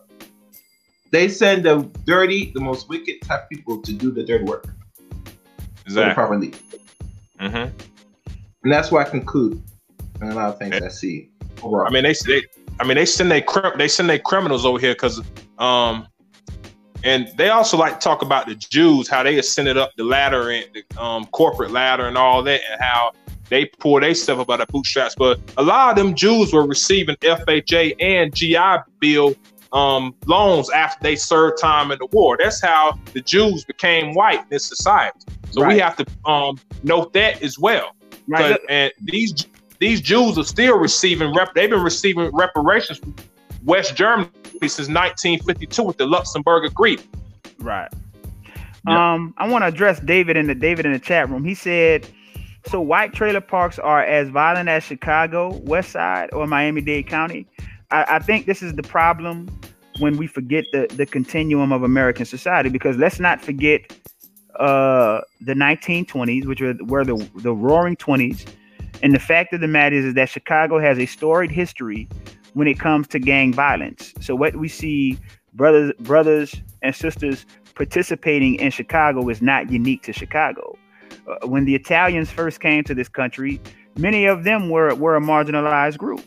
They 1.11 1.27
send 1.27 1.65
the 1.65 1.89
dirty, 2.05 2.51
the 2.53 2.61
most 2.61 2.87
wicked 2.87 3.21
type 3.23 3.49
people 3.49 3.81
to 3.81 3.93
do 3.93 4.11
the 4.11 4.23
dirty 4.23 4.45
work. 4.45 4.67
Exactly. 5.85 6.13
Properly. 6.13 6.53
Mm-hmm. 7.39 7.77
And 8.63 8.71
that's 8.71 8.91
why 8.91 9.01
I 9.01 9.09
conclude 9.09 9.61
and 10.21 10.31
a 10.31 10.35
lot 10.35 10.49
of 10.49 10.59
things 10.59 10.75
I 10.75 10.87
see. 10.87 11.29
Overall. 11.63 11.87
I 11.87 11.91
mean, 11.91 12.03
they 12.03 12.13
they 12.25 12.43
I 12.79 12.85
mean 12.85 12.95
they 12.95 13.05
send 13.05 13.31
they 13.31 13.43
they 13.77 13.87
send 13.87 14.09
their 14.09 14.19
criminals 14.19 14.65
over 14.65 14.79
here 14.79 14.93
because 14.93 15.21
um 15.57 16.07
and 17.03 17.31
they 17.35 17.49
also 17.49 17.77
like 17.77 17.93
to 17.93 17.99
talk 17.99 18.21
about 18.21 18.47
the 18.47 18.55
Jews, 18.55 19.07
how 19.07 19.23
they 19.23 19.39
ascended 19.39 19.77
up 19.77 19.91
the 19.97 20.03
ladder 20.03 20.51
and 20.51 20.65
the 20.73 21.01
um, 21.01 21.25
corporate 21.27 21.71
ladder 21.71 22.05
and 22.05 22.15
all 22.15 22.43
that, 22.43 22.61
and 22.69 22.79
how 22.79 23.11
they 23.51 23.65
pour 23.65 23.99
their 23.99 24.15
stuff 24.15 24.39
about 24.39 24.59
the 24.59 24.65
bootstraps. 24.65 25.13
But 25.13 25.39
a 25.57 25.63
lot 25.63 25.91
of 25.91 25.95
them 25.97 26.15
Jews 26.15 26.53
were 26.53 26.65
receiving 26.65 27.17
FHA 27.17 27.95
and 27.99 28.33
GI 28.33 28.89
Bill 28.99 29.35
um, 29.73 30.15
loans 30.25 30.69
after 30.71 31.03
they 31.03 31.17
served 31.17 31.59
time 31.59 31.91
in 31.91 31.99
the 31.99 32.07
war. 32.07 32.37
That's 32.41 32.61
how 32.61 32.97
the 33.13 33.21
Jews 33.21 33.65
became 33.65 34.15
white 34.15 34.39
in 34.39 34.45
this 34.49 34.65
society. 34.65 35.19
So 35.51 35.61
right. 35.61 35.73
we 35.73 35.79
have 35.79 35.97
to 35.97 36.05
um, 36.25 36.57
note 36.83 37.11
that 37.13 37.43
as 37.43 37.59
well. 37.59 37.93
Right. 38.27 38.57
And 38.69 38.91
these 39.01 39.47
these 39.79 39.99
Jews 39.99 40.37
are 40.37 40.43
still 40.43 40.77
receiving 40.77 41.33
rep. 41.33 41.53
They've 41.53 41.69
been 41.69 41.83
receiving 41.83 42.29
reparations 42.33 42.99
from 42.99 43.15
West 43.65 43.95
Germany 43.95 44.29
since 44.61 44.87
1952 44.87 45.83
with 45.83 45.97
the 45.97 46.05
Luxembourg 46.05 46.65
Agreement. 46.65 47.07
Right. 47.59 47.91
Um, 48.87 49.33
I 49.37 49.47
want 49.47 49.63
to 49.63 49.67
address 49.67 49.99
David 49.99 50.37
in 50.37 50.47
the 50.47 50.55
David 50.55 50.85
in 50.85 50.93
the 50.93 50.99
chat 50.99 51.29
room. 51.29 51.43
He 51.43 51.53
said, 51.53 52.07
"So 52.67 52.81
white 52.81 53.13
trailer 53.13 53.41
parks 53.41 53.79
are 53.79 54.03
as 54.03 54.29
violent 54.29 54.69
as 54.69 54.83
Chicago, 54.83 55.57
West 55.63 55.91
Side, 55.91 56.33
or 56.33 56.47
Miami-Dade 56.47 57.07
County." 57.07 57.47
I, 57.91 58.05
I 58.15 58.19
think 58.19 58.45
this 58.45 58.61
is 58.61 58.73
the 58.73 58.83
problem 58.83 59.47
when 59.99 60.17
we 60.17 60.27
forget 60.27 60.65
the 60.71 60.87
the 60.95 61.05
continuum 61.05 61.71
of 61.71 61.83
American 61.83 62.25
society 62.25 62.69
because 62.69 62.97
let's 62.97 63.19
not 63.19 63.41
forget 63.41 63.81
uh, 64.59 65.21
the 65.39 65.53
1920s, 65.53 66.45
which 66.45 66.61
were, 66.61 66.75
were 66.85 67.05
the 67.05 67.29
the 67.35 67.53
Roaring 67.53 67.95
Twenties 67.95 68.45
and 69.03 69.15
the 69.15 69.19
fact 69.19 69.53
of 69.53 69.61
the 69.61 69.67
matter 69.67 69.95
is, 69.95 70.05
is 70.05 70.13
that 70.15 70.29
Chicago 70.29 70.79
has 70.79 70.99
a 70.99 71.05
storied 71.05 71.51
history 71.51 72.07
when 72.53 72.67
it 72.67 72.79
comes 72.79 73.07
to 73.07 73.19
gang 73.19 73.53
violence. 73.53 74.13
So 74.19 74.35
what 74.35 74.55
we 74.55 74.67
see 74.67 75.17
brothers 75.53 75.93
brothers 75.99 76.55
and 76.81 76.95
sisters 76.95 77.45
participating 77.75 78.55
in 78.55 78.71
Chicago 78.71 79.27
is 79.29 79.41
not 79.41 79.71
unique 79.71 80.03
to 80.03 80.13
Chicago. 80.13 80.77
Uh, 81.31 81.47
when 81.47 81.65
the 81.65 81.75
Italians 81.75 82.29
first 82.29 82.59
came 82.59 82.83
to 82.83 82.93
this 82.93 83.07
country, 83.07 83.61
many 83.97 84.25
of 84.25 84.43
them 84.43 84.69
were 84.69 84.93
were 84.95 85.15
a 85.15 85.21
marginalized 85.21 85.97
group, 85.97 86.23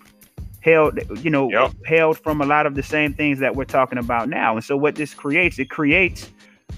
held 0.61 0.99
you 1.23 1.31
know 1.31 1.51
yep. 1.51 1.73
held 1.85 2.19
from 2.19 2.41
a 2.41 2.47
lot 2.47 2.65
of 2.65 2.75
the 2.75 2.83
same 2.83 3.13
things 3.13 3.39
that 3.39 3.55
we're 3.55 3.65
talking 3.65 3.99
about 3.99 4.29
now. 4.29 4.55
And 4.57 4.65
so 4.65 4.77
what 4.77 4.95
this 4.95 5.13
creates, 5.13 5.59
it 5.59 5.69
creates 5.69 6.31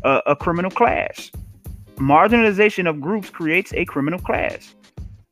a, 0.03 0.23
a 0.27 0.37
criminal 0.37 0.71
class. 0.71 1.31
Marginalization 1.97 2.89
of 2.89 3.01
groups 3.01 3.31
creates 3.31 3.73
a 3.75 3.85
criminal 3.85 4.19
class. 4.19 4.75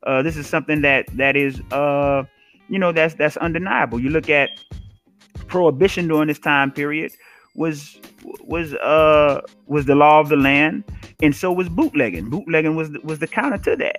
Uh, 0.05 0.23
this 0.23 0.36
is 0.36 0.47
something 0.47 0.82
that 0.82 1.06
that 1.16 1.36
is 1.36 1.60
uh, 1.73 2.23
you 2.68 2.78
know 2.78 2.92
that's 2.92 3.14
that's 3.14 3.36
undeniable. 3.39 3.98
You 3.98 4.10
look 4.10 4.31
at 4.31 4.50
prohibition 5.48 6.08
during 6.08 6.28
this 6.28 6.39
time 6.39 6.70
period 6.70 7.12
was 7.55 7.99
was 8.41 8.74
uh 8.74 9.41
was 9.66 9.86
the 9.86 9.94
law 9.94 10.20
of 10.20 10.28
the 10.28 10.36
land, 10.36 10.84
and 11.23 11.34
so 11.34 11.52
was 11.52 11.68
bootlegging. 11.68 12.31
Bootlegging 12.31 12.76
was 12.76 12.91
was 13.02 13.18
the 13.18 13.28
counter 13.28 13.58
to 13.58 13.76
that. 13.76 13.99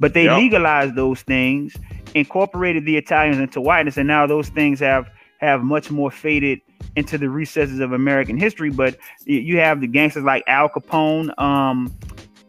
But 0.00 0.14
they 0.14 0.24
yep. 0.24 0.38
legalized 0.38 0.96
those 0.96 1.22
things, 1.22 1.76
incorporated 2.14 2.84
the 2.84 2.96
Italians 2.96 3.38
into 3.38 3.60
whiteness, 3.60 3.96
and 3.96 4.08
now 4.08 4.26
those 4.26 4.48
things 4.48 4.80
have 4.80 5.08
have 5.38 5.62
much 5.62 5.90
more 5.90 6.10
faded 6.10 6.60
into 6.96 7.18
the 7.18 7.28
recesses 7.28 7.80
of 7.80 7.92
American 7.92 8.36
history. 8.36 8.70
But 8.70 8.98
you 9.24 9.58
have 9.58 9.80
the 9.80 9.86
gangsters 9.86 10.24
like 10.24 10.42
Al 10.46 10.68
Capone, 10.68 11.38
um, 11.40 11.94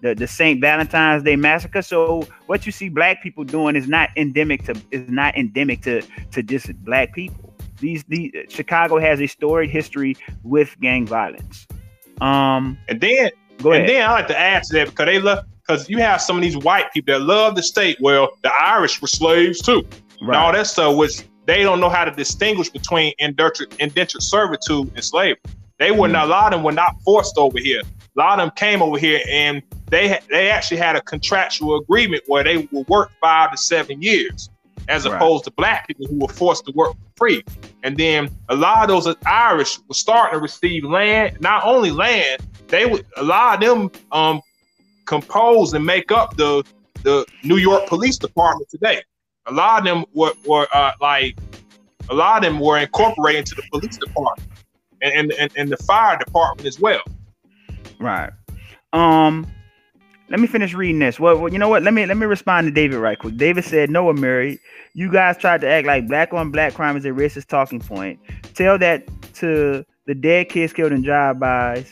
the, 0.02 0.16
the 0.16 0.28
St. 0.28 0.62
Valentine's 0.62 1.24
Day 1.24 1.36
massacre. 1.36 1.82
So 1.82 2.28
what 2.48 2.66
you 2.66 2.72
see 2.72 2.90
black 2.90 3.22
people 3.22 3.44
doing 3.44 3.76
is 3.76 3.88
not 3.88 4.10
endemic 4.16 4.64
to 4.66 4.80
is 4.92 5.10
not 5.10 5.38
endemic 5.38 5.82
to 5.84 6.02
to 6.32 6.44
just 6.44 6.74
black 6.84 7.14
people. 7.14 7.55
These 7.86 8.04
the 8.06 8.34
Chicago 8.50 9.00
has 9.00 9.22
a 9.22 9.28
storied 9.28 9.70
history 9.70 10.18
with 10.44 10.76
gang 10.82 11.06
violence. 11.06 11.68
Um 12.20 12.80
and 12.90 13.00
then 13.00 13.30
go 13.62 13.72
ahead. 13.72 13.82
and 13.82 13.90
then 13.90 14.10
I 14.10 14.12
like 14.12 14.28
to 14.28 14.40
add 14.40 14.64
to 14.64 14.74
that 14.74 14.90
because 14.90 15.06
they 15.06 15.20
love 15.20 15.46
because 15.62 15.88
you 15.90 16.00
have 16.00 16.20
some 16.22 16.36
of 16.36 16.42
these 16.42 16.58
white 16.58 16.92
people 16.94 17.14
that 17.14 17.22
love 17.24 17.56
the 17.56 17.64
state. 17.64 17.98
Well, 18.02 18.30
the 18.42 18.52
Irish 18.54 19.02
were 19.02 19.08
slaves 19.08 19.62
too. 19.62 19.82
Right. 20.22 20.30
And 20.30 20.36
all 20.36 20.52
that 20.52 20.68
stuff 20.68 20.96
which 20.96 21.24
they 21.46 21.62
don't 21.62 21.80
know 21.80 21.90
how 21.90 22.06
to 22.06 22.12
distinguish 22.12 22.70
between 22.70 23.14
indentured, 23.20 23.76
indentured 23.80 24.24
servitude 24.24 24.92
and 24.96 25.04
slavery. 25.04 25.40
They 25.78 25.92
were 25.92 26.08
mm. 26.08 26.14
not 26.14 26.26
a 26.26 26.30
lot 26.30 26.54
of 26.54 26.58
them 26.58 26.64
were 26.64 26.72
not 26.72 26.96
forced 27.04 27.38
over 27.38 27.60
here. 27.60 27.82
A 27.82 28.20
lot 28.20 28.40
of 28.40 28.48
them 28.48 28.52
came 28.56 28.82
over 28.82 28.98
here 28.98 29.22
and 29.30 29.62
they 29.90 30.20
they 30.30 30.50
actually 30.50 30.78
had 30.78 30.96
a 30.96 31.02
contractual 31.02 31.78
agreement 31.78 32.24
where 32.28 32.44
they 32.44 32.68
will 32.72 32.86
work 32.88 33.12
five 33.22 33.52
to 33.52 33.58
seven 33.58 34.02
years, 34.02 34.50
as 34.88 35.06
right. 35.06 35.16
opposed 35.16 35.44
to 35.46 35.52
black 35.52 35.88
people 35.88 36.08
who 36.08 36.20
were 36.20 36.28
forced 36.28 36.66
to 36.66 36.72
work 36.74 36.94
for 36.94 37.12
free. 37.18 37.44
And 37.84 37.98
then 37.98 38.30
a 38.50 38.56
lot 38.56 38.90
of 38.90 39.04
those 39.04 39.16
Irish 39.26 39.80
were 39.88 39.94
starting 39.94 40.38
to 40.38 40.42
receive 40.42 40.84
land, 40.84 41.38
not 41.42 41.64
only 41.66 41.92
land, 41.92 42.42
they 42.68 42.86
would 42.86 43.06
a 43.18 43.24
lot 43.24 43.64
of 43.64 43.92
them 43.92 44.02
um 44.12 44.42
compose 45.06 45.74
and 45.74 45.86
make 45.86 46.12
up 46.12 46.36
the 46.36 46.64
the 47.04 47.26
New 47.44 47.58
York 47.58 47.88
Police 47.88 48.18
Department 48.18 48.70
today. 48.70 49.02
A 49.46 49.52
lot 49.54 49.80
of 49.80 49.86
them 49.86 50.06
were, 50.14 50.34
were 50.46 50.68
uh, 50.74 50.94
like 51.00 51.38
a 52.10 52.16
lot 52.16 52.44
of 52.44 52.52
them 52.52 52.60
were 52.60 52.80
incorporated 52.80 53.40
into 53.40 53.56
the 53.56 53.64
police 53.72 53.98
department 53.98 54.50
and, 55.02 55.32
and, 55.34 55.52
and 55.56 55.70
the 55.70 55.78
fire 55.78 56.18
department 56.18 56.68
as 56.68 56.80
well. 56.80 57.02
Right. 58.00 58.32
Um, 58.94 59.46
let 60.30 60.40
me 60.40 60.48
finish 60.48 60.74
reading 60.74 61.00
this. 61.00 61.20
Well, 61.20 61.38
well, 61.38 61.54
you 61.54 61.60
know 61.60 61.70
what? 61.70 61.84
Let 61.84 61.94
me 61.94 62.06
let 62.06 62.18
me 62.18 62.26
respond 62.26 62.68
to 62.68 62.72
David 62.72 62.98
right 62.98 63.18
quick. 63.18 63.38
David 63.38 63.64
said, 63.64 63.90
"No 63.90 64.06
Amiri, 64.06 64.60
you 64.94 65.12
guys 65.12 65.38
tried 65.38 65.62
to 65.62 65.68
act 65.68 65.86
like 65.86 66.08
black 66.08 66.34
on 66.34 66.52
black 66.52 66.74
crime 66.74 66.98
is 66.98 67.06
a 67.06 67.10
racist 67.10 67.48
talking 67.48 67.80
point. 67.80 68.20
Tell 68.54 68.78
that 68.80 69.08
to 69.36 69.86
the 70.06 70.16
dead 70.16 70.50
kids 70.50 70.74
killed 70.74 70.92
in 70.92 71.02
drive-bys. 71.04 71.92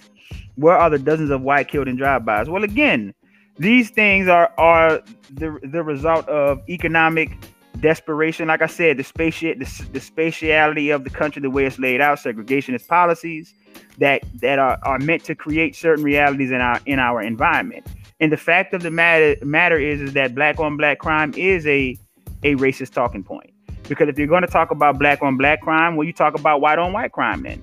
Where 0.56 0.78
are 0.78 0.90
the 0.90 1.00
dozens 1.00 1.30
of 1.30 1.42
white 1.42 1.68
killed 1.68 1.88
in 1.88 1.96
drive-bys? 1.96 2.50
Well, 2.50 2.64
again, 2.64 3.14
these 3.58 3.90
things 3.90 4.28
are 4.28 4.52
are 4.58 5.02
the 5.32 5.60
the 5.64 5.84
result 5.84 6.28
of 6.28 6.62
economic 6.70 7.38
desperation, 7.80 8.48
like 8.48 8.62
I 8.62 8.68
said, 8.68 8.98
the 8.98 9.04
spatial 9.04 9.54
the, 9.56 9.88
the 9.92 10.00
spatiality 10.00 10.94
of 10.94 11.04
the 11.04 11.10
country, 11.10 11.42
the 11.42 11.50
way 11.50 11.66
it's 11.66 11.78
laid 11.78 12.02
out, 12.02 12.18
segregationist 12.18 12.88
policies 12.88 13.54
that 13.98 14.24
that 14.42 14.58
are, 14.58 14.80
are 14.84 15.00
meant 15.00 15.24
to 15.26 15.36
create 15.36 15.76
certain 15.76 16.04
realities 16.04 16.52
in 16.52 16.62
our 16.62 16.80
in 16.86 16.98
our 17.00 17.22
environment. 17.22 17.86
And 18.24 18.32
the 18.32 18.38
fact 18.38 18.74
of 18.74 18.84
the 18.84 18.90
matter 18.90 19.36
matter 19.44 19.78
is 19.78 20.00
is 20.00 20.14
that 20.14 20.34
black 20.34 20.58
on 20.58 20.78
black 20.78 20.98
crime 20.98 21.34
is 21.36 21.68
a 21.68 22.00
a 22.44 22.56
racist 22.56 22.94
talking 22.94 23.22
point. 23.22 23.50
Because 23.90 24.08
if 24.08 24.18
you're 24.18 24.28
going 24.28 24.44
to 24.44 24.48
talk 24.48 24.72
about 24.72 24.98
black 24.98 25.22
on 25.22 25.36
black 25.36 25.60
crime, 25.60 25.98
well, 25.98 26.08
you 26.08 26.14
talk 26.14 26.34
about 26.40 26.62
white 26.62 26.80
on 26.80 26.94
white 26.94 27.12
crime 27.12 27.44
then. 27.44 27.62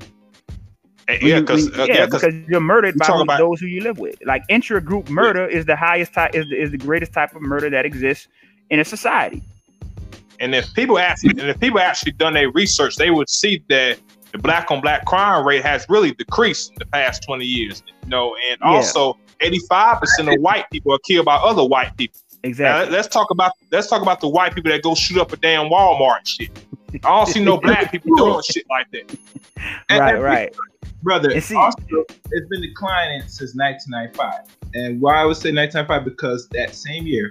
Yeah, 1.22 1.40
because 1.40 1.70
uh, 1.78 1.86
yeah, 1.89 2.05
because 2.05 2.34
you're 2.47 2.60
murdered 2.60 2.98
by 2.98 3.06
about, 3.08 3.39
those 3.39 3.58
who 3.58 3.68
you 3.68 3.80
live 3.80 3.98
with. 3.98 4.16
Like 4.26 4.42
intra-group 4.50 5.08
murder 5.08 5.48
yeah. 5.50 5.56
is 5.56 5.64
the 5.64 5.76
highest 5.76 6.12
type 6.12 6.34
is 6.34 6.47
the, 6.50 6.60
is 6.60 6.72
the 6.72 6.78
greatest 6.78 7.14
type 7.14 7.34
of 7.34 7.40
murder 7.40 7.70
that 7.70 7.86
exists 7.86 8.28
in 8.68 8.80
a 8.80 8.84
society. 8.84 9.42
And 10.40 10.55
if 10.55 10.74
people 10.74 10.98
actually 10.98 11.40
and 11.40 11.48
if 11.48 11.58
people 11.58 11.80
actually 11.80 12.12
done 12.12 12.34
their 12.34 12.50
research, 12.50 12.97
they 12.97 13.10
would 13.10 13.30
see 13.30 13.64
that 13.70 13.98
the 14.32 14.39
black 14.39 14.70
on 14.70 14.82
black 14.82 15.06
crime 15.06 15.47
rate 15.47 15.62
has 15.62 15.86
really 15.89 16.12
decreased 16.12 16.72
in 16.72 16.76
the 16.80 16.86
past 16.86 17.22
20 17.22 17.47
years. 17.47 17.82
You 18.02 18.10
know, 18.10 18.36
and 18.50 18.58
yeah. 18.60 18.66
also 18.66 19.16
85% 19.41 20.35
of 20.35 20.41
white 20.41 20.65
people 20.70 20.94
are 20.94 20.99
killed 20.99 21.27
by 21.27 21.36
other 21.36 21.65
white 21.65 21.97
people. 21.97 22.20
Exactly. 22.43 22.91
Now, 22.91 22.97
let's 22.97 23.09
talk 23.09 23.31
about 23.31 23.52
let's 23.70 23.89
talk 23.89 24.02
about 24.02 24.20
the 24.20 24.28
white 24.28 24.55
people 24.55 24.70
that 24.70 24.83
go 24.83 24.94
shoot 24.94 25.19
up 25.19 25.33
a 25.33 25.36
damn 25.36 25.70
Walmart 25.70 26.19
and 26.19 26.28
shit. 26.28 26.65
I 26.94 26.99
don't 26.99 27.27
see 27.27 27.44
no 27.44 27.59
black 27.59 27.93
people 27.93 28.17
doing 28.17 28.43
shit 28.51 28.65
like 28.69 28.91
that. 28.93 29.17
right, 29.91 30.20
right. 30.20 30.57
Brother, 31.02 31.41
see, 31.41 31.55
also, 31.55 31.77
it's 32.31 32.49
been 32.49 32.60
declining 32.62 33.23
since 33.23 33.55
1995. 33.55 34.57
And 34.75 35.01
why 35.01 35.17
I 35.17 35.25
would 35.25 35.36
say 35.36 35.52
1995 35.52 36.05
because 36.05 36.49
that 36.49 36.75
same 36.75 37.07
year 37.07 37.31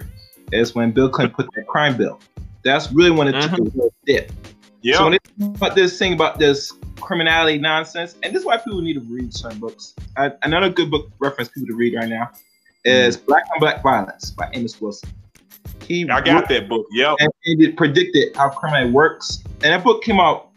is 0.52 0.74
when 0.74 0.92
Bill 0.92 1.08
Clinton 1.08 1.34
put 1.34 1.52
that 1.54 1.66
crime 1.66 1.96
bill. 1.96 2.20
That's 2.64 2.90
really 2.92 3.10
when 3.10 3.28
it 3.28 3.34
mm-hmm. 3.34 3.56
took 3.56 3.74
a 3.74 3.78
real 3.78 3.94
dip. 4.06 4.32
Yeah. 4.82 4.96
So 4.96 5.04
when 5.04 5.12
they 5.12 5.46
about 5.46 5.74
this 5.74 5.98
thing 5.98 6.12
about 6.12 6.38
this 6.38 6.72
criminality 7.00 7.58
nonsense, 7.58 8.16
and 8.22 8.34
this 8.34 8.40
is 8.40 8.46
why 8.46 8.56
people 8.56 8.80
need 8.80 8.94
to 8.94 9.00
read 9.00 9.34
certain 9.34 9.58
books. 9.58 9.94
I, 10.16 10.32
another 10.42 10.68
good 10.70 10.90
book 10.90 11.10
reference 11.18 11.50
people 11.50 11.68
to 11.68 11.74
read 11.74 11.94
right 11.94 12.08
now 12.08 12.30
is 12.84 13.16
mm. 13.16 13.26
Black 13.26 13.44
on 13.54 13.60
Black 13.60 13.82
Violence 13.82 14.30
by 14.30 14.50
Amos 14.54 14.80
Wilson. 14.80 15.10
He 15.86 16.08
I 16.08 16.20
got 16.20 16.48
that 16.48 16.68
book. 16.68 16.86
Yep. 16.92 17.16
And 17.20 17.30
it 17.44 17.76
predicted 17.76 18.36
how 18.36 18.48
criminality 18.50 18.92
works. 18.92 19.42
And 19.62 19.72
that 19.72 19.82
book 19.82 20.02
came 20.02 20.20
out 20.20 20.50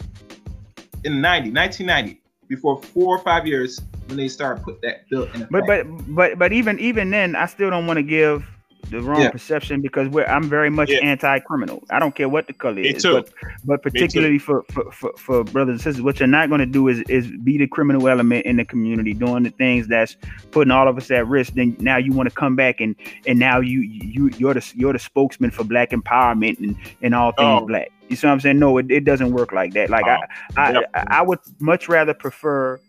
in 1.03 1.21
90, 1.21 1.51
1990, 1.51 2.21
before 2.47 2.81
four 2.81 3.17
or 3.17 3.19
five 3.23 3.47
years 3.47 3.81
when 4.07 4.17
they 4.17 4.27
started 4.27 4.63
put 4.63 4.81
that 4.81 5.09
bill 5.09 5.23
in 5.23 5.41
effect. 5.41 5.51
But 5.51 5.65
but 5.65 6.15
but 6.15 6.39
but 6.39 6.53
even 6.53 6.79
even 6.79 7.09
then, 7.09 7.35
I 7.35 7.47
still 7.47 7.69
don't 7.69 7.87
want 7.87 7.97
to 7.97 8.03
give 8.03 8.45
the 8.89 9.01
wrong 9.01 9.21
yeah. 9.21 9.29
perception 9.29 9.81
because 9.81 10.07
we're 10.09 10.25
I'm 10.25 10.43
very 10.43 10.69
much 10.69 10.89
yeah. 10.89 10.99
anti-criminal. 10.99 11.83
I 11.89 11.99
don't 11.99 12.13
care 12.13 12.29
what 12.29 12.47
the 12.47 12.53
color 12.53 12.75
Me 12.75 12.89
is, 12.89 13.03
but 13.03 13.29
but 13.63 13.81
particularly 13.81 14.39
for, 14.39 14.63
for, 14.71 14.91
for 14.91 15.13
for 15.17 15.43
brothers 15.43 15.73
and 15.73 15.81
sisters, 15.81 16.01
what 16.01 16.19
you're 16.19 16.27
not 16.27 16.49
going 16.49 16.59
to 16.59 16.65
do 16.65 16.87
is 16.87 17.01
is 17.09 17.27
be 17.43 17.57
the 17.57 17.67
criminal 17.67 18.07
element 18.07 18.45
in 18.45 18.57
the 18.57 18.65
community, 18.65 19.13
doing 19.13 19.43
the 19.43 19.49
things 19.51 19.87
that's 19.87 20.17
putting 20.51 20.71
all 20.71 20.87
of 20.87 20.97
us 20.97 21.09
at 21.11 21.27
risk. 21.27 21.53
Then 21.53 21.75
now 21.79 21.97
you 21.97 22.11
want 22.11 22.29
to 22.29 22.35
come 22.35 22.55
back 22.55 22.81
and 22.81 22.95
and 23.25 23.39
now 23.39 23.59
you 23.59 23.81
you 23.81 24.29
you're 24.37 24.53
the 24.53 24.73
you're 24.75 24.93
the 24.93 24.99
spokesman 24.99 25.51
for 25.51 25.63
black 25.63 25.91
empowerment 25.91 26.59
and 26.59 26.75
and 27.01 27.15
all 27.15 27.31
things 27.31 27.61
oh. 27.63 27.65
black. 27.65 27.91
You 28.09 28.15
see 28.15 28.27
what 28.27 28.33
I'm 28.33 28.39
saying? 28.41 28.59
No, 28.59 28.77
it, 28.77 28.91
it 28.91 29.05
doesn't 29.05 29.31
work 29.31 29.53
like 29.53 29.73
that. 29.73 29.89
Like 29.89 30.05
oh. 30.05 30.17
I 30.57 30.73
I, 30.73 30.83
I 30.93 31.05
I 31.07 31.21
would 31.21 31.39
much 31.59 31.87
rather 31.87 32.13
prefer 32.13 32.79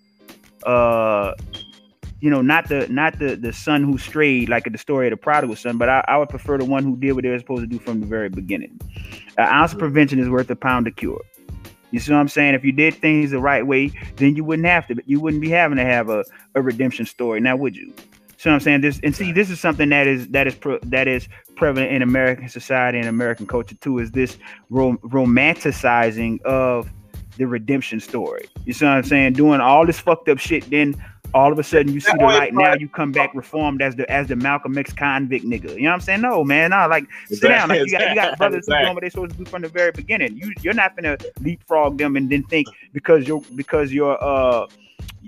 uh 0.65 1.35
you 2.25 2.31
know, 2.31 2.41
not 2.41 2.71
the 2.71 2.89
not 2.89 3.19
the 3.19 3.37
the 3.37 3.53
son 3.53 3.85
who 3.85 3.99
strayed, 3.99 4.49
like 4.49 4.65
the 4.65 4.79
story 4.79 5.09
of 5.09 5.11
the 5.11 5.17
prodigal 5.19 5.57
son, 5.57 5.77
but 5.77 5.91
I, 5.91 6.03
I 6.09 6.17
would 6.17 6.31
prefer 6.31 6.57
the 6.57 6.65
one 6.65 6.83
who 6.83 6.97
did 6.97 7.13
what 7.13 7.23
they 7.23 7.29
were 7.29 7.39
supposed 7.39 7.61
to 7.61 7.67
do 7.67 7.79
from 7.79 8.01
the 8.01 8.07
very 8.07 8.31
beginning. 8.31 8.81
An 9.37 9.45
ounce 9.45 9.75
of 9.75 9.79
prevention 9.79 10.19
is 10.19 10.31
worth 10.31 10.49
a 10.49 10.57
pound 10.57 10.87
of 10.87 10.97
cure. 10.97 11.21
You 11.91 12.01
see 12.01 12.13
what 12.13 12.21
I'm 12.21 12.29
saying? 12.29 12.55
If 12.55 12.65
you 12.65 12.73
did 12.73 12.95
things 12.95 13.33
the 13.33 13.41
right 13.41 13.67
way, 13.67 13.93
then 14.17 14.37
you 14.37 14.43
wouldn't 14.43 14.65
have 14.67 14.87
to. 14.87 14.97
You 15.05 15.21
wouldn't 15.21 15.43
be 15.43 15.51
having 15.51 15.77
to 15.77 15.85
have 15.85 16.09
a, 16.09 16.25
a 16.55 16.63
redemption 16.63 17.05
story. 17.05 17.41
Now, 17.41 17.57
would 17.57 17.77
you? 17.77 17.93
See 18.39 18.49
what 18.49 18.55
I'm 18.55 18.61
saying? 18.61 18.81
This 18.81 19.01
and 19.03 19.15
see, 19.15 19.31
this 19.31 19.51
is 19.51 19.61
something 19.61 19.91
that 19.91 20.07
is 20.07 20.27
that 20.29 20.47
is 20.47 20.55
pro, 20.55 20.79
that 20.85 21.07
is 21.07 21.29
prevalent 21.57 21.93
in 21.93 22.01
American 22.01 22.49
society 22.49 22.99
and 23.01 23.07
American 23.07 23.47
culture 23.47 23.75
too. 23.75 23.99
Is 23.99 24.13
this 24.13 24.39
rom- 24.71 24.97
romanticizing 25.01 26.41
of 26.41 26.89
the 27.37 27.47
redemption 27.47 28.01
story? 28.01 28.47
You 28.65 28.73
see 28.73 28.87
what 28.87 28.93
I'm 28.93 29.05
saying? 29.05 29.35
Doing 29.35 29.61
all 29.61 29.85
this 29.85 30.01
fucked 30.01 30.31
up 30.31 30.39
shit, 30.39 30.71
then 30.71 30.95
all 31.35 31.53
of 31.53 31.59
a 31.59 31.63
sudden 31.63 31.93
you 31.93 32.01
see 32.01 32.13
the 32.17 32.25
light. 32.25 32.55
Now 32.55 32.75
you 32.75 32.89
come 32.89 33.13
back 33.13 33.35
reformed 33.35 33.83
as 33.83 33.97
the 33.97 34.11
as 34.11 34.29
the 34.29 34.37
Malcolm 34.37 34.79
X 34.79 34.93
convict 34.93 35.45
nigga. 35.45 35.75
You 35.75 35.83
know 35.83 35.91
what 35.91 35.95
I'm 35.95 36.01
saying? 36.01 36.21
No, 36.21 36.45
man. 36.45 36.71
No, 36.71 36.87
like 36.89 37.07
sit 37.27 37.43
down. 37.43 37.69
Like, 37.69 37.81
you 37.81 37.91
got 37.91 38.09
you 38.09 38.15
got 38.15 38.39
brothers 38.39 38.59
exactly. 38.59 38.77
who 38.77 38.85
doing 38.85 38.95
what 38.95 39.03
they 39.03 39.11
supposed 39.11 39.33
to 39.33 39.39
do 39.39 39.45
from 39.45 39.63
the 39.63 39.69
very 39.69 39.91
beginning. 39.91 40.37
You 40.37 40.55
you're 40.63 40.75
not 40.75 40.97
gonna 40.97 41.19
leapfrog 41.41 41.99
them 41.99 42.17
and 42.17 42.31
then 42.31 42.45
think 42.45 42.69
because 42.93 43.27
you're 43.27 43.43
because 43.57 43.93
you're 43.93 44.23
uh 44.23 44.67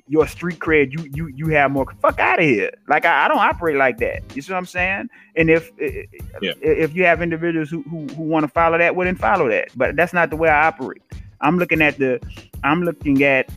your 0.08 0.26
street 0.28 0.60
cred, 0.60 0.92
you 0.92 1.10
you 1.12 1.26
you 1.34 1.48
have 1.48 1.72
more. 1.72 1.86
Fuck 2.00 2.20
out 2.20 2.38
of 2.38 2.44
here! 2.44 2.70
Like 2.88 3.04
I, 3.04 3.24
I, 3.24 3.28
don't 3.28 3.38
operate 3.38 3.76
like 3.76 3.98
that. 3.98 4.22
You 4.36 4.42
see 4.42 4.52
what 4.52 4.58
I'm 4.58 4.66
saying? 4.66 5.08
And 5.34 5.50
if 5.50 5.72
yeah. 5.78 6.52
if 6.60 6.94
you 6.94 7.04
have 7.04 7.20
individuals 7.20 7.70
who 7.70 7.82
who, 7.82 8.06
who 8.14 8.22
want 8.22 8.44
to 8.44 8.48
follow 8.48 8.78
that, 8.78 8.94
well 8.94 9.06
then 9.06 9.16
follow 9.16 9.48
that. 9.48 9.70
But 9.74 9.96
that's 9.96 10.12
not 10.12 10.30
the 10.30 10.36
way 10.36 10.48
I 10.48 10.68
operate. 10.68 11.02
I'm 11.40 11.58
looking 11.58 11.82
at 11.82 11.98
the 11.98 12.20
I'm 12.62 12.82
looking 12.82 13.24
at 13.24 13.50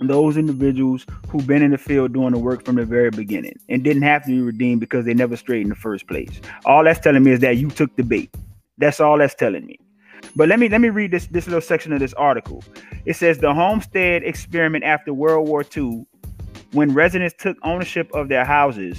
those 0.00 0.36
individuals 0.36 1.06
who've 1.28 1.46
been 1.46 1.62
in 1.62 1.70
the 1.70 1.78
field 1.78 2.12
doing 2.12 2.32
the 2.32 2.38
work 2.38 2.64
from 2.64 2.76
the 2.76 2.84
very 2.84 3.10
beginning 3.10 3.58
and 3.68 3.82
didn't 3.82 4.02
have 4.02 4.24
to 4.24 4.30
be 4.30 4.40
redeemed 4.40 4.80
because 4.80 5.04
they 5.04 5.14
never 5.14 5.36
strayed 5.36 5.62
in 5.62 5.68
the 5.70 5.74
first 5.74 6.06
place. 6.06 6.40
All 6.64 6.84
that's 6.84 7.00
telling 7.00 7.22
me 7.22 7.32
is 7.32 7.40
that 7.40 7.56
you 7.56 7.70
took 7.70 7.94
the 7.96 8.02
bait. 8.02 8.34
That's 8.78 9.00
all 9.00 9.18
that's 9.18 9.34
telling 9.34 9.64
me. 9.64 9.78
But 10.34 10.48
let 10.48 10.58
me 10.58 10.68
let 10.68 10.80
me 10.80 10.90
read 10.90 11.12
this 11.12 11.26
this 11.28 11.46
little 11.46 11.60
section 11.60 11.92
of 11.92 12.00
this 12.00 12.12
article. 12.14 12.62
It 13.06 13.16
says 13.16 13.38
the 13.38 13.54
homestead 13.54 14.22
experiment 14.22 14.84
after 14.84 15.14
World 15.14 15.48
War 15.48 15.64
II, 15.74 16.04
when 16.72 16.92
residents 16.92 17.34
took 17.38 17.56
ownership 17.62 18.10
of 18.12 18.28
their 18.28 18.44
houses, 18.44 18.98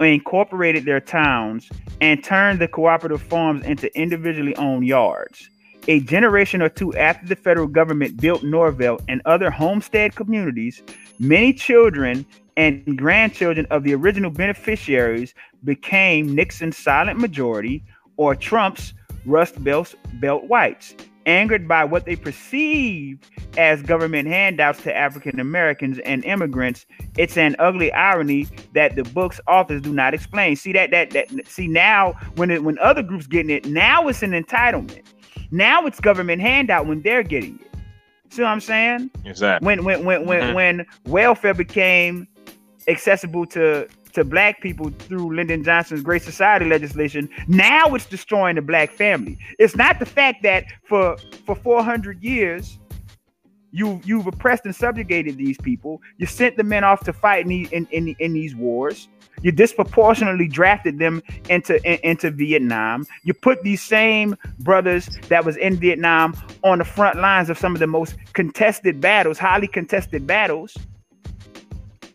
incorporated 0.00 0.84
their 0.84 1.00
towns, 1.00 1.68
and 2.00 2.22
turned 2.22 2.60
the 2.60 2.68
cooperative 2.68 3.22
farms 3.22 3.64
into 3.64 3.94
individually 3.98 4.54
owned 4.56 4.86
yards. 4.86 5.48
A 5.88 6.00
generation 6.00 6.60
or 6.60 6.68
two 6.68 6.94
after 6.96 7.26
the 7.26 7.34
federal 7.34 7.66
government 7.66 8.18
built 8.20 8.42
Norvelt 8.42 9.02
and 9.08 9.22
other 9.24 9.50
homestead 9.50 10.14
communities, 10.14 10.82
many 11.18 11.54
children 11.54 12.26
and 12.58 12.98
grandchildren 12.98 13.66
of 13.70 13.84
the 13.84 13.94
original 13.94 14.30
beneficiaries 14.30 15.32
became 15.64 16.34
Nixon's 16.34 16.76
silent 16.76 17.18
majority 17.18 17.82
or 18.18 18.34
Trump's 18.34 18.92
Rust 19.24 19.64
Belt, 19.64 19.94
Belt 20.20 20.44
whites, 20.44 20.94
angered 21.24 21.66
by 21.66 21.84
what 21.84 22.04
they 22.04 22.16
perceived 22.16 23.24
as 23.56 23.80
government 23.82 24.28
handouts 24.28 24.82
to 24.82 24.94
African 24.94 25.40
Americans 25.40 25.98
and 26.00 26.22
immigrants. 26.26 26.84
It's 27.16 27.38
an 27.38 27.56
ugly 27.58 27.90
irony 27.94 28.46
that 28.74 28.94
the 28.94 29.04
book's 29.04 29.40
authors 29.48 29.80
do 29.80 29.94
not 29.94 30.12
explain. 30.12 30.54
See 30.56 30.72
that 30.72 30.90
that 30.90 31.10
that 31.12 31.48
see 31.48 31.66
now 31.66 32.12
when 32.36 32.50
it, 32.50 32.62
when 32.62 32.78
other 32.78 33.02
groups 33.02 33.26
getting 33.26 33.50
it, 33.50 33.64
now 33.64 34.06
it's 34.08 34.22
an 34.22 34.32
entitlement. 34.32 35.02
Now 35.50 35.86
it's 35.86 36.00
government 36.00 36.40
handout 36.42 36.86
when 36.86 37.02
they're 37.02 37.22
getting 37.22 37.58
it. 37.60 37.68
See 38.30 38.42
what 38.42 38.48
I'm 38.48 38.60
saying? 38.60 39.10
Exactly. 39.24 39.64
When 39.64 39.84
when 39.84 40.04
when 40.04 40.26
when 40.26 40.40
mm-hmm. 40.40 40.54
when 40.54 40.86
welfare 41.06 41.54
became 41.54 42.28
accessible 42.86 43.46
to 43.46 43.88
to 44.12 44.24
black 44.24 44.60
people 44.60 44.90
through 44.98 45.34
Lyndon 45.34 45.62
Johnson's 45.64 46.02
Great 46.02 46.22
Society 46.22 46.66
legislation, 46.66 47.28
now 47.46 47.94
it's 47.94 48.06
destroying 48.06 48.56
the 48.56 48.62
black 48.62 48.90
family. 48.90 49.38
It's 49.58 49.76
not 49.76 49.98
the 49.98 50.06
fact 50.06 50.42
that 50.42 50.64
for 50.84 51.16
for 51.46 51.54
400 51.54 52.22
years 52.22 52.78
you 53.70 54.00
you've 54.04 54.26
oppressed 54.26 54.64
and 54.64 54.74
subjugated 54.74 55.36
these 55.36 55.58
people. 55.58 56.00
You 56.18 56.26
sent 56.26 56.56
the 56.56 56.64
men 56.64 56.84
off 56.84 57.00
to 57.04 57.12
fight 57.12 57.46
in, 57.46 57.66
in, 57.66 57.86
in, 57.90 58.14
in 58.18 58.32
these 58.32 58.54
wars. 58.54 59.08
You 59.42 59.52
disproportionately 59.52 60.48
drafted 60.48 60.98
them 60.98 61.22
into 61.48 61.82
in, 61.84 61.98
into 62.02 62.30
Vietnam. 62.30 63.06
You 63.22 63.34
put 63.34 63.62
these 63.62 63.82
same 63.82 64.36
brothers 64.60 65.06
that 65.28 65.44
was 65.44 65.56
in 65.56 65.76
Vietnam 65.76 66.34
on 66.64 66.78
the 66.78 66.84
front 66.84 67.18
lines 67.18 67.50
of 67.50 67.58
some 67.58 67.74
of 67.74 67.80
the 67.80 67.86
most 67.86 68.16
contested 68.32 69.00
battles, 69.00 69.38
highly 69.38 69.68
contested 69.68 70.26
battles. 70.26 70.76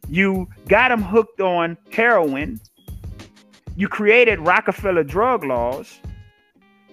You 0.09 0.47
got 0.67 0.89
them 0.89 1.01
hooked 1.01 1.39
on 1.39 1.77
heroin. 1.91 2.59
You 3.75 3.87
created 3.87 4.39
Rockefeller 4.39 5.03
drug 5.03 5.43
laws. 5.43 5.99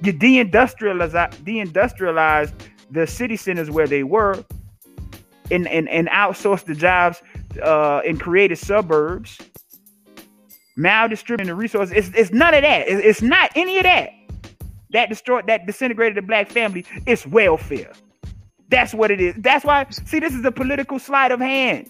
You 0.02 0.12
deindustrialized, 0.12 1.34
deindustrialized 1.44 2.54
the 2.90 3.06
city 3.06 3.36
centers 3.36 3.70
where 3.70 3.86
they 3.86 4.02
were 4.02 4.42
and, 5.50 5.68
and, 5.68 5.88
and 5.88 6.08
outsourced 6.08 6.64
the 6.64 6.74
jobs 6.74 7.20
uh, 7.62 8.00
and 8.06 8.20
created 8.20 8.56
suburbs 8.56 9.38
maldistributing 10.80 11.46
the 11.46 11.54
resources. 11.54 11.94
It's, 11.94 12.16
it's 12.16 12.30
none 12.32 12.54
of 12.54 12.62
that. 12.62 12.88
It's, 12.88 13.04
it's 13.04 13.22
not 13.22 13.50
any 13.54 13.78
of 13.78 13.84
that. 13.84 14.10
That 14.90 15.08
destroyed, 15.08 15.46
that 15.46 15.66
disintegrated 15.66 16.16
the 16.16 16.22
black 16.22 16.48
family. 16.48 16.84
It's 17.06 17.26
welfare. 17.26 17.92
That's 18.68 18.94
what 18.94 19.10
it 19.10 19.20
is. 19.20 19.34
That's 19.38 19.64
why, 19.64 19.86
see, 19.90 20.18
this 20.18 20.34
is 20.34 20.44
a 20.44 20.52
political 20.52 20.98
sleight 20.98 21.32
of 21.32 21.40
hand 21.40 21.88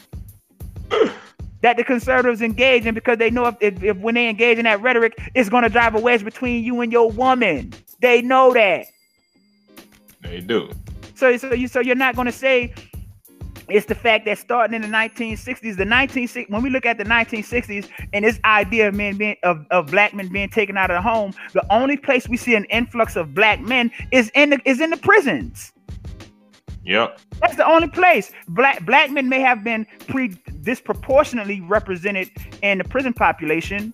that 1.62 1.76
the 1.76 1.84
conservatives 1.84 2.42
engage 2.42 2.86
in 2.86 2.94
because 2.94 3.18
they 3.18 3.30
know 3.30 3.46
if, 3.46 3.56
if, 3.60 3.82
if 3.82 3.96
when 3.98 4.14
they 4.14 4.28
engage 4.28 4.58
in 4.58 4.64
that 4.64 4.80
rhetoric, 4.82 5.14
it's 5.34 5.48
going 5.48 5.62
to 5.62 5.68
drive 5.68 5.94
a 5.94 6.00
wedge 6.00 6.24
between 6.24 6.64
you 6.64 6.80
and 6.80 6.92
your 6.92 7.10
woman. 7.10 7.72
They 8.00 8.22
know 8.22 8.52
that. 8.54 8.86
They 10.22 10.40
do. 10.40 10.70
So 11.14 11.36
so 11.36 11.52
you 11.52 11.68
so 11.68 11.80
you're 11.80 11.96
not 11.96 12.16
going 12.16 12.26
to 12.26 12.32
say 12.32 12.72
it's 13.72 13.86
the 13.86 13.94
fact 13.94 14.24
that 14.26 14.38
starting 14.38 14.74
in 14.74 14.82
the 14.82 14.88
1960s, 14.88 15.60
the 15.60 15.86
1960 15.86 16.46
when 16.48 16.62
we 16.62 16.70
look 16.70 16.86
at 16.86 16.98
the 16.98 17.04
1960s 17.04 17.88
and 18.12 18.24
this 18.24 18.38
idea 18.44 18.88
of 18.88 18.94
men 18.94 19.16
being 19.16 19.36
of, 19.42 19.66
of 19.70 19.86
black 19.86 20.14
men 20.14 20.28
being 20.28 20.48
taken 20.48 20.76
out 20.76 20.90
of 20.90 20.96
the 20.96 21.02
home, 21.02 21.32
the 21.52 21.64
only 21.72 21.96
place 21.96 22.28
we 22.28 22.36
see 22.36 22.54
an 22.54 22.64
influx 22.66 23.16
of 23.16 23.34
black 23.34 23.60
men 23.60 23.90
is 24.10 24.30
in 24.34 24.50
the 24.50 24.60
is 24.64 24.80
in 24.80 24.90
the 24.90 24.96
prisons. 24.96 25.72
Yep. 26.84 27.20
That's 27.40 27.56
the 27.56 27.66
only 27.66 27.88
place. 27.88 28.32
Black 28.48 28.84
black 28.84 29.10
men 29.10 29.28
may 29.28 29.40
have 29.40 29.62
been 29.62 29.86
pre 30.08 30.36
disproportionately 30.62 31.60
represented 31.60 32.30
in 32.62 32.78
the 32.78 32.84
prison 32.84 33.12
population, 33.12 33.92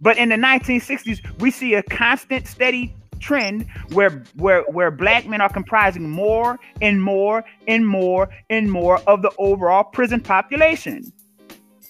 but 0.00 0.16
in 0.16 0.28
the 0.28 0.36
1960s, 0.36 1.40
we 1.40 1.50
see 1.50 1.74
a 1.74 1.82
constant, 1.82 2.46
steady 2.46 2.94
trend 3.18 3.66
where 3.92 4.22
where 4.36 4.62
where 4.62 4.90
black 4.90 5.26
men 5.26 5.40
are 5.40 5.52
comprising 5.52 6.08
more 6.08 6.58
and 6.80 7.02
more 7.02 7.44
and 7.66 7.86
more 7.86 8.28
and 8.50 8.70
more 8.70 8.98
of 9.06 9.22
the 9.22 9.30
overall 9.38 9.84
prison 9.84 10.20
population. 10.20 11.12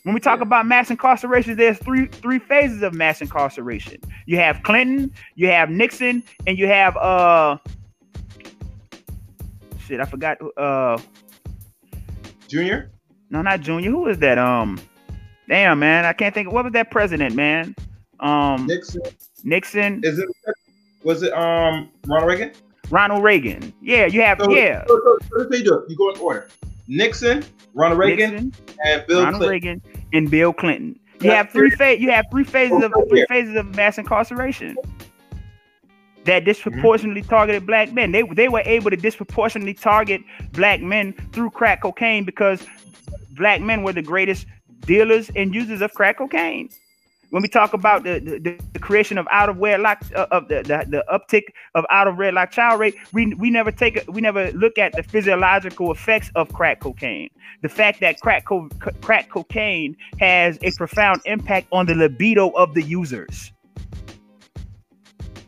When 0.05 0.15
we 0.15 0.21
talk 0.21 0.41
about 0.41 0.67
mass 0.67 0.91
incarceration, 0.91 1.57
there's 1.57 1.79
three 1.79 2.07
three 2.07 2.39
phases 2.39 2.83
of 2.83 2.95
mass 2.95 3.21
incarceration. 3.21 4.01
You 4.27 4.37
have 4.39 4.63
Clinton, 4.63 5.13
you 5.35 5.49
have 5.49 5.71
Nixon, 5.71 6.23
and 6.47 6.59
you 6.59 6.67
have 6.67 6.97
uh 6.97 7.59
shit, 9.81 10.01
I 10.01 10.05
forgot 10.05 10.39
uh 10.57 10.99
Junior? 12.49 12.91
No, 13.31 13.43
not 13.43 13.61
Junior. 13.61 13.91
Who 13.91 14.07
is 14.07 14.19
that? 14.19 14.39
Um 14.39 14.81
damn 15.49 15.79
man, 15.79 16.05
I 16.05 16.13
can't 16.13 16.35
think 16.35 16.49
of 16.49 16.55
what 16.55 16.65
was 16.65 16.73
that 16.73 16.91
president, 16.91 17.35
man? 17.35 17.75
Um 18.21 18.67
Nixon. 18.67 19.03
Nixon. 19.45 20.01
Is 20.05 20.19
it 20.19 20.29
was 21.05 21.23
it 21.23 21.33
um 21.33 21.91
Ronald 22.07 22.29
Reagan? 22.29 22.53
Ronald 22.91 23.23
Reagan. 23.23 23.73
Yeah, 23.83 24.07
you 24.07 24.23
have 24.23 24.39
So, 24.41 24.51
yeah. 24.51 24.85
So, 24.87 25.01
so, 25.05 25.19
so 25.29 25.39
let's 25.39 25.59
you 25.59 25.65
do 25.65 25.75
it. 25.79 25.91
You 25.91 25.97
go 25.97 26.11
in 26.11 26.21
order. 26.21 26.49
Nixon, 26.87 27.45
Ronald 27.75 27.99
Reagan, 27.99 28.31
Nixon, 28.31 28.53
and 28.87 29.07
Bill 29.07 29.23
Ronald 29.25 29.43
Clinton. 29.43 29.51
Reagan, 29.51 29.83
and 30.13 30.31
Bill 30.31 30.53
Clinton. 30.53 30.99
You 31.21 31.31
have 31.33 31.51
three 31.51 31.71
phases. 31.71 32.03
You 32.03 32.11
have 32.11 32.27
three 32.31 32.45
phases 32.45 32.83
of 32.83 32.93
three 33.09 33.27
phases 33.29 33.57
of 33.57 33.75
mass 33.75 33.99
incarceration 33.99 34.77
that 36.25 36.45
disproportionately 36.45 37.23
Mm-hmm. 37.23 37.31
targeted 37.31 37.67
black 37.67 37.93
men. 37.93 38.13
They 38.13 38.23
they 38.23 38.49
were 38.49 38.63
able 38.65 38.91
to 38.91 38.97
disproportionately 38.97 39.75
target 39.75 40.23
black 40.53 40.81
men 40.81 41.13
through 41.33 41.51
crack 41.51 41.83
cocaine 41.83 42.25
because 42.25 42.65
black 43.33 43.61
men 43.61 43.83
were 43.83 43.93
the 43.93 44.03
greatest 44.03 44.47
dealers 44.83 45.31
and 45.37 45.55
users 45.55 45.81
of 45.83 45.93
crack 45.95 46.19
cocaine. 46.19 46.71
When 47.31 47.43
we 47.43 47.49
talk 47.49 47.75
about 47.75 48.05
the, 48.05 48.21
the, 48.21 48.59
the 48.73 48.79
creation 48.79 49.19
of 49.19 49.27
out 49.31 49.51
of 49.51 49.59
wedlock 49.59 50.03
uh, 50.15 50.27
of 50.31 50.49
the, 50.49 50.63
the 50.63 50.87
the 50.89 51.05
uptick 51.13 51.45
of 51.75 51.85
out 51.91 52.09
of 52.09 52.17
wedlock 52.17 52.51
child 52.51 52.81
rate, 52.81 52.95
we 53.13 53.35
we 53.35 53.51
never 53.51 53.71
take 53.71 54.03
we 54.09 54.21
never 54.23 54.51
look 54.53 54.79
at 54.79 54.93
the 54.95 55.03
physiological 55.03 55.93
effects 55.93 56.31
of 56.37 56.51
crack 56.55 56.81
cocaine. 56.81 57.29
The 57.63 57.69
fact 57.69 58.01
that 58.01 58.21
crack 58.21 58.47
co- 58.47 58.71
crack 59.03 59.29
cocaine 59.29 59.95
has 60.21 60.59
a 60.63 60.71
profound 60.73 61.21
impact 61.27 61.67
on 61.71 61.85
the 61.87 61.95
libido 61.95 62.49
of 62.51 62.73
the 62.75 62.83
users. 62.83 63.53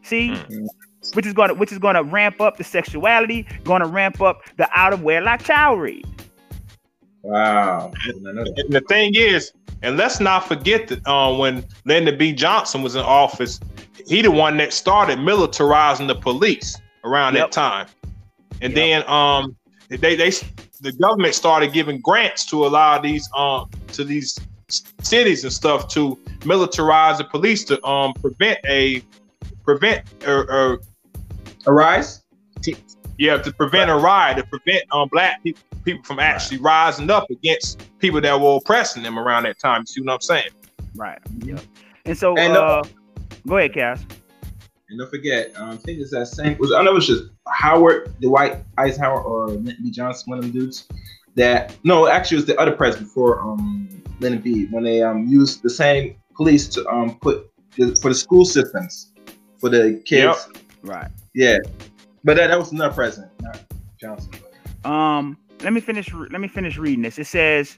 See, 0.02 0.30
Mm-hmm. 0.30 0.66
which 1.14 1.24
is 1.24 1.32
gonna 1.32 1.54
which 1.54 1.72
is 1.72 1.78
gonna 1.78 2.02
ramp 2.02 2.40
up 2.42 2.58
the 2.58 2.64
sexuality, 2.64 3.46
gonna 3.64 3.86
ramp 3.86 4.20
up 4.20 4.42
the 4.58 4.68
out 4.74 4.92
of 4.92 5.02
wedlock 5.02 5.42
child 5.42 5.80
rate. 5.80 6.04
Wow. 7.22 7.92
I 8.02 8.06
didn't 8.06 8.22
know 8.22 8.44
that. 8.44 8.64
And 8.64 8.72
the 8.72 8.80
thing 8.82 9.14
is, 9.14 9.52
and 9.82 9.96
let's 9.96 10.20
not 10.20 10.46
forget 10.46 10.88
that 10.88 11.06
uh, 11.06 11.34
when 11.34 11.64
Lyndon 11.84 12.18
B. 12.18 12.32
Johnson 12.32 12.82
was 12.82 12.94
in 12.94 13.02
office, 13.02 13.60
he 14.06 14.22
the 14.22 14.30
one 14.30 14.56
that 14.58 14.72
started 14.72 15.18
militarizing 15.18 16.06
the 16.06 16.14
police 16.14 16.76
around 17.04 17.34
Yep. 17.34 17.46
that 17.46 17.52
time. 17.52 17.86
And 18.60 18.74
Yep. 18.74 19.06
then 19.06 19.08
um 19.08 19.56
they 19.88 20.16
they 20.16 20.30
the 20.80 20.92
government 20.92 21.34
started 21.34 21.72
giving 21.72 22.00
grants 22.00 22.44
to 22.46 22.66
allow 22.66 22.98
these 22.98 23.28
um 23.36 23.68
to 23.92 24.04
these 24.04 24.38
cities 25.02 25.44
and 25.44 25.52
stuff 25.52 25.88
to 25.88 26.16
militarize 26.40 27.18
the 27.18 27.24
police 27.24 27.64
to 27.64 27.84
um 27.84 28.12
prevent 28.14 28.58
a 28.68 29.02
prevent 29.64 30.04
or, 30.26 30.50
or 30.50 30.80
Arise? 31.66 32.22
Yeah 33.20 33.36
to 33.36 33.52
prevent 33.52 33.90
a 33.90 33.96
riot 33.96 34.38
to 34.38 34.44
prevent 34.44 34.82
um 34.92 35.08
black 35.08 35.42
people 35.42 35.62
people 35.84 36.02
from 36.04 36.18
actually 36.18 36.58
rising 36.58 37.10
up 37.10 37.30
against 37.30 37.82
people 37.98 38.18
that 38.20 38.40
were 38.40 38.56
oppressing 38.56 39.02
them 39.02 39.18
around 39.18 39.42
that 39.42 39.58
time. 39.58 39.82
You 39.82 39.86
see 39.86 40.00
what 40.00 40.14
I'm 40.14 40.20
saying? 40.20 40.48
Right. 40.94 41.18
Yep. 41.44 41.60
And 42.06 42.16
so, 42.16 42.36
And, 42.36 42.56
uh, 42.56 42.60
uh, 42.60 42.82
go 43.46 43.58
ahead, 43.58 43.74
Cass. 43.74 44.04
And 44.88 44.98
don't 44.98 45.10
forget, 45.10 45.52
um, 45.56 45.70
I 45.70 45.76
think 45.76 46.00
it's 46.00 46.10
that 46.12 46.28
same. 46.28 46.56
Was 46.58 46.72
I 46.72 46.76
don't 46.76 46.86
know 46.86 46.92
it 46.92 46.94
was 46.94 47.06
just 47.06 47.24
Howard, 47.48 48.14
the 48.20 48.28
Dwight 48.28 48.56
Eisenhower, 48.78 49.22
or 49.22 49.48
Lyndon 49.48 49.76
B. 49.82 49.90
Johnson, 49.90 50.30
one 50.30 50.38
of 50.38 50.44
them 50.44 50.52
dudes. 50.52 50.88
That 51.36 51.76
no, 51.84 52.08
actually, 52.08 52.36
it 52.36 52.40
was 52.40 52.46
the 52.46 52.58
other 52.58 52.72
president 52.72 53.08
before 53.08 53.40
um, 53.40 54.02
Lyndon 54.18 54.40
B. 54.40 54.66
When 54.70 54.82
they 54.82 55.02
um 55.02 55.26
used 55.28 55.62
the 55.62 55.70
same 55.70 56.16
police 56.34 56.66
to 56.68 56.88
um 56.88 57.18
put 57.20 57.50
the, 57.76 57.94
for 57.96 58.08
the 58.08 58.14
school 58.14 58.44
systems 58.44 59.12
for 59.58 59.68
the 59.68 60.02
kids. 60.04 60.48
Right. 60.82 61.10
Yeah, 61.34 61.58
but 62.24 62.36
that, 62.36 62.48
that 62.48 62.58
was 62.58 62.72
another 62.72 62.94
president, 62.94 63.32
not 63.40 63.60
Johnson. 64.00 64.32
Um, 64.84 65.36
let 65.62 65.72
me 65.72 65.80
finish. 65.80 66.12
Let 66.12 66.40
me 66.40 66.48
finish 66.48 66.76
reading 66.76 67.02
this. 67.02 67.18
It 67.18 67.26
says, 67.26 67.76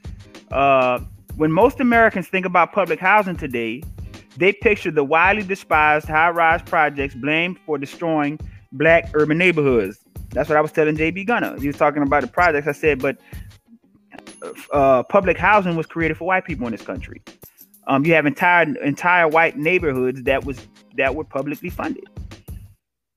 uh, 0.50 1.00
when 1.36 1.50
most 1.50 1.80
Americans 1.80 2.28
think 2.28 2.46
about 2.46 2.72
public 2.72 3.00
housing 3.00 3.36
today, 3.36 3.82
they 4.36 4.52
picture 4.52 4.90
the 4.90 5.04
widely 5.04 5.42
despised 5.42 6.06
high-rise 6.06 6.62
projects 6.62 7.14
blamed 7.14 7.58
for 7.66 7.78
destroying 7.78 8.38
black 8.72 9.10
urban 9.14 9.38
neighborhoods. 9.38 9.98
That's 10.30 10.48
what 10.48 10.56
I 10.56 10.60
was 10.60 10.72
telling 10.72 10.96
JB 10.96 11.26
Gunner. 11.26 11.58
He 11.60 11.66
was 11.66 11.76
talking 11.76 12.02
about 12.02 12.22
the 12.22 12.28
projects. 12.28 12.66
I 12.66 12.72
said, 12.72 13.00
but 13.00 13.18
uh, 14.72 15.02
public 15.04 15.36
housing 15.36 15.76
was 15.76 15.86
created 15.86 16.16
for 16.16 16.26
white 16.26 16.44
people 16.44 16.66
in 16.66 16.72
this 16.72 16.82
country. 16.82 17.22
Um, 17.86 18.06
you 18.06 18.14
have 18.14 18.26
entire 18.26 18.74
entire 18.82 19.28
white 19.28 19.58
neighborhoods 19.58 20.22
that 20.22 20.44
was 20.44 20.66
that 20.96 21.14
were 21.14 21.24
publicly 21.24 21.68
funded. 21.68 22.04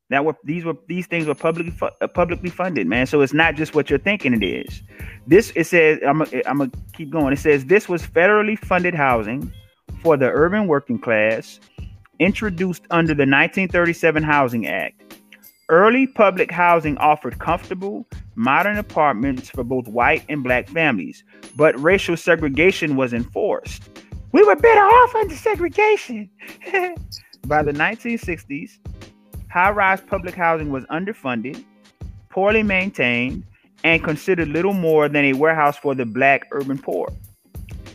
That 0.09 0.23
were 0.23 0.35
these 0.43 0.63
were 0.63 0.77
these 0.87 1.07
things 1.07 1.25
were 1.25 1.33
publicly 1.33 1.71
fu- 1.71 1.89
uh, 1.99 2.07
publicly 2.07 2.51
funded, 2.51 2.85
man. 2.85 3.07
So 3.07 3.21
it's 3.21 3.33
not 3.33 3.55
just 3.55 3.73
what 3.73 3.89
you're 3.89 3.97
thinking 3.99 4.33
it 4.33 4.45
is. 4.45 4.83
This 5.25 5.51
it 5.55 5.65
says 5.65 5.99
I'm 6.07 6.21
i 6.21 6.43
I'm 6.45 6.59
gonna 6.59 6.71
keep 6.93 7.09
going. 7.09 7.33
It 7.33 7.39
says 7.39 7.65
this 7.65 7.89
was 7.89 8.03
federally 8.03 8.57
funded 8.57 8.93
housing 8.93 9.51
for 10.03 10.15
the 10.15 10.29
urban 10.29 10.67
working 10.67 10.99
class, 10.99 11.59
introduced 12.19 12.83
under 12.91 13.13
the 13.13 13.23
1937 13.23 14.21
Housing 14.21 14.67
Act. 14.67 15.01
Early 15.69 16.05
public 16.05 16.51
housing 16.51 16.95
offered 16.99 17.39
comfortable, 17.39 18.05
modern 18.35 18.77
apartments 18.77 19.49
for 19.49 19.63
both 19.63 19.87
white 19.87 20.23
and 20.29 20.43
black 20.43 20.69
families, 20.69 21.23
but 21.55 21.79
racial 21.79 22.15
segregation 22.15 22.95
was 22.95 23.13
enforced. 23.13 23.89
We 24.31 24.43
were 24.43 24.55
better 24.55 24.81
off 24.81 25.15
under 25.15 25.35
segregation. 25.35 26.29
By 27.47 27.63
the 27.63 27.71
1960s, 27.71 28.77
high 29.55 29.69
rise 29.69 30.01
public 30.01 30.35
housing 30.35 30.69
was 30.69 30.83
underfunded, 30.87 31.63
poorly 32.29 32.61
maintained, 32.61 33.41
and 33.85 34.03
considered 34.03 34.49
little 34.49 34.73
more 34.73 35.07
than 35.07 35.23
a 35.23 35.31
warehouse 35.31 35.77
for 35.77 35.95
the 35.95 36.05
black 36.05 36.45
urban 36.51 36.77
poor. 36.77 37.07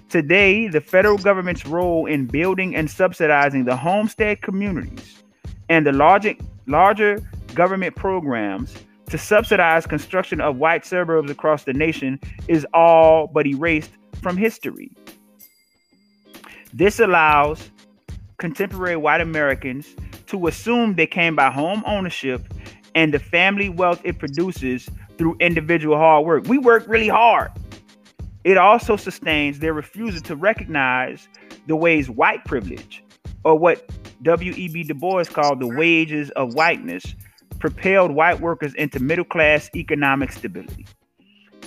Today, 0.09 0.69
the 0.69 0.81
federal 0.81 1.19
government's 1.19 1.67
role 1.67 2.07
in 2.07 2.25
building 2.25 2.75
and 2.75 2.91
subsidizing 2.91 3.67
the 3.67 3.77
homestead 3.77 4.41
communities 4.41 5.23
and 5.69 5.87
the 5.87 5.93
larger, 5.93 6.35
larger 6.67 7.21
government 7.55 7.95
programs 7.95 8.75
to 9.11 9.19
subsidize 9.19 9.87
construction 9.87 10.41
of 10.41 10.57
white 10.57 10.87
suburbs 10.87 11.31
across 11.31 11.65
the 11.65 11.75
nation 11.75 12.19
is 12.49 12.67
all 12.73 13.27
but 13.27 13.47
erased 13.47 13.91
from 14.23 14.39
history. 14.39 14.91
This 16.73 17.01
allows 17.01 17.71
contemporary 18.39 18.97
white 18.97 19.21
Americans 19.21 19.95
to 20.31 20.47
assume 20.47 20.95
they 20.95 21.07
came 21.07 21.37
by 21.37 21.51
home 21.51 21.83
ownership 21.87 22.53
and 22.95 23.15
the 23.15 23.19
family 23.19 23.69
wealth 23.69 24.01
it 24.05 24.19
produces 24.19 24.89
through 25.19 25.37
individual 25.41 25.97
hard 25.97 26.25
work. 26.25 26.47
We 26.47 26.59
work 26.59 26.85
really 26.89 27.09
hard. 27.09 27.51
It 28.45 28.57
also 28.57 28.97
sustains 28.97 29.59
their 29.59 29.75
refusal 29.75 30.21
to 30.23 30.37
recognize 30.37 31.29
the 31.67 31.77
ways 31.77 32.09
white 32.09 32.45
privilege, 32.47 33.05
or 33.45 33.59
what 33.59 33.91
W.E.B. 34.23 34.85
Du 34.85 34.95
Bois 34.95 35.25
called 35.25 35.61
the 35.61 35.69
wages 35.69 36.31
of 36.31 36.55
whiteness, 36.55 37.15
propelled 37.59 38.13
white 38.13 38.41
workers 38.41 38.75
into 38.75 38.99
middle 38.99 39.25
class 39.25 39.69
economic 39.77 40.33
stability. 40.33 40.87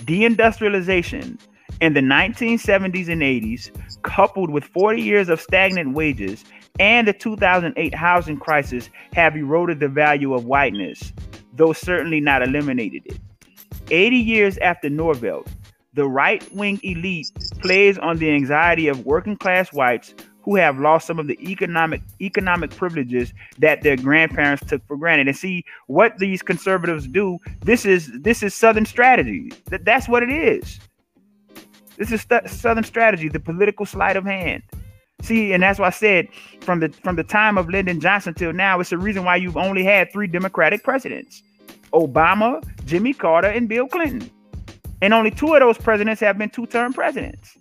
Deindustrialization 0.06 1.40
in 1.80 1.94
the 1.94 2.02
1970s 2.02 3.08
and 3.08 3.22
80s, 3.22 3.70
coupled 4.02 4.50
with 4.50 4.64
40 4.66 5.02
years 5.02 5.30
of 5.30 5.40
stagnant 5.40 5.94
wages 5.94 6.44
and 6.80 7.08
the 7.08 7.14
2008 7.14 7.94
housing 7.94 8.38
crisis, 8.38 8.90
have 9.14 9.36
eroded 9.36 9.80
the 9.80 9.88
value 9.88 10.34
of 10.34 10.46
whiteness, 10.46 11.14
though 11.54 11.74
certainly 11.74 12.20
not 12.20 12.42
eliminated 12.42 13.04
it. 13.06 13.20
80 13.92 14.16
years 14.16 14.58
after 14.60 14.90
Norvelt, 14.90 15.48
the 15.94 16.08
right 16.08 16.52
wing 16.54 16.80
elite 16.84 17.30
plays 17.62 17.98
on 17.98 18.18
the 18.18 18.32
anxiety 18.32 18.88
of 18.88 19.06
working 19.06 19.38
class 19.38 19.72
whites 19.72 20.16
who 20.42 20.56
have 20.56 20.80
lost 20.80 21.08
some 21.08 21.20
of 21.20 21.28
the 21.28 21.40
economic 21.50 22.02
economic 22.20 22.70
privileges 22.72 23.34
that 23.60 23.82
their 23.82 23.96
grandparents 23.96 24.66
took 24.66 24.86
for 24.88 24.98
granted. 24.98 25.28
And 25.28 25.38
see 25.38 25.64
what 25.88 26.18
these 26.18 26.42
conservatives 26.42 27.08
do. 27.08 27.38
This 27.62 27.86
is 27.86 28.12
this 28.22 28.44
is 28.44 28.54
Southern 28.54 28.86
strategy. 28.86 29.52
That, 29.66 29.86
that's 29.86 30.10
what 30.10 30.24
it 30.24 30.32
is. 30.32 30.80
This 31.98 32.12
is 32.12 32.22
st- 32.22 32.50
Southern 32.50 32.84
strategy, 32.84 33.30
the 33.30 33.40
political 33.40 33.86
sleight 33.86 34.18
of 34.18 34.26
hand. 34.26 34.64
See, 35.24 35.54
and 35.54 35.64
that's 35.64 35.80
why 35.80 35.88
I 35.88 35.92
said 35.92 36.28
from 36.62 36.82
the 36.82 36.90
from 37.02 37.16
the 37.16 37.24
time 37.24 37.58
of 37.58 37.70
Lyndon 37.70 38.02
Johnson 38.02 38.34
till 38.34 38.52
now, 38.52 38.82
it's 38.82 38.90
the 38.90 38.98
reason 38.98 39.24
why 39.24 39.38
you've 39.38 39.56
only 39.56 39.84
had 39.84 40.12
three 40.12 40.28
Democratic 40.28 40.84
presidents: 40.84 41.42
Obama, 41.94 42.62
Jimmy 42.86 43.14
Carter, 43.14 43.48
and 43.48 43.70
Bill 43.70 43.88
Clinton. 43.88 44.30
And 45.02 45.14
only 45.14 45.32
two 45.32 45.54
of 45.54 45.62
those 45.62 45.78
presidents 45.78 46.20
have 46.22 46.38
been 46.38 46.50
two-term 46.50 46.94
presidents. 46.94 47.58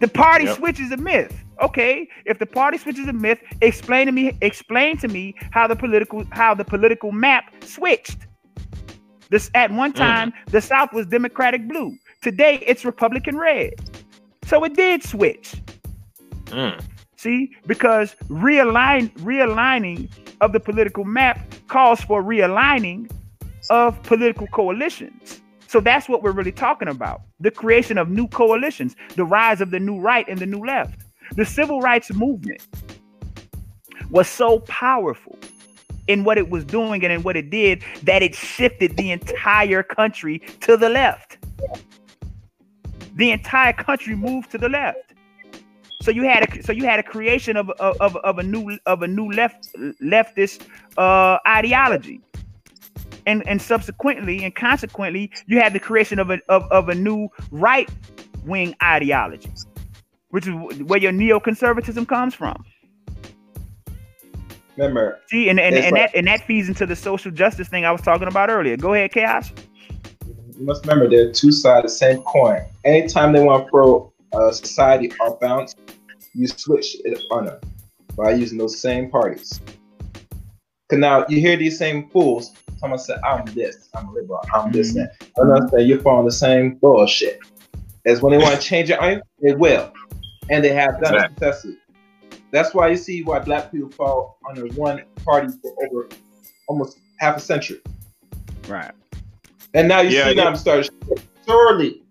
The 0.00 0.08
party 0.08 0.46
yep. 0.46 0.56
switch 0.56 0.80
is 0.80 0.90
a 0.90 0.96
myth. 0.96 1.38
Okay, 1.62 2.08
if 2.24 2.38
the 2.38 2.46
party 2.46 2.78
switch 2.78 2.98
is 2.98 3.06
a 3.06 3.12
myth, 3.12 3.38
explain 3.60 4.06
to 4.06 4.12
me, 4.12 4.34
explain 4.40 4.96
to 4.98 5.08
me 5.08 5.34
how 5.50 5.66
the 5.66 5.76
political 5.76 6.24
how 6.30 6.54
the 6.54 6.64
political 6.64 7.12
map 7.12 7.52
switched. 7.62 8.26
This 9.28 9.50
at 9.54 9.70
one 9.70 9.92
mm. 9.92 9.96
time 9.96 10.32
mm. 10.32 10.50
the 10.50 10.62
South 10.62 10.94
was 10.94 11.06
Democratic 11.06 11.68
blue. 11.68 11.94
Today 12.22 12.62
it's 12.66 12.86
Republican 12.86 13.36
red. 13.36 13.74
So 14.46 14.64
it 14.64 14.74
did 14.74 15.02
switch. 15.02 15.60
Mm. 16.50 16.82
See, 17.16 17.52
because 17.66 18.14
realign 18.28 19.10
realigning 19.18 20.10
of 20.40 20.52
the 20.52 20.60
political 20.60 21.04
map 21.04 21.54
calls 21.68 22.00
for 22.00 22.22
realigning 22.22 23.10
of 23.68 24.02
political 24.04 24.46
coalitions. 24.48 25.40
So 25.66 25.80
that's 25.80 26.08
what 26.08 26.22
we're 26.22 26.32
really 26.32 26.52
talking 26.52 26.88
about 26.88 27.20
the 27.38 27.50
creation 27.50 27.98
of 27.98 28.10
new 28.10 28.26
coalitions, 28.28 28.96
the 29.16 29.24
rise 29.24 29.60
of 29.60 29.70
the 29.70 29.78
new 29.78 30.00
right 30.00 30.26
and 30.28 30.38
the 30.38 30.46
new 30.46 30.64
left. 30.64 31.00
The 31.36 31.44
civil 31.44 31.80
rights 31.80 32.12
movement 32.12 32.66
was 34.10 34.28
so 34.28 34.60
powerful 34.60 35.38
in 36.08 36.24
what 36.24 36.38
it 36.38 36.50
was 36.50 36.64
doing 36.64 37.04
and 37.04 37.12
in 37.12 37.22
what 37.22 37.36
it 37.36 37.50
did 37.50 37.84
that 38.02 38.22
it 38.22 38.34
shifted 38.34 38.96
the 38.96 39.12
entire 39.12 39.82
country 39.82 40.40
to 40.60 40.76
the 40.76 40.88
left. 40.88 41.38
The 43.14 43.30
entire 43.30 43.72
country 43.72 44.16
moved 44.16 44.50
to 44.50 44.58
the 44.58 44.68
left. 44.68 45.09
So 46.00 46.10
you 46.10 46.22
had 46.22 46.48
a 46.48 46.62
so 46.62 46.72
you 46.72 46.84
had 46.84 46.98
a 46.98 47.02
creation 47.02 47.56
of 47.56 47.70
of, 47.78 48.16
of 48.16 48.38
a 48.38 48.42
new 48.42 48.78
of 48.86 49.02
a 49.02 49.08
new 49.08 49.30
left 49.30 49.72
leftist 50.02 50.66
uh, 50.96 51.38
ideology. 51.46 52.20
And 53.26 53.46
and 53.46 53.60
subsequently 53.60 54.42
and 54.44 54.54
consequently 54.54 55.30
you 55.46 55.60
had 55.60 55.72
the 55.72 55.80
creation 55.80 56.18
of 56.18 56.30
a 56.30 56.40
of, 56.48 56.64
of 56.70 56.88
a 56.88 56.94
new 56.94 57.28
right 57.50 57.88
wing 58.44 58.74
ideology 58.82 59.50
which 60.30 60.46
is 60.46 60.54
where 60.82 60.98
your 60.98 61.12
neoconservatism 61.12 62.08
comes 62.08 62.34
from. 62.34 62.64
Remember 64.76 65.20
see 65.26 65.50
and, 65.50 65.60
and, 65.60 65.76
and 65.76 65.92
like, 65.92 66.12
that 66.12 66.16
and 66.16 66.26
that 66.26 66.46
feeds 66.46 66.68
into 66.68 66.86
the 66.86 66.96
social 66.96 67.30
justice 67.30 67.68
thing 67.68 67.84
i 67.84 67.92
was 67.92 68.00
talking 68.00 68.28
about 68.28 68.48
earlier. 68.48 68.78
Go 68.78 68.94
ahead 68.94 69.12
chaos 69.12 69.52
you 70.60 70.66
must 70.66 70.86
remember 70.86 71.08
there 71.08 71.28
are 71.28 71.32
two 71.32 71.50
sides 71.50 71.78
of 71.78 71.82
the 71.84 71.96
same 71.96 72.22
coin. 72.22 72.62
Anytime 72.84 73.32
they 73.32 73.42
want 73.42 73.64
to 73.64 73.70
throw 73.70 74.09
a 74.34 74.52
society 74.52 75.12
off 75.20 75.40
balance 75.40 75.74
you 76.34 76.46
switch 76.46 76.96
it 77.04 77.20
on 77.30 77.46
them 77.46 77.60
by 78.16 78.32
using 78.32 78.58
those 78.58 78.80
same 78.80 79.10
parties 79.10 79.60
because 80.88 81.00
now 81.00 81.24
you 81.28 81.40
hear 81.40 81.56
these 81.56 81.78
same 81.78 82.08
fools 82.10 82.52
someone 82.80 82.98
said, 82.98 83.20
I'm 83.22 83.44
this, 83.46 83.88
I'm 83.94 84.08
a 84.08 84.12
liberal, 84.12 84.42
I'm 84.54 84.72
this, 84.72 84.94
mm-hmm. 84.94 85.00
that. 85.00 85.40
I'm 85.40 85.48
not 85.48 85.70
saying 85.70 85.86
you're 85.86 86.00
following 86.00 86.26
the 86.26 86.32
same 86.32 86.76
bullshit. 86.76 87.38
As 88.06 88.22
when 88.22 88.32
they 88.32 88.38
want 88.38 88.58
to 88.58 88.60
change 88.66 88.90
it, 88.90 88.98
they 89.40 89.54
will. 89.54 89.92
And 90.48 90.64
they 90.64 90.72
have 90.72 91.00
done 91.00 91.14
exactly. 91.14 91.34
successfully. 91.34 91.76
That's 92.50 92.74
why 92.74 92.88
you 92.88 92.96
see 92.96 93.22
why 93.22 93.38
black 93.38 93.70
people 93.70 93.90
fall 93.90 94.38
under 94.48 94.66
one 94.74 95.04
party 95.24 95.48
for 95.62 95.72
over 95.84 96.08
almost 96.66 96.98
half 97.18 97.36
a 97.36 97.40
century. 97.40 97.80
Right. 98.66 98.92
And 99.74 99.86
now 99.86 100.00
you 100.00 100.16
yeah, 100.16 100.24
see 100.24 100.36
yeah. 100.36 100.44
them 100.44 100.56
start 100.56 100.88
surely 101.46 102.02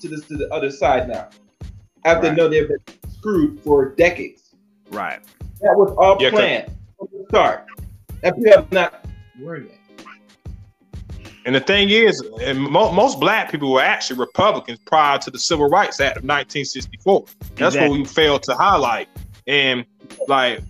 to 0.00 0.08
this 0.08 0.26
to 0.26 0.36
the 0.36 0.52
other 0.52 0.70
side 0.70 1.08
now. 1.08 1.28
After 2.04 2.28
right. 2.28 2.36
know 2.36 2.48
they've 2.48 2.68
been 2.68 2.78
screwed 3.10 3.60
for 3.60 3.94
decades. 3.94 4.54
Right. 4.90 5.20
That 5.60 5.76
was 5.76 5.94
all 5.96 6.16
yeah, 6.20 6.30
planned 6.30 6.72
from 6.98 7.08
the 7.12 7.24
start. 7.28 7.66
If 8.22 8.34
you 8.38 8.50
have 8.50 8.70
not 8.72 9.06
worried 9.40 9.70
and 11.44 11.54
the 11.54 11.60
thing 11.60 11.90
is, 11.90 12.22
mo- 12.54 12.92
most 12.92 13.20
black 13.20 13.50
people 13.50 13.72
were 13.72 13.82
actually 13.82 14.18
Republicans 14.18 14.78
prior 14.86 15.18
to 15.18 15.30
the 15.30 15.38
Civil 15.38 15.68
Rights 15.68 16.00
Act 16.00 16.16
of 16.16 16.24
1964. 16.24 17.24
That's 17.24 17.74
exactly. 17.74 17.88
what 17.88 17.98
we 17.98 18.04
failed 18.04 18.42
to 18.44 18.54
highlight. 18.54 19.08
And 19.46 19.84
like 20.26 20.60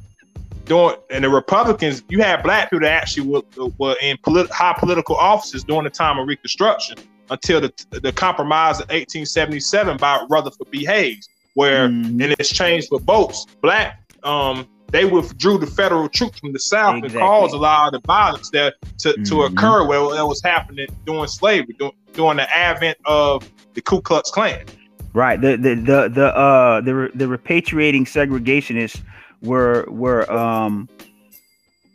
during 0.64 0.96
and 1.10 1.22
the 1.22 1.28
Republicans, 1.28 2.02
you 2.08 2.22
had 2.22 2.42
black 2.42 2.70
people 2.70 2.80
that 2.80 3.02
actually 3.02 3.28
were, 3.28 3.42
were 3.78 3.94
in 4.02 4.16
polit- 4.24 4.50
high 4.50 4.74
political 4.78 5.14
offices 5.16 5.62
during 5.62 5.84
the 5.84 5.90
time 5.90 6.18
of 6.18 6.26
Reconstruction 6.26 6.98
until 7.30 7.60
the, 7.60 7.72
the 7.90 8.12
compromise 8.12 8.76
of 8.76 8.88
1877 8.88 9.96
by 9.96 10.24
Rutherford 10.28 10.70
B. 10.70 10.84
Hayes, 10.84 11.28
where 11.54 11.88
mm. 11.88 12.22
in 12.22 12.32
exchange 12.32 12.88
for 12.88 13.00
votes, 13.00 13.46
black 13.60 14.00
um, 14.24 14.66
they 14.88 15.04
withdrew 15.04 15.58
the 15.58 15.66
federal 15.66 16.08
troops 16.08 16.38
from 16.38 16.52
the 16.52 16.58
South 16.58 16.98
exactly. 16.98 17.20
and 17.20 17.28
caused 17.28 17.54
a 17.54 17.58
lot 17.58 17.92
of 17.92 18.00
the 18.00 18.06
violence 18.06 18.50
that 18.50 18.74
to, 18.98 19.08
mm-hmm. 19.08 19.22
to 19.24 19.42
occur 19.42 19.86
where 19.86 19.98
it 19.98 20.24
was 20.24 20.40
happening 20.42 20.86
during 21.04 21.26
slavery, 21.26 21.74
during, 21.78 21.92
during 22.12 22.36
the 22.36 22.56
advent 22.56 22.96
of 23.04 23.50
the 23.74 23.80
Ku 23.80 24.00
Klux 24.00 24.30
Klan. 24.30 24.64
Right. 25.12 25.40
The 25.40 25.56
the 25.56 25.74
the 25.74 26.08
the 26.08 26.36
uh 26.36 26.80
the 26.80 27.10
the 27.14 27.24
repatriating 27.26 28.02
segregationists 28.02 29.02
were 29.42 29.84
were 29.88 30.30
um 30.32 30.88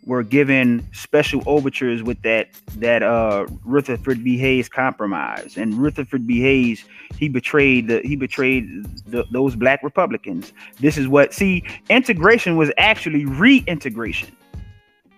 were 0.09 0.23
given 0.23 0.85
special 0.91 1.43
overtures 1.45 2.01
with 2.01 2.19
that 2.23 2.49
that 2.77 3.03
uh, 3.03 3.45
Rutherford 3.63 4.23
B. 4.23 4.39
Hayes 4.39 4.67
compromise, 4.67 5.55
and 5.55 5.75
Rutherford 5.75 6.25
B. 6.25 6.41
Hayes 6.41 6.83
he 7.15 7.29
betrayed 7.29 7.87
the 7.87 8.01
he 8.03 8.15
betrayed 8.15 8.65
the, 9.05 9.23
those 9.31 9.55
black 9.55 9.83
Republicans. 9.83 10.51
This 10.79 10.97
is 10.97 11.07
what 11.07 11.31
see 11.31 11.63
integration 11.89 12.57
was 12.57 12.71
actually 12.79 13.25
reintegration. 13.25 14.35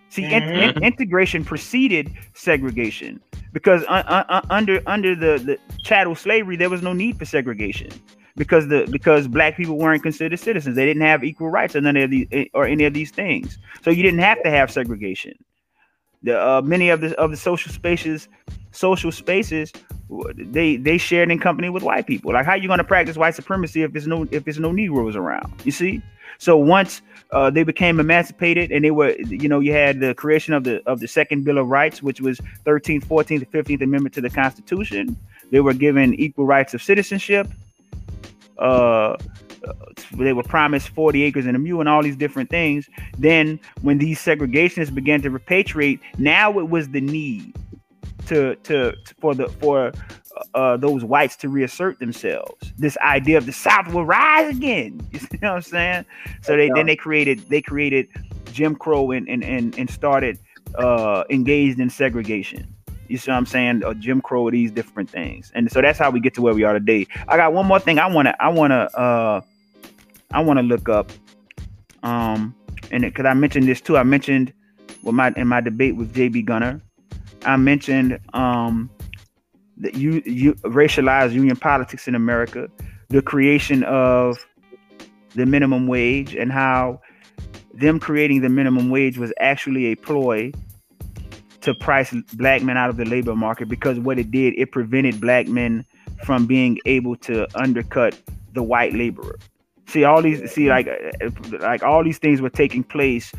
See, 0.09 0.23
mm-hmm. 0.23 0.59
in, 0.59 0.75
in, 0.75 0.83
integration 0.83 1.45
preceded 1.45 2.11
segregation 2.33 3.21
because 3.53 3.83
uh, 3.83 4.03
uh, 4.07 4.25
uh, 4.27 4.41
under 4.49 4.81
under 4.87 5.15
the, 5.15 5.39
the 5.39 5.57
chattel 5.85 6.15
slavery 6.15 6.57
there 6.57 6.69
was 6.69 6.81
no 6.81 6.91
need 6.91 7.17
for 7.17 7.23
segregation 7.23 7.89
because 8.35 8.67
the 8.67 8.87
because 8.91 9.27
black 9.27 9.57
people 9.57 9.77
weren't 9.77 10.03
considered 10.03 10.39
citizens. 10.39 10.75
They 10.75 10.85
didn't 10.85 11.03
have 11.03 11.23
equal 11.23 11.49
rights 11.49 11.75
or 11.75 11.81
none 11.81 11.97
of 11.97 12.09
these 12.09 12.27
eh, 12.31 12.45
or 12.53 12.65
any 12.65 12.85
of 12.85 12.93
these 12.93 13.11
things. 13.11 13.57
So 13.83 13.89
you 13.89 14.03
didn't 14.03 14.19
have 14.19 14.41
to 14.43 14.49
have 14.49 14.71
segregation. 14.71 15.33
The 16.23 16.39
uh, 16.39 16.61
many 16.61 16.89
of 16.89 17.01
the 17.01 17.17
of 17.19 17.31
the 17.31 17.37
social 17.37 17.71
spaces, 17.71 18.27
social 18.71 19.11
spaces, 19.11 19.71
they 20.35 20.77
they 20.77 20.97
shared 20.97 21.31
in 21.31 21.39
company 21.39 21.69
with 21.69 21.83
white 21.83 22.07
people. 22.07 22.33
Like 22.33 22.45
how 22.45 22.55
you 22.55 22.67
going 22.67 22.77
to 22.77 22.83
practice 22.83 23.17
white 23.17 23.35
supremacy 23.35 23.83
if 23.83 23.91
there's 23.91 24.07
no 24.07 24.27
if 24.31 24.43
there's 24.45 24.59
no 24.59 24.71
Negroes 24.71 25.15
around? 25.15 25.51
You 25.63 25.71
see. 25.71 26.01
So 26.37 26.57
once 26.57 27.03
uh, 27.31 27.51
they 27.51 27.63
became 27.63 27.99
emancipated 27.99 28.71
and 28.71 28.83
they 28.83 28.89
were, 28.89 29.11
you 29.27 29.47
know, 29.47 29.59
you 29.59 29.73
had 29.73 29.99
the 29.99 30.15
creation 30.15 30.55
of 30.55 30.63
the 30.63 30.81
of 30.87 30.99
the 30.99 31.07
Second 31.07 31.43
Bill 31.43 31.59
of 31.59 31.67
Rights, 31.67 32.01
which 32.01 32.19
was 32.19 32.39
13th, 32.65 33.05
14th, 33.05 33.29
and 33.29 33.51
15th 33.51 33.81
Amendment 33.81 34.15
to 34.15 34.21
the 34.21 34.29
Constitution. 34.29 35.15
They 35.51 35.59
were 35.59 35.73
given 35.73 36.13
equal 36.15 36.45
rights 36.45 36.73
of 36.73 36.81
citizenship 36.81 37.47
uh, 38.61 39.17
they 40.13 40.33
were 40.33 40.43
promised 40.43 40.89
40 40.89 41.23
acres 41.23 41.45
and 41.45 41.55
a 41.55 41.59
mule 41.59 41.79
and 41.79 41.89
all 41.89 42.03
these 42.03 42.15
different 42.15 42.49
things. 42.49 42.89
Then 43.17 43.59
when 43.81 43.97
these 43.97 44.19
segregationists 44.19 44.93
began 44.93 45.21
to 45.21 45.29
repatriate, 45.29 45.99
now 46.17 46.59
it 46.59 46.69
was 46.69 46.89
the 46.89 47.01
need 47.01 47.55
to 48.27 48.55
to, 48.55 48.93
to 49.03 49.13
for 49.19 49.35
the 49.35 49.47
for 49.47 49.91
uh, 50.53 50.77
those 50.77 51.03
whites 51.03 51.35
to 51.37 51.49
reassert 51.49 51.99
themselves. 51.99 52.71
This 52.77 52.97
idea 52.97 53.37
of 53.37 53.45
the 53.45 53.51
South 53.51 53.93
will 53.93 54.05
rise 54.05 54.55
again. 54.55 54.99
You 55.13 55.39
know 55.41 55.53
what 55.53 55.55
I'm 55.55 55.61
saying? 55.63 56.05
So 56.41 56.55
they 56.55 56.69
then 56.75 56.85
they 56.85 56.95
created 56.95 57.39
they 57.49 57.61
created 57.61 58.07
Jim 58.51 58.75
Crow 58.75 59.11
and 59.11 59.27
and 59.27 59.43
and, 59.43 59.77
and 59.77 59.89
started 59.89 60.39
uh, 60.75 61.23
engaged 61.29 61.79
in 61.79 61.89
segregation. 61.89 62.75
You 63.11 63.17
see 63.17 63.29
what 63.29 63.37
I'm 63.37 63.45
saying? 63.45 63.83
Or 63.83 63.93
Jim 63.93 64.21
Crow, 64.21 64.49
these 64.49 64.71
different 64.71 65.09
things. 65.09 65.51
And 65.53 65.69
so 65.69 65.81
that's 65.81 65.99
how 65.99 66.09
we 66.09 66.21
get 66.21 66.33
to 66.35 66.41
where 66.41 66.53
we 66.53 66.63
are 66.63 66.73
today. 66.73 67.07
I 67.27 67.35
got 67.35 67.51
one 67.51 67.65
more 67.65 67.79
thing 67.79 67.99
I 67.99 68.07
wanna 68.07 68.35
I 68.39 68.49
wanna 68.49 68.83
uh 68.93 69.41
I 70.31 70.41
wanna 70.41 70.63
look 70.63 70.87
up. 70.87 71.11
Um 72.03 72.55
and 72.89 73.03
because 73.03 73.25
I 73.25 73.33
mentioned 73.33 73.67
this 73.67 73.81
too. 73.81 73.97
I 73.97 74.03
mentioned 74.03 74.53
with 75.03 75.13
my 75.13 75.33
in 75.35 75.47
my 75.47 75.59
debate 75.59 75.97
with 75.97 76.13
JB 76.13 76.45
Gunner, 76.45 76.81
I 77.43 77.57
mentioned 77.57 78.17
um 78.33 78.89
that 79.77 79.95
you 79.95 80.23
you 80.25 80.53
racialized 80.63 81.33
union 81.33 81.57
politics 81.57 82.07
in 82.07 82.15
America, 82.15 82.69
the 83.09 83.21
creation 83.21 83.83
of 83.83 84.37
the 85.35 85.45
minimum 85.45 85.87
wage 85.87 86.33
and 86.33 86.51
how 86.51 87.01
them 87.73 87.99
creating 87.99 88.41
the 88.41 88.49
minimum 88.49 88.89
wage 88.89 89.17
was 89.17 89.33
actually 89.39 89.87
a 89.87 89.95
ploy 89.95 90.51
to 91.61 91.73
price 91.73 92.13
black 92.33 92.63
men 92.63 92.77
out 92.77 92.89
of 92.89 92.97
the 92.97 93.05
labor 93.05 93.35
market 93.35 93.69
because 93.69 93.99
what 93.99 94.19
it 94.19 94.31
did, 94.31 94.53
it 94.57 94.71
prevented 94.71 95.21
black 95.21 95.47
men 95.47 95.85
from 96.23 96.45
being 96.45 96.79
able 96.85 97.15
to 97.15 97.47
undercut 97.59 98.19
the 98.53 98.63
white 98.63 98.93
laborer. 98.93 99.37
See 99.87 100.03
all 100.03 100.21
these. 100.21 100.51
See 100.51 100.69
like 100.69 100.87
like 101.59 101.83
all 101.83 102.03
these 102.03 102.17
things 102.17 102.41
were 102.41 102.49
taking 102.49 102.83
place 102.83 103.31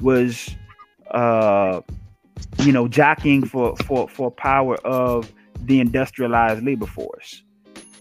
was 0.00 0.54
uh 1.10 1.80
you 2.58 2.72
know 2.72 2.88
jockeying 2.88 3.44
for 3.44 3.76
for 3.76 4.08
for 4.08 4.30
power 4.30 4.76
of 4.78 5.32
the 5.60 5.80
industrialized 5.80 6.64
labor 6.64 6.86
force. 6.86 7.42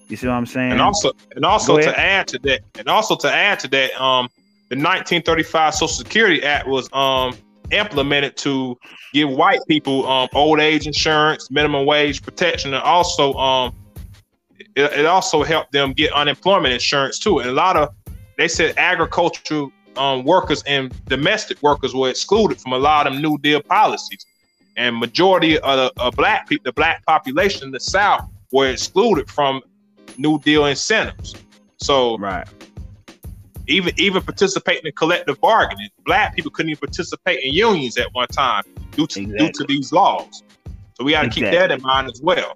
You 0.07 0.17
see 0.17 0.25
what 0.25 0.33
I'm 0.33 0.47
saying? 0.47 0.71
And 0.71 0.81
also 0.81 1.11
and 1.35 1.45
also 1.45 1.77
to 1.77 1.99
add 1.99 2.27
to 2.29 2.39
that, 2.39 2.61
and 2.79 2.87
also 2.87 3.15
to 3.17 3.31
add 3.31 3.59
to 3.59 3.67
that, 3.67 3.91
um, 4.01 4.27
the 4.69 4.75
1935 4.75 5.75
Social 5.75 5.87
Security 5.87 6.43
Act 6.43 6.67
was 6.67 6.89
um 6.93 7.37
implemented 7.71 8.37
to 8.37 8.77
give 9.13 9.29
white 9.29 9.59
people 9.67 10.07
um 10.07 10.29
old 10.33 10.59
age 10.59 10.87
insurance, 10.87 11.49
minimum 11.51 11.85
wage 11.85 12.21
protection, 12.21 12.73
and 12.73 12.83
also 12.83 13.33
um 13.33 13.75
it, 14.75 14.91
it 14.99 15.05
also 15.05 15.43
helped 15.43 15.71
them 15.71 15.93
get 15.93 16.11
unemployment 16.13 16.73
insurance 16.73 17.19
too. 17.19 17.39
And 17.39 17.49
a 17.49 17.53
lot 17.53 17.75
of 17.75 17.89
they 18.37 18.47
said 18.47 18.77
agricultural 18.77 19.71
um, 19.97 20.23
workers 20.23 20.63
and 20.63 20.93
domestic 21.05 21.61
workers 21.61 21.93
were 21.93 22.09
excluded 22.09 22.59
from 22.59 22.73
a 22.73 22.77
lot 22.77 23.05
of 23.05 23.13
New 23.13 23.37
Deal 23.39 23.61
policies, 23.61 24.25
and 24.77 24.95
majority 24.95 25.59
of 25.59 25.77
the 25.77 26.01
of 26.01 26.15
black 26.15 26.47
people, 26.47 26.63
the 26.63 26.73
black 26.73 27.05
population 27.05 27.65
in 27.65 27.71
the 27.71 27.79
South, 27.79 28.29
were 28.51 28.69
excluded 28.69 29.29
from 29.29 29.61
New 30.17 30.39
Deal 30.39 30.65
incentives. 30.65 31.35
So 31.77 32.17
right. 32.17 32.47
Even 33.69 33.93
even 33.97 34.21
participating 34.21 34.85
in 34.85 34.91
collective 34.93 35.39
bargaining, 35.39 35.89
black 36.03 36.35
people 36.35 36.51
couldn't 36.51 36.71
even 36.71 36.79
participate 36.79 37.43
in 37.43 37.53
unions 37.53 37.97
at 37.97 38.07
one 38.13 38.27
time 38.27 38.63
due 38.91 39.07
to 39.07 39.21
exactly. 39.21 39.37
due 39.37 39.51
to 39.53 39.63
these 39.65 39.93
laws. 39.93 40.43
So 40.95 41.03
we 41.03 41.11
got 41.11 41.21
to 41.21 41.27
exactly. 41.27 41.51
keep 41.51 41.59
that 41.59 41.71
in 41.71 41.81
mind 41.81 42.09
as 42.09 42.21
well. 42.21 42.55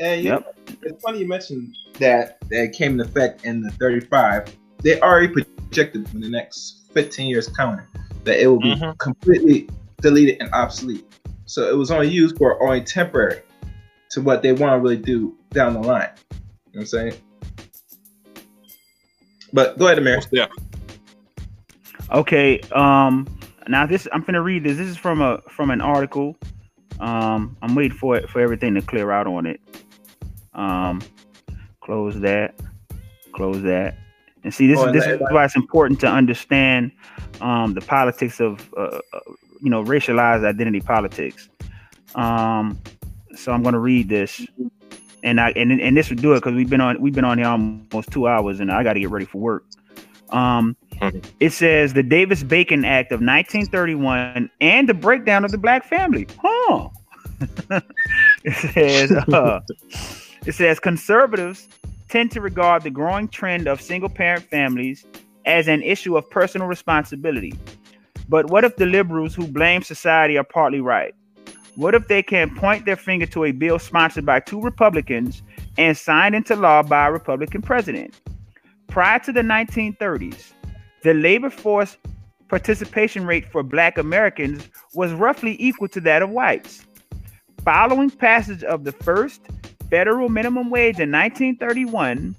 And 0.00 0.22
yep. 0.22 0.40
Know, 0.40 0.76
it's 0.82 1.02
funny 1.02 1.18
you 1.18 1.26
mentioned 1.26 1.76
that 1.98 2.38
that 2.50 2.72
came 2.72 2.92
into 2.92 3.04
effect 3.04 3.44
in 3.44 3.60
the 3.60 3.70
35. 3.72 4.56
They 4.82 5.00
already 5.00 5.28
projected 5.28 6.12
in 6.14 6.20
the 6.20 6.30
next 6.30 6.88
15 6.94 7.28
years 7.28 7.48
coming 7.48 7.84
that 8.24 8.40
it 8.40 8.46
will 8.46 8.60
be 8.60 8.74
mm-hmm. 8.74 8.96
completely 8.98 9.68
deleted 10.00 10.36
and 10.40 10.52
obsolete. 10.52 11.04
So 11.46 11.68
it 11.68 11.76
was 11.76 11.90
only 11.90 12.08
used 12.08 12.38
for 12.38 12.62
only 12.62 12.82
temporary 12.82 13.42
to 14.10 14.20
what 14.20 14.42
they 14.42 14.52
want 14.52 14.72
to 14.74 14.78
really 14.78 14.96
do 14.96 15.36
down 15.50 15.74
the 15.74 15.80
line. 15.80 16.10
You 16.30 16.36
know 16.36 16.44
what 16.72 16.80
I'm 16.80 16.86
saying? 16.86 17.14
But 19.52 19.78
go 19.78 19.86
ahead, 19.86 19.98
Amir. 19.98 20.20
Yeah. 20.30 20.46
Okay. 22.12 22.60
Um. 22.72 23.26
Now 23.68 23.86
this, 23.86 24.08
I'm 24.12 24.22
gonna 24.22 24.42
read 24.42 24.64
this. 24.64 24.78
This 24.78 24.88
is 24.88 24.96
from 24.96 25.20
a 25.20 25.40
from 25.48 25.70
an 25.70 25.80
article. 25.80 26.36
Um. 27.00 27.56
I'm 27.62 27.74
waiting 27.74 27.96
for 27.96 28.16
it 28.16 28.28
for 28.28 28.40
everything 28.40 28.74
to 28.74 28.82
clear 28.82 29.10
out 29.10 29.26
on 29.26 29.46
it. 29.46 29.60
Um. 30.54 31.02
Close 31.80 32.20
that. 32.20 32.54
Close 33.32 33.62
that. 33.62 33.96
And 34.44 34.54
see, 34.54 34.66
this, 34.66 34.78
oh, 34.78 34.92
this 34.92 35.06
is 35.06 35.18
why 35.30 35.44
it's 35.44 35.56
important 35.56 36.00
to 36.00 36.06
understand 36.06 36.92
um, 37.40 37.74
the 37.74 37.80
politics 37.80 38.40
of, 38.40 38.72
uh, 38.76 39.00
uh, 39.12 39.20
you 39.60 39.68
know, 39.70 39.82
racialized 39.82 40.44
identity 40.44 40.80
politics. 40.80 41.48
Um, 42.14 42.78
so 43.34 43.52
I'm 43.52 43.62
going 43.62 43.72
to 43.72 43.78
read 43.80 44.08
this, 44.08 44.46
and 45.22 45.40
I 45.40 45.50
and 45.50 45.80
and 45.80 45.96
this 45.96 46.10
would 46.10 46.20
do 46.20 46.32
it 46.32 46.36
because 46.36 46.54
we've 46.54 46.70
been 46.70 46.80
on 46.80 47.00
we've 47.00 47.14
been 47.14 47.24
on 47.24 47.38
here 47.38 47.46
almost 47.46 48.10
two 48.10 48.28
hours, 48.28 48.60
and 48.60 48.70
I 48.70 48.82
got 48.82 48.94
to 48.94 49.00
get 49.00 49.10
ready 49.10 49.24
for 49.24 49.38
work. 49.38 49.64
Um, 50.30 50.76
mm-hmm. 50.92 51.18
it 51.40 51.52
says 51.52 51.94
the 51.94 52.02
Davis 52.02 52.42
Bacon 52.42 52.84
Act 52.84 53.12
of 53.12 53.20
1931 53.20 54.50
and 54.60 54.88
the 54.88 54.94
breakdown 54.94 55.44
of 55.44 55.50
the 55.50 55.58
black 55.58 55.84
family. 55.84 56.26
Huh? 56.42 56.88
it 58.44 58.54
says 58.54 59.12
uh, 59.12 59.60
it 60.46 60.52
says 60.52 60.80
conservatives 60.80 61.68
tend 62.08 62.30
to 62.32 62.40
regard 62.40 62.82
the 62.82 62.90
growing 62.90 63.28
trend 63.28 63.68
of 63.68 63.80
single 63.80 64.08
parent 64.08 64.44
families 64.44 65.06
as 65.44 65.68
an 65.68 65.82
issue 65.82 66.16
of 66.16 66.28
personal 66.30 66.66
responsibility. 66.66 67.54
But 68.28 68.50
what 68.50 68.64
if 68.64 68.76
the 68.76 68.86
liberals 68.86 69.34
who 69.34 69.46
blame 69.46 69.82
society 69.82 70.36
are 70.36 70.44
partly 70.44 70.80
right? 70.80 71.14
What 71.78 71.94
if 71.94 72.08
they 72.08 72.24
can 72.24 72.52
point 72.56 72.86
their 72.86 72.96
finger 72.96 73.24
to 73.26 73.44
a 73.44 73.52
bill 73.52 73.78
sponsored 73.78 74.26
by 74.26 74.40
two 74.40 74.60
Republicans 74.60 75.44
and 75.76 75.96
signed 75.96 76.34
into 76.34 76.56
law 76.56 76.82
by 76.82 77.06
a 77.06 77.12
Republican 77.12 77.62
president? 77.62 78.20
Prior 78.88 79.20
to 79.20 79.30
the 79.30 79.42
1930s, 79.42 80.54
the 81.04 81.14
labor 81.14 81.50
force 81.50 81.96
participation 82.48 83.24
rate 83.26 83.46
for 83.46 83.62
black 83.62 83.96
Americans 83.96 84.68
was 84.94 85.12
roughly 85.12 85.54
equal 85.60 85.86
to 85.86 86.00
that 86.00 86.20
of 86.20 86.30
whites. 86.30 86.84
Following 87.64 88.10
passage 88.10 88.64
of 88.64 88.82
the 88.82 88.90
first 88.90 89.42
federal 89.88 90.28
minimum 90.28 90.70
wage 90.70 90.98
in 90.98 91.12
1931, 91.12 92.34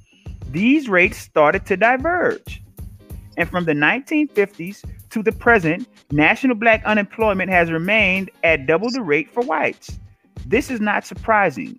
these 0.52 0.90
rates 0.90 1.18
started 1.18 1.66
to 1.68 1.78
diverge. 1.78 2.62
And 3.38 3.50
from 3.50 3.64
the 3.64 3.72
1950s 3.72 4.84
to 5.10 5.24
the 5.24 5.32
present, 5.32 5.88
national 6.12 6.56
black 6.56 6.84
unemployment 6.86 7.50
has 7.50 7.72
remained 7.72 8.30
at 8.44 8.66
double 8.66 8.90
the 8.92 9.02
rate 9.02 9.30
for 9.30 9.44
whites. 9.44 10.00
This 10.46 10.70
is 10.70 10.80
not 10.80 11.06
surprising. 11.06 11.78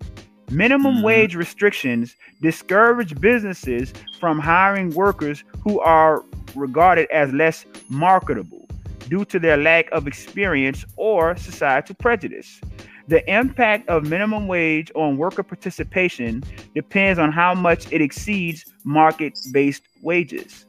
Minimum 0.50 0.96
mm-hmm. 0.96 1.04
wage 1.04 1.34
restrictions 1.36 2.16
discourage 2.42 3.18
businesses 3.20 3.92
from 4.18 4.38
hiring 4.38 4.90
workers 4.90 5.44
who 5.62 5.80
are 5.80 6.24
regarded 6.56 7.08
as 7.10 7.32
less 7.32 7.64
marketable 7.88 8.66
due 9.08 9.24
to 9.24 9.38
their 9.38 9.56
lack 9.56 9.90
of 9.92 10.06
experience 10.06 10.84
or 10.96 11.36
societal 11.36 11.94
prejudice. 11.96 12.60
The 13.08 13.28
impact 13.28 13.88
of 13.88 14.04
minimum 14.04 14.46
wage 14.46 14.92
on 14.94 15.16
worker 15.16 15.42
participation 15.42 16.44
depends 16.74 17.18
on 17.18 17.32
how 17.32 17.54
much 17.54 17.90
it 17.92 18.00
exceeds 18.00 18.64
market 18.84 19.38
based 19.52 19.82
wages. 20.02 20.64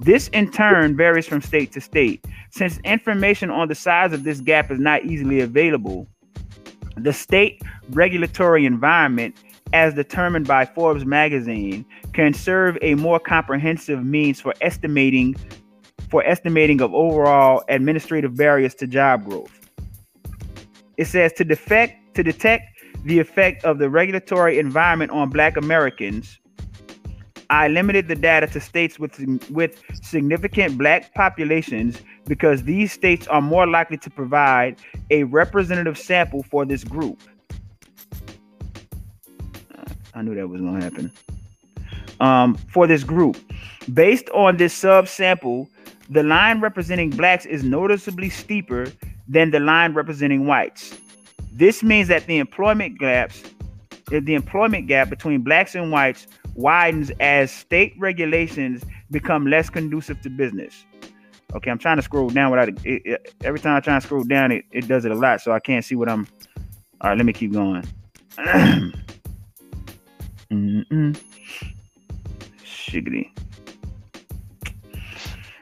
This 0.00 0.28
in 0.28 0.50
turn 0.50 0.96
varies 0.96 1.26
from 1.26 1.42
state 1.42 1.72
to 1.72 1.80
state. 1.80 2.24
Since 2.50 2.78
information 2.84 3.50
on 3.50 3.68
the 3.68 3.74
size 3.74 4.14
of 4.14 4.24
this 4.24 4.40
gap 4.40 4.70
is 4.70 4.78
not 4.78 5.04
easily 5.04 5.40
available, 5.40 6.08
the 6.96 7.12
state 7.12 7.60
regulatory 7.90 8.64
environment, 8.64 9.36
as 9.74 9.92
determined 9.92 10.46
by 10.46 10.64
Forbes 10.64 11.04
magazine, 11.04 11.84
can 12.14 12.32
serve 12.32 12.78
a 12.80 12.94
more 12.94 13.20
comprehensive 13.20 14.02
means 14.02 14.40
for 14.40 14.54
estimating 14.62 15.36
for 16.08 16.24
estimating 16.24 16.80
of 16.80 16.92
overall 16.94 17.62
administrative 17.68 18.34
barriers 18.36 18.74
to 18.74 18.86
job 18.86 19.24
growth. 19.26 19.70
It 20.96 21.04
says 21.04 21.32
to 21.34 21.44
defect 21.44 22.16
to 22.16 22.22
detect 22.22 22.64
the 23.04 23.18
effect 23.18 23.64
of 23.64 23.78
the 23.78 23.90
regulatory 23.90 24.58
environment 24.58 25.12
on 25.12 25.28
Black 25.28 25.58
Americans. 25.58 26.39
I 27.50 27.66
limited 27.66 28.06
the 28.06 28.14
data 28.14 28.46
to 28.46 28.60
states 28.60 28.98
with 28.98 29.18
with 29.50 29.82
significant 30.02 30.78
Black 30.78 31.12
populations 31.14 32.00
because 32.26 32.62
these 32.62 32.92
states 32.92 33.26
are 33.26 33.42
more 33.42 33.66
likely 33.66 33.96
to 33.98 34.08
provide 34.08 34.76
a 35.10 35.24
representative 35.24 35.98
sample 35.98 36.44
for 36.44 36.64
this 36.64 36.84
group. 36.84 37.20
I 40.14 40.22
knew 40.22 40.34
that 40.36 40.48
was 40.48 40.60
going 40.60 40.78
to 40.78 40.84
happen. 40.84 41.12
Um, 42.20 42.54
for 42.54 42.86
this 42.86 43.02
group, 43.02 43.36
based 43.94 44.28
on 44.30 44.56
this 44.56 44.78
subsample, 44.80 45.68
the 46.08 46.22
line 46.22 46.60
representing 46.60 47.10
blacks 47.10 47.46
is 47.46 47.64
noticeably 47.64 48.30
steeper 48.30 48.86
than 49.26 49.50
the 49.50 49.60
line 49.60 49.94
representing 49.94 50.46
whites. 50.46 50.98
This 51.52 51.82
means 51.82 52.08
that 52.08 52.26
the 52.26 52.38
employment 52.38 52.98
gaps, 52.98 53.42
the 54.10 54.34
employment 54.34 54.86
gap 54.86 55.08
between 55.08 55.40
blacks 55.42 55.74
and 55.74 55.90
whites 55.90 56.26
widens 56.60 57.10
as 57.20 57.50
state 57.50 57.94
regulations 57.98 58.84
become 59.10 59.46
less 59.46 59.70
conducive 59.70 60.20
to 60.22 60.30
business. 60.30 60.84
Okay, 61.54 61.70
I'm 61.70 61.78
trying 61.78 61.96
to 61.96 62.02
scroll 62.02 62.30
down 62.30 62.50
without 62.50 62.68
it, 62.68 62.78
it, 62.84 63.34
every 63.42 63.58
time 63.58 63.76
I 63.76 63.80
try 63.80 63.98
to 63.98 64.00
scroll 64.00 64.22
down, 64.22 64.52
it, 64.52 64.64
it 64.70 64.86
does 64.86 65.04
it 65.04 65.10
a 65.10 65.16
lot, 65.16 65.40
so 65.40 65.52
I 65.52 65.58
can't 65.58 65.84
see 65.84 65.96
what 65.96 66.08
I'm. 66.08 66.28
All 67.00 67.10
right, 67.10 67.16
let 67.16 67.26
me 67.26 67.32
keep 67.32 67.52
going. 67.52 67.84
Mm-mm. 70.50 71.20
Shiggity. 72.62 73.30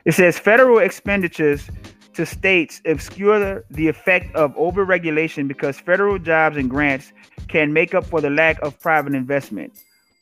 It 0.05 0.13
says 0.13 0.39
federal 0.39 0.79
expenditures 0.79 1.69
to 2.15 2.27
states 2.27 2.81
obscure 2.85 3.65
the 3.71 3.89
effect 3.89 4.35
of 4.35 4.55
overregulation 4.57 5.47
because 5.47 5.79
federal 5.79 6.19
jobs 6.19 6.57
and 6.57 6.69
grants 6.69 7.13
can 7.49 7.73
make 7.73 7.95
up 7.95 8.05
for 8.05 8.21
the 8.21 8.31
lack 8.31 8.61
of 8.63 8.79
private 8.81 9.15
investment. 9.15 9.73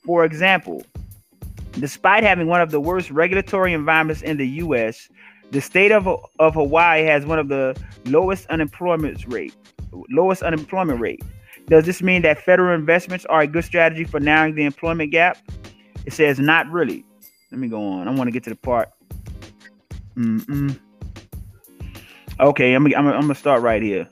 For 0.07 0.25
example, 0.25 0.85
despite 1.73 2.23
having 2.23 2.47
one 2.47 2.61
of 2.61 2.71
the 2.71 2.81
worst 2.81 3.11
regulatory 3.11 3.73
environments 3.73 4.23
in 4.23 4.37
the 4.37 4.47
U.S., 4.49 5.09
the 5.51 5.61
state 5.61 5.93
of, 5.93 6.07
of 6.39 6.55
Hawaii 6.55 7.05
has 7.05 7.27
one 7.27 7.39
of 7.39 7.49
the 7.49 7.81
lowest 8.07 8.47
unemployment 8.47 9.25
rate. 9.27 9.55
Lowest 10.11 10.43
unemployment 10.43 11.01
rate. 11.01 11.23
Does 11.67 11.85
this 11.85 12.03
mean 12.03 12.23
that 12.23 12.39
federal 12.39 12.75
investments 12.75 13.25
are 13.27 13.41
a 13.41 13.47
good 13.47 13.65
strategy 13.65 14.05
for 14.05 14.21
narrowing 14.21 14.55
the 14.55 14.65
employment 14.65 15.11
gap? 15.11 15.39
It 16.05 16.13
says 16.13 16.39
not 16.39 16.71
really. 16.71 17.05
Let 17.51 17.61
me 17.61 17.69
go 17.69 17.85
on. 17.85 18.07
I 18.07 18.13
want 18.13 18.29
to 18.29 18.33
get 18.33 18.45
to 18.45 18.51
the 18.51 18.57
part. 18.57 18.91
Mm-mm. 20.17 20.79
Okay, 22.39 22.75
I'm, 22.75 22.87
I'm, 22.87 23.07
I'm 23.07 23.21
gonna 23.23 23.35
start 23.35 23.63
right 23.63 23.83
here. 23.83 24.09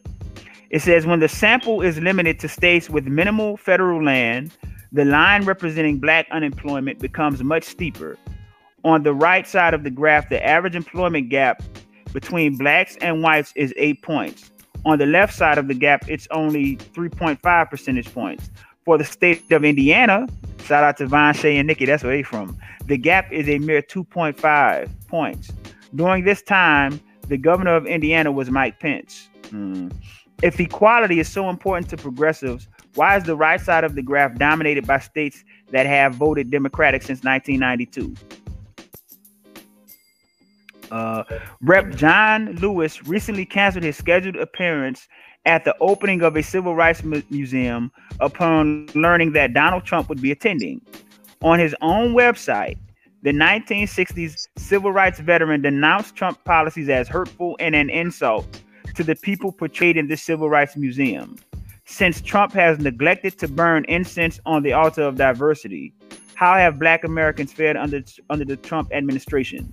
It 0.70 0.82
says 0.82 1.06
when 1.06 1.20
the 1.20 1.28
sample 1.28 1.82
is 1.82 1.98
limited 1.98 2.40
to 2.40 2.48
states 2.48 2.90
with 2.90 3.06
minimal 3.06 3.56
federal 3.56 4.02
land, 4.02 4.52
the 4.94 5.05
line 5.05 5.44
representing 5.44 5.98
black 5.98 6.28
unemployment 6.31 7.00
becomes 7.00 7.42
much 7.42 7.64
steeper. 7.64 8.16
On 8.84 9.02
the 9.02 9.12
right 9.12 9.47
side 9.47 9.74
of 9.74 9.82
the 9.82 9.90
graph, 9.90 10.28
the 10.28 10.44
average 10.47 10.76
employment 10.76 11.31
gap 11.31 11.64
between 12.12 12.56
blacks 12.56 12.97
and 13.00 13.20
whites 13.20 13.52
is 13.56 13.74
eight 13.76 14.02
points. 14.02 14.52
On 14.84 14.97
the 14.97 15.06
left 15.06 15.34
side 15.34 15.58
of 15.58 15.66
the 15.66 15.74
gap, 15.74 16.08
it's 16.08 16.28
only 16.31 16.76
3.5 16.76 17.70
percentage 17.70 18.14
points. 18.14 18.50
For 18.84 18.97
the 18.97 19.05
state 19.05 19.50
of 19.50 19.64
Indiana, 19.64 20.28
shout 20.62 20.84
out 20.84 20.97
to 20.98 21.06
Von 21.06 21.34
Shay 21.34 21.56
and 21.56 21.66
Nikki, 21.66 21.86
that's 21.86 22.05
where 22.05 22.16
they 22.16 22.23
from. 22.23 22.56
The 22.86 22.97
gap 22.97 23.32
is 23.32 23.48
a 23.48 23.58
mere 23.58 23.82
2.5 23.82 24.89
points. 25.08 25.52
During 25.97 26.24
this 26.24 26.40
time, 26.40 27.00
the 27.26 27.36
governor 27.36 27.74
of 27.74 27.84
Indiana 27.86 28.31
was 28.31 28.48
Mike 28.48 28.78
Pence. 28.78 29.28
Hmm. 29.50 29.89
If 30.42 30.60
equality 30.60 31.18
is 31.18 31.28
so 31.28 31.50
important 31.50 31.89
to 31.90 31.97
progressives, 31.97 32.68
why 32.94 33.16
is 33.16 33.24
the 33.24 33.36
right 33.36 33.60
side 33.60 33.84
of 33.84 33.94
the 33.94 34.02
graph 34.02 34.36
dominated 34.36 34.86
by 34.86 34.98
states 34.98 35.44
that 35.70 35.86
have 35.86 36.14
voted 36.14 36.50
Democratic 36.50 37.02
since 37.02 37.24
1992? 37.24 38.14
Uh, 40.90 41.24
Rep. 41.60 41.94
John 41.97 42.52
Lewis 42.56 43.06
recently 43.06 43.44
canceled 43.44 43.84
his 43.84 43.97
scheduled 43.97 44.36
appearance 44.36 45.08
at 45.44 45.64
the 45.64 45.74
opening 45.81 46.23
of 46.23 46.36
a 46.36 46.42
civil 46.42 46.74
rights 46.74 47.02
mu- 47.02 47.23
museum 47.31 47.90
upon 48.20 48.86
learning 48.94 49.32
that 49.32 49.52
Donald 49.52 49.84
Trump 49.84 50.08
would 50.08 50.23
be 50.23 50.31
attending. 50.31 50.81
On 51.42 51.58
his 51.58 51.74
own 51.82 52.14
website, 52.14 52.78
the 53.23 53.32
1960s 53.32 54.48
civil 54.56 54.92
rights 54.92 55.18
veteran 55.18 55.62
denounced 55.62 56.14
Trump 56.14 56.42
policies 56.44 56.89
as 56.89 57.08
hurtful 57.08 57.56
and 57.58 57.74
an 57.74 57.90
insult 57.90 58.60
to 58.94 59.02
the 59.02 59.16
people 59.16 59.50
portrayed 59.50 59.97
in 59.97 60.08
this 60.08 60.23
civil 60.23 60.48
rights 60.48 60.76
museum. 60.76 61.36
Since 61.86 62.22
Trump 62.22 62.52
has 62.54 62.78
neglected 62.78 63.38
to 63.38 63.48
burn 63.48 63.84
incense 63.88 64.40
on 64.46 64.62
the 64.62 64.72
altar 64.72 65.02
of 65.02 65.16
diversity, 65.16 65.92
how 66.34 66.54
have 66.54 66.78
black 66.78 67.04
Americans 67.04 67.52
fared 67.52 67.76
under 67.76 68.02
under 68.30 68.44
the 68.44 68.56
Trump 68.56 68.92
administration? 68.92 69.72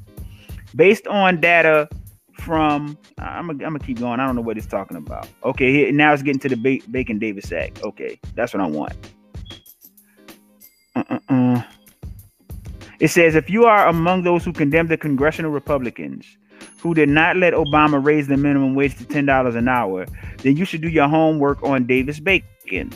Based 0.75 1.07
on 1.07 1.39
data 1.39 1.89
from 2.33 2.97
I'm 3.17 3.47
gonna, 3.47 3.65
I'm 3.65 3.79
keep 3.79 3.99
going. 3.99 4.19
I 4.19 4.25
don't 4.25 4.35
know 4.35 4.41
what 4.41 4.57
he's 4.57 4.67
talking 4.67 4.97
about. 4.97 5.27
Okay, 5.43 5.71
here, 5.71 5.91
now 5.91 6.13
it's 6.13 6.21
getting 6.21 6.39
to 6.39 6.49
the 6.49 6.55
ba- 6.55 6.85
Bacon 6.91 7.17
Davis 7.17 7.51
Act. 7.51 7.81
Okay, 7.83 8.19
that's 8.35 8.53
what 8.53 8.61
I 8.61 8.67
want. 8.67 8.93
Uh-uh-uh. 10.95 11.63
It 12.99 13.07
says 13.07 13.35
if 13.35 13.49
you 13.49 13.65
are 13.65 13.87
among 13.87 14.23
those 14.23 14.43
who 14.43 14.51
condemn 14.51 14.87
the 14.87 14.97
congressional 14.97 15.51
Republicans 15.51 16.37
who 16.81 16.93
did 16.93 17.09
not 17.09 17.37
let 17.37 17.53
Obama 17.53 18.03
raise 18.03 18.27
the 18.27 18.37
minimum 18.37 18.75
wage 18.75 18.97
to 18.97 19.05
ten 19.05 19.25
dollars 19.25 19.55
an 19.55 19.67
hour, 19.67 20.05
then 20.39 20.57
you 20.57 20.65
should 20.65 20.81
do 20.81 20.89
your 20.89 21.07
homework 21.07 21.61
on 21.63 21.85
Davis 21.85 22.19
Bacon. 22.19 22.91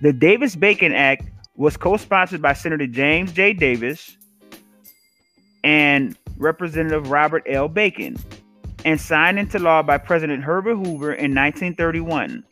The 0.00 0.12
Davis 0.12 0.56
Bacon 0.56 0.92
Act 0.92 1.24
was 1.56 1.76
co-sponsored 1.76 2.42
by 2.42 2.52
Senator 2.52 2.86
James 2.86 3.32
J. 3.32 3.52
Davis 3.52 4.16
and 5.64 6.16
Representative 6.38 7.10
Robert 7.10 7.42
L. 7.46 7.68
Bacon 7.68 8.16
and 8.84 9.00
signed 9.00 9.38
into 9.38 9.58
law 9.58 9.82
by 9.82 9.98
President 9.98 10.42
Herbert 10.42 10.76
Hoover 10.76 11.12
in 11.12 11.34
1931. 11.34 12.44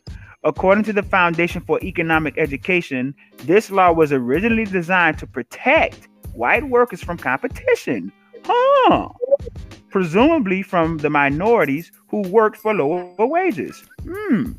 According 0.43 0.83
to 0.83 0.93
the 0.93 1.01
Foundation 1.01 1.61
for 1.61 1.79
Economic 1.81 2.37
Education, 2.37 3.15
this 3.43 3.71
law 3.71 3.91
was 3.91 4.11
originally 4.11 4.65
designed 4.65 5.17
to 5.17 5.25
protect 5.25 6.07
white 6.33 6.69
workers 6.69 7.01
from 7.01 7.17
competition. 7.17 8.11
Huh. 8.43 9.09
Presumably 9.95 10.61
from 10.61 10.97
the 10.97 11.09
minorities 11.09 11.89
who 12.09 12.19
worked 12.23 12.57
for 12.57 12.73
lower 12.73 13.15
wages. 13.17 13.81
Hmm. 14.03 14.51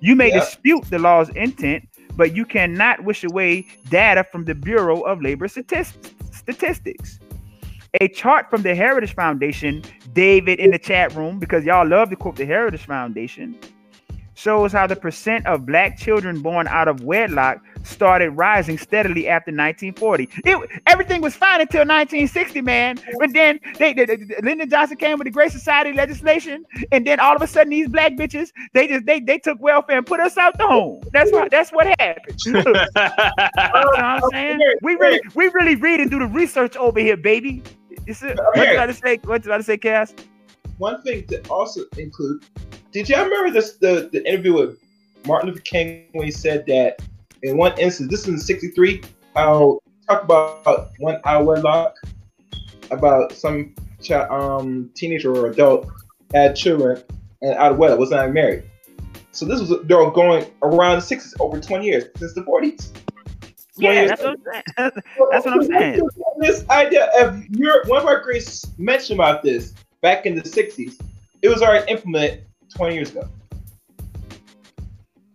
You 0.00 0.16
may 0.16 0.30
yep. 0.30 0.42
dispute 0.42 0.84
the 0.90 0.98
law's 0.98 1.28
intent, 1.28 1.88
but 2.16 2.34
you 2.34 2.44
cannot 2.44 3.04
wish 3.04 3.22
away 3.22 3.68
data 3.88 4.26
from 4.32 4.46
the 4.46 4.54
Bureau 4.56 5.02
of 5.02 5.22
Labor 5.22 5.46
Statistics. 5.46 7.20
A 8.00 8.08
chart 8.08 8.50
from 8.50 8.62
the 8.62 8.74
Heritage 8.74 9.14
Foundation, 9.14 9.84
David 10.12 10.58
in 10.58 10.72
the 10.72 10.78
chat 10.78 11.14
room, 11.14 11.38
because 11.38 11.64
y'all 11.64 11.86
love 11.86 12.10
to 12.10 12.16
quote 12.16 12.34
the 12.34 12.44
Heritage 12.44 12.86
Foundation, 12.86 13.56
shows 14.40 14.72
how 14.72 14.86
the 14.86 14.96
percent 14.96 15.46
of 15.46 15.66
black 15.66 15.98
children 15.98 16.40
born 16.40 16.66
out 16.66 16.88
of 16.88 17.02
wedlock 17.02 17.62
started 17.82 18.30
rising 18.30 18.78
steadily 18.78 19.28
after 19.28 19.50
1940. 19.50 20.28
It, 20.44 20.70
everything 20.86 21.20
was 21.20 21.34
fine 21.34 21.60
until 21.60 21.80
1960, 21.80 22.60
man. 22.62 22.98
But 23.18 23.32
then 23.34 23.60
they, 23.78 23.92
they, 23.92 24.06
they, 24.06 24.16
Lyndon 24.42 24.70
Johnson 24.70 24.96
came 24.96 25.18
with 25.18 25.26
the 25.26 25.30
Great 25.30 25.52
Society 25.52 25.92
legislation, 25.92 26.64
and 26.90 27.06
then 27.06 27.20
all 27.20 27.36
of 27.36 27.42
a 27.42 27.46
sudden 27.46 27.70
these 27.70 27.88
black 27.88 28.12
bitches 28.12 28.50
they 28.72 28.88
just 28.88 29.04
they 29.04 29.20
they 29.20 29.38
took 29.38 29.60
welfare 29.60 29.98
and 29.98 30.06
put 30.06 30.20
us 30.20 30.36
out 30.38 30.56
the 30.56 30.66
home. 30.66 31.02
That's 31.12 31.30
what 31.32 31.50
that's 31.50 31.70
what 31.70 31.86
happened. 31.98 32.38
you 32.46 32.52
know 32.52 32.62
what 32.62 33.98
I'm 33.98 34.22
saying? 34.30 34.60
We 34.82 34.94
really 34.94 35.20
we 35.34 35.48
really 35.48 35.76
read 35.76 36.00
and 36.00 36.10
do 36.10 36.18
the 36.18 36.26
research 36.26 36.76
over 36.76 36.98
here, 36.98 37.16
baby. 37.16 37.62
What 38.06 38.20
did 38.54 38.76
I 38.76 38.92
say? 38.92 39.20
What 39.24 39.42
did 39.42 39.52
I 39.52 39.60
say, 39.60 39.76
Cass? 39.76 40.14
One 40.80 41.02
thing 41.02 41.26
to 41.26 41.46
also 41.48 41.82
include. 41.98 42.42
Did 42.90 43.10
y'all 43.10 43.24
remember 43.24 43.50
this 43.50 43.74
the, 43.74 44.08
the 44.10 44.26
interview 44.26 44.54
with 44.54 44.78
Martin 45.26 45.50
Luther 45.50 45.60
King 45.60 46.06
when 46.12 46.24
he 46.24 46.30
said 46.30 46.64
that 46.68 47.02
in 47.42 47.58
one 47.58 47.78
instance, 47.78 48.10
this 48.10 48.20
is 48.20 48.28
in 48.28 48.38
'63, 48.38 49.02
how 49.36 49.78
talk 50.08 50.24
about 50.24 50.92
one 50.98 51.20
hour 51.26 51.58
lock 51.58 51.96
about 52.90 53.32
some 53.32 53.74
um 54.30 54.90
teenager 54.94 55.36
or 55.36 55.48
adult 55.48 55.86
had 56.32 56.56
children 56.56 57.02
and 57.42 57.52
out 57.56 57.72
of 57.72 57.78
wedlock 57.78 57.98
was 57.98 58.10
not 58.10 58.32
married. 58.32 58.64
So 59.32 59.44
this 59.44 59.60
was 59.60 59.68
they're 59.84 60.10
going 60.10 60.50
around 60.62 60.98
the 60.98 61.14
60s 61.14 61.34
over 61.40 61.60
20 61.60 61.84
years 61.84 62.04
since 62.16 62.32
the 62.32 62.40
40s. 62.40 62.90
Yeah, 63.76 64.06
that's 64.06 64.22
what 64.22 64.30
I'm 64.30 64.44
saying. 64.50 64.62
That's 65.30 65.44
what 65.44 65.54
I'm 65.54 65.64
saying. 65.64 66.08
This 66.38 66.68
idea 66.70 67.10
of 67.20 67.46
your 67.50 67.84
one 67.84 68.00
of 68.00 68.06
our 68.06 68.20
greats 68.20 68.66
mentioned 68.78 69.20
about 69.20 69.42
this 69.42 69.74
back 70.02 70.26
in 70.26 70.34
the 70.34 70.42
60s. 70.42 71.00
It 71.42 71.48
was 71.48 71.62
already 71.62 71.90
implemented 71.90 72.44
20 72.74 72.94
years 72.94 73.10
ago. 73.10 73.28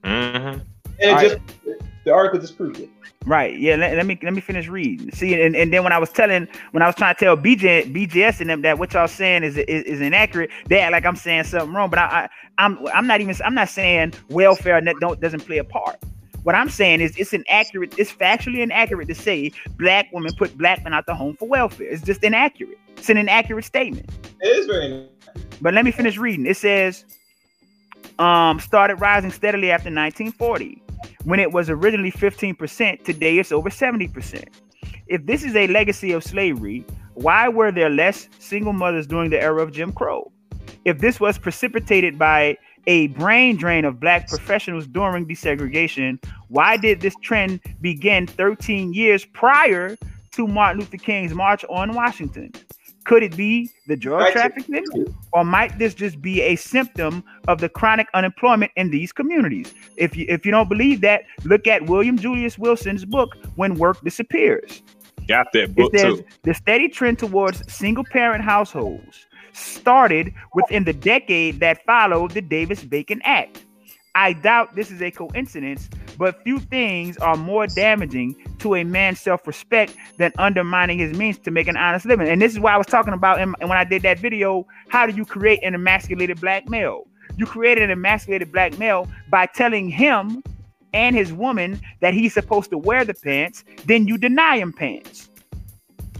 Mm-hmm. 0.04 0.60
And 0.60 0.62
it 1.00 1.10
All 1.10 1.20
just 1.20 1.38
the 2.06 2.14
article 2.14 2.40
disproved 2.40 2.80
it. 2.80 2.90
Right. 3.26 3.58
Yeah. 3.60 3.76
Let, 3.76 3.98
let, 3.98 4.06
me 4.06 4.20
let 4.22 4.34
me 4.34 4.42
finish 4.42 4.68
reading. 4.68 5.12
See, 5.12 5.34
and, 5.42 5.56
and 5.56 5.74
then 5.74 5.84
when 5.84 5.92
I 5.92 5.98
was 5.98 6.12
telling, 6.12 6.48
when 6.72 6.84
I 6.84 6.86
was 6.86 6.96
trying 6.96 7.16
to 7.16 7.20
tell 7.20 7.36
BJ, 7.36 7.92
BGS 7.92 8.40
and 8.40 8.50
them 8.52 8.62
that 8.62 8.78
what 8.78 8.94
y'all 8.94 9.08
saying 9.08 9.44
is 9.44 9.58
is, 9.58 9.84
is 9.84 10.02
inaccurate, 10.02 10.52
they 10.68 10.80
act 10.80 10.92
like 10.92 11.06
I'm 11.06 11.16
saying 11.16 11.46
something 11.46 11.74
wrong. 11.74 11.90
But 11.90 12.00
I, 12.00 12.04
I 12.04 12.30
I'm 12.60 12.88
I'm 12.94 13.08
not 13.08 13.22
even 13.22 13.36
I'm 13.44 13.56
not 13.56 13.70
saying 13.70 14.14
welfare 14.30 14.80
don't 14.80 15.20
doesn't 15.20 15.42
play 15.46 15.58
a 15.58 15.64
part. 15.64 15.98
What 16.46 16.54
I'm 16.54 16.70
saying 16.70 17.02
is 17.02 17.18
it's 17.18 17.34
inaccurate, 17.34 17.96
it's 17.98 18.12
factually 18.12 18.60
inaccurate 18.60 19.08
to 19.08 19.16
say 19.16 19.52
black 19.80 20.10
women 20.14 20.32
put 20.38 20.56
black 20.56 20.84
men 20.84 20.94
out 20.94 21.08
the 21.08 21.16
home 21.16 21.36
for 21.36 21.48
welfare. 21.48 21.88
It's 21.88 22.04
just 22.04 22.24
inaccurate. 22.24 22.78
It's 22.98 23.10
an 23.10 23.18
inaccurate 23.18 23.66
statement. 23.66 24.08
It 24.42 24.56
is 24.56 24.68
very 24.68 24.86
inaccurate. 24.86 25.60
But 25.60 25.74
let 25.74 25.86
me 25.86 25.90
finish 25.90 26.20
reading. 26.20 26.46
It 26.46 26.56
says 26.56 27.04
um 28.20 28.60
started 28.60 28.98
rising 28.98 29.32
steadily 29.32 29.72
after 29.72 29.90
1940 29.90 30.84
when 31.24 31.40
it 31.40 31.52
was 31.52 31.68
originally 31.68 32.12
15%, 32.12 33.04
today 33.04 33.40
it's 33.40 33.52
over 33.52 33.72
70%. 33.72 34.44
If 35.08 35.26
this 35.26 35.44
is 35.44 35.56
a 35.56 35.66
legacy 35.66 36.12
of 36.12 36.24
slavery, 36.24 36.86
why 37.16 37.50
were 37.50 37.72
there 37.72 37.90
less 37.90 38.30
single 38.38 38.74
mothers 38.74 39.08
during 39.08 39.32
the 39.32 39.42
era 39.42 39.64
of 39.64 39.72
Jim 39.72 39.92
Crow? 39.92 40.32
If 40.84 41.00
this 41.00 41.20
was 41.20 41.40
precipitated 41.40 42.20
by 42.20 42.60
a 42.88 43.08
brain 43.08 43.56
drain 43.58 43.86
of 43.86 44.00
black 44.00 44.28
professionals 44.28 44.88
during 44.88 45.26
desegregation, 45.26 46.24
why 46.50 46.78
did 46.78 47.02
this 47.02 47.16
trend 47.22 47.60
begin 47.82 48.28
13 48.28 48.94
years 48.94 49.26
prior 49.26 49.98
to 50.32 50.48
Martin 50.48 50.82
Luther 50.82 50.98
King's 50.98 51.34
March 51.34 51.66
on 51.70 51.94
Washington? 51.94 52.52
Could 53.06 53.22
it 53.22 53.38
be 53.38 53.70
the 53.88 53.96
drug 53.96 54.32
trafficking? 54.32 54.84
Or 55.32 55.46
might 55.46 55.78
this 55.78 55.94
just 55.94 56.22
be 56.22 56.42
a 56.42 56.56
symptom 56.56 57.24
of 57.48 57.60
the 57.60 57.70
chronic 57.70 58.08
unemployment 58.16 58.72
in 58.76 58.90
these 58.90 59.12
communities? 59.12 59.74
If 59.96 60.16
you 60.18 60.26
if 60.28 60.44
you 60.44 60.52
don't 60.52 60.68
believe 60.68 61.02
that, 61.02 61.22
look 61.44 61.68
at 61.68 61.86
William 61.86 62.18
Julius 62.18 62.58
Wilson's 62.58 63.06
book, 63.06 63.36
When 63.56 63.76
Work 63.76 64.02
Disappears. 64.04 64.82
Got 65.28 65.54
that 65.54 65.76
book 65.76 65.96
says, 65.96 66.20
too. 66.20 66.26
The 66.44 66.54
steady 66.56 66.90
trend 66.90 67.20
towards 67.20 67.72
single 67.72 68.04
parent 68.12 68.44
households 68.44 69.25
started 69.56 70.34
within 70.54 70.84
the 70.84 70.94
decade 70.94 71.60
that 71.60 71.84
followed 71.86 72.32
the 72.32 72.42
Davis 72.42 72.84
Bacon 72.84 73.22
Act. 73.24 73.64
I 74.16 74.34
doubt 74.34 74.76
this 74.76 74.92
is 74.92 75.02
a 75.02 75.12
coincidence, 75.12 75.90
but 76.18 76.42
few 76.44 76.60
things 76.60 77.18
are 77.18 77.36
more 77.36 77.68
damaging 77.68 78.36
to 78.60 78.76
a 78.76 78.84
man's 78.84 79.20
self-respect 79.20 79.94
than 80.18 80.32
undermining 80.38 80.98
his 81.00 81.18
means 81.18 81.38
to 81.40 81.52
make 81.52 81.68
an 81.68 81.76
honest 81.76 82.06
living. 82.06 82.30
And 82.30 82.42
this 82.42 82.54
is 82.54 82.60
why 82.60 82.74
I 82.74 82.78
was 82.78 82.88
talking 82.88 83.14
about 83.14 83.42
in, 83.42 83.54
when 83.60 83.74
I 83.74 83.84
did 83.84 84.04
that 84.04 84.20
video, 84.20 84.66
how 84.88 85.06
do 85.06 85.14
you 85.14 85.26
create 85.26 85.60
an 85.64 85.76
emasculated 85.76 86.40
black 86.40 86.70
male? 86.70 87.08
You 87.36 87.46
create 87.46 87.78
an 87.78 87.92
emasculated 87.92 88.54
black 88.54 88.78
male 88.78 89.10
by 89.30 89.48
telling 89.48 89.90
him 89.90 90.42
and 90.94 91.14
his 91.14 91.34
woman 91.34 91.82
that 92.00 92.14
he's 92.14 92.34
supposed 92.34 92.70
to 92.70 92.78
wear 92.78 93.04
the 93.04 93.14
pants, 93.14 93.66
then 93.86 94.08
you 94.08 94.18
deny 94.18 94.58
him 94.58 94.72
pants. 94.72 95.30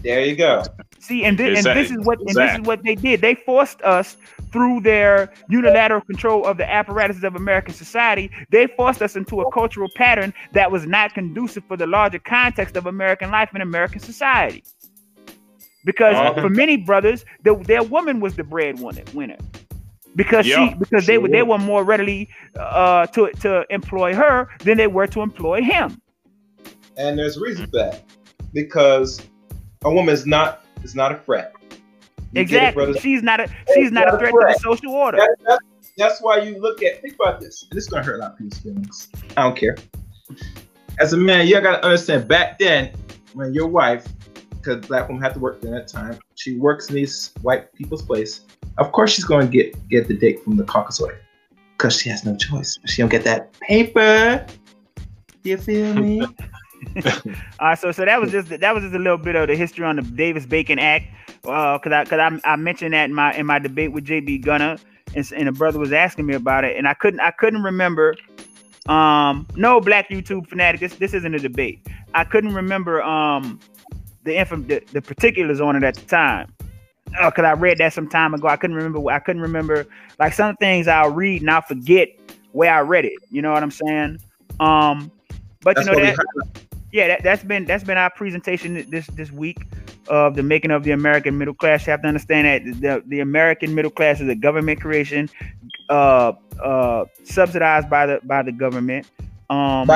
There 0.02 0.22
you 0.22 0.36
go. 0.36 0.62
See, 1.06 1.24
and, 1.24 1.38
th- 1.38 1.50
exactly. 1.50 1.70
and 1.70 1.80
this 1.80 1.90
is 1.92 2.04
what 2.04 2.20
exactly. 2.20 2.42
and 2.42 2.50
this 2.50 2.60
is 2.60 2.66
what 2.66 2.82
they 2.82 2.94
did. 2.96 3.20
They 3.20 3.36
forced 3.36 3.80
us 3.82 4.16
through 4.50 4.80
their 4.80 5.32
unilateral 5.48 6.00
control 6.00 6.44
of 6.44 6.56
the 6.56 6.68
apparatuses 6.68 7.22
of 7.22 7.36
American 7.36 7.74
society. 7.74 8.28
They 8.50 8.66
forced 8.66 9.02
us 9.02 9.14
into 9.14 9.40
a 9.40 9.52
cultural 9.52 9.88
pattern 9.94 10.34
that 10.52 10.72
was 10.72 10.84
not 10.84 11.14
conducive 11.14 11.62
for 11.68 11.76
the 11.76 11.86
larger 11.86 12.18
context 12.18 12.76
of 12.76 12.86
American 12.86 13.30
life 13.30 13.50
and 13.54 13.62
American 13.62 14.00
society. 14.00 14.64
because 15.84 16.16
uh-huh. 16.16 16.40
for 16.40 16.48
many 16.48 16.76
brothers, 16.76 17.24
the, 17.44 17.54
their 17.54 17.84
woman 17.84 18.18
was 18.18 18.34
the 18.34 18.42
breadwinner 18.42 19.04
winner 19.14 19.36
because 20.16 20.44
yep, 20.44 20.70
she 20.70 20.74
because 20.74 21.04
sure 21.04 21.14
they 21.14 21.18
were 21.18 21.28
they 21.28 21.44
were 21.44 21.58
more 21.58 21.84
readily 21.84 22.28
uh, 22.58 23.06
to 23.06 23.30
to 23.40 23.64
employ 23.70 24.12
her 24.12 24.48
than 24.64 24.76
they 24.76 24.88
were 24.88 25.06
to 25.06 25.22
employ 25.22 25.62
him. 25.62 26.00
And 26.96 27.16
there's 27.16 27.36
a 27.36 27.40
reason 27.40 27.66
for 27.66 27.76
that 27.76 28.02
because 28.52 29.20
a 29.84 29.90
woman 29.92 30.12
is 30.12 30.26
not 30.26 30.65
is 30.90 30.94
not 30.94 31.12
a 31.12 31.18
threat. 31.18 31.52
You 32.32 32.42
exactly. 32.42 32.98
She's 33.00 33.22
not 33.22 33.40
a 33.40 33.48
she's 33.74 33.90
not, 33.90 34.06
not, 34.06 34.14
a 34.14 34.18
threat, 34.18 34.32
threat, 34.32 34.56
to 34.56 34.62
the 34.62 34.76
social 34.76 34.92
order. 34.92 35.18
That, 35.18 35.36
that, 35.46 35.60
that's 35.96 36.20
why 36.20 36.38
you 36.38 36.60
look 36.60 36.82
at 36.82 37.02
think 37.02 37.14
about 37.14 37.40
this. 37.40 37.64
And 37.64 37.76
this 37.76 37.84
is 37.84 37.90
gonna 37.90 38.02
hurt 38.02 38.16
a 38.16 38.18
lot 38.18 38.32
of 38.32 38.38
people's 38.38 38.58
feelings. 38.60 39.08
I 39.36 39.42
don't 39.42 39.56
care. 39.56 39.76
As 40.98 41.12
a 41.12 41.16
man, 41.16 41.46
you 41.46 41.60
gotta 41.60 41.84
understand 41.84 42.28
back 42.28 42.58
then 42.58 42.92
when 43.34 43.52
your 43.52 43.66
wife, 43.66 44.06
because 44.50 44.86
black 44.86 45.08
women 45.08 45.22
had 45.22 45.34
to 45.34 45.40
work 45.40 45.60
during 45.60 45.76
that 45.76 45.88
time, 45.88 46.18
she 46.34 46.56
works 46.56 46.88
in 46.88 46.96
these 46.96 47.32
white 47.42 47.72
people's 47.74 48.02
place. 48.02 48.40
Of 48.78 48.92
course, 48.92 49.12
she's 49.12 49.24
going 49.24 49.50
to 49.50 49.52
get 49.52 49.88
get 49.88 50.08
the 50.08 50.14
dick 50.14 50.42
from 50.42 50.56
the 50.56 50.64
Caucasoid 50.64 51.16
because 51.76 52.00
she 52.00 52.08
has 52.10 52.24
no 52.24 52.36
choice. 52.36 52.78
She 52.86 53.02
don't 53.02 53.10
get 53.10 53.24
that 53.24 53.52
paper. 53.60 54.46
You 55.42 55.56
feel 55.56 55.94
me? 55.94 56.26
All 57.60 57.68
right, 57.68 57.78
so 57.78 57.92
so 57.92 58.04
that 58.04 58.20
was 58.20 58.30
just 58.30 58.48
that 58.48 58.74
was 58.74 58.82
just 58.84 58.94
a 58.94 58.98
little 58.98 59.18
bit 59.18 59.36
of 59.36 59.48
the 59.48 59.56
history 59.56 59.84
on 59.84 59.96
the 59.96 60.02
Davis 60.02 60.46
Bacon 60.46 60.78
Act, 60.78 61.06
because 61.42 61.92
uh, 61.92 61.94
I 61.94 62.04
because 62.04 62.40
I, 62.44 62.52
I 62.52 62.56
mentioned 62.56 62.94
that 62.94 63.04
in 63.04 63.14
my 63.14 63.34
in 63.34 63.46
my 63.46 63.58
debate 63.58 63.92
with 63.92 64.04
JB 64.06 64.44
Gunner, 64.44 64.76
and, 65.14 65.32
and 65.34 65.48
a 65.48 65.52
brother 65.52 65.78
was 65.78 65.92
asking 65.92 66.26
me 66.26 66.34
about 66.34 66.64
it, 66.64 66.76
and 66.76 66.86
I 66.88 66.94
couldn't 66.94 67.20
I 67.20 67.30
couldn't 67.30 67.62
remember. 67.62 68.14
Um, 68.86 69.46
no, 69.56 69.80
Black 69.80 70.08
YouTube 70.10 70.48
fanatic. 70.48 70.80
This 70.80 70.94
this 70.94 71.14
isn't 71.14 71.34
a 71.34 71.38
debate. 71.38 71.86
I 72.14 72.24
couldn't 72.24 72.54
remember 72.54 73.02
um 73.02 73.58
the 74.24 74.36
info 74.38 74.56
the, 74.56 74.82
the 74.92 75.02
particulars 75.02 75.60
on 75.60 75.76
it 75.76 75.82
at 75.82 75.94
the 75.94 76.06
time 76.06 76.52
because 77.06 77.44
uh, 77.44 77.48
I 77.48 77.52
read 77.52 77.78
that 77.78 77.92
some 77.92 78.08
time 78.08 78.34
ago. 78.34 78.48
I 78.48 78.56
couldn't 78.56 78.76
remember. 78.76 79.10
I 79.10 79.18
couldn't 79.18 79.42
remember 79.42 79.86
like 80.18 80.32
some 80.32 80.56
things 80.56 80.88
I'll 80.88 81.10
read 81.10 81.42
and 81.42 81.50
I'll 81.50 81.62
forget 81.62 82.08
where 82.52 82.72
I 82.72 82.80
read 82.80 83.04
it. 83.04 83.14
You 83.30 83.42
know 83.42 83.52
what 83.52 83.62
I'm 83.62 83.70
saying? 83.70 84.18
Um, 84.60 85.10
but 85.62 85.76
that's 85.76 85.88
you 85.88 85.94
know 85.94 86.00
that, 86.00 86.16
yeah, 86.92 87.08
that, 87.08 87.22
that's 87.22 87.44
been 87.44 87.64
that's 87.64 87.84
been 87.84 87.98
our 87.98 88.10
presentation 88.10 88.86
this 88.90 89.06
this 89.08 89.30
week 89.30 89.66
of 90.08 90.36
the 90.36 90.42
making 90.42 90.70
of 90.70 90.84
the 90.84 90.92
American 90.92 91.36
middle 91.36 91.54
class. 91.54 91.86
You 91.86 91.90
have 91.92 92.02
to 92.02 92.08
understand 92.08 92.46
that 92.46 92.80
the, 92.80 93.02
the 93.06 93.20
American 93.20 93.74
middle 93.74 93.90
class 93.90 94.20
is 94.20 94.28
a 94.28 94.34
government 94.34 94.80
creation, 94.80 95.28
uh, 95.90 96.32
uh, 96.62 97.04
subsidized 97.24 97.90
by 97.90 98.06
the 98.06 98.20
by 98.24 98.42
the 98.42 98.52
government. 98.52 99.06
Um, 99.50 99.86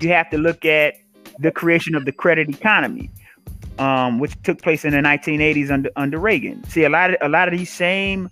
you 0.00 0.08
have 0.08 0.28
to 0.30 0.38
look 0.38 0.64
at 0.64 0.94
the 1.38 1.50
creation 1.50 1.94
of 1.94 2.04
the 2.04 2.12
credit 2.12 2.48
economy 2.48 3.10
um, 3.80 4.18
which 4.18 4.40
took 4.42 4.62
place 4.62 4.84
in 4.84 4.92
the 4.92 4.98
1980s 4.98 5.70
under 5.70 5.90
under 5.96 6.18
Reagan. 6.18 6.62
See, 6.64 6.84
a 6.84 6.88
lot 6.88 7.10
of 7.10 7.16
a 7.22 7.28
lot 7.28 7.48
of 7.48 7.58
these 7.58 7.72
same 7.72 8.30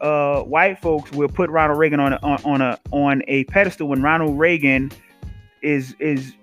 uh, 0.00 0.42
white 0.42 0.80
folks 0.80 1.12
will 1.12 1.28
put 1.28 1.48
Ronald 1.48 1.78
Reagan 1.78 2.00
on 2.00 2.12
a, 2.12 2.18
on, 2.22 2.42
on 2.44 2.60
a 2.60 2.78
on 2.90 3.22
a 3.28 3.44
pedestal 3.44 3.88
when 3.88 4.02
Ronald 4.02 4.38
Reagan 4.38 4.90
is 5.62 5.94
is 5.98 6.34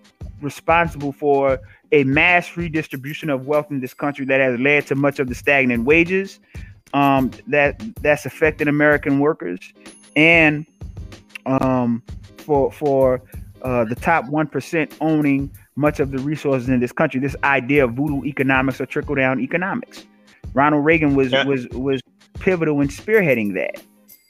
responsible 0.41 1.11
for 1.11 1.59
a 1.91 2.03
mass 2.03 2.55
redistribution 2.55 3.29
of 3.29 3.47
wealth 3.47 3.71
in 3.71 3.79
this 3.79 3.93
country 3.93 4.25
that 4.25 4.39
has 4.39 4.59
led 4.59 4.85
to 4.87 4.95
much 4.95 5.19
of 5.19 5.27
the 5.27 5.35
stagnant 5.35 5.85
wages 5.85 6.39
um, 6.93 7.31
that 7.47 7.81
that's 8.01 8.25
affected 8.25 8.67
American 8.67 9.19
workers 9.19 9.59
and 10.15 10.65
um, 11.45 12.01
for 12.37 12.71
for 12.71 13.21
uh, 13.61 13.83
the 13.85 13.95
top 13.95 14.25
one 14.25 14.47
percent 14.47 14.95
owning 15.01 15.51
much 15.75 15.99
of 15.99 16.11
the 16.11 16.19
resources 16.19 16.69
in 16.69 16.79
this 16.79 16.91
country. 16.91 17.19
This 17.19 17.35
idea 17.43 17.85
of 17.85 17.93
voodoo 17.93 18.23
economics 18.25 18.81
or 18.81 18.85
trickle 18.85 19.15
down 19.15 19.39
economics. 19.39 20.05
Ronald 20.53 20.83
Reagan 20.83 21.15
was 21.15 21.31
yeah. 21.31 21.45
was 21.45 21.67
was 21.69 22.01
pivotal 22.39 22.81
in 22.81 22.87
spearheading 22.87 23.53
that. 23.55 23.81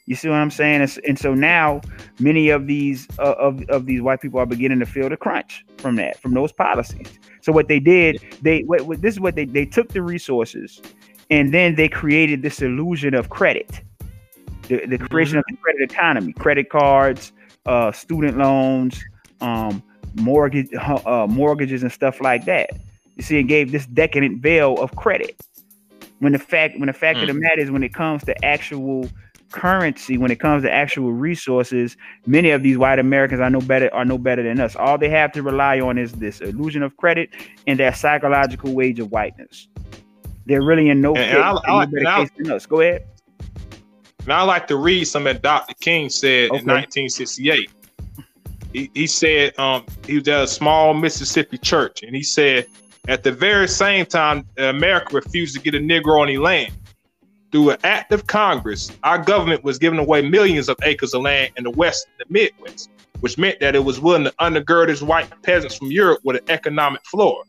You 0.09 0.15
see 0.15 0.27
what 0.27 0.39
I'm 0.39 0.49
saying? 0.49 0.89
And, 1.07 1.19
so 1.19 1.35
now 1.35 1.81
many 2.19 2.49
of 2.49 2.65
these 2.65 3.07
uh, 3.19 3.35
of 3.37 3.61
of 3.69 3.85
these 3.85 4.01
white 4.01 4.21
people 4.21 4.39
are 4.39 4.45
beginning 4.47 4.79
to 4.79 4.87
feel 4.87 5.07
the 5.07 5.15
crunch 5.15 5.63
from 5.77 5.97
that, 5.97 6.19
from 6.19 6.33
those 6.33 6.51
policies. 6.51 7.19
So 7.41 7.51
what 7.51 7.67
they 7.67 7.79
did, 7.79 8.19
they 8.41 8.63
what, 8.63 8.81
what, 8.87 9.03
this 9.03 9.13
is 9.13 9.19
what 9.19 9.35
they 9.35 9.45
they 9.45 9.67
took 9.67 9.89
the 9.89 10.01
resources, 10.01 10.81
and 11.29 11.53
then 11.53 11.75
they 11.75 11.87
created 11.87 12.41
this 12.41 12.59
illusion 12.59 13.13
of 13.13 13.29
credit, 13.29 13.81
the, 14.63 14.83
the 14.87 14.97
creation 14.97 15.37
mm-hmm. 15.37 15.53
of 15.53 15.57
the 15.57 15.57
credit 15.61 15.91
economy, 15.91 16.33
credit 16.33 16.71
cards, 16.71 17.31
uh, 17.67 17.91
student 17.91 18.39
loans, 18.39 18.99
um, 19.41 19.83
mortgage 20.15 20.73
uh, 20.73 21.27
mortgages 21.29 21.83
and 21.83 21.91
stuff 21.91 22.19
like 22.19 22.45
that. 22.45 22.71
You 23.15 23.21
see, 23.21 23.37
it 23.37 23.43
gave 23.43 23.71
this 23.71 23.85
decadent 23.85 24.41
veil 24.41 24.75
of 24.81 24.95
credit. 24.95 25.39
When 26.17 26.31
the 26.31 26.39
fact 26.39 26.79
when 26.79 26.87
the 26.87 26.93
fact 26.93 27.19
mm. 27.19 27.21
of 27.21 27.27
the 27.27 27.33
mm. 27.33 27.41
matter 27.41 27.61
is 27.61 27.69
when 27.69 27.83
it 27.83 27.93
comes 27.93 28.23
to 28.23 28.33
actual 28.43 29.07
currency, 29.51 30.17
when 30.17 30.31
it 30.31 30.39
comes 30.39 30.63
to 30.63 30.71
actual 30.71 31.11
resources, 31.11 31.97
many 32.25 32.51
of 32.51 32.63
these 32.63 32.77
white 32.77 32.99
Americans 32.99 33.41
are 33.41 33.49
no 33.49 33.61
better 33.61 33.93
are 33.93 34.05
no 34.05 34.17
better 34.17 34.43
than 34.43 34.59
us. 34.59 34.75
All 34.75 34.97
they 34.97 35.09
have 35.09 35.31
to 35.33 35.43
rely 35.43 35.79
on 35.79 35.97
is 35.97 36.13
this 36.13 36.41
illusion 36.41 36.83
of 36.83 36.95
credit 36.97 37.29
and 37.67 37.79
their 37.79 37.93
psychological 37.93 38.73
wage 38.73 38.99
of 38.99 39.11
whiteness. 39.11 39.67
They're 40.45 40.63
really 40.63 40.89
in 40.89 41.01
no, 41.01 41.15
and, 41.15 41.25
case, 41.25 41.35
and 41.35 41.43
I, 41.43 41.51
I, 41.51 41.85
no 41.85 41.91
better 41.91 42.21
case 42.21 42.29
than 42.37 42.51
us. 42.51 42.65
Go 42.65 42.81
ahead. 42.81 43.07
Now 44.27 44.39
I 44.39 44.43
like 44.43 44.67
to 44.67 44.77
read 44.77 45.05
some 45.05 45.23
that 45.25 45.41
Dr. 45.41 45.73
King 45.79 46.09
said 46.09 46.51
okay. 46.51 46.59
in 46.59 46.65
1968 46.65 47.69
he, 48.73 48.91
he 48.93 49.07
said 49.07 49.57
um, 49.59 49.85
he 50.05 50.19
was 50.19 50.27
at 50.27 50.43
a 50.43 50.47
small 50.47 50.93
Mississippi 50.93 51.57
church, 51.57 52.03
and 52.03 52.15
he 52.15 52.23
said 52.23 52.67
at 53.07 53.23
the 53.23 53.31
very 53.31 53.67
same 53.67 54.05
time 54.05 54.45
America 54.57 55.15
refused 55.15 55.55
to 55.55 55.61
get 55.61 55.75
a 55.75 55.79
Negro 55.79 56.21
on 56.21 56.29
any 56.29 56.37
land. 56.37 56.73
Through 57.51 57.71
an 57.71 57.77
act 57.83 58.11
of 58.11 58.27
Congress, 58.27 58.91
our 59.03 59.17
government 59.17 59.63
was 59.63 59.79
giving 59.79 59.97
away 59.97 60.21
millions 60.21 60.69
of 60.69 60.77
acres 60.83 61.15
of 61.15 61.23
land 61.23 61.51
in 61.57 61.63
the 61.63 61.71
West 61.71 62.07
and 62.07 62.27
the 62.27 62.31
Midwest, 62.31 62.91
which 63.21 63.39
meant 63.39 63.59
that 63.59 63.75
it 63.75 63.83
was 63.83 63.99
willing 63.99 64.23
to 64.25 64.33
undergird 64.39 64.89
its 64.89 65.01
white 65.01 65.29
peasants 65.41 65.75
from 65.75 65.91
Europe 65.91 66.19
with 66.23 66.37
an 66.37 66.43
economic 66.49 67.03
floor. 67.05 67.43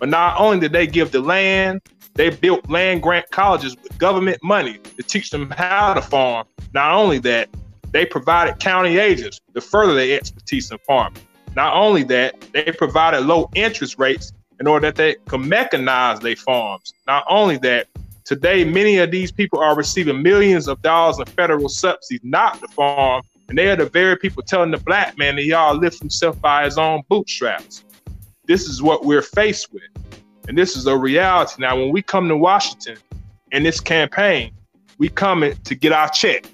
But 0.00 0.08
not 0.08 0.40
only 0.40 0.58
did 0.58 0.72
they 0.72 0.88
give 0.88 1.12
the 1.12 1.20
land, 1.20 1.82
they 2.14 2.30
built 2.30 2.68
land 2.68 3.02
grant 3.02 3.30
colleges 3.30 3.76
with 3.80 3.96
government 3.98 4.38
money 4.42 4.78
to 4.96 5.02
teach 5.04 5.30
them 5.30 5.50
how 5.50 5.94
to 5.94 6.02
farm. 6.02 6.46
Not 6.72 6.92
only 6.92 7.18
that, 7.20 7.48
they 7.92 8.04
provided 8.04 8.58
county 8.58 8.98
agents 8.98 9.40
to 9.54 9.60
further 9.60 9.94
their 9.94 10.16
expertise 10.16 10.72
in 10.72 10.78
farming. 10.78 11.22
Not 11.54 11.74
only 11.74 12.02
that, 12.04 12.34
they 12.52 12.72
provided 12.72 13.20
low 13.20 13.48
interest 13.54 14.00
rates 14.00 14.32
in 14.58 14.66
order 14.66 14.88
that 14.88 14.96
they 14.96 15.14
could 15.28 15.40
mechanize 15.40 16.20
their 16.20 16.34
farms. 16.34 16.92
Not 17.06 17.24
only 17.28 17.56
that, 17.58 17.86
today 18.24 18.64
many 18.64 18.98
of 18.98 19.10
these 19.10 19.30
people 19.30 19.58
are 19.58 19.76
receiving 19.76 20.22
millions 20.22 20.68
of 20.68 20.80
dollars 20.82 21.18
in 21.18 21.26
federal 21.26 21.68
subsidies 21.68 22.20
not 22.22 22.60
the 22.60 22.68
farm, 22.68 23.22
and 23.48 23.58
they 23.58 23.68
are 23.68 23.76
the 23.76 23.86
very 23.86 24.16
people 24.16 24.42
telling 24.42 24.70
the 24.70 24.78
black 24.78 25.16
man 25.18 25.36
that 25.36 25.44
y'all 25.44 25.76
lift 25.76 25.98
himself 25.98 26.40
by 26.40 26.64
his 26.64 26.78
own 26.78 27.02
bootstraps. 27.08 27.84
This 28.46 28.68
is 28.68 28.82
what 28.82 29.04
we're 29.04 29.22
faced 29.22 29.72
with. 29.72 29.82
And 30.48 30.58
this 30.58 30.76
is 30.76 30.86
a 30.86 30.96
reality. 30.96 31.54
Now, 31.58 31.76
when 31.76 31.90
we 31.90 32.02
come 32.02 32.28
to 32.28 32.36
Washington 32.36 32.98
in 33.52 33.62
this 33.62 33.80
campaign, 33.80 34.52
we 34.98 35.08
come 35.08 35.40
to 35.40 35.74
get 35.74 35.92
our 35.92 36.08
check. 36.10 36.44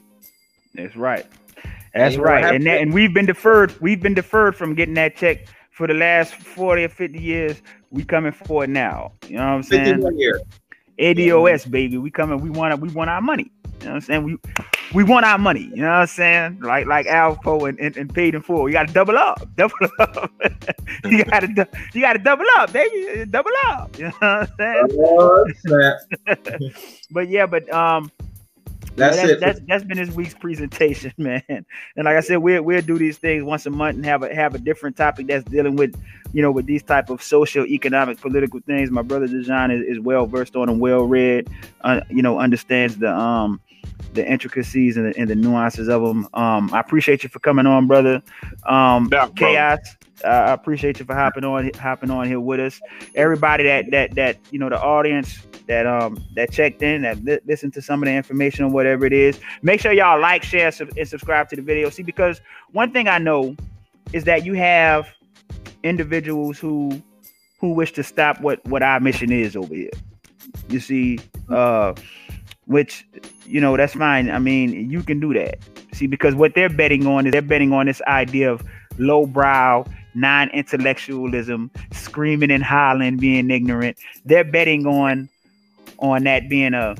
That's 0.74 0.94
right. 0.96 1.26
That's 1.94 2.14
and 2.14 2.22
right. 2.22 2.54
And 2.54 2.66
that, 2.66 2.80
and 2.80 2.94
we've 2.94 3.12
been 3.12 3.26
deferred. 3.26 3.78
We've 3.80 4.00
been 4.00 4.14
deferred 4.14 4.54
from 4.54 4.74
getting 4.74 4.94
that 4.94 5.16
check 5.16 5.46
for 5.72 5.86
the 5.86 5.94
last 5.94 6.34
40 6.34 6.84
or 6.84 6.88
50 6.88 7.18
years. 7.18 7.60
We 7.90 8.04
coming 8.04 8.32
for 8.32 8.64
it 8.64 8.70
now. 8.70 9.12
You 9.26 9.38
know 9.38 9.46
what 9.46 9.52
I'm 9.52 9.62
saying? 9.64 10.00
ADOS, 11.00 11.70
baby. 11.70 11.96
We 11.98 12.10
coming, 12.10 12.40
we 12.40 12.50
want 12.50 12.78
we 12.80 12.88
want 12.90 13.10
our 13.10 13.20
money. 13.20 13.50
You 13.80 13.86
know 13.86 13.92
what 13.92 13.94
I'm 13.96 14.00
saying? 14.02 14.24
We 14.24 14.38
we 14.92 15.04
want 15.04 15.24
our 15.24 15.38
money. 15.38 15.70
You 15.74 15.82
know 15.82 15.88
what 15.88 16.00
I'm 16.00 16.06
saying? 16.06 16.60
Like 16.60 16.86
like 16.86 17.06
Alpo 17.06 17.68
and, 17.68 17.78
and, 17.80 17.96
and 17.96 18.12
paid 18.12 18.34
in 18.34 18.42
full. 18.42 18.68
You 18.68 18.74
gotta 18.74 18.92
double 18.92 19.16
up. 19.16 19.42
Double 19.56 19.74
up. 19.98 20.30
you 21.04 21.24
gotta 21.24 21.68
you 21.94 22.00
gotta 22.00 22.18
double 22.18 22.44
up, 22.56 22.72
baby. 22.72 23.24
Double 23.24 23.50
up. 23.66 23.96
You 23.98 24.12
know 24.20 24.46
what 24.46 24.50
I'm 24.58 25.54
saying? 25.66 26.72
but 27.10 27.28
yeah, 27.28 27.46
but 27.46 27.72
um 27.72 28.10
that's, 29.00 29.18
it. 29.18 29.40
That's, 29.40 29.60
that's 29.66 29.84
been 29.84 29.98
this 29.98 30.10
week's 30.14 30.34
presentation, 30.34 31.12
man. 31.18 31.42
And 31.48 32.04
like 32.04 32.16
I 32.16 32.20
said, 32.20 32.36
we'll 32.38 32.62
we'll 32.62 32.82
do 32.82 32.98
these 32.98 33.18
things 33.18 33.42
once 33.42 33.66
a 33.66 33.70
month 33.70 33.96
and 33.96 34.04
have 34.04 34.22
a 34.22 34.34
have 34.34 34.54
a 34.54 34.58
different 34.58 34.96
topic 34.96 35.26
that's 35.26 35.44
dealing 35.44 35.76
with, 35.76 36.00
you 36.32 36.42
know, 36.42 36.50
with 36.50 36.66
these 36.66 36.82
type 36.82 37.10
of 37.10 37.22
social, 37.22 37.66
economic, 37.66 38.20
political 38.20 38.60
things. 38.60 38.90
My 38.90 39.02
brother 39.02 39.26
Dejan 39.26 39.74
is, 39.74 39.82
is 39.82 40.00
well 40.00 40.26
versed 40.26 40.56
on 40.56 40.68
and 40.68 40.80
well 40.80 41.04
read. 41.04 41.48
Uh, 41.82 42.00
you 42.10 42.22
know, 42.22 42.38
understands 42.38 42.96
the 42.96 43.12
um 43.12 43.60
the 44.14 44.26
intricacies 44.26 44.96
and 44.96 45.06
the, 45.06 45.18
and 45.18 45.28
the 45.28 45.34
nuances 45.34 45.88
of 45.88 46.02
them. 46.02 46.28
Um, 46.34 46.72
I 46.72 46.80
appreciate 46.80 47.22
you 47.22 47.28
for 47.28 47.38
coming 47.38 47.66
on, 47.66 47.86
brother. 47.86 48.22
Um, 48.66 49.08
yeah, 49.12 49.28
chaos. 49.36 49.78
Uh, 50.24 50.28
I 50.28 50.52
appreciate 50.52 50.98
you 50.98 51.06
for 51.06 51.14
hopping 51.14 51.44
on 51.44 51.70
hopping 51.74 52.10
on 52.10 52.26
here 52.26 52.40
with 52.40 52.60
us. 52.60 52.80
Everybody 53.14 53.64
that 53.64 53.90
that 53.90 54.14
that 54.16 54.38
you 54.50 54.58
know 54.58 54.68
the 54.68 54.80
audience 54.80 55.40
that 55.66 55.86
um 55.86 56.22
that 56.34 56.52
checked 56.52 56.82
in 56.82 57.02
that 57.02 57.24
li- 57.24 57.38
listened 57.46 57.72
to 57.74 57.82
some 57.82 58.02
of 58.02 58.06
the 58.06 58.12
information 58.12 58.64
or 58.64 58.70
whatever 58.70 59.06
it 59.06 59.12
is. 59.12 59.38
Make 59.62 59.80
sure 59.80 59.92
y'all 59.92 60.20
like, 60.20 60.42
share, 60.42 60.70
sub- 60.72 60.90
and 60.96 61.08
subscribe 61.08 61.48
to 61.50 61.56
the 61.56 61.62
video. 61.62 61.88
See, 61.90 62.02
because 62.02 62.40
one 62.72 62.92
thing 62.92 63.08
I 63.08 63.18
know 63.18 63.56
is 64.12 64.24
that 64.24 64.44
you 64.44 64.54
have 64.54 65.08
individuals 65.82 66.58
who 66.58 67.00
who 67.58 67.72
wish 67.72 67.92
to 67.92 68.02
stop 68.02 68.40
what 68.40 68.64
what 68.66 68.82
our 68.82 69.00
mission 69.00 69.32
is 69.32 69.56
over 69.56 69.74
here. 69.74 69.90
You 70.68 70.80
see, 70.80 71.20
uh, 71.48 71.94
which 72.70 73.04
you 73.46 73.60
know 73.60 73.76
that's 73.76 73.94
fine. 73.94 74.30
I 74.30 74.38
mean, 74.38 74.88
you 74.88 75.02
can 75.02 75.18
do 75.18 75.34
that. 75.34 75.58
See, 75.92 76.06
because 76.06 76.36
what 76.36 76.54
they're 76.54 76.68
betting 76.68 77.04
on 77.04 77.26
is 77.26 77.32
they're 77.32 77.42
betting 77.42 77.72
on 77.72 77.86
this 77.86 78.00
idea 78.06 78.50
of 78.50 78.62
lowbrow, 78.96 79.84
non-intellectualism, 80.14 81.68
screaming 81.92 82.52
and 82.52 82.62
hollering, 82.62 83.16
being 83.16 83.50
ignorant. 83.50 83.98
They're 84.24 84.44
betting 84.44 84.86
on 84.86 85.28
on 85.98 86.22
that 86.24 86.48
being 86.48 86.74
a 86.74 86.94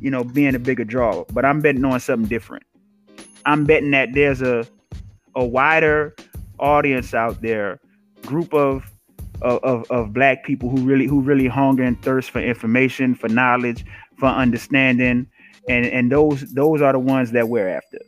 you 0.00 0.10
know 0.10 0.24
being 0.24 0.54
a 0.54 0.58
bigger 0.58 0.84
draw. 0.84 1.24
But 1.30 1.44
I'm 1.44 1.60
betting 1.60 1.84
on 1.84 2.00
something 2.00 2.28
different. 2.28 2.64
I'm 3.44 3.66
betting 3.66 3.90
that 3.90 4.14
there's 4.14 4.40
a 4.40 4.66
a 5.34 5.44
wider 5.44 6.16
audience 6.58 7.12
out 7.12 7.42
there, 7.42 7.80
group 8.22 8.54
of 8.54 8.90
of, 9.42 9.84
of 9.90 10.14
black 10.14 10.44
people 10.44 10.70
who 10.70 10.78
really 10.78 11.06
who 11.06 11.20
really 11.20 11.48
hunger 11.48 11.82
and 11.82 12.00
thirst 12.02 12.30
for 12.30 12.40
information, 12.40 13.14
for 13.14 13.28
knowledge, 13.28 13.84
for 14.18 14.26
understanding, 14.26 15.26
and 15.68 15.86
and 15.86 16.10
those 16.10 16.42
those 16.52 16.82
are 16.82 16.92
the 16.92 16.98
ones 16.98 17.32
that 17.32 17.48
we're 17.48 17.68
after. 17.68 17.98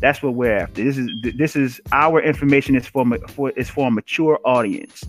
That's 0.00 0.22
what 0.22 0.34
we're 0.34 0.56
after. 0.56 0.82
This 0.82 0.96
is 0.96 1.10
this 1.36 1.56
is 1.56 1.80
our 1.92 2.20
information 2.22 2.74
is 2.74 2.86
for 2.86 3.04
for 3.28 3.50
is 3.50 3.68
for 3.68 3.88
a 3.88 3.90
mature 3.90 4.38
audience. 4.44 5.04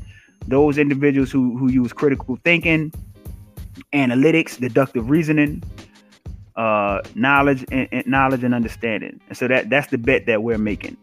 Those 0.47 0.77
individuals 0.77 1.31
who 1.31 1.57
who 1.57 1.71
use 1.71 1.93
critical 1.93 2.37
thinking, 2.43 2.91
analytics, 3.93 4.59
deductive 4.59 5.09
reasoning, 5.09 5.63
uh, 6.55 7.01
knowledge 7.15 7.65
and, 7.71 7.87
and 7.91 8.05
knowledge 8.07 8.43
and 8.43 8.53
understanding. 8.53 9.19
And 9.29 9.37
so 9.37 9.47
that 9.47 9.69
that's 9.69 9.87
the 9.87 9.97
bet 9.97 10.25
that 10.25 10.43
we're 10.43 10.57
making. 10.57 10.97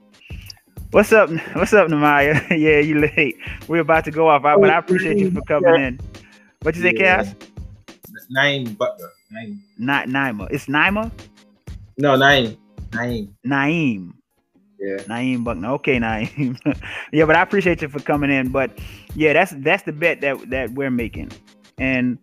What's 0.91 1.13
up? 1.13 1.31
What's 1.55 1.73
up, 1.73 1.89
Namaya? 1.89 2.49
yeah, 2.51 2.81
you 2.81 3.01
late. 3.01 3.37
We're 3.69 3.81
about 3.81 4.05
to 4.05 4.11
go 4.11 4.29
off, 4.29 4.43
but 4.43 4.71
I 4.71 4.79
appreciate 4.79 5.19
you 5.19 5.31
for 5.31 5.43
coming 5.43 5.75
in. 5.75 6.01
What 6.63 6.77
you 6.77 6.83
say, 6.83 6.93
yeah. 6.95 7.25
Cass? 7.25 7.35
Naim 8.31 8.75
Butler. 8.75 9.11
Naim. 9.31 9.63
Not 9.79 10.09
Naima. 10.09 10.49
It's 10.51 10.67
Naima. 10.67 11.11
No, 11.97 12.17
Naim. 12.17 12.57
Naim. 12.93 13.35
Naim. 13.45 14.15
Yeah. 14.79 15.03
Naim 15.09 15.43
Buckner. 15.45 15.73
Okay, 15.73 15.99
Naim. 15.99 16.57
yeah, 17.13 17.25
but 17.25 17.35
I 17.35 17.43
appreciate 17.43 17.83
you 17.83 17.89
for 17.89 18.01
coming 18.01 18.31
in. 18.31 18.51
But 18.51 18.79
yeah, 19.15 19.33
that's 19.33 19.53
that's 19.59 19.83
the 19.83 19.93
bet 19.93 20.21
that 20.21 20.51
that 20.51 20.71
we're 20.73 20.91
making. 20.91 21.33
And 21.79 22.19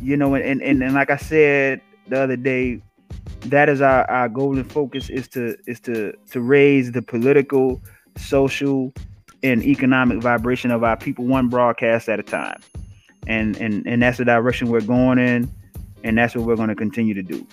you 0.00 0.16
know, 0.16 0.34
and 0.34 0.62
and, 0.62 0.82
and 0.82 0.94
like 0.94 1.10
I 1.10 1.16
said 1.16 1.82
the 2.08 2.22
other 2.22 2.36
day, 2.36 2.80
that 3.46 3.68
is 3.68 3.82
our, 3.82 4.10
our 4.10 4.28
goal 4.28 4.56
and 4.56 4.70
focus 4.70 5.10
is 5.10 5.28
to 5.28 5.56
is 5.66 5.78
to 5.80 6.14
to 6.30 6.40
raise 6.40 6.92
the 6.92 7.02
political, 7.02 7.82
social, 8.16 8.92
and 9.42 9.62
economic 9.62 10.22
vibration 10.22 10.70
of 10.70 10.82
our 10.82 10.96
people 10.96 11.26
one 11.26 11.48
broadcast 11.48 12.08
at 12.08 12.18
a 12.18 12.22
time. 12.22 12.60
And 13.26 13.56
and 13.56 13.86
and 13.86 14.02
that's 14.02 14.18
the 14.18 14.24
direction 14.24 14.68
we're 14.68 14.80
going 14.80 15.18
in, 15.18 15.50
and 16.02 16.18
that's 16.18 16.34
what 16.34 16.44
we're 16.44 16.56
going 16.56 16.68
to 16.68 16.74
continue 16.74 17.14
to 17.14 17.22
do. 17.22 17.46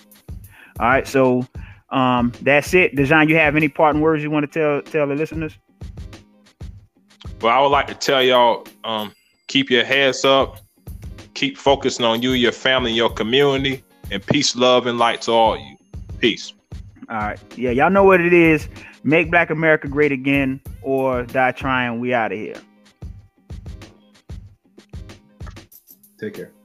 All 0.80 0.88
right, 0.88 1.06
so 1.06 1.46
um, 1.90 2.32
that's 2.42 2.74
it. 2.74 2.96
Dejan, 2.96 3.28
you 3.28 3.36
have 3.36 3.56
any 3.56 3.68
parting 3.68 4.00
words 4.00 4.22
you 4.22 4.30
want 4.30 4.50
to 4.50 4.58
tell 4.58 4.82
tell 4.82 5.06
the 5.06 5.14
listeners? 5.14 5.56
Well, 7.40 7.56
I 7.56 7.60
would 7.60 7.68
like 7.68 7.88
to 7.88 7.94
tell 7.94 8.22
y'all, 8.22 8.66
um, 8.84 9.12
keep 9.48 9.70
your 9.70 9.84
heads 9.84 10.24
up, 10.24 10.58
keep 11.34 11.58
focusing 11.58 12.04
on 12.04 12.22
you, 12.22 12.32
your 12.32 12.52
family, 12.52 12.92
your 12.92 13.10
community, 13.10 13.82
and 14.10 14.24
peace, 14.24 14.54
love, 14.54 14.86
and 14.86 14.98
light 14.98 15.22
to 15.22 15.32
all 15.32 15.58
you. 15.58 15.76
Peace. 16.18 16.52
All 17.10 17.16
right. 17.16 17.40
Yeah, 17.56 17.70
y'all 17.70 17.90
know 17.90 18.04
what 18.04 18.20
it 18.20 18.32
is. 18.32 18.68
Make 19.04 19.30
Black 19.30 19.50
America 19.50 19.88
great 19.88 20.12
again 20.12 20.60
or 20.82 21.24
die 21.24 21.52
trying. 21.52 21.98
We 21.98 22.14
out 22.14 22.32
of 22.32 22.38
here. 22.38 22.60
Take 26.22 26.34
care. 26.34 26.61